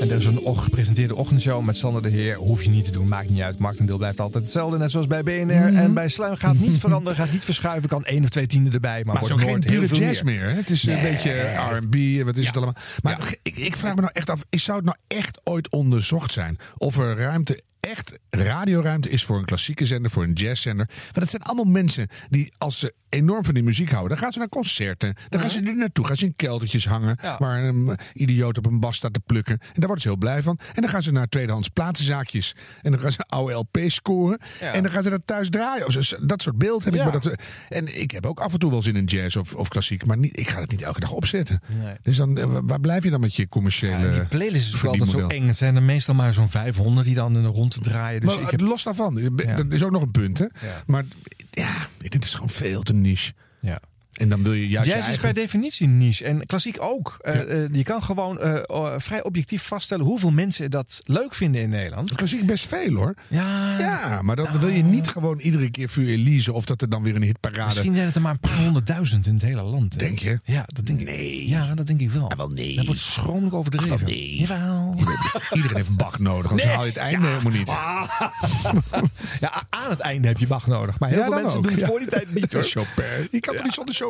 En 0.00 0.10
er 0.10 0.16
is 0.16 0.24
een 0.24 0.38
och- 0.40 0.64
gepresenteerde 0.64 1.14
ochtendshow 1.16 1.64
met 1.64 1.76
Sander 1.76 2.02
de 2.02 2.08
Heer. 2.08 2.34
Hoef 2.36 2.62
je 2.62 2.70
niet 2.70 2.84
te 2.84 2.90
doen, 2.90 3.08
maakt 3.08 3.30
niet 3.30 3.40
uit. 3.40 3.58
Marktendeel 3.58 3.96
blijft 3.96 4.20
altijd 4.20 4.42
hetzelfde. 4.44 4.78
Net 4.78 4.90
zoals 4.90 5.06
bij 5.06 5.22
BNR. 5.22 5.74
En 5.74 5.94
bij 5.94 6.08
Slam 6.08 6.36
gaat 6.36 6.58
niet 6.58 6.78
veranderen, 6.78 7.16
gaat 7.18 7.32
niet 7.32 7.44
verschuiven. 7.44 7.88
Kan 7.88 8.04
één 8.04 8.22
of 8.22 8.28
twee 8.28 8.46
tienden 8.46 8.72
erbij. 8.72 9.02
Maar, 9.04 9.14
Maar 9.14 9.22
wordt 9.28 9.42
geen 9.42 9.50
nooit 9.50 9.64
heel 9.64 9.74
pure 9.74 9.88
veel 9.88 9.98
jazz 9.98 10.22
meer. 10.22 10.50
Het 10.54 10.70
is 10.70 10.82
Nee. 10.82 10.96
een 10.96 11.02
beetje 11.02 11.30
R&B 11.70 12.24
wat 12.24 12.36
is 12.36 12.46
het 12.46 12.56
allemaal. 12.56 12.74
Maar 13.02 13.34
ik, 13.42 13.56
ik 13.56 13.76
vraag 13.76 13.94
me 13.94 14.00
nou 14.00 14.12
echt 14.14 14.30
af, 14.30 14.44
is- 14.50 14.64
zou 14.64 14.76
het 14.76 14.86
nou 14.86 14.98
echt 15.06 15.40
ooit 15.44 15.70
onderzocht 15.70 16.32
zijn? 16.32 16.58
Of 16.76 16.98
er 16.98 17.16
ruimte, 17.16 17.62
echt 17.80 18.18
radioruimte 18.30 19.08
is 19.08 19.24
voor 19.24 19.38
een 19.38 19.44
klassieke 19.44 19.86
zender, 19.86 20.10
voor 20.10 20.22
een 20.22 20.32
jazzzender. 20.32 20.86
Maar 20.88 21.10
dat 21.12 21.28
zijn 21.30 21.42
allemaal 21.42 21.64
mensen 21.72 22.08
die 22.30 22.52
als 22.58 22.78
ze 22.78 22.94
enorm 23.08 23.44
van 23.44 23.54
die 23.54 23.62
muziek 23.62 23.90
houden, 23.90 24.10
dan 24.10 24.18
gaan 24.18 24.32
ze 24.32 24.38
naar 24.38 24.48
concerten. 24.48 25.14
Dan 25.28 25.40
gaan 25.40 25.50
ze 25.50 25.60
er 25.62 25.76
naartoe, 25.76 26.06
gaan 26.06 26.16
ze 26.16 26.24
in 26.24 26.36
keldertjes 26.36 26.86
hangen. 26.86 27.18
Ja. 27.22 27.36
Waar 27.38 27.64
een 27.64 27.96
idioot 28.14 28.45
op 28.54 28.66
een 28.66 28.80
bas 28.80 28.96
staat 28.96 29.12
te 29.12 29.20
plukken. 29.20 29.58
En 29.60 29.66
daar 29.74 29.86
worden 29.86 30.00
ze 30.00 30.08
heel 30.08 30.16
blij 30.16 30.42
van. 30.42 30.58
En 30.74 30.82
dan 30.82 30.90
gaan 30.90 31.02
ze 31.02 31.12
naar 31.12 31.28
tweedehands 31.28 31.68
platenzaakjes. 31.68 32.54
En 32.82 32.90
dan 32.90 33.00
gaan 33.00 33.12
ze 33.12 33.24
oude 33.28 33.54
LP's 33.54 33.94
scoren. 33.94 34.38
Ja. 34.60 34.72
En 34.72 34.82
dan 34.82 34.92
gaan 34.92 35.02
ze 35.02 35.10
dat 35.10 35.22
thuis 35.24 35.50
draaien. 35.50 35.86
Dat 36.26 36.42
soort 36.42 36.58
beeld 36.58 36.84
heb 36.84 36.94
ik. 36.94 37.00
Ja. 37.00 37.06
Maar 37.06 37.20
dat, 37.20 37.34
en 37.68 38.00
ik 38.00 38.10
heb 38.10 38.26
ook 38.26 38.40
af 38.40 38.52
en 38.52 38.58
toe 38.58 38.70
wel 38.70 38.82
zin 38.82 38.96
in 38.96 39.04
jazz 39.04 39.36
of, 39.36 39.54
of 39.54 39.68
klassiek. 39.68 40.06
Maar 40.06 40.18
niet, 40.18 40.38
ik 40.38 40.48
ga 40.48 40.60
het 40.60 40.70
niet 40.70 40.82
elke 40.82 41.00
dag 41.00 41.12
opzetten. 41.12 41.60
Nee. 41.82 41.94
Dus 42.02 42.16
dan, 42.16 42.38
eh, 42.38 42.58
waar 42.62 42.80
blijf 42.80 43.04
je 43.04 43.10
dan 43.10 43.20
met 43.20 43.34
je 43.34 43.48
commerciële 43.48 44.10
Die 44.10 44.24
playlist 44.24 44.74
is 44.74 44.84
altijd 44.84 45.10
zo 45.10 45.26
eng. 45.26 45.46
Het 45.46 45.56
zijn 45.56 45.76
er 45.76 45.82
meestal 45.82 46.14
maar 46.14 46.34
zo'n 46.34 46.48
500 46.48 47.06
die 47.06 47.14
dan 47.14 47.36
in 47.36 47.42
de 47.42 47.48
rond 47.48 47.78
draaien. 47.82 48.20
Dus 48.20 48.34
maar 48.34 48.44
ik 48.44 48.50
heb... 48.50 48.60
los 48.60 48.82
daarvan, 48.82 49.14
dat 49.56 49.72
is 49.72 49.82
ook 49.82 49.90
nog 49.90 50.02
een 50.02 50.10
punt. 50.10 50.38
Hè? 50.38 50.46
Maar 50.86 51.04
ja, 51.50 51.88
dit 51.98 52.24
is 52.24 52.34
gewoon 52.34 52.48
veel 52.48 52.82
te 52.82 52.92
niche. 52.92 53.32
Ja. 53.60 53.80
En 54.16 54.28
dan 54.28 54.42
wil 54.42 54.52
je 54.52 54.68
juist 54.68 54.90
je 54.90 54.96
Jazz 54.96 55.08
is 55.08 55.18
per 55.18 55.34
definitie 55.34 55.88
niche. 55.88 56.24
En 56.24 56.46
klassiek 56.46 56.76
ook. 56.82 57.16
Eh, 57.20 57.62
eh, 57.64 57.68
je 57.72 57.82
kan 57.82 58.02
gewoon 58.02 58.40
eh, 58.40 58.94
vrij 58.98 59.22
objectief 59.22 59.62
vaststellen 59.62 60.04
hoeveel 60.04 60.30
mensen 60.32 60.70
dat 60.70 61.00
leuk 61.04 61.34
vinden 61.34 61.62
in 61.62 61.68
Nederland. 61.68 62.14
Klassiek 62.14 62.46
best 62.46 62.66
veel 62.66 62.94
hoor. 62.94 63.14
Ja, 63.28 63.78
Ja, 63.78 64.22
maar 64.22 64.36
dan 64.36 64.58
wil 64.60 64.68
je 64.68 64.82
niet 64.82 65.08
gewoon 65.08 65.38
iedere 65.38 65.70
keer 65.70 65.88
voor 65.88 66.02
Elise 66.02 66.52
of 66.52 66.64
dat 66.64 66.82
er 66.82 66.88
dan 66.88 67.02
weer 67.02 67.14
een 67.14 67.22
hitparade. 67.22 67.64
Misschien 67.64 67.94
zijn 67.94 68.06
het 68.06 68.14
er 68.14 68.20
maar 68.20 68.32
een 68.32 68.40
paar 68.40 68.56
honderdduizend 68.58 69.26
in 69.26 69.34
het 69.34 69.42
hele 69.42 69.62
land. 69.62 69.92
hè. 69.92 69.98
Denk 69.98 70.18
je? 70.18 70.38
Ja, 70.44 70.64
dat 70.66 70.86
denk 70.86 71.00
ik. 71.00 71.08
Ja, 71.48 71.74
dat 71.74 71.86
denk 71.86 72.00
ik 72.00 72.10
wel. 72.10 72.32
wel 72.36 72.48
nee. 72.48 72.76
Dat 72.76 72.86
wordt 72.86 73.00
schromelijk 73.00 73.54
overdreven. 73.54 73.98
wel 73.98 74.08
nee. 74.08 74.36
Jawel. 74.38 74.94
Iedereen 75.52 75.76
heeft 75.76 75.88
een 75.88 75.96
bach 75.96 76.18
nodig, 76.18 76.50
anders 76.50 76.68
Nee. 76.68 76.76
haal 76.76 76.84
je 76.84 76.90
het 76.90 77.00
einde 77.00 77.26
helemaal 77.26 77.52
niet. 77.52 77.70
Ja, 79.40 79.66
aan 79.70 79.90
het 79.90 79.98
einde 80.00 80.28
heb 80.28 80.38
je 80.38 80.46
Bach 80.46 80.66
nodig. 80.66 80.98
Maar 80.98 81.08
heel 81.08 81.18
Ja, 81.18 81.24
veel 81.24 81.34
mensen 81.34 81.58
ook, 81.58 81.64
doen 81.64 81.72
het 81.72 81.84
voor 81.84 81.98
die 81.98 82.08
tijd 82.08 82.34
niet 82.34 82.52
hoor. 82.52 82.62
Chopin. 82.62 83.28
Je 83.30 83.40
kan 83.40 83.54
toch 83.54 83.64
niet 83.64 83.74
zonder 83.74 83.94
Chopin? 83.94 84.05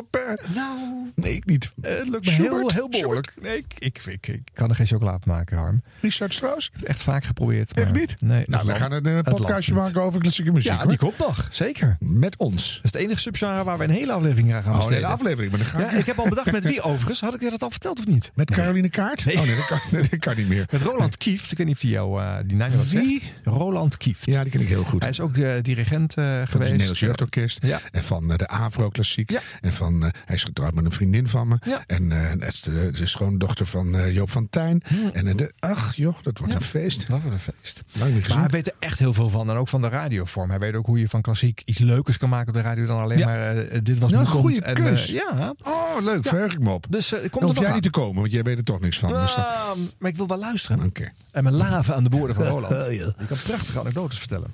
Nou, 0.55 0.77
Nee, 1.15 1.33
ik 1.35 1.45
niet. 1.45 1.71
eh, 1.81 1.97
het 1.97 2.09
lukt 2.09 2.25
me 2.25 2.31
heel, 2.31 2.45
Schubert? 2.45 2.73
heel 2.73 2.89
behoorlijk. 2.89 3.33
Nee, 3.41 3.57
ik, 3.57 3.65
ik, 3.79 4.01
ik, 4.27 4.41
kan 4.53 4.69
er 4.69 4.75
geen 4.75 4.85
chocolade 4.85 5.19
van 5.23 5.33
maken, 5.35 5.57
Harm. 5.57 5.81
Richard 6.01 6.33
Strauss? 6.33 6.71
Echt 6.83 7.03
vaak 7.03 7.23
geprobeerd. 7.23 7.75
Maar 7.75 7.83
Echt 7.83 7.93
niet? 7.93 8.15
Nee, 8.21 8.43
nou, 8.47 8.65
we 8.67 8.75
gaan 8.75 8.91
een 8.91 9.05
eh, 9.05 9.19
podcastje 9.19 9.73
maken 9.73 10.01
over 10.01 10.21
klassieke 10.21 10.51
muziek. 10.51 10.71
Ja, 10.71 10.77
hoor. 10.77 10.87
die 10.87 10.97
komt 10.97 11.17
nog. 11.17 11.47
Zeker. 11.49 11.97
Met 11.99 12.37
ons. 12.37 12.75
Dat 12.75 12.83
is 12.83 12.91
het 12.91 13.01
enige 13.01 13.19
subgenre 13.19 13.63
waar 13.63 13.77
we 13.77 13.83
een 13.83 13.89
hele 13.89 14.11
aflevering 14.11 14.53
aan 14.53 14.63
gaan 14.63 14.71
Oh, 14.71 14.71
een 14.71 14.77
besteden. 14.77 15.03
hele 15.03 15.13
aflevering. 15.13 15.51
Maar 15.51 15.59
dan 15.59 15.69
ga 15.69 15.79
Ja, 15.79 15.91
ik 15.99 16.05
heb 16.05 16.17
al 16.17 16.29
bedacht 16.29 16.51
met 16.51 16.63
wie 16.63 16.81
overigens. 16.81 17.19
Had 17.21 17.33
ik 17.33 17.41
je 17.41 17.49
dat 17.49 17.61
al 17.61 17.71
verteld 17.71 17.99
of 17.99 18.07
niet? 18.07 18.31
Met 18.33 18.51
Caroline 18.51 18.89
Kaart? 18.89 19.25
Nee. 19.25 19.37
Oh 19.39 19.45
nee, 19.45 19.55
dat 19.55 19.65
kan, 19.65 19.79
nee, 19.91 20.07
dat 20.09 20.19
kan 20.19 20.35
niet 20.35 20.47
meer. 20.47 20.65
Met 20.71 20.81
Roland 20.81 21.17
Kieft. 21.17 21.51
Ik 21.51 21.57
weet 21.57 21.67
niet 21.67 21.75
of 21.75 21.81
die 21.81 21.91
jou 21.91 22.21
uh, 22.21 22.35
die 22.45 22.57
naam 22.57 22.71
wat 22.71 22.89
Wie? 22.89 23.21
zegt. 23.21 23.39
Roland 23.43 23.97
Kieft. 23.97 24.25
Ja, 24.25 24.43
die 24.43 24.51
ken 24.51 24.61
ik 24.61 24.67
heel 24.67 24.83
goed. 24.83 25.01
Hij 25.01 25.09
is 25.09 25.19
ook 25.19 25.33
de 25.33 25.59
dirigent 25.61 26.17
uh, 26.17 26.25
van 26.25 26.33
het 26.33 26.49
geweest. 26.49 26.71
Nederlands 26.71 26.99
Jeugdorkest. 26.99 27.59
Ja. 27.61 27.79
En 27.91 28.03
van 28.03 28.31
eh, 28.31 28.37
de 28.37 28.47
Avro 28.47 28.89
Klassiek. 28.89 29.31
Ja. 29.31 29.39
En 29.61 29.73
van, 29.73 29.86
eh, 29.95 30.09
hij 30.25 30.35
is 30.35 30.43
getrouwd 30.43 30.73
met 30.73 30.85
een 30.85 30.91
vriendin 30.91 31.27
van 31.27 31.47
me. 31.47 31.57
Ja. 31.65 31.83
En 31.87 32.11
eh, 32.11 32.29
het 32.29 32.53
is 32.53 32.61
de, 32.61 32.91
de 32.91 33.07
schoondochter 33.07 33.65
van 33.65 33.95
eh, 33.95 34.13
Joop 34.13 34.29
van 34.29 34.49
Tijn. 34.49 34.81
En 35.13 35.27
eh, 35.27 35.35
de, 35.35 35.51
ach 35.59 35.95
joh, 35.95 36.15
dat 36.21 36.37
wordt 36.37 36.53
Ja. 36.53 36.59
een 36.59 36.65
feest. 36.65 37.07
Dat 37.07 37.21
wordt 37.21 37.35
een 37.47 37.53
feest. 37.61 37.83
Lang 37.99 38.13
niet 38.13 38.27
Maar 38.27 38.37
hij 38.39 38.47
weet 38.49 38.67
er 38.67 38.73
echt 38.79 38.99
heel 38.99 39.13
veel 39.13 39.29
van. 39.29 39.49
En 39.49 39.55
ook 39.55 39.67
van 39.67 39.81
de 39.81 39.89
radiovorm. 39.89 40.49
Hij 40.49 40.59
weet 40.59 40.73
ook 40.75 40.85
hoe 40.85 40.99
je 40.99 41.09
van 41.09 41.21
klassiek 41.21 41.61
iets 41.65 41.79
leukers 41.79 42.17
kan 42.17 42.29
maken 42.29 42.47
op 42.47 42.53
de 42.53 42.61
radio 42.61 42.85
dan 42.85 42.99
alleen 42.99 43.19
maar 43.25 43.57
eh, 43.57 43.79
dit 43.83 43.99
was 43.99 44.11
een 44.11 44.27
goede. 44.27 44.61
En, 44.61 44.75
eh, 44.75 44.85
keus. 44.85 45.05
ja. 45.05 45.53
Oh, 45.59 46.01
leuk. 46.01 46.27
Verheug 46.27 46.53
ik 46.53 46.59
me 46.59 46.69
op. 46.69 46.85
Dus 46.89 47.09
komt 47.09 47.21
Dan 47.21 47.31
er 47.41 47.45
hoef 47.45 47.47
nog 47.53 47.57
jij 47.57 47.67
aan. 47.67 47.73
niet 47.73 47.83
te 47.83 47.89
komen, 47.89 48.19
want 48.21 48.31
jij 48.31 48.41
weet 48.43 48.57
er 48.57 48.63
toch 48.63 48.79
niks 48.79 48.99
van. 48.99 49.09
Dus 49.09 49.35
dan- 49.35 49.43
Ah, 49.45 49.77
maar 49.99 50.09
ik 50.09 50.15
wil 50.17 50.27
wel 50.27 50.37
luisteren. 50.39 50.83
Oké. 50.85 51.09
En 51.31 51.43
mijn 51.43 51.55
laven 51.55 51.95
aan 51.95 52.03
de 52.03 52.09
woorden 52.09 52.35
van 52.35 52.45
Roland. 52.53 52.69
Je 52.91 53.13
kan 53.27 53.37
prachtige 53.43 53.79
anekdotes 53.79 54.17
vertellen. 54.19 54.53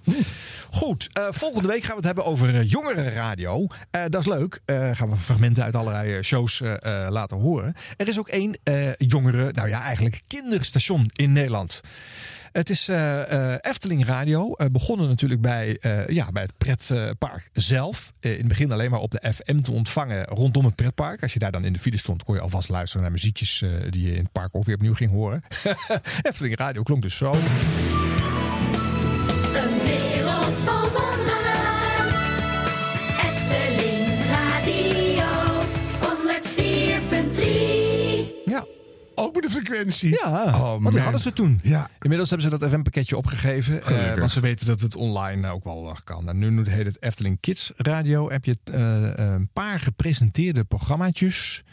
Goed, 0.71 1.09
eh, 1.13 1.23
volgende 1.29 1.67
week 1.67 1.79
gaan 1.81 1.89
we 1.89 1.95
het 1.95 2.05
hebben 2.05 2.25
over 2.25 2.63
jongerenradio. 2.63 3.59
Uh, 3.61 4.01
dat 4.09 4.21
is 4.21 4.25
leuk. 4.27 4.61
Gaan 4.93 5.09
we 5.09 5.15
fragmenten 5.23 5.63
uit 5.63 5.75
allerlei 5.75 6.17
uh, 6.17 6.21
shows 6.21 6.61
laten 7.09 7.37
horen. 7.37 7.73
Er 7.97 8.07
is 8.07 8.19
ook 8.19 8.27
één 8.27 8.57
jongere, 8.97 9.51
nou 9.51 9.69
ja, 9.69 9.81
eigenlijk 9.81 10.21
kinderstation 10.27 11.05
in 11.13 11.31
Nederland. 11.31 11.81
Het 12.51 12.69
is 12.69 12.87
Efteling 13.59 14.05
Radio. 14.05 14.53
Uh, 14.57 14.67
begonnen 14.71 15.07
natuurlijk 15.07 15.41
bij, 15.41 15.77
ja, 16.07 16.31
bij 16.31 16.41
het 16.43 16.57
pretpark 16.57 17.49
zelf. 17.53 18.13
in 18.19 18.31
het 18.31 18.47
begin 18.47 18.71
alleen 18.71 18.91
maar 18.91 18.99
op 18.99 19.11
de 19.11 19.33
FM 19.33 19.57
te 19.57 19.71
ontvangen 19.71 20.25
rondom 20.25 20.65
het 20.65 20.75
pretpark. 20.75 21.21
Als 21.21 21.33
je 21.33 21.39
daar 21.39 21.51
dan 21.51 21.65
in 21.65 21.73
de 21.73 21.79
file 21.79 21.97
stond, 21.97 22.23
kon 22.23 22.35
je 22.35 22.41
alvast 22.41 22.69
luisteren 22.69 23.01
naar 23.01 23.11
muziekjes 23.11 23.63
die 23.89 24.05
je 24.05 24.13
in 24.13 24.23
het 24.23 24.31
park 24.31 24.55
ook 24.55 24.65
weer 24.65 24.75
opnieuw 24.75 24.93
ging 24.93 25.11
horen. 25.11 25.43
Efteling 26.21 26.55
Radio 26.55 26.83
klonk 26.83 27.01
dus 27.01 27.17
zo. 27.17 27.35
Ook 39.15 39.33
met 39.33 39.43
de 39.43 39.49
frequentie. 39.49 40.09
Ja, 40.09 40.45
oh, 40.45 40.61
want 40.61 40.81
die 40.81 40.91
man. 40.91 41.01
hadden 41.01 41.21
ze 41.21 41.33
toen. 41.33 41.59
Ja. 41.63 41.89
Inmiddels 41.99 42.29
hebben 42.29 42.49
ze 42.51 42.57
dat 42.57 42.69
FM-pakketje 42.69 43.17
opgegeven. 43.17 43.81
Uh, 43.91 44.13
want 44.13 44.31
ze 44.31 44.39
weten 44.39 44.65
dat 44.65 44.81
het 44.81 44.95
online 44.95 45.49
ook 45.49 45.63
wel 45.63 45.89
uh, 45.89 45.95
kan. 46.03 46.29
En 46.29 46.37
nu 46.37 46.69
heet 46.69 46.85
het 46.85 47.01
Efteling 47.01 47.37
Kids 47.39 47.71
Radio. 47.75 48.29
Heb 48.29 48.45
je 48.45 48.57
uh, 48.71 48.75
een 49.15 49.49
paar 49.53 49.79
gepresenteerde 49.79 50.63
programmaatjes. 50.63 51.63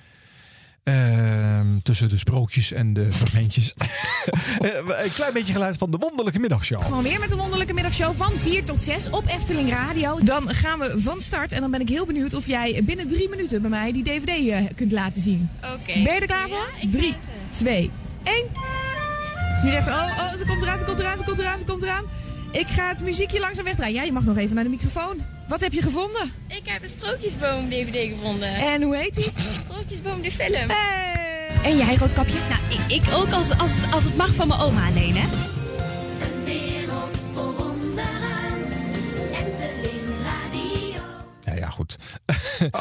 Ehm, 0.85 1.79
tussen 1.83 2.09
de 2.09 2.19
sprookjes 2.19 2.73
en 2.73 2.93
de 2.93 3.13
fragmentjes. 3.13 3.75
Eh, 4.61 5.05
een 5.05 5.13
klein 5.13 5.33
beetje 5.33 5.53
geluid 5.53 5.77
van 5.77 5.91
de 5.91 5.97
wonderlijke 5.97 6.39
middagshow. 6.39 6.83
Gewoon 6.83 7.03
weer 7.03 7.19
met 7.19 7.31
een 7.31 7.39
wonderlijke 7.39 7.73
middagshow 7.73 8.17
van 8.17 8.33
4 8.33 8.65
tot 8.65 8.83
6 8.83 9.11
op 9.11 9.27
Efteling 9.27 9.71
Radio. 9.71 10.19
Dan 10.19 10.55
gaan 10.55 10.79
we 10.79 10.95
van 10.97 11.21
start 11.21 11.53
en 11.53 11.61
dan 11.61 11.71
ben 11.71 11.81
ik 11.81 11.89
heel 11.89 12.07
benieuwd 12.07 12.35
of 12.35 12.47
jij 12.47 12.83
binnen 12.85 13.07
drie 13.07 13.29
minuten 13.29 13.61
bij 13.61 13.71
mij 13.71 13.93
die 13.93 14.03
DVD 14.03 14.49
eh, 14.49 14.65
kunt 14.75 14.93
laten 14.93 15.23
zien. 15.23 15.51
Oké. 15.57 15.93
Ben 15.93 16.03
je 16.03 16.21
er 16.21 16.27
klaar 16.27 16.49
voor? 16.49 16.91
3, 16.91 17.15
2, 17.51 17.91
1. 18.23 18.45
Ze 19.61 19.71
zegt, 19.71 19.89
oh, 19.89 20.19
oh, 20.19 20.33
ze 20.37 20.45
komt 20.47 20.63
eraan, 20.63 20.79
ze 20.79 20.85
komt 20.85 20.99
eraan, 20.99 21.19
ze 21.19 21.25
komt 21.25 21.39
eraan, 21.39 21.59
ze 21.59 21.65
komt 21.65 21.83
eraan. 21.83 22.05
Ik 22.53 22.67
ga 22.67 22.89
het 22.89 23.03
muziekje 23.03 23.41
langzaam 23.41 23.65
wegdraaien. 23.65 23.95
Ja, 23.95 24.03
je 24.03 24.13
mag 24.13 24.25
nog 24.25 24.37
even 24.37 24.55
naar 24.55 24.65
de 24.65 24.71
microfoon. 24.71 25.25
Wat 25.49 25.61
heb 25.61 25.73
je 25.73 25.83
gevonden? 25.83 26.33
Ik 26.49 26.61
heb 26.65 26.83
een 26.83 26.89
Sprookjesboom 26.89 27.69
DVD 27.69 28.15
gevonden. 28.15 28.55
En 28.55 28.83
hoe 28.83 28.97
heet 28.97 29.15
die? 29.15 29.33
Sprookjesboom 29.53 30.23
de 30.23 30.31
film. 30.31 30.71
En 31.63 31.77
jij, 31.77 31.97
roodkapje? 31.97 32.39
Nou, 32.49 32.81
ik, 32.81 33.03
ik 33.03 33.13
ook 33.15 33.31
als, 33.31 33.59
als, 33.59 33.71
het, 33.75 33.93
als 33.93 34.05
het 34.05 34.17
mag 34.17 34.35
van 34.35 34.49
mijn 34.49 34.61
oma 34.61 34.87
alleen, 34.87 35.17
hè? 35.17 35.29
Goed. 41.81 41.97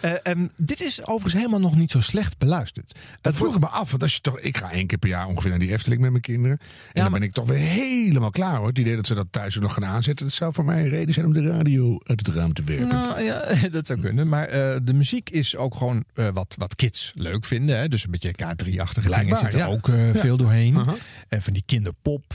Eh, 0.00 0.12
en 0.22 0.52
dit 0.56 0.80
is 0.80 1.00
overigens 1.06 1.34
helemaal 1.34 1.60
nog 1.60 1.76
niet 1.76 1.90
zo 1.90 2.00
slecht 2.00 2.38
beluisterd. 2.38 2.98
Dat 3.20 3.36
vroeg 3.36 3.54
ik 3.54 3.60
me 3.60 3.66
af, 3.66 3.90
want 3.90 4.02
als 4.02 4.14
je 4.14 4.20
toch, 4.20 4.40
ik 4.40 4.56
ga 4.56 4.70
één 4.70 4.86
keer 4.86 4.98
per 4.98 5.08
jaar 5.08 5.26
ongeveer 5.26 5.50
naar 5.50 5.58
die 5.58 5.72
Efteling 5.72 6.00
met 6.00 6.10
mijn 6.10 6.22
kinderen. 6.22 6.58
En 6.92 7.02
dan 7.02 7.12
ben 7.12 7.22
ik 7.22 7.32
toch 7.32 7.48
weer 7.48 7.58
helemaal 7.58 8.30
klaar 8.30 8.56
hoor. 8.56 8.66
Het 8.68 8.78
idee 8.78 8.96
dat 8.96 9.06
ze 9.06 9.14
dat 9.14 9.26
thuis 9.30 9.56
nog 9.56 9.74
gaan 9.74 9.84
aanzetten, 9.84 10.26
dat 10.26 10.34
zou 10.34 10.52
voor 10.52 10.64
mij 10.64 10.80
een 10.80 10.88
reden 10.88 11.14
zijn 11.14 11.26
om 11.26 11.32
de 11.32 11.42
radio 11.46 11.98
uit 12.06 12.26
het 12.26 12.34
raam 12.36 12.52
te 12.52 12.62
werpen. 12.64 12.88
Nou 12.88 13.20
ja, 13.22 13.44
dat 13.70 13.86
zou 13.86 14.00
kunnen. 14.00 14.28
Maar 14.28 14.46
eh, 14.46 14.76
de 14.82 14.92
muziek 14.94 15.30
is 15.30 15.56
ook 15.56 15.74
gewoon 15.74 16.04
eh, 16.14 16.28
wat, 16.32 16.54
wat 16.58 16.74
kids 16.74 17.12
leuk 17.14 17.44
vinden. 17.44 17.78
Hè? 17.78 17.88
Dus 17.88 18.04
een 18.04 18.10
beetje 18.10 18.32
K3-achtige 18.32 19.08
dingen 19.08 19.36
zit 19.36 19.52
er 19.52 19.58
ja. 19.58 19.66
ook 19.66 19.86
Ja. 19.86 20.14
veel 20.14 20.36
doorheen. 20.36 20.76
Aha. 20.76 20.94
En 21.28 21.42
van 21.42 21.52
die 21.52 21.62
kinderpop, 21.66 22.32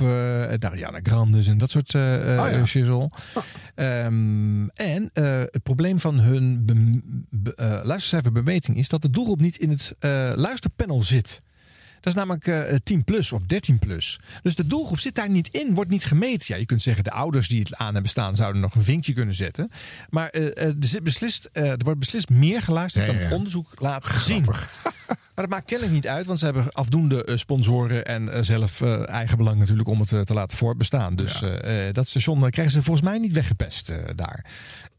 Dariana 0.59 0.99
Grandes 1.03 1.47
en 1.47 1.57
dat 1.57 1.71
soort 1.71 1.93
eh, 1.93 2.01
Oh 2.03 2.63
shizzle. 2.65 3.09
Ehm, 3.75 4.67
en 4.67 5.09
het 5.51 5.63
probleem 5.63 5.92
van 5.99 6.19
hun 6.19 6.65
be- 7.29 7.55
eh, 7.55 7.67
luistercijferbemeting 7.83 8.77
is 8.77 8.89
dat 8.89 9.01
de 9.01 9.09
doelgroep 9.09 9.41
niet 9.41 9.57
in 9.57 9.69
het 9.69 9.95
eh, 9.99 10.31
luisterpanel 10.35 11.03
zit. 11.03 11.41
Dat 11.99 12.13
is 12.13 12.19
namelijk 12.19 12.47
eh 12.47 12.75
10 12.83 13.03
plus 13.03 13.31
of 13.31 13.41
13 13.41 13.79
plus. 13.79 14.19
Dus 14.41 14.55
de 14.55 14.67
doelgroep 14.67 14.99
zit 14.99 15.15
daar 15.15 15.29
niet 15.29 15.47
in, 15.47 15.73
wordt 15.73 15.89
niet 15.89 16.05
gemeten. 16.05 16.45
Ja, 16.47 16.55
je 16.55 16.65
kunt 16.65 16.81
zeggen 16.81 17.03
de 17.03 17.11
ouders 17.11 17.47
die 17.47 17.59
het 17.59 17.75
aan 17.75 17.93
hebben 17.93 18.11
staan 18.11 18.35
zouden 18.35 18.61
nog 18.61 18.75
een 18.75 18.83
vinkje 18.83 19.13
kunnen 19.13 19.33
zetten. 19.33 19.69
Maar 20.09 20.29
er, 20.29 20.75
zit 20.79 21.03
beslist, 21.03 21.49
er 21.51 21.77
wordt 21.77 21.99
beslist 21.99 22.29
meer 22.29 22.61
geluisterd 22.61 23.05
Ja, 23.05 23.11
ja, 23.11 23.17
dan 23.17 23.27
het 23.27 23.37
onderzoek 23.37 23.73
laat 23.75 24.05
zien. 24.17 24.43
Maar 24.45 24.69
dat 25.35 25.49
maakt 25.49 25.65
kennelijk 25.65 25.95
niet 25.95 26.07
uit, 26.07 26.25
want 26.25 26.39
ze 26.39 26.45
hebben 26.45 26.71
afdoende 26.71 27.31
sponsoren 27.35 28.05
en 28.05 28.45
zelf 28.45 28.81
eh, 28.81 29.09
eigen 29.09 29.37
belang 29.37 29.59
natuurlijk 29.59 29.87
om 29.89 29.99
het 29.99 30.25
te 30.25 30.33
laten 30.33 30.57
voortbestaan. 30.57 31.15
Dus 31.15 31.43
dat 31.91 32.07
station 32.07 32.49
krijgen 32.49 32.73
ze 32.73 32.83
volgens 32.83 33.05
mij 33.05 33.17
niet 33.17 33.33
weggepest 33.33 33.91
daar. 34.15 34.45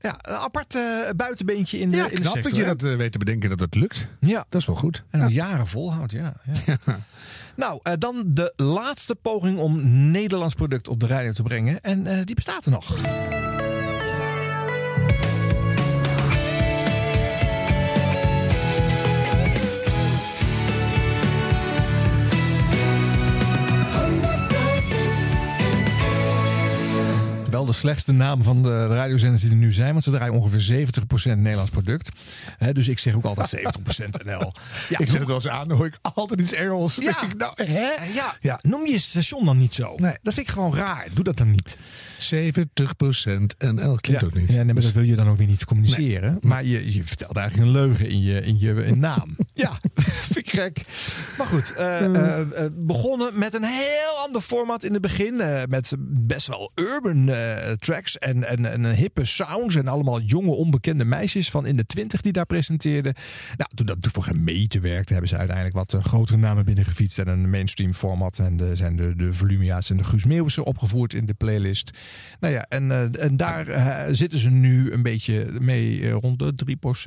Ja, 0.05 0.17
een 0.23 0.35
apart 0.35 0.75
eh, 0.75 0.83
buitenbeentje 1.17 1.79
in 1.79 1.91
de, 1.91 1.97
Ja, 1.97 2.09
in 2.09 2.15
de 2.15 2.21
knap 2.21 2.35
sector. 2.35 2.51
dat 2.51 2.61
je 2.61 2.65
dat 2.65 2.83
eh, 2.83 2.97
weet 2.97 3.13
te 3.13 3.19
bedenken 3.19 3.49
dat 3.49 3.61
het 3.61 3.75
lukt. 3.75 4.09
Ja. 4.21 4.47
Dat 4.49 4.61
is 4.61 4.67
wel 4.67 4.77
goed. 4.77 5.05
En 5.11 5.21
al 5.21 5.29
jaren 5.29 5.67
volhoudt, 5.67 6.13
ja. 6.13 6.35
ja. 6.67 6.79
Nou, 7.57 7.81
eh, 7.83 7.93
dan 7.99 8.25
de 8.27 8.53
laatste 8.57 9.15
poging 9.15 9.59
om 9.59 9.81
Nederlands 10.11 10.55
product 10.55 10.89
op 10.89 11.01
de 11.01 11.07
radio 11.07 11.33
te 11.33 11.43
brengen. 11.43 11.81
En 11.81 12.25
die 12.25 12.35
bestaat 12.35 12.65
er 12.65 12.71
nog. 12.71 12.97
Wel 27.55 27.65
de 27.65 27.73
slechtste 27.73 28.13
naam 28.13 28.43
van 28.43 28.63
de 28.63 28.87
radiozenders 28.87 29.43
die 29.43 29.51
er 29.51 29.57
nu 29.57 29.73
zijn. 29.73 29.93
Want 29.93 30.05
ze 30.05 30.11
draaien 30.11 30.35
ongeveer 30.35 30.89
70% 31.35 31.39
Nederlands 31.39 31.71
product. 31.71 32.11
Dus 32.73 32.89
ik 32.89 32.99
zeg 32.99 33.15
ook 33.15 33.25
altijd 33.25 33.57
70% 33.57 34.25
NL. 34.25 34.53
Ja, 34.89 34.99
ik 34.99 35.11
zet 35.11 35.19
het 35.19 35.27
wel 35.27 35.35
eens 35.35 35.49
aan, 35.49 35.69
dan 35.69 35.77
hoor 35.77 35.87
ik 35.87 35.99
altijd 36.03 36.41
iets 36.41 36.53
Engels. 36.53 36.95
Ja. 36.95 37.23
ik, 37.23 37.37
nou, 37.37 37.53
hè? 37.65 37.91
Ja, 38.15 38.37
ja, 38.41 38.59
noem 38.63 38.87
je 38.87 38.99
station 38.99 39.45
dan 39.45 39.59
niet 39.59 39.75
zo. 39.75 39.97
Dat 40.23 40.35
vind 40.35 40.47
ik 40.47 40.49
gewoon 40.49 40.75
raar. 40.75 41.07
Doe 41.13 41.25
dat 41.25 41.37
dan 41.37 41.51
niet. 41.51 41.77
70% 42.35 42.37
NL 43.59 43.97
klinkt 44.01 44.07
ja. 44.07 44.23
ook 44.27 44.35
niet. 44.35 44.49
Ja, 44.49 44.55
nee, 44.55 44.65
maar 44.65 44.75
Dus- 44.75 44.85
dat 44.85 44.93
wil 44.93 45.03
je 45.03 45.17
dan 45.17 45.29
ook 45.29 45.37
weer 45.39 45.47
niet 45.47 45.65
communiceren. 45.65 46.39
Maar 46.41 46.65
je, 46.65 46.95
je 46.95 47.05
vertelt 47.05 47.37
eigenlijk 47.37 47.69
een 47.69 47.75
leugen 47.75 48.09
in 48.09 48.23
je, 48.23 48.41
in 48.45 48.59
je 48.59 48.85
in 48.85 48.99
naam. 48.99 49.37
ja, 49.55 49.79
vind 49.95 50.47
ik 50.47 50.51
gek. 50.53 50.85
Maar 51.39 51.47
goed, 51.47 51.73
eh, 51.77 52.05
eh, 52.05 52.41
eh, 52.41 52.71
begonnen 52.75 53.39
met 53.39 53.55
een 53.55 53.65
heel 53.65 54.25
ander 54.27 54.41
format 54.43 54.85
in 54.85 54.93
het 54.93 55.03
begin. 55.03 55.41
eh, 55.41 55.63
met 55.69 55.93
best 55.99 56.47
wel 56.47 56.73
urban 56.75 57.29
eh, 57.29 57.73
tracks 57.73 58.19
en, 58.19 58.49
en, 58.49 58.73
en 58.73 58.95
hippe 58.95 59.25
sounds. 59.25 59.75
En 59.77 59.89
allemaal 59.89 60.21
jonge, 60.21 60.51
onbekende 60.51 61.05
meisjes 61.05 61.51
van 61.51 61.67
in 61.67 61.77
de 61.77 61.87
twintig 61.87 62.21
die 62.21 62.33
daar 62.33 62.47
presenteerden. 62.47 63.15
Nou, 63.57 63.71
toen 63.75 63.87
dat 63.87 63.97
voor 64.13 64.23
geen 64.23 64.45
meter 64.45 64.81
werkte, 64.81 65.13
hebben 65.13 65.31
ze 65.31 65.37
uiteindelijk 65.37 65.77
wat 65.77 65.97
grotere 66.03 66.39
namen 66.39 66.65
binnengefietst. 66.65 67.19
En 67.19 67.29
een 67.29 67.51
mainstream 67.51 67.93
format. 67.95 68.39
En 68.39 68.57
de, 68.57 68.77
zijn 68.77 68.97
de, 68.97 69.17
de 69.17 69.33
Volumia's 69.33 69.91
en 69.91 69.97
de 69.97 70.05
Guus 70.05 70.25
Meeuwissen 70.25 70.65
opgevoerd 70.65 71.15
in 71.15 71.27
de 71.27 71.35
playlist. 71.35 71.91
Nou 72.41 72.55
ja, 72.55 72.67
en, 72.69 72.91
eh, 72.91 73.25
en 73.25 73.37
daar 73.37 73.67
eh, 73.69 74.05
zitten 74.11 74.39
ze 74.39 74.51
nu 74.51 74.93
een 74.93 75.03
beetje 75.03 75.47
mee 75.61 76.01
eh, 76.03 76.13
rond 76.13 76.39
de 76.39 76.53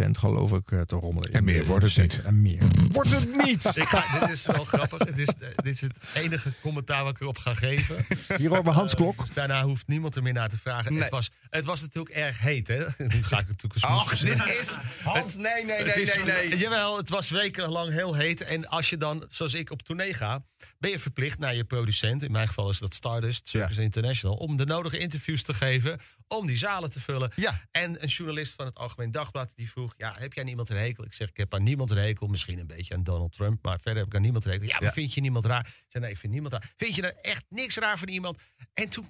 3% 0.05 0.09
geloof 0.11 0.51
ik 0.53 0.71
eh, 0.71 0.81
te 0.81 0.95
rommelen. 0.95 1.33
En 1.33 1.43
meer 1.43 1.65
wordt 1.71 1.83
het 1.85 1.97
niet. 1.97 2.21
En 2.21 2.41
meer 2.41 2.61
wordt 2.91 3.09
het 3.11 3.35
niet. 3.45 3.77
Ik 3.77 3.83
ga, 3.83 4.19
dit 4.19 4.29
is 4.29 4.45
wel 4.45 4.63
grappig. 4.63 4.99
Het 4.99 5.17
is, 5.17 5.27
dit 5.55 5.73
is 5.73 5.81
het 5.81 5.93
enige 6.13 6.53
commentaar 6.61 7.03
wat 7.03 7.15
ik 7.15 7.21
erop 7.21 7.37
ga 7.37 7.53
geven. 7.53 8.05
Hier 8.37 8.49
horen 8.49 8.63
we 8.63 8.69
Hans 8.69 8.95
Klok. 8.95 9.19
dus 9.19 9.33
daarna 9.33 9.63
hoeft 9.63 9.87
niemand 9.87 10.15
er 10.15 10.23
meer 10.23 10.33
naar 10.33 10.49
te 10.49 10.57
vragen. 10.57 10.93
Het, 10.93 11.09
was, 11.09 11.29
het 11.49 11.65
was 11.65 11.81
natuurlijk 11.81 12.15
erg 12.15 12.39
heet, 12.39 12.67
hè? 12.67 12.77
Nu 12.97 13.23
ga 13.23 13.39
ik 13.39 13.47
natuurlijk 13.47 13.83
een 13.83 13.89
Ach, 13.89 14.17
dit 14.17 14.57
is... 14.59 14.77
Hans, 15.03 15.35
nee, 15.35 15.65
nee, 15.65 15.83
nee, 15.83 15.93
is- 16.01 16.15
nee, 16.15 16.23
nee. 16.25 16.57
Jawel, 16.57 16.97
het 16.97 17.09
was 17.09 17.29
wekenlang 17.29 17.91
heel 17.91 18.13
heet. 18.15 18.41
En 18.43 18.67
als 18.67 18.89
je 18.89 18.97
dan, 18.97 19.25
zoals 19.29 19.53
ik, 19.53 19.71
op 19.71 19.81
tournee 19.81 20.13
ga... 20.13 20.43
ben 20.79 20.89
je 20.91 20.99
verplicht 20.99 21.39
naar 21.39 21.55
je 21.55 21.63
producent... 21.63 22.23
in 22.23 22.31
mijn 22.31 22.47
geval 22.47 22.69
is 22.69 22.79
dat 22.79 22.93
Stardust, 22.93 23.47
Circus 23.47 23.77
International... 23.77 24.35
om 24.37 24.57
de 24.57 24.65
nodige 24.65 24.97
interviews 24.97 25.43
te 25.43 25.53
geven 25.53 25.99
om 26.27 26.47
die 26.47 26.57
zalen 26.57 26.89
te 26.89 26.99
vullen. 26.99 27.31
En 27.71 28.01
een 28.03 28.07
journalist 28.07 28.53
van 28.53 28.65
het 28.65 28.75
Algemeen 28.75 29.11
Dagblad 29.11 29.51
die 29.55 29.69
vroeg... 29.69 29.93
ja, 29.97 30.15
heb 30.17 30.33
jij 30.33 30.43
niemand 30.43 30.69
een 30.69 30.77
hekel? 30.77 31.03
Ik 31.05 31.13
zeg, 31.13 31.29
ik 31.29 31.37
heb 31.37 31.53
aan 31.53 31.63
niemand 31.63 31.91
een 31.91 31.97
hekel. 31.97 32.27
Misschien 32.27 32.59
een 32.59 32.67
beetje 32.67 32.93
aan 32.93 33.03
Donald 33.03 33.33
Trump, 33.33 33.63
maar 33.65 33.79
verder 33.79 33.97
heb 33.97 34.07
ik 34.07 34.15
aan 34.15 34.21
niemand 34.21 34.45
een 34.45 34.51
hekel. 34.51 34.67
Ja, 34.67 34.73
maar 34.73 34.83
Ja. 34.83 34.91
vind 34.91 35.13
je 35.13 35.21
niemand 35.21 35.45
raar? 35.45 35.67
Ik 35.67 35.85
zei, 35.87 36.03
nee, 36.03 36.13
ik 36.13 36.19
vind 36.19 36.33
niemand 36.33 36.53
raar. 36.53 36.73
Vind 36.75 36.95
je 36.95 37.01
er 37.01 37.15
echt 37.21 37.45
niks 37.49 37.75
raar 37.77 37.97
van 37.97 38.07
iemand? 38.07 38.37
En 38.73 38.89
toen 38.89 39.09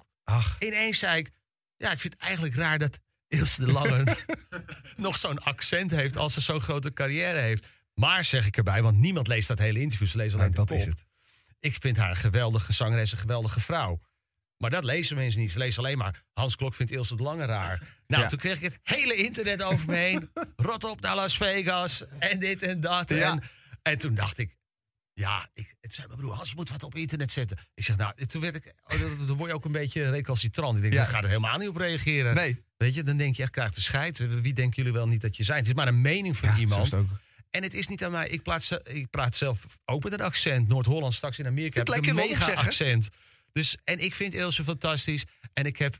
ineens 0.58 0.98
zei 0.98 1.18
ik... 1.18 1.30
ja, 1.76 1.92
ik 1.92 1.98
vind 2.00 2.12
het 2.12 2.22
eigenlijk 2.22 2.54
raar 2.54 2.78
dat 2.78 3.00
Ilse 3.28 3.64
de 3.64 3.72
Lange... 3.72 4.16
nog 4.96 5.16
zo'n 5.16 5.38
accent 5.38 5.90
heeft 5.90 6.16
als 6.16 6.32
ze 6.32 6.40
zo'n 6.40 6.60
grote 6.60 6.92
carrière 6.92 7.38
heeft. 7.38 7.66
Maar 7.94 8.24
zeg 8.24 8.46
ik 8.46 8.56
erbij, 8.56 8.82
want 8.82 8.96
niemand 8.98 9.26
leest 9.28 9.48
dat 9.48 9.58
hele 9.58 9.80
interview. 9.80 10.08
Ze 10.08 10.16
lezen 10.16 10.38
alleen 10.40 10.54
dat 10.54 10.70
is 10.70 10.84
het. 10.84 11.04
Ik 11.60 11.76
vind 11.80 11.96
haar 11.96 12.10
een 12.10 12.16
geweldige 12.16 12.72
zangeres, 12.72 13.12
een 13.12 13.18
geweldige 13.18 13.60
vrouw. 13.60 14.00
Maar 14.56 14.70
dat 14.70 14.84
lezen 14.84 15.16
mensen 15.16 15.40
niet. 15.40 15.50
Ze 15.52 15.58
lezen 15.58 15.82
alleen 15.84 15.98
maar... 15.98 16.22
Hans 16.32 16.56
Klok 16.56 16.74
vindt 16.74 16.92
Ilse 16.92 17.16
de 17.16 17.22
Lange 17.22 17.44
raar. 17.44 17.82
Nou, 18.06 18.22
Ja. 18.22 18.28
toen 18.28 18.38
kreeg 18.38 18.56
ik 18.56 18.62
het 18.62 18.78
hele 18.82 19.14
internet 19.14 19.62
over 19.62 19.86
me 19.88 19.94
heen. 19.96 20.30
Rot 20.56 20.84
op 20.84 21.00
naar 21.00 21.14
Las 21.14 21.36
Vegas. 21.36 22.04
En 22.18 22.38
dit 22.38 22.62
en 22.62 22.80
dat. 22.80 23.08
Ja. 23.10 23.30
En, 23.32 23.42
en 23.82 23.98
toen 23.98 24.14
dacht 24.14 24.38
ik... 24.38 24.56
Ja, 25.12 25.48
ik, 25.54 25.74
het 25.80 25.94
zei 25.94 26.06
mijn 26.06 26.18
broer, 26.18 26.34
Hans, 26.34 26.48
je 26.48 26.54
moet 26.54 26.70
wat 26.70 26.82
op 26.82 26.94
internet 26.94 27.30
zetten. 27.30 27.58
Ik 27.74 27.84
zeg, 27.84 27.96
nou, 27.96 28.26
toen 28.26 28.40
werd 28.40 28.56
ik... 28.56 28.74
oh, 28.84 29.00
dan- 29.00 29.36
word 29.36 29.50
je 29.50 29.56
ook 29.56 29.64
een 29.64 29.72
beetje 29.72 30.10
recalcitrant. 30.10 30.74
Ik 30.76 30.80
denk, 30.82 30.92
Ja. 30.92 31.02
daar 31.02 31.08
ga 31.08 31.18
er 31.22 31.26
helemaal 31.28 31.58
niet 31.58 31.68
op 31.68 31.76
reageren. 31.76 32.34
Nee. 32.34 32.64
Weet 32.76 32.94
je, 32.94 33.02
dan 33.02 33.16
denk 33.16 33.36
je 33.36 33.42
echt, 33.42 33.50
krijgt 33.52 33.74
de 33.74 33.80
scheid. 33.80 34.18
Wie 34.18 34.52
denken 34.52 34.76
jullie 34.76 34.92
wel 34.98 35.08
niet 35.08 35.20
dat 35.20 35.36
je 35.36 35.44
zijn? 35.44 35.58
Het 35.58 35.66
is 35.68 35.74
maar 35.74 35.88
een 35.88 36.00
mening 36.00 36.36
van 36.36 36.58
iemand. 36.58 36.84
het 36.84 36.94
ook. 36.94 37.08
En 37.50 37.62
het 37.62 37.74
is 37.74 37.88
niet 37.88 38.04
aan 38.04 38.10
mij. 38.10 38.28
Ik, 38.28 38.42
plaats, 38.42 38.70
ik 38.70 39.10
praat 39.10 39.36
zelf 39.36 39.78
ook 39.84 40.04
met 40.04 40.12
een 40.12 40.20
accent. 40.20 40.68
Noord-Holland, 40.68 41.14
straks 41.14 41.38
in 41.38 41.46
Amerika 41.46 41.78
heb 41.78 41.86
het 41.86 41.96
ik 41.96 42.06
een 42.06 42.18
ik 42.18 42.28
mega 42.28 42.52
accent. 42.52 43.08
Dus, 43.52 43.76
en 43.84 43.98
ik 43.98 44.14
vind 44.14 44.34
Ilse 44.34 44.64
fantastisch. 44.64 45.24
En 45.52 45.64
ik 45.64 45.76
heb 45.76 45.98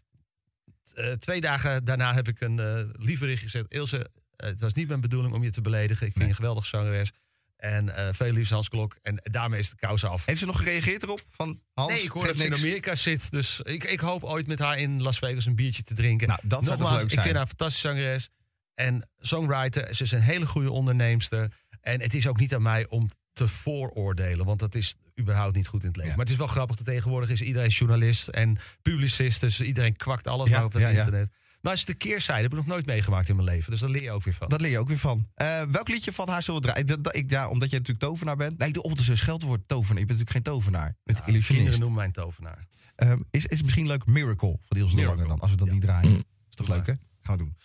eh, 0.94 1.12
twee 1.12 1.40
dagen 1.40 1.84
daarna 1.84 2.14
heb 2.14 2.28
ik 2.28 2.40
een 2.40 2.58
eh 2.58 2.80
lief 2.92 3.18
bericht 3.18 3.42
gezet. 3.42 3.66
Ilse, 3.68 4.10
eh, 4.36 4.48
het 4.48 4.60
was 4.60 4.72
niet 4.72 4.88
mijn 4.88 5.00
bedoeling 5.00 5.34
om 5.34 5.42
je 5.42 5.50
te 5.50 5.60
beledigen. 5.60 6.06
Ik 6.06 6.12
vind 6.12 6.24
je 6.24 6.30
een 6.30 6.36
geweldig 6.36 6.66
zangeres. 6.66 7.10
En 7.56 8.14
veel 8.14 8.32
liefst 8.32 8.52
Hans 8.52 8.68
Klok. 8.68 8.98
En 9.02 9.20
daarmee 9.22 9.58
is 9.58 9.70
de 9.70 9.76
kous 9.76 10.04
af. 10.04 10.26
Heeft 10.26 10.38
ze 10.38 10.46
nog 10.46 10.58
gereageerd 10.58 11.02
erop? 11.02 11.24
Van 11.28 11.60
Hans, 11.74 11.92
nee, 11.92 12.02
ik 12.02 12.10
hoor 12.10 12.26
dat 12.26 12.38
ze 12.38 12.46
in. 12.46 12.54
Amerika 12.54 12.94
zit. 12.94 13.30
Dus 13.30 13.60
ik, 13.60 13.84
ik 13.84 14.00
hoop 14.00 14.24
ooit 14.24 14.46
met 14.46 14.58
haar 14.58 14.78
in 14.78 15.02
Las 15.02 15.18
Vegas 15.18 15.46
een 15.46 15.54
biertje 15.54 15.82
te 15.82 15.94
drinken. 15.94 16.28
Nou, 16.28 16.40
dat 16.42 16.64
zou 16.64 16.78
Nogmaals, 16.78 16.96
leuk 16.96 17.06
ik 17.06 17.12
zijn? 17.12 17.22
vind 17.22 17.34
haar 17.34 17.42
een 17.44 17.56
fantastische 17.56 17.88
zangeres. 17.88 18.30
En 18.78 19.08
songwriter. 19.18 19.94
Ze 19.94 20.02
is 20.02 20.12
een 20.12 20.20
hele 20.20 20.46
goede 20.46 20.70
onderneemster. 20.70 21.52
En 21.80 22.00
het 22.00 22.14
is 22.14 22.26
ook 22.26 22.38
niet 22.38 22.54
aan 22.54 22.62
mij 22.62 22.88
om 22.88 23.10
te 23.32 23.48
vooroordelen. 23.48 24.46
Want 24.46 24.58
dat 24.58 24.74
is 24.74 24.96
überhaupt 25.20 25.56
niet 25.56 25.66
goed 25.66 25.82
in 25.82 25.88
het 25.88 25.96
leven. 25.96 26.10
Maar 26.12 26.20
het 26.24 26.30
is 26.30 26.36
wel 26.36 26.46
grappig 26.46 26.76
dat 26.76 26.86
tegenwoordig 26.86 27.30
is 27.30 27.40
iedereen 27.40 27.68
journalist 27.68 28.28
en 28.28 28.58
publicist. 28.82 29.40
Dus 29.40 29.60
iedereen 29.60 29.96
kwakt 29.96 30.26
alles 30.26 30.48
Ja, 30.48 30.56
maar 30.56 30.64
op 30.64 30.72
het 30.72 30.82
ja, 30.82 30.88
internet. 30.88 31.30
Maar 31.60 31.72
het 31.72 31.80
is 31.80 31.84
de 31.84 31.94
keerzijde. 31.94 32.42
Dat 32.42 32.50
heb 32.50 32.60
ik 32.60 32.66
nog 32.66 32.74
nooit 32.76 32.86
meegemaakt 32.86 33.28
in 33.28 33.36
mijn 33.36 33.48
leven. 33.48 33.70
Dus 33.70 33.80
daar 33.80 33.90
leer 33.90 34.02
je 34.02 34.10
ook 34.10 34.24
weer 34.24 34.34
van. 34.34 34.48
Dat 34.48 34.60
leer 34.60 34.70
je 34.70 34.78
ook 34.78 34.88
weer 34.88 34.98
van. 34.98 35.28
Eh, 35.34 35.62
welk 35.62 35.88
liedje 35.88 36.12
van 36.12 36.28
haar 36.28 36.42
zullen 36.42 36.60
we 36.60 36.66
draaien? 36.66 36.86
Dat- 36.86 37.04
dat- 37.04 37.16
ik, 37.16 37.30
ja, 37.30 37.48
omdat 37.48 37.70
jij 37.70 37.78
natuurlijk 37.78 38.06
tovenaar 38.06 38.36
bent. 38.36 38.58
Nee, 38.58 38.72
de 38.72 38.82
ondertussen 38.82 39.16
scheldwoord 39.16 39.68
tovenaar. 39.68 40.00
Je 40.00 40.06
bent 40.06 40.18
natuurlijk 40.18 40.46
geen 40.46 40.54
tovenaar. 40.54 40.96
Illusionist. 41.04 41.46
Kinderen 41.46 41.78
noemen 41.78 41.96
mij 41.96 42.06
een 42.06 42.12
tovenaar. 42.12 42.66
Ehm, 42.94 43.20
is, 43.30 43.46
is 43.46 43.62
misschien 43.62 43.86
leuk 43.86 44.06
Miracle 44.06 44.58
van 44.62 44.76
Niels 44.76 44.94
de 44.94 45.02
Lange 45.04 45.26
dan? 45.26 45.40
Als 45.40 45.50
we 45.50 45.56
dat 45.56 45.70
niet 45.70 45.80
draaien. 45.82 46.12
Is 46.48 46.54
toch 46.54 46.68
leuk, 46.68 46.86
hè? 46.86 46.92
Gaan 47.22 47.36
we 47.36 47.42
doen. 47.42 47.56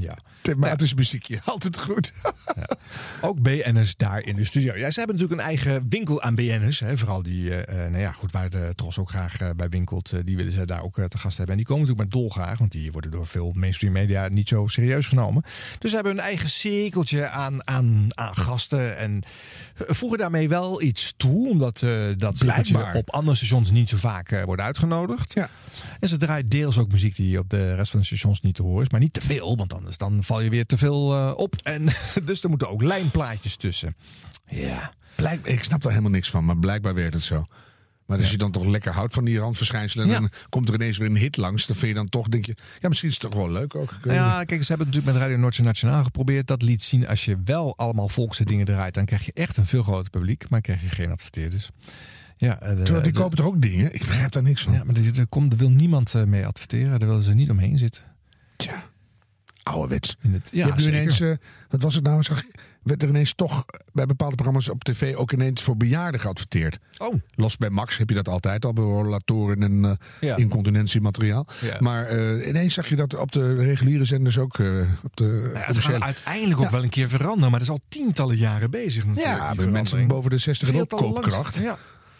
Ja. 0.00 0.16
Thematisch 0.40 0.94
muziekje, 0.94 1.40
altijd 1.44 1.78
goed. 1.78 2.12
Ook 3.20 3.42
BN'ers 3.42 3.96
daar 3.96 4.22
in 4.22 4.36
de 4.36 4.44
studio. 4.44 4.74
Ja, 4.74 4.90
ze 4.90 4.98
hebben 4.98 5.16
natuurlijk 5.16 5.42
een 5.42 5.48
eigen 5.48 5.86
winkel 5.88 6.22
aan 6.22 6.34
BN'ers. 6.34 6.82
Vooral 6.94 7.22
die, 7.22 7.54
eh, 7.54 7.84
eh, 7.84 7.90
nou 7.90 8.02
ja, 8.02 8.12
goed, 8.12 8.32
waar 8.32 8.50
de 8.50 8.72
Tros 8.74 8.98
ook 8.98 9.08
graag 9.08 9.40
eh, 9.40 9.50
bij 9.56 9.68
winkelt. 9.68 10.12
die 10.24 10.36
willen 10.36 10.52
ze 10.52 10.66
daar 10.66 10.82
ook 10.82 10.94
te 11.08 11.18
gast 11.18 11.36
hebben. 11.36 11.54
En 11.54 11.56
die 11.56 11.66
komen 11.66 11.86
natuurlijk 11.86 12.14
maar 12.14 12.22
dolgraag. 12.22 12.58
Want 12.58 12.72
die 12.72 12.92
worden 12.92 13.10
door 13.10 13.26
veel 13.26 13.52
mainstream 13.54 13.92
media 13.92 14.28
niet 14.28 14.48
zo 14.48 14.66
serieus 14.66 15.06
genomen. 15.06 15.42
Dus 15.78 15.90
ze 15.90 15.96
hebben 15.96 16.14
hun 16.14 16.24
eigen 16.24 16.48
cirkeltje 16.48 17.28
aan, 17.28 17.66
aan, 17.66 18.06
aan 18.08 18.36
gasten. 18.36 18.98
En 18.98 19.22
voegen 19.74 20.18
daarmee 20.18 20.48
wel 20.48 20.82
iets 20.82 21.14
toe. 21.16 21.48
Omdat 21.48 21.84
dat 22.18 22.38
cirkeltje 22.38 22.94
op 22.94 23.10
andere 23.10 23.36
stations 23.36 23.70
niet 23.70 23.88
zo 23.88 23.96
vaak 23.96 24.42
wordt 24.44 24.62
uitgenodigd. 24.62 25.32
Ja. 25.34 25.48
En 26.00 26.08
ze 26.08 26.16
draait 26.16 26.50
deels 26.50 26.78
ook 26.78 26.90
muziek 26.90 27.16
die 27.16 27.38
op 27.38 27.50
de 27.50 27.74
rest 27.74 27.90
van 27.90 28.00
de 28.00 28.06
stations 28.06 28.40
niet 28.40 28.54
te 28.54 28.62
horen 28.62 28.82
is. 28.82 28.90
Maar 28.90 29.00
niet 29.00 29.12
te 29.12 29.20
veel, 29.20 29.56
want 29.56 29.72
anders 29.86 29.96
dan 29.96 30.24
val 30.24 30.40
je 30.40 30.50
weer 30.50 30.66
te 30.66 30.76
veel 30.76 31.14
eh, 31.14 31.32
op. 31.36 31.54
En 31.62 31.86
dus 32.24 32.42
er 32.42 32.48
moeten 32.48 32.68
ook 32.70 32.82
lijnplaatjes 32.82 33.56
tussen. 33.56 33.96
Ja. 34.46 34.92
Blijk, 35.14 35.46
ik 35.46 35.64
snap 35.64 35.80
daar 35.82 35.90
helemaal 35.90 36.12
niks 36.12 36.30
van, 36.30 36.44
maar 36.44 36.56
blijkbaar 36.58 36.94
werkt 36.94 37.14
het 37.14 37.22
zo. 37.22 37.44
Maar 38.06 38.18
als 38.18 38.30
je 38.30 38.36
dan 38.36 38.50
toch 38.50 38.64
lekker 38.64 38.92
houdt 38.92 39.14
van 39.14 39.24
die 39.24 39.38
randverschijnselen... 39.38 40.06
en 40.06 40.20
dan 40.20 40.30
komt 40.48 40.68
er 40.68 40.74
ineens 40.74 40.98
weer 40.98 41.08
een 41.08 41.16
hit 41.16 41.36
langs... 41.36 41.66
dan 41.66 41.76
vind 41.76 41.88
je 41.88 41.94
dan 41.96 42.08
toch, 42.08 42.28
denk 42.28 42.46
je... 42.46 42.54
ja, 42.80 42.88
misschien 42.88 43.10
is 43.10 43.20
het 43.20 43.30
toch 43.30 43.40
wel 43.40 43.50
leuk 43.50 43.74
ook. 43.74 43.94
Ja, 44.04 44.44
kijk, 44.44 44.62
ze 44.62 44.68
hebben 44.68 44.86
het 44.86 44.94
natuurlijk 44.96 45.06
met 45.12 45.16
Radio 45.16 45.36
Noordse 45.36 45.62
Nationaal 45.62 46.04
geprobeerd. 46.04 46.46
Dat 46.46 46.62
liet 46.62 46.82
zien, 46.82 47.08
als 47.08 47.24
je 47.24 47.38
wel 47.44 47.76
allemaal 47.76 48.08
volkse 48.08 48.44
dingen 48.44 48.66
draait... 48.66 48.94
dan 48.94 49.04
krijg 49.04 49.24
je 49.24 49.32
echt 49.32 49.56
een 49.56 49.66
veel 49.66 49.82
groter 49.82 50.10
publiek. 50.10 50.48
Maar 50.48 50.60
krijg 50.60 50.80
je 50.80 50.88
geen 50.88 51.10
adverteerders. 51.10 51.70
Ja, 52.36 52.60
eh, 52.60 52.68
de- 52.68 52.82
Terwijl 52.82 53.02
die 53.02 53.12
de- 53.12 53.18
kopen 53.18 53.36
toch 53.36 53.46
ook 53.46 53.62
dingen? 53.62 53.94
Ik 53.94 54.04
begrijp 54.06 54.32
daar 54.32 54.42
niks 54.42 54.62
van. 54.62 54.72
Ja, 54.72 54.84
maar 54.84 54.96
er, 54.96 55.26
komt, 55.28 55.52
er 55.52 55.58
wil 55.58 55.70
niemand 55.70 56.14
eh, 56.14 56.24
mee 56.24 56.46
adverteren. 56.46 56.98
Daar 56.98 57.08
willen 57.08 57.22
ze 57.22 57.34
niet 57.34 57.50
omheen 57.50 57.78
zitten. 57.78 58.02
Ouderwets. 59.66 60.16
In 60.22 60.32
het, 60.32 60.48
je 60.50 60.56
ja, 60.56 60.66
hebt 60.66 60.78
nu 60.78 60.86
ineens, 60.86 61.20
eh, 61.20 61.30
wat 61.68 61.82
was 61.82 61.94
het 61.94 62.04
nou? 62.04 62.22
Zag 62.22 62.38
ik, 62.44 62.54
werd 62.82 63.02
er 63.02 63.08
ineens 63.08 63.34
toch 63.34 63.64
bij 63.92 64.06
bepaalde 64.06 64.34
programma's 64.34 64.68
op 64.68 64.84
tv 64.84 65.14
ook 65.14 65.32
ineens 65.32 65.62
voor 65.62 65.76
bejaarden 65.76 66.20
geadverteerd. 66.20 66.78
Oh. 66.98 67.14
Los 67.34 67.56
bij 67.56 67.70
Max 67.70 67.96
heb 67.96 68.08
je 68.08 68.14
dat 68.14 68.28
altijd 68.28 68.64
al, 68.64 68.72
bij 68.72 68.84
rollatoren 68.84 69.62
en 69.62 69.84
eh, 69.84 69.90
Ja. 70.28 70.36
incontinentiemateriaal. 70.36 71.46
Ja. 71.60 71.76
Maar 71.80 72.06
eh, 72.06 72.48
ineens 72.48 72.74
zag 72.74 72.88
je 72.88 72.96
dat 72.96 73.14
op 73.14 73.32
de 73.32 73.54
reguliere 73.54 74.04
zenders 74.04 74.38
ook. 74.38 74.58
op 75.02 75.16
de 75.16 75.24
Nou 75.24 75.58
ja, 75.58 75.66
het 75.66 75.76
gaat 75.76 76.02
uiteindelijk 76.02 76.58
ook 76.58 76.64
Ja. 76.64 76.70
wel 76.70 76.82
een 76.82 76.88
keer 76.90 77.08
veranderen. 77.08 77.50
Maar 77.50 77.58
dat 77.60 77.68
is 77.68 77.74
al 77.74 77.80
tientallen 77.88 78.36
jaren 78.36 78.70
bezig 78.70 79.06
natuurlijk. 79.06 79.36
Ja, 79.36 79.54
bij 79.54 79.66
mensen 79.66 80.06
boven 80.06 80.30
de 80.30 80.38
60 80.38 80.68
hebben 80.68 80.92
ook 80.92 81.00
koopkracht. 81.00 81.56
Ja. 81.56 81.76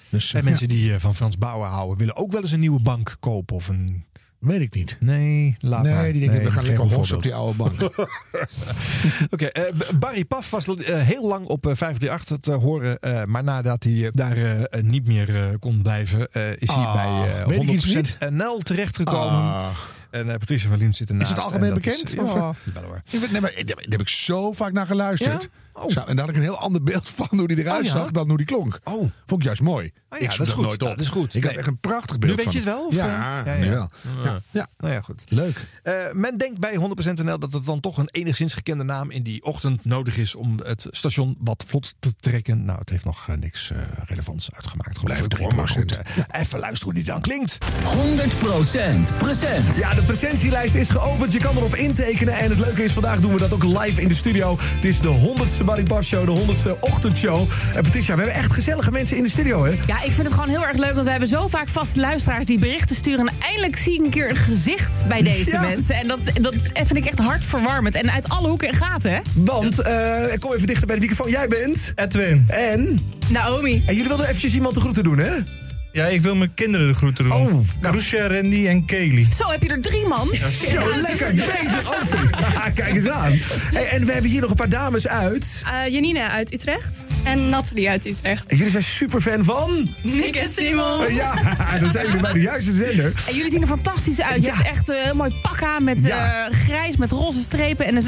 Dus, 0.09 0.35
En 0.35 0.45
mensen 0.45 0.69
die 0.69 0.99
van 0.99 1.15
Frans 1.15 1.39
Bauer 1.39 1.67
houden... 1.67 1.99
willen 1.99 2.17
ook 2.17 2.33
wel 2.33 2.41
eens 2.43 2.53
een 2.53 2.61
nieuwe 2.61 2.81
bank 2.83 3.17
kopen. 3.21 3.57
Of 3.57 3.69
een... 3.69 4.05
Weet 4.39 4.61
ik 4.61 4.75
niet. 4.75 4.97
Nee, 5.01 5.55
laat 5.59 5.83
Nee, 5.83 5.93
maar. 5.95 6.13
die 6.13 6.21
denken, 6.29 6.43
we 6.45 6.51
gaan 6.51 6.65
lekker 6.65 6.85
hossen 6.93 7.17
op 7.17 7.23
die 7.23 7.35
oude 7.35 7.57
bank. 7.57 7.81
Oké, 9.35 9.45
eh, 9.47 9.73
Barry 9.99 10.25
Paf 10.25 10.51
was 10.51 10.67
eh, 10.67 10.97
heel 11.03 11.29
lang 11.29 11.47
op 11.47 11.67
eh, 11.67 11.73
538 11.75 12.39
te 12.39 12.53
horen. 12.53 12.99
eh, 12.99 13.25
maar 13.25 13.45
nadat 13.45 13.83
hij 13.85 13.93
eh, 14.05 14.09
daar 14.13 14.37
eh, 14.37 14.83
niet 14.83 15.07
meer 15.07 15.37
eh, 15.37 15.45
kon 15.61 15.83
blijven, 15.83 16.29
eh, 16.33 16.51
is 16.51 16.71
hij 16.71 16.85
Ah, 16.85 16.95
bij 16.95 17.39
eh, 17.41 17.47
weet 17.47 17.63
ik 17.63 17.71
iets 17.71 17.95
100% 18.27 18.33
NL 18.33 18.59
terechtgekomen. 18.59 19.41
Ah. 19.43 19.67
En 20.11 20.31
eh, 20.31 20.37
Patricia 20.37 20.69
van 20.69 20.79
Liem 20.79 20.93
zit 20.93 21.09
ernaast. 21.09 21.31
Is 21.31 21.37
het 21.37 21.45
en 21.47 21.53
algemeen 21.53 21.75
bekend? 21.75 22.13
Is, 22.13 22.19
Of, 22.19 22.35
ja, 22.35 22.51
eh, 22.67 22.73
wel 22.75 22.83
hoor. 22.83 23.01
Ik 23.11 23.21
weet, 23.21 23.31
nee, 23.33 23.41
maar, 23.41 23.53
daar 23.57 23.65
daar 23.67 23.77
heb 23.89 24.01
ik 24.01 24.09
zo 24.09 24.53
vaak 24.53 24.73
naar 24.73 24.87
geluisterd. 24.87 25.43
Ja? 25.43 25.49
Oh. 25.79 25.91
Zo, 25.91 26.01
en 26.01 26.17
daar 26.17 26.25
had 26.25 26.29
ik 26.29 26.37
een 26.37 26.43
heel 26.43 26.59
ander 26.59 26.83
beeld 26.83 27.09
van 27.09 27.29
hoe 27.31 27.49
die 27.49 27.59
eruit 27.59 27.79
Oh, 27.79 27.85
ja? 27.85 27.91
zag 27.91 28.11
dan 28.11 28.29
hoe 28.29 28.37
die 28.37 28.47
klonk. 28.47 28.81
Oh. 28.85 29.11
Vond 29.27 29.41
ik 29.41 29.43
juist 29.43 29.63
mooi. 29.63 29.93
Oh 30.11 30.19
ja, 30.21 30.31
ik 30.31 30.37
dat 30.37 30.47
is 30.47 30.53
goed. 30.53 30.65
nooit 30.65 30.83
op. 30.83 30.89
Dat 30.89 31.01
is 31.01 31.09
goed. 31.09 31.35
Ik 31.35 31.45
had 31.45 31.53
echt 31.53 31.67
een 31.67 31.79
prachtig 31.79 32.19
Nu 32.19 32.19
beeld 32.27 32.35
weet 32.37 32.45
van 32.45 32.53
je 32.53 32.59
het 32.59 32.69
wel? 32.69 32.87
Of, 32.87 32.95
Ja, 32.95 33.45
eh, 33.45 33.53
ja, 33.55 33.61
nu 33.61 33.65
ja. 33.65 33.71
wel. 33.71 33.91
Ja, 34.25 34.41
ja. 34.51 34.69
Nou 34.79 34.93
ja, 34.95 35.01
goed. 35.01 35.23
Leuk. 35.29 35.67
Eh, 35.83 35.95
men 36.13 36.39
denkt 36.39 36.59
bij 36.61 36.77
100% 36.77 37.23
NL 37.25 37.39
dat 37.39 37.53
het 37.53 37.65
dan 37.67 37.81
toch 37.81 37.99
een 37.99 38.09
enigszins 38.11 38.55
gekende 38.55 38.85
naam 38.85 39.11
in 39.11 39.23
die 39.23 39.45
ochtend 39.45 39.85
nodig 39.85 40.17
is 40.17 40.35
om 40.35 40.59
het 40.65 40.87
station 40.91 41.37
wat 41.41 41.65
vlot 41.67 41.95
te 41.99 42.13
trekken. 42.21 42.65
Nou, 42.65 42.79
het 42.79 42.91
heeft 42.91 43.05
nog 43.05 43.29
eh, 43.29 43.37
niks 43.37 43.71
eh, 43.71 43.79
relevants 44.07 44.53
uitgemaakt. 44.53 44.99
geloof 44.99 45.05
Blijf 45.05 45.25
ik. 45.25 45.33
erin, 45.33 45.57
Maar 45.57 45.69
goed, 45.69 45.99
even 46.31 46.59
luisteren 46.59 46.85
hoe 46.95 47.03
die 47.03 47.13
dan 47.13 47.21
klinkt. 47.21 47.59
100% 47.85 49.17
present. 49.19 49.77
Ja, 49.77 49.95
de 49.95 50.03
presentielijst 50.03 50.75
is 50.75 50.89
geopend. 50.91 51.33
Je 51.33 51.39
kan 51.39 51.57
erop 51.57 51.75
intekenen. 51.75 52.35
En 52.39 52.51
het 52.51 52.59
leuke 52.59 52.85
is, 52.85 52.93
vandaag 52.93 53.21
doen 53.21 53.33
we 53.33 53.39
dat 53.39 53.53
ook 53.53 53.65
live 53.65 54.01
in 54.01 54.09
de 54.09 54.15
studio. 54.15 54.57
Het 54.61 54.85
is 54.85 54.99
de 55.01 55.35
100ste 55.37 55.65
Barry 55.67 55.83
Paf 55.83 56.05
Show, 56.05 56.35
de 56.35 56.41
100ste 56.55 56.81
ochtendshow. 56.81 57.49
En 57.75 57.83
Patricia, 57.83 58.15
we 58.17 58.23
hebben 58.23 58.41
echt 58.43 58.53
gezellige 58.53 58.91
mensen 58.91 59.17
in 59.17 59.23
de 59.23 59.29
studio, 59.31 59.65
hè? 59.65 59.71
Ja, 59.87 59.97
ik 60.03 60.13
vind 60.13 60.23
het 60.23 60.33
gewoon 60.33 60.49
heel 60.49 60.65
erg 60.67 60.77
leuk, 60.77 60.93
want 60.93 61.05
we 61.05 61.11
hebben 61.11 61.29
zo 61.29 61.49
vaak 61.49 61.69
vaste 61.69 62.01
luisteraars 62.01 62.47
die 62.47 62.59
berichten 62.59 62.97
sturen. 62.97 63.27
En 63.27 63.35
eindelijk 63.41 63.77
zie 63.77 63.93
ik 63.99 64.05
een 64.05 64.11
keer 64.11 64.31
een 64.31 64.37
gezicht 64.37 65.05
bij 65.09 65.23
deze 65.33 65.51
Ja. 65.51 65.61
mensen. 65.61 65.95
En 65.95 66.09
dat, 66.09 66.19
dat 66.41 66.55
vind 66.73 66.97
ik 66.97 67.05
echt 67.07 67.19
hartverwarmend. 67.19 67.95
En 67.95 68.11
uit 68.11 68.29
alle 68.29 68.49
hoeken 68.49 68.69
en 68.69 68.75
gaten, 68.75 69.11
hè? 69.13 69.19
Want, 69.35 69.79
eh, 69.79 70.23
kom 70.39 70.53
even 70.53 70.67
dichter 70.67 70.87
bij 70.87 70.95
de 70.97 71.01
microfoon. 71.03 71.31
Jij 71.31 71.49
bent... 71.49 71.93
Edwin. 71.95 72.45
En? 72.49 73.01
Naomi. 73.29 73.83
En 73.87 73.95
jullie 73.95 74.09
wilden 74.09 74.27
eventjes 74.27 74.55
iemand 74.55 74.75
de 74.75 74.81
groeten 74.81 75.05
doen, 75.05 75.19
hè? 75.19 75.31
Ja, 75.97 76.07
ik 76.07 76.21
wil 76.21 76.35
mijn 76.35 76.55
kinderen 76.55 76.87
de 76.89 76.95
groeten 76.95 77.25
doen. 77.25 77.33
Oh, 77.33 77.59
Kroesja, 77.81 78.27
Randy 78.27 78.67
en 78.69 78.85
Kaylee. 78.85 79.29
Zo 79.37 79.51
heb 79.51 79.63
je 79.63 79.69
er 79.69 79.83
drie, 79.83 80.07
man. 80.07 80.31
Zo, 80.53 81.01
lekker 81.01 81.35
bezig, 81.35 82.01
over. 82.03 82.29
Ja, 82.53 82.71
kijk 82.75 82.95
eens 82.95 83.09
aan. 83.09 83.39
Hey, 83.73 83.85
en 83.89 84.07
we 84.07 84.13
hebben 84.13 84.31
hier 84.31 84.41
nog 84.41 84.51
een 84.51 84.57
paar 84.57 84.69
dames 84.69 85.09
uit. 85.09 85.63
Eh, 85.85 85.93
Janine 85.93 86.29
uit 86.29 86.53
Utrecht 86.53 87.05
en 87.25 87.49
Nathalie 87.49 87.89
uit 87.91 88.07
Utrecht. 88.07 88.47
En 88.51 88.57
jullie 88.57 88.73
zijn 88.73 88.83
super 88.85 89.21
fan 89.21 89.45
van... 89.45 89.95
Nick 90.03 90.37
en 90.37 90.49
Simon. 90.49 91.05
Eh, 91.05 91.15
Ja, 91.17 91.35
dan 91.81 91.91
zijn 91.91 92.07
jullie 92.07 92.21
bij 92.21 92.33
de 92.33 92.41
juiste 92.41 92.73
zender. 92.73 93.13
En 93.29 93.35
jullie 93.37 93.51
zien 93.51 93.61
er 93.63 93.67
fantastisch 93.69 94.21
uit. 94.23 94.37
Je 94.37 94.43
Ja. 94.47 94.55
hebt 94.55 94.67
echt 94.69 94.89
een 94.89 94.97
heel 95.03 95.15
mooi 95.15 95.35
pak 95.43 95.63
aan 95.63 95.85
met 95.85 96.05
Ja. 96.05 96.47
eh, 96.47 96.55
grijs, 96.67 96.97
met 96.97 97.11
roze 97.11 97.41
strepen 97.41 97.87
en 97.87 97.97
een 97.97 98.05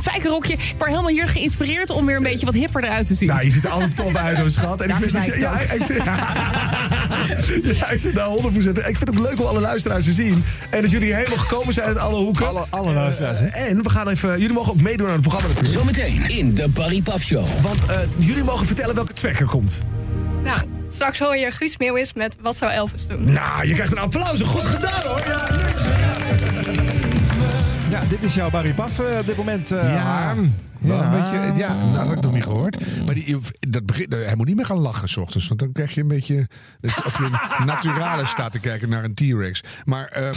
spijkerrokje. 0.00 0.52
Ik 0.52 0.74
word 0.78 0.90
helemaal 0.90 1.10
hier 1.10 1.28
geïnspireerd 1.28 1.90
om 1.90 2.06
weer 2.06 2.16
een 2.16 2.22
beetje 2.22 2.46
wat 2.46 2.54
hipper 2.54 2.84
eruit 2.84 3.06
te 3.06 3.14
zien. 3.14 3.28
Nou, 3.28 3.44
je 3.44 3.50
ziet 3.50 3.64
er 3.64 3.70
altijd 3.70 3.96
top 3.96 4.16
uit, 4.16 4.38
hoor, 4.38 4.50
schat. 4.50 4.80
En 4.80 4.88
ik 4.90 4.96
vind 4.96 5.14
ik 5.26 5.36
ja, 5.36 5.56
het 5.58 5.80
ik 5.80 5.86
vind, 5.86 6.02
ja, 7.62 7.90
ik 7.90 7.98
zit 7.98 8.14
daar 8.14 8.28
100%. 8.28 8.32
Ik 8.32 8.82
vind 8.82 8.98
het 8.98 9.08
ook 9.10 9.18
leuk 9.18 9.40
om 9.40 9.46
alle 9.46 9.60
luisteraars 9.60 10.04
te 10.04 10.12
zien. 10.12 10.44
En 10.70 10.82
dat 10.82 10.90
jullie 10.90 11.14
helemaal 11.14 11.36
gekomen 11.38 11.74
zijn 11.74 11.86
uit 11.86 11.98
alle 11.98 12.16
hoeken. 12.16 12.46
Alle, 12.48 12.64
alle 12.70 12.92
luisteraars? 12.92 13.40
Eh, 13.40 13.68
en 13.68 13.82
we 13.82 13.90
gaan 13.90 14.08
even... 14.08 14.30
Jullie 14.30 14.52
mogen 14.54 14.72
ook 14.72 14.80
meedoen 14.80 15.06
aan 15.06 15.12
het 15.12 15.20
programma 15.22 15.48
natuurlijk. 15.48 15.78
Zometeen 15.78 16.28
in 16.28 16.54
de 16.54 16.68
Barry 16.68 17.02
Paf 17.02 17.22
Show. 17.22 17.44
Want 17.62 17.86
eh, 17.86 17.98
jullie 18.16 18.44
mogen 18.44 18.66
vertellen 18.66 18.94
welke 18.94 19.12
track 19.12 19.40
er 19.40 19.46
komt. 19.46 19.74
Nou, 20.44 20.58
straks 20.88 21.18
hoor 21.18 21.36
je 21.36 21.50
Guus 21.50 21.78
Meeuwis 21.78 22.12
met 22.12 22.36
Wat 22.42 22.56
zou 22.56 22.72
Elvis 22.72 23.06
doen? 23.06 23.32
Nou, 23.32 23.66
je 23.66 23.74
krijgt 23.74 23.92
een 23.92 23.98
applaus. 23.98 24.40
Goed 24.40 24.60
gedaan, 24.62 25.02
hoor. 25.04 25.22
Ja, 25.26 25.46
Ja, 27.90 28.00
dit 28.08 28.22
is 28.22 28.34
jouw 28.34 28.50
Barry 28.50 28.72
Paf 28.72 28.98
eh, 28.98 29.18
op 29.18 29.26
dit 29.26 29.36
moment. 29.36 29.70
eh, 29.70 29.92
Ja, 29.94 30.02
Harm. 30.02 30.54
Wel 30.80 31.02
een 31.02 31.10
beetje, 31.10 31.52
ja, 31.56 31.74
nou, 31.74 31.92
dat 31.92 32.06
heb 32.06 32.16
ik 32.16 32.22
nog 32.22 32.32
niet 32.32 32.44
gehoord. 32.44 33.04
Maar 33.06 33.14
die, 33.14 33.38
dat 33.60 33.86
begint, 33.86 34.12
hij 34.12 34.36
moet 34.36 34.46
niet 34.46 34.56
meer 34.56 34.66
gaan 34.66 34.78
lachen 34.78 35.08
s 35.08 35.16
ochtends. 35.16 35.48
Want 35.48 35.60
dan 35.60 35.72
krijg 35.72 35.94
je 35.94 36.00
een 36.00 36.08
beetje... 36.08 36.48
Of 36.80 37.18
je 37.18 37.24
een 37.58 37.66
naturale 37.66 38.26
staat 38.26 38.52
te 38.52 38.58
kijken 38.58 38.88
naar 38.88 39.04
een 39.04 39.14
T-Rex. 39.14 39.62
Maar 39.84 40.08
eh, 40.08 40.30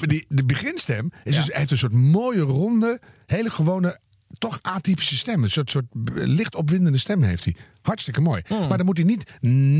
die, 0.00 0.26
de 0.28 0.44
beginstem 0.44 1.10
is 1.24 1.36
dus, 1.36 1.46
hij 1.46 1.58
heeft 1.58 1.70
een 1.70 1.78
soort 1.78 1.92
mooie, 1.92 2.40
ronde, 2.40 3.00
hele 3.26 3.50
gewone... 3.50 3.98
Toch 4.38 4.58
atypische 4.62 5.16
stem. 5.16 5.42
Een 5.42 5.50
soort, 5.50 5.70
soort 5.70 5.86
licht 6.14 6.54
opwindende 6.54 6.98
stem 6.98 7.22
heeft 7.22 7.44
hij. 7.44 7.56
Hartstikke 7.82 8.20
mooi. 8.20 8.42
Maar 8.48 8.76
dan 8.76 8.86
moet 8.86 8.96
hij 8.96 9.06
niet 9.06 9.32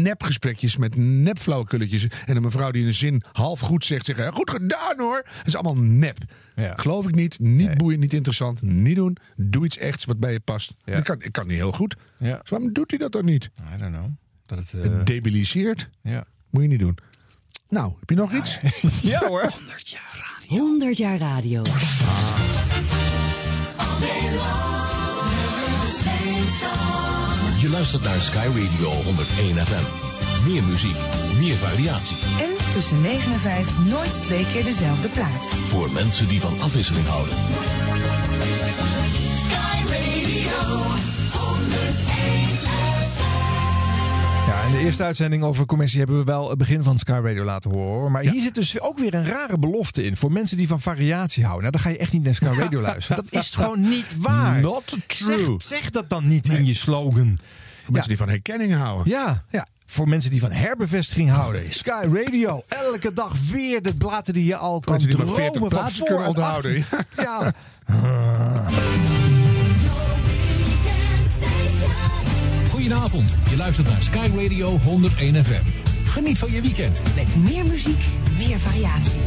nepgesprekjes 0.03 0.77
met 0.77 0.97
nepflauwekulletjes... 0.97 2.07
en 2.27 2.37
een 2.37 2.43
mevrouw 2.43 2.71
die 2.71 2.87
een 2.87 2.95
zin 2.95 3.23
half 3.33 3.61
goed 3.61 3.85
zegt... 3.85 4.05
zeggen, 4.05 4.33
goed 4.33 4.51
gedaan 4.51 4.99
hoor. 4.99 5.23
Dat 5.37 5.47
is 5.47 5.55
allemaal 5.57 5.83
nep. 5.83 6.19
Geloof 6.77 7.09
ik 7.09 7.15
niet. 7.15 7.39
Niet 7.39 7.79
boeiend, 7.79 8.01
niet 8.01 8.15
interessant. 8.15 8.63
Niet 8.63 8.97
doen. 8.97 9.17
Doe 9.37 9.65
iets 9.65 9.77
echts 9.79 10.05
wat 10.05 10.19
bij 10.19 10.33
je 10.33 10.41
past. 10.41 10.75
Dat 10.85 11.03
kan, 11.03 11.23
ik 11.23 11.33
kan 11.33 11.47
niet 11.47 11.57
heel 11.57 11.73
goed. 11.73 11.97
Ja. 12.19 12.39
Dus 12.41 12.51
waarom 12.51 12.73
doet 12.73 12.91
hij 12.91 12.99
dat 12.99 13.13
dan 13.13 13.25
niet? 13.25 13.51
I 13.75 13.79
don't 13.79 13.95
know. 13.95 14.11
Dat 14.47 14.59
het, 14.59 14.73
eh, 14.73 14.83
Het 14.83 15.07
debiliseert. 15.07 15.89
Ja. 16.03 16.25
Moet 16.51 16.63
je 16.63 16.69
niet 16.69 16.79
doen. 16.79 16.99
Nou, 17.69 17.93
heb 18.01 18.11
je 18.11 18.17
nog 18.17 18.33
iets? 18.33 18.59
ja 19.03 19.27
hoor. 19.27 19.43
100 20.47 20.97
jaar 20.97 21.19
radio. 21.19 21.63
Je 27.61 27.69
luistert 27.71 28.03
naar 28.03 28.21
Sky 28.21 28.47
Radio 28.47 28.91
101 28.91 29.67
FM. 29.67 30.07
Meer 30.49 30.63
muziek, 30.63 30.97
meer 31.39 31.57
variatie. 31.57 32.17
En 32.41 32.73
tussen 32.73 33.01
9 33.01 33.33
en 33.33 33.41
5 33.41 33.79
nooit 33.79 34.23
twee 34.23 34.47
keer 34.53 34.65
dezelfde 34.65 35.09
plaat. 35.09 35.49
Voor 35.67 35.91
mensen 35.93 36.29
die 36.29 36.41
van 36.41 36.61
afwisseling 36.61 37.07
houden. 37.07 37.35
Sky 39.43 39.83
Radio 39.93 40.77
101 41.33 42.48
Ja, 44.49 44.63
in 44.63 44.73
de 44.73 44.79
eerste 44.79 45.03
uitzending 45.03 45.43
over 45.43 45.67
commercie 45.67 45.99
hebben 45.99 46.19
we 46.19 46.25
wel 46.25 46.49
het 46.49 46.59
begin 46.59 46.83
van 46.83 46.99
Sky 46.99 47.21
Radio 47.23 47.45
laten 47.45 47.71
horen. 47.71 48.13
Maar 48.13 48.23
hier 48.23 48.41
zit 48.41 48.55
dus 48.55 48.81
ook 48.81 48.99
weer 48.99 49.15
een 49.15 49.25
rare 49.25 49.59
belofte 49.59 50.05
in. 50.05 50.17
Voor 50.17 50.33
mensen 50.33 50.57
die 50.57 50.69
van 50.69 50.81
variatie 50.81 51.45
houden. 51.45 51.63
Nou, 51.63 51.73
dan 51.73 51.83
ga 51.83 51.89
je 51.91 51.99
echt 51.99 52.13
niet 52.13 52.23
naar 52.23 52.35
Sky 52.35 52.59
Radio 52.59 52.81
luisteren. 52.91 53.25
Dat 53.25 53.43
is 53.43 53.51
gewoon 53.51 53.81
niet 53.81 54.17
waar. 54.19 54.61
Not 54.61 54.97
true. 55.07 55.45
Zeg, 55.59 55.63
zeg 55.63 55.91
dat 55.91 56.11
dan 56.11 56.29
niet 56.29 56.49
in 56.49 56.67
je 56.67 56.75
slogan. 56.75 57.39
Voor 57.83 57.93
mensen 57.93 58.09
die 58.09 58.19
van 58.19 58.29
herkenning 58.29 58.75
houden. 58.75 59.13
Ja. 59.13 59.45
ja. 59.51 59.67
Voor 59.87 60.09
mensen 60.09 60.31
die 60.31 60.41
van 60.41 60.53
herbevestiging 60.53 61.31
houden. 61.31 61.73
Sky 61.73 62.07
Radio. 62.13 62.63
Elke 62.69 63.13
dag 63.13 63.33
weer 63.51 63.83
de 63.83 63.95
bladen 63.95 64.35
die 64.35 64.45
je 64.45 64.57
al 64.57 64.81
kan 64.81 64.99
dromen 64.99 65.35
40 65.35 65.69
van 65.69 65.91
voor 65.91 66.25
onthouden. 66.27 66.85
Ja. 67.17 67.55
Goedenavond, 72.89 73.35
je 73.51 73.57
luistert 73.57 73.89
naar 73.89 74.03
Sky 74.03 74.29
Radio 74.35 74.79
101 74.79 75.45
FM. 75.45 75.63
Geniet 76.05 76.39
van 76.39 76.53
je 76.53 76.63
weekend. 76.63 77.01
Met 77.15 77.37
meer 77.37 77.67
muziek, 77.67 78.05
meer 78.39 78.59
variatie. 78.59 79.21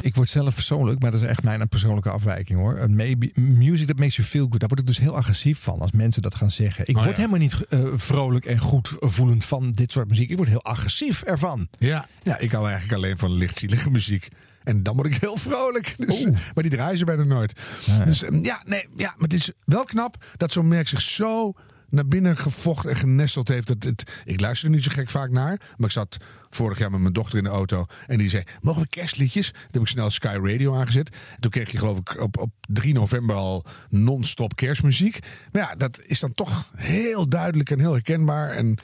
Ik 0.00 0.14
word 0.14 0.28
zelf 0.28 0.54
persoonlijk, 0.54 1.00
maar 1.00 1.10
dat 1.10 1.20
is 1.20 1.26
echt 1.26 1.42
mijn 1.42 1.68
persoonlijke 1.68 2.10
afwijking 2.10 2.58
hoor. 2.58 2.78
Een 2.78 2.96
maybe, 2.96 3.30
music 3.34 3.86
that 3.86 3.98
makes 3.98 4.16
you 4.16 4.28
feel 4.28 4.46
good. 4.48 4.60
Daar 4.60 4.68
word 4.68 4.80
ik 4.80 4.86
dus 4.86 4.98
heel 4.98 5.16
agressief 5.16 5.58
van 5.58 5.80
als 5.80 5.92
mensen 5.92 6.22
dat 6.22 6.34
gaan 6.34 6.50
zeggen. 6.50 6.88
Ik 6.88 6.96
Oh, 6.96 7.02
word 7.04 7.16
ja. 7.16 7.22
helemaal 7.22 7.40
niet 7.40 7.66
eh, 7.68 7.80
vrolijk 7.94 8.44
en 8.44 8.58
goed 8.58 8.94
voelend 8.98 9.44
van 9.44 9.72
dit 9.72 9.92
soort 9.92 10.08
muziek. 10.08 10.30
Ik 10.30 10.36
word 10.36 10.48
heel 10.48 10.64
agressief 10.64 11.22
ervan. 11.22 11.68
Ja, 11.78 12.08
ja, 12.22 12.38
ik 12.38 12.52
hou 12.52 12.68
eigenlijk 12.68 12.94
alleen 13.02 13.18
van 13.18 13.32
lichtzielige 13.32 13.90
muziek. 13.90 14.28
En 14.66 14.82
dan 14.82 14.94
word 14.94 15.06
ik 15.06 15.14
heel 15.14 15.36
vrolijk. 15.36 15.94
Dus, 16.06 16.24
maar 16.24 16.62
die 16.62 16.70
draaien 16.70 16.98
ze 16.98 17.04
bijna 17.04 17.24
nooit. 17.24 17.60
Dus 18.04 18.22
eh, 18.22 18.42
ja, 18.42 18.62
nee, 18.64 18.88
ja, 18.96 19.08
maar 19.16 19.28
het 19.28 19.32
is 19.32 19.50
wel 19.64 19.84
knap 19.84 20.24
dat 20.36 20.52
zo'n 20.52 20.68
merk 20.68 20.88
zich 20.88 21.00
zo 21.00 21.52
naar 21.88 22.06
binnen 22.06 22.36
gevochten 22.36 22.90
en 22.90 22.96
genesteld 22.96 23.48
heeft. 23.48 23.66
Dat 23.66 23.82
het, 23.82 24.12
ik 24.24 24.40
luister 24.40 24.68
er 24.68 24.74
niet 24.74 24.84
zo 24.84 24.90
gek 24.94 25.10
vaak 25.10 25.30
naar. 25.30 25.60
Maar 25.76 25.86
ik 25.86 25.90
zat 25.90 26.16
vorig 26.50 26.78
jaar 26.78 26.90
met 26.90 27.00
mijn 27.00 27.12
dochter 27.12 27.38
in 27.38 27.44
de 27.44 27.50
auto. 27.50 27.86
En 28.06 28.18
die 28.18 28.28
zei, 28.28 28.42
mogen 28.60 28.82
we 28.82 28.88
kerstliedjes? 28.88 29.50
Toen 29.50 29.60
heb 29.70 29.82
ik 29.82 29.88
snel 29.88 30.10
Sky 30.10 30.38
Radio 30.42 30.74
aangezet. 30.74 31.16
Toen 31.40 31.50
kreeg 31.50 31.70
je 31.72 31.78
geloof 31.78 31.98
ik 31.98 32.20
op, 32.20 32.38
op 32.38 32.50
3 32.60 32.94
november 32.94 33.36
al 33.36 33.64
non-stop 33.88 34.56
kerstmuziek. 34.56 35.18
Maar 35.52 35.62
ja, 35.62 35.74
dat 35.74 36.00
is 36.06 36.20
dan 36.20 36.34
toch 36.34 36.70
heel 36.76 37.28
duidelijk 37.28 37.70
en 37.70 37.78
heel 37.80 37.92
herkenbaar. 37.92 38.50
En 38.50 38.78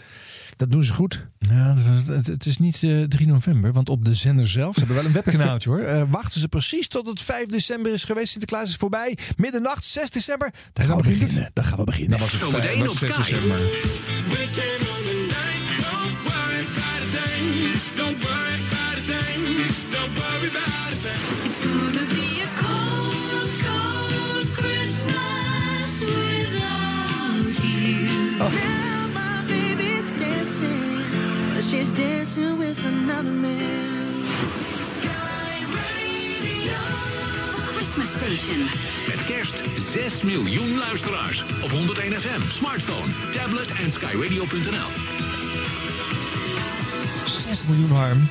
dat 0.57 0.71
doen 0.71 0.85
ze 0.85 0.95
goed. 0.95 1.27
Ja, 1.39 1.77
het, 2.25 2.47
is 2.47 2.59
niet 2.59 2.83
eh 2.83 3.03
3 3.03 3.27
november, 3.27 3.73
want 3.73 3.89
op 3.89 4.05
de 4.05 4.15
zender 4.15 4.49
zelf, 4.49 4.75
ze 4.75 4.79
hebben 4.79 4.97
wel 4.97 5.07
een 5.07 5.13
webkanaaltje 5.13 5.71
hoor. 5.71 5.79
eh, 5.81 6.03
wachten 6.11 6.41
ze 6.41 6.49
precies 6.49 6.89
tot 6.89 7.07
het 7.07 7.21
5 7.23 7.47
december 7.47 7.93
is 7.93 8.05
geweest. 8.05 8.31
Sinterklaas 8.31 8.69
is 8.69 8.77
voorbij. 8.77 9.19
Middernacht, 9.37 9.85
6 9.87 10.11
december. 10.11 10.53
Daar 10.73 10.87
gaan 10.87 10.97
we 10.97 11.03
beginnen. 11.03 11.51
Daar 11.53 11.65
gaan 11.65 11.79
we 11.79 11.85
beginnen. 11.85 12.11
Dan 12.11 12.21
was 12.21 12.33
het 12.33 12.41
Zometeen 12.41 12.63
vijf- 12.69 12.79
was 12.79 12.93
op 12.93 12.99
6 12.99 13.15
Sky. 13.15 13.23
december. 13.23 13.59
Met 39.09 39.25
kerst 39.27 39.63
6 39.93 40.23
miljoen 40.23 40.79
luisteraars 40.79 41.45
op 41.63 41.71
101 41.71 42.21
FM, 42.21 42.41
smartphone, 42.51 43.13
tablet 43.33 43.71
en 43.71 43.91
skyradio.nl. 43.91 44.89
6 47.27 47.67
miljoen 47.67 47.91
harm. 47.91 48.29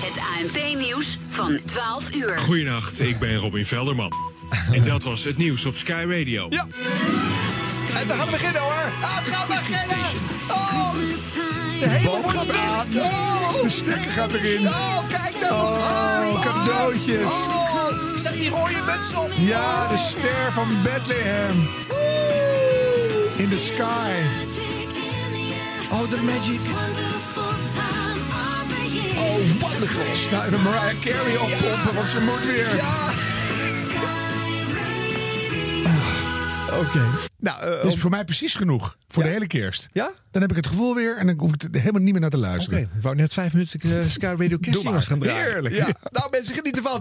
Het 0.00 0.18
ANP-nieuws 0.38 1.18
van 1.28 1.60
12 1.64 2.14
uur. 2.14 2.38
Goedenacht, 2.38 3.00
ik 3.00 3.18
ben 3.18 3.36
Robin 3.36 3.66
Velderman. 3.66 4.12
En 4.72 4.84
dat 4.84 5.02
was 5.02 5.24
het 5.24 5.36
nieuws 5.36 5.64
op 5.64 5.76
Sky 5.76 6.04
Radio. 6.08 6.46
Ja. 6.50 6.66
En 7.94 8.06
we 8.08 8.14
gaan 8.14 8.30
beginnen 8.30 8.60
hoor. 8.62 8.92
Ah, 9.02 9.16
het 9.16 9.34
gaat 9.34 9.46
beginnen. 9.46 10.06
Oh, 10.50 10.92
de 11.80 11.88
hemel 11.88 12.22
wordt 12.22 12.46
wit. 12.46 13.02
Oh. 13.02 13.62
De 13.62 13.68
stekker 13.68 14.10
gaat 14.10 14.32
erin. 14.32 14.66
Oh, 14.66 14.98
kijk 15.08 15.40
nou. 15.40 15.52
Oh, 15.52 16.06
Oh, 16.28 16.40
cadeautjes. 16.40 17.32
Oh, 17.48 17.86
zet 18.14 18.32
die 18.32 18.50
rode 18.50 18.82
muts 18.86 19.14
op. 19.14 19.30
Ja, 19.34 19.88
de 19.88 19.96
ster 19.96 20.52
van 20.52 20.68
Bethlehem. 20.82 21.68
In 23.36 23.48
the 23.48 23.58
sky. 23.58 24.10
Oh, 25.90 26.10
de 26.10 26.20
magic. 26.22 26.60
Oh, 29.16 29.60
wonderful. 29.60 30.02
Sky 30.14 30.50
de 30.50 30.58
Mariah 30.58 31.00
Carey 31.00 31.36
oppompen, 31.36 31.94
want 31.94 32.08
ze 32.08 32.20
moet 32.20 32.46
weer. 32.46 32.76
Ja. 32.76 33.10
Oké. 36.72 37.06
Nou, 37.38 37.62
eh, 37.62 37.90
voor 37.90 38.10
mij 38.10 38.24
precies 38.24 38.54
genoeg. 38.54 38.96
Voor 39.08 39.22
de 39.22 39.28
hele 39.28 39.46
kerst. 39.46 39.88
Ja? 39.92 40.10
Dan 40.30 40.42
heb 40.42 40.50
ik 40.50 40.56
het 40.56 40.66
gevoel 40.66 40.94
weer 40.94 41.16
en 41.16 41.26
dan 41.26 41.38
hoef 41.38 41.52
ik 41.52 41.62
er 41.62 41.80
helemaal 41.80 42.02
niet 42.02 42.12
meer 42.12 42.20
naar 42.20 42.30
te 42.30 42.36
Oké, 42.36 42.46
luisteren. 42.46 42.80
ik 42.80 42.88
wou 43.02 43.14
net 43.16 43.32
vijf 43.32 43.52
minuten 43.52 43.80
uh, 43.84 43.92
Sky 44.08 44.34
Radio 44.38 44.58
maar. 44.84 45.02
gaan 45.02 45.18
draaien. 45.18 45.52
Heerlijk. 45.52 45.74
Ja. 45.74 45.88
Nou 46.10 46.28
mensen, 46.30 46.54
geniet 46.54 46.76
ervan. 46.76 47.00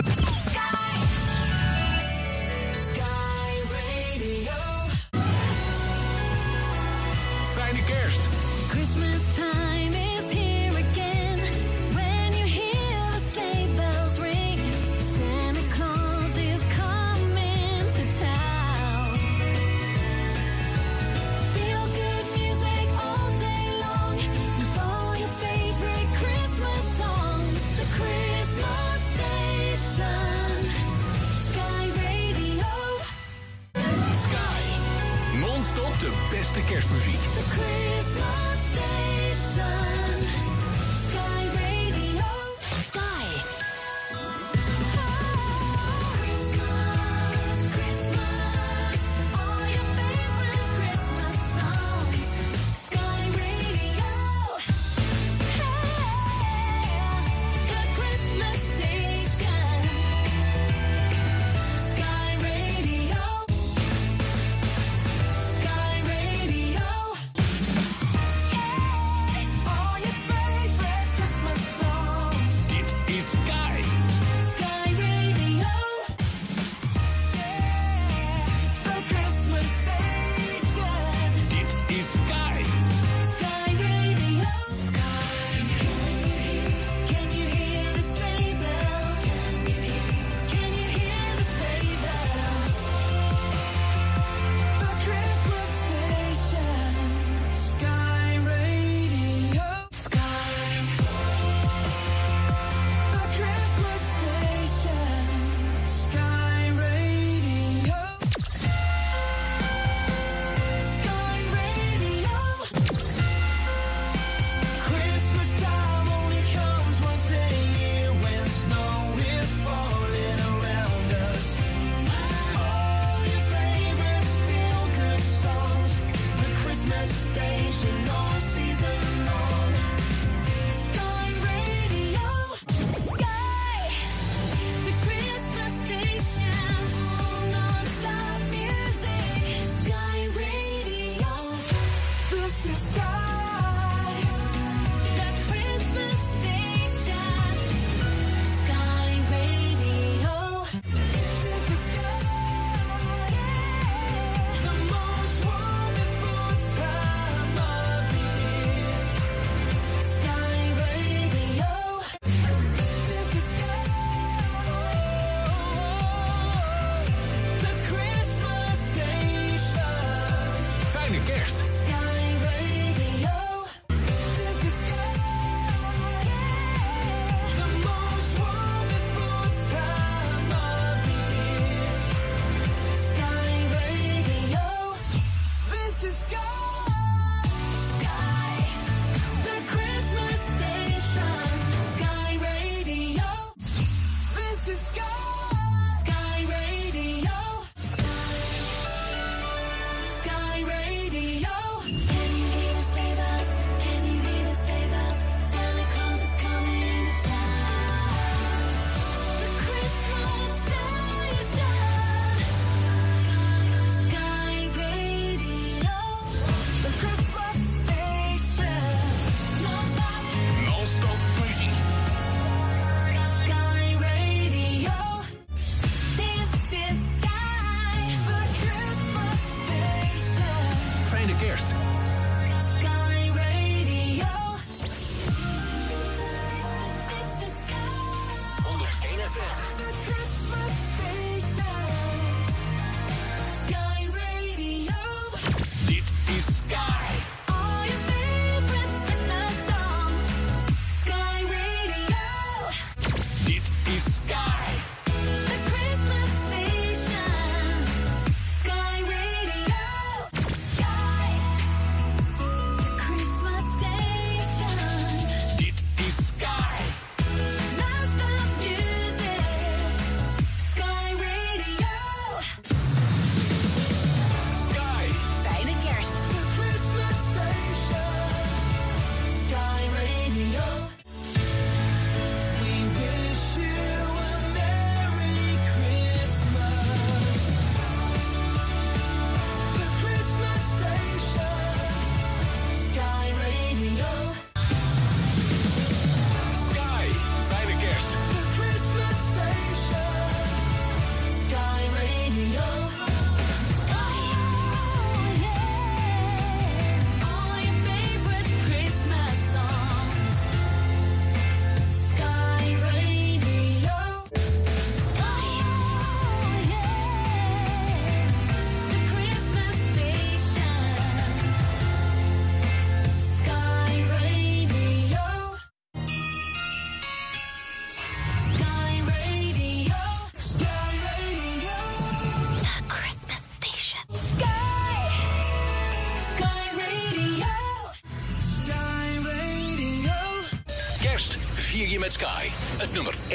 De 36.07 36.38
beste 36.38 36.63
kerstmuziek. 36.63 37.19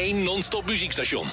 1 0.02 0.22
non-stop 0.22 0.66
muziekstation. 0.66 1.26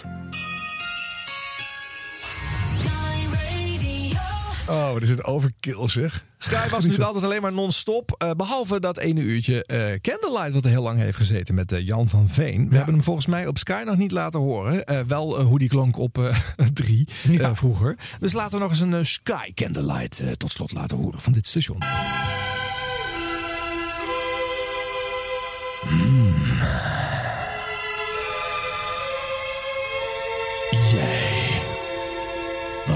Oh, 4.67 4.93
wat 4.93 5.01
is 5.01 5.09
een 5.09 5.23
overkill 5.25 5.87
zeg. 5.89 6.25
Sky 6.37 6.55
was 6.69 6.71
natuurlijk 6.71 7.01
altijd 7.03 7.23
alleen 7.23 7.41
maar 7.41 7.53
non-stop. 7.53 8.15
eh, 8.17 8.31
behalve 8.31 8.79
dat 8.79 8.97
ene 8.97 9.21
uurtje 9.21 9.65
eh, 9.65 9.83
Candlelight, 10.01 10.53
wat 10.53 10.63
er 10.65 10.69
heel 10.69 10.81
lang 10.83 10.99
heeft 10.99 11.17
gezeten 11.17 11.55
met 11.55 11.71
eh, 11.71 11.85
Jan 11.85 12.09
van 12.09 12.29
Veen. 12.29 12.69
We 12.69 12.75
hebben 12.75 12.93
hem 12.93 13.03
volgens 13.03 13.25
mij 13.25 13.47
op 13.47 13.57
Sky 13.57 13.83
nog 13.85 13.97
niet 13.97 14.11
laten 14.11 14.39
horen. 14.39 14.85
Eh, 14.85 14.99
wel 15.07 15.41
hoe 15.41 15.59
die 15.59 15.69
klonk 15.69 15.97
op 15.97 16.17
eh, 16.17 16.35
drie 16.73 17.07
eh, 17.39 17.49
vroeger. 17.53 17.97
Dus 18.19 18.33
laten 18.33 18.51
we 18.51 18.59
nog 18.59 18.69
eens 18.69 18.79
een 18.79 18.93
eh, 18.93 19.03
Sky 19.03 19.53
Candlelight 19.53 20.19
eh, 20.19 20.31
tot 20.31 20.51
slot 20.51 20.71
laten 20.71 20.97
horen 20.97 21.19
van 21.19 21.33
dit 21.33 21.47
station. 21.47 21.77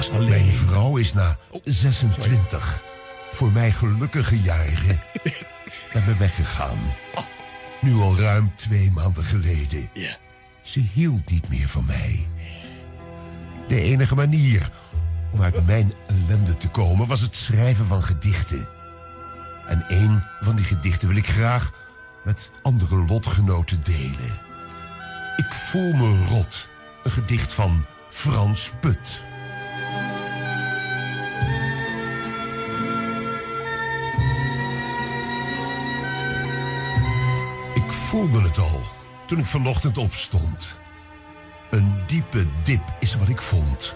Was 0.08 0.20
alleen. 0.20 0.46
Mijn 0.46 0.58
vrouw 0.58 0.98
is 0.98 1.14
na 1.14 1.38
26 1.64 2.84
voor 3.32 3.52
mij 3.52 3.72
gelukkige 3.72 4.42
jaren 4.42 5.04
met 5.94 6.06
me 6.06 6.18
weggegaan. 6.18 6.78
Nu 7.82 7.94
al 7.96 8.20
ruim 8.20 8.52
twee 8.56 8.92
maanden 8.92 9.24
geleden. 9.24 9.90
Ze 10.62 10.80
hield 10.94 11.30
niet 11.30 11.50
meer 11.50 11.68
van 11.68 11.86
mij. 11.86 12.28
De 13.68 13.82
enige 13.82 14.16
manier 14.16 14.70
om 15.32 15.42
uit 15.42 15.66
mijn 15.66 15.94
ellende 16.08 16.58
te 16.58 16.70
komen 16.70 17.08
was 17.08 17.22
het 17.22 17.36
schrijven 17.36 17.86
van 17.86 18.04
gedichten. 18.04 18.68
En 19.68 19.86
een 19.88 20.24
van 20.40 20.56
die 20.56 20.66
gedichten 20.66 21.08
wil 21.08 21.18
ik 21.18 21.28
graag 21.28 21.72
met 22.24 22.52
andere 22.62 23.06
lotgenoten 23.06 23.84
delen. 23.84 24.42
Ik 25.38 25.54
voel 25.54 25.94
me 25.94 26.26
rot. 26.26 26.70
Een 27.04 27.12
gedicht 27.12 27.54
van 27.54 27.86
Frans 28.10 28.72
Put. 28.80 29.22
Ik 37.74 37.92
voelde 37.92 38.42
het 38.42 38.58
al 38.58 38.82
toen 39.26 39.40
ik 39.40 39.46
vanochtend 39.46 39.98
opstond. 39.98 40.78
Een 41.72 42.04
diepe 42.08 42.48
dip 42.64 42.94
is 43.00 43.16
wat 43.18 43.30
ik 43.30 43.42
vond. 43.42 43.96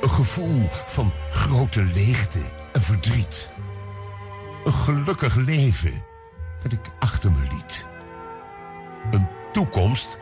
Een 0.00 0.10
gevoel 0.10 0.68
van 0.70 1.12
grote 1.30 1.84
leegte 1.84 2.40
en 2.72 2.80
verdriet. 2.80 3.50
Een 4.64 4.72
gelukkig 4.72 5.34
leven 5.34 6.04
dat 6.62 6.72
ik 6.72 6.90
achter 6.98 7.30
me 7.30 7.46
liet. 7.52 7.86
Een 9.10 9.28
toekomst 9.52 10.18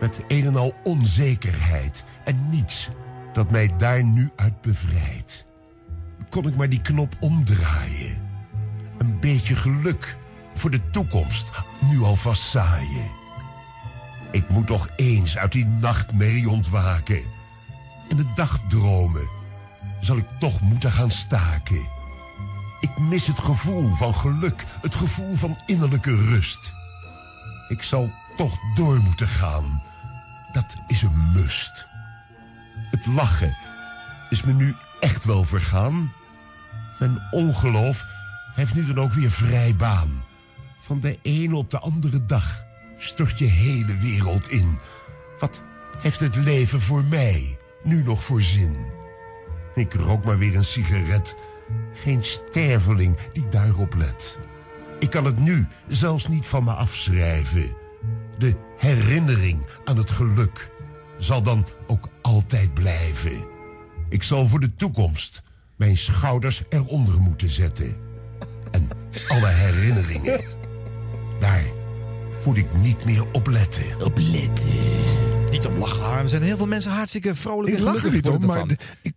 met 0.00 0.22
een 0.28 0.46
en 0.46 0.56
al 0.56 0.74
onzekerheid 0.84 2.04
en 2.24 2.46
niets 2.50 2.88
dat 3.32 3.50
mij 3.50 3.74
daar 3.76 4.04
nu 4.04 4.30
uit 4.36 4.60
bevrijdt. 4.60 5.46
Kon 6.28 6.46
ik 6.46 6.56
maar 6.56 6.68
die 6.68 6.80
knop 6.80 7.16
omdraaien. 7.20 8.28
Een 8.98 9.20
beetje 9.20 9.56
geluk 9.56 10.16
voor 10.54 10.70
de 10.70 10.90
toekomst 10.90 11.50
nu 11.90 12.02
alvast 12.02 12.42
zaaien. 12.42 13.10
Ik 14.30 14.48
moet 14.48 14.66
toch 14.66 14.88
eens 14.96 15.38
uit 15.38 15.52
die 15.52 15.66
nachtmerrie 15.66 16.48
ontwaken. 16.48 17.22
En 18.08 18.16
de 18.16 18.26
dagdromen 18.34 19.28
zal 20.00 20.16
ik 20.16 20.26
toch 20.38 20.60
moeten 20.60 20.90
gaan 20.90 21.10
staken. 21.10 21.88
Ik 22.80 22.98
mis 22.98 23.26
het 23.26 23.38
gevoel 23.38 23.94
van 23.94 24.14
geluk, 24.14 24.64
het 24.82 24.94
gevoel 24.94 25.36
van 25.36 25.56
innerlijke 25.66 26.16
rust. 26.16 26.72
Ik 27.68 27.82
zal 27.82 28.12
toch 28.36 28.58
door 28.74 28.98
moeten 28.98 29.28
gaan. 29.28 29.82
Dat 30.52 30.76
is 30.86 31.02
een 31.02 31.32
must. 31.32 31.89
Het 32.90 33.06
lachen 33.06 33.56
is 34.30 34.42
me 34.42 34.52
nu 34.52 34.76
echt 35.00 35.24
wel 35.24 35.44
vergaan. 35.44 36.12
Mijn 36.98 37.22
ongeloof 37.30 38.04
heeft 38.54 38.74
nu 38.74 38.86
dan 38.86 39.04
ook 39.04 39.12
weer 39.12 39.30
vrij 39.30 39.76
baan. 39.76 40.22
Van 40.80 41.00
de 41.00 41.18
ene 41.22 41.56
op 41.56 41.70
de 41.70 41.78
andere 41.78 42.26
dag 42.26 42.64
stort 42.96 43.38
je 43.38 43.44
hele 43.44 43.96
wereld 43.96 44.50
in. 44.50 44.78
Wat 45.38 45.62
heeft 45.98 46.20
het 46.20 46.36
leven 46.36 46.80
voor 46.80 47.04
mij 47.04 47.58
nu 47.82 48.02
nog 48.02 48.24
voor 48.24 48.42
zin? 48.42 48.76
Ik 49.74 49.94
rook 49.94 50.24
maar 50.24 50.38
weer 50.38 50.56
een 50.56 50.64
sigaret. 50.64 51.36
Geen 51.94 52.24
sterveling 52.24 53.18
die 53.32 53.48
daarop 53.48 53.94
let. 53.94 54.38
Ik 54.98 55.10
kan 55.10 55.24
het 55.24 55.38
nu 55.38 55.68
zelfs 55.88 56.28
niet 56.28 56.46
van 56.46 56.64
me 56.64 56.72
afschrijven. 56.72 57.76
De 58.38 58.56
herinnering 58.76 59.66
aan 59.84 59.96
het 59.96 60.10
geluk 60.10 60.70
zal 61.20 61.42
dan 61.42 61.66
ook 61.86 62.08
altijd 62.22 62.74
blijven. 62.74 63.44
Ik 64.08 64.22
zal 64.22 64.48
voor 64.48 64.60
de 64.60 64.74
toekomst 64.74 65.42
mijn 65.76 65.96
schouders 65.96 66.62
eronder 66.68 67.20
moeten 67.20 67.50
zetten. 67.50 67.96
En 68.70 68.88
alle 69.28 69.46
herinneringen, 69.48 70.44
daar 71.40 71.64
moet 72.44 72.56
ik 72.56 72.74
niet 72.74 73.04
meer 73.04 73.24
op 73.32 73.46
letten. 73.46 74.04
Op 74.04 74.18
letten. 74.18 74.68
Niet 75.50 75.66
om 75.66 75.78
lachen, 75.78 76.02
Harm. 76.02 76.22
Er 76.22 76.28
zijn 76.28 76.42
heel 76.42 76.56
veel 76.56 76.66
mensen 76.66 76.90
hartstikke 76.92 77.34
vrolijk 77.34 77.72
Ik 77.72 77.78
en 77.78 77.84
lach 77.84 77.94
er 77.94 78.00
gelukkig 78.00 78.30
niet 78.30 78.40
om, 78.40 78.46
maar 78.46 78.54
ervan. 78.60 78.68
de- 78.68 78.78
ik, 79.02 79.14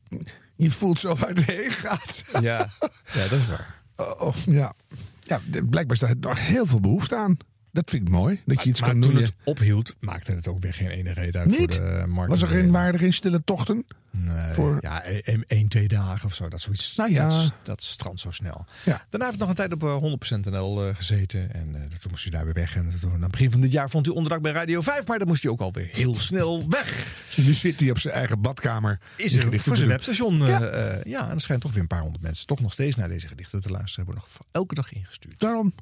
je 0.56 0.72
voelt 0.72 1.00
zo 1.00 1.16
waar 1.16 1.30
het 1.30 1.44
heen 1.46 1.72
gaat. 1.72 2.24
Ja. 2.42 2.70
ja, 3.14 3.28
dat 3.30 3.40
is 3.40 3.48
waar. 3.48 3.82
Oh, 4.20 4.36
ja. 4.46 4.74
ja, 5.20 5.42
de- 5.50 5.64
blijkbaar 5.66 5.98
staat 5.98 6.10
er 6.10 6.16
nog 6.20 6.40
heel 6.48 6.66
veel 6.66 6.80
behoefte 6.80 7.16
aan. 7.16 7.38
Dat 7.74 7.90
vind 7.90 8.02
ik 8.08 8.10
mooi. 8.10 8.42
Dat 8.46 8.64
je 8.64 8.70
iets 8.70 8.82
maar 8.82 8.90
kan 8.90 9.02
toen 9.02 9.14
doen. 9.14 9.22
het 9.24 9.34
ophield, 9.44 9.96
maakte 10.00 10.32
het 10.32 10.48
ook 10.48 10.60
weer 10.60 10.74
geen 10.74 10.90
ene 10.90 11.14
reet 11.14 11.36
uit 11.36 11.48
Niet? 11.50 11.76
voor 11.76 11.86
de 11.86 12.04
markt. 12.08 12.32
Was 12.32 12.42
er 12.42 12.48
geen, 12.48 12.76
er 12.76 13.00
geen 13.00 13.14
stille 13.14 13.44
tochten? 13.44 13.86
Nee, 14.12 14.54
Voor- 14.54 14.78
ja, 14.80 15.04
één, 15.48 15.68
twee 15.68 15.88
dagen 15.88 16.26
of 16.26 16.34
zo. 16.36 16.50
Dat, 16.50 16.62
zoiets, 16.62 16.96
Nou 16.96 17.12
ja. 17.12 17.28
dat, 17.30 17.54
dat 17.64 17.84
strandt 17.84 18.20
zo 18.20 18.32
snel. 18.32 18.66
Ja. 18.86 19.06
Daarna 19.10 19.26
heeft 19.28 19.40
nog 19.40 19.50
een 19.50 19.56
tijd 19.56 19.74
op 19.74 19.84
eh, 19.84 20.38
100% 20.38 20.40
NL 20.52 20.88
eh, 20.88 20.96
gezeten. 20.96 21.54
En 21.54 21.76
eh, 21.76 21.82
toen 21.82 22.12
moest 22.12 22.24
hij 22.24 22.32
daar 22.32 22.46
weer 22.46 22.54
weg. 22.54 22.76
En 22.76 22.94
toen, 23.02 23.14
aan 23.14 23.22
het 23.22 23.32
begin 23.32 23.52
van 23.52 23.62
dit 23.62 23.72
jaar 23.72 23.90
vond 23.90 24.06
hij 24.06 24.16
onderdak 24.16 24.42
bij 24.42 24.52
Radio 24.52 24.82
5. 24.82 25.08
Maar 25.08 25.18
dan 25.20 25.28
moest 25.28 25.44
hij 25.44 25.52
ook 25.52 25.60
alweer 25.62 25.90
heel 25.92 26.16
snel 26.16 26.70
weg. 26.70 27.16
Dus 27.36 27.46
nu 27.46 27.54
zit 27.54 27.80
hij 27.80 27.90
op 27.90 28.00
zijn 28.00 28.14
eigen 28.14 28.40
badkamer. 28.42 29.00
Is 29.18 29.34
er 29.34 29.60
voor 29.60 29.76
zijn 29.76 29.88
webstation. 29.90 30.42
eh, 30.42 30.48
Ja. 30.48 30.60
ja. 30.60 31.00
ja, 31.04 31.26
en 31.26 31.32
er 31.34 31.42
schijnt 31.42 31.62
toch 31.62 31.72
weer 31.72 31.82
een 31.82 31.88
paar 31.88 32.02
honderd 32.02 32.24
mensen 32.24 32.46
toch 32.48 32.62
nog 32.62 32.74
steeds 32.74 32.96
naar 32.96 33.10
deze 33.10 33.28
gedichten 33.28 33.62
te 33.62 33.70
luisteren. 33.70 34.06
Worden 34.06 34.24
nog 34.36 34.46
elke 34.52 34.76
dag 34.76 34.92
ingestuurd. 34.92 35.40
Daarom. 35.40 35.74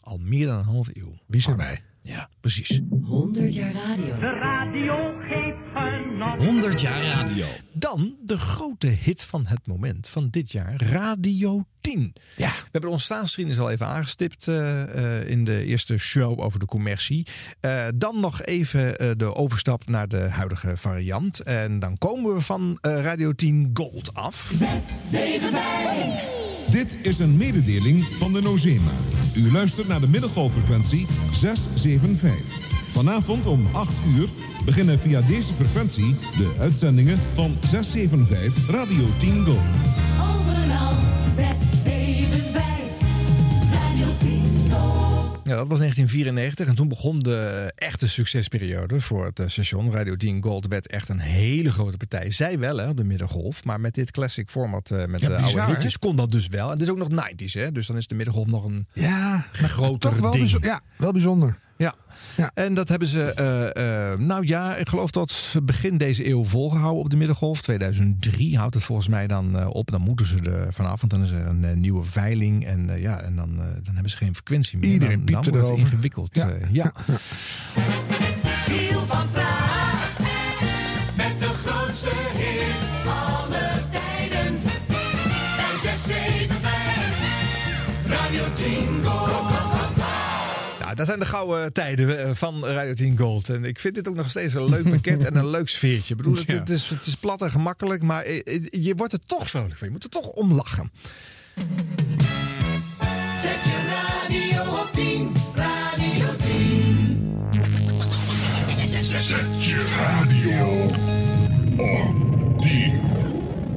Al 0.00 0.18
meer 0.18 0.46
dan 0.46 0.58
een 0.58 0.64
halve 0.64 0.90
eeuw. 0.94 1.18
Wie 1.26 1.40
zijn 1.40 1.56
wij? 1.56 1.82
Ja, 2.02 2.28
precies. 2.40 2.80
100 3.02 3.54
jaar 3.54 3.72
radio. 3.72 4.18
De 4.18 4.38
radio 4.40 4.94
geeft 5.28 5.58
genot. 5.74 6.42
100 6.42 6.80
jaar 6.80 7.02
radio. 7.02 7.46
Dan 7.72 8.14
de 8.24 8.38
grote 8.38 8.86
hit 8.86 9.24
van 9.24 9.46
het 9.46 9.66
moment 9.66 10.08
van 10.08 10.28
dit 10.30 10.52
jaar, 10.52 10.82
Radio 10.82 11.64
10. 11.80 12.12
Ja. 12.36 12.48
We 12.48 12.68
hebben 12.72 12.90
onze 12.90 13.04
staansgeschiedenis 13.04 13.60
al 13.60 13.70
even 13.70 13.86
aangestipt 13.86 14.48
eh, 14.48 14.82
eh, 15.18 15.28
in 15.28 15.44
de 15.44 15.64
eerste 15.64 15.98
show 15.98 16.40
over 16.40 16.58
de 16.58 16.66
commercie. 16.66 17.26
Eh, 17.60 17.86
dan 17.94 18.20
nog 18.20 18.42
even 18.42 18.98
eh, 18.98 19.10
de 19.16 19.34
overstap 19.34 19.86
naar 19.86 20.08
de 20.08 20.28
huidige 20.30 20.76
variant. 20.76 21.40
En 21.40 21.78
dan 21.78 21.98
komen 21.98 22.34
we 22.34 22.40
van 22.40 22.78
eh, 22.80 23.02
Radio 23.02 23.32
10 23.32 23.70
Gold 23.72 24.14
af. 24.14 24.54
Dit 26.70 26.88
is 27.02 27.18
een 27.18 27.36
mededeling 27.36 28.06
van 28.18 28.32
de 28.32 28.40
Nozema. 28.40 28.92
U 29.34 29.52
luistert 29.52 29.88
naar 29.88 30.00
de 30.00 30.08
middengolffrequentie 30.08 31.06
675. 31.32 32.68
Vanavond 32.92 33.46
om 33.46 33.66
8 33.72 33.92
uur 34.06 34.28
beginnen 34.64 34.98
via 34.98 35.20
deze 35.20 35.54
frequentie 35.54 36.14
de 36.14 36.54
uitzendingen 36.58 37.18
van 37.34 37.56
675 37.70 38.70
Radio 38.70 39.06
10 39.18 39.44
Gold. 39.44 39.58
Overal 40.20 40.94
Ja, 45.50 45.56
dat 45.56 45.68
was 45.68 45.78
1994 45.78 46.66
en 46.66 46.74
toen 46.74 46.88
begon 46.88 47.18
de 47.18 47.72
echte 47.74 48.08
succesperiode 48.08 49.00
voor 49.00 49.24
het 49.24 49.38
eh, 49.38 49.46
station. 49.48 49.92
Radio 49.92 50.16
10 50.16 50.42
Gold 50.42 50.66
werd 50.66 50.86
echt 50.86 51.08
een 51.08 51.18
hele 51.18 51.70
grote 51.70 51.96
partij. 51.96 52.30
Zij 52.30 52.58
wel 52.58 52.76
hè, 52.76 52.88
op 52.88 52.96
de 52.96 53.04
middengolf, 53.04 53.64
maar 53.64 53.80
met 53.80 53.94
dit 53.94 54.10
classic 54.10 54.50
format 54.50 54.90
eh, 54.90 55.06
met 55.06 55.20
Ja, 55.20 55.28
de 55.28 55.42
bizar, 55.42 55.60
oude 55.60 55.72
hitjes 55.74 55.92
hè? 55.92 55.98
kon 55.98 56.16
dat 56.16 56.30
dus 56.30 56.48
wel. 56.48 56.66
En 56.66 56.72
het 56.72 56.82
is 56.82 56.88
ook 56.88 56.98
nog 56.98 57.08
90s, 57.08 57.52
hè? 57.52 57.72
dus 57.72 57.86
dan 57.86 57.96
is 57.96 58.06
de 58.06 58.14
middengolf 58.14 58.46
nog 58.46 58.64
een 58.64 58.86
Ja, 58.92 59.46
groter 59.52 60.10
toch 60.10 60.18
wel, 60.20 60.30
ding. 60.30 60.64
ja, 60.64 60.80
wel 60.96 61.12
bijzonder. 61.12 61.58
Ja. 61.80 61.94
En 62.54 62.74
dat 62.74 62.88
hebben 62.88 63.08
ze, 63.08 63.32
eh, 63.32 64.10
eh, 64.12 64.18
nou 64.18 64.46
ja, 64.46 64.76
ik 64.76 64.88
geloof 64.88 65.10
tot 65.10 65.54
begin 65.62 65.96
deze 65.96 66.28
eeuw 66.28 66.44
volgehouden 66.44 67.02
op 67.02 67.10
de 67.10 67.16
middengolf. 67.16 67.62
2003 67.62 68.58
houdt 68.58 68.74
het 68.74 68.84
volgens 68.84 69.08
mij 69.08 69.26
dan 69.26 69.58
eh, 69.58 69.66
op. 69.68 69.90
Dan 69.90 70.00
moeten 70.00 70.26
ze 70.26 70.38
er 70.38 70.72
vanaf, 70.72 71.00
want 71.00 71.12
dan 71.12 71.22
is 71.22 71.30
er 71.30 71.46
een 71.46 71.80
nieuwe 71.80 72.04
veiling. 72.04 72.66
En 72.66 73.00
ja, 73.00 73.20
en 73.20 73.36
dan, 73.36 73.56
dan 73.56 73.94
hebben 73.94 74.10
ze 74.10 74.16
geen 74.16 74.34
frequentie 74.34 74.78
meer. 74.78 74.90
Iedereen 74.90 75.16
dan, 75.16 75.24
piept 75.24 75.44
dan 75.44 75.52
wordt 75.52 75.68
het 75.68 75.68
erover. 75.68 75.86
ingewikkeld. 75.86 76.28
Ja. 76.32 76.48
ja. 76.72 76.92
Giel 78.66 79.06
van 79.06 79.30
Praag. 79.30 80.18
Met 81.16 81.40
de 81.40 81.50
grootste 81.64 82.10
hits 82.32 82.90
aller 83.04 83.84
tijden. 83.90 84.58
Bij 85.56 85.78
675. 85.82 86.58
Radio 88.06 88.42
10 88.54 89.04
Gold. 89.04 89.49
Ja, 90.90 90.96
Ja, 90.96 90.96
dat 90.96 91.06
zijn 91.06 91.18
de 91.18 91.24
gouden 91.24 91.72
tijden 91.72 92.18
eh, 92.24 92.30
van 92.34 92.64
Radio 92.66 92.94
10 92.94 93.18
Gold. 93.18 93.48
En 93.48 93.64
ik 93.64 93.78
vind 93.80 93.94
dit 93.94 94.08
ook 94.08 94.14
nog 94.14 94.30
steeds 94.30 94.54
een 94.54 94.68
leuk 94.68 94.90
pakket 94.90 95.24
en 95.24 95.36
een 95.36 95.50
leuk 95.56 95.68
sfeertje. 95.68 96.10
Ik 96.14 96.16
bedoel, 96.16 96.34
het, 96.34 96.46
Ja. 96.46 96.54
het, 96.54 96.70
is, 96.70 96.88
het 96.88 97.06
is 97.06 97.14
plat 97.14 97.42
en 97.42 97.50
gemakkelijk, 97.50 98.02
maar 98.02 98.28
je 98.70 98.92
wordt 98.96 99.12
er 99.12 99.18
toch 99.26 99.50
vrolijk 99.50 99.76
van. 99.76 99.86
Je 99.86 99.92
moet 99.92 100.04
er 100.04 100.10
toch 100.10 100.26
om 100.26 100.52
lachen. 100.54 100.90
Zet 103.42 103.64
je 103.64 103.88
radio 103.98 104.72
op 104.80 104.90
10, 104.92 105.32
radio 105.54 106.26
10. 106.42 107.52
Zet 109.08 109.64
je 109.64 109.94
radio 109.96 110.86
op 111.76 112.60
10. 112.60 113.00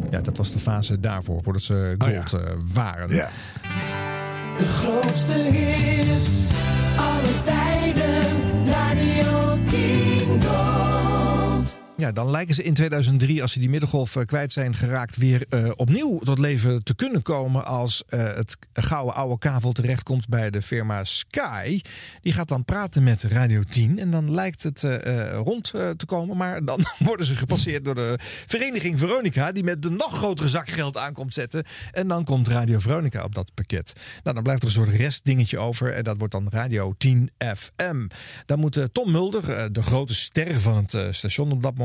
Ja, 0.09 0.21
dat 0.21 0.37
was 0.37 0.51
de 0.51 0.59
fase 0.59 0.99
daarvoor, 0.99 1.43
voordat 1.43 1.61
ze 1.63 1.95
Gold 1.97 2.33
eh, 2.33 2.53
waren. 2.73 3.15
Ja. 3.15 3.29
De 4.57 4.67
grootste 4.67 5.33
hits, 5.33 6.29
alle 6.97 7.41
tijden, 7.43 8.25
radio 8.65 9.57
10 9.69 10.41
Gold. 10.41 10.82
Ja, 11.97 12.11
dan 12.11 12.29
lijken 12.29 12.55
ze 12.55 12.63
in 12.63 12.73
2003, 12.73 13.41
als 13.41 13.51
ze 13.51 13.59
die 13.59 13.69
middengolf 13.69 14.15
eh, 14.15 14.25
kwijt 14.25 14.53
zijn 14.53 14.75
geraakt, 14.75 15.17
weer 15.17 15.45
eh, 15.49 15.71
opnieuw 15.75 16.19
tot 16.19 16.39
leven 16.39 16.83
te 16.83 16.95
kunnen 16.95 17.21
komen. 17.21 17.65
Als 17.65 18.03
eh, 18.07 18.19
het 18.19 18.57
gouden 18.73 19.15
oude 19.15 19.37
kavel 19.37 19.71
terechtkomt 19.71 20.27
bij 20.27 20.49
de 20.49 20.61
firma 20.61 21.03
Sky. 21.03 21.81
Die 22.21 22.33
gaat 22.33 22.47
dan 22.47 22.65
praten 22.65 23.03
met 23.03 23.23
Radio 23.23 23.61
10 23.69 23.99
en 23.99 24.11
dan 24.11 24.33
lijkt 24.33 24.63
het 24.63 24.81
rond 25.33 25.63
te 25.71 26.05
komen. 26.05 26.37
Maar 26.37 26.65
dan 26.65 26.85
worden 26.99 27.25
ze 27.25 27.35
gepasseerd 27.35 27.85
door 27.85 27.95
de 27.95 28.15
vereniging 28.45 28.99
Veronica, 28.99 29.51
die 29.51 29.63
met 29.63 29.81
de 29.81 29.89
nog 29.89 30.17
grotere 30.17 30.49
zak 30.49 30.69
geld 30.69 30.97
aankomt 30.97 31.33
zetten. 31.33 31.63
En 31.91 32.07
dan 32.07 32.23
komt 32.23 32.47
Radio 32.47 32.79
Veronica 32.79 33.23
op 33.23 33.35
dat 33.35 33.51
pakket. 33.53 33.93
Nou, 34.23 34.35
dan 34.35 34.43
blijft 34.43 34.61
er 34.61 34.67
een 34.67 34.73
soort 34.73 34.89
restdingetje 34.89 35.59
over 35.59 35.93
en 35.93 36.03
dat 36.03 36.17
wordt 36.17 36.33
dan 36.33 36.47
Radio 36.49 36.93
10 36.97 37.31
FM. 37.37 38.07
Dan 38.45 38.59
moet 38.59 38.87
Tom 38.91 39.11
Mulder, 39.11 39.73
de 39.73 39.81
grote 39.81 40.15
ster 40.15 40.61
van 40.61 40.77
het 40.77 41.15
station 41.15 41.51
op 41.51 41.61
dat 41.61 41.71
moment, 41.71 41.82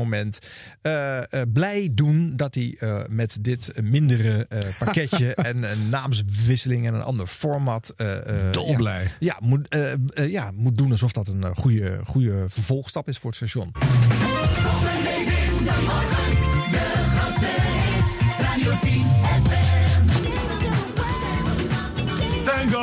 eh, 0.81 1.17
eh, 1.17 1.41
blij 1.53 1.89
doen 1.91 2.35
dat 2.35 2.55
hij 2.55 2.75
eh, 2.79 3.01
met 3.09 3.37
dit 3.41 3.71
mindere 3.81 4.45
eh, 4.49 4.59
pakketje 4.79 5.33
en 5.49 5.71
een 5.71 5.89
naamswisseling 5.89 6.87
en 6.87 6.93
een 6.93 7.01
ander 7.01 7.27
format. 7.27 7.89
eh, 7.95 8.47
eh, 8.47 8.53
Dolblij. 8.53 9.03
Ja, 9.03 9.09
ja, 9.19 9.35
moet, 9.39 9.75
ja, 10.27 10.51
moet 10.55 10.77
doen 10.77 10.91
alsof 10.91 11.11
dat 11.11 11.27
een 11.27 11.55
goede, 11.55 11.99
goede 12.05 12.45
vervolgstap 12.49 13.07
is 13.07 13.17
voor 13.17 13.29
het 13.29 13.35
station. 13.39 13.71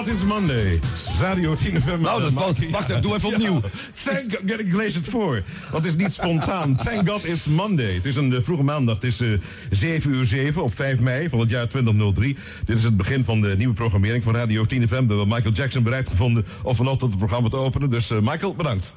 It's 0.08 0.24
Monday. 0.24 0.80
Radio 1.20 1.54
10 1.54 1.80
FM. 1.80 2.00
Nou, 2.00 2.20
dat- 2.20 2.30
eh, 2.32 2.70
wacht 2.70 2.90
even, 2.90 3.02
doe 3.02 3.14
even 3.14 3.28
opnieuw. 3.28 3.60
Thank 4.04 4.20
God, 4.20 4.38
get 4.46 4.60
ik 4.60 4.74
lees 4.74 4.94
het 4.94 5.08
voor. 5.08 5.42
Want 5.70 5.84
het 5.84 5.94
is 5.94 6.02
niet 6.04 6.12
spontaan. 6.12 6.76
Thank 6.84 7.08
God 7.08 7.24
it's 7.24 7.44
Monday. 7.46 7.94
Het 7.94 8.04
is 8.04 8.16
een 8.16 8.32
eh, 8.34 8.42
vroege 8.42 8.62
maandag. 8.62 8.94
Het 8.94 9.04
is 9.04 9.20
eh 9.20 9.28
7 9.70 10.10
uur 10.14 10.24
7 10.24 10.62
op 10.62 10.74
5 10.76 10.98
mei 10.98 11.28
van 11.28 11.38
het 11.40 11.50
jaar 11.50 11.68
2003. 11.68 12.36
Dit 12.64 12.76
is 12.78 12.84
het 12.84 12.96
begin 12.96 13.24
van 13.24 13.40
de 13.40 13.54
nieuwe 13.56 13.74
programmering 13.74 14.24
van 14.24 14.34
Radio 14.34 14.64
10 14.64 14.82
FM. 14.88 14.90
We 14.90 14.96
hebben 14.96 15.28
Michael 15.28 15.54
Jackson 15.54 15.82
bereid 15.82 16.08
gevonden 16.08 16.46
om 16.62 16.74
vanochtend 16.74 17.10
het 17.10 17.18
programma 17.18 17.48
te 17.48 17.56
openen. 17.56 17.90
Dus 17.90 18.10
eh, 18.10 18.18
Michael, 18.20 18.54
bedankt. 18.54 18.94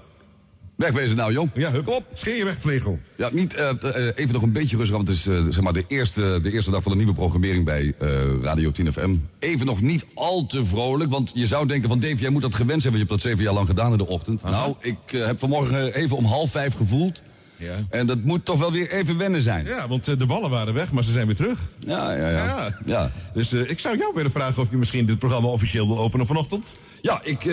Wegwezen 0.80 1.18
nou, 1.18 1.32
jong. 1.32 1.50
Ja, 1.54 1.72
hup. 1.72 1.88
Op. 1.88 2.04
Scheer 2.14 2.36
je 2.36 2.46
weg, 2.46 2.56
vlegel. 2.60 3.00
Ja, 3.16 3.30
niet, 3.32 3.54
eh, 3.54 3.70
eh, 3.70 4.12
even 4.16 4.34
nog 4.34 4.42
een 4.42 4.52
beetje 4.52 4.78
rustig, 4.78 4.96
want 4.96 5.08
het 5.08 5.18
is 5.18 5.28
eh, 5.28 5.44
zeg 5.50 5.62
maar 5.64 5.74
de, 5.74 5.84
eerste, 5.88 6.40
de 6.42 6.52
eerste 6.52 6.72
dag 6.72 6.84
van 6.84 6.92
de 6.92 6.98
nieuwe 6.98 7.14
programmering 7.14 7.66
bij 7.66 7.94
Radio 8.42 8.72
10 8.72 8.94
FM. 8.94 9.16
Even 9.40 9.66
nog 9.66 9.82
niet 9.82 10.06
al 10.14 10.46
te 10.46 10.66
vrolijk, 10.66 11.10
want 11.12 11.32
je 11.34 11.48
zou 11.48 11.68
denken 11.68 11.90
van 11.90 12.00
Dave, 12.00 12.16
jij 12.16 12.30
moet 12.30 12.42
dat 12.42 12.56
gewend 12.56 12.82
zijn, 12.82 12.94
want 12.94 13.04
je 13.04 13.10
hebt 13.10 13.22
dat 13.22 13.32
zeven 13.32 13.44
jaar 13.44 13.54
lang 13.54 13.68
gedaan 13.68 13.92
in 13.92 13.98
de 13.98 14.08
ochtend. 14.08 14.44
Nou, 14.44 14.76
ik 14.82 14.98
heb 15.08 15.40
vanmorgen 15.40 15.94
even 15.94 16.18
om 16.18 16.26
half 16.26 16.52
vijf 16.52 16.74
gevoeld. 16.74 17.22
Ja. 17.58 17.76
En 17.90 18.06
dat 18.06 18.24
moet 18.24 18.46
toch 18.46 18.60
wel 18.60 18.72
weer 18.72 18.92
even 18.92 19.18
wennen 19.18 19.42
zijn. 19.42 19.66
Ja, 19.66 19.88
want 19.88 20.06
de 20.06 20.26
ballen 20.26 20.50
waren 20.50 20.74
weg, 20.74 20.92
maar 20.92 21.04
ze 21.04 21.12
zijn 21.12 21.26
weer 21.26 21.36
terug. 21.36 21.60
Ja, 21.80 22.12
ja, 22.16 22.30
ja. 22.30 22.78
ja. 22.86 23.12
Dus 23.34 23.54
eh, 23.54 23.70
ik 23.70 23.80
zou 23.80 23.98
jou 23.98 24.12
willen 24.16 24.32
vragen 24.32 24.62
of 24.62 24.70
je 24.70 24.78
misschien 24.78 25.06
dit 25.06 25.20
programma 25.20 25.48
officieel 25.48 25.88
wil 25.88 26.00
openen 26.00 26.26
vanochtend. 26.26 26.76
Ja, 27.02 27.22
ik, 27.24 27.46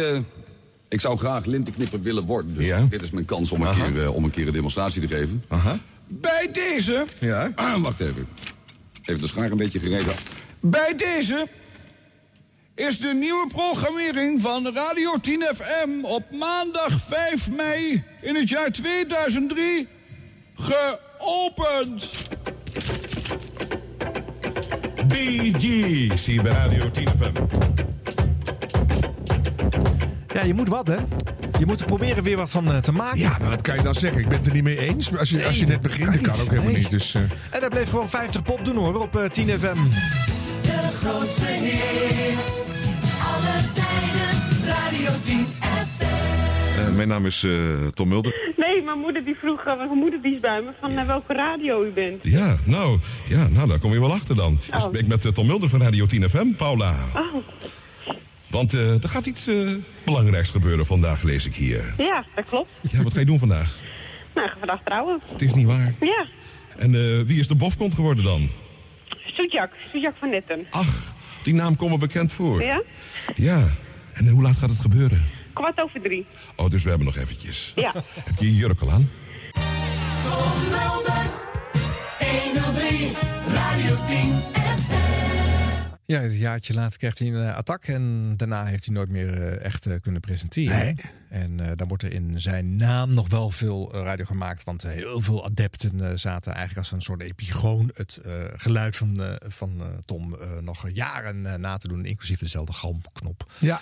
ik 0.88 1.00
zou 1.00 1.18
graag 1.18 1.44
lintenknipper 1.44 2.02
willen 2.02 2.24
worden. 2.24 2.54
Dus 2.54 2.64
Ja. 2.66 2.86
dit 2.90 3.02
is 3.02 3.10
mijn 3.10 3.24
kans 3.24 3.52
om 3.52 3.60
een, 3.62 3.68
Aha. 3.68 3.90
keer, 3.90 4.02
eh, 4.02 4.14
om 4.14 4.24
een 4.24 4.30
keer 4.30 4.46
een 4.46 4.52
demonstratie 4.52 5.00
te 5.00 5.08
geven. 5.08 5.44
Aha. 5.48 5.78
Bij 6.06 6.48
deze... 6.52 7.04
Ja. 7.20 7.52
wacht 7.80 8.00
even. 8.00 8.28
Even 9.04 9.20
de 9.20 9.26
schaar 9.26 9.50
een 9.50 9.56
beetje 9.56 9.78
gereden. 9.80 10.14
Bij 10.60 10.94
deze 10.96 11.46
is 12.74 12.98
de 13.00 13.14
nieuwe 13.14 13.46
programmering 13.48 14.40
van 14.40 14.72
Radio 14.74 15.16
10 15.20 15.46
FM 15.54 16.04
op 16.04 16.22
maandag 16.30 17.00
5 17.00 17.50
mei 17.50 18.02
in 18.22 18.34
het 18.34 18.48
jaar 18.48 18.72
2003 18.72 19.86
geopend. 20.54 22.10
BG, 25.08 25.62
zie 26.18 26.42
bij 26.42 26.52
Radio 26.52 26.90
10 26.90 27.08
FM. 27.08 27.32
Ja, 30.36 30.44
je 30.44 30.54
moet 30.54 30.68
wat, 30.68 30.86
hè? 30.86 30.96
Je 31.58 31.66
moet 31.66 31.80
er 31.80 31.86
proberen 31.86 32.22
weer 32.22 32.36
wat 32.36 32.50
van 32.50 32.66
eh, 32.72 32.76
te 32.78 32.92
maken. 32.92 33.18
Ja, 33.18 33.36
maar 33.40 33.50
wat 33.50 33.60
kan 33.60 33.76
je 33.76 33.82
dan 33.82 33.94
zeggen? 33.94 34.20
Ik 34.20 34.28
ben 34.28 34.38
het 34.38 34.46
er 34.46 34.52
niet 34.52 34.62
mee 34.62 34.78
eens. 34.78 35.10
Maar 35.10 35.20
Als 35.20 35.30
je, 35.30 35.46
als 35.46 35.58
je 35.58 35.66
net 35.66 35.80
begint, 35.82 36.08
kan 36.08 36.16
dat 36.18 36.22
kan 36.24 36.32
niet. 36.32 36.42
ook 36.42 36.48
helemaal 36.50 36.70
Nee. 36.72 36.80
niet. 36.80 36.90
Dus, 36.90 37.14
eh, 37.14 37.22
En 37.50 37.60
dat 37.60 37.68
bleef 37.70 37.88
gewoon 37.90 38.08
50 38.08 38.42
pop 38.42 38.64
doen 38.64 38.76
hoor, 38.76 39.00
op 39.00 39.16
eh, 39.16 39.24
10 39.24 39.48
FM. 39.48 39.76
De 40.62 40.88
grootste 40.94 41.44
hits, 41.46 42.60
alle 43.24 43.54
tijden, 43.72 44.66
radio 44.66 45.10
10 45.22 45.46
FM. 45.60 46.80
Eh, 46.80 46.94
mijn 46.94 47.08
naam 47.08 47.26
is 47.26 47.42
eh, 47.44 47.86
Tom 47.94 48.08
Mulder. 48.08 48.52
Nee, 48.56 48.82
mijn 48.82 48.98
moeder 48.98 49.24
die 49.24 49.36
vroeg, 49.40 49.60
eh, 49.64 49.76
mijn 49.76 49.98
moeder 49.98 50.22
die 50.22 50.34
is 50.34 50.40
bij 50.40 50.60
me, 50.62 50.70
van 50.80 50.94
naar 50.94 51.06
welke 51.06 51.32
radio 51.34 51.84
u 51.84 51.90
bent. 51.90 52.18
Ja, 52.22 52.56
nou, 52.64 52.98
ja, 53.28 53.48
nou, 53.48 53.68
daar 53.68 53.78
kom 53.78 53.92
je 53.92 54.00
wel 54.00 54.12
achter 54.12 54.36
dan. 54.36 54.58
Dus 54.72 54.84
Oh. 54.84 54.90
ben 54.90 55.00
ik 55.00 55.06
met 55.06 55.24
eh, 55.24 55.32
Tom 55.32 55.46
Mulder 55.46 55.68
van 55.68 55.82
Radio 55.82 56.06
10 56.06 56.30
FM, 56.30 56.52
Paula. 56.56 56.94
Oh, 57.14 57.34
Want 58.46 58.74
eh, 58.74 59.02
er 59.02 59.08
gaat 59.08 59.26
iets 59.26 59.46
eh, 59.46 59.70
belangrijks 60.04 60.50
gebeuren 60.50 60.86
vandaag, 60.86 61.22
lees 61.22 61.46
ik 61.46 61.54
hier. 61.54 61.94
ja, 61.98 62.24
dat 62.34 62.44
klopt. 62.48 62.72
Ja, 62.90 63.02
wat 63.02 63.12
ga 63.12 63.18
je 63.18 63.24
doen 63.26 63.38
vandaag? 63.38 63.78
Nou, 64.34 64.46
ik 64.46 64.52
ga 64.52 64.58
vandaag 64.58 64.80
trouwen. 64.84 65.20
Het 65.32 65.42
is 65.42 65.54
niet 65.54 65.66
waar. 65.66 65.94
Ja, 66.00 66.26
En 66.78 66.94
eh, 66.94 67.20
wie 67.26 67.40
is 67.40 67.48
de 67.48 67.54
bofkont 67.54 67.94
geworden 67.94 68.24
dan? 68.24 68.50
Soetjak, 69.26 69.72
Soetjak 69.92 70.14
van 70.18 70.30
Netten. 70.30 70.66
Die 71.42 71.54
naam 71.54 71.76
komt 71.76 71.90
me 71.90 71.98
bekend 71.98 72.32
voor. 72.32 72.62
Ja? 72.62 72.82
Ja. 73.34 73.64
En 74.12 74.28
hoe 74.28 74.42
laat 74.42 74.56
gaat 74.56 74.70
het 74.70 74.80
gebeuren? 74.80 75.24
Kwart 75.52 75.80
over 75.82 76.00
drie. 76.00 76.26
Oh, 76.56 76.70
dus 76.70 76.82
we 76.82 76.88
hebben 76.88 77.06
nog 77.06 77.16
eventjes. 77.16 77.72
Ja. 77.76 77.92
Heb 78.24 78.34
je 78.38 78.46
je 78.46 78.54
jurk 78.56 78.80
al 78.80 78.90
aan? 78.90 79.10
Tom 80.22 80.52
Mulder, 80.70 81.24
103, 82.52 83.10
radio 83.52 84.04
10 84.06 84.32
Ja, 86.06 86.22
een 86.22 86.36
jaartje 86.36 86.74
later 86.74 86.98
krijgt 86.98 87.18
hij 87.18 87.28
een 87.28 87.48
eh, 87.48 87.56
attack 87.56 87.84
en 87.84 88.34
daarna 88.36 88.64
heeft 88.64 88.84
hij 88.84 88.94
nooit 88.94 89.08
meer 89.08 89.42
eh, 89.42 89.64
echt 89.64 89.86
eh, 89.86 90.00
kunnen 90.00 90.20
presenteren. 90.20 90.76
Nee. 90.78 90.94
En 91.28 91.60
eh, 91.60 91.70
dan 91.76 91.88
wordt 91.88 92.02
er 92.02 92.12
in 92.12 92.40
zijn 92.40 92.76
naam 92.76 93.14
nog 93.14 93.28
wel 93.28 93.50
veel 93.50 93.92
radio 93.94 94.24
gemaakt, 94.24 94.64
want 94.64 94.82
heel 94.82 95.20
veel 95.20 95.44
adepten 95.44 96.10
eh, 96.10 96.16
zaten 96.16 96.52
eigenlijk 96.52 96.78
als 96.78 96.92
een 96.92 97.02
soort 97.02 97.22
epigoon 97.22 97.90
het 97.94 98.16
eh, 98.16 98.32
geluid 98.56 98.96
van, 98.96 99.22
eh, 99.22 99.34
van 99.48 99.80
eh, 99.80 99.86
Tom 100.04 100.34
eh, 100.34 100.58
nog 100.60 100.88
jaren 100.92 101.60
na 101.60 101.76
te 101.76 101.88
doen, 101.88 102.04
inclusief 102.04 102.38
dezelfde 102.38 102.72
galmknop. 102.72 103.46
ja. 103.58 103.80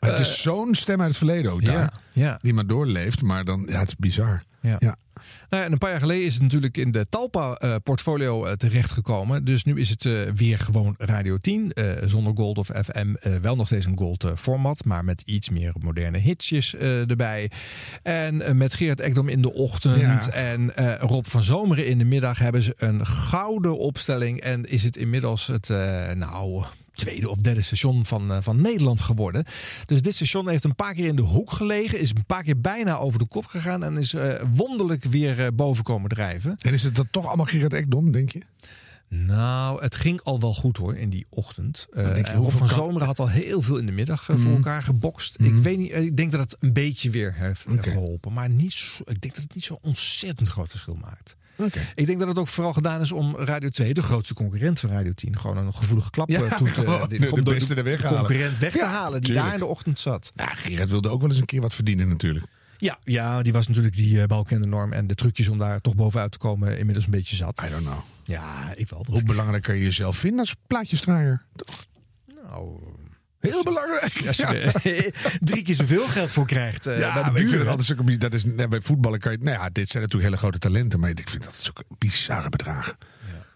Het 0.00 0.18
is 0.18 0.42
zo'n 0.42 0.74
stem 0.74 0.98
uit 1.00 1.08
het 1.08 1.16
verleden 1.18 1.52
ook 1.52 1.62
ja, 1.62 1.92
ja. 2.12 2.38
Die 2.42 2.54
maar 2.54 2.66
doorleeft. 2.66 3.22
Maar 3.22 3.44
dan, 3.44 3.66
ja, 3.70 3.78
het 3.78 3.88
is 3.88 3.96
bizar. 3.96 4.42
Ja. 4.60 4.76
Ja. 4.78 4.96
Nou, 5.50 5.62
ja, 5.62 5.64
en 5.64 5.72
een 5.72 5.78
paar 5.78 5.90
jaar 5.90 6.00
geleden 6.00 6.24
is 6.26 6.34
het 6.34 6.42
natuurlijk 6.42 6.76
in 6.76 6.90
de 6.92 7.06
Talpa-portfolio 7.08 8.44
eh, 8.44 8.52
terechtgekomen. 8.52 9.44
Dus 9.44 9.64
nu 9.64 9.80
is 9.80 9.90
het 9.90 10.04
eh, 10.06 10.20
weer 10.34 10.58
gewoon 10.58 10.94
Radio 10.98 11.38
10. 11.38 11.72
eh, 11.72 11.84
zonder 12.04 12.32
Gold 12.36 12.58
of 12.58 12.66
FM. 12.84 13.14
eh, 13.14 13.32
wel 13.42 13.56
nog 13.56 13.66
steeds 13.66 13.86
een 13.86 13.98
Gold-format. 13.98 14.84
maar 14.84 15.04
met 15.04 15.22
iets 15.22 15.50
meer 15.50 15.72
moderne 15.80 16.18
hitsjes 16.18 16.74
eh, 16.74 17.10
erbij. 17.10 17.50
En 18.02 18.42
eh, 18.42 18.52
met 18.54 18.74
Gerard 18.74 19.00
Ekdom 19.00 19.28
in 19.28 19.42
de 19.42 19.52
ochtend. 19.52 20.00
Ja. 20.00 20.30
En 20.30 20.76
eh, 20.76 20.94
Rob 20.98 21.24
van 21.26 21.42
Zomeren 21.42 21.86
in 21.86 21.98
de 21.98 22.04
middag 22.04 22.38
hebben 22.38 22.62
ze 22.62 22.74
een 22.76 23.06
gouden 23.06 23.78
opstelling. 23.78 24.40
En 24.40 24.64
is 24.64 24.82
het 24.82 24.96
inmiddels 24.96 25.46
het, 25.46 25.70
eh, 25.70 26.10
nou 26.12 26.64
tweede 26.94 27.30
of 27.30 27.36
derde 27.36 27.62
station 27.62 28.04
van, 28.04 28.32
eh, 28.32 28.38
van 28.40 28.60
Nederland 28.60 29.00
geworden. 29.00 29.44
Dus 29.86 30.02
dit 30.02 30.14
station 30.14 30.48
heeft 30.48 30.64
een 30.64 30.74
paar 30.74 30.94
keer 30.94 31.06
in 31.06 31.16
de 31.16 31.22
hoek 31.22 31.52
gelegen. 31.52 31.98
Is 32.00 32.10
een 32.10 32.26
paar 32.26 32.42
keer 32.42 32.60
bijna 32.60 32.96
over 32.96 33.18
de 33.18 33.26
kop 33.26 33.46
gegaan. 33.46 33.84
En 33.84 33.96
is 33.96 34.14
eh, 34.14 34.42
wonderlijk 34.54 35.04
weer 35.04 35.40
eh, 35.40 35.46
boven 35.54 35.84
komen 35.84 36.08
drijven. 36.10 36.54
En 36.56 36.72
is 36.72 36.82
het 36.82 36.96
dan 36.96 37.08
toch 37.10 37.26
allemaal 37.26 37.46
Gerard 37.46 37.72
Ekdom, 37.72 38.12
denk 38.12 38.30
je? 38.32 38.40
Nou, 39.08 39.82
het 39.82 39.94
ging 39.94 40.20
al 40.22 40.40
wel 40.40 40.54
goed 40.54 40.76
hoor 40.76 40.96
in 40.96 41.10
die 41.10 41.26
ochtend. 41.30 41.86
Je, 41.94 42.02
Rob 42.02 42.26
hoeveel 42.36 42.58
van 42.58 42.68
kan- 42.68 42.76
Zomeren 42.76 43.06
had 43.06 43.18
al 43.18 43.28
heel 43.28 43.60
veel 43.62 43.76
in 43.76 43.86
de 43.86 43.92
middag 43.92 44.24
voor 44.24 44.34
Mhm. 44.38 44.50
elkaar 44.54 44.82
gebokst. 44.82 45.36
Ik 45.40 45.54
weet 45.54 45.78
niet, 45.78 45.94
ik 45.94 46.16
denk 46.16 46.32
dat 46.32 46.40
het 46.40 46.56
een 46.60 46.72
beetje 46.72 47.10
weer 47.10 47.34
heeft 47.34 47.66
eh, 47.66 47.82
geholpen. 47.82 48.32
Maar 48.32 48.50
niet 48.50 48.72
zo, 48.72 49.02
ik 49.04 49.20
denk 49.20 49.34
dat 49.34 49.42
het 49.44 49.54
niet 49.54 49.64
zo'n 49.64 49.78
ontzettend 49.82 50.48
groot 50.48 50.70
verschil 50.70 50.94
maakt. 51.00 51.36
Ik 51.94 52.06
denk 52.06 52.18
dat 52.18 52.28
het 52.28 52.38
ook 52.38 52.48
vooral 52.48 52.72
gedaan 52.72 53.00
is 53.00 53.12
om 53.12 53.36
Radio 53.36 53.68
2, 53.68 53.94
de 53.94 54.02
grootste 54.02 54.34
concurrent 54.34 54.80
van 54.80 54.90
Radio 54.90 55.12
10, 55.12 55.38
gewoon 55.38 55.56
een 55.56 55.74
gevoelige 55.74 56.10
klap 56.10 56.28
Ja, 56.30 56.42
eh, 56.42 56.56
toe 56.56 56.66
te 56.66 56.72
gewoon 56.80 57.08
die- 57.08 57.18
de- 57.20 57.30
om 57.32 57.44
de 57.44 57.50
beste 57.54 57.74
er 57.74 57.84
weghalen. 57.84 58.18
concurrent 58.18 58.58
weg 58.58 58.72
te 58.72 58.78
Ja, 58.78 58.90
halen, 58.90 59.12
die 59.12 59.20
tuurlijk. 59.20 59.44
daar 59.46 59.54
in 59.54 59.60
de 59.60 59.66
ochtend 59.66 60.00
zat. 60.00 60.32
Ja, 60.34 60.46
Gerard 60.46 60.90
wilde 60.90 61.08
ook 61.10 61.20
wel 61.20 61.30
eens 61.30 61.38
een 61.38 61.44
keer 61.46 61.60
wat 61.60 61.74
verdienen 61.74 62.08
natuurlijk. 62.08 62.46
Ja, 62.78 62.98
ja, 63.02 63.42
die 63.42 63.52
was 63.52 63.68
natuurlijk 63.68 63.96
die 63.96 64.16
uh, 64.16 64.24
balkende 64.24 64.66
norm 64.66 64.92
en 64.92 65.06
de 65.06 65.14
trucjes 65.14 65.48
om 65.48 65.58
daar 65.58 65.80
toch 65.80 65.94
bovenuit 65.94 66.32
te 66.32 66.38
komen 66.38 66.78
inmiddels 66.78 67.04
een 67.04 67.10
beetje 67.10 67.36
zat. 67.36 67.62
I 67.66 67.70
don't 67.70 67.82
know. 67.82 67.98
Ja, 68.24 68.72
ik 68.74 68.88
wel. 68.88 69.04
Hoe 69.08 69.22
belangrijk 69.22 69.62
kan 69.62 69.76
je 69.76 69.82
jezelf 69.82 70.16
vinden 70.16 70.40
als 70.40 70.54
plaatjesdraaier? 70.66 71.44
Nou, 72.42 72.78
Heel 73.50 73.62
belangrijk. 73.62 74.26
Als 74.26 74.36
je 74.36 74.46
er 74.46 75.12
drie 75.40 75.62
keer 75.62 75.74
zoveel 75.74 76.08
geld 76.08 76.30
voor 76.30 76.46
krijgt 76.46 76.86
eh, 76.86 76.98
ja, 76.98 77.14
bij 77.14 77.22
de 77.22 77.30
buren. 77.30 77.58
het 77.58 77.68
altijd 77.68 77.86
zulke, 77.86 78.16
dat 78.16 78.32
is, 78.32 78.44
nee, 78.44 78.68
bij 78.68 78.80
voetballen 78.80 79.18
kan 79.18 79.32
je, 79.32 79.38
nou 79.38 79.58
ja, 79.58 79.68
dit 79.72 79.88
zijn 79.88 80.02
natuurlijk 80.02 80.30
hele 80.30 80.36
grote 80.36 80.58
talenten, 80.58 81.00
maar 81.00 81.10
ik 81.10 81.28
vind 81.28 81.44
dat 81.44 81.54
zulke 81.54 81.84
bizarre 81.98 82.48
bedragen. 82.48 82.96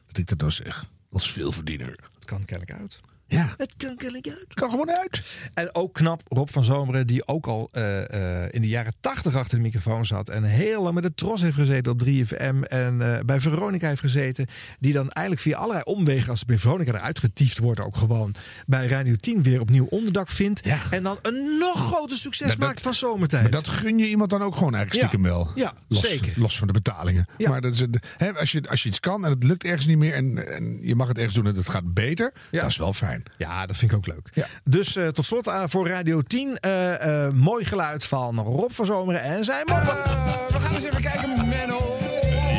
Dat 0.07 0.18
ik 0.18 0.26
dat 0.26 0.39
dan 0.39 0.52
zeg, 0.52 0.84
als 1.12 1.33
veelverdiener. 1.33 1.99
Het 2.15 2.25
kan 2.25 2.44
kennelijk 2.44 2.81
uit. 2.81 3.00
Ja. 3.31 3.55
Het 3.57 3.75
kan 3.77 3.97
kennelijk 3.97 4.29
uit. 4.29 4.41
Het 4.41 4.55
kan 4.55 4.71
gewoon 4.71 4.91
uit. 4.91 5.23
En 5.55 5.75
ook 5.75 5.95
knap 5.95 6.23
Rob 6.29 6.49
van 6.49 6.65
Zomeren, 6.65 7.07
die 7.07 7.27
ook 7.27 7.47
al 7.47 7.69
eh, 7.73 8.43
eh, 8.45 8.49
in 8.51 8.61
de 8.61 8.69
jaren 8.69 8.93
tachtig 9.01 9.35
achter 9.35 9.57
de 9.57 9.63
microfoon 9.63 10.07
zat. 10.07 10.29
En 10.29 10.43
heel 10.45 10.83
lang 10.83 10.95
met 10.95 11.03
de 11.03 11.15
Tros 11.15 11.41
heeft 11.41 11.57
gezeten 11.57 11.93
op 11.93 12.03
3FM. 12.07 12.61
En 12.69 13.15
eh, 13.15 13.25
bij 13.25 13.41
Veronica 13.41 13.89
heeft 13.89 14.01
gezeten. 14.01 14.47
Die 14.81 14.93
dan 14.93 15.11
eigenlijk 15.11 15.47
via 15.47 15.57
allerlei 15.57 15.83
omwegen, 15.85 16.31
als 16.31 16.45
bij 16.45 16.59
Veronica 16.59 16.93
eruit 16.93 17.19
getiefd 17.19 17.59
wordt, 17.59 17.81
ook 17.81 17.97
gewoon 17.97 18.35
bij 18.67 18.87
Radio 18.87 19.15
10 19.15 19.43
weer 19.43 19.61
opnieuw 19.61 19.87
onderdak 19.87 20.29
vindt. 20.29 20.61
En 20.91 21.03
dan 21.03 21.19
een 21.23 21.59
nog 21.59 21.87
groter 21.87 22.17
succes 22.17 22.49
dat- 22.49 22.59
maakt 22.59 22.81
van 22.81 22.95
zomertijd. 22.95 23.43
Maar 23.43 23.51
dat 23.51 23.69
gun 23.69 23.99
je 23.99 24.09
iemand 24.09 24.31
dan 24.31 24.43
ook 24.43 24.57
gewoon 24.57 24.75
eigenlijk 24.75 25.03
Ja. 25.03 25.09
stiekem 25.09 25.31
wel. 25.33 25.51
Ja, 25.55 25.73
los, 25.89 26.01
zeker. 26.09 26.33
Los 26.37 26.59
van 26.59 26.67
de 26.67 26.73
betalingen. 26.73 27.27
Maar 27.39 27.61
dat 27.61 27.75
is, 27.75 27.85
als, 28.39 28.53
je, 28.53 28.63
als 28.69 28.83
je 28.83 28.89
iets 28.89 29.01
kan 29.01 29.25
en 29.25 29.31
het 29.31 29.45
lukt 29.45 29.65
ergens 29.65 29.87
niet 29.87 29.99
meer 29.99 30.15
en, 30.15 30.55
en 30.55 30.79
je 30.83 30.95
mag 30.95 31.09
het 31.09 31.17
ergens 31.17 31.35
doen 31.35 31.47
en 31.47 31.55
het 31.57 31.69
gaat 31.69 31.95
beter, 31.95 32.33
dat 32.51 32.67
is 32.67 32.77
wel 32.77 32.93
fijn. 32.93 33.18
Ja, 33.37 33.67
dat 33.67 33.77
vind 33.77 33.91
ik 33.93 33.97
ook 33.97 34.07
leuk. 34.07 34.47
Dus 34.65 34.97
eh, 34.97 35.09
tot 35.09 35.27
slot 35.27 35.47
eh, 35.47 35.63
voor 35.67 35.89
Radio 35.89 36.23
10. 36.23 36.59
eh, 36.61 37.29
mooi 37.29 37.65
geluid 37.65 38.05
van 38.05 38.41
Rob 38.41 38.71
van 38.71 38.87
Zomeren 38.87 39.23
en 39.23 39.45
zijn 39.45 39.67
moppen. 39.67 39.97
we 40.49 40.61
gaan 40.61 40.75
eens 40.75 40.85
even 40.85 41.01
kijken, 41.01 41.49
Menno. 41.49 41.97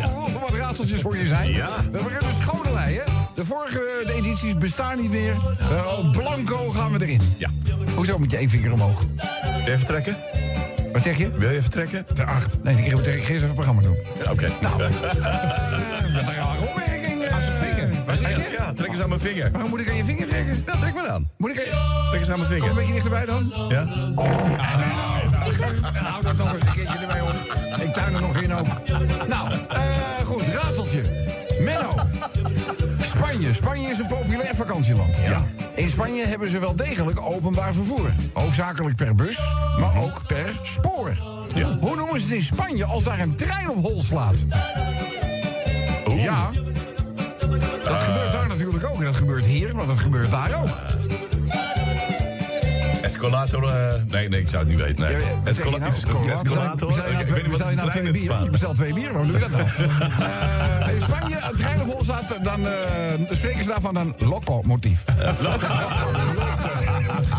Er 0.04 0.40
wat 0.40 0.54
raadseltjes 0.54 1.02
voor 1.02 1.18
je 1.18 1.28
zijn. 1.28 1.54
We 1.92 2.00
beginnen 2.04 2.34
schoonelei, 2.42 2.96
hè? 2.98 3.04
De 3.36 3.46
vorige 3.46 4.04
de 4.06 4.14
edities 4.14 4.58
bestaan 4.58 5.02
niet 5.02 5.12
meer. 5.12 5.36
Blanco 6.12 6.70
gaan 6.70 6.92
we 6.92 7.06
erin. 7.06 7.22
Ja. 7.38 7.50
Hoezo 7.96 8.20
moet 8.20 8.32
je 8.32 8.38
één 8.38 8.50
vinger 8.50 8.74
omhoog? 8.74 9.04
Even 9.66 9.86
trekken? 9.86 10.18
Wat 10.94 11.02
zeg 11.02 11.18
je? 11.18 11.32
Wil 11.38 11.50
je 11.50 11.56
even 11.58 11.70
trekken? 11.70 12.06
Ter 12.16 12.26
acht. 12.26 12.64
Nee, 12.64 12.76
ik 12.76 12.92
ga 12.92 12.98
eerst 13.04 13.30
even 13.30 13.48
een 13.48 13.54
programma 13.54 13.82
doen. 13.82 13.98
Oké. 14.30 14.52
Nou, 14.62 14.82
Ja, 18.58 18.74
trek 18.74 18.92
eens 18.92 19.02
aan 19.02 19.10
mijn 19.10 19.22
vinger. 19.22 19.52
Waarom 19.52 19.70
moet 19.70 19.80
ik 19.80 19.90
aan 19.90 19.96
je 19.96 20.04
vinger 20.04 20.28
trekken? 20.28 20.64
Ja, 20.66 20.76
trek 20.76 20.94
maar 20.94 21.08
aan. 21.08 21.30
Moet 21.38 21.50
ik 21.50 21.70
aan... 21.72 22.10
Trek 22.10 22.20
eens 22.20 22.30
aan 22.30 22.38
mijn 22.38 22.50
vinger. 22.50 22.68
Kom 22.68 22.70
een 22.70 22.76
beetje 22.76 22.94
dichterbij 22.94 23.26
dan. 23.26 23.54
Ja? 23.70 23.86
Hou 25.94 26.24
dat 26.24 26.38
nog 26.38 26.54
eens 26.54 26.66
een 26.66 26.72
keertje 26.72 26.98
erbij 26.98 27.22
op. 27.22 27.34
Ik 27.82 27.94
tuin 27.94 28.14
er 28.14 28.22
nog 28.22 28.42
in 28.42 28.54
ook. 28.54 28.68
Nou, 29.28 29.52
eh, 29.70 29.80
goed, 30.26 30.42
raadseltje. 30.42 31.02
Menno. 31.60 31.94
Spanje. 33.02 33.54
Spanje 33.54 33.90
is 33.90 34.00
een 34.00 34.08
populair 34.08 34.56
vakantieland. 34.56 35.18
Ja. 35.18 35.42
In 35.76 35.90
Spanje 35.90 36.26
hebben 36.26 36.50
ze 36.50 36.60
wel 36.60 36.76
degelijk 36.76 37.26
openbaar 37.26 37.74
vervoer. 37.74 38.10
Hoofdzakelijk 38.34 38.96
per 38.96 39.16
bus, 39.16 39.40
maar 39.80 40.02
ook 40.02 40.28
per 40.28 40.60
spoor. 40.64 41.12
Hoe 41.80 41.96
noemen 41.96 42.20
ze 42.20 42.26
het 42.26 42.36
in 42.36 42.42
Spanje 42.42 42.86
als 42.86 43.04
daar 43.04 43.20
een 43.20 43.36
trein 43.36 43.70
op 43.70 43.84
hol 43.86 44.02
slaat? 44.02 44.36
Ja. 46.16 46.50
Dat 48.10 48.18
gebeurt 48.18 48.32
daar 48.32 48.48
natuurlijk 48.48 48.86
ook. 48.90 49.00
En 49.00 49.06
dat 49.06 49.16
gebeurt 49.16 49.46
hier, 49.46 49.76
maar 49.76 49.86
dat 49.86 50.00
gebeurt 50.00 50.32
daar 50.32 50.62
ook. 50.62 50.70
Escalator, 53.02 53.64
eh, 53.64 53.94
nee, 54.08 54.30
nee, 54.30 54.40
ik 54.40 54.48
zou 54.50 54.64
het 54.64 54.72
niet 54.72 54.82
weten. 54.82 55.00
Nee. 55.06 55.16
Wat 55.44 55.56
zeg 55.56 55.66
je? 55.70 56.32
Escalator? 56.32 56.88
Bestel 56.88 57.06
je 57.06 57.12
nou 57.12 57.20
Ik 57.20 57.26
twee- 57.26 57.42
weet 57.42 57.48
niet 57.48 57.58
wat 57.58 57.68
ze 57.68 57.76
nou 57.76 57.90
twee 57.90 58.12
bier? 58.12 58.44
Je 58.44 58.50
bestelt 58.50 58.76
twee 58.76 58.94
bier, 58.94 59.12
waarom 59.12 59.28
doe 59.32 59.40
je 59.40 59.48
dat 59.50 59.52
nou? 59.52 59.64
Eh, 60.90 60.96
in 60.96 61.02
Spanje, 61.02 61.38
een 61.50 61.58
trein 61.58 61.82
op 61.82 61.94
hol 61.94 62.04
staat, 62.04 62.34
dan 62.44 62.66
eh, 62.68 62.74
spreken 63.32 63.64
ze 63.64 63.70
daarvan 63.70 63.96
een 63.96 64.14
locomotief. 64.18 65.04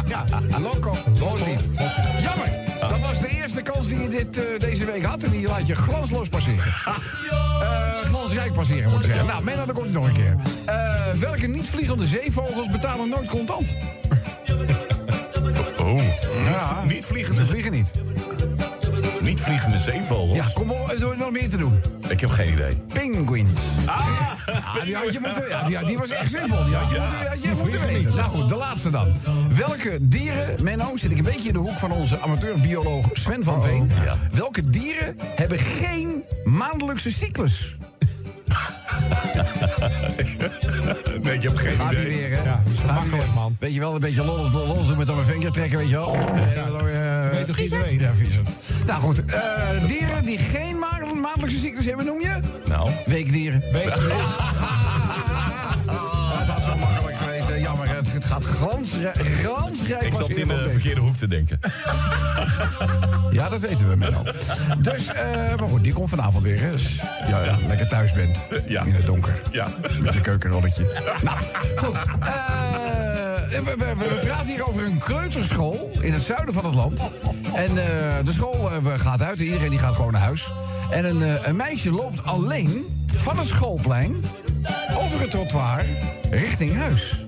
ja, 0.07 0.25
locomotief. 0.61 1.61
Jammer, 2.23 2.49
kans 3.63 3.87
die 3.89 3.99
je 4.03 4.09
dit, 4.09 4.39
eh, 4.39 4.45
deze 4.61 4.85
week 4.85 5.05
had. 5.05 5.23
En 5.25 5.31
die 5.31 5.47
laat 5.47 5.67
je 5.67 5.75
glansloos 5.75 6.29
passeren. 6.29 6.65
Eh, 7.61 8.07
glansrijk 8.09 8.53
passeren, 8.53 8.91
moet 8.91 9.01
ik 9.01 9.07
zeggen. 9.07 9.27
Nou, 9.27 9.45
Menno, 9.45 9.65
dan 9.65 9.75
komt 9.75 9.87
het 9.87 9.95
nog 9.95 10.07
een 10.07 10.13
keer. 10.13 10.37
Eh, 10.67 11.13
welke 11.19 11.47
niet-vliegende 11.47 12.07
zeevogels 12.07 12.71
betalen 12.71 13.09
nooit 13.09 13.29
contant? 13.29 13.75
Oh, 15.79 16.03
Ja. 16.45 16.83
niet 16.87 17.05
vliegende, 17.05 17.43
Ze 17.43 17.49
vliegen 17.49 17.73
niet. 17.73 17.91
Niet 19.31 19.41
vliegende 19.41 19.79
zeevogels? 19.79 20.37
Ja, 20.37 20.45
kom 20.55 20.71
op, 20.71 20.93
is 20.93 20.99
nog 20.99 21.31
meer 21.31 21.49
te 21.49 21.57
doen. 21.57 21.81
Ik 22.09 22.21
heb 22.21 22.31
geen 22.31 22.53
idee. 22.53 22.75
Penguins. 22.93 23.61
Ah, 23.87 24.07
die, 24.85 24.95
had 24.95 25.13
je 25.13 25.21
moeten, 25.21 25.49
ja, 25.49 25.63
die, 25.67 25.85
die 25.85 25.99
was 25.99 26.11
echt 26.11 26.31
simpel. 26.31 26.65
Die 26.65 26.75
had 26.75 26.91
je, 26.91 27.01
moeten, 27.01 27.29
had 27.29 27.43
je 27.43 27.53
moeten 27.63 27.87
weten. 27.87 28.17
Nou 28.17 28.31
goed, 28.31 28.49
de 28.49 28.55
laatste 28.55 28.91
dan. 28.91 29.17
Welke 29.57 29.99
dieren, 30.01 30.63
Menno, 30.63 30.97
zit 30.97 31.11
ik 31.11 31.19
een 31.19 31.25
beetje 31.25 31.49
in 31.49 31.55
de 31.55 31.59
hoek 31.59 31.77
van 31.77 31.93
onze 31.93 32.21
amateurbioloog 32.21 33.07
Sven 33.13 33.45
van 33.45 33.63
Veen. 33.63 33.91
Welke 34.33 34.71
dieren 34.71 35.17
hebben 35.21 35.59
geen 35.59 36.25
maandelijkse 36.45 37.13
cyclus? 37.13 37.77
Nee, 41.23 41.35
ik 41.35 41.43
heb 41.43 41.57
geen 41.57 41.73
Gaat 41.73 41.93
idee. 41.93 42.05
weer, 42.05 42.31
hè? 42.37 42.43
Ja, 42.43 42.63
makkelijk, 42.87 43.35
man. 43.35 43.57
Weet 43.61 43.75
je 43.75 43.81
wel, 43.81 43.95
een 43.95 44.01
beetje 44.01 44.25
lollig, 44.25 44.53
lollig 44.53 44.87
doen 44.87 44.97
met 44.97 45.07
dan 45.07 45.17
mijn 45.17 45.29
vinger 45.29 45.53
trekken, 45.53 45.79
weet 45.79 45.89
je 45.89 45.97
wel. 45.97 46.17
Ja, 46.55 47.31
Weet 47.31 47.47
toch 47.47 47.59
iedereen? 47.59 47.99
Ja, 47.99 48.15
vieze. 48.15 48.41
Nou 48.87 49.01
goed, 49.01 49.25
eh, 49.25 49.41
dieren 49.87 50.25
die 50.25 50.39
geen 50.39 50.79
ma- 50.79 51.15
maandelijkse 51.21 51.59
cyclus 51.59 51.85
hebben, 51.85 52.05
noem 52.07 52.21
je? 52.21 52.41
Nou, 52.67 52.91
Weekdieren. 53.07 53.63
Weekdieren. 53.73 54.17
gaat 58.31 58.45
glansrijk, 58.45 59.17
glansrijk 59.27 60.03
ik 60.03 60.15
zat 60.15 60.29
in 60.29 60.49
de 60.49 60.71
verkeerde 60.71 61.01
hoek 61.01 61.17
te 61.17 61.29
denken. 61.29 61.61
Ja, 63.31 63.49
dat 63.49 63.61
weten 63.61 63.89
we, 63.89 63.97
Menno. 63.97 64.23
Dus, 64.79 65.07
eh, 65.07 65.25
maar 65.59 65.69
goed, 65.69 65.83
die 65.85 65.93
komt 65.93 66.09
vanavond 66.11 66.43
weer, 66.45 66.61
hè. 66.61 66.71
Dus, 66.71 66.97
ja, 67.29 67.45
ja, 67.45 67.59
lekker 67.67 67.89
thuis 67.89 68.13
bent. 68.13 68.41
Ja. 68.67 68.83
In 68.85 68.95
het 68.95 69.07
donker. 69.07 69.43
Ja. 69.51 69.69
Met 70.01 70.15
je 70.15 70.21
keukenrolletje. 70.21 71.03
nou, 71.23 71.39
goed. 71.77 71.95
Eh, 72.21 72.31
we, 73.51 73.75
we, 73.79 73.95
we- 73.99 74.21
praten 74.27 74.47
hier 74.47 74.69
over 74.69 74.85
een 74.85 74.99
kleuterschool 74.99 75.91
in 76.01 76.13
het 76.13 76.23
zuiden 76.23 76.55
van 76.55 76.65
het 76.65 76.75
land. 76.75 77.01
En 77.55 77.69
eh, 77.79 78.25
de 78.25 78.33
school 78.33 78.71
gaat 78.97 79.23
uit, 79.23 79.41
iedereen 79.41 79.71
die 79.71 79.79
gaat 79.79 79.95
gewoon 79.95 80.13
naar 80.13 80.21
huis. 80.23 80.53
En 80.91 81.05
een, 81.05 81.49
een 81.49 81.57
meisje 81.57 81.91
loopt 81.91 82.25
alleen 82.25 82.85
van 83.17 83.39
het 83.39 83.49
schoolplein 83.49 84.25
over 84.99 85.21
het 85.21 85.31
trottoir 85.31 85.85
richting 86.31 86.77
huis. 86.77 87.25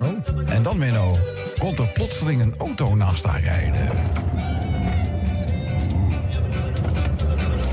En 0.46 0.62
dan, 0.62 0.78
Menno, 0.78 1.18
komt 1.58 1.78
er 1.78 1.86
plotseling 1.86 2.40
een 2.40 2.54
auto 2.58 2.94
naast 2.94 3.24
haar 3.24 3.40
rijden. 3.40 3.88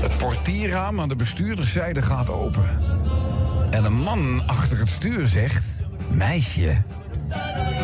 Het 0.00 0.16
portierraam 0.18 1.00
aan 1.00 1.08
de 1.08 1.16
bestuurderszijde 1.16 2.02
gaat 2.02 2.30
open. 2.30 2.68
En 3.70 3.84
een 3.84 4.02
man 4.02 4.42
achter 4.46 4.78
het 4.78 4.88
stuur 4.88 5.26
zegt... 5.26 5.64
Meisje, 6.10 6.76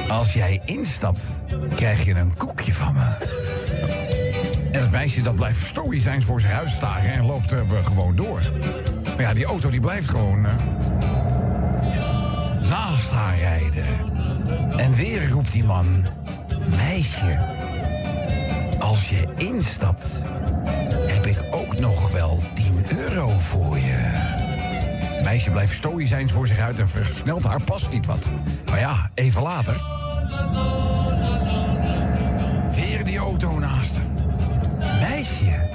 als 0.08 0.32
jij 0.32 0.60
instapt, 0.64 1.22
krijg 1.74 2.05
je 2.05 2.14
een 2.14 2.36
koekje 2.36 2.72
van 2.72 2.94
me. 2.94 3.34
En 4.72 4.80
het 4.80 4.90
meisje 4.90 5.22
dat 5.22 5.34
blijft 5.34 5.66
stoïcijns 5.66 6.24
voor 6.24 6.40
zich 6.40 6.52
uitstaren 6.52 7.12
en 7.12 7.26
loopt 7.26 7.52
eh, 7.52 7.60
gewoon 7.84 8.16
door. 8.16 8.40
Maar 9.05 9.20
ja, 9.20 9.34
die 9.34 9.44
auto 9.44 9.70
die 9.70 9.80
blijft 9.80 10.08
gewoon 10.08 10.46
eh, 10.46 10.52
naast 12.68 13.10
haar 13.10 13.38
rijden. 13.38 13.84
En 14.76 14.94
weer 14.94 15.28
roept 15.28 15.52
die 15.52 15.64
man... 15.64 16.04
Meisje, 16.76 17.38
als 18.78 19.08
je 19.08 19.26
instapt, 19.36 20.22
heb 21.06 21.26
ik 21.26 21.38
ook 21.50 21.78
nog 21.78 22.10
wel 22.12 22.42
10 22.54 22.86
euro 22.98 23.28
voor 23.28 23.78
je. 23.78 24.34
Meisje 25.22 25.50
blijft 25.50 25.74
stoïcijns 25.74 26.32
voor 26.32 26.46
zich 26.46 26.58
uit 26.58 26.78
en 26.78 26.88
versnelt 26.88 27.44
haar 27.44 27.62
pas 27.62 27.88
niet 27.88 28.06
wat. 28.06 28.30
Maar 28.70 28.78
ja, 28.78 29.10
even 29.14 29.42
later. 29.42 29.80
Weer 32.74 33.04
die 33.04 33.18
auto 33.18 33.58
naast. 33.58 34.00
Meisje, 35.00 35.70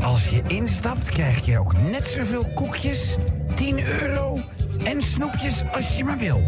als 0.00 0.28
je 0.28 0.42
instapt 0.46 1.08
krijg 1.08 1.46
je 1.46 1.58
ook 1.58 1.72
net 1.90 2.06
zoveel 2.06 2.44
koekjes, 2.54 3.14
10 3.54 3.86
euro 4.00 4.40
en 4.86 5.02
snoepjes 5.02 5.62
als 5.72 5.96
je 5.96 6.04
maar 6.04 6.18
wil. 6.18 6.42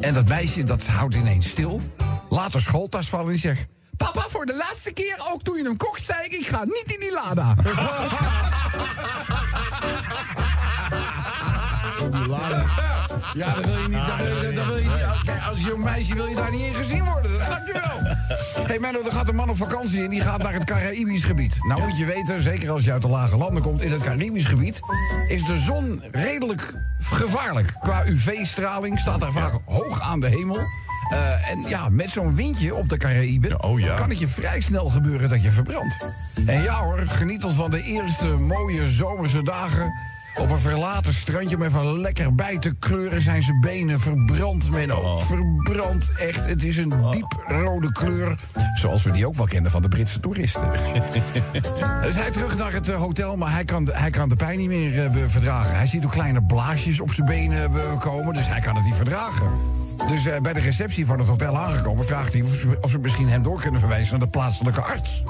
En 0.00 0.14
dat 0.14 0.28
meisje 0.28 0.64
dat 0.64 0.86
houdt 0.86 1.14
ineens 1.14 1.48
stil, 1.48 1.80
laat 2.28 2.52
haar 2.52 2.62
schooltas 2.62 3.08
vallen 3.08 3.32
en 3.32 3.38
zegt... 3.38 3.66
Papa, 3.96 4.24
voor 4.28 4.46
de 4.46 4.56
laatste 4.56 4.92
keer, 4.92 5.28
ook 5.32 5.42
toen 5.42 5.56
je 5.56 5.62
hem 5.62 5.76
kocht, 5.76 6.04
zei 6.04 6.24
ik... 6.24 6.32
ik 6.32 6.46
ga 6.46 6.64
niet 6.64 6.84
in 6.86 7.00
die 7.00 7.12
lada. 7.12 7.54
Laden. 12.30 12.66
Ja, 13.34 13.54
dan 13.54 13.62
wil 13.62 13.78
je 13.78 13.88
niet. 13.88 14.16
Wil 14.16 14.26
je, 14.26 14.64
wil 14.64 14.76
je 14.76 14.82
niet 14.82 15.22
kijk, 15.24 15.44
als 15.44 15.58
jong 15.58 15.84
meisje 15.84 16.14
wil 16.14 16.26
je 16.26 16.34
daar 16.34 16.50
niet 16.50 16.60
in 16.60 16.74
gezien 16.74 17.04
worden. 17.04 17.32
Dat 17.32 17.42
snap 17.42 17.66
je 17.66 17.72
wel. 17.72 18.16
Hé 18.54 18.66
hey 18.72 18.78
Menno, 18.78 19.02
er 19.04 19.12
gaat 19.12 19.28
een 19.28 19.34
man 19.34 19.50
op 19.50 19.56
vakantie 19.56 20.04
en 20.04 20.10
die 20.10 20.20
gaat 20.20 20.42
naar 20.42 20.52
het 20.52 20.64
Caribisch 20.64 21.24
gebied. 21.24 21.56
Nou 21.60 21.80
moet 21.80 21.98
je 21.98 22.04
weten, 22.04 22.42
zeker 22.42 22.70
als 22.70 22.84
je 22.84 22.92
uit 22.92 23.02
de 23.02 23.08
lage 23.08 23.36
landen 23.36 23.62
komt 23.62 23.82
in 23.82 23.92
het 23.92 24.02
Caribisch 24.02 24.44
gebied, 24.44 24.80
is 25.28 25.44
de 25.44 25.58
zon 25.58 26.02
redelijk 26.10 26.74
gevaarlijk. 27.00 27.74
Qua 27.80 28.06
UV-straling 28.06 28.98
staat 28.98 29.20
daar 29.20 29.32
vaak 29.32 29.52
hoog 29.64 30.00
aan 30.00 30.20
de 30.20 30.28
hemel. 30.28 30.58
Eh, 31.10 31.50
en 31.50 31.62
ja, 31.68 31.88
met 31.88 32.10
zo'n 32.10 32.34
windje 32.34 32.74
op 32.74 32.88
de 32.88 32.96
Caraïben 32.96 33.56
kan 33.96 34.08
het 34.08 34.18
je 34.18 34.28
vrij 34.28 34.60
snel 34.60 34.88
gebeuren 34.88 35.28
dat 35.28 35.42
je 35.42 35.50
verbrandt. 35.50 36.06
En 36.46 36.62
ja 36.62 36.74
hoor, 36.74 36.98
geniet 36.98 37.40
dan 37.40 37.52
van 37.52 37.70
de 37.70 37.82
eerste 37.82 38.26
mooie 38.26 38.88
zomerse 38.88 39.42
dagen. 39.42 39.92
Op 40.40 40.50
een 40.50 40.58
verlaten 40.58 41.14
strandje 41.14 41.58
met 41.58 41.72
van 41.72 42.00
lekker 42.00 42.34
bij 42.34 42.58
te 42.58 42.74
kleuren 42.78 43.22
zijn 43.22 43.42
zijn 43.42 43.60
benen 43.60 44.00
verbrand, 44.00 44.70
Menno. 44.70 45.18
Verbrand, 45.18 46.10
echt. 46.18 46.46
Het 46.46 46.64
is 46.64 46.76
een 46.76 46.92
diep 47.10 47.44
rode 47.46 47.92
kleur. 47.92 48.38
Zoals 48.74 49.02
we 49.02 49.10
die 49.10 49.26
ook 49.26 49.34
wel 49.34 49.46
kenden 49.46 49.72
van 49.72 49.82
de 49.82 49.88
Britse 49.88 50.20
toeristen. 50.20 50.70
dus 52.02 52.16
hij 52.22 52.30
terug 52.30 52.56
naar 52.56 52.72
het 52.72 52.88
eh, 52.88 52.96
hotel, 52.96 53.36
maar 53.36 53.52
hij 53.52 53.64
kan, 53.64 53.84
de, 53.84 53.92
hij 53.94 54.10
kan 54.10 54.28
de 54.28 54.36
pijn 54.36 54.58
niet 54.58 54.68
meer 54.68 55.04
eh, 55.04 55.10
verdragen. 55.26 55.76
Hij 55.76 55.86
ziet 55.86 56.04
ook 56.04 56.12
kleine 56.12 56.42
blaasjes 56.42 57.00
op 57.00 57.12
zijn 57.12 57.26
benen 57.26 57.64
eh, 57.64 58.00
komen, 58.00 58.34
dus 58.34 58.46
hij 58.46 58.60
kan 58.60 58.76
het 58.76 58.84
niet 58.84 58.94
verdragen. 58.94 59.50
Dus 60.08 60.22
bij 60.42 60.52
de 60.52 60.60
receptie 60.60 61.06
van 61.06 61.18
het 61.18 61.28
hotel 61.28 61.56
aangekomen 61.56 62.06
vraagt 62.06 62.32
hij 62.32 62.42
of 62.42 62.54
ze, 62.54 62.78
of 62.80 62.90
ze 62.90 62.98
misschien 62.98 63.28
hem 63.28 63.42
door 63.42 63.60
kunnen 63.60 63.80
verwijzen 63.80 64.18
naar 64.18 64.26
de 64.26 64.32
plaatselijke 64.32 64.80
arts. 64.80 65.22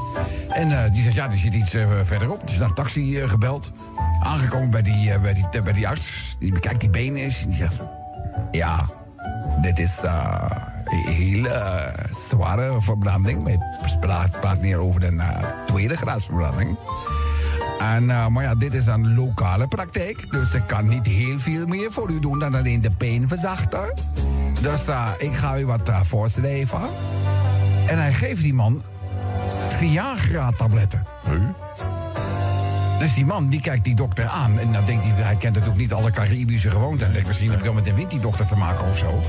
En 0.49 0.93
die 0.93 1.03
zegt 1.03 1.15
ja, 1.15 1.29
die 1.29 1.39
zit 1.39 1.55
iets 1.55 1.75
eh, 1.75 1.89
verderop. 2.03 2.47
Dus 2.47 2.59
naar 2.59 2.69
een 2.69 2.75
taxi 2.75 3.29
gebeld. 3.29 3.73
Aangekomen 4.21 4.71
bij 4.71 4.83
die, 4.83 5.13
eh, 5.13 5.21
bij, 5.21 5.35
die, 5.35 5.47
eh, 5.51 5.63
bij 5.63 5.73
die 5.73 5.89
arts. 5.89 6.37
Die 6.39 6.53
bekijkt 6.53 6.81
die 6.81 6.91
benen 6.91 7.23
eens 7.23 7.43
en 7.43 7.49
die 7.49 7.59
zegt: 7.59 7.83
Ja, 8.51 8.87
dit 9.63 9.79
is 9.79 10.01
eh, 10.03 10.45
een 10.85 11.13
hele 11.13 11.93
zware 12.29 12.81
verbranding. 12.81 13.49
Je 13.49 13.99
praat, 14.01 14.41
praat 14.41 14.61
meer 14.61 14.79
over 14.79 15.05
een 15.05 15.21
eh, 15.21 15.45
tweede 15.67 15.97
graadsverbranding. 15.97 16.77
En, 17.81 18.11
eh, 18.11 18.27
maar 18.27 18.43
ja, 18.43 18.55
dit 18.55 18.75
is 18.75 18.87
een 18.87 19.15
lokale 19.15 19.69
praktijk. 19.69 20.31
Dus 20.31 20.55
ik 20.55 20.63
kan 20.67 20.89
niet 20.89 21.07
heel 21.07 21.39
veel 21.39 21.67
meer 21.67 21.93
voor 21.93 22.11
u 22.11 22.21
doen 22.21 22.39
dan 22.39 22.55
alleen 22.55 22.81
de 22.81 22.91
pijn 22.91 23.29
verzachten. 23.29 23.95
Dus 24.61 24.89
eh, 24.89 25.09
ik 25.19 25.35
ga 25.35 25.59
u 25.59 25.67
wat 25.67 25.89
uh, 25.89 26.01
voorschrijven. 26.03 26.81
En 27.87 27.99
hij 27.99 28.13
geeft 28.13 28.43
die 28.43 28.55
man 28.55 28.83
Viagra-tabletten. 29.79 31.05
Dus 33.01 33.15
die 33.15 33.27
man 33.27 33.49
die 33.49 33.61
kijkt 33.61 33.85
die 33.85 33.95
dokter 33.95 34.27
aan. 34.27 34.59
En 34.59 34.73
dan 34.73 34.85
denkt 34.85 35.05
hij, 35.05 35.13
hij 35.13 35.37
kent 35.37 35.55
natuurlijk 35.55 35.81
niet 35.81 35.93
alle 35.93 36.11
Caribische 36.11 36.71
gewoonten. 36.71 37.07
En 37.07 37.13
denkt, 37.13 37.29
misschien 37.29 37.51
heb 37.51 37.59
ik 37.59 37.65
wel 37.65 37.75
met 37.75 37.85
de 37.85 37.95
wind 37.95 38.11
die 38.11 38.21
dokter 38.21 38.47
te 38.47 38.57
maken 38.57 38.87
of 38.87 38.99
zo. 38.99 39.21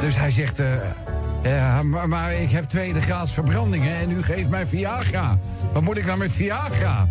Dus 0.00 0.16
hij 0.16 0.30
zegt, 0.30 0.58
eh, 0.58 0.72
ja, 1.42 1.82
maar, 1.82 2.08
maar 2.08 2.32
ik 2.32 2.50
heb 2.50 2.64
tweede 2.64 3.00
graads 3.00 3.32
verbrandingen 3.32 3.96
en 3.96 4.10
u 4.10 4.22
geeft 4.22 4.48
mij 4.48 4.66
Viagra. 4.66 5.38
Wat 5.72 5.82
moet 5.82 5.96
ik 5.96 6.06
nou 6.06 6.18
met 6.18 6.32
Viagra? 6.32 7.08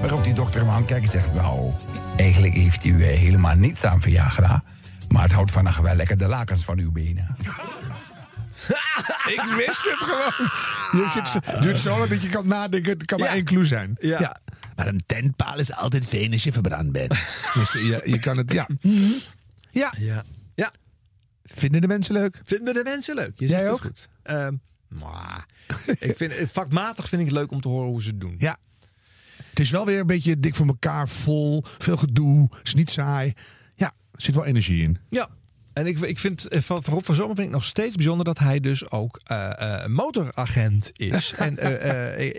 Waarop 0.00 0.24
die 0.24 0.34
dokter 0.34 0.60
hem 0.60 0.70
aankijkt 0.70 1.04
en 1.04 1.10
zegt, 1.10 1.34
nou, 1.34 1.72
eigenlijk 2.16 2.54
heeft 2.54 2.84
u 2.84 3.04
eh, 3.04 3.18
helemaal 3.18 3.56
niets 3.56 3.84
aan 3.84 4.00
Viagra. 4.00 4.62
Maar 5.08 5.22
het 5.22 5.32
houdt 5.32 5.50
vannacht 5.50 5.80
wel 5.80 5.94
lekker 5.94 6.16
de 6.16 6.26
lakens 6.26 6.64
van 6.64 6.78
uw 6.78 6.92
benen. 6.92 7.36
Ik 9.26 9.54
wist 9.56 9.84
het 9.84 9.98
gewoon. 9.98 10.48
Je 10.92 11.60
duurt 11.60 11.78
zo 11.78 11.98
lang 11.98 12.10
dat 12.10 12.22
je 12.22 12.28
kan 12.28 12.48
nadenken. 12.48 12.92
Het 12.92 13.04
kan 13.04 13.18
maar 13.20 13.28
één 13.28 13.44
clue 13.44 13.64
zijn. 13.64 13.96
Ja. 14.00 14.36
Maar 14.76 14.86
een 14.86 15.02
tentpaal 15.06 15.58
is 15.58 15.72
altijd 15.72 16.06
fijn 16.06 16.32
als 16.32 16.44
je 16.44 16.52
verbrand 16.52 16.92
bent. 16.92 17.10
dus 17.54 17.72
je, 17.72 18.02
je 18.04 18.18
kan 18.18 18.36
het, 18.36 18.52
ja. 18.52 18.68
Ja. 19.70 19.92
Ja. 19.98 20.24
ja. 20.54 20.72
Vinden 21.44 21.80
de 21.80 21.86
mensen 21.86 22.14
leuk? 22.14 22.40
Vinden 22.44 22.74
de 22.74 22.82
mensen 22.84 23.14
leuk? 23.14 23.32
Je 23.34 23.46
Jij 23.46 23.58
zegt 23.58 23.62
het 23.62 23.72
ook? 23.72 23.80
goed. 23.80 24.08
Mwah. 24.88 25.38
ik 25.98 26.16
vind, 26.16 26.32
eh, 26.32 26.46
vakmatig 26.46 27.08
vind 27.08 27.20
ik 27.22 27.28
het 27.28 27.36
leuk 27.36 27.50
om 27.50 27.60
te 27.60 27.68
horen 27.68 27.90
hoe 27.90 28.02
ze 28.02 28.08
het 28.08 28.20
doen. 28.20 28.34
Ja. 28.38 28.56
Het 29.50 29.60
is 29.60 29.70
wel 29.70 29.86
weer 29.86 30.00
een 30.00 30.06
beetje 30.06 30.40
dik 30.40 30.54
voor 30.54 30.66
elkaar, 30.66 31.08
vol, 31.08 31.64
veel 31.78 31.96
gedoe, 31.96 32.48
is 32.62 32.74
niet 32.74 32.90
saai. 32.90 33.32
Ja, 33.74 33.86
er 34.12 34.22
zit 34.22 34.34
wel 34.34 34.44
energie 34.44 34.82
in. 34.82 34.98
Ja. 35.08 35.28
En 35.76 35.86
ik, 35.86 35.98
ik 35.98 36.18
vind 36.18 36.48
eh, 36.48 36.60
van, 36.60 36.82
van 36.82 36.94
Rob 36.94 37.04
van 37.04 37.14
Zomer 37.14 37.34
vind 37.34 37.46
ik 37.46 37.52
nog 37.54 37.64
steeds 37.64 37.96
bijzonder 37.96 38.24
dat 38.24 38.38
hij 38.38 38.60
dus 38.60 38.90
ook 38.90 39.20
eh, 39.24 39.82
eh, 39.82 39.86
motoragent 39.86 40.90
is. 40.92 41.32
en 41.36 41.52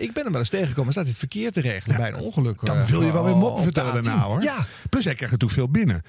ik 0.02 0.12
ben 0.12 0.22
hem 0.22 0.32
wel 0.32 0.40
eens 0.40 0.48
tegengekomen. 0.48 0.92
Staat 0.92 1.06
dit 1.06 1.18
verkeer 1.18 1.52
te 1.52 1.60
regelen 1.60 1.96
bij 1.96 2.08
een 2.08 2.20
ongeluk. 2.20 2.64
Dan 2.66 2.86
wil 2.86 3.02
je 3.02 3.12
wel 3.12 3.24
weer 3.24 3.32
op 3.32 3.38
moppen 3.38 3.62
vertellen 3.62 3.90
A10. 3.90 3.94
daarna 4.04 4.22
hoor. 4.22 4.42
Ja. 4.42 4.66
Plus 4.90 5.04
hij 5.04 5.14
krijgt 5.14 5.32
natuurlijk 5.40 5.60
veel 5.60 5.68
binnen. 5.70 6.02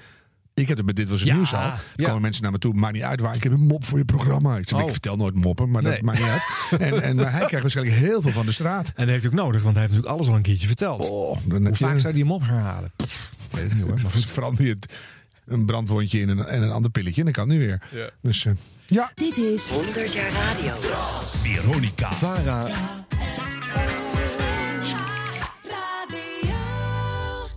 Ik 0.54 0.68
heb 0.68 0.76
het 0.76 0.86
met 0.86 0.96
Dit 0.96 1.08
Was 1.08 1.20
Het 1.20 1.28
Ja, 1.28 1.34
Nieuws 1.34 1.54
al. 1.54 1.60
ja. 1.96 2.06
komen 2.06 2.20
mensen 2.20 2.42
naar 2.42 2.52
me 2.52 2.58
toe, 2.58 2.74
maakt 2.74 2.94
niet 2.94 3.02
uit 3.02 3.20
waar. 3.20 3.34
Ik 3.34 3.42
heb 3.42 3.52
een 3.52 3.66
mop 3.66 3.84
voor 3.84 3.98
je 3.98 4.04
programma. 4.04 4.56
Ik, 4.56 4.68
zeg, 4.68 4.78
Oh. 4.78 4.84
ik 4.84 4.90
vertel 4.92 5.16
nooit 5.16 5.34
moppen, 5.34 5.70
maar 5.70 5.82
dat 5.82 6.00
maakt 6.00 6.18
niet 6.18 6.28
uit. 6.28 6.42
En, 6.80 7.02
en 7.02 7.16
maar 7.16 7.30
hij 7.30 7.46
krijgt 7.46 7.60
waarschijnlijk 7.60 7.96
heel 7.96 8.22
veel 8.22 8.30
van 8.32 8.46
de 8.46 8.52
straat. 8.52 8.86
En 8.88 8.92
dat 8.96 9.08
heeft 9.08 9.26
ook 9.26 9.32
nodig, 9.32 9.62
want 9.62 9.74
hij 9.74 9.84
heeft 9.84 9.94
natuurlijk 9.94 10.18
alles 10.20 10.28
al 10.28 10.36
een 10.36 10.42
keertje 10.42 10.66
verteld. 10.66 11.08
Oh, 11.10 11.38
Hoe 11.48 11.74
vaak 11.74 11.98
zou 11.98 12.12
hij 12.12 12.22
hem 12.22 12.32
op 12.32 12.42
herhalen? 12.42 12.92
weet 13.50 13.62
het 13.62 13.74
niet 13.74 13.82
hoor. 13.82 13.98
Maar 14.02 14.10
verander 14.10 14.64
je 14.64 14.70
het, 14.70 14.94
een 15.50 15.66
brandwondje 15.66 16.20
in 16.20 16.28
een, 16.28 16.46
en 16.46 16.62
een 16.62 16.70
ander 16.70 16.90
pilletje 16.90 17.18
en 17.18 17.24
dan 17.24 17.32
kan 17.32 17.48
het 17.48 17.58
nu 17.58 17.66
weer. 17.66 17.82
Ja. 17.90 18.10
Dus 18.22 18.44
eh, 18.44 18.52
ja. 18.86 19.10
Dit 19.14 19.38
is 19.38 19.68
100 19.68 20.12
jaar 20.12 20.32
radio. 20.32 20.74
Veronica. 21.22 22.12
Vara. 22.12 22.68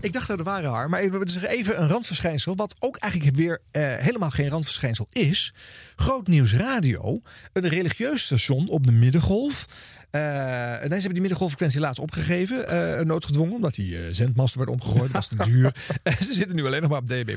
Ik 0.03 0.13
dacht 0.13 0.27
dat 0.27 0.38
het 0.38 0.47
waren 0.47 0.72
haar, 0.72 0.89
maar 0.89 0.99
even, 0.99 1.49
even 1.49 1.81
een 1.81 1.88
randverschijnsel. 1.88 2.55
Wat 2.55 2.75
ook 2.80 2.97
eigenlijk 2.97 3.35
weer 3.35 3.61
eh, 3.72 3.95
helemaal 3.95 4.30
geen 4.30 4.49
randverschijnsel 4.49 5.07
is. 5.09 5.53
Groot 5.95 6.27
Nieuws 6.27 6.55
Radio, 6.55 7.22
een 7.53 7.67
religieus 7.67 8.23
station 8.23 8.67
op 8.69 8.88
de 8.88 8.93
Middengolf. 8.93 9.65
Eh, 10.14 10.72
en 10.72 10.80
deze 10.80 10.93
hebben 10.93 11.14
die 11.14 11.22
middengolffrequentie 11.22 11.80
laatst 11.80 12.00
opgegeven, 12.00 12.67
eh, 12.67 13.06
noodgedwongen, 13.06 13.53
omdat 13.53 13.75
die 13.75 13.98
eh, 13.98 14.03
zendmasten 14.11 14.58
werden 14.58 14.75
omgegooid. 14.75 15.11
Dat 15.11 15.11
was 15.11 15.27
te 15.27 15.51
duur. 15.51 15.75
Ze 16.25 16.33
zitten 16.33 16.56
nu 16.56 16.66
alleen 16.66 16.82
nog 16.82 16.90
maar 16.90 17.00
op 17.00 17.08
DB+. 17.08 17.35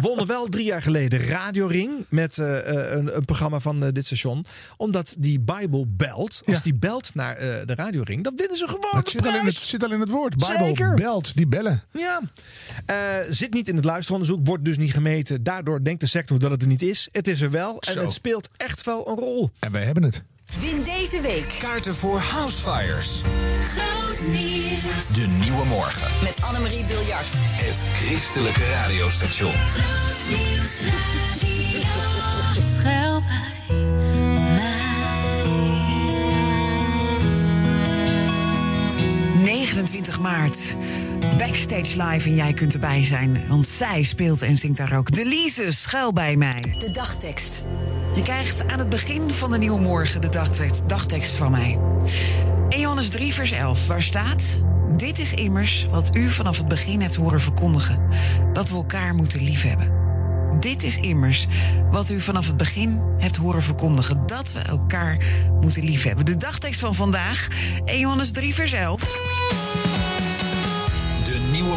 Wonnen 0.00 0.26
wel 0.26 0.48
drie 0.48 0.64
jaar 0.64 0.82
geleden 0.82 1.20
Radio 1.26 1.66
Ring 1.66 2.06
met 2.08 2.36
een, 2.36 3.16
een 3.16 3.24
programma 3.24 3.58
van 3.58 3.80
dit 3.80 4.06
station. 4.06 4.46
Omdat 4.76 5.14
die 5.18 5.40
Bible 5.40 5.84
belt. 5.88 6.40
Als 6.44 6.62
die 6.62 6.74
belt 6.74 7.14
naar 7.14 7.36
de 7.36 7.74
Radio 7.74 8.02
Ring, 8.02 8.24
dan 8.24 8.32
winnen 8.36 8.56
ze 8.56 8.66
gewoon 8.66 8.96
Het 8.96 9.04
de 9.04 9.10
zit 9.10 9.26
al, 9.26 9.34
in 9.34 9.46
het, 9.46 9.54
zit 9.54 9.84
al 9.84 9.92
in 9.92 10.00
het 10.00 10.10
woord. 10.10 10.36
Bijbel 10.36 10.66
Zeker. 10.66 10.94
belt, 10.94 11.36
die 11.36 11.46
bellen. 11.46 11.82
Ja. 11.90 12.20
Zit 13.28 13.52
niet 13.52 13.68
in 13.68 13.76
het 13.76 13.84
luisteronderzoek, 13.84 14.40
wordt 14.46 14.64
dus 14.64 14.76
niet 14.76 14.92
gemeten. 14.92 15.42
Daardoor 15.42 15.84
denkt 15.84 16.00
de 16.00 16.06
sector 16.06 16.38
dat 16.38 16.50
het 16.50 16.62
er 16.62 16.68
niet 16.68 16.82
is. 16.82 17.08
Het 17.12 17.28
is 17.28 17.40
er 17.40 17.50
wel 17.50 17.80
en 17.80 17.92
Zo. 17.92 18.00
het 18.00 18.12
speelt 18.12 18.48
echt 18.56 18.84
wel 18.84 19.08
een 19.08 19.16
rol. 19.16 19.50
En 19.58 19.72
wij 19.72 19.84
hebben 19.84 20.02
het. 20.02 20.22
Win 20.60 20.82
deze 20.82 21.20
week 21.20 21.56
Kaarten 21.58 21.94
voor 21.94 22.18
Housefires. 22.18 23.22
Groot 23.60 24.26
nieuws. 24.26 25.08
De 25.14 25.26
nieuwe 25.26 25.64
morgen. 25.64 26.10
met 26.22 26.42
Annemarie 26.42 26.84
Biljart. 26.84 27.32
Het 27.36 27.84
christelijke 27.92 28.64
radiostation. 28.64 29.52
Schuil 32.58 33.22
bij 33.22 33.76
mij. 34.54 34.74
29 39.42 40.20
maart. 40.20 40.76
Backstage 41.38 42.02
live 42.02 42.28
en 42.28 42.34
jij 42.34 42.52
kunt 42.52 42.74
erbij 42.74 43.04
zijn. 43.04 43.44
Want 43.48 43.66
zij 43.66 44.02
speelt 44.02 44.42
en 44.42 44.56
zingt 44.56 44.76
daar 44.76 44.96
ook. 44.96 45.12
Delise, 45.12 45.72
schuil 45.72 46.12
bij 46.12 46.36
mij. 46.36 46.74
De 46.78 46.90
dagtekst. 46.90 47.64
Je 48.14 48.22
krijgt 48.22 48.68
aan 48.68 48.78
het 48.78 48.88
begin 48.88 49.30
van 49.30 49.50
de 49.50 49.58
nieuwe 49.58 49.80
morgen 49.80 50.20
de 50.20 50.28
dagtekst, 50.28 50.88
dagtekst 50.88 51.36
van 51.36 51.50
mij. 51.50 51.78
1 52.68 52.80
Johannes 52.80 53.08
3 53.08 53.34
vers 53.34 53.50
11, 53.50 53.86
waar 53.86 54.02
staat... 54.02 54.62
Dit 54.96 55.18
is 55.18 55.32
immers 55.34 55.86
wat 55.90 56.10
u 56.12 56.30
vanaf 56.30 56.56
het 56.56 56.68
begin 56.68 57.00
hebt 57.00 57.14
horen 57.14 57.40
verkondigen. 57.40 58.02
Dat 58.52 58.68
we 58.68 58.74
elkaar 58.74 59.14
moeten 59.14 59.42
liefhebben. 59.42 59.92
Dit 60.60 60.82
is 60.82 60.96
immers 60.96 61.46
wat 61.90 62.10
u 62.10 62.20
vanaf 62.20 62.46
het 62.46 62.56
begin 62.56 63.00
hebt 63.18 63.36
horen 63.36 63.62
verkondigen. 63.62 64.26
Dat 64.26 64.52
we 64.52 64.58
elkaar 64.58 65.18
moeten 65.60 65.84
liefhebben. 65.84 66.24
De 66.24 66.36
dagtekst 66.36 66.80
van 66.80 66.94
vandaag, 66.94 67.48
1 67.84 67.98
Johannes 67.98 68.32
3 68.32 68.54
vers 68.54 68.72
11. 68.72 69.93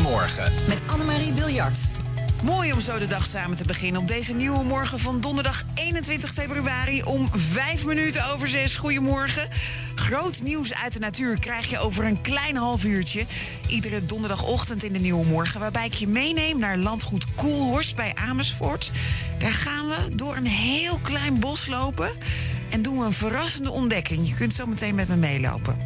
Morgen. 0.02 0.52
Met 0.68 0.82
Annemarie 0.86 1.34
Biljart. 1.34 1.80
Mooi 2.44 2.74
om 2.74 2.82
zo 2.82 3.00
de 3.00 3.08
dag 3.08 3.26
samen 3.26 3.58
te 3.58 3.66
beginnen 3.66 4.02
op 4.02 4.08
deze 4.08 4.36
nieuwe 4.36 4.64
morgen 4.64 5.00
van 5.00 5.22
donderdag 5.22 5.64
21 5.74 6.34
februari 6.34 7.04
om 7.04 7.30
5 7.34 7.86
minuten 7.86 8.32
over 8.34 8.48
6. 8.48 8.76
Goedemorgen. 8.76 9.50
Groot 9.96 10.42
nieuws 10.42 10.74
uit 10.74 10.94
de 10.94 11.00
natuur 11.00 11.40
krijg 11.40 11.70
je 11.70 11.80
over 11.80 12.06
een 12.06 12.22
klein 12.22 12.56
half 12.56 12.84
uurtje. 12.84 13.26
Iedere 13.68 14.06
donderdagochtend 14.06 14.84
in 14.84 14.94
de 14.94 15.00
nieuwe 15.00 15.26
morgen. 15.26 15.60
Waarbij 15.60 15.86
ik 15.86 15.94
je 15.94 16.08
meeneem 16.08 16.60
naar 16.60 16.78
landgoed 16.78 17.26
Koelhorst 17.36 17.96
bij 17.96 18.16
Amersfoort. 18.16 18.92
Daar 19.40 19.54
gaan 19.54 19.88
we 19.88 20.16
door 20.16 20.36
een 20.36 20.48
heel 20.48 21.00
klein 21.02 21.40
bos 21.40 21.68
lopen. 21.68 22.10
En 22.70 22.82
doen 22.82 23.00
we 23.00 23.06
een 23.06 23.14
verrassende 23.14 23.72
ontdekking. 23.72 24.28
Je 24.28 24.36
kunt 24.36 24.54
zo 24.54 24.66
meteen 24.66 24.96
met 24.96 25.08
me 25.08 25.16
meelopen. 25.16 25.78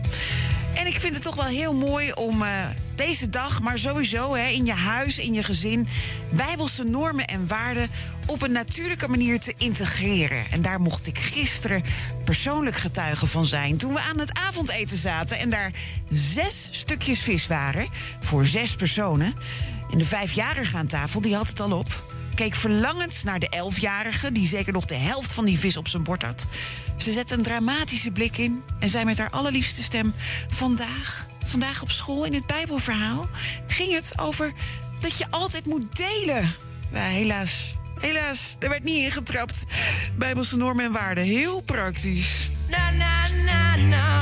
En 0.76 0.88
ik 0.88 1.00
vind 1.00 1.14
het 1.14 1.24
toch 1.24 1.36
wel 1.36 1.46
heel 1.46 1.74
mooi 1.74 2.12
om 2.12 2.42
eh, 2.42 2.50
deze 2.96 3.30
dag, 3.30 3.62
maar 3.62 3.80
sowieso 3.80 4.34
hè, 4.34 4.48
in 4.48 4.66
je 4.66 4.74
huis, 4.74 5.20
in 5.20 5.34
je 5.34 5.44
gezin, 5.44 5.88
bijbelse 6.32 6.84
normen 6.84 7.26
en 7.26 7.48
waarden 7.48 7.90
op 8.26 8.42
een 8.42 8.52
natuurlijke 8.52 9.08
manier 9.08 9.40
te 9.40 9.54
integreren. 9.58 10.46
En 10.52 10.62
daar 10.62 10.82
mocht 10.82 11.08
ik 11.08 11.20
gisteren 11.20 11.84
persoonlijk 12.26 12.76
getuige 12.76 13.28
van 13.28 13.46
zijn 13.46 13.78
toen 13.78 13.94
we 13.94 14.02
aan 14.02 14.20
het 14.20 14.38
avondeten 14.38 14.98
zaten 14.98 15.40
en 15.40 15.50
daar 15.50 15.72
zes 16.10 16.68
stukjes 16.72 17.20
vis 17.20 17.48
waren 17.48 17.88
voor 18.20 18.46
zes 18.46 18.76
personen. 18.76 19.36
En 19.92 19.98
de 19.98 20.06
vijfjarige 20.06 20.78
aan 20.78 20.88
tafel, 20.88 21.22
die 21.22 21.36
had 21.36 21.48
het 21.48 21.60
al 21.60 21.72
op. 21.72 22.11
Keek 22.42 22.56
verlangend 22.56 23.24
naar 23.24 23.40
de 23.40 23.50
elfjarige, 23.50 24.32
die 24.32 24.48
zeker 24.48 24.74
nog 24.74 24.86
de 24.86 24.96
helft 24.96 25.34
van 25.34 25.46
die 25.46 25.60
vis 25.60 25.78
op 25.78 25.88
zijn 25.88 26.04
bord 26.04 26.24
had. 26.24 26.48
Ze 26.98 27.12
zette 27.12 27.34
een 27.34 27.42
dramatische 27.42 28.12
blik 28.12 28.38
in 28.38 28.64
en 28.80 28.90
zei 28.90 29.06
met 29.06 29.18
haar 29.18 29.30
allerliefste 29.30 29.84
stem: 29.84 30.14
Vandaag, 30.48 31.28
vandaag 31.46 31.82
op 31.82 31.92
school 31.92 32.26
in 32.26 32.34
het 32.34 32.46
Bijbelverhaal 32.46 33.28
ging 33.68 33.94
het 33.94 34.14
over 34.20 34.52
dat 35.00 35.18
je 35.18 35.26
altijd 35.30 35.66
moet 35.66 35.96
delen. 35.96 36.56
Maar 36.92 37.08
helaas, 37.08 37.74
helaas, 38.00 38.56
er 38.60 38.70
werd 38.70 38.84
niet 38.84 39.04
ingetrapt. 39.04 39.64
Bijbelse 40.18 40.58
normen 40.58 40.86
en 40.86 40.92
waarden, 40.92 41.24
heel 41.24 41.62
praktisch. 41.62 42.52
Na, 42.70 42.92
na, 42.92 43.28
na, 43.46 43.76
na. 43.76 44.22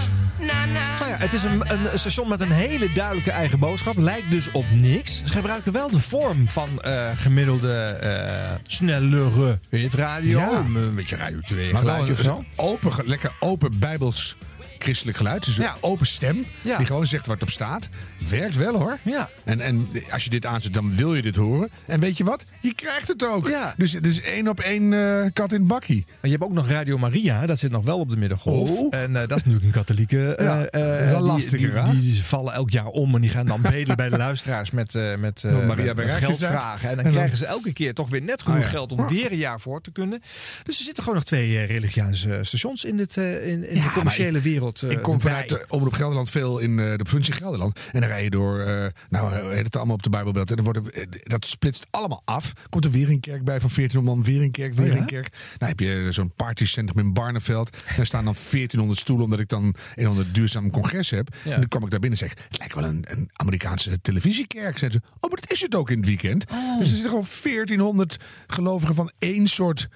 Nou 1.00 1.12
ja, 1.12 1.18
het 1.18 1.34
is 1.34 1.44
een, 1.44 1.64
een 1.68 2.00
station 2.00 2.28
met 2.28 2.42
een 2.42 2.52
hele 2.52 2.92
duidelijke 2.94 3.32
eigen 3.32 3.60
boodschap. 3.60 3.98
Lijkt 3.98 4.32
dus 4.32 4.52
op 4.52 4.66
niks. 4.72 5.22
Ze 5.26 5.34
gebruiken 5.34 5.72
wel 5.72 5.90
de 5.90 6.00
vorm 6.00 6.50
van 6.50 6.82
eh, 6.82 7.10
gemiddelde, 7.16 7.74
eh, 7.74 8.56
snellere 8.64 9.60
hitradio. 9.70 10.40
Ja. 10.40 10.66
Een 10.76 10.96
beetje 10.96 11.16
Radio 11.16 11.40
2 11.40 11.74
Maar 11.74 11.84
wel 11.84 12.44
open, 12.56 12.92
lekker 13.06 13.32
open 13.40 13.80
bijbels 13.80 14.36
christelijk 14.84 15.18
geluid. 15.18 15.46
Dus 15.46 15.58
een 15.58 15.64
Ja. 15.64 15.76
open 15.82 16.08
stem 16.08 16.46
Ja. 16.62 16.78
die 16.78 16.86
gewoon 16.86 17.08
zegt 17.08 17.26
waar 17.26 17.36
het 17.36 17.44
op 17.44 17.50
staat. 17.52 17.90
Werkt 18.30 18.56
wel 18.56 18.78
hoor. 18.80 18.98
Ja. 19.04 19.30
En, 19.44 19.60
en 19.62 19.88
als 20.12 20.24
je 20.24 20.30
dit 20.30 20.46
aanzet, 20.46 20.74
dan 20.74 20.96
wil 20.96 21.16
je 21.16 21.22
dit 21.22 21.36
horen. 21.36 21.70
En 21.86 22.00
weet 22.00 22.18
je 22.18 22.24
wat? 22.24 22.44
Je 22.60 22.74
krijgt 22.74 23.08
het 23.08 23.26
ook. 23.26 23.48
Ja. 23.50 23.74
Dus 23.78 23.92
het 23.94 24.06
is 24.06 24.22
één 24.22 24.48
op 24.48 24.60
één 24.60 24.94
eh, 24.94 25.26
kat 25.34 25.52
in 25.52 25.60
het 25.60 25.68
bakkie. 25.68 26.06
En 26.08 26.30
je 26.30 26.36
hebt 26.38 26.44
ook 26.44 26.54
nog 26.54 26.70
Radio 26.70 26.98
Maria, 26.98 27.46
dat 27.46 27.60
zit 27.60 27.72
nog 27.72 27.84
wel 27.84 28.00
op 28.00 28.10
de 28.10 28.18
middengolf. 28.18 28.70
Oh. 28.70 28.96
En 28.96 29.16
eh, 29.16 29.28
dat 29.28 29.38
is 29.38 29.46
natuurlijk 29.46 29.64
een 29.66 29.72
katholieke. 29.72 30.36
eh, 30.36 30.46
Ja, 30.46 30.66
eh, 30.66 30.82
dat 30.82 31.00
is 31.00 31.10
wel 31.10 31.18
die- 31.24 31.28
lastiger, 31.32 31.58
die, 31.74 31.80
hè? 31.82 31.92
die, 31.92 32.00
die 32.12 32.24
vallen 32.24 32.54
elk 32.54 32.70
jaar 32.70 32.86
om 32.88 33.16
en 33.16 33.22
die 33.22 33.30
gaan 33.30 33.46
dan 33.46 33.62
bedelen 33.62 33.96
bij 33.96 34.10
de 34.10 34.18
luisteraars 34.28 34.72
met, 34.72 34.96
eh, 34.96 35.16
met, 35.16 35.44
Maria 35.68 35.94
met- 35.94 36.10
geld 36.12 36.44
uit? 36.44 36.52
vragen. 36.52 36.90
En 36.90 36.96
dan 36.96 36.98
En 36.98 37.04
dan- 37.04 37.14
krijgen 37.14 37.38
ze 37.38 37.46
elke 37.46 37.74
keer 37.74 37.94
toch 37.94 38.10
weer 38.10 38.22
net 38.22 38.42
genoeg 38.42 38.58
Oh 38.58 38.64
ja. 38.64 38.70
geld 38.70 38.92
om 38.92 39.08
weer 39.08 39.32
een 39.32 39.38
jaar 39.38 39.60
voor 39.62 39.82
te 39.82 39.92
kunnen. 39.92 40.22
Dus 40.64 40.78
er 40.78 40.84
zitten 40.84 41.04
gewoon 41.04 41.18
nog 41.18 41.28
twee 41.28 41.64
religieuze 41.66 42.40
stations 42.42 42.84
in, 42.86 42.98
dit, 42.98 43.18
in, 43.18 43.70
in 43.70 43.76
Ja, 43.76 43.84
de 43.84 43.92
commerciële 43.94 44.40
wereld. 44.42 44.69
Eh, 44.78 44.92
ik 44.92 45.02
kom 45.02 45.22
vanuit 45.22 45.50
de 45.50 45.66
Omroep 45.68 45.94
Gelderland 45.94 46.30
veel 46.30 46.60
in 46.60 46.80
eh, 46.80 46.92
de 46.92 47.04
provincie 47.04 47.34
Gelderland. 47.34 47.80
En 47.92 48.00
dan 48.00 48.10
rij 48.10 48.24
je 48.24 48.30
door, 48.30 48.60
eh, 48.60 48.86
nou, 49.10 49.34
het 49.56 49.76
allemaal 49.76 49.96
op 49.96 50.04
de 50.04 50.10
Bijbelbelt. 50.10 50.50
En 50.50 50.56
dan 50.56 50.66
wordt 50.66 50.90
eh, 50.90 51.06
dat 51.24 51.46
splitst 51.46 51.88
allemaal 51.90 52.22
af. 52.26 52.54
Komt 52.70 52.86
er 52.86 52.92
weer 52.92 53.10
een 53.10 53.20
kerk 53.20 53.44
bij 53.44 53.60
van 53.60 53.70
1400 53.76 54.06
man, 54.06 54.34
weer 54.34 54.44
een 54.44 54.52
kerk, 54.52 54.74
weer 54.74 54.92
Oh 54.92 54.98
een 54.98 55.06
kerk. 55.06 55.30
Nou 55.58 55.72
heb 55.72 55.80
je 55.80 56.08
zo'n 56.12 56.32
partycentrum 56.36 57.06
in 57.06 57.14
Barneveld. 57.14 57.84
Daar 57.96 58.06
staan 58.06 58.26
dan 58.26 58.34
1400 58.34 59.00
stoelen, 59.00 59.26
omdat 59.26 59.40
ik 59.40 59.48
dan 59.48 59.76
een 59.96 60.08
ander 60.08 60.34
duurzaam 60.34 60.72
congres 60.72 61.10
heb. 61.10 61.36
En 61.44 61.52
dan 61.52 61.68
kwam 61.68 61.84
ik 61.84 61.90
daar 61.90 62.00
binnen 62.00 62.20
en 62.20 62.28
zeg, 62.28 62.38
het 62.50 62.58
lijkt 62.58 62.76
wel 62.76 62.84
een, 62.84 63.06
een 63.08 63.30
Amerikaanse 63.34 64.02
televisiekerk. 64.02 64.78
Zeiden 64.78 65.02
ze, 65.04 65.16
oh, 65.20 65.30
maar 65.30 65.40
dat 65.40 65.52
is 65.52 65.62
het 65.62 65.76
ook 65.76 65.90
in 65.90 65.98
het 65.98 66.06
weekend. 66.06 66.52
Oh. 66.52 66.80
Dus 66.80 66.88
er 66.88 66.94
zitten 66.94 67.10
gewoon 67.10 67.28
1400 67.44 68.18
gelovigen 68.48 68.96
van 68.96 69.12
één 69.20 69.48
soort 69.48 69.90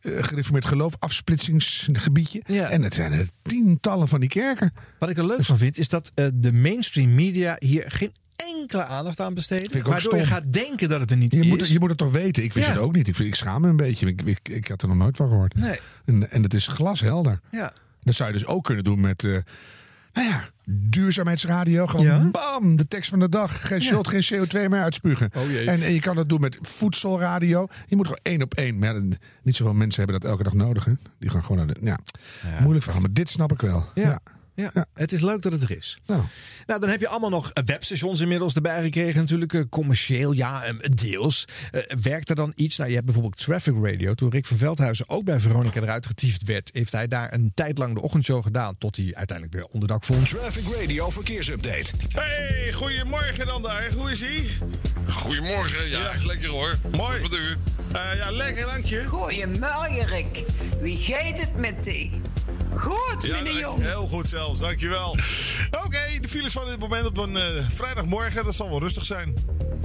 gereformeerd 0.00 0.64
geloof, 0.64 0.94
afsplitsingsgebiedje. 0.98 2.42
Ja. 2.46 2.70
En 2.70 2.82
het 2.82 2.94
zijn 2.94 3.12
er 3.12 3.28
tientallen 3.42 4.08
van 4.08 4.20
die 4.20 4.28
kerken. 4.28 4.72
Wat 4.98 5.08
ik 5.10 5.16
er 5.16 5.26
leuk 5.26 5.42
van 5.44 5.58
vind, 5.58 5.78
is 5.78 5.88
dat 5.88 6.10
eh, 6.14 6.26
de 6.34 6.52
mainstream 6.52 7.14
media 7.14 7.56
hier 7.58 7.84
geen 7.86 8.12
enkele 8.36 8.84
aandacht 8.84 9.20
aan 9.20 9.34
besteden. 9.34 9.82
Waardoor 9.82 10.16
je 10.16 10.26
gaat 10.26 10.52
denken 10.52 10.88
dat 10.88 11.00
het 11.00 11.10
er 11.10 11.16
niet 11.16 11.32
Je 11.32 11.40
is. 11.40 11.46
moet, 11.46 11.68
je 11.68 11.78
moet 11.78 11.88
het 11.88 11.98
toch 11.98 12.12
weten. 12.12 12.42
Ik 12.42 12.52
wist 12.52 12.66
Ja. 12.66 12.72
het 12.72 12.80
ook 12.82 12.94
niet. 12.94 13.18
Ik, 13.18 13.34
schaam 13.34 13.60
me 13.60 13.68
een 13.68 13.76
beetje. 13.76 14.06
Ik, 14.06 14.22
ik, 14.22 14.48
ik 14.48 14.68
had 14.68 14.82
er 14.82 14.88
nog 14.88 14.96
nooit 14.96 15.16
van 15.16 15.28
gehoord. 15.28 15.54
Nee. 15.54 15.78
En, 16.04 16.30
en 16.30 16.42
het 16.42 16.54
is 16.54 16.66
glashelder. 16.66 17.40
Ja. 17.50 17.72
Dat 18.02 18.14
zou 18.14 18.28
je 18.32 18.38
dus 18.38 18.46
ook 18.46 18.64
kunnen 18.64 18.84
doen 18.84 19.00
met, 19.00 19.24
eh, 19.24 19.30
nou 20.12 20.28
ja, 20.28 20.48
duurzaamheidsradio. 20.70 21.86
Gewoon 21.86 22.06
Ja. 22.06 22.30
bam, 22.30 22.76
de 22.76 22.88
tekst 22.88 23.10
van 23.10 23.18
de 23.18 23.28
dag. 23.28 23.66
Geen 23.66 23.82
zult 23.82 24.08
geen 24.08 24.24
CO2 24.32 24.68
meer 24.68 24.82
uitspugen. 24.82 25.30
Oh 25.36 25.50
jee. 25.50 25.66
En, 25.70 25.82
en 25.82 25.92
je 25.92 26.00
kan 26.00 26.16
dat 26.16 26.28
doen 26.28 26.40
met 26.40 26.58
voedselradio. 26.62 27.66
Je 27.86 27.96
moet 27.96 28.06
gewoon 28.06 28.20
één 28.22 28.42
op 28.42 28.54
één. 28.54 28.78
Maar 28.78 28.94
ja, 28.94 29.00
niet 29.42 29.56
zoveel 29.56 29.74
mensen 29.74 30.02
hebben 30.02 30.20
dat 30.20 30.30
elke 30.30 30.42
dag 30.42 30.52
nodig. 30.52 30.84
Hè? 30.84 30.92
Die 31.18 31.30
gaan 31.30 31.42
gewoon 31.44 31.66
naar 31.66 31.74
de. 31.74 31.80
Ja, 31.80 31.98
moeilijk 32.60 32.84
verhaal. 32.84 33.00
Maar 33.02 33.12
dit 33.12 33.30
snap 33.30 33.52
ik 33.52 33.60
wel. 33.60 33.84
Ja. 33.94 34.20
Ja. 34.56 34.86
het 34.94 35.12
is 35.12 35.20
leuk 35.20 35.42
dat 35.42 35.52
het 35.52 35.62
er 35.62 35.76
is. 35.76 35.98
Nou. 36.06 36.22
Nou, 36.66 36.80
dan 36.80 36.88
heb 36.88 37.00
je 37.00 37.08
allemaal 37.08 37.30
nog 37.30 37.50
webstations 37.64 38.20
inmiddels 38.20 38.54
erbij 38.54 38.82
gekregen. 38.82 39.20
Natuurlijk 39.20 39.54
eh, 39.54 39.62
commercieel, 39.70 40.32
ja, 40.32 40.64
eh, 40.64 40.74
deels. 40.94 41.44
Eh, 41.70 41.82
werkt 42.02 42.30
er 42.30 42.36
dan 42.36 42.52
iets? 42.54 42.76
Nou, 42.76 42.88
je 42.88 42.94
hebt 42.94 43.06
bijvoorbeeld 43.06 43.36
Traffic 43.36 43.74
Radio. 43.82 44.14
Toen 44.14 44.30
Rick 44.30 44.46
van 44.46 44.56
Veldhuizen 44.56 45.08
ook 45.08 45.24
bij 45.24 45.40
Veronica 45.40 45.80
eruit 45.80 46.06
getiefd 46.06 46.42
werd... 46.42 46.70
heeft 46.72 46.92
hij 46.92 47.08
daar 47.08 47.32
een 47.32 47.52
tijd 47.54 47.78
lang 47.78 47.94
de 47.94 48.02
ochtendshow 48.02 48.42
gedaan... 48.42 48.78
tot 48.78 48.96
hij 48.96 49.10
uiteindelijk 49.14 49.56
weer 49.56 49.66
onderdak 49.66 50.04
vond. 50.04 50.28
Traffic 50.28 50.64
Radio 50.80 51.10
verkeersupdate. 51.10 51.92
Hey, 52.08 52.72
goedemorgen 52.72 53.46
dan 53.46 53.62
daar. 53.62 53.92
Hoe 53.92 54.10
is 54.10 54.22
ie? 54.22 54.58
Goedemorgen, 55.12 55.88
ja, 55.88 56.12
lekker 56.24 56.48
hoor. 56.48 56.78
Mooi. 56.92 57.20
Wat 57.20 57.34
u? 57.34 57.56
Eh, 57.92 58.16
ja, 58.16 58.30
lekker, 58.30 58.66
dank 58.66 58.84
je. 58.84 59.04
Goedemorgen, 59.06 60.06
Rick. 60.06 60.44
Wie 60.80 60.98
gaat 60.98 61.40
het 61.40 61.56
met 61.56 61.82
thee? 61.82 62.10
Goed, 62.76 63.24
Ja, 63.24 63.32
meneer 63.32 63.58
Jong. 63.60 63.82
heel 63.82 64.06
goed 64.06 64.28
zelfs, 64.28 64.60
dankjewel. 64.60 65.10
Oké, 65.84 66.18
de 66.20 66.28
files 66.28 66.52
van 66.52 66.66
dit 66.66 66.78
moment 66.78 67.06
op 67.06 67.16
een 67.16 67.36
eh, 67.36 67.68
vrijdagmorgen, 67.70 68.44
dat 68.44 68.54
zal 68.54 68.70
wel 68.70 68.78
rustig 68.78 69.04
zijn. 69.04 69.34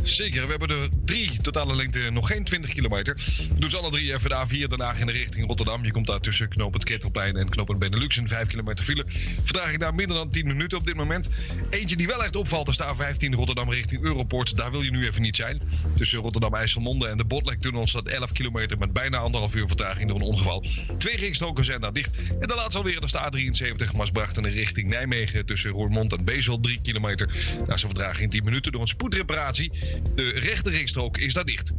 Zeker, 0.04 0.44
we 0.44 0.50
hebben 0.50 0.70
er 0.70 0.90
drie 1.06 1.42
totale 1.42 1.76
lengte, 1.76 2.00
nog 2.12 2.28
geen 2.28 2.44
20 2.44 2.72
kilometer. 2.72 3.16
We 3.50 3.60
doen 3.60 3.70
ze 3.70 3.78
alle 3.78 3.90
drie 3.90 4.14
even 4.14 4.30
de 4.30 4.36
A4 4.36 4.68
Den 4.68 4.82
Haag 4.82 5.00
in 5.00 5.06
de 5.06 5.12
richting 5.12 5.48
Rotterdam. 5.48 5.86
Je 5.86 5.92
komt 5.92 6.08
daar 6.08 6.20
tussen 6.20 6.50
knooppunt 6.50 6.84
Ketelplein 6.84 7.36
en 7.36 7.50
knooppunt 7.50 7.80
Benelux 7.80 8.18
in 8.18 8.28
5 8.28 8.48
kilometer 8.48 8.86
file. 8.86 9.06
Vertraging 9.44 9.80
daar 9.80 9.96
minder 9.96 10.18
dan 10.18 10.30
10 10.30 10.48
minuten 10.48 10.78
op 10.78 10.86
dit 10.86 10.96
moment. 10.96 11.30
Eentje 11.70 11.96
die 11.96 12.08
wel 12.08 12.24
echt 12.24 12.36
opvalt 12.36 12.68
is 12.68 12.78
de 12.78 12.86
A15 12.86 13.36
Rotterdam 13.36 13.70
richting 13.72 14.04
Europort. 14.04 14.58
Daar 14.58 14.72
wil 14.72 14.82
je 14.82 14.92
nu 14.92 15.08
even 15.08 15.22
niet 15.22 15.36
zijn. 15.36 15.62
Tussen 15.96 16.20
Rotterdam 16.20 16.56
IJsselmonde 16.56 17.08
en 17.08 17.18
de 17.18 17.26
Botlek 17.26 17.62
tunnel 17.62 17.88
staat 17.88 18.08
11 18.08 18.32
kilometer 18.32 18.78
met 18.78 18.94
bijna 18.94 19.18
anderhalf 19.18 19.56
uur 19.56 19.68
vertraging 19.68 20.08
door 20.08 20.20
een 20.20 20.26
ongeval. 20.26 20.66
Twee 20.98 21.18
rijstroken 21.18 21.66
zijn 21.66 21.82
daar 21.82 21.94
dicht. 21.94 22.10
En 22.40 22.48
de 22.48 22.56
laatste 22.56 22.81
alweer 22.82 23.00
de 23.00 23.88
A73 23.88 23.96
Maasbracht 23.96 24.38
in 24.38 24.46
richting 24.46 24.90
Nijmegen 24.90 25.46
tussen 25.46 25.72
Roermond 25.72 26.14
en 26.14 26.24
Bezel 26.24 26.60
3 26.60 26.80
kilometer. 26.82 27.28
Daar 27.68 27.76
is 27.76 27.84
een 27.84 27.90
vertraging 27.90 28.24
in 28.24 28.30
10 28.30 28.44
minuten 28.44 28.72
door 28.72 28.82
een 28.82 28.88
spoedreparatie. 28.88 29.72
De 30.16 30.30
rechte 30.30 30.70
rijstrook 30.70 31.18
is 31.18 31.34
daar 31.34 31.46
dicht. 31.46 31.72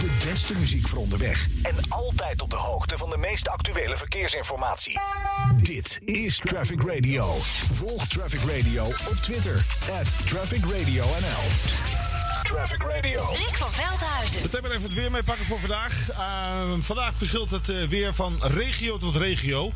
De 0.00 0.20
beste 0.30 0.54
muziek 0.58 0.88
voor 0.88 0.98
onderweg. 0.98 1.48
En 1.62 1.76
altijd 1.88 2.42
op 2.42 2.50
de 2.50 2.56
hoogte 2.56 2.98
van 2.98 3.10
de 3.10 3.18
meest 3.18 3.48
actuele 3.48 3.96
verkeersinformatie. 3.96 5.00
Dit 5.62 6.00
is 6.04 6.40
Traffic 6.44 6.82
Radio. 6.82 7.36
Volg 7.72 8.06
Traffic 8.06 8.40
Radio 8.56 8.84
op 8.84 9.16
Twitter. 9.22 9.64
At 10.00 10.28
Traffic 10.28 10.64
Radio 10.64 11.04
NL. 11.04 12.11
Traffic 12.52 12.82
Radio. 12.82 13.20
Rick 13.30 13.56
van 13.56 13.70
Veldhuizen. 13.70 14.42
Meteen 14.42 14.62
maar 14.62 14.70
even 14.70 14.82
het 14.82 14.94
weer 14.94 15.10
meepakken 15.10 15.46
voor 15.46 15.60
vandaag. 15.60 16.10
Eh, 16.10 16.72
vandaag 16.78 17.14
verschilt 17.14 17.50
het 17.50 17.68
eh, 17.68 17.88
weer 17.88 18.14
van 18.14 18.38
regio 18.42 18.98
tot 18.98 19.16
regio. 19.16 19.72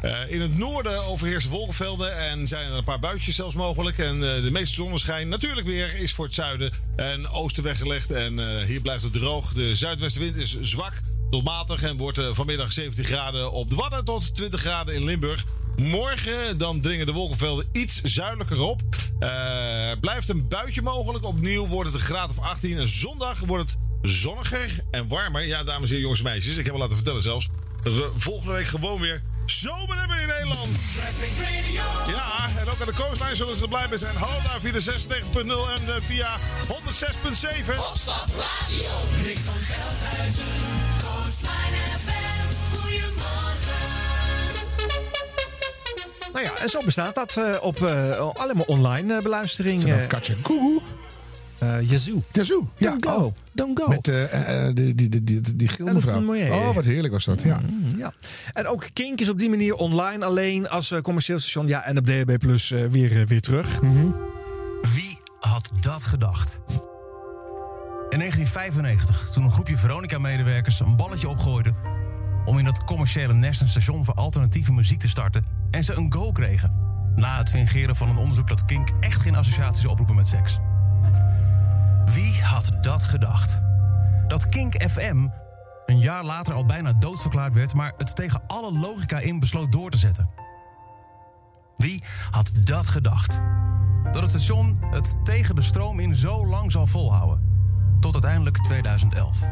Eh, 0.00 0.30
in 0.30 0.40
het 0.40 0.58
noorden 0.58 1.04
overheersen 1.04 1.50
wolkenvelden 1.50 2.16
en 2.16 2.46
zijn 2.46 2.70
er 2.70 2.76
een 2.76 2.84
paar 2.84 2.98
buitjes 2.98 3.34
zelfs 3.34 3.54
mogelijk. 3.54 3.98
En 3.98 4.14
eh, 4.14 4.42
de 4.42 4.50
meeste 4.50 4.74
zonneschijn 4.74 5.28
natuurlijk 5.28 5.66
weer 5.66 5.94
is 5.94 6.14
voor 6.14 6.24
het 6.24 6.34
zuiden 6.34 6.72
en 6.96 7.28
oosten 7.28 7.62
weggelegd. 7.62 8.10
En 8.10 8.38
eh, 8.38 8.64
hier 8.64 8.80
blijft 8.80 9.02
het 9.02 9.12
droog. 9.12 9.52
De 9.52 9.74
zuidwestenwind 9.74 10.36
is 10.36 10.60
zwak 10.60 10.92
tot 11.30 11.44
matig 11.44 11.82
en 11.82 11.96
wordt 11.96 12.18
eh, 12.18 12.28
vanmiddag 12.32 12.72
17 12.72 13.04
graden 13.04 13.52
op 13.52 13.70
de 13.70 13.76
Wadden 13.76 14.04
tot 14.04 14.34
20 14.34 14.60
graden 14.60 14.94
in 14.94 15.04
Limburg. 15.04 15.44
Morgen 15.76 16.58
dan 16.58 16.80
dringen 16.80 17.06
de 17.06 17.12
wolkenvelden 17.12 17.68
iets 17.72 18.00
zuidelijker 18.02 18.60
op. 18.60 18.82
Eh, 19.18 19.30
blijft 20.00 20.28
een 20.28 20.48
buitje 20.48 20.82
mogelijk. 20.82 21.24
Opnieuw 21.24 21.66
wordt 21.66 21.92
het 21.92 22.00
een 22.00 22.06
graad 22.06 22.30
of 22.30 22.38
18. 22.38 22.78
En 22.78 22.88
zondag 22.88 23.38
wordt 23.38 23.70
het 23.70 23.78
zonniger 24.10 24.84
en 24.90 25.08
warmer. 25.08 25.46
Ja, 25.46 25.64
dames 25.64 25.80
en 25.80 25.86
heren, 25.86 26.00
jongens 26.00 26.20
en 26.20 26.26
meisjes. 26.26 26.56
Ik 26.56 26.64
heb 26.64 26.74
al 26.74 26.80
laten 26.80 26.96
vertellen 26.96 27.22
zelfs 27.22 27.48
dat 27.82 27.92
we 27.92 28.10
volgende 28.16 28.52
week 28.52 28.66
gewoon 28.66 29.00
weer 29.00 29.22
zomer 29.46 29.98
hebben 29.98 30.20
in 30.20 30.26
Nederland. 30.26 30.78
Ja, 32.08 32.58
en 32.58 32.68
ook 32.68 32.80
aan 32.80 32.86
de 32.86 32.94
coastline 32.94 33.34
zullen 33.34 33.56
ze 33.56 33.62
er 33.62 33.68
blij 33.68 33.86
mee 33.88 33.98
zijn. 33.98 34.16
Hallo 34.16 34.42
daar 34.42 34.60
via 34.60 34.72
de 34.72 34.80
96.0 34.80 35.40
en 35.44 35.94
eh, 35.94 36.00
via 36.00 36.38
106.7. 36.66 37.78
Opstap 37.90 38.26
Radio. 38.26 38.90
Rick 39.24 39.38
van 39.38 39.54
Veldhuizen. 39.54 40.87
Nou 46.32 46.50
ja, 46.50 46.62
en 46.62 46.68
zo 46.68 46.80
bestaat 46.84 47.14
dat 47.14 47.36
eh, 47.36 47.56
op 47.60 47.82
eh, 47.82 48.18
alleen 48.34 48.56
maar 48.56 48.66
online 48.66 49.16
eh, 49.16 49.22
beluistering. 49.22 49.84
Eh. 49.84 50.06
Katja 50.06 50.34
Koehoe? 50.42 50.80
Eh, 51.58 51.90
Yazoo. 51.90 52.22
Yazoo, 52.32 52.68
ja. 52.76 52.90
Don't 52.90 53.06
go. 53.06 53.14
Oh. 53.24 53.34
Don't 53.52 53.78
go. 53.80 53.88
Met 53.88 54.04
die, 54.04 54.94
die, 54.94 55.08
die, 55.08 55.40
die, 55.40 55.56
die. 55.56 55.70
Oh, 56.52 56.74
wat 56.74 56.84
heerlijk 56.84 57.12
was 57.12 57.24
dat. 57.24 57.42
Ja. 57.42 57.58
Mm, 57.58 57.98
ja. 57.98 58.12
En 58.52 58.66
ook 58.66 58.86
Kink 58.92 59.20
is 59.20 59.28
op 59.28 59.38
die 59.38 59.50
manier 59.50 59.74
online 59.74 60.24
alleen 60.24 60.68
als 60.68 60.94
commercieel 61.02 61.38
station. 61.38 61.66
Ja, 61.66 61.84
en 61.84 61.98
op 61.98 62.06
DHB 62.06 62.38
Plus 62.38 62.68
weer, 62.68 63.26
weer 63.26 63.40
terug. 63.40 63.80
had 65.40 65.70
dat 65.80 66.02
gedacht? 66.02 66.60
In 68.10 68.18
1995, 68.18 69.30
toen 69.30 69.44
een 69.44 69.52
groepje 69.52 69.78
Veronica-medewerkers 69.78 70.80
een 70.80 70.96
balletje 70.96 71.28
opgooide... 71.28 71.72
om 72.44 72.58
in 72.58 72.64
dat 72.64 72.84
commerciële 72.84 73.34
nest 73.34 73.60
een 73.60 73.68
station 73.68 74.04
voor 74.04 74.14
alternatieve 74.14 74.72
muziek 74.72 74.98
te 74.98 75.08
starten... 75.08 75.44
en 75.70 75.84
ze 75.84 75.94
een 75.94 76.12
go 76.12 76.32
kregen. 76.32 76.72
Na 77.16 77.38
het 77.38 77.50
fingeren 77.50 77.96
van 77.96 78.08
een 78.08 78.16
onderzoek 78.16 78.48
dat 78.48 78.64
Kink 78.64 78.90
echt 79.00 79.20
geen 79.20 79.34
associaties 79.34 79.86
oproepen 79.86 80.14
met 80.14 80.28
seks. 80.28 80.58
Wie 82.04 82.42
had 82.42 82.72
dat 82.80 83.02
gedacht? 83.02 83.60
Dat 84.26 84.46
Kink 84.46 84.90
FM 84.90 85.26
een 85.86 86.00
jaar 86.00 86.24
later 86.24 86.54
al 86.54 86.64
bijna 86.64 86.92
doodverklaard 86.92 87.54
werd... 87.54 87.74
maar 87.74 87.92
het 87.96 88.16
tegen 88.16 88.42
alle 88.46 88.72
logica 88.72 89.18
in 89.18 89.38
besloot 89.38 89.72
door 89.72 89.90
te 89.90 89.98
zetten. 89.98 90.30
Wie 91.76 92.04
had 92.30 92.50
dat 92.64 92.86
gedacht? 92.86 93.42
Dat 94.12 94.22
het 94.22 94.30
station 94.30 94.78
het 94.90 95.16
tegen 95.24 95.54
de 95.54 95.62
stroom 95.62 96.00
in 96.00 96.16
zo 96.16 96.46
lang 96.46 96.72
zal 96.72 96.86
volhouden. 96.86 97.47
Tot 98.00 98.12
uiteindelijk 98.12 98.56
2011. 98.56 99.46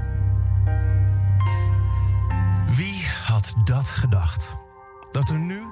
Wie 2.77 3.07
had 3.25 3.55
dat 3.65 3.87
gedacht? 3.87 4.57
Dat 5.13 5.29
er 5.29 5.39
nu, 5.39 5.63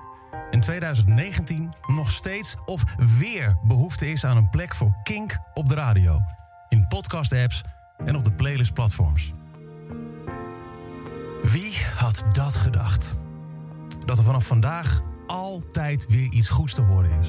in 0.51 0.61
2019, 0.61 1.73
nog 1.87 2.11
steeds 2.11 2.57
of 2.65 2.85
weer 3.19 3.59
behoefte 3.63 4.09
is 4.11 4.25
aan 4.25 4.37
een 4.37 4.51
plek 4.51 4.75
voor 4.75 4.97
kink 5.03 5.39
op 5.55 5.69
de 5.69 5.75
radio. 5.75 6.21
In 6.69 6.87
podcast-apps 6.89 7.63
en 8.05 8.17
op 8.17 8.25
de 8.25 8.33
playlist-platforms. 8.33 9.33
Wie 11.43 11.75
had 11.97 12.25
dat 12.33 12.55
gedacht? 12.55 13.17
Dat 13.99 14.19
er 14.19 14.25
vanaf 14.25 14.47
vandaag 14.47 15.01
altijd 15.27 16.07
weer 16.09 16.33
iets 16.33 16.49
goeds 16.49 16.75
te 16.75 16.83
horen 16.83 17.19
is. 17.21 17.29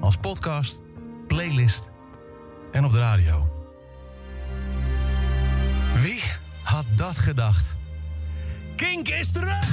Als 0.00 0.16
podcast, 0.16 0.80
playlist 1.26 1.90
en 2.72 2.84
op 2.84 2.92
de 2.92 2.98
radio. 2.98 3.55
Wie 6.00 6.22
had 6.62 6.84
dat 6.94 7.18
gedacht? 7.18 7.78
Kink 8.76 9.08
is 9.08 9.32
terug! 9.32 9.64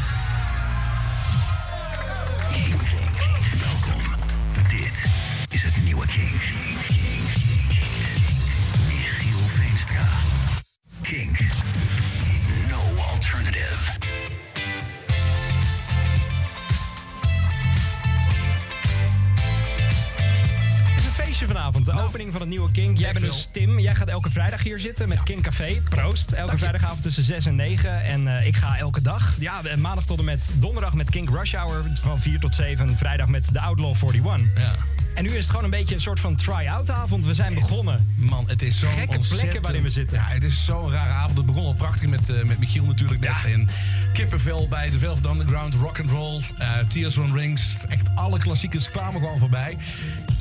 Welkom. 3.60 4.02
Dit 4.68 5.06
is 5.50 5.64
het 5.64 5.84
nieuwe 5.84 6.06
Kink. 6.06 6.42
Michiel 8.88 9.48
Veenstra. 9.48 10.08
Kink. 11.02 11.38
No 12.70 13.02
alternative. 13.12 13.92
Feestje 21.44 21.62
vanavond. 21.62 21.86
De 21.86 22.08
opening 22.08 22.32
van 22.32 22.42
het 22.42 22.50
nieuwe 22.50 22.72
Kink. 22.72 22.98
Jij 22.98 23.14
bent 23.14 23.26
dus 23.26 23.48
Tim. 23.52 23.80
Jij 23.80 23.96
gaat 23.96 24.10
elke 24.10 24.30
vrijdag 24.30 24.64
hier 24.64 24.80
zitten 24.80 25.10
met 25.10 25.24
Kink 25.24 25.42
Café. 25.42 25.82
Proost. 25.90 26.32
Elke 26.32 26.58
vrijdagavond 26.58 27.02
tussen 27.02 27.24
6 27.24 27.46
en 27.46 27.56
9. 27.56 28.04
En 28.04 28.38
eh, 28.38 28.48
ik 28.48 28.56
ga 28.56 28.78
elke 28.78 29.02
dag. 29.02 29.36
Ja, 29.40 29.64
eh, 29.64 29.78
maandag 29.78 30.06
tot 30.06 30.20
en 30.20 30.26
met 30.26 30.54
donderdag 30.56 30.94
met 30.94 31.10
Kink 31.10 31.30
Rush 31.30 31.54
Hour 31.54 31.84
van 32.02 32.20
4 32.20 32.40
tot 32.40 32.54
7. 32.54 32.98
Vrijdag 32.98 33.28
met 33.28 33.54
The 33.54 33.60
Outlaw 33.60 33.96
41. 33.96 34.48
Ja. 34.56 34.72
En 35.16 35.24
nu 35.24 35.30
is 35.30 35.38
het 35.38 35.50
gewoon 35.50 35.64
een 35.64 35.70
beetje 35.70 35.96
een 35.96 36.02
soort 36.02 36.20
van 36.20 36.36
try-out 36.36 36.90
avond. 36.90 37.26
We 37.26 37.34
zijn 37.34 37.54
begonnen. 37.54 38.14
Man, 38.16 38.50
het 38.50 38.62
is 38.62 38.80
zo'n 38.80 38.90
Gekke 38.90 39.20
plekken 39.20 39.62
waarin 39.62 39.84
we 39.84 39.90
zitten. 39.90 40.18
Ja, 40.18 40.24
het 40.24 40.44
is 40.44 40.66
zo'n 40.66 40.92
rare 40.92 41.12
avond. 41.12 41.38
Het 41.38 41.46
begon 41.46 41.66
al 41.66 41.74
prachtig 41.74 42.10
met, 42.10 42.30
eh, 42.30 42.44
met 42.44 42.60
Michiel 42.60 42.86
natuurlijk 42.86 43.20
net. 43.20 43.46
En 43.46 43.68
Kippenvel 44.14 44.68
bij 44.68 44.90
The 44.90 45.00
Velvet 45.00 45.26
Underground, 45.26 45.74
Rock 45.74 46.00
and 46.00 46.10
Roll, 46.10 46.42
Tears 46.88 47.18
on 47.18 47.34
Rings. 47.34 47.78
Echt 47.90 48.08
alle 48.16 48.40
klassiekers 48.40 48.90
kwamen 48.90 49.22
gewoon 49.22 49.40
voorbij. 49.40 49.78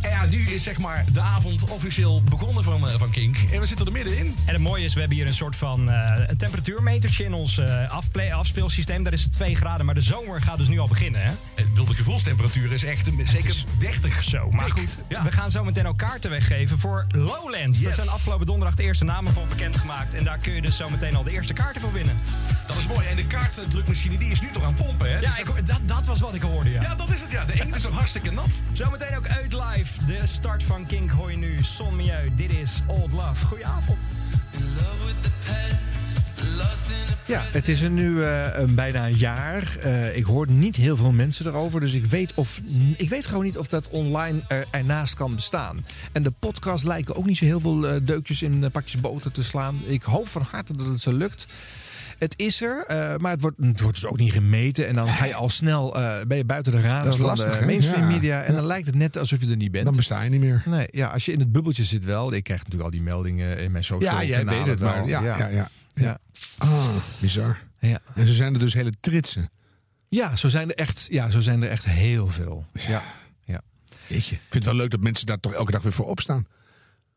En 0.02 0.10
ja, 0.10 0.24
nu 0.26 0.48
is 0.50 0.62
zeg 0.62 0.78
maar 0.78 1.04
de 1.12 1.20
avond 1.20 1.64
officieel 1.68 2.22
begonnen 2.22 2.64
van, 2.64 2.88
eh, 2.88 2.94
van 2.98 3.10
Kink. 3.10 3.36
En 3.52 3.60
we 3.60 3.66
zitten 3.66 3.86
er 3.86 3.92
middenin. 3.92 4.36
En 4.44 4.52
het 4.52 4.62
mooie 4.62 4.84
is, 4.84 4.94
we 4.94 5.00
hebben 5.00 5.18
hier 5.18 5.26
een 5.26 5.34
soort 5.34 5.56
van 5.56 5.90
eh, 5.90 6.24
een 6.26 6.36
temperatuurmetertje 6.36 7.24
in 7.24 7.32
ons 7.34 7.60
afplay- 7.88 8.32
afspeelsysteem. 8.32 9.02
Daar 9.02 9.12
is 9.12 9.22
het 9.22 9.32
2 9.32 9.54
graden, 9.56 9.86
maar 9.86 9.94
de 9.94 10.00
zomer 10.00 10.42
gaat 10.42 10.58
dus 10.58 10.68
nu 10.68 10.78
al 10.78 10.88
beginnen. 10.88 11.22
Hè? 11.22 11.32
De 11.74 11.94
gevoelstemperatuur 11.94 12.72
is 12.72 12.84
echt 12.84 13.06
een- 13.06 13.20
zeker 13.24 13.54
30. 13.78 14.22
Zo, 14.22 14.50
maar 14.50 14.64
Dik. 14.64 14.72
goed. 14.74 14.98
We 15.24 15.32
gaan 15.32 15.50
zo 15.50 15.64
meteen 15.64 15.86
ook 15.86 15.98
kaarten 15.98 16.30
weggeven 16.30 16.78
voor 16.78 17.06
Lowlands. 17.08 17.78
Daar 17.78 17.86
Yes. 17.86 17.94
zijn 17.94 18.08
afgelopen 18.08 18.46
donderdag 18.46 18.76
de 18.76 18.82
eerste 18.82 19.04
namen 19.04 19.32
van 19.32 19.48
bekendgemaakt. 19.48 20.14
En 20.14 20.24
daar 20.24 20.38
kun 20.38 20.52
je 20.54 20.62
dus 20.62 20.76
zo 20.76 20.90
meteen 20.90 21.16
al 21.16 21.22
de 21.22 21.30
eerste 21.30 21.52
kaarten 21.52 21.80
voor 21.80 21.92
winnen. 21.92 22.16
Dat 22.66 22.76
is 22.76 22.86
mooi. 22.86 23.06
En 23.06 23.16
de 23.16 23.26
kaartdrukmachine 23.26 24.18
die 24.18 24.30
is 24.30 24.40
nu 24.40 24.50
toch 24.52 24.64
aan 24.64 24.74
pompen, 24.74 25.06
hè? 25.10 25.14
Ja, 25.18 25.20
Dus 25.28 25.38
ik, 25.38 25.66
dat, 25.66 25.80
dat 25.86 26.06
was 26.06 26.20
wat 26.20 26.34
ik 26.34 26.42
hoorde, 26.42 26.70
ja. 26.70 26.82
Ja, 26.82 26.94
dat 26.94 27.12
is 27.12 27.20
het. 27.20 27.30
Ja, 27.30 27.44
de 27.44 27.52
inkt 27.52 27.76
is 27.76 27.82
nog 27.82 27.94
hartstikke 27.94 28.30
nat. 28.32 28.62
Zometeen 28.72 29.16
ook 29.16 29.26
uit 29.26 29.52
live. 29.52 29.91
De 30.06 30.20
start 30.24 30.62
van 30.62 30.86
Kink 30.86 31.10
hoor 31.10 31.30
je 31.30 31.36
nu. 31.36 31.58
Son 31.62 31.96
Milieu. 31.96 32.34
Dit 32.36 32.50
is 32.50 32.80
Old 32.86 33.12
Love. 33.12 33.44
Goedenavond. 33.44 33.98
Ja, 37.26 37.42
het 37.44 37.68
is 37.68 37.80
er 37.80 37.90
nu 37.90 38.22
eh, 38.22 38.46
een 38.52 38.74
bijna 38.74 39.06
een 39.06 39.16
jaar. 39.16 39.76
Eh, 39.76 40.16
ik 40.16 40.24
hoor 40.24 40.50
niet 40.50 40.76
heel 40.76 40.96
veel 40.96 41.12
mensen 41.12 41.46
erover. 41.46 41.80
Dus 41.80 41.92
ik 41.92 42.04
weet, 42.04 42.34
of, 42.34 42.60
ik 42.96 43.08
weet 43.08 43.26
gewoon 43.26 43.44
niet 43.44 43.58
of 43.58 43.66
dat 43.66 43.88
online 43.88 44.40
er, 44.48 44.66
ernaast 44.70 45.14
kan 45.14 45.34
bestaan. 45.34 45.84
En 46.12 46.22
de 46.22 46.32
podcasts 46.38 46.86
lijken 46.86 47.16
ook 47.16 47.26
niet 47.26 47.36
zo 47.36 47.44
heel 47.44 47.60
veel 47.60 47.88
eh, 47.88 48.00
deukjes 48.02 48.42
in 48.42 48.64
eh, 48.64 48.70
pakjes 48.70 49.00
boter 49.00 49.32
te 49.32 49.44
slaan. 49.44 49.80
Ik 49.84 50.02
hoop 50.02 50.28
van 50.28 50.46
harte 50.50 50.76
dat 50.76 50.86
het 50.86 51.00
zo 51.00 51.12
lukt. 51.12 51.46
Het 52.22 52.34
is 52.36 52.62
er, 52.62 52.84
eh, 52.86 53.16
maar 53.16 53.30
het 53.30 53.40
wordt, 53.40 53.56
het 53.60 53.80
wordt 53.80 54.00
dus 54.00 54.10
ook 54.10 54.18
niet 54.18 54.32
gemeten. 54.32 54.86
En 54.88 54.94
dan 54.94 55.08
ga 55.08 55.24
je 55.24 55.34
al 55.34 55.48
snel 55.50 55.96
eh, 55.96 56.24
ben 56.26 56.36
je 56.36 56.44
buiten 56.44 56.72
de 56.72 56.78
Dat 56.80 56.86
radar 56.90 57.08
is 57.08 57.16
van 57.16 57.24
lastig, 57.26 57.52
de 57.52 57.58
hè? 57.58 57.64
mainstream 57.66 58.02
Ja. 58.02 58.08
media. 58.08 58.42
En 58.42 58.50
Ja. 58.52 58.56
dan 58.58 58.66
lijkt 58.66 58.86
het 58.86 58.94
net 58.94 59.18
alsof 59.18 59.40
je 59.40 59.50
er 59.50 59.56
niet 59.56 59.70
bent. 59.70 59.84
Dan 59.84 59.96
besta 59.96 60.22
je 60.22 60.30
niet 60.30 60.40
meer. 60.40 60.62
Nee, 60.66 60.86
ja, 60.90 61.06
als 61.08 61.24
je 61.24 61.32
in 61.32 61.38
het 61.38 61.52
bubbeltje 61.52 61.84
zit 61.84 62.04
wel. 62.04 62.32
Ik 62.32 62.44
krijg 62.44 62.58
natuurlijk 62.58 62.84
al 62.84 62.90
die 62.96 63.02
meldingen 63.02 63.58
in 63.58 63.72
mijn 63.72 63.84
social 63.84 64.12
Ja, 64.14 64.24
jij 64.24 64.44
weet 64.44 64.66
het, 64.66 64.78
wel. 64.78 64.88
maar 64.88 65.08
ja, 65.08 65.22
ja, 65.22 65.48
ja. 65.48 65.68
ja. 65.94 66.18
Ah, 66.58 66.88
bizar. 67.20 67.58
Ja. 67.80 67.98
En 68.14 68.26
ze 68.26 68.32
zijn 68.32 68.54
er 68.54 68.60
dus 68.60 68.74
hele 68.74 68.92
tritsen. 69.00 69.50
Ja, 70.08 70.36
zo 70.36 70.48
zijn 70.48 70.68
er 70.68 70.76
echt, 70.76 71.06
ja, 71.10 71.30
zo 71.30 71.40
zijn 71.40 71.62
er 71.62 71.68
echt 71.70 71.84
heel 71.84 72.28
veel. 72.28 72.66
Ja. 72.72 73.02
ja. 73.44 73.60
Jeetje. 74.06 74.34
Ik 74.34 74.40
vind 74.40 74.54
het 74.54 74.64
wel 74.64 74.74
leuk 74.74 74.90
dat 74.90 75.00
mensen 75.00 75.26
daar 75.26 75.38
toch 75.40 75.52
elke 75.52 75.72
dag 75.72 75.82
weer 75.82 75.92
voor 75.92 76.06
opstaan. 76.06 76.46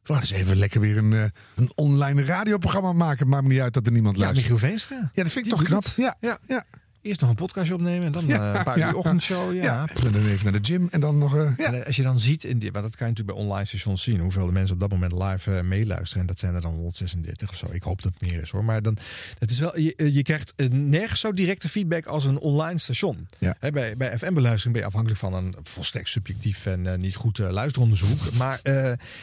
Waar 0.06 0.19
eens 0.19 0.32
even 0.32 0.56
lekker 0.58 0.80
weer 0.80 0.98
een, 0.98 1.14
eh, 1.14 1.24
een 1.56 1.72
online 1.75 2.24
radioprogramma 2.24 2.93
maken. 2.93 3.27
Maakt 3.27 3.43
me 3.43 3.50
niet 3.50 3.59
uit 3.61 3.74
dat 3.74 3.85
er 3.85 3.92
niemand 3.92 4.17
Ja, 4.17 4.24
luistert. 4.24 4.50
Michiel 4.51 4.67
Veenstra. 4.69 4.95
Ja, 5.14 5.24
dat 5.24 5.32
vind 5.32 5.35
ik 5.35 5.43
Die 5.43 5.53
toch 5.53 5.64
knap. 5.64 5.84
het. 5.84 5.93
Ja, 5.95 6.16
ja. 6.19 6.38
ja. 6.48 6.64
Eerst 7.06 7.19
nog 7.22 7.30
een 7.30 7.35
podcastje 7.35 7.74
opnemen 7.74 8.06
en 8.06 8.11
dan 8.11 8.25
Ja, 8.27 8.51
eh, 8.51 8.58
een 8.58 8.64
paar 8.64 8.77
uur 8.77 8.95
ochtendshow. 8.95 9.53
Ja. 9.56 9.64
Ja. 9.64 9.88
En 10.06 10.11
dan 10.11 10.25
even 10.25 10.43
naar 10.51 10.61
de 10.61 10.67
gym 10.67 10.88
en 10.92 11.00
dan 11.00 11.17
nog... 11.17 11.35
eh. 11.35 11.42
En, 11.42 11.74
eh, 11.80 11.85
als 11.85 11.95
je 11.95 12.03
dan 12.03 12.19
ziet, 12.19 12.43
in 12.43 12.59
die, 12.59 12.72
maar 12.72 12.82
dat 12.82 12.95
kan 12.95 13.08
je 13.08 13.14
natuurlijk 13.14 13.38
bij 13.38 13.48
online 13.48 13.66
stations 13.67 14.03
zien, 14.03 14.19
hoeveel 14.19 14.45
de 14.45 14.51
mensen 14.51 14.74
op 14.74 14.80
dat 14.80 14.90
moment 14.90 15.11
live 15.11 15.64
meeluisteren. 15.64 16.22
En 16.22 16.27
dat 16.27 16.40
zijn 16.40 16.53
er 16.56 16.61
dan 16.61 16.74
136 16.74 17.50
of 17.50 17.56
zo. 17.56 17.67
Ik 17.72 17.84
hoop 17.84 18.01
dat 18.01 18.11
het 18.17 18.32
meer 18.32 18.42
is 18.42 18.50
hoor. 18.50 18.64
Maar 18.64 18.82
dan, 18.82 18.98
het 19.40 19.51
is 19.51 19.59
wel, 19.59 19.80
je, 19.80 20.14
je 20.14 20.22
krijgt 20.22 20.53
nergens 20.72 21.19
zo 21.19 21.34
directe 21.34 21.69
feedback 21.69 22.06
als 22.06 22.25
een 22.25 22.38
online 22.38 22.80
station. 22.80 23.27
Ja. 23.40 23.56
Bij 23.59 23.98
bij 23.98 24.17
FM-beluistering 24.17 24.74
ben 24.74 24.82
je 24.82 24.88
afhankelijk 24.88 25.19
van 25.19 25.34
een 25.34 25.56
volstrekt 25.64 26.09
subjectief 26.09 26.66
en 26.66 27.00
niet 27.00 27.16
goed 27.16 27.38
luisteronderzoek. 27.38 28.34
maar 28.38 28.59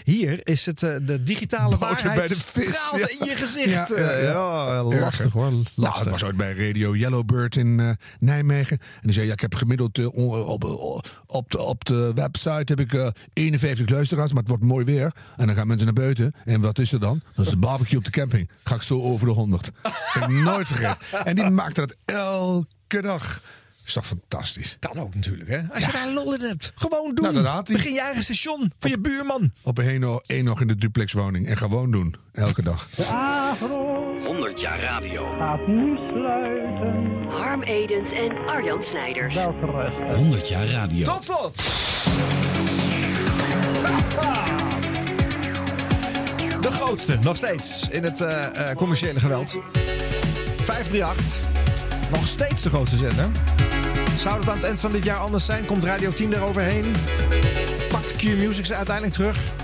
hier 0.04 0.40
is 0.48 0.66
het 0.66 0.78
de 0.80 1.22
digitale 1.22 1.70
Boter 1.76 1.88
waarheid 1.88 2.14
bij 2.14 2.26
de 2.26 2.36
vis. 2.36 2.74
straalt 2.74 3.08
in 3.08 3.26
je 3.26 3.36
gezicht. 3.36 3.88
Ja, 3.88 3.96
Erg, 3.96 5.00
lastig 5.00 5.32
hoor. 5.32 5.50
Nou, 5.50 5.64
Lastig. 5.74 6.00
het 6.02 6.10
was 6.10 6.24
ooit 6.24 6.36
bij 6.36 6.66
Radio 6.66 6.96
Yellowbird 6.96 7.56
in 7.56 7.71
eh, 7.80 7.90
Nijmegen. 8.18 8.78
En 8.80 9.00
die 9.02 9.12
zei, 9.12 9.26
ja, 9.26 9.32
ik 9.32 9.40
heb 9.40 9.54
gemiddeld 9.54 9.98
eh, 9.98 10.14
on- 10.14 10.44
op, 10.44 10.64
op, 11.26 11.50
de, 11.50 11.60
op 11.60 11.84
de 11.84 12.12
website 12.14 12.64
heb 12.64 12.80
ik 12.80 12.92
eh, 12.92 13.06
51 13.32 13.88
luisteraars, 13.88 14.30
maar 14.32 14.40
het 14.40 14.48
wordt 14.50 14.64
mooi 14.64 14.84
weer. 14.84 15.12
En 15.36 15.46
dan 15.46 15.56
gaan 15.56 15.66
mensen 15.66 15.84
naar 15.86 15.94
buiten. 15.94 16.34
En 16.44 16.60
wat 16.60 16.78
is 16.78 16.92
er 16.92 17.00
dan? 17.00 17.20
Dat 17.34 17.44
is 17.44 17.50
de 17.50 17.56
barbecue 17.58 17.98
op 17.98 18.04
de 18.04 18.10
camping. 18.10 18.50
Ga 18.64 18.74
ik 18.74 18.82
zo 18.82 19.00
over 19.02 19.26
de 19.26 19.32
100. 19.32 19.70
heb 19.82 20.22
ik 20.22 20.28
nooit 20.28 20.66
vergeten. 20.66 21.24
En 21.24 21.34
die 21.34 21.50
maakte 21.50 21.80
dat 21.80 21.96
elke 22.04 23.02
dag. 23.02 23.40
Is 23.86 23.92
toch 23.92 24.06
fantastisch? 24.06 24.76
Kan 24.80 24.98
ook 24.98 25.14
natuurlijk, 25.14 25.50
hè? 25.50 25.60
Als 25.74 25.84
je 25.84 25.92
daar 25.92 26.08
lol 26.12 26.34
in 26.34 26.40
hebt. 26.40 26.72
Gewoon 26.74 27.14
doen. 27.14 27.32
Nou, 27.32 27.42
dat. 27.44 27.68
Begin 27.68 27.92
je 27.92 28.00
eigen 28.00 28.22
station 28.22 28.72
voor 28.78 28.90
je 28.90 29.00
buurman. 29.00 29.52
Op 29.62 29.78
een 29.78 30.18
één 30.26 30.44
nog 30.44 30.60
in 30.60 30.66
de 30.66 30.76
duplexwoning. 30.76 31.46
En 31.46 31.56
gewoon 31.56 31.90
doen. 31.90 32.14
Elke 32.32 32.62
dag. 32.62 32.88
100 34.24 34.60
jaar 34.60 34.80
radio. 34.80 35.36
Gaat 35.38 35.66
nu 35.66 35.96
sluiten. 35.96 36.91
Harm 37.32 37.62
Edens 37.62 38.12
en 38.12 38.46
Arjan 38.46 38.82
Snijders. 38.82 39.36
100 40.14 40.48
jaar 40.48 40.66
radio. 40.66 41.04
Tot 41.04 41.24
slot. 41.24 41.56
De 46.60 46.70
grootste, 46.70 47.18
nog 47.22 47.36
steeds, 47.36 47.88
in 47.88 48.04
het 48.04 48.20
eh, 48.20 48.70
eh, 48.70 48.76
commerciële 48.76 49.20
geweld. 49.20 49.58
538, 50.62 51.42
nog 52.10 52.26
steeds 52.26 52.62
de 52.62 52.68
grootste 52.68 52.96
zender. 52.96 53.28
Zou 54.16 54.38
het 54.38 54.48
aan 54.48 54.56
het 54.56 54.64
eind 54.64 54.80
van 54.80 54.92
dit 54.92 55.04
jaar 55.04 55.18
anders 55.18 55.44
zijn? 55.44 55.64
Komt 55.64 55.84
Radio 55.84 56.12
10 56.12 56.32
eroverheen? 56.32 56.84
Pakt 57.88 58.16
Q-Music 58.16 58.64
ze 58.64 58.74
uiteindelijk 58.74 59.14
terug? 59.14 59.54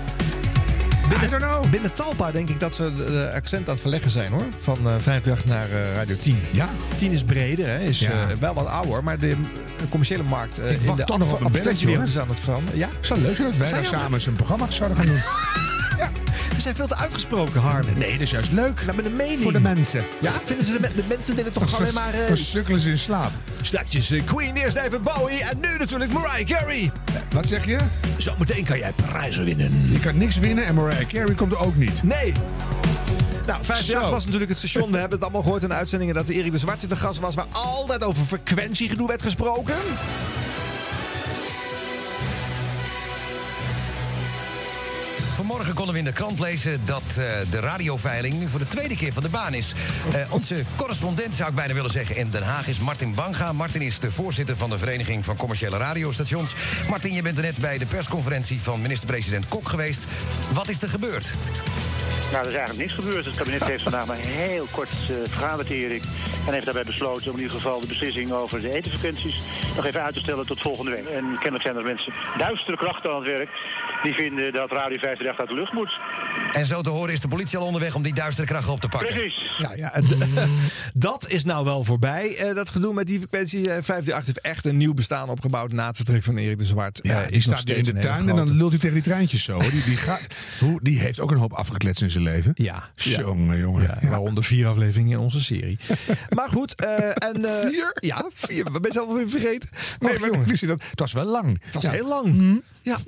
Binnen, 1.09 1.69
binnen 1.71 1.93
Talpa 1.93 2.31
denk 2.31 2.49
ik 2.49 2.59
dat 2.59 2.75
ze 2.75 2.93
de, 2.93 3.31
accent 3.33 3.67
aan 3.67 3.73
het 3.73 3.81
verleggen 3.81 4.11
zijn 4.11 4.31
hoor. 4.31 4.45
Van 4.57 4.77
538 4.77 5.45
naar 5.45 5.69
eh, 5.69 5.95
Radio 5.95 6.15
10. 6.15 6.41
Ja. 6.51 6.69
10 6.95 7.11
is 7.11 7.23
breder, 7.23 7.67
hè? 7.67 7.79
is 7.79 7.99
Ja. 7.99 8.09
eh, 8.09 8.17
wel 8.39 8.53
wat 8.53 8.67
ouder. 8.67 9.03
Maar 9.03 9.19
de 9.19 9.35
commerciële 9.89 10.23
markt 10.23 10.57
Ik 10.57 10.63
in 10.79 10.85
wacht 10.85 10.97
de 10.99 11.03
toch 11.05 11.17
nog 11.17 11.33
op 11.33 11.45
een 11.45 11.51
belletje, 11.51 11.91
is 11.91 12.17
aan 12.19 12.29
het 12.29 12.39
veranderen. 12.39 12.79
Ja? 12.79 12.89
Zou 12.99 13.19
leuk 13.19 13.35
zijn 13.35 13.47
dat 13.47 13.57
wij 13.57 13.71
daar 13.71 13.85
samen 13.85 14.13
eens 14.13 14.25
een 14.25 14.35
programma 14.35 14.65
zouden 14.69 14.97
gaan 14.97 15.07
doen. 15.07 15.21
ja. 15.99 16.11
We 16.55 16.61
zijn 16.61 16.75
veel 16.75 16.87
te 16.87 16.95
uitgesproken, 16.95 17.61
Harmen. 17.61 17.97
Nee, 17.97 18.11
dat 18.11 18.19
is 18.21 18.31
juist 18.31 18.51
leuk. 18.51 18.79
We 18.79 18.85
hebben 18.85 19.05
een 19.05 19.15
mening. 19.15 19.39
Voor 19.41 19.51
de 19.51 19.59
mensen. 19.59 20.03
Ja, 20.19 20.31
vinden 20.43 20.65
ze 20.65 20.71
de, 20.73 20.79
me- 20.79 20.91
de 20.95 21.03
mensen 21.07 21.53
toch 21.53 21.79
alleen 21.79 21.93
maar... 21.93 22.13
eh, 22.13 22.27
Dan 22.27 22.37
sukkelen 22.37 22.79
ze 22.79 22.89
in 22.89 22.97
slaap. 22.97 23.31
Straks 23.61 24.11
eh, 24.11 24.23
Queen, 24.25 24.55
eerst 24.55 24.77
even 24.77 25.03
Bowie 25.03 25.43
en 25.43 25.57
nu 25.61 25.77
natuurlijk 25.77 26.11
Mariah 26.11 26.45
Carey. 26.47 26.91
Wat 27.31 27.47
zeg 27.47 27.65
je? 27.65 27.77
Zometeen 28.17 28.63
kan 28.65 28.77
jij 28.77 28.91
prijzen 28.95 29.45
winnen. 29.45 29.89
Je 29.91 29.99
kan 29.99 30.17
niks 30.17 30.37
winnen 30.37 30.65
en 30.65 30.75
Mariah 30.75 31.07
Carey 31.07 31.35
komt 31.35 31.51
er 31.51 31.59
ook 31.59 31.75
niet. 31.75 32.03
Nee. 32.03 32.31
Nou, 33.45 33.59
58 33.61 34.01
Zo. 34.05 34.09
was 34.11 34.23
natuurlijk 34.25 34.49
het 34.49 34.59
station. 34.59 34.91
We 34.91 34.97
hebben 34.97 35.13
het 35.17 35.21
allemaal 35.23 35.41
gehoord 35.43 35.61
in 35.63 35.67
de 35.69 35.73
uitzendingen 35.75 36.13
dat 36.15 36.29
Erik 36.29 36.51
de 36.51 36.57
Zwarte 36.57 36.87
te 36.87 36.95
gast 36.95 37.19
was... 37.19 37.35
waar 37.35 37.45
altijd 37.51 38.03
over 38.03 38.25
frequentiegedoe 38.25 39.07
werd 39.07 39.21
gesproken. 39.21 39.75
Vanmorgen 45.49 45.75
konden 45.75 45.93
we 45.93 45.99
in 45.99 46.05
de 46.05 46.13
krant 46.13 46.39
lezen 46.39 46.81
dat 46.85 47.03
eh, 47.07 47.15
de 47.51 47.59
radioveiling 47.59 48.39
nu 48.39 48.47
voor 48.47 48.59
de 48.59 48.67
tweede 48.67 48.95
keer 48.95 49.13
van 49.13 49.23
de 49.23 49.29
baan 49.29 49.53
is. 49.53 49.73
Eh, 50.13 50.33
onze 50.33 50.63
correspondent, 50.75 51.33
zou 51.33 51.49
ik 51.49 51.55
bijna 51.55 51.73
willen 51.73 51.91
zeggen, 51.91 52.15
in 52.15 52.29
Den 52.29 52.43
Haag 52.43 52.67
is 52.67 52.79
Martin 52.79 53.15
Banga. 53.15 53.53
Martin 53.53 53.81
is 53.81 53.99
de 53.99 54.11
voorzitter 54.11 54.55
van 54.57 54.69
de 54.69 54.77
Vereniging 54.77 55.25
van 55.25 55.35
Commerciële 55.35 55.77
Radiostations. 55.77 56.53
Martin, 56.89 57.13
je 57.13 57.21
bent 57.21 57.37
er 57.37 57.43
net 57.43 57.57
bij 57.57 57.77
de 57.77 57.85
persconferentie 57.85 58.61
van 58.61 58.81
minister-president 58.81 59.47
Kok 59.47 59.69
geweest. 59.69 60.03
Wat 60.53 60.69
is 60.69 60.81
er 60.81 60.89
gebeurd? 60.89 61.33
Nou, 62.31 62.43
er 62.43 62.49
is 62.49 62.57
eigenlijk 62.57 62.77
niks 62.77 62.93
gebeurd. 62.93 63.25
Het 63.25 63.37
kabinet 63.37 63.63
heeft 63.63 63.83
vandaag 63.83 64.05
maar 64.05 64.17
heel 64.17 64.65
kort 64.71 64.89
uh, 64.89 65.17
vergaderd, 65.27 65.69
Erik. 65.69 66.03
En 66.47 66.53
heeft 66.53 66.65
daarbij 66.65 66.83
besloten 66.83 67.31
om 67.31 67.37
in 67.37 67.41
ieder 67.41 67.55
geval 67.55 67.79
de 67.79 67.87
beslissing 67.87 68.31
over 68.31 68.61
de 68.61 68.73
etenfrequenties 68.73 69.35
nog 69.75 69.85
even 69.85 70.03
uit 70.03 70.13
te 70.13 70.19
stellen 70.19 70.45
tot 70.45 70.61
volgende 70.61 70.91
week. 70.91 71.05
En 71.05 71.25
kennelijk 71.31 71.63
zijn 71.63 71.75
er 71.75 71.83
mensen, 71.83 72.13
duistere 72.37 72.77
krachten 72.77 73.09
aan 73.09 73.15
het 73.15 73.25
werk, 73.25 73.49
die 74.03 74.13
vinden 74.13 74.53
dat 74.53 74.71
Radio 74.71 74.97
538 74.97 75.39
uit 75.39 75.47
de 75.49 75.55
lucht 75.55 75.73
moet. 75.73 75.99
En 76.53 76.65
zo 76.65 76.81
te 76.81 76.89
horen 76.89 77.13
is 77.13 77.19
de 77.19 77.27
politie 77.27 77.57
al 77.57 77.65
onderweg 77.65 77.95
om 77.95 78.01
die 78.03 78.13
duistere 78.13 78.47
krachten 78.47 78.71
op 78.73 78.79
te 78.81 78.87
pakken. 78.87 79.13
Precies. 79.13 79.51
Nou 79.57 79.77
ja, 79.77 79.93
dat 80.93 81.25
is 81.29 81.43
nou 81.43 81.65
wel 81.65 81.83
voorbij. 81.83 82.37
eh, 82.37 82.55
dat 82.55 82.69
gedoe 82.69 82.93
met 82.93 83.07
die 83.07 83.17
frequentie. 83.19 83.59
Eh, 83.59 83.65
538 83.83 84.25
heeft 84.25 84.41
echt 84.41 84.65
een 84.65 84.77
nieuw 84.77 84.93
bestaan 84.93 85.29
opgebouwd 85.29 85.71
na 85.71 85.87
het 85.87 85.95
vertrek 85.95 86.23
van 86.23 86.37
Erik 86.37 86.57
de 86.57 86.65
Zwart. 86.65 86.99
Ja, 87.01 87.21
Eh, 87.21 87.27
die 87.27 87.37
is 87.37 87.45
nog 87.45 87.59
staat 87.59 87.75
nu 87.75 87.81
in 87.81 87.83
de 87.93 87.99
tuin 87.99 88.29
en 88.29 88.35
dan 88.35 88.55
lult 88.55 88.69
hij 88.71 88.79
tegen 88.79 88.95
die 88.95 89.03
treintjes 89.03 89.43
zo. 89.43 89.57
Die, 89.59 89.71
die, 89.83 89.95
gaat, 89.95 90.27
hoe, 90.59 90.79
die 90.83 90.99
heeft 90.99 91.19
ook 91.19 91.31
een 91.31 91.37
hoop 91.37 91.53
afgekletst 91.53 92.01
in 92.01 92.09
zijn 92.11 92.23
leven. 92.23 92.51
Ja. 92.55 92.89
Jongen, 92.93 93.57
jongen. 93.57 93.81
Ja, 94.01 94.07
waaronder 94.09 94.43
vier 94.43 94.67
afleveringen 94.67 95.11
in 95.17 95.23
onze 95.23 95.43
serie. 95.43 95.77
maar 96.35 96.49
goed. 96.49 96.75
eh, 96.75 97.05
en, 97.29 97.45
eh, 97.45 97.67
Vier? 97.69 97.91
Ja, 97.99 98.25
vier. 98.33 98.63
We 98.71 98.79
ben 98.79 98.91
zelf 98.91 99.15
even 99.15 99.29
vergeten. 99.29 99.69
Nee, 99.99 100.19
maar 100.19 100.29
jongen. 100.31 100.47
je 100.59 100.67
dat? 100.67 100.83
Het 100.89 100.99
was 100.99 101.13
wel 101.13 101.25
lang. 101.25 101.59
Het 101.63 101.73
was 101.73 101.83
Ja. 101.83 101.91
heel 101.91 102.07
lang. 102.07 102.61
Ja. 102.89 102.97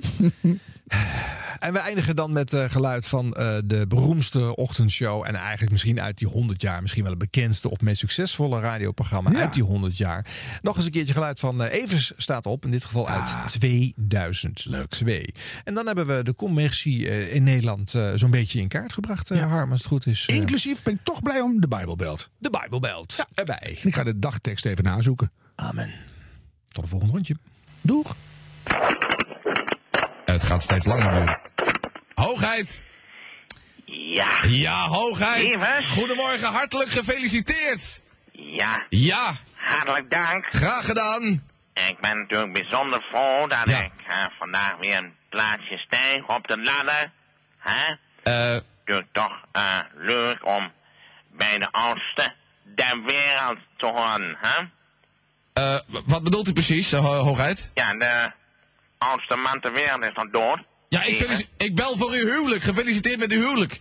En 1.58 1.72
we 1.72 1.78
eindigen 1.78 2.16
dan 2.16 2.32
met 2.32 2.52
eh, 2.52 2.64
geluid 2.70 3.06
van 3.06 3.34
eh, 3.34 3.56
de 3.64 3.86
beroemdste 3.86 4.56
ochtendshow. 4.56 5.24
En 5.26 5.34
eigenlijk 5.34 5.70
misschien 5.70 6.00
uit 6.00 6.18
die 6.18 6.28
100 6.28 6.62
jaar. 6.62 6.80
Misschien 6.82 7.02
wel 7.02 7.10
het 7.10 7.20
bekendste 7.20 7.70
of 7.70 7.80
meest 7.80 7.98
succesvolle 7.98 8.60
radioprogramma 8.60 9.30
Ja. 9.30 9.38
uit 9.40 9.54
die 9.54 9.62
100 9.62 9.96
jaar. 9.96 10.26
Nog 10.62 10.76
eens 10.76 10.84
een 10.84 10.90
keertje 10.90 11.12
geluid 11.14 11.40
van 11.40 11.62
eh, 11.62 11.80
Evers 11.80 12.12
staat 12.16 12.46
op. 12.46 12.64
In 12.64 12.70
dit 12.70 12.84
geval 12.84 13.08
uit 13.08 13.52
2002. 13.52 15.34
En 15.64 15.74
dan 15.74 15.86
hebben 15.86 16.06
we 16.06 16.22
de 16.22 16.34
commercie 16.34 17.30
in 17.30 17.42
Nederland 17.42 17.94
zo'n 18.14 18.30
beetje 18.30 18.60
in 18.60 18.68
kaart 18.68 18.92
gebracht. 18.92 19.30
eh 19.30 19.42
Harm, 19.50 19.70
als 19.70 19.78
het 19.78 19.88
goed 19.88 20.06
is. 20.06 20.26
Inclusief 20.26 20.82
ben 20.82 20.94
ik 20.94 21.00
toch 21.02 21.22
blij 21.22 21.40
om 21.40 21.60
de 21.60 21.68
Bijbelbelt. 21.68 22.28
de 22.38 22.50
Bijbelbelt 22.50 23.24
erbij. 23.34 23.78
En 23.82 23.88
ik 23.88 23.94
ga 23.94 24.02
de 24.04 24.18
dagtekst 24.18 24.64
even 24.66 24.84
nazoeken. 24.84 25.32
Amen. 25.54 25.90
Tot 26.68 26.82
de 26.84 26.90
volgende 26.90 27.14
rondje. 27.14 27.36
Doeg. 27.80 28.16
Het 30.24 30.42
gaat 30.42 30.62
steeds 30.62 30.86
langer 30.86 31.10
duren. 31.10 31.40
Hoogheid! 32.14 32.84
Ja. 33.84 34.28
Ja, 34.42 34.86
hoogheid! 34.86 35.86
Goedemorgen, 35.86 36.48
hartelijk 36.52 36.90
gefeliciteerd! 36.90 38.02
Ja, 38.32 38.86
Ja, 38.88 39.32
hartelijk 39.54 40.10
dank. 40.10 40.46
graag 40.46 40.84
gedaan! 40.84 41.50
Ik 41.74 41.96
ben 42.00 42.18
natuurlijk 42.18 42.52
bijzonder 42.52 43.02
vrolijk 43.10 43.50
dat 43.50 43.68
Ja. 43.68 43.78
ik 43.82 43.92
eh, 44.08 44.24
vandaag 44.38 44.76
weer 44.80 44.96
een 44.96 45.14
plaatsje 45.28 45.76
stijg 45.76 46.26
op 46.28 46.46
de 46.48 46.58
ladder. 46.62 47.12
Hè? 47.58 47.94
Eh, 48.22 48.60
Dus 48.84 49.02
toch 49.12 49.44
eh, 49.52 49.78
leuk 49.94 50.46
om 50.46 50.72
bij 51.30 51.58
de 51.58 51.70
oudste 51.70 52.34
der 52.74 53.02
wereld 53.06 53.58
te 53.76 53.86
horen. 53.86 54.36
Hè? 54.40 54.60
eh, 55.52 55.80
wat 56.06 56.22
bedoelt 56.22 56.48
u 56.48 56.52
precies, 56.52 56.92
ho- 56.92 57.02
hoogheid? 57.22 57.70
Ja, 57.74 57.92
de 57.94 58.32
oudste 59.02 59.36
man 59.36 59.60
ter 59.60 59.72
wereld 59.72 60.04
is 60.04 60.14
al 60.14 60.30
dood. 60.30 60.58
Ja, 60.88 61.02
ik, 61.02 61.46
ik 61.56 61.74
bel 61.74 61.96
voor 61.96 62.10
uw 62.10 62.26
huwelijk. 62.26 62.62
Gefeliciteerd 62.62 63.18
met 63.18 63.32
uw 63.32 63.40
huwelijk. 63.40 63.80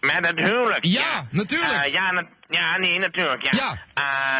Met 0.00 0.26
het 0.26 0.40
huwelijk. 0.40 0.84
Ja, 0.84 1.26
natuurlijk. 1.30 1.84
Eh, 1.84 1.92
ja, 1.92 2.10
na- 2.12 2.28
ja, 2.48 2.78
nee, 2.78 2.98
natuurlijk. 2.98 3.42
Ja. 3.42 3.50
Ja. 3.56 3.78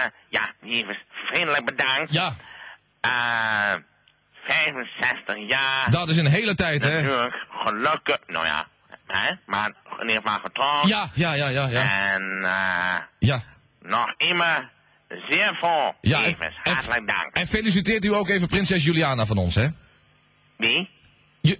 Eh, 0.04 0.10
ja, 0.28 0.52
lieve, 0.60 0.98
vriendelijk 1.32 1.64
bedankt. 1.64 2.12
Ja, 2.12 2.34
Eh, 3.00 3.74
65 4.44 5.36
jaar. 5.48 5.90
dat 5.90 6.08
is 6.08 6.16
een 6.16 6.26
hele 6.26 6.54
tijd, 6.54 6.82
hè? 6.82 6.94
Natuurlijk, 7.02 7.34
gelukkig. 7.50 8.18
Nou 8.26 8.46
ja, 8.46 8.66
hè? 9.06 9.30
maar 9.46 9.72
in 10.00 10.08
ieder 10.08 10.22
geval 10.22 10.38
getrouwd. 10.38 10.86
Ja, 10.88 11.08
ja, 11.14 11.32
ja, 11.34 11.48
ja, 11.48 11.66
ja. 11.68 11.82
En 12.12 12.44
eh, 12.44 12.96
Ja, 13.18 13.42
nog 13.80 14.14
immer 14.16 14.70
zeer 15.28 15.56
vol. 15.60 15.92
Ja, 16.00 16.20
hartelijk 16.62 17.08
dank. 17.08 17.26
en 17.32 17.46
feliciteert 17.46 18.04
u 18.04 18.14
ook 18.14 18.28
even 18.28 18.46
prinses 18.48 18.84
Juliana 18.84 19.26
van 19.26 19.36
ons, 19.38 19.54
hè? 19.54 19.68
Wie? 20.56 20.90
Ju- 21.40 21.56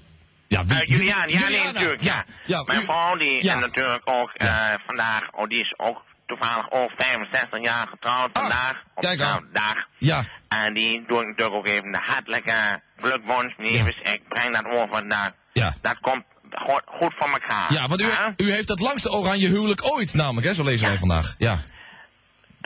ja, 0.49 0.65
wie? 0.65 0.81
Eh, 0.81 0.89
Julian, 0.89 1.19
ja, 1.19 1.25
nee, 1.25 1.39
Juliana. 1.39 1.73
natuurlijk, 1.73 2.03
ja. 2.03 2.25
ja 2.47 2.63
Mijn 2.63 2.81
u- 2.81 2.85
vrouw, 2.85 3.17
die 3.17 3.45
ja. 3.45 3.53
en 3.55 3.61
natuurlijk 3.61 4.03
ook 4.05 4.31
eh, 4.33 4.75
vandaag, 4.87 5.23
oh, 5.33 5.49
die 5.49 5.61
is 5.61 5.75
ook 5.77 6.05
toevallig 6.27 6.71
ook 6.71 6.91
65 6.97 7.65
jaar 7.65 7.87
getrouwd 7.87 8.31
vandaag. 8.33 8.83
Op 8.95 9.03
kijk 9.03 9.21
aan. 9.21 9.27
dezelfde 9.27 9.49
dag. 9.53 9.87
Ja, 9.99 10.25
En 10.49 10.75
die 10.75 11.05
doe 11.07 11.21
ik 11.21 11.27
natuurlijk 11.27 11.57
ook 11.57 11.67
even 11.69 11.93
de 11.93 12.01
hartelijke 12.03 12.81
gelukwens, 12.97 13.55
liefes. 13.57 13.99
Ik 14.13 14.21
breng 14.29 14.53
dat 14.57 14.67
over 14.73 15.07
naar... 15.07 15.33
ja. 15.53 15.75
Dat 15.83 15.99
komt 16.01 16.25
goed, 16.51 16.83
goed 16.87 17.15
voor 17.19 17.29
elkaar. 17.29 17.73
Ja, 17.73 17.87
want 17.87 18.01
u, 18.03 18.05
Hè? 18.11 18.29
u 18.37 18.53
heeft 18.53 18.69
het 18.69 18.81
langste 18.81 19.11
oranje 19.13 19.49
huwelijk 19.49 19.85
ooit, 19.93 20.15
namelijk, 20.15 20.47
hè? 20.47 20.55
Zo 20.55 20.65
lezen 20.65 20.87
wij 20.89 20.99
vandaag. 20.99 21.35
Ja. 21.39 21.59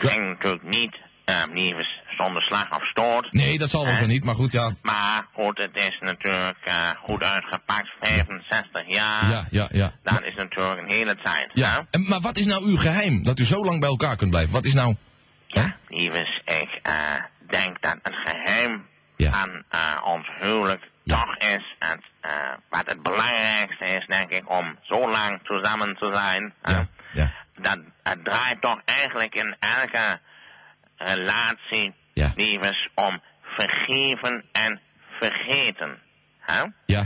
Ging 0.06 0.28
natuurlijk 0.28 0.62
niet, 0.62 0.96
eh, 1.24 1.42
liefes, 1.52 2.00
zonder 2.18 2.42
slag 2.42 2.70
of 2.76 2.84
stoot. 2.86 3.32
Nee, 3.32 3.58
dat 3.58 3.70
zal 3.70 3.84
wel 3.86 4.06
niet, 4.06 4.24
maar 4.24 4.34
goed, 4.34 4.52
ja. 4.52 4.72
Maar 4.82 5.26
goed, 5.34 5.58
het 5.58 5.76
is 5.76 5.98
natuurlijk 6.00 6.58
eh, 6.64 6.90
goed 7.02 7.22
uitgepakt, 7.22 7.88
65 8.00 8.82
jaar. 8.86 9.30
Ja, 9.30 9.46
ja, 9.50 9.68
ja. 9.72 9.92
Dat 10.02 10.22
is 10.22 10.34
natuurlijk 10.34 10.78
een 10.80 10.90
hele 10.92 11.14
tijd. 11.22 11.46
hè? 11.52 11.60
Ja, 11.60 11.86
en, 11.90 12.04
maar 12.08 12.20
wat 12.20 12.36
is 12.36 12.46
nou 12.46 12.64
uw 12.64 12.76
geheim? 12.76 13.22
Dat 13.22 13.38
u 13.38 13.44
zo 13.44 13.64
lang 13.64 13.80
bij 13.80 13.88
elkaar 13.88 14.16
kunt 14.16 14.30
blijven? 14.30 14.52
Wat 14.52 14.64
is 14.64 14.74
nou... 14.74 14.94
Ja, 15.46 15.76
liefes, 15.88 16.42
ik 16.44 16.78
eh, 16.82 16.92
denk 17.48 17.82
dat 17.82 17.96
het 18.02 18.14
geheim 18.24 18.86
Ja. 19.16 19.30
aan 19.32 19.64
eh, 19.68 20.02
ons 20.04 20.28
huwelijk 20.38 20.82
Ja. 21.02 21.24
toch 21.24 21.36
is 21.36 21.74
het, 21.78 22.00
eh, 22.20 22.30
wat 22.70 22.82
het 22.86 23.02
belangrijkste 23.02 23.84
is, 23.84 24.06
denk 24.06 24.30
ik, 24.30 24.50
om 24.50 24.76
zo 24.82 25.10
lang 25.10 25.40
samen 25.62 25.96
te 25.96 26.10
zijn. 26.12 26.54
eh, 26.62 26.72
Ja, 26.74 26.86
ja. 27.12 27.32
Dat 27.56 27.78
het 28.02 28.24
draait 28.24 28.60
toch 28.60 28.80
eigenlijk 28.84 29.34
in 29.34 29.56
elke 29.58 30.20
relatie, 30.96 31.94
Ja. 32.12 32.32
liefes, 32.36 32.88
om 32.94 33.22
vergeven 33.42 34.44
en 34.52 34.80
vergeten. 35.20 35.98
Hè? 36.38 36.64
Ja. 36.86 37.04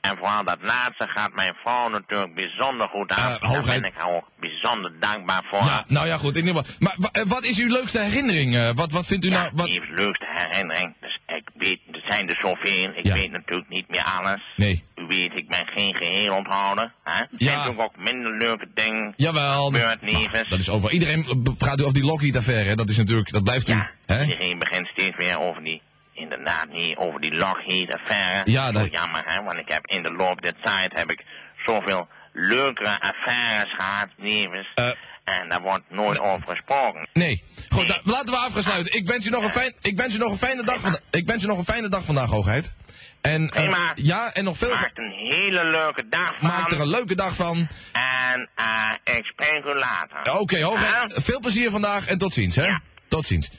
En 0.00 0.16
vooral 0.16 0.44
dat 0.44 0.58
laatste 0.60 1.06
gaat 1.08 1.34
mijn 1.34 1.54
vrouw 1.54 1.88
natuurlijk 1.88 2.34
bijzonder 2.34 2.88
goed 2.88 3.12
aan. 3.12 3.32
Eh, 3.40 3.52
Daar 3.52 3.64
ben 3.64 3.84
ik 3.84 3.92
haar 3.96 4.14
ook 4.16 4.28
bijzonder 4.40 4.92
dankbaar 5.00 5.42
voor. 5.50 5.58
Ja, 5.64 5.84
nou 5.88 6.06
ja, 6.06 6.16
goed. 6.16 6.36
In 6.36 6.46
ieder 6.46 6.62
geval. 6.64 6.76
Maar 6.78 6.94
wa- 6.98 7.24
wat 7.26 7.44
is 7.44 7.58
uw 7.58 7.68
leukste 7.68 8.00
herinnering? 8.00 8.56
eh, 8.56 8.70
wat, 8.74 8.92
wat 8.92 9.06
vindt 9.06 9.24
u 9.24 9.28
nou... 9.28 9.50
Wat... 9.52 9.66
Die 9.66 9.82
leukste 9.94 10.26
herinnering. 10.28 10.94
Dus 11.00 11.18
ik 11.26 11.48
weet, 11.54 11.80
er 11.92 12.04
zijn 12.08 12.28
er 12.28 12.36
zoveel. 12.40 12.90
Ik 12.94 13.04
Ja. 13.04 13.14
weet 13.14 13.30
natuurlijk 13.30 13.68
niet 13.68 13.88
meer 13.88 14.04
alles. 14.18 14.40
Nee. 14.56 14.84
U 14.94 15.06
weet, 15.06 15.32
ik 15.38 15.48
ben 15.48 15.66
geen 15.66 15.96
geheel 15.96 16.34
onthouder. 16.34 16.92
Hè? 17.04 17.20
Er 17.20 17.28
Ja. 17.30 17.36
zijn 17.46 17.56
natuurlijk 17.58 17.80
ook 17.96 18.04
minder 18.04 18.36
leuke 18.36 18.68
dingen. 18.74 19.12
Jawel. 19.16 19.72
Liefes. 20.00 20.48
dat 20.48 20.60
is 20.60 20.68
over. 20.70 20.90
Iedereen 20.90 21.42
praat 21.58 21.80
u 21.80 21.82
over 21.82 21.94
die 21.94 22.04
Lockheed-affaire. 22.04 22.68
hè? 22.68 22.74
Dat 22.74 22.88
is 22.88 22.96
natuurlijk... 22.96 23.30
Dat 23.30 23.42
blijft 23.44 23.68
u... 23.68 23.72
Ja, 23.72 23.90
Hè? 24.06 24.22
iedereen 24.22 24.58
begint 24.58 24.86
steeds 24.86 25.16
weer 25.16 25.38
over 25.40 25.62
die, 25.62 25.82
inderdaad 26.18 26.68
niet, 26.68 26.96
over 26.96 27.20
die 27.20 27.34
Lockheed-affaire. 27.34 28.50
Ja, 28.50 28.66
Zo 28.66 28.72
dat- 28.72 28.90
jammer, 28.90 29.22
hè, 29.24 29.42
want 29.42 29.58
ik 29.58 29.68
heb 29.72 29.86
in 29.86 30.02
de 30.02 30.12
loop 30.12 30.42
der 30.42 30.54
tijd 30.62 30.92
heb 30.94 31.10
ik 31.10 31.24
zoveel 31.66 32.08
leukere 32.32 33.00
affaires 33.00 33.74
gehad, 33.74 34.08
liefes. 34.16 34.72
Eh. 34.74 34.90
en 35.24 35.48
daar 35.48 35.60
wordt 35.60 35.84
nooit 35.90 36.18
over 36.20 36.48
gesproken. 36.48 37.08
Nee. 37.12 37.44
Goed, 37.68 37.86
nou, 37.86 38.00
laten 38.04 38.34
we 38.34 38.36
afgesluiten. 38.40 38.94
Ik 38.96 39.06
wens 39.06 39.26
u 39.26 39.30
nog 39.30 39.42
een, 39.42 39.50
fijn, 39.50 39.74
ik 39.80 39.96
wens 39.96 40.14
u 40.14 40.18
nog 40.18 40.30
een 40.30 40.38
fijne 40.38 40.64
dag 40.64 40.80
vandaag. 40.80 41.00
Ik 41.10 41.26
wens 41.26 41.42
u 41.42 41.46
nog 41.46 41.58
een 41.58 41.64
fijne 41.64 41.88
dag 41.88 42.04
vandaag, 42.04 42.28
hoogheid. 42.28 42.74
En, 43.20 43.48
Prima. 43.48 43.92
ja, 43.94 44.32
en 44.32 44.44
nog 44.44 44.56
veel... 44.56 44.68
Maak 44.74 44.90
een 44.94 45.12
hele 45.12 45.64
leuke 45.64 46.08
dag 46.08 46.34
van. 46.38 46.48
Maak 46.48 46.70
er 46.70 46.80
een 46.80 46.88
leuke 46.88 47.14
dag 47.14 47.34
van. 47.34 47.68
En 47.92 48.48
eh, 48.54 49.16
ik 49.16 49.24
spreek 49.24 49.64
u 49.64 49.74
later. 49.74 50.38
Oké, 50.38 50.62
hoogheid. 50.62 51.12
Ja? 51.14 51.20
Veel 51.20 51.40
plezier 51.40 51.70
vandaag 51.70 52.06
en 52.06 52.18
tot 52.18 52.32
ziens, 52.32 52.56
hè? 52.56 52.64
Ja. 52.66 52.80
Tot 53.08 53.26
ziens. 53.26 53.50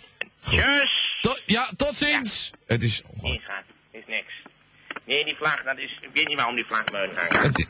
Tjus! 0.42 0.99
Tot, 1.22 1.42
ja, 1.46 1.70
tot 1.76 1.96
ziens. 1.96 2.52
Het 2.66 2.84
is... 2.84 3.04
Nee, 3.22 3.40
schat, 3.40 3.64
is 3.92 4.04
niks. 4.08 4.34
Nee, 5.06 5.26
die 5.26 5.36
vlag, 5.36 5.64
dat 5.64 5.78
is, 5.78 6.00
ik 6.02 6.10
weet 6.14 6.28
niet 6.28 6.38
waarom 6.38 6.56
die 6.56 6.66
vlag 6.66 6.84
hangt. 6.92 7.58
Het, 7.58 7.68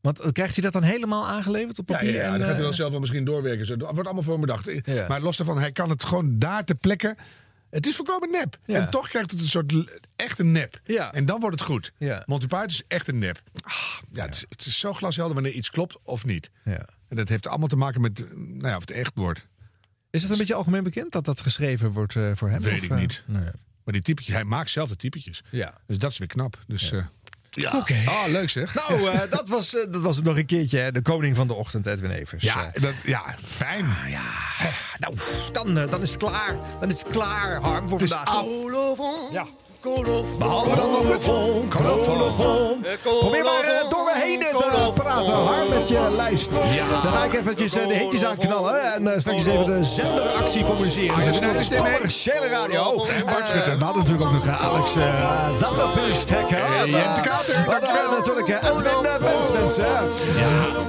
Want 0.00 0.20
eh, 0.20 0.32
krijgt 0.32 0.54
hij 0.54 0.62
dat 0.62 0.72
dan 0.72 0.82
helemaal 0.82 1.26
aangeleverd 1.26 1.78
op 1.78 1.86
papier? 1.86 2.12
ja, 2.12 2.16
ja, 2.16 2.22
en, 2.24 2.30
dan 2.30 2.40
gaat 2.40 2.48
hij 2.48 2.56
eh, 2.56 2.62
wel 2.62 2.72
zelf 2.72 2.90
wel 2.90 3.00
misschien 3.00 3.24
doorwerken. 3.24 3.66
Zo, 3.66 3.76
Dat 3.76 3.90
wordt 3.90 4.04
allemaal 4.04 4.22
voor 4.22 4.38
bedacht. 4.38 4.70
Ja. 4.84 5.08
Maar 5.08 5.20
los 5.20 5.36
daarvan, 5.36 5.58
hij 5.58 5.72
kan 5.72 5.90
het 5.90 6.04
gewoon 6.04 6.38
daar 6.38 6.64
ter 6.64 6.76
plekke. 6.76 7.16
Het 7.70 7.86
is 7.86 7.96
volkomen 7.96 8.30
nep. 8.30 8.56
Ja. 8.64 8.76
En 8.76 8.90
toch 8.90 9.08
krijgt 9.08 9.30
het 9.30 9.40
een 9.40 9.46
soort 9.48 9.72
echte 10.16 10.44
nep. 10.44 10.80
Ja. 10.84 11.12
En 11.12 11.26
dan 11.26 11.40
wordt 11.40 11.58
het 11.58 11.68
goed. 11.68 11.92
Ja. 11.98 12.22
Monty 12.26 12.46
Python 12.46 12.66
is 12.66 12.82
echt 12.88 13.08
een 13.08 13.18
nep. 13.18 13.42
Ah, 13.62 13.72
ja, 14.12 14.24
Het, 14.24 14.34
is, 14.34 14.44
het 14.48 14.66
is 14.66 14.78
zo 14.78 14.92
glashelder 14.92 15.34
wanneer 15.34 15.52
iets 15.52 15.70
klopt 15.70 15.98
of 16.02 16.24
niet. 16.24 16.50
Ja. 16.64 16.88
En 17.08 17.16
dat 17.16 17.28
heeft 17.28 17.46
allemaal 17.46 17.68
te 17.68 17.76
maken 17.76 18.00
met 18.00 18.24
eh, 18.24 18.30
nou 18.36 18.66
ja, 18.68 18.76
of 18.76 18.80
het 18.80 18.90
echt 18.90 19.12
wordt. 19.14 19.46
Is 20.10 20.22
het 20.22 20.30
een 20.32 20.38
beetje 20.38 20.54
algemeen 20.54 20.82
bekend 20.82 21.12
dat 21.12 21.24
dat 21.24 21.40
geschreven 21.40 21.92
wordt 21.92 22.16
eh, 22.16 22.30
voor 22.34 22.48
hem? 22.48 22.62
Weet 22.62 22.74
Of, 22.78 22.82
ik 22.82 22.90
eh, 22.90 22.96
niet. 22.96 23.22
nee. 23.26 23.50
Maar 23.84 23.94
die 23.94 24.02
typetjes, 24.02 24.34
hij 24.34 24.44
maakt 24.44 24.70
zelf 24.70 24.88
de 24.88 24.96
typetjes. 24.96 25.42
Ja. 25.50 25.74
Dus 25.86 25.98
dat 25.98 26.10
is 26.10 26.18
weer 26.18 26.28
knap. 26.28 26.62
Dus, 26.66 26.88
ja. 26.90 27.10
ja. 27.50 27.76
Oké. 27.78 27.96
Ah, 28.06 28.28
leuk 28.28 28.50
zeg. 28.50 28.74
Nou, 28.74 29.08
eh, 29.10 29.20
dat, 29.36 29.48
was, 29.48 29.74
eh, 29.76 29.92
dat 29.92 30.02
was 30.02 30.16
het 30.16 30.24
nog 30.24 30.36
een 30.36 30.46
keertje. 30.46 30.78
Hè? 30.78 30.92
De 30.92 31.02
koning 31.02 31.36
van 31.36 31.46
de 31.46 31.54
ochtend, 31.54 31.86
Edwin 31.86 32.10
Evers. 32.10 32.42
ja, 32.42 32.72
Eh, 32.74 32.82
dat, 32.82 32.94
ja, 33.04 33.34
fijn. 33.42 33.86
ja. 34.08 34.22
Nou, 34.98 35.16
dan, 35.52 35.78
eh, 35.78 35.90
dan 35.90 36.02
is 36.02 36.10
het 36.10 36.18
klaar. 36.18 36.56
Dan 36.80 36.88
is 36.90 37.02
het 37.02 37.12
klaar, 37.12 37.60
Harm, 37.60 37.88
voor 37.88 37.98
Het 38.00 38.08
is 38.10 38.16
vandaag. 38.16 38.34
af. 38.34 39.32
Ja. 39.32 39.46
Behalve 39.82 40.76
dan 40.76 40.90
nog 40.90 41.12
het 41.12 41.24
colofon. 42.04 42.84
Probeer 43.20 43.44
maar 43.44 43.62
eh, 43.62 43.90
door 43.90 44.04
me 44.04 44.12
heen 44.14 44.40
te 44.40 44.90
praten, 44.94 45.32
Harm, 45.32 45.68
met 45.68 45.88
je 45.88 46.08
lijst. 46.16 46.50
Dan 47.02 47.12
ga 47.12 47.24
ik 47.24 47.32
eventjes 47.34 47.74
eh, 47.74 47.86
de 47.86 47.94
hitjes 47.94 48.24
aanknallen. 48.24 48.92
En 48.94 49.02
uh, 49.02 49.12
straks 49.16 49.46
even 49.46 49.66
de 49.66 49.84
zenderactie 49.84 50.64
communiceren. 50.64 51.14
Ah, 51.14 51.24
ja, 51.24 51.30
Dus 51.30 51.40
dat 51.40 51.54
is 51.54 51.68
commerciële 51.68 52.48
radio. 52.48 53.04
En 53.04 53.24
Bart 53.24 53.38
Eh, 53.38 53.44
Schutter. 53.46 53.78
We 53.78 53.84
hadden 53.84 54.02
natuurlijk 54.02 54.28
ook 54.28 54.32
nog 54.32 54.46
eh, 54.46 54.64
Alex 54.64 54.96
uh, 54.96 55.04
Zanderpustek. 55.60 56.50
En 56.50 56.90
Jente 56.90 57.20
Kater, 57.20 57.56
hadden 57.56 58.18
natuurlijk 58.18 58.48
eh, 58.48 58.70
Edwin 58.70 59.04
uh, 59.04 59.16
Bent, 59.18 59.52
mensen. 59.52 59.84
Ja. 59.84 60.04